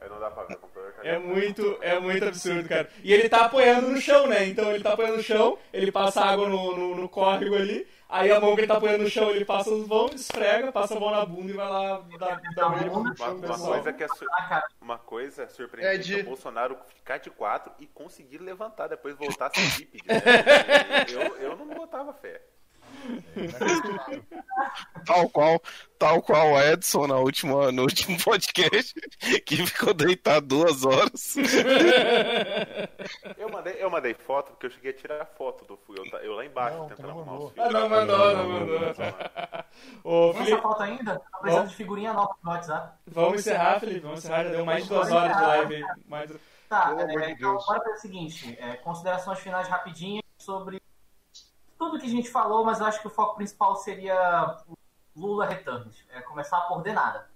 Aí 0.04 0.08
não 0.08 0.18
dá 0.18 0.30
pra 0.30 0.42
ver, 0.44 0.54
o 0.54 0.58
computador 0.58 0.92
tá 0.94 1.06
é 1.08 1.18
muito, 1.18 1.78
é 1.80 2.00
muito 2.00 2.24
absurdo, 2.24 2.68
cara. 2.68 2.88
E 3.04 3.12
ele 3.12 3.28
tá 3.28 3.44
apoiando 3.46 3.88
no 3.88 4.00
chão, 4.00 4.26
né? 4.26 4.44
Então 4.46 4.70
ele 4.72 4.82
tá 4.82 4.92
apoiando 4.94 5.16
no 5.18 5.22
chão, 5.22 5.56
ele 5.72 5.92
passa 5.92 6.22
água 6.24 6.48
no, 6.48 6.76
no, 6.76 6.96
no 6.96 7.08
córrego 7.08 7.54
ali, 7.54 7.86
aí 8.12 8.30
a 8.30 8.40
mão 8.40 8.54
que 8.54 8.60
ele 8.60 8.66
tá 8.68 8.76
apoiando 8.76 9.04
no 9.04 9.10
chão, 9.10 9.30
ele 9.30 9.44
passa 9.44 9.70
os 9.70 9.86
mãos, 9.88 10.14
esfrega, 10.14 10.70
passa 10.70 10.96
a 10.96 11.00
mão 11.00 11.10
na 11.10 11.24
bunda 11.24 11.50
e 11.50 11.54
vai 11.54 11.68
lá 11.68 11.98
dar, 12.18 12.40
dar 12.54 12.68
um 12.68 13.00
Uma, 13.00 13.32
no 13.32 13.46
uma 13.46 13.58
coisa 13.58 13.92
que 13.92 14.04
é 14.04 14.08
su- 14.08 14.26
Ah, 14.32 14.62
uma 14.80 14.98
coisa 14.98 15.48
surpreendente 15.48 16.12
É 16.12 16.16
de- 16.16 16.20
é 16.20 16.22
o 16.22 16.26
Bolsonaro 16.26 16.78
ficar 16.94 17.18
de 17.18 17.30
quatro 17.30 17.72
e 17.78 17.86
conseguir 17.86 18.38
levantar, 18.38 18.88
depois 18.88 19.16
voltar 19.16 19.46
a 19.46 19.50
ser 19.50 19.78
bípede. 19.78 20.04
Né? 20.06 20.14
eu, 21.12 21.36
eu 21.38 21.56
não 21.56 21.66
botava 21.68 22.12
fé. 22.12 22.40
Tal 25.04 25.28
qual, 25.30 25.60
tal 25.98 26.22
qual 26.22 26.52
o 26.52 26.60
Edson 26.60 27.06
na 27.06 27.16
última, 27.16 27.72
no 27.72 27.82
último 27.82 28.16
podcast, 28.22 28.94
que 29.44 29.66
ficou 29.66 29.92
deitado 29.92 30.46
duas 30.46 30.84
horas. 30.84 31.36
Eu 33.36 33.48
mandei, 33.50 33.76
eu 33.78 33.90
mandei 33.90 34.14
foto 34.14 34.52
porque 34.52 34.66
eu 34.66 34.70
cheguei 34.70 34.92
a 34.92 34.94
tirar 34.94 35.26
foto 35.36 35.64
do 35.64 35.76
fui. 35.76 35.98
Eu, 35.98 36.18
eu 36.20 36.34
lá 36.34 36.44
embaixo 36.44 36.78
Não, 36.78 36.88
tentando 36.88 37.10
arrumar 37.10 37.38
os 37.38 37.52
fios. 37.52 37.66
Ah, 37.66 37.70
não 37.70 37.88
mandou, 37.88 38.36
não 38.36 38.48
mandou. 38.48 38.76
Ô, 40.04 40.32
tem 40.32 40.42
essa 40.42 40.44
Felipe, 40.44 40.62
foto 40.62 40.82
ainda? 40.82 41.18
Tá 41.18 41.38
precisando 41.38 41.68
de 41.68 41.76
figurinha 41.76 42.12
nova 42.12 42.34
no 42.42 42.50
WhatsApp. 42.50 42.98
vamos 43.06 43.40
encerrar, 43.40 43.80
Felipe, 43.80 44.00
vamos 44.00 44.18
encerrar, 44.20 44.44
já 44.44 44.50
deu 44.50 44.64
mais 44.64 44.82
de 44.84 44.88
duas 44.88 45.10
horas 45.10 45.36
de 45.36 45.42
live 45.42 45.74
aí. 45.76 45.84
Mais... 46.06 46.30
Tá, 46.68 46.96
é, 46.98 47.04
de 47.04 47.32
então 47.32 47.52
Deus. 47.52 47.66
bora 47.66 47.80
para 47.80 47.92
o 47.92 47.96
seguinte, 47.96 48.56
é, 48.58 48.76
considerações 48.76 49.38
finais 49.40 49.68
rapidinhas 49.68 50.22
sobre 50.38 50.81
tudo 51.82 51.98
que 51.98 52.06
a 52.06 52.10
gente 52.10 52.30
falou, 52.30 52.64
mas 52.64 52.78
eu 52.78 52.86
acho 52.86 53.00
que 53.00 53.08
o 53.08 53.10
foco 53.10 53.34
principal 53.34 53.74
seria 53.74 54.56
o 54.68 54.74
Lula 55.16 55.46
Returns, 55.46 56.06
é 56.10 56.20
começar 56.20 56.58
a 56.58 56.68
coordenada. 56.68 57.28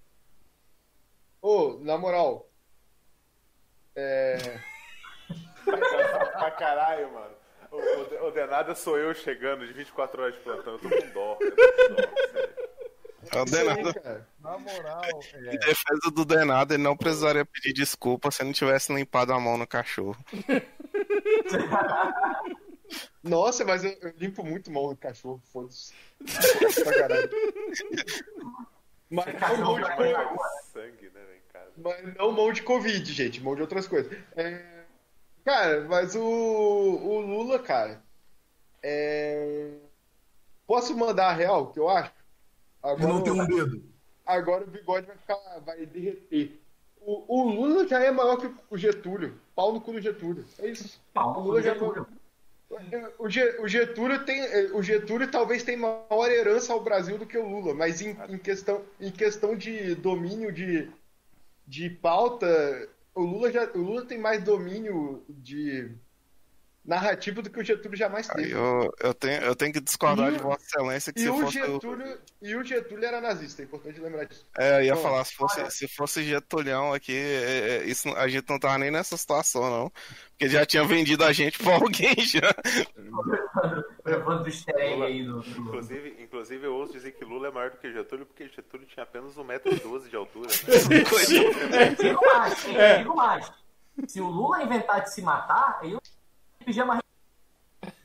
Ô, 1.41 1.77
na 1.81 1.97
moral. 1.97 2.47
É. 3.93 4.37
pra 5.65 6.51
caralho, 6.51 7.11
mano. 7.11 7.35
O, 7.69 7.75
o, 7.75 8.05
de- 8.05 8.15
o 8.15 8.31
Denada 8.31 8.73
sou 8.73 8.97
eu 8.97 9.13
chegando 9.13 9.67
de 9.67 9.73
24 9.73 10.21
horas 10.21 10.33
de 10.35 10.39
plantão. 10.39 10.73
Eu 10.73 10.79
tô 10.79 10.89
com 10.89 11.09
dó. 11.09 11.37
Eu 11.41 11.55
tô 11.55 11.67
com 11.67 11.75
dó, 13.43 13.47
sério. 13.47 13.69
É 13.69 13.73
o 13.89 13.93
cara. 14.01 14.25
Na 14.39 14.57
moral, 14.57 15.01
Em 15.35 15.47
é, 15.47 15.57
defesa 15.57 16.09
do 16.15 16.23
Denado, 16.23 16.73
ele 16.73 16.83
não 16.83 16.95
precisaria 16.95 17.45
pedir 17.45 17.73
desculpa 17.73 18.31
se 18.31 18.41
não 18.45 18.53
tivesse 18.53 18.93
limpado 18.93 19.33
a 19.33 19.39
mão 19.39 19.57
no 19.57 19.67
cachorro. 19.67 20.15
Nossa, 23.23 23.65
mas 23.65 23.83
eu, 23.83 23.91
eu 24.01 24.13
limpo 24.17 24.43
muito 24.43 24.71
mal 24.71 24.89
o 24.89 24.95
cachorro, 24.97 25.41
foda-se. 25.51 25.93
Mas 29.09 29.25
não, 29.25 29.33
Cachorro 29.39 29.63
mão 29.63 29.75
de, 29.75 29.81
vai 29.81 30.11
na 30.13 30.23
co- 30.25 30.33
rua. 30.35 30.47
Sangue, 30.73 31.09
né, 31.13 31.21
em 31.37 31.51
casa. 31.53 31.71
mas 31.77 32.15
não 32.15 32.31
mão 32.31 32.51
de 32.51 32.61
Covid, 32.63 33.13
gente, 33.13 33.41
mão 33.41 33.55
de 33.55 33.61
outras 33.61 33.87
coisas. 33.87 34.11
É, 34.35 34.77
Cara, 35.45 35.85
mas 35.87 36.13
o, 36.13 36.21
o 36.21 37.21
Lula, 37.21 37.57
cara. 37.59 38.03
É... 38.83 39.71
Posso 40.65 40.95
mandar 40.97 41.29
a 41.29 41.33
real, 41.33 41.67
que 41.71 41.79
eu 41.79 41.87
acho? 41.87 42.11
Ele 42.83 43.07
não 43.07 43.23
tem 43.23 43.31
Agora, 43.31 43.43
um 43.43 43.55
dedo. 43.55 43.83
agora 44.25 44.63
o 44.65 44.67
bigode 44.67 45.07
vai 45.07 45.15
ficar. 45.17 45.37
vai 45.65 45.85
derreter. 45.85 46.59
O, 46.99 47.39
o 47.41 47.49
Lula 47.49 47.87
já 47.87 47.99
é 48.03 48.11
maior 48.11 48.35
que 48.37 48.53
o 48.69 48.77
Getúlio. 48.77 49.39
Pau 49.55 49.71
no 49.71 49.79
cu 49.79 49.93
do 49.93 50.01
Getúlio. 50.01 50.45
É 50.59 50.67
isso. 50.67 51.01
Pau 51.13 51.27
no 51.27 51.31
O 51.31 51.35
cu 51.35 51.41
Lula 51.47 51.61
já 51.61 51.73
Getúlio. 51.73 52.05
O, 53.17 53.29
Ge- 53.29 53.57
o 53.59 53.67
Getúlio 53.67 54.25
tem, 54.25 54.41
o 54.73 54.81
Getúlio 54.83 55.29
talvez 55.31 55.63
tenha 55.63 55.77
maior 55.77 56.29
herança 56.29 56.73
ao 56.73 56.83
Brasil 56.83 57.17
do 57.17 57.25
que 57.25 57.37
o 57.37 57.47
Lula, 57.47 57.73
mas 57.73 58.01
em, 58.01 58.17
em 58.27 58.37
questão, 58.37 58.83
em 58.99 59.11
questão 59.11 59.55
de 59.55 59.95
domínio 59.95 60.51
de, 60.51 60.89
de 61.67 61.89
pauta, 61.89 62.47
o 63.15 63.21
Lula, 63.21 63.51
já, 63.51 63.65
o 63.73 63.79
Lula 63.79 64.05
tem 64.05 64.17
mais 64.19 64.43
domínio 64.43 65.23
de 65.29 65.91
narrativa 66.87 67.41
do 67.41 67.49
que 67.49 67.59
o 67.59 67.63
Getúlio 67.63 67.97
jamais 67.97 68.29
Aí 68.29 68.35
teve. 68.43 68.53
eu, 68.53 68.91
eu, 69.01 69.13
tenho, 69.13 69.41
eu 69.43 69.55
tenho 69.55 69.73
que 69.73 69.81
discordar 69.81 70.29
E 70.31 70.37
de 70.37 70.39
Vossa 70.41 70.63
Excelência 70.65 71.11
que 71.13 71.19
E 71.19 71.23
se 71.23 71.29
o, 71.29 71.37
fosse. 71.39 71.61
o- 71.61 71.65
Getúlio, 71.73 72.17
e 72.41 72.55
o 72.55 72.63
Getúlio 72.63 73.05
era 73.05 73.19
nazista, 73.19 73.61
é 73.61 73.65
importante 73.65 73.99
lembrar 73.99 74.23
disso. 74.25 74.45
É, 74.57 74.79
eu 74.79 74.83
ia 74.85 74.95
Bom, 74.95 75.01
falar, 75.01 75.25
se 75.25 75.35
fosse, 75.35 75.69
se 75.71 75.87
fosse 75.89 76.23
Getulhão 76.23 76.93
aqui, 76.93 77.11
é, 77.13 77.69
é, 77.69 77.83
isso, 77.85 78.07
a 78.15 78.27
gente 78.29 78.49
não 78.49 78.57
tava 78.57 78.77
nem 78.77 78.89
nessa 78.89 79.17
situação, 79.17 79.69
não. 79.69 79.91
Porque 80.29 80.47
já 80.49 80.65
tinha 80.65 80.85
vendido 80.85 81.23
a 81.25 81.33
gente 81.33 81.57
pra 81.59 81.73
alguém 81.75 82.15
já. 82.23 82.53
Levando 84.05 84.43
o 84.43 84.47
easter 84.47 84.75
egg 84.77 85.03
aí 85.03 85.23
do- 85.23 85.43
Inclusive, 85.57 86.15
inclusive, 86.19 86.65
eu 86.65 86.73
ouço 86.75 86.93
dizer 86.93 87.11
que 87.11 87.25
Lula 87.25 87.47
é 87.47 87.51
maior 87.51 87.71
do 87.71 87.77
que 87.77 87.91
Getúlio, 87.91 88.25
porque 88.25 88.47
Getúlio 88.47 88.85
tinha 88.87 89.03
apenas 89.03 89.35
1,12m 89.35 90.09
de 90.09 90.15
altura, 90.15 90.47
né? 90.47 90.53
Digo 91.99 92.21
mais, 92.25 92.63
digo 92.97 93.15
mais. 93.15 93.51
Se 94.07 94.21
o 94.21 94.27
Lula 94.27 94.63
inventar 94.63 95.01
de 95.01 95.11
se 95.11 95.21
matar, 95.21 95.79
ele 95.81 95.93
vai 95.93 96.01
pedir 96.67 96.83
uma 96.83 96.99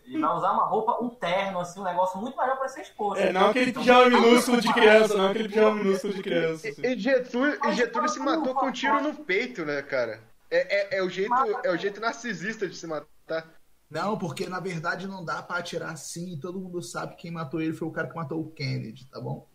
ele 0.05 0.21
vai 0.21 0.37
usar 0.37 0.53
uma 0.53 0.65
roupa, 0.65 1.03
um 1.03 1.09
terno, 1.09 1.59
assim, 1.59 1.81
um 1.81 1.85
negócio 1.85 2.21
muito 2.21 2.37
melhor 2.37 2.59
pra 2.59 2.69
ser 2.69 2.83
exposto. 2.83 3.19
É, 3.19 3.33
não 3.33 3.49
aquele 3.49 3.71
Então, 3.71 3.83
pijama 3.83 4.09
minúsculo 4.11 4.61
de 4.61 4.73
criança, 4.73 5.17
não 5.17 5.29
aquele 5.29 5.49
pijama 5.49 5.75
minúsculo 5.77 6.13
de 6.13 6.23
criança. 6.23 6.69
assim. 6.69 6.83
E 6.87 6.99
Getúlio, 6.99 7.59
e 7.65 7.73
Getúlio 7.73 8.09
se 8.09 8.21
matou 8.21 8.55
com 8.55 8.67
um 8.67 8.73
tiro 8.73 9.01
no 9.01 9.15
peito, 9.15 9.65
né, 9.65 9.81
cara? 9.81 10.21
É, 10.51 10.97
é, 10.97 10.99
é 10.99 11.03
o 11.03 11.09
jeito, 11.09 11.35
é 11.65 11.71
o 11.71 11.77
jeito 11.79 11.99
narcisista 11.99 12.69
de 12.69 12.77
se 12.77 12.87
matar. 12.87 13.47
Não, 13.93 14.16
porque 14.19 14.48
na 14.48 14.59
verdade 14.59 15.06
não 15.06 15.23
dá 15.23 15.43
pra 15.43 15.59
atirar 15.59 15.90
assim 15.93 16.32
e 16.32 16.40
todo 16.40 16.59
mundo 16.59 16.81
sabe 16.82 17.14
que 17.14 17.23
quem 17.23 17.31
matou 17.31 17.60
ele 17.60 17.74
foi 17.74 17.86
o 17.86 17.90
cara 17.93 18.09
que 18.09 18.16
matou 18.16 18.40
o 18.40 18.51
Kennedy, 18.51 19.05
tá 19.06 19.20
bom? 19.20 19.47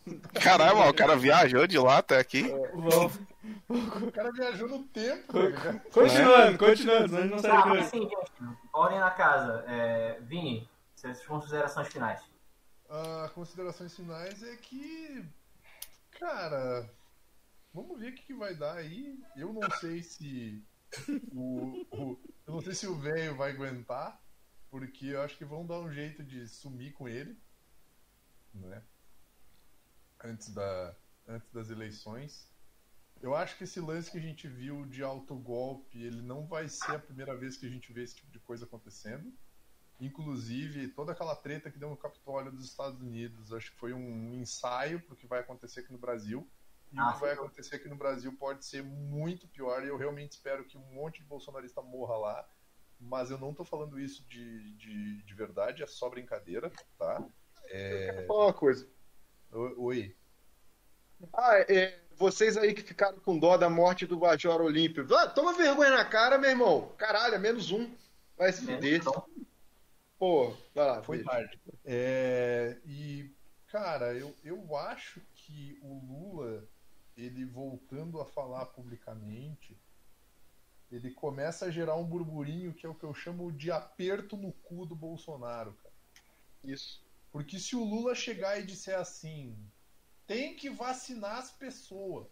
Caralho, 0.43 0.88
o 0.88 0.93
cara 0.93 1.15
viajou 1.18 1.65
de 1.65 1.80
lá 1.80 1.97
até 1.97 2.19
aqui. 2.19 2.43
Vamos. 2.76 3.19
o 3.68 4.11
cara 4.11 4.31
viajou 4.31 4.69
no 4.69 4.84
tempo. 4.84 5.34
tá? 5.34 5.73
Continuando, 5.91 6.57
continuando, 6.59 7.07
senão 7.09 7.19
a 7.19 7.22
gente 7.23 7.31
não 7.31 7.39
sai 7.39 7.51
Tá, 7.64 7.80
assim, 7.80 8.01
gente, 8.01 8.15
ordem 8.72 8.99
na 8.99 9.09
casa. 9.09 9.64
É, 9.68 10.19
Vini, 10.22 10.69
suas 10.95 11.26
considerações 11.26 11.88
finais. 11.88 12.22
Ah, 12.89 13.31
considerações 13.34 13.95
finais 13.95 14.43
é 14.43 14.55
que, 14.57 15.26
cara, 16.19 16.88
vamos 17.73 17.99
ver 17.99 18.09
o 18.11 18.15
que, 18.15 18.22
que 18.23 18.34
vai 18.35 18.53
dar 18.53 18.76
aí. 18.76 19.18
Eu 19.35 19.51
não 19.51 19.68
sei 19.80 20.03
se 20.03 20.64
o, 21.34 21.85
o- 21.91 22.19
eu 22.47 22.53
não 22.53 22.61
sei 22.61 22.73
se 22.73 22.88
o 22.88 22.95
velho 22.95 23.35
vai 23.35 23.51
aguentar, 23.51 24.18
porque 24.78 25.08
eu 25.08 25.22
acho 25.24 25.36
que 25.36 25.44
vão 25.44 25.66
dar 25.66 25.80
um 25.80 25.91
jeito 25.91 26.24
de 26.24 26.48
sumir 26.48 26.94
com 26.94 27.10
ele, 27.10 27.36
né? 28.54 28.84
Antes 30.24 30.54
da 30.54 30.95
antes 31.28 31.52
das 31.52 31.70
eleições. 31.72 32.48
Eu 33.20 33.34
acho 33.36 33.58
que 33.58 33.64
esse 33.64 33.80
lance 33.80 34.12
que 34.12 34.20
a 34.20 34.22
gente 34.22 34.48
viu 34.48 34.86
de 34.86 35.02
autogolpe, 35.02 35.98
ele 35.99 36.22
não 36.22 36.45
vai 36.45 36.70
ser 36.70 36.95
a 36.95 36.99
primeira 36.99 37.36
vez 37.36 37.58
que 37.58 37.66
a 37.66 37.70
gente 37.70 37.91
vê 37.91 38.04
esse 38.04 38.16
tipo 38.16 38.32
de 38.32 38.40
coisa 38.40 38.66
acontecendo. 38.66 39.34
Inclusive, 39.99 40.90
toda 40.90 41.12
aquela 41.12 41.36
treta 41.36 41.72
que 41.72 41.80
deu 41.80 41.90
no 41.90 41.98
Capitólio 41.98 42.52
dos 42.52 42.66
Estados 42.66 43.02
Unidos, 43.02 43.52
acho 43.52 43.72
que 43.72 43.80
foi 43.80 43.94
um 43.94 44.36
ensaio 44.36 45.02
para 45.02 45.14
o 45.16 45.18
que 45.18 45.26
vai 45.26 45.40
acontecer 45.40 45.80
aqui 45.80 45.91
no 45.91 45.98
Brasil. 45.98 46.48
E 46.91 46.99
Ah, 46.99 47.10
o 47.10 47.14
que 47.16 47.22
vai 47.22 47.32
acontecer 47.34 47.78
aqui 47.78 47.90
no 47.90 47.95
Brasil 47.98 48.32
pode 48.38 48.64
ser 48.64 48.84
muito 48.84 49.48
pior. 49.48 49.84
E 49.84 49.88
eu 49.88 49.98
realmente 49.98 50.34
espero 50.34 50.64
que 50.66 50.78
um 50.78 50.94
monte 50.94 51.18
de 51.22 51.28
bolsonarista 51.28 51.82
morra 51.82 52.18
lá. 52.18 52.49
Mas 52.99 53.30
eu 53.30 53.38
não 53.38 53.53
tô 53.53 53.64
falando 53.64 53.99
isso 53.99 54.24
de, 54.28 54.74
de, 54.74 55.22
de 55.24 55.34
verdade, 55.34 55.84
é 55.84 55.88
só 55.88 56.10
brincadeira, 56.10 56.72
tá? 56.98 57.24
É... 57.69 58.26
Só 58.26 58.45
uma 58.45 58.53
coisa. 58.53 58.88
Oi. 59.52 60.15
Ah, 61.34 61.60
é, 61.69 61.99
vocês 62.15 62.57
aí 62.57 62.74
que 62.74 62.82
ficaram 62.82 63.19
com 63.19 63.38
dó 63.38 63.57
da 63.57 63.69
morte 63.69 64.06
do 64.06 64.19
Major 64.19 64.61
Olímpio. 64.61 65.07
Ah, 65.15 65.28
toma 65.28 65.53
vergonha 65.53 65.91
na 65.91 66.06
cara, 66.06 66.38
meu 66.38 66.49
irmão. 66.49 66.94
Caralho, 66.98 67.36
é 67.36 67.40
menos 67.40 67.72
um. 67.72 67.90
Vai 68.38 68.52
se 68.52 68.65
fuder. 68.65 69.02
Pô, 70.18 70.53
vai 70.74 70.86
lá. 70.86 71.03
Foi 71.03 71.18
beijo. 71.18 71.30
tarde. 71.30 71.60
É, 71.86 72.78
e, 72.86 73.32
cara, 73.68 74.14
eu, 74.14 74.34
eu 74.44 74.76
acho 74.76 75.22
que 75.34 75.78
o 75.82 75.99
Lula, 75.99 76.68
ele 77.15 77.45
voltando 77.45 78.19
a 78.19 78.26
falar 78.26 78.65
publicamente, 78.68 79.78
ele 80.91 81.11
começa 81.11 81.65
a 81.65 81.72
gerar 81.72 81.95
um 81.95 82.05
burburinho 82.05 82.73
que 82.73 82.85
é 82.85 82.89
o 82.89 82.95
que 82.95 83.03
eu 83.03 83.14
chamo 83.14 83.51
de 83.51 83.72
aperto 83.72 84.38
no 84.38 84.51
cu 84.51 84.85
do 84.85 84.95
Bolsonaro, 84.95 85.73
cara. 85.73 85.95
Isso. 86.64 87.05
Porque 87.31 87.59
se 87.59 87.76
o 87.76 87.84
Lula 87.84 88.15
chegar 88.15 88.59
e 88.59 88.65
disser 88.65 88.97
assim, 88.97 89.57
tem 90.26 90.55
que 90.55 90.69
vacinar 90.69 91.38
as 91.38 91.51
pessoas, 91.51 92.27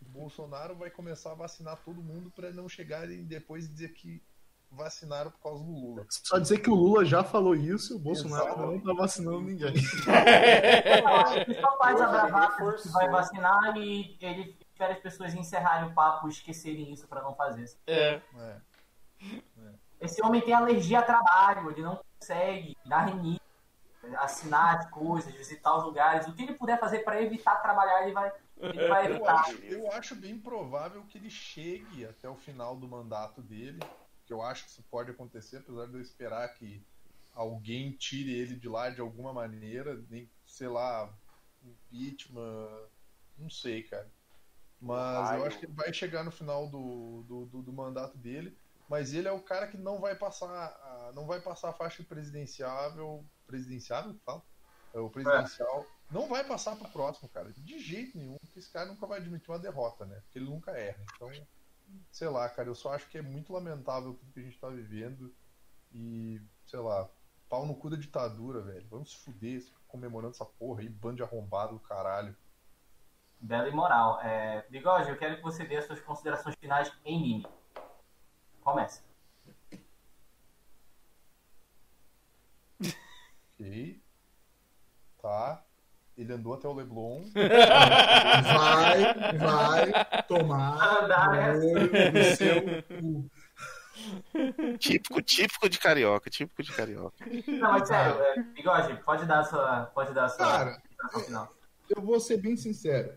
o 0.00 0.08
Bolsonaro 0.10 0.74
vai 0.74 0.90
começar 0.90 1.32
a 1.32 1.36
vacinar 1.36 1.76
todo 1.84 2.02
mundo 2.02 2.30
para 2.30 2.50
não 2.52 2.68
chegarem 2.68 3.24
depois 3.24 3.68
dizer 3.68 3.94
que 3.94 4.22
vacinaram 4.70 5.30
por 5.30 5.40
causa 5.40 5.64
do 5.64 5.70
Lula. 5.70 6.06
Só 6.08 6.38
dizer 6.38 6.58
que 6.58 6.70
o 6.70 6.74
Lula 6.74 7.04
já 7.04 7.22
falou 7.22 7.54
isso 7.54 7.92
e 7.92 7.96
o 7.96 7.98
Bolsonaro 7.98 8.72
não 8.72 8.80
tá 8.80 8.92
vacinando 8.94 9.42
ninguém. 9.42 9.74
ele 9.74 9.80
só 11.60 11.78
faz 11.78 12.00
a 12.00 12.08
bravata 12.08 12.76
que 12.82 12.88
vai 12.88 13.10
vacinar 13.10 13.76
e 13.76 14.16
ele 14.20 14.56
espera 14.82 14.92
as 14.92 14.98
pessoas 14.98 15.34
encerrarem 15.34 15.90
o 15.90 15.94
papo 15.94 16.26
e 16.26 16.30
esquecerem 16.30 16.92
isso 16.92 17.06
pra 17.06 17.22
não 17.22 17.34
fazer. 17.34 17.70
É. 17.86 18.20
É. 18.36 18.56
Esse 20.00 20.22
homem 20.24 20.40
tem 20.40 20.52
alergia 20.52 20.98
a 20.98 21.02
trabalho, 21.02 21.70
ele 21.70 21.82
não 21.82 22.02
consegue 22.18 22.76
dar 22.84 23.06
rinite, 23.06 23.40
assinar 24.18 24.78
as 24.78 24.90
coisas, 24.90 25.32
visitar 25.32 25.76
os 25.76 25.84
lugares. 25.84 26.26
O 26.26 26.34
que 26.34 26.42
ele 26.42 26.54
puder 26.54 26.78
fazer 26.80 27.00
pra 27.00 27.22
evitar 27.22 27.56
trabalhar, 27.62 28.02
ele 28.02 28.12
vai, 28.12 28.32
ele 28.58 28.88
vai 28.88 29.06
Eu 29.06 29.10
evitar. 29.10 29.40
acho, 29.40 29.56
eu 29.62 29.92
acho 29.92 30.16
bem 30.16 30.38
provável 30.38 31.04
que 31.04 31.18
ele 31.18 31.30
chegue 31.30 32.04
até 32.04 32.28
o 32.28 32.34
final 32.34 32.76
do 32.76 32.88
mandato 32.88 33.40
dele, 33.40 33.78
que 34.26 34.32
eu 34.32 34.42
acho 34.42 34.64
que 34.64 34.70
isso 34.70 34.84
pode 34.90 35.12
acontecer, 35.12 35.58
apesar 35.58 35.86
de 35.86 35.94
eu 35.94 36.00
esperar 36.00 36.52
que 36.54 36.84
alguém 37.32 37.92
tire 37.92 38.34
ele 38.34 38.56
de 38.56 38.68
lá 38.68 38.90
de 38.90 39.00
alguma 39.00 39.32
maneira, 39.32 40.02
nem, 40.10 40.28
sei 40.44 40.68
lá, 40.68 41.08
impeachment, 41.64 42.88
não 43.38 43.48
sei, 43.48 43.84
cara. 43.84 44.10
Mas 44.82 45.32
eu 45.32 45.44
Raio. 45.44 45.46
acho 45.46 45.58
que 45.60 45.66
ele 45.66 45.74
vai 45.74 45.92
chegar 45.92 46.24
no 46.24 46.30
final 46.32 46.68
do, 46.70 47.22
do, 47.24 47.46
do- 47.46 47.62
do 47.62 47.72
mandato 47.72 48.18
dele, 48.18 48.58
mas 48.88 49.14
ele 49.14 49.28
é 49.28 49.32
o 49.32 49.42
cara 49.42 49.68
que 49.68 49.76
não 49.76 50.00
vai 50.00 50.16
passar, 50.18 50.48
a- 50.50 51.12
não 51.14 51.26
vai 51.26 51.40
passar 51.40 51.70
a 51.70 51.72
faixa 51.74 52.02
presidenciável, 52.04 53.30
presidenciável, 53.46 54.18
fala? 54.24 54.42
É, 54.94 54.98
o 54.98 55.08
presidencial, 55.10 55.86
não 56.10 56.28
vai 56.28 56.46
passar 56.46 56.76
pro 56.76 56.90
próximo, 56.90 57.28
cara, 57.30 57.52
de 57.52 57.78
jeito 57.78 58.18
nenhum, 58.18 58.36
porque 58.40 58.58
esse 58.58 58.70
cara 58.70 58.86
nunca 58.90 59.06
vai 59.06 59.20
admitir 59.20 59.50
uma 59.50 59.58
derrota, 59.58 60.04
né? 60.04 60.20
Porque 60.22 60.38
ele 60.38 60.46
nunca 60.50 60.72
erra. 60.72 61.02
Então, 61.14 61.30
sei 62.10 62.28
lá, 62.28 62.48
cara, 62.48 62.68
eu 62.68 62.74
só 62.74 62.92
acho 62.94 63.08
que 63.08 63.18
é 63.18 63.22
muito 63.22 63.52
lamentável 63.52 64.14
tudo 64.14 64.32
que 64.32 64.40
a 64.40 64.42
gente 64.42 64.58
tá 64.60 64.68
vivendo 64.68 65.34
e, 65.92 66.40
sei 66.66 66.80
lá, 66.80 67.10
pau 67.48 67.66
no 67.66 67.78
cu 67.78 67.90
da 67.90 67.96
ditadura, 67.96 68.62
velho. 68.62 68.88
Vamos 68.88 69.12
se 69.12 69.18
fuder 69.24 69.62
comemorando 69.86 70.34
essa 70.34 70.46
porra 70.46 70.80
aí, 70.82 70.88
bando 70.88 71.16
de 71.16 71.22
arrombado 71.22 71.74
do 71.74 71.80
caralho. 71.80 72.36
Bela 73.42 73.68
e 73.68 73.72
moral. 73.72 74.20
É, 74.22 74.64
Bigode, 74.70 75.10
eu 75.10 75.16
quero 75.16 75.36
que 75.36 75.42
você 75.42 75.64
dê 75.64 75.76
as 75.76 75.84
suas 75.84 76.00
considerações 76.00 76.54
finais 76.60 76.92
em 77.04 77.20
mim. 77.20 77.44
Comece. 78.60 79.02
Ok. 83.54 84.00
Tá. 85.20 85.64
Ele 86.16 86.32
andou 86.32 86.54
até 86.54 86.68
o 86.68 86.72
Leblon. 86.72 87.22
Vai, 87.34 89.02
vai 89.38 90.22
tomar 90.28 91.08
no 91.08 91.72
olho 91.72 92.12
do 92.12 92.24
seu 92.36 92.62
cu. 92.82 93.30
Típico, 94.78 95.22
típico 95.22 95.68
de 95.68 95.78
carioca, 95.78 96.28
típico 96.28 96.60
de 96.62 96.72
carioca. 96.72 97.16
Não, 97.46 97.72
mas 97.72 97.86
sério, 97.88 98.20
é, 98.20 98.42
Bigode, 98.42 99.00
pode 99.04 99.24
dar 99.26 99.40
a 99.40 99.44
sua, 99.44 99.86
pode 99.86 100.12
dar 100.12 100.24
a 100.24 100.28
sua 100.28 100.44
Cara, 100.46 100.72
consideração 100.82 101.20
final. 101.24 101.54
eu 101.88 102.02
vou 102.02 102.18
ser 102.20 102.36
bem 102.38 102.56
sincero. 102.56 103.16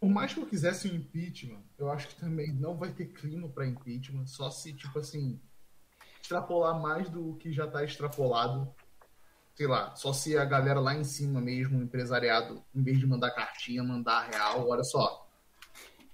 Por 0.00 0.08
mais 0.08 0.32
que 0.32 0.40
eu 0.40 0.46
quisesse 0.46 0.88
um 0.88 0.94
impeachment, 0.94 1.62
eu 1.76 1.90
acho 1.90 2.08
que 2.08 2.16
também 2.16 2.52
não 2.52 2.76
vai 2.76 2.92
ter 2.92 3.06
clima 3.06 3.48
para 3.48 3.66
impeachment, 3.66 4.26
só 4.26 4.48
se, 4.50 4.72
tipo 4.72 4.98
assim, 4.98 5.40
extrapolar 6.22 6.80
mais 6.80 7.08
do 7.10 7.34
que 7.36 7.52
já 7.52 7.66
tá 7.66 7.82
extrapolado. 7.82 8.72
Sei 9.54 9.66
lá, 9.66 9.96
só 9.96 10.12
se 10.12 10.38
a 10.38 10.44
galera 10.44 10.78
lá 10.78 10.94
em 10.94 11.02
cima 11.02 11.40
mesmo, 11.40 11.78
o 11.78 11.82
empresariado, 11.82 12.62
em 12.72 12.82
vez 12.82 12.98
de 12.98 13.06
mandar 13.06 13.32
cartinha, 13.32 13.82
mandar 13.82 14.28
real, 14.30 14.68
olha 14.68 14.84
só. 14.84 15.28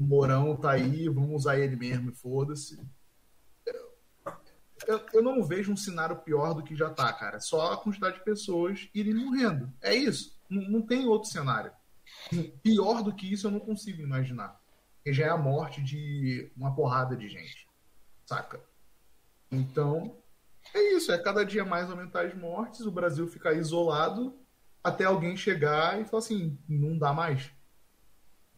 O 0.01 0.05
Mourão 0.05 0.57
tá 0.57 0.71
aí, 0.71 1.09
vamos 1.09 1.43
usar 1.43 1.59
ele 1.59 1.77
mesmo 1.77 2.11
foda-se. 2.15 2.81
Eu, 4.87 5.01
eu 5.13 5.23
não 5.23 5.45
vejo 5.45 5.73
um 5.73 5.77
cenário 5.77 6.17
pior 6.17 6.55
do 6.55 6.63
que 6.63 6.75
já 6.75 6.91
tá, 6.91 7.13
cara. 7.13 7.39
Só 7.39 7.73
a 7.73 7.77
quantidade 7.77 8.19
de 8.19 8.25
pessoas 8.25 8.89
irem 8.95 9.15
morrendo. 9.15 9.73
É 9.81 9.95
isso. 9.95 10.39
Não 10.49 10.83
tem 10.83 11.07
outro 11.07 11.31
cenário. 11.31 11.73
Pior 12.63 13.03
do 13.03 13.15
que 13.15 13.33
isso 13.33 13.47
eu 13.47 13.51
não 13.51 13.61
consigo 13.61 14.03
imaginar. 14.03 14.61
Porque 14.97 15.13
já 15.13 15.27
é 15.27 15.29
a 15.29 15.37
morte 15.37 15.83
de 15.83 16.51
uma 16.57 16.75
porrada 16.75 17.17
de 17.17 17.29
gente. 17.29 17.69
Saca? 18.25 18.61
Então, 19.51 20.17
é 20.73 20.97
isso. 20.97 21.13
É 21.13 21.19
cada 21.19 21.45
dia 21.45 21.65
mais 21.65 21.91
aumentar 21.91 22.25
as 22.25 22.35
mortes, 22.35 22.81
o 22.81 22.91
Brasil 22.91 23.29
ficar 23.29 23.53
isolado 23.53 24.35
até 24.83 25.05
alguém 25.05 25.37
chegar 25.37 26.01
e 26.01 26.05
falar 26.05 26.23
assim: 26.23 26.59
não 26.69 26.99
dá 26.99 27.13
mais. 27.13 27.51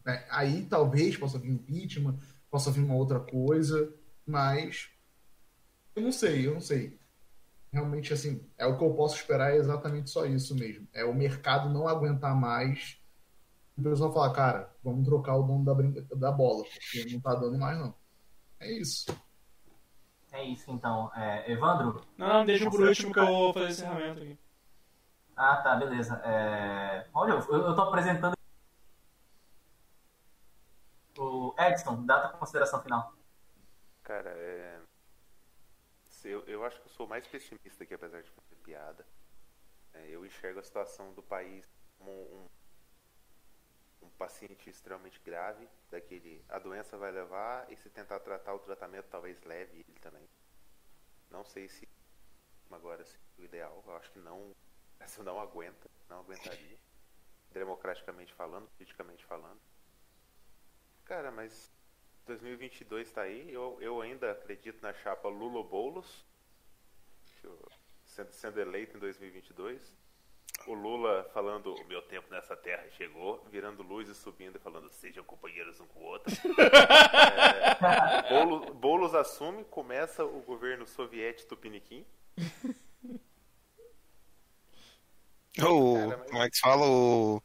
É, 0.05 0.25
aí 0.29 0.65
talvez 0.65 1.17
possa 1.17 1.37
vir 1.37 1.51
impeachment, 1.51 2.17
possa 2.49 2.71
vir 2.71 2.83
uma 2.83 2.95
outra 2.95 3.19
coisa, 3.19 3.93
mas 4.25 4.89
eu 5.95 6.01
não 6.01 6.11
sei, 6.11 6.47
eu 6.47 6.53
não 6.53 6.61
sei. 6.61 6.97
Realmente, 7.71 8.13
assim, 8.13 8.41
é 8.57 8.65
o 8.65 8.77
que 8.77 8.83
eu 8.83 8.93
posso 8.93 9.15
esperar, 9.15 9.51
é 9.51 9.57
exatamente 9.57 10.09
só 10.09 10.25
isso 10.25 10.55
mesmo. 10.55 10.87
É 10.93 11.03
o 11.03 11.13
mercado 11.13 11.69
não 11.69 11.87
aguentar 11.87 12.33
mais 12.33 12.96
o 13.77 13.83
pessoal 13.83 14.11
falar, 14.11 14.33
cara, 14.33 14.75
vamos 14.83 15.05
trocar 15.05 15.35
o 15.35 15.43
dono 15.43 15.63
da, 15.63 15.73
brinca... 15.73 16.01
da 16.15 16.31
bola, 16.31 16.63
porque 16.63 17.13
não 17.13 17.21
tá 17.21 17.35
dando 17.35 17.57
mais, 17.59 17.77
não. 17.77 17.93
É 18.59 18.71
isso. 18.71 19.05
É 20.31 20.43
isso 20.43 20.71
então. 20.71 21.11
É, 21.15 21.51
Evandro? 21.51 22.01
Não, 22.17 22.27
não, 22.27 22.45
deixa 22.45 22.69
por 22.69 22.81
último 22.81 23.13
que 23.13 23.19
eu 23.19 23.25
vou 23.25 23.53
fazer 23.53 23.69
encerramento 23.69 24.21
aqui. 24.21 24.39
Ah, 25.35 25.57
tá, 25.57 25.75
beleza. 25.75 26.15
É, 26.25 27.07
Olha, 27.13 27.33
eu, 27.33 27.55
eu 27.55 27.75
tô 27.75 27.81
apresentando 27.83 28.35
o 31.19 31.55
Edson, 31.59 32.05
dá 32.05 32.17
a 32.17 32.29
tua 32.29 32.39
consideração 32.39 32.81
final. 32.81 33.13
Cara, 34.03 34.29
é. 34.29 34.79
Eu, 36.23 36.43
eu 36.45 36.65
acho 36.65 36.79
que 36.81 36.87
eu 36.87 36.91
sou 36.91 37.07
mais 37.07 37.25
pessimista 37.25 37.83
aqui, 37.83 37.93
apesar 37.93 38.21
de 38.21 38.29
fazer 38.31 38.55
piada. 38.63 39.05
É, 39.93 40.09
eu 40.09 40.25
enxergo 40.25 40.59
a 40.59 40.63
situação 40.63 41.13
do 41.13 41.23
país 41.23 41.65
como 41.97 42.11
um, 42.11 42.47
um 44.07 44.17
paciente 44.17 44.69
extremamente 44.69 45.19
grave, 45.19 45.67
daquele 45.91 46.43
a 46.49 46.57
doença 46.57 46.97
vai 46.97 47.11
levar 47.11 47.71
e 47.71 47.75
se 47.75 47.89
tentar 47.89 48.19
tratar 48.19 48.53
o 48.53 48.59
tratamento 48.59 49.07
talvez 49.09 49.41
leve 49.43 49.79
ele 49.79 49.99
também. 49.99 50.27
Não 51.29 51.43
sei 51.43 51.67
se 51.67 51.87
agora 52.71 53.03
se 53.03 53.17
o 53.37 53.43
ideal, 53.43 53.83
eu 53.85 53.95
acho 53.97 54.11
que 54.11 54.19
não, 54.19 54.55
Brasil 54.97 55.23
não 55.23 55.39
aguenta, 55.39 55.89
não 56.09 56.19
aguentaria, 56.19 56.77
democraticamente 57.51 58.33
falando, 58.33 58.67
politicamente 58.77 59.25
falando. 59.25 59.59
Cara, 61.05 61.31
mas 61.31 61.71
2022 62.25 63.11
tá 63.11 63.21
aí, 63.21 63.51
eu, 63.51 63.77
eu 63.81 64.01
ainda 64.01 64.31
acredito 64.31 64.81
na 64.81 64.93
chapa 64.93 65.27
Lula 65.27 65.63
Boulos, 65.63 66.25
sendo, 68.05 68.31
sendo 68.31 68.59
eleito 68.59 68.97
em 68.97 68.99
2022. 68.99 69.93
O 70.67 70.73
Lula 70.73 71.23
falando, 71.33 71.73
o 71.73 71.87
meu 71.87 72.01
tempo 72.01 72.27
nessa 72.29 72.55
terra 72.55 72.83
chegou, 72.97 73.41
virando 73.49 73.81
luz 73.83 74.09
e 74.09 74.15
subindo 74.15 74.57
e 74.57 74.59
falando, 74.59 74.89
sejam 74.91 75.23
companheiros 75.23 75.79
um 75.79 75.85
com 75.87 75.99
o 76.01 76.03
outro. 76.03 76.33
É, 76.59 78.29
Boulos, 78.29 78.69
Boulos 78.75 79.15
assume, 79.15 79.63
começa 79.65 80.25
o 80.25 80.41
governo 80.41 80.85
soviético 80.85 81.49
Tupiniquim. 81.49 82.05
O, 85.59 85.93
Cara, 85.95 86.17
mas- 86.17 86.27
como 86.29 86.43
é 86.43 86.49
que 86.49 86.55
se 86.55 86.61
fala? 86.61 86.85
O, 86.85 87.41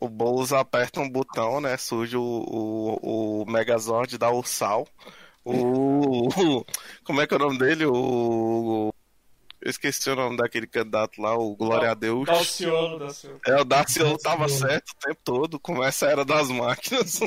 o 0.00 0.08
Boulos 0.08 0.52
aperta 0.52 1.00
um 1.00 1.08
botão, 1.08 1.60
né? 1.60 1.76
Surge 1.76 2.16
o, 2.16 2.22
o, 2.22 3.42
o 3.42 3.46
Megazord, 3.50 4.18
dá 4.18 4.30
o 4.30 4.42
sal. 4.42 4.86
O. 5.44 6.28
o- 6.60 6.66
Como 7.04 7.20
é 7.20 7.26
que 7.26 7.34
é 7.34 7.36
o 7.36 7.40
nome 7.40 7.58
dele? 7.58 7.86
O. 7.86 8.93
Eu 9.64 9.70
esqueci 9.70 10.10
o 10.10 10.14
nome 10.14 10.36
daquele 10.36 10.66
candidato 10.66 11.22
lá, 11.22 11.34
o 11.34 11.56
Glória 11.56 11.90
a 11.90 11.94
Deus. 11.94 12.26
Dalciolo, 12.26 12.98
Dalciolo. 12.98 13.40
É, 13.46 13.56
o 13.58 13.64
Daciolo 13.64 14.18
tava 14.18 14.42
Daciolo. 14.42 14.68
certo 14.70 14.90
o 14.90 14.96
tempo 14.96 15.20
todo. 15.24 15.58
Começa 15.58 16.06
a 16.06 16.10
era 16.10 16.22
das 16.22 16.50
máquinas. 16.50 17.18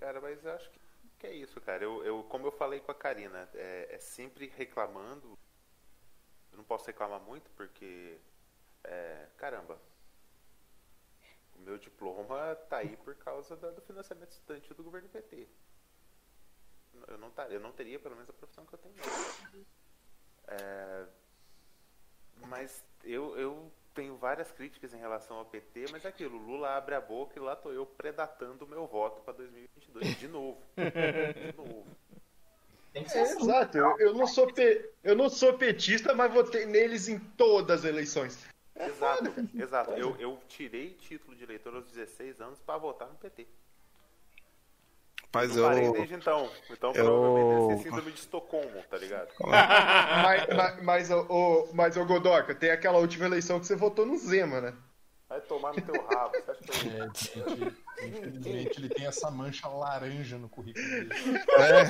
Cara, 0.00 0.20
mas 0.20 0.44
eu 0.44 0.52
acho 0.52 0.70
que, 0.70 0.80
que 1.20 1.26
é 1.26 1.32
isso, 1.34 1.60
cara. 1.60 1.82
Eu, 1.84 2.04
eu, 2.04 2.22
como 2.24 2.46
eu 2.46 2.52
falei 2.52 2.80
com 2.80 2.90
a 2.90 2.94
Karina, 2.94 3.48
é, 3.54 3.88
é 3.94 3.98
sempre 3.98 4.52
reclamando. 4.56 5.38
Eu 6.52 6.58
não 6.58 6.64
posso 6.64 6.86
reclamar 6.86 7.20
muito 7.20 7.50
porque. 7.56 8.18
é, 8.84 9.26
caramba. 9.38 9.78
O 11.56 11.60
meu 11.62 11.78
diploma 11.78 12.56
tá 12.68 12.78
aí 12.78 12.96
por 12.96 13.14
causa 13.14 13.56
da- 13.56 13.70
do 13.70 13.80
financiamento 13.82 14.32
estudante 14.32 14.74
do 14.74 14.82
governo 14.82 15.08
PT. 15.08 15.46
Eu 17.08 17.18
não, 17.18 17.30
tar- 17.30 17.50
eu 17.50 17.60
não 17.60 17.72
teria 17.72 17.98
pelo 17.98 18.14
menos 18.14 18.30
a 18.30 18.32
profissão 18.32 18.64
que 18.66 18.74
eu 18.74 18.78
tenho 18.78 18.94
hoje. 18.94 19.66
É, 20.48 21.04
mas 22.48 22.84
eu, 23.04 23.36
eu 23.38 23.72
tenho 23.94 24.16
várias 24.16 24.50
críticas 24.50 24.92
em 24.92 24.98
relação 24.98 25.36
ao 25.36 25.44
PT, 25.44 25.86
mas 25.92 26.04
é 26.04 26.08
aquilo, 26.08 26.36
Lula 26.36 26.70
abre 26.76 26.94
a 26.94 27.00
boca 27.00 27.38
e 27.38 27.42
lá 27.42 27.54
tô 27.56 27.70
eu 27.70 27.86
predatando 27.86 28.64
o 28.64 28.68
meu 28.68 28.86
voto 28.86 29.22
para 29.22 29.34
2022 29.34 30.18
de 30.18 30.28
novo. 30.28 30.60
De 30.76 31.56
novo. 31.56 31.86
É, 32.94 33.00
assim. 33.00 33.18
exato. 33.42 33.76
Eu, 33.76 33.98
eu 33.98 34.14
não 34.14 34.26
sou 34.26 34.52
pe- 34.52 34.88
eu 35.02 35.16
não 35.16 35.28
sou 35.28 35.58
petista, 35.58 36.14
mas 36.14 36.32
votei 36.32 36.64
neles 36.64 37.08
em 37.08 37.18
todas 37.18 37.80
as 37.80 37.84
eleições. 37.84 38.46
Exato, 38.76 39.32
cara, 39.32 39.48
exato. 39.54 39.90
Eu, 39.92 40.16
eu 40.20 40.38
tirei 40.48 40.90
título 40.94 41.36
de 41.36 41.42
eleitor 41.42 41.74
aos 41.74 41.86
16 41.86 42.40
anos 42.40 42.60
para 42.60 42.78
votar 42.78 43.08
no 43.08 43.16
PT. 43.16 43.48
Mas 45.34 45.56
Não 45.56 45.64
parei 45.68 45.86
eu. 45.88 45.92
desde 45.92 46.14
então. 46.14 46.48
Então 46.70 46.92
eu- 46.94 47.04
provavelmente 47.04 47.74
esse 47.74 47.82
síndrome 47.84 48.12
de 48.12 48.18
Estocolmo, 48.20 48.82
tá 48.88 48.96
ligado? 48.96 49.28
Mas, 49.40 50.46
mas, 50.56 50.82
mas, 50.82 51.10
ô, 51.10 51.26
ô, 51.28 51.68
mas, 51.74 51.96
ô 51.96 52.04
Godoca, 52.04 52.54
tem 52.54 52.70
aquela 52.70 52.98
última 52.98 53.26
eleição 53.26 53.58
que 53.60 53.66
você 53.66 53.74
votou 53.76 54.06
no 54.06 54.16
Zema, 54.16 54.60
né? 54.60 54.74
Vai 55.28 55.40
tomar 55.40 55.72
no 55.74 55.80
teu 55.82 56.00
rabo. 56.06 56.32
Você 56.36 56.50
acha 56.50 56.60
que 56.62 56.70
eu... 56.70 57.02
É, 57.02 57.06
infelizmente, 57.06 57.78
infelizmente 58.02 58.78
ele 58.80 58.88
tem 58.90 59.06
essa 59.06 59.30
mancha 59.30 59.66
laranja 59.68 60.38
no 60.38 60.48
currículo 60.48 60.84
dele. 60.86 61.10
É. 61.58 61.84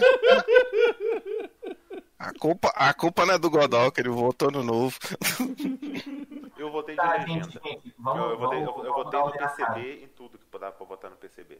A 2.18 2.32
culpa, 2.39 2.68
a 2.74 2.94
culpa 2.94 3.26
não 3.26 3.34
é 3.34 3.39
do 3.39 3.50
Godal, 3.50 3.90
que 3.92 4.00
ele 4.00 4.08
votou 4.08 4.50
no 4.50 4.62
novo. 4.62 4.97
eu 6.56 6.70
votei 6.70 6.94
de 6.94 7.00
Tá, 7.02 7.12
legenda. 7.18 7.50
gente, 7.62 7.94
vamos, 7.98 8.23
eu, 8.24 8.31
eu 8.31 8.39
votei, 8.39 8.58
eu, 8.62 8.66
vamos, 8.66 8.84
eu 8.86 8.92
votei 8.94 9.20
no. 9.20 9.32
PCB 9.32 10.05
em 10.05 10.08
tudo 10.08 10.39
que 10.39 10.58
dava 10.58 10.73
pra 10.73 10.86
votar 10.86 11.10
no 11.10 11.16
PCB. 11.16 11.58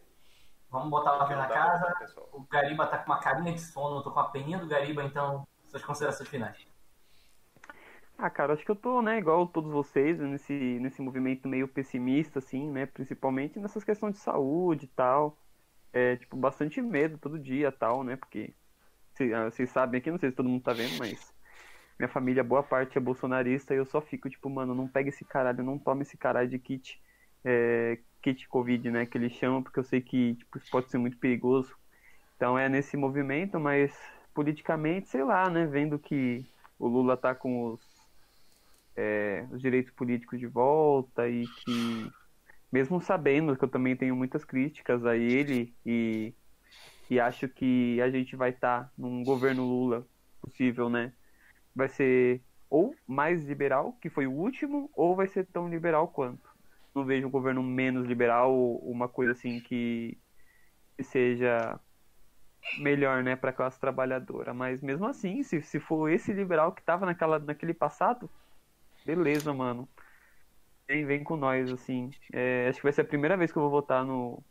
Vamos 0.75 0.91
botar 0.91 1.13
ordem 1.13 1.37
na 1.37 1.47
casa. 1.47 1.95
O 2.33 2.41
Gariba 2.51 2.85
tá 2.89 2.99
com 2.99 3.13
uma 3.13 3.21
carinha 3.21 3.53
de 3.53 3.61
sono, 3.61 3.99
eu 3.99 4.03
tô 4.03 4.11
com 4.11 4.19
a 4.19 4.29
peninha 4.31 4.59
do 4.59 4.67
Gariba, 4.67 5.05
então, 5.05 5.47
suas 5.67 5.85
considerações 5.85 6.29
finais. 6.29 6.67
Ah, 8.19 8.29
cara, 8.29 8.55
acho 8.55 8.65
que 8.65 8.71
eu 8.73 8.75
tô, 8.77 9.01
né, 9.01 9.19
igual 9.19 9.47
todos 9.47 9.71
vocês, 9.71 10.19
nesse, 10.19 10.53
nesse 10.53 11.01
movimento 11.01 11.47
meio 11.47 11.69
pessimista, 11.69 12.41
assim, 12.41 12.69
né, 12.73 12.87
principalmente 12.87 13.57
nessas 13.61 13.85
questões 13.85 14.15
de 14.15 14.21
saúde 14.21 14.87
e 14.87 14.89
tal. 14.89 15.39
É, 15.93 16.17
tipo, 16.17 16.37
bastante 16.37 16.83
medo 16.83 17.19
todo 17.19 17.39
dia 17.39 17.71
tal, 17.71 18.03
né, 18.03 18.17
porque 18.17 18.53
ah, 19.33 19.51
vocês 19.51 19.71
sabem 19.71 20.01
aqui, 20.01 20.11
não 20.11 20.19
sei 20.19 20.31
se 20.31 20.37
todo 20.37 20.49
mundo 20.49 20.65
tá 20.65 20.73
vendo, 20.73 20.99
mas 20.99 21.33
minha 21.97 22.09
família, 22.09 22.43
boa 22.43 22.65
parte 22.65 22.99
é 22.99 23.01
bolsonarista 23.01 23.75
e 23.75 23.77
eu 23.77 23.87
só 23.87 24.01
fico, 24.01 24.29
tipo, 24.29 24.51
mano, 24.51 24.75
não 24.75 24.89
pega 24.89 25.09
esse 25.09 25.25
caralho, 25.25 25.63
não 25.63 25.79
toma 25.79 26.03
esse 26.03 26.17
caralho 26.17 26.49
de 26.49 26.59
kit, 26.59 27.01
é, 27.45 28.01
kit 28.25 28.49
Covid, 28.49 28.91
né, 28.91 29.05
que 29.05 29.19
eles 29.19 29.33
chamam, 29.35 29.63
porque 29.63 29.79
eu 29.79 29.85
sei 29.85 30.01
que, 30.01 30.35
tipo, 30.37 30.57
isso 30.57 30.71
pode 30.71 30.91
ser 30.91 30.97
muito 30.97 31.19
perigoso. 31.19 31.77
Então 32.37 32.59
é 32.59 32.69
nesse 32.71 32.97
movimento, 32.97 33.61
mas 33.61 33.95
politicamente, 34.33 35.09
sei 35.09 35.23
lá, 35.23 35.51
né, 35.51 35.67
vendo 35.67 35.99
que 35.99 36.45
o 36.79 36.89
Lula 36.89 37.17
tá 37.17 37.35
com 37.35 37.73
os 37.73 37.81
é, 38.97 39.47
os 39.53 39.61
direitos 39.61 39.93
políticos 39.93 40.39
de 40.39 40.47
volta 40.47 41.29
e 41.29 41.45
que, 41.47 42.11
mesmo 42.73 43.01
sabendo 43.01 43.57
que 43.57 43.65
eu 43.65 43.69
também 43.69 43.97
tenho 43.97 44.17
muitas 44.17 44.45
críticas 44.45 45.05
a 45.05 45.17
ele 45.17 45.75
e, 45.85 46.33
e 47.11 47.21
acho 47.21 47.49
que 47.49 48.01
a 48.01 48.11
gente 48.11 48.37
vai 48.37 48.51
estar 48.51 48.91
num 48.97 49.25
governo 49.25 49.65
Lula 49.65 50.07
possível, 50.41 50.89
né? 50.89 51.13
Vai 51.75 51.89
ser 51.89 52.43
ou 52.71 52.95
mais 53.07 53.45
liberal, 53.45 53.93
que 54.01 54.09
foi 54.11 54.27
o 54.27 54.33
último, 54.33 54.91
ou 54.95 55.17
vai 55.17 55.29
ser 55.29 55.47
tão 55.47 55.69
liberal 55.69 56.09
quanto. 56.09 56.54
Não 56.95 57.05
vejo 57.05 57.27
um 57.29 57.31
governo 57.31 57.63
menos 57.63 58.07
liberal 58.07 58.53
ou 58.55 58.91
uma 58.91 59.09
coisa 59.09 59.33
assim 59.33 59.61
que, 59.61 60.21
seja 61.03 61.81
melhor, 62.73 63.23
né, 63.25 63.37
para 63.37 63.51
a 63.51 63.53
classe 63.53 63.81
trabalhadora. 63.81 64.55
Mas 64.55 64.83
mesmo 64.83 65.07
assim, 65.07 65.43
se, 65.43 65.63
se 65.63 65.81
for 65.81 66.11
esse 66.11 66.33
liberal 66.33 66.75
que 66.75 66.85
tava 66.85 67.07
naquela, 67.07 67.39
naquele 67.39 67.75
passado, 67.75 68.31
beleza, 69.05 69.53
mano. 69.55 69.91
Vem, 70.89 71.07
vem 71.07 71.25
com 71.25 71.37
nós, 71.37 71.71
assim. 71.71 72.15
É, 72.33 72.69
acho 72.69 72.79
que 72.79 72.83
vai 72.85 72.93
ser 72.93 73.03
a 73.03 73.05
primeira 73.05 73.37
vez 73.37 73.51
que 73.53 73.59
eu 73.59 73.63
vou 73.63 73.71
votar 73.71 74.05
no. 74.05 74.45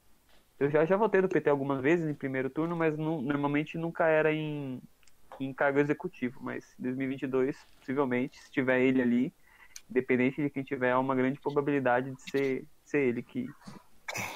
Eu 0.60 0.70
já, 0.72 0.86
já 0.86 0.98
votei 0.98 1.22
do 1.22 1.30
PT 1.30 1.50
algumas 1.50 1.82
vezes 1.82 2.08
em 2.10 2.16
primeiro 2.16 2.50
turno, 2.50 2.76
mas 2.78 2.98
nu- 2.98 3.22
normalmente 3.22 3.78
nunca 3.78 4.08
era 4.08 4.34
em, 4.34 4.82
em 5.40 5.54
cargo 5.54 5.80
executivo. 5.80 6.42
Mas 6.44 6.76
2022, 6.80 7.58
possivelmente, 7.76 8.38
se 8.40 8.52
tiver 8.52 8.82
ele 8.82 9.02
ali, 9.02 9.36
independente 9.94 10.42
de 10.42 10.50
quem 10.50 10.64
tiver, 10.64 10.92
há 10.92 11.00
uma 11.00 11.16
grande 11.16 11.40
probabilidade 11.40 12.12
de 12.12 12.22
ser, 12.24 12.66
ser 12.84 13.08
ele 13.08 13.22
que, 13.22 13.48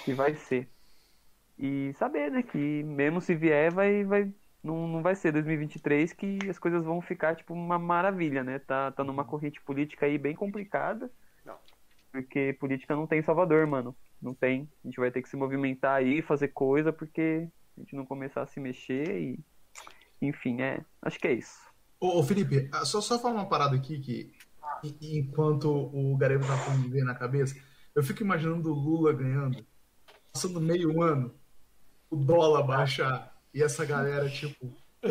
que 0.05 0.13
vai 0.13 0.35
ser. 0.35 0.69
E 1.57 1.91
saber, 1.95 2.29
né, 2.31 2.43
que 2.43 2.83
mesmo 2.83 3.19
se 3.19 3.33
vier, 3.33 3.73
vai, 3.73 4.03
vai, 4.03 4.31
não, 4.63 4.87
não 4.87 5.01
vai 5.01 5.15
ser 5.15 5.31
2023 5.31 6.13
que 6.13 6.37
as 6.47 6.59
coisas 6.59 6.83
vão 6.83 7.01
ficar, 7.01 7.35
tipo, 7.35 7.53
uma 7.53 7.79
maravilha, 7.79 8.43
né? 8.43 8.59
Tá, 8.59 8.91
tá 8.91 9.03
numa 9.03 9.25
corrente 9.25 9.59
política 9.61 10.05
aí 10.05 10.19
bem 10.19 10.35
complicada. 10.35 11.11
Não. 11.43 11.57
Porque 12.11 12.55
política 12.59 12.95
não 12.95 13.07
tem 13.07 13.23
salvador, 13.23 13.65
mano. 13.65 13.95
Não 14.21 14.35
tem. 14.35 14.69
A 14.83 14.87
gente 14.87 14.99
vai 14.99 15.09
ter 15.09 15.21
que 15.21 15.29
se 15.29 15.35
movimentar 15.35 15.95
aí, 15.95 16.21
fazer 16.21 16.49
coisa, 16.49 16.93
porque 16.93 17.47
a 17.75 17.79
gente 17.79 17.95
não 17.95 18.05
começar 18.05 18.43
a 18.43 18.47
se 18.47 18.59
mexer 18.59 19.19
e. 19.19 19.39
Enfim, 20.21 20.61
é. 20.61 20.83
Acho 21.01 21.19
que 21.19 21.27
é 21.27 21.33
isso. 21.33 21.67
Ô, 21.99 22.19
ô, 22.19 22.23
Felipe, 22.23 22.69
ah, 22.71 22.85
só, 22.85 23.01
só 23.01 23.17
falar 23.17 23.33
uma 23.33 23.49
parada 23.49 23.75
aqui 23.75 23.99
que, 23.99 24.31
e- 24.83 25.17
enquanto 25.19 25.69
o 25.69 26.15
Gareba 26.17 26.45
tá 26.45 26.57
falando 26.57 26.83
de 26.83 26.89
ver 26.89 27.03
na 27.03 27.15
cabeça, 27.15 27.55
eu 27.95 28.03
fico 28.03 28.21
imaginando 28.23 28.71
o 28.71 28.75
Lula 28.75 29.13
ganhando, 29.13 29.65
passando 30.33 30.59
meio 30.61 31.01
ano, 31.01 31.33
o 32.09 32.15
dólar 32.15 32.63
baixar 32.63 33.35
e 33.53 33.61
essa 33.63 33.85
galera, 33.85 34.29
tipo, 34.29 34.71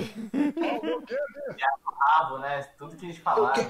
Rabo, 2.19 2.39
né? 2.39 2.63
Tudo 2.79 2.97
que 2.97 3.07
eles 3.07 3.19
falaram. 3.19 3.65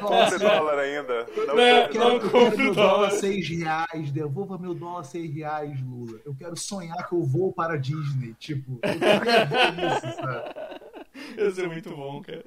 Compre 0.00 0.38
dólar 0.38 0.78
ainda. 0.78 1.26
Não 1.36 1.46
Não, 1.46 1.54
compre 1.54 1.62
eu 1.62 1.88
quero, 1.88 2.04
não 2.04 2.12
eu 2.14 2.20
quero 2.30 2.56
meu 2.58 2.74
dólar. 2.74 2.92
dólar 2.94 3.10
seis 3.10 3.48
reais, 3.48 4.10
devolva 4.10 4.58
meu 4.58 4.74
dólar 4.74 5.04
seis 5.04 5.32
reais, 5.34 5.80
Lula. 5.82 6.20
Eu 6.24 6.34
quero 6.34 6.56
sonhar 6.58 7.06
que 7.08 7.14
eu 7.14 7.22
vou 7.24 7.52
para 7.52 7.74
a 7.74 7.76
Disney, 7.76 8.34
tipo, 8.38 8.72
eu 8.82 8.98
quero 8.98 10.08
isso, 10.08 10.16
sabe? 10.16 10.54
Isso 11.36 11.60
é 11.60 11.66
muito 11.66 11.94
bom, 11.94 12.22
cara. 12.22 12.44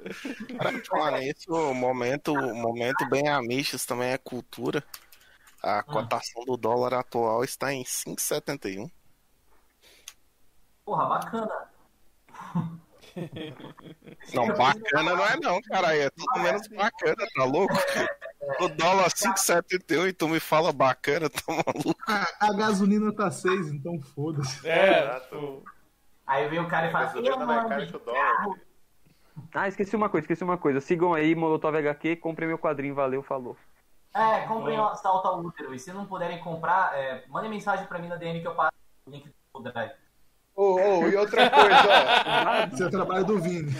Para 0.57 0.83
falar 0.85 1.19
nisso, 1.19 1.51
o 1.51 1.73
momento, 1.73 2.33
o 2.33 2.55
momento 2.55 3.07
bem 3.09 3.27
amistos 3.27 3.85
também 3.85 4.09
é 4.11 4.17
cultura. 4.17 4.83
A 5.61 5.81
cotação 5.81 6.43
do 6.45 6.55
dólar 6.57 6.93
atual 6.93 7.43
está 7.43 7.73
em 7.73 7.83
5,71. 7.83 8.89
Porra, 10.85 11.05
bacana. 11.07 11.69
Não, 14.33 14.47
bacana 14.47 15.15
não 15.15 15.25
é 15.25 15.37
não, 15.37 15.61
cara. 15.61 15.95
É 15.95 16.09
tudo 16.09 16.39
menos 16.41 16.67
bacana, 16.67 17.15
tá 17.35 17.43
louco? 17.45 17.73
O 18.59 18.67
dólar 18.69 19.09
5,71 19.09 20.07
e 20.09 20.13
tu 20.13 20.27
me 20.27 20.39
fala 20.39 20.71
bacana, 20.71 21.29
tá 21.29 21.41
maluco? 21.47 21.95
A, 22.07 22.47
a 22.47 22.53
gasolina 22.53 23.11
tá 23.13 23.31
seis, 23.31 23.67
então 23.67 23.99
foda-se. 24.01 24.67
É, 24.67 25.19
pô. 25.21 25.63
Aí 26.27 26.47
vem 26.49 26.59
o 26.59 26.67
cara 26.67 26.87
e 26.87 26.89
A 26.89 26.91
fala, 26.91 27.05
gasolina 27.05 27.35
"Ih, 27.35 27.45
mais 27.45 27.63
mano, 27.63 27.69
cara 27.69 27.97
o 27.97 27.99
dólar. 27.99 28.59
Ah, 29.55 29.69
esqueci 29.69 29.95
uma 29.95 30.09
coisa, 30.09 30.25
esqueci 30.25 30.43
uma 30.43 30.57
coisa. 30.57 30.81
Sigam 30.81 31.13
aí, 31.13 31.33
Molotov 31.33 31.77
HQ, 31.77 32.17
comprem 32.17 32.45
meu 32.45 32.59
quadrinho, 32.59 32.93
valeu, 32.93 33.23
falou. 33.23 33.55
É, 34.13 34.41
comprem 34.47 34.77
o 34.77 34.95
salto 34.95 35.25
ao 35.29 35.39
útero. 35.39 35.73
E 35.73 35.79
se 35.79 35.93
não 35.93 36.05
puderem 36.05 36.39
comprar, 36.39 36.93
é, 36.93 37.23
mandem 37.29 37.49
mensagem 37.49 37.87
pra 37.87 37.97
mim 37.97 38.09
na 38.09 38.17
DM 38.17 38.41
que 38.41 38.47
eu 38.47 38.53
passo 38.53 38.73
o 39.07 39.09
link 39.09 39.31
do 39.53 39.61
Drive. 39.61 39.93
Ô, 40.53 40.73
ô, 40.73 41.07
e 41.07 41.15
outra 41.15 41.49
coisa, 41.49 42.69
Você 42.69 42.83
é 42.83 42.87
o 42.87 42.91
trabalho 42.91 43.25
do 43.25 43.39
Vini. 43.39 43.71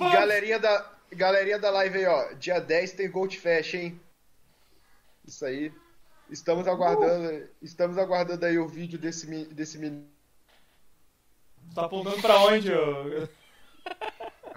ó. 0.00 0.10
galerinha, 0.10 0.58
da, 0.58 0.90
galerinha 1.12 1.60
da 1.60 1.70
live 1.70 1.98
aí, 1.98 2.06
ó. 2.06 2.34
Dia 2.34 2.60
10 2.60 2.92
tem 2.92 3.08
Gold 3.08 3.38
Fest, 3.38 3.74
hein? 3.74 4.00
Isso 5.24 5.46
aí. 5.46 5.72
Estamos 6.28 6.66
aguardando, 6.66 7.48
estamos 7.62 7.98
aguardando 7.98 8.46
aí 8.46 8.58
o 8.58 8.66
vídeo 8.66 8.98
desse, 8.98 9.26
desse 9.46 9.78
menino. 9.78 10.08
Tá 11.72 11.84
apontando 11.84 12.20
pra 12.20 12.38
onde, 12.46 12.72
ô? 12.72 13.28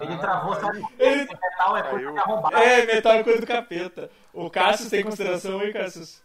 Ele 0.00 0.16
travou 0.18 0.54
só 0.54 0.70
porque 0.70 1.02
Ele- 1.02 1.26
metal 1.26 1.76
é 1.76 1.82
coisa 1.82 2.20
arrombar. 2.20 2.52
É, 2.62 2.86
metal 2.86 3.12
é 3.12 3.24
coisa 3.24 3.40
do 3.40 3.46
capeta. 3.46 4.10
O 4.32 4.48
Cassius 4.50 4.88
tem 4.90 5.02
consideração 5.02 5.58
aí, 5.60 5.72
Cassius? 5.72 6.22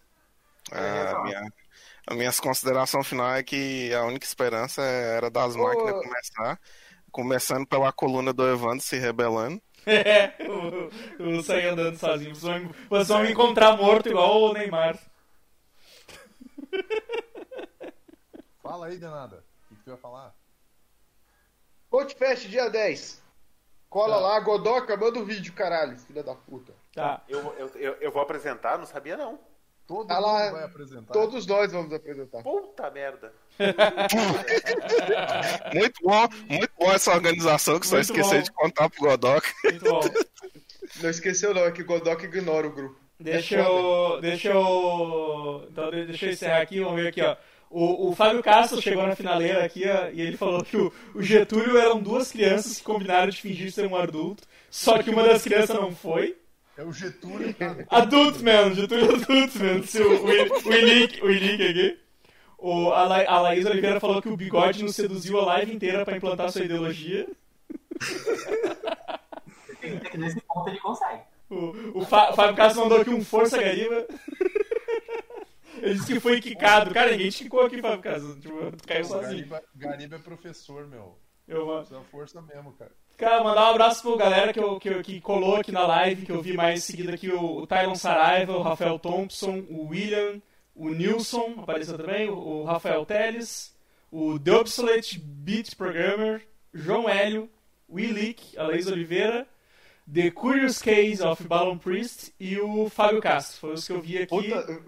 Ah, 0.72 1.22
minha, 1.24 1.53
A 2.08 2.14
minha 2.14 2.32
consideração 2.34 3.03
final 3.03 3.34
é 3.34 3.43
que 3.43 3.93
a 3.93 4.03
única 4.03 4.26
esperança 4.26 4.82
era 4.82 5.30
das 5.30 5.56
máquinas 5.56 5.95
Ô. 5.95 6.02
começar. 6.02 6.60
Começando 7.11 7.66
pela 7.68 7.92
coluna 7.92 8.34
do 8.34 8.48
Evandro 8.48 8.82
se 8.84 8.98
rebelando. 8.98 9.61
É, 9.85 10.34
o, 11.19 11.38
o 11.38 11.43
sair 11.43 11.68
andando 11.68 11.98
sozinho. 11.98 12.35
Vocês 12.35 12.52
vão, 12.61 12.72
vocês 12.90 13.08
vão 13.08 13.22
me 13.24 13.32
encontrar 13.32 13.76
morto 13.77 14.10
igual 14.10 14.42
o 14.43 14.53
Neymar. 14.53 14.98
Fala 18.61 18.88
aí, 18.88 18.98
Denada. 18.98 19.43
O 19.72 19.76
que 19.76 19.84
tu 19.84 19.90
ia 19.92 19.98
falar? 19.98 20.34
Outfest 21.92 22.48
dia 22.50 22.69
10. 22.69 23.22
Cola 23.93 24.15
Tá. 24.15 24.19
lá, 24.22 24.39
Godoca, 24.39 24.97
manda 24.97 25.19
o 25.19 25.23
vídeo, 25.25 25.53
caralho, 25.53 25.97
filha 25.99 26.23
da 26.23 26.33
puta. 26.33 26.73
Tá. 26.95 27.22
Eu, 27.30 27.39
eu, 27.59 27.69
eu, 27.75 27.93
eu 28.01 28.11
vou 28.11 28.23
apresentar, 28.23 28.77
não 28.80 28.88
sabia 28.88 29.15
não. 29.15 29.38
Todo 29.85 30.07
Tá 30.07 30.15
mundo 30.15 30.25
lá, 30.25 30.51
vai 30.51 30.63
apresentar. 30.63 31.13
Todos 31.13 31.45
nós 31.45 31.72
vamos 31.72 31.93
apresentar. 31.93 32.41
Puta 32.41 32.89
merda. 32.89 33.31
Muito 35.73 36.01
bom, 36.03 36.27
muito 36.49 36.72
bom 36.80 36.91
essa 36.91 37.11
organização 37.13 37.80
que 37.80 37.88
só 37.88 37.95
Muito 37.97 38.05
esqueci 38.11 38.35
bom. 38.35 38.41
de 38.41 38.51
contar 38.51 38.89
pro 38.89 39.01
Godoc. 39.01 39.45
Muito 39.63 39.83
bom. 39.83 40.01
Não 41.01 41.09
esqueceu 41.09 41.53
não, 41.53 41.63
é 41.65 41.72
que 41.72 41.83
Godoca 41.83 42.25
ignora 42.25 42.67
o 42.67 42.72
grupo. 42.72 42.99
Deixa 43.19 43.55
É 43.57 43.59
eu. 43.61 44.19
Deixa 44.22 44.49
eu. 44.49 45.67
Então, 45.69 45.91
de- 45.91 46.05
deixa 46.07 46.25
eu 46.25 46.31
encerrar 46.31 46.61
aqui, 46.61 46.80
vamos 46.81 46.95
ver 47.01 47.07
aqui, 47.09 47.22
ó. 47.22 47.35
O, 47.76 48.10
o 48.10 48.16
Fábio 48.16 48.43
Castro 48.43 48.80
chegou 48.80 49.02
na 49.08 49.16
finaleira 49.16 49.66
aqui 49.66 49.84
ó, 49.90 50.10
e 50.11 50.22
ele 50.22 50.38
falou 50.38 50.64
que 50.64 50.77
o, 50.77 50.93
o 51.16 51.24
Getúlio 51.24 51.76
eram 51.76 52.00
duas 52.00 52.32
crianças 52.32 52.77
que 52.77 52.84
combinaram 52.84 53.32
de 53.32 53.42
fingir 53.42 53.72
ser 53.72 53.88
um 53.88 53.95
adulto, 53.95 54.43
só 54.69 55.02
que 55.02 55.10
uma 55.10 55.24
das 55.24 55.42
crianças 55.42 55.76
não 55.76 55.92
foi. 55.92 56.38
É 56.77 56.84
o 56.84 56.93
Getúlio, 56.93 57.52
cara. 57.56 57.84
Adulto 57.90 58.43
mesmo, 58.43 58.76
Getúlio 58.76 59.16
adulto 59.16 59.58
mesmo. 59.58 59.84
Se 59.88 60.00
o, 60.02 60.08
o, 60.08 60.27
o 60.27 61.26
o 61.26 61.32
aqui. 61.69 61.98
O, 62.60 62.92
a, 62.92 63.03
La, 63.06 63.24
a 63.27 63.42
Laís 63.42 63.66
Oliveira 63.66 64.00
falou 64.00 64.22
que 64.22 64.30
o 64.30 64.38
bigode 64.38 64.84
nos 64.84 64.95
seduziu 64.95 65.40
a 65.40 65.45
live 65.45 65.74
inteira 65.74 66.06
pra 66.06 66.16
implantar 66.16 66.52
sua 66.52 66.64
ideologia. 66.64 67.27
Tem 69.82 70.00
que 70.00 70.18
nesse 70.18 70.40
ponto 70.42 70.69
ele 70.69 70.80
consegue. 70.80 71.22
O, 71.50 72.00
o, 72.00 72.06
Fá- 72.06 72.30
o 72.32 72.35
Fábio 72.35 72.56
Castro 72.56 72.82
mandou 72.84 73.02
aqui 73.02 73.10
um 73.10 73.24
Força 73.24 73.58
Gariba. 73.61 74.06
Ele 75.83 75.95
disse 75.95 76.13
que 76.13 76.19
foi 76.19 76.39
quicado. 76.39 76.93
Cara, 76.93 77.11
ninguém 77.11 77.29
te 77.29 77.43
quicou 77.43 77.61
aqui, 77.65 77.81
Fábio 77.81 77.99
Castro. 78.01 78.39
Tipo, 78.39 78.87
caiu 78.87 79.01
O 79.01 79.05
sozinho. 79.05 79.31
Gariba, 79.47 79.63
Gariba 79.75 80.15
é 80.15 80.19
professor, 80.19 80.87
meu. 80.87 81.17
Eu 81.47 81.65
vou. 81.65 81.77
Precisa 81.79 82.01
força 82.09 82.41
mesmo, 82.41 82.71
cara. 82.73 82.91
Cara, 83.17 83.43
mandar 83.43 83.63
um 83.67 83.71
abraço 83.71 84.01
pro 84.01 84.15
galera 84.17 84.53
que, 84.53 84.59
eu, 84.59 84.79
que, 84.79 84.89
eu- 84.89 85.01
que 85.03 85.19
colou 85.21 85.57
aqui 85.57 85.71
na 85.71 85.85
live, 85.85 86.25
que 86.25 86.31
eu 86.31 86.41
vi 86.41 86.53
mais 86.53 86.79
em 86.79 86.81
seguida 86.81 87.13
aqui, 87.13 87.29
o, 87.29 87.57
o 87.57 87.67
Tylon 87.67 87.95
Saraiva, 87.95 88.53
o 88.57 88.61
Rafael 88.61 88.97
Thompson, 88.97 89.63
o 89.69 89.87
William, 89.89 90.41
o 90.75 90.89
Nilson, 90.89 91.55
apareceu 91.61 91.97
também, 91.97 92.29
o, 92.29 92.35
o 92.37 92.63
Rafael 92.63 93.05
Teles, 93.05 93.75
o 94.11 94.39
The 94.39 94.51
Obsolete 94.53 95.19
Beat 95.19 95.75
Programmer, 95.75 96.41
João 96.73 97.07
Hélio, 97.07 97.47
o 97.87 97.99
Ilick, 97.99 98.57
a 98.57 98.63
Laís 98.63 98.87
Oliveira, 98.87 99.45
The 100.11 100.32
Curious 100.32 100.82
Case 100.82 101.22
of 101.23 101.43
Ballon 101.48 101.77
Priest 101.77 102.33
e 102.40 102.59
o 102.59 102.90
Fábio 102.90 103.22
Castro. 103.22 103.59
Foram 103.59 103.73
os 103.75 103.88
que 103.88 103.93
eu 103.93 104.01
vi 104.01 104.17
aqui. 104.17 104.27
Puta... 104.27 104.82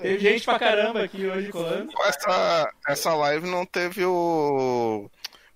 Teve 0.00 0.18
gente 0.18 0.44
pra 0.44 0.58
caramba 0.58 1.02
aqui 1.02 1.26
hoje 1.26 1.50
colando. 1.50 1.92
Essa, 2.06 2.72
essa 2.88 3.14
live 3.14 3.46
não 3.48 3.66
teve 3.66 4.04
o. 4.04 5.10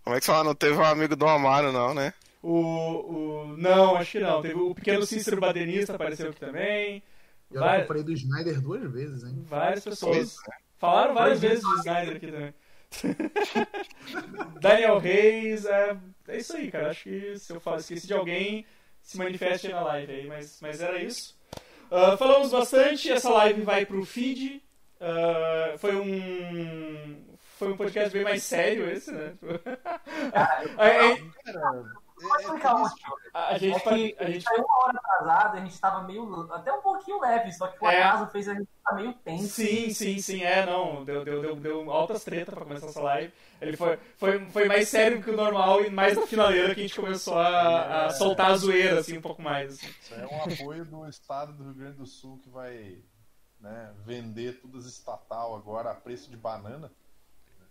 Como 0.05 0.17
é 0.17 0.21
que 0.21 0.27
fala? 0.27 0.45
Não 0.45 0.55
teve 0.55 0.77
o 0.77 0.85
amigo 0.85 1.17
do 1.17 1.27
Amaro, 1.27 1.73
não, 1.73 1.95
né? 1.95 2.13
O, 2.43 2.53
o. 2.53 3.57
Não, 3.57 3.97
acho 3.97 4.13
que 4.13 4.21
não. 4.21 4.43
Teve 4.43 4.55
o 4.55 4.75
pequeno 4.75 5.07
Cícero 5.07 5.41
Badenista 5.41 5.95
apareceu 5.95 6.31
aqui 6.31 6.41
também. 6.41 7.03
Eu 7.51 7.61
Vai- 7.61 7.81
já 7.81 7.87
falei 7.87 8.03
do 8.03 8.13
Snyder 8.13 8.61
duas 8.61 8.93
vezes, 8.93 9.25
hein? 9.25 9.45
Várias 9.49 9.83
pessoas. 9.83 10.37
Falaram 10.79 11.15
várias 11.15 11.41
vezes 11.41 11.63
do 11.63 11.75
Snyder 11.79 12.17
aqui 12.17 12.27
também. 12.27 12.55
Daniel 14.61 14.99
Reis, 14.99 15.65
é, 15.65 15.97
é 16.29 16.37
isso 16.37 16.57
aí, 16.57 16.71
cara. 16.71 16.91
Acho 16.91 17.05
que 17.05 17.39
se 17.39 17.53
eu 17.53 17.61
falo, 17.61 17.79
esqueci 17.79 18.07
de 18.07 18.15
alguém, 18.15 18.65
se 19.07 19.17
manifeste 19.17 19.69
na 19.69 19.81
live 19.83 20.13
aí, 20.13 20.27
mas, 20.27 20.59
mas 20.61 20.81
era 20.81 21.01
isso. 21.01 21.39
Ah, 21.89 22.17
falamos 22.17 22.51
bastante, 22.51 23.11
essa 23.11 23.31
live 23.31 23.63
vai 23.63 23.87
pro 23.87 24.05
feed. 24.05 24.61
Ah, 25.01 25.75
foi 25.79 25.95
um. 25.95 27.25
Foi 27.57 27.73
um 27.73 27.77
podcast 27.77 28.13
bem 28.13 28.25
mais 28.25 28.43
sério 28.43 28.91
esse, 28.91 29.13
né? 29.13 29.35
Cara, 31.45 31.85
É, 32.19 32.25
é 32.25 32.41
explicar 32.41 32.75
triste. 32.77 33.05
coisa? 33.05 33.27
a 33.35 33.53
É 33.55 33.59
gente. 33.59 33.81
que 33.83 34.17
A 34.19 34.25
a 34.25 34.31
gente 34.31 34.43
saiu 34.45 34.65
uma 34.65 34.79
hora 34.85 34.99
atrasado, 34.99 35.57
a 35.57 35.61
gente 35.61 35.79
tava 35.81 36.03
meio. 36.05 36.53
até 36.53 36.73
um 36.73 36.81
pouquinho 36.81 37.21
leve, 37.21 37.53
só 37.53 37.67
que 37.69 37.85
o 37.85 37.89
É. 37.89 38.03
acaso 38.03 38.27
fez 38.31 38.49
a 38.49 38.55
gente 38.55 38.69
ficar 38.77 38.95
meio 38.95 39.13
tenso. 39.15 39.49
Sim, 39.49 39.91
sim, 39.91 40.19
sim, 40.19 40.43
é, 40.43 40.65
não. 40.65 41.05
Deu, 41.05 41.25
deu, 41.25 41.43
deu, 41.43 41.57
deu 41.57 41.91
altas 41.91 42.25
tretas 42.25 42.55
pra 42.55 42.65
começar 42.65 42.87
essa 42.87 43.03
live. 43.03 43.33
Ele 43.61 43.77
foi, 43.77 43.99
foi, 44.17 44.47
foi 44.47 44.65
mais 44.67 44.89
sério 44.89 45.23
que 45.23 45.31
o 45.31 45.37
normal 45.37 45.83
e 45.85 45.91
mais 45.91 46.17
na 46.17 46.27
finaleira 46.27 46.75
que 46.75 46.81
a 46.81 46.83
gente 46.85 46.99
começou 46.99 47.39
a, 47.39 48.07
a 48.07 48.11
soltar 48.11 48.51
a 48.51 48.57
zoeira, 48.57 49.01
assim, 49.01 49.19
um 49.19 49.23
pouco 49.23 49.43
mais. 49.43 49.75
assim. 49.75 49.87
Isso 50.01 50.15
é 50.15 50.27
um 50.27 50.43
apoio 50.53 50.85
do 50.85 51.07
estado 51.09 51.53
do 51.53 51.65
Rio 51.65 51.75
Grande 51.75 51.97
do 51.99 52.07
Sul 52.07 52.39
que 52.43 52.49
vai 52.51 52.99
né, 53.61 53.93
vender 54.05 54.61
tudo 54.61 54.79
as 54.79 54.85
estatal 54.87 55.55
agora 55.55 55.91
a 55.91 55.95
preço 55.95 56.31
de 56.31 56.37
banana. 56.37 56.91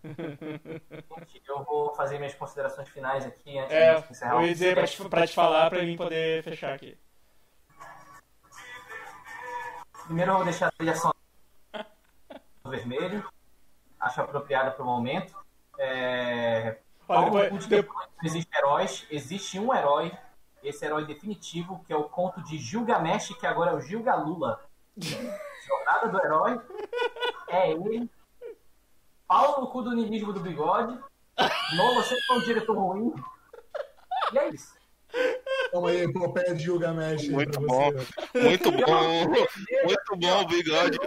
Eu 1.48 1.64
vou 1.64 1.94
fazer 1.96 2.18
minhas 2.18 2.34
considerações 2.36 2.90
finais 2.90 3.26
aqui 3.26 3.58
antes 3.58 3.72
É, 3.74 4.02
de 4.02 4.12
encerrar 4.12 4.34
eu 4.36 4.40
o 4.40 4.42
ia 4.44 4.54
dizer 4.54 4.76
pra 4.76 4.86
te, 4.88 5.10
pra 5.10 5.28
te 5.28 5.34
falar 5.34 5.70
pra 5.70 5.82
mim 5.84 5.96
poder 5.96 6.44
fechar 6.44 6.74
aqui. 6.74 6.98
Primeiro 10.06 10.32
eu 10.32 10.36
vou 10.36 10.44
deixar 10.46 10.68
a 10.68 10.72
trilha 10.72 10.96
sonora 10.96 11.16
vermelho. 12.66 13.28
Acho 14.00 14.22
apropriada 14.22 14.72
para 14.72 14.84
o 14.84 14.86
momento. 14.86 15.36
É... 15.80 16.78
Olha, 17.08 17.26
depois, 17.26 17.50
Pucci 17.50 17.70
de- 17.70 17.82
não 17.84 17.96
existe 18.24 18.58
heróis, 18.58 19.08
existe 19.12 19.60
um 19.60 19.74
herói, 19.74 20.12
esse 20.64 20.84
herói 20.86 21.06
definitivo, 21.06 21.84
que 21.86 21.94
é 21.94 21.96
o 21.96 22.06
conto 22.06 22.42
de 22.44 22.58
Gilgamesh, 22.58 23.36
que 23.40 23.46
agora 23.46 23.72
é 23.72 23.76
o 23.76 23.82
Gilgalula. 23.82 24.60
Jornada 25.68 26.08
do 26.10 26.18
herói 26.24 26.62
é 27.50 27.72
ele. 27.72 28.10
Pau 29.28 29.62
no 29.62 29.68
cu 29.68 29.82
do 29.82 29.96
ninismo 29.96 30.34
do 30.34 30.40
bigode. 30.40 30.98
Não, 31.78 31.96
você 31.96 32.16
foi 32.28 32.38
um 32.38 32.42
diretor 32.42 32.78
ruim. 32.78 33.14
E 34.34 34.38
é 34.38 34.50
isso. 34.50 34.74
Toma 35.72 35.90
aí, 35.90 36.02
epopeia 36.02 36.54
de 36.54 36.64
Gilgamesh 36.64 37.24
aí 37.24 37.30
Muito 37.30 37.60
pra 37.60 37.68
bom. 37.68 37.92
você. 37.92 38.42
Muito 38.42 38.72
bom. 38.72 39.28
Muito 39.28 40.18
bom 40.18 40.42
o 40.42 40.48
bigode. 40.48 41.00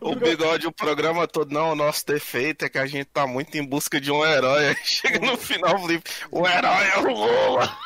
O, 0.00 0.12
o 0.12 0.16
bigode, 0.16 0.66
o 0.66 0.72
programa 0.72 1.26
todo, 1.28 1.52
não, 1.52 1.72
o 1.72 1.74
nosso 1.76 2.06
defeito 2.06 2.64
é 2.64 2.68
que 2.68 2.78
a 2.78 2.86
gente 2.86 3.04
tá 3.06 3.26
muito 3.26 3.54
em 3.56 3.64
busca 3.64 4.00
de 4.00 4.10
um 4.10 4.24
herói. 4.24 4.68
Aí 4.68 4.76
Chega 4.84 5.18
no 5.18 5.36
final, 5.36 5.76
o 5.76 5.86
Felipe, 5.86 6.10
o 6.30 6.46
herói 6.46 6.84
é 6.94 6.98
o 6.98 7.02
Lula. 7.14 7.76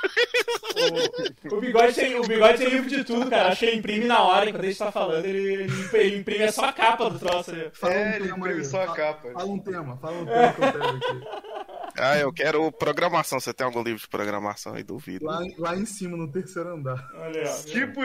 o, 1.52 1.60
bigode 1.60 1.94
tem, 1.94 2.14
o 2.18 2.22
bigode 2.22 2.58
tem 2.58 2.68
livro 2.68 2.88
de 2.88 3.04
tudo, 3.04 3.28
cara. 3.28 3.48
Acho 3.48 3.60
que 3.60 3.66
ele 3.66 3.76
imprime 3.78 4.04
na 4.04 4.22
hora, 4.22 4.48
enquanto 4.48 4.62
a 4.64 4.66
gente 4.66 4.78
tá 4.78 4.92
falando, 4.92 5.24
ele, 5.24 5.38
ele, 5.54 5.64
imp- 5.64 5.94
ele 5.94 6.16
imprime 6.18 6.50
só 6.52 6.66
a 6.66 6.72
capa 6.72 7.10
do 7.10 7.18
troço 7.18 7.50
ali. 7.50 7.70
Fala 7.72 7.94
É, 7.94 8.04
um 8.04 8.08
ele 8.16 8.24
tema 8.24 8.38
imprime 8.38 8.58
aí. 8.60 8.64
só 8.64 8.78
a 8.82 8.86
Fala- 8.86 8.96
capa. 8.96 9.30
Fala 9.32 9.44
um 9.50 9.58
tema, 9.58 9.96
fala 9.98 10.16
um 10.18 10.24
tema 10.26 10.52
que 10.52 10.62
eu 10.62 10.72
pego 10.72 10.84
aqui. 10.86 11.54
Ah, 11.96 12.18
eu 12.18 12.32
quero 12.32 12.72
programação. 12.72 13.38
Você 13.38 13.54
tem 13.54 13.64
algum 13.64 13.80
livro 13.80 14.00
de 14.00 14.08
programação 14.08 14.74
aí? 14.74 14.82
Duvido. 14.82 15.24
Lá, 15.26 15.38
lá 15.58 15.76
em 15.76 15.86
cima, 15.86 16.16
no 16.16 16.26
terceiro 16.26 16.70
andar. 16.74 17.08
Olha. 17.14 17.44
Tipo, 17.66 18.00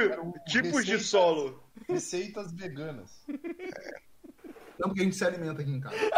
tipos 0.47 0.85
de 0.85 0.99
solo. 0.99 1.59
Receitas 1.87 2.51
veganas. 2.51 3.23
Não, 4.79 4.87
porque 4.89 5.01
a 5.01 5.03
gente 5.03 5.15
se 5.15 5.25
alimenta 5.25 5.61
aqui 5.61 5.71
em 5.71 5.79
casa. 5.81 5.95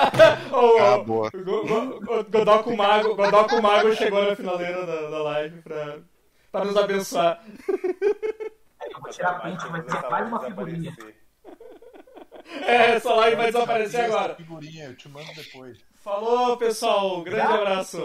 Ah, 0.53 0.97
Go- 0.97 2.23
Godoco 2.29 2.75
Mago, 2.75 3.15
Godoco 3.15 3.61
Mago 3.61 3.93
chegou 3.95 4.23
na 4.23 4.35
finaleira 4.35 4.85
da, 4.85 5.09
da 5.09 5.23
live 5.23 5.61
pra, 5.61 5.99
pra 6.51 6.65
nos 6.65 6.77
abençoar. 6.77 7.43
Eu 8.93 8.99
vou 8.99 9.09
tirar 9.11 9.39
print, 9.39 9.65
vai 9.67 9.81
ser 9.81 10.09
mais 10.09 10.27
uma 10.27 10.39
figurinha. 10.43 10.95
É, 12.63 12.95
essa 12.95 13.13
live 13.13 13.35
vai 13.37 13.51
desaparecer 13.51 14.05
agora. 14.05 14.35
Figurinha, 14.35 14.85
eu 14.85 14.95
te 14.97 15.07
mando 15.07 15.31
depois. 15.35 15.77
Falou, 16.03 16.57
pessoal. 16.57 17.21
Grande 17.23 17.53
abraço. 17.53 18.01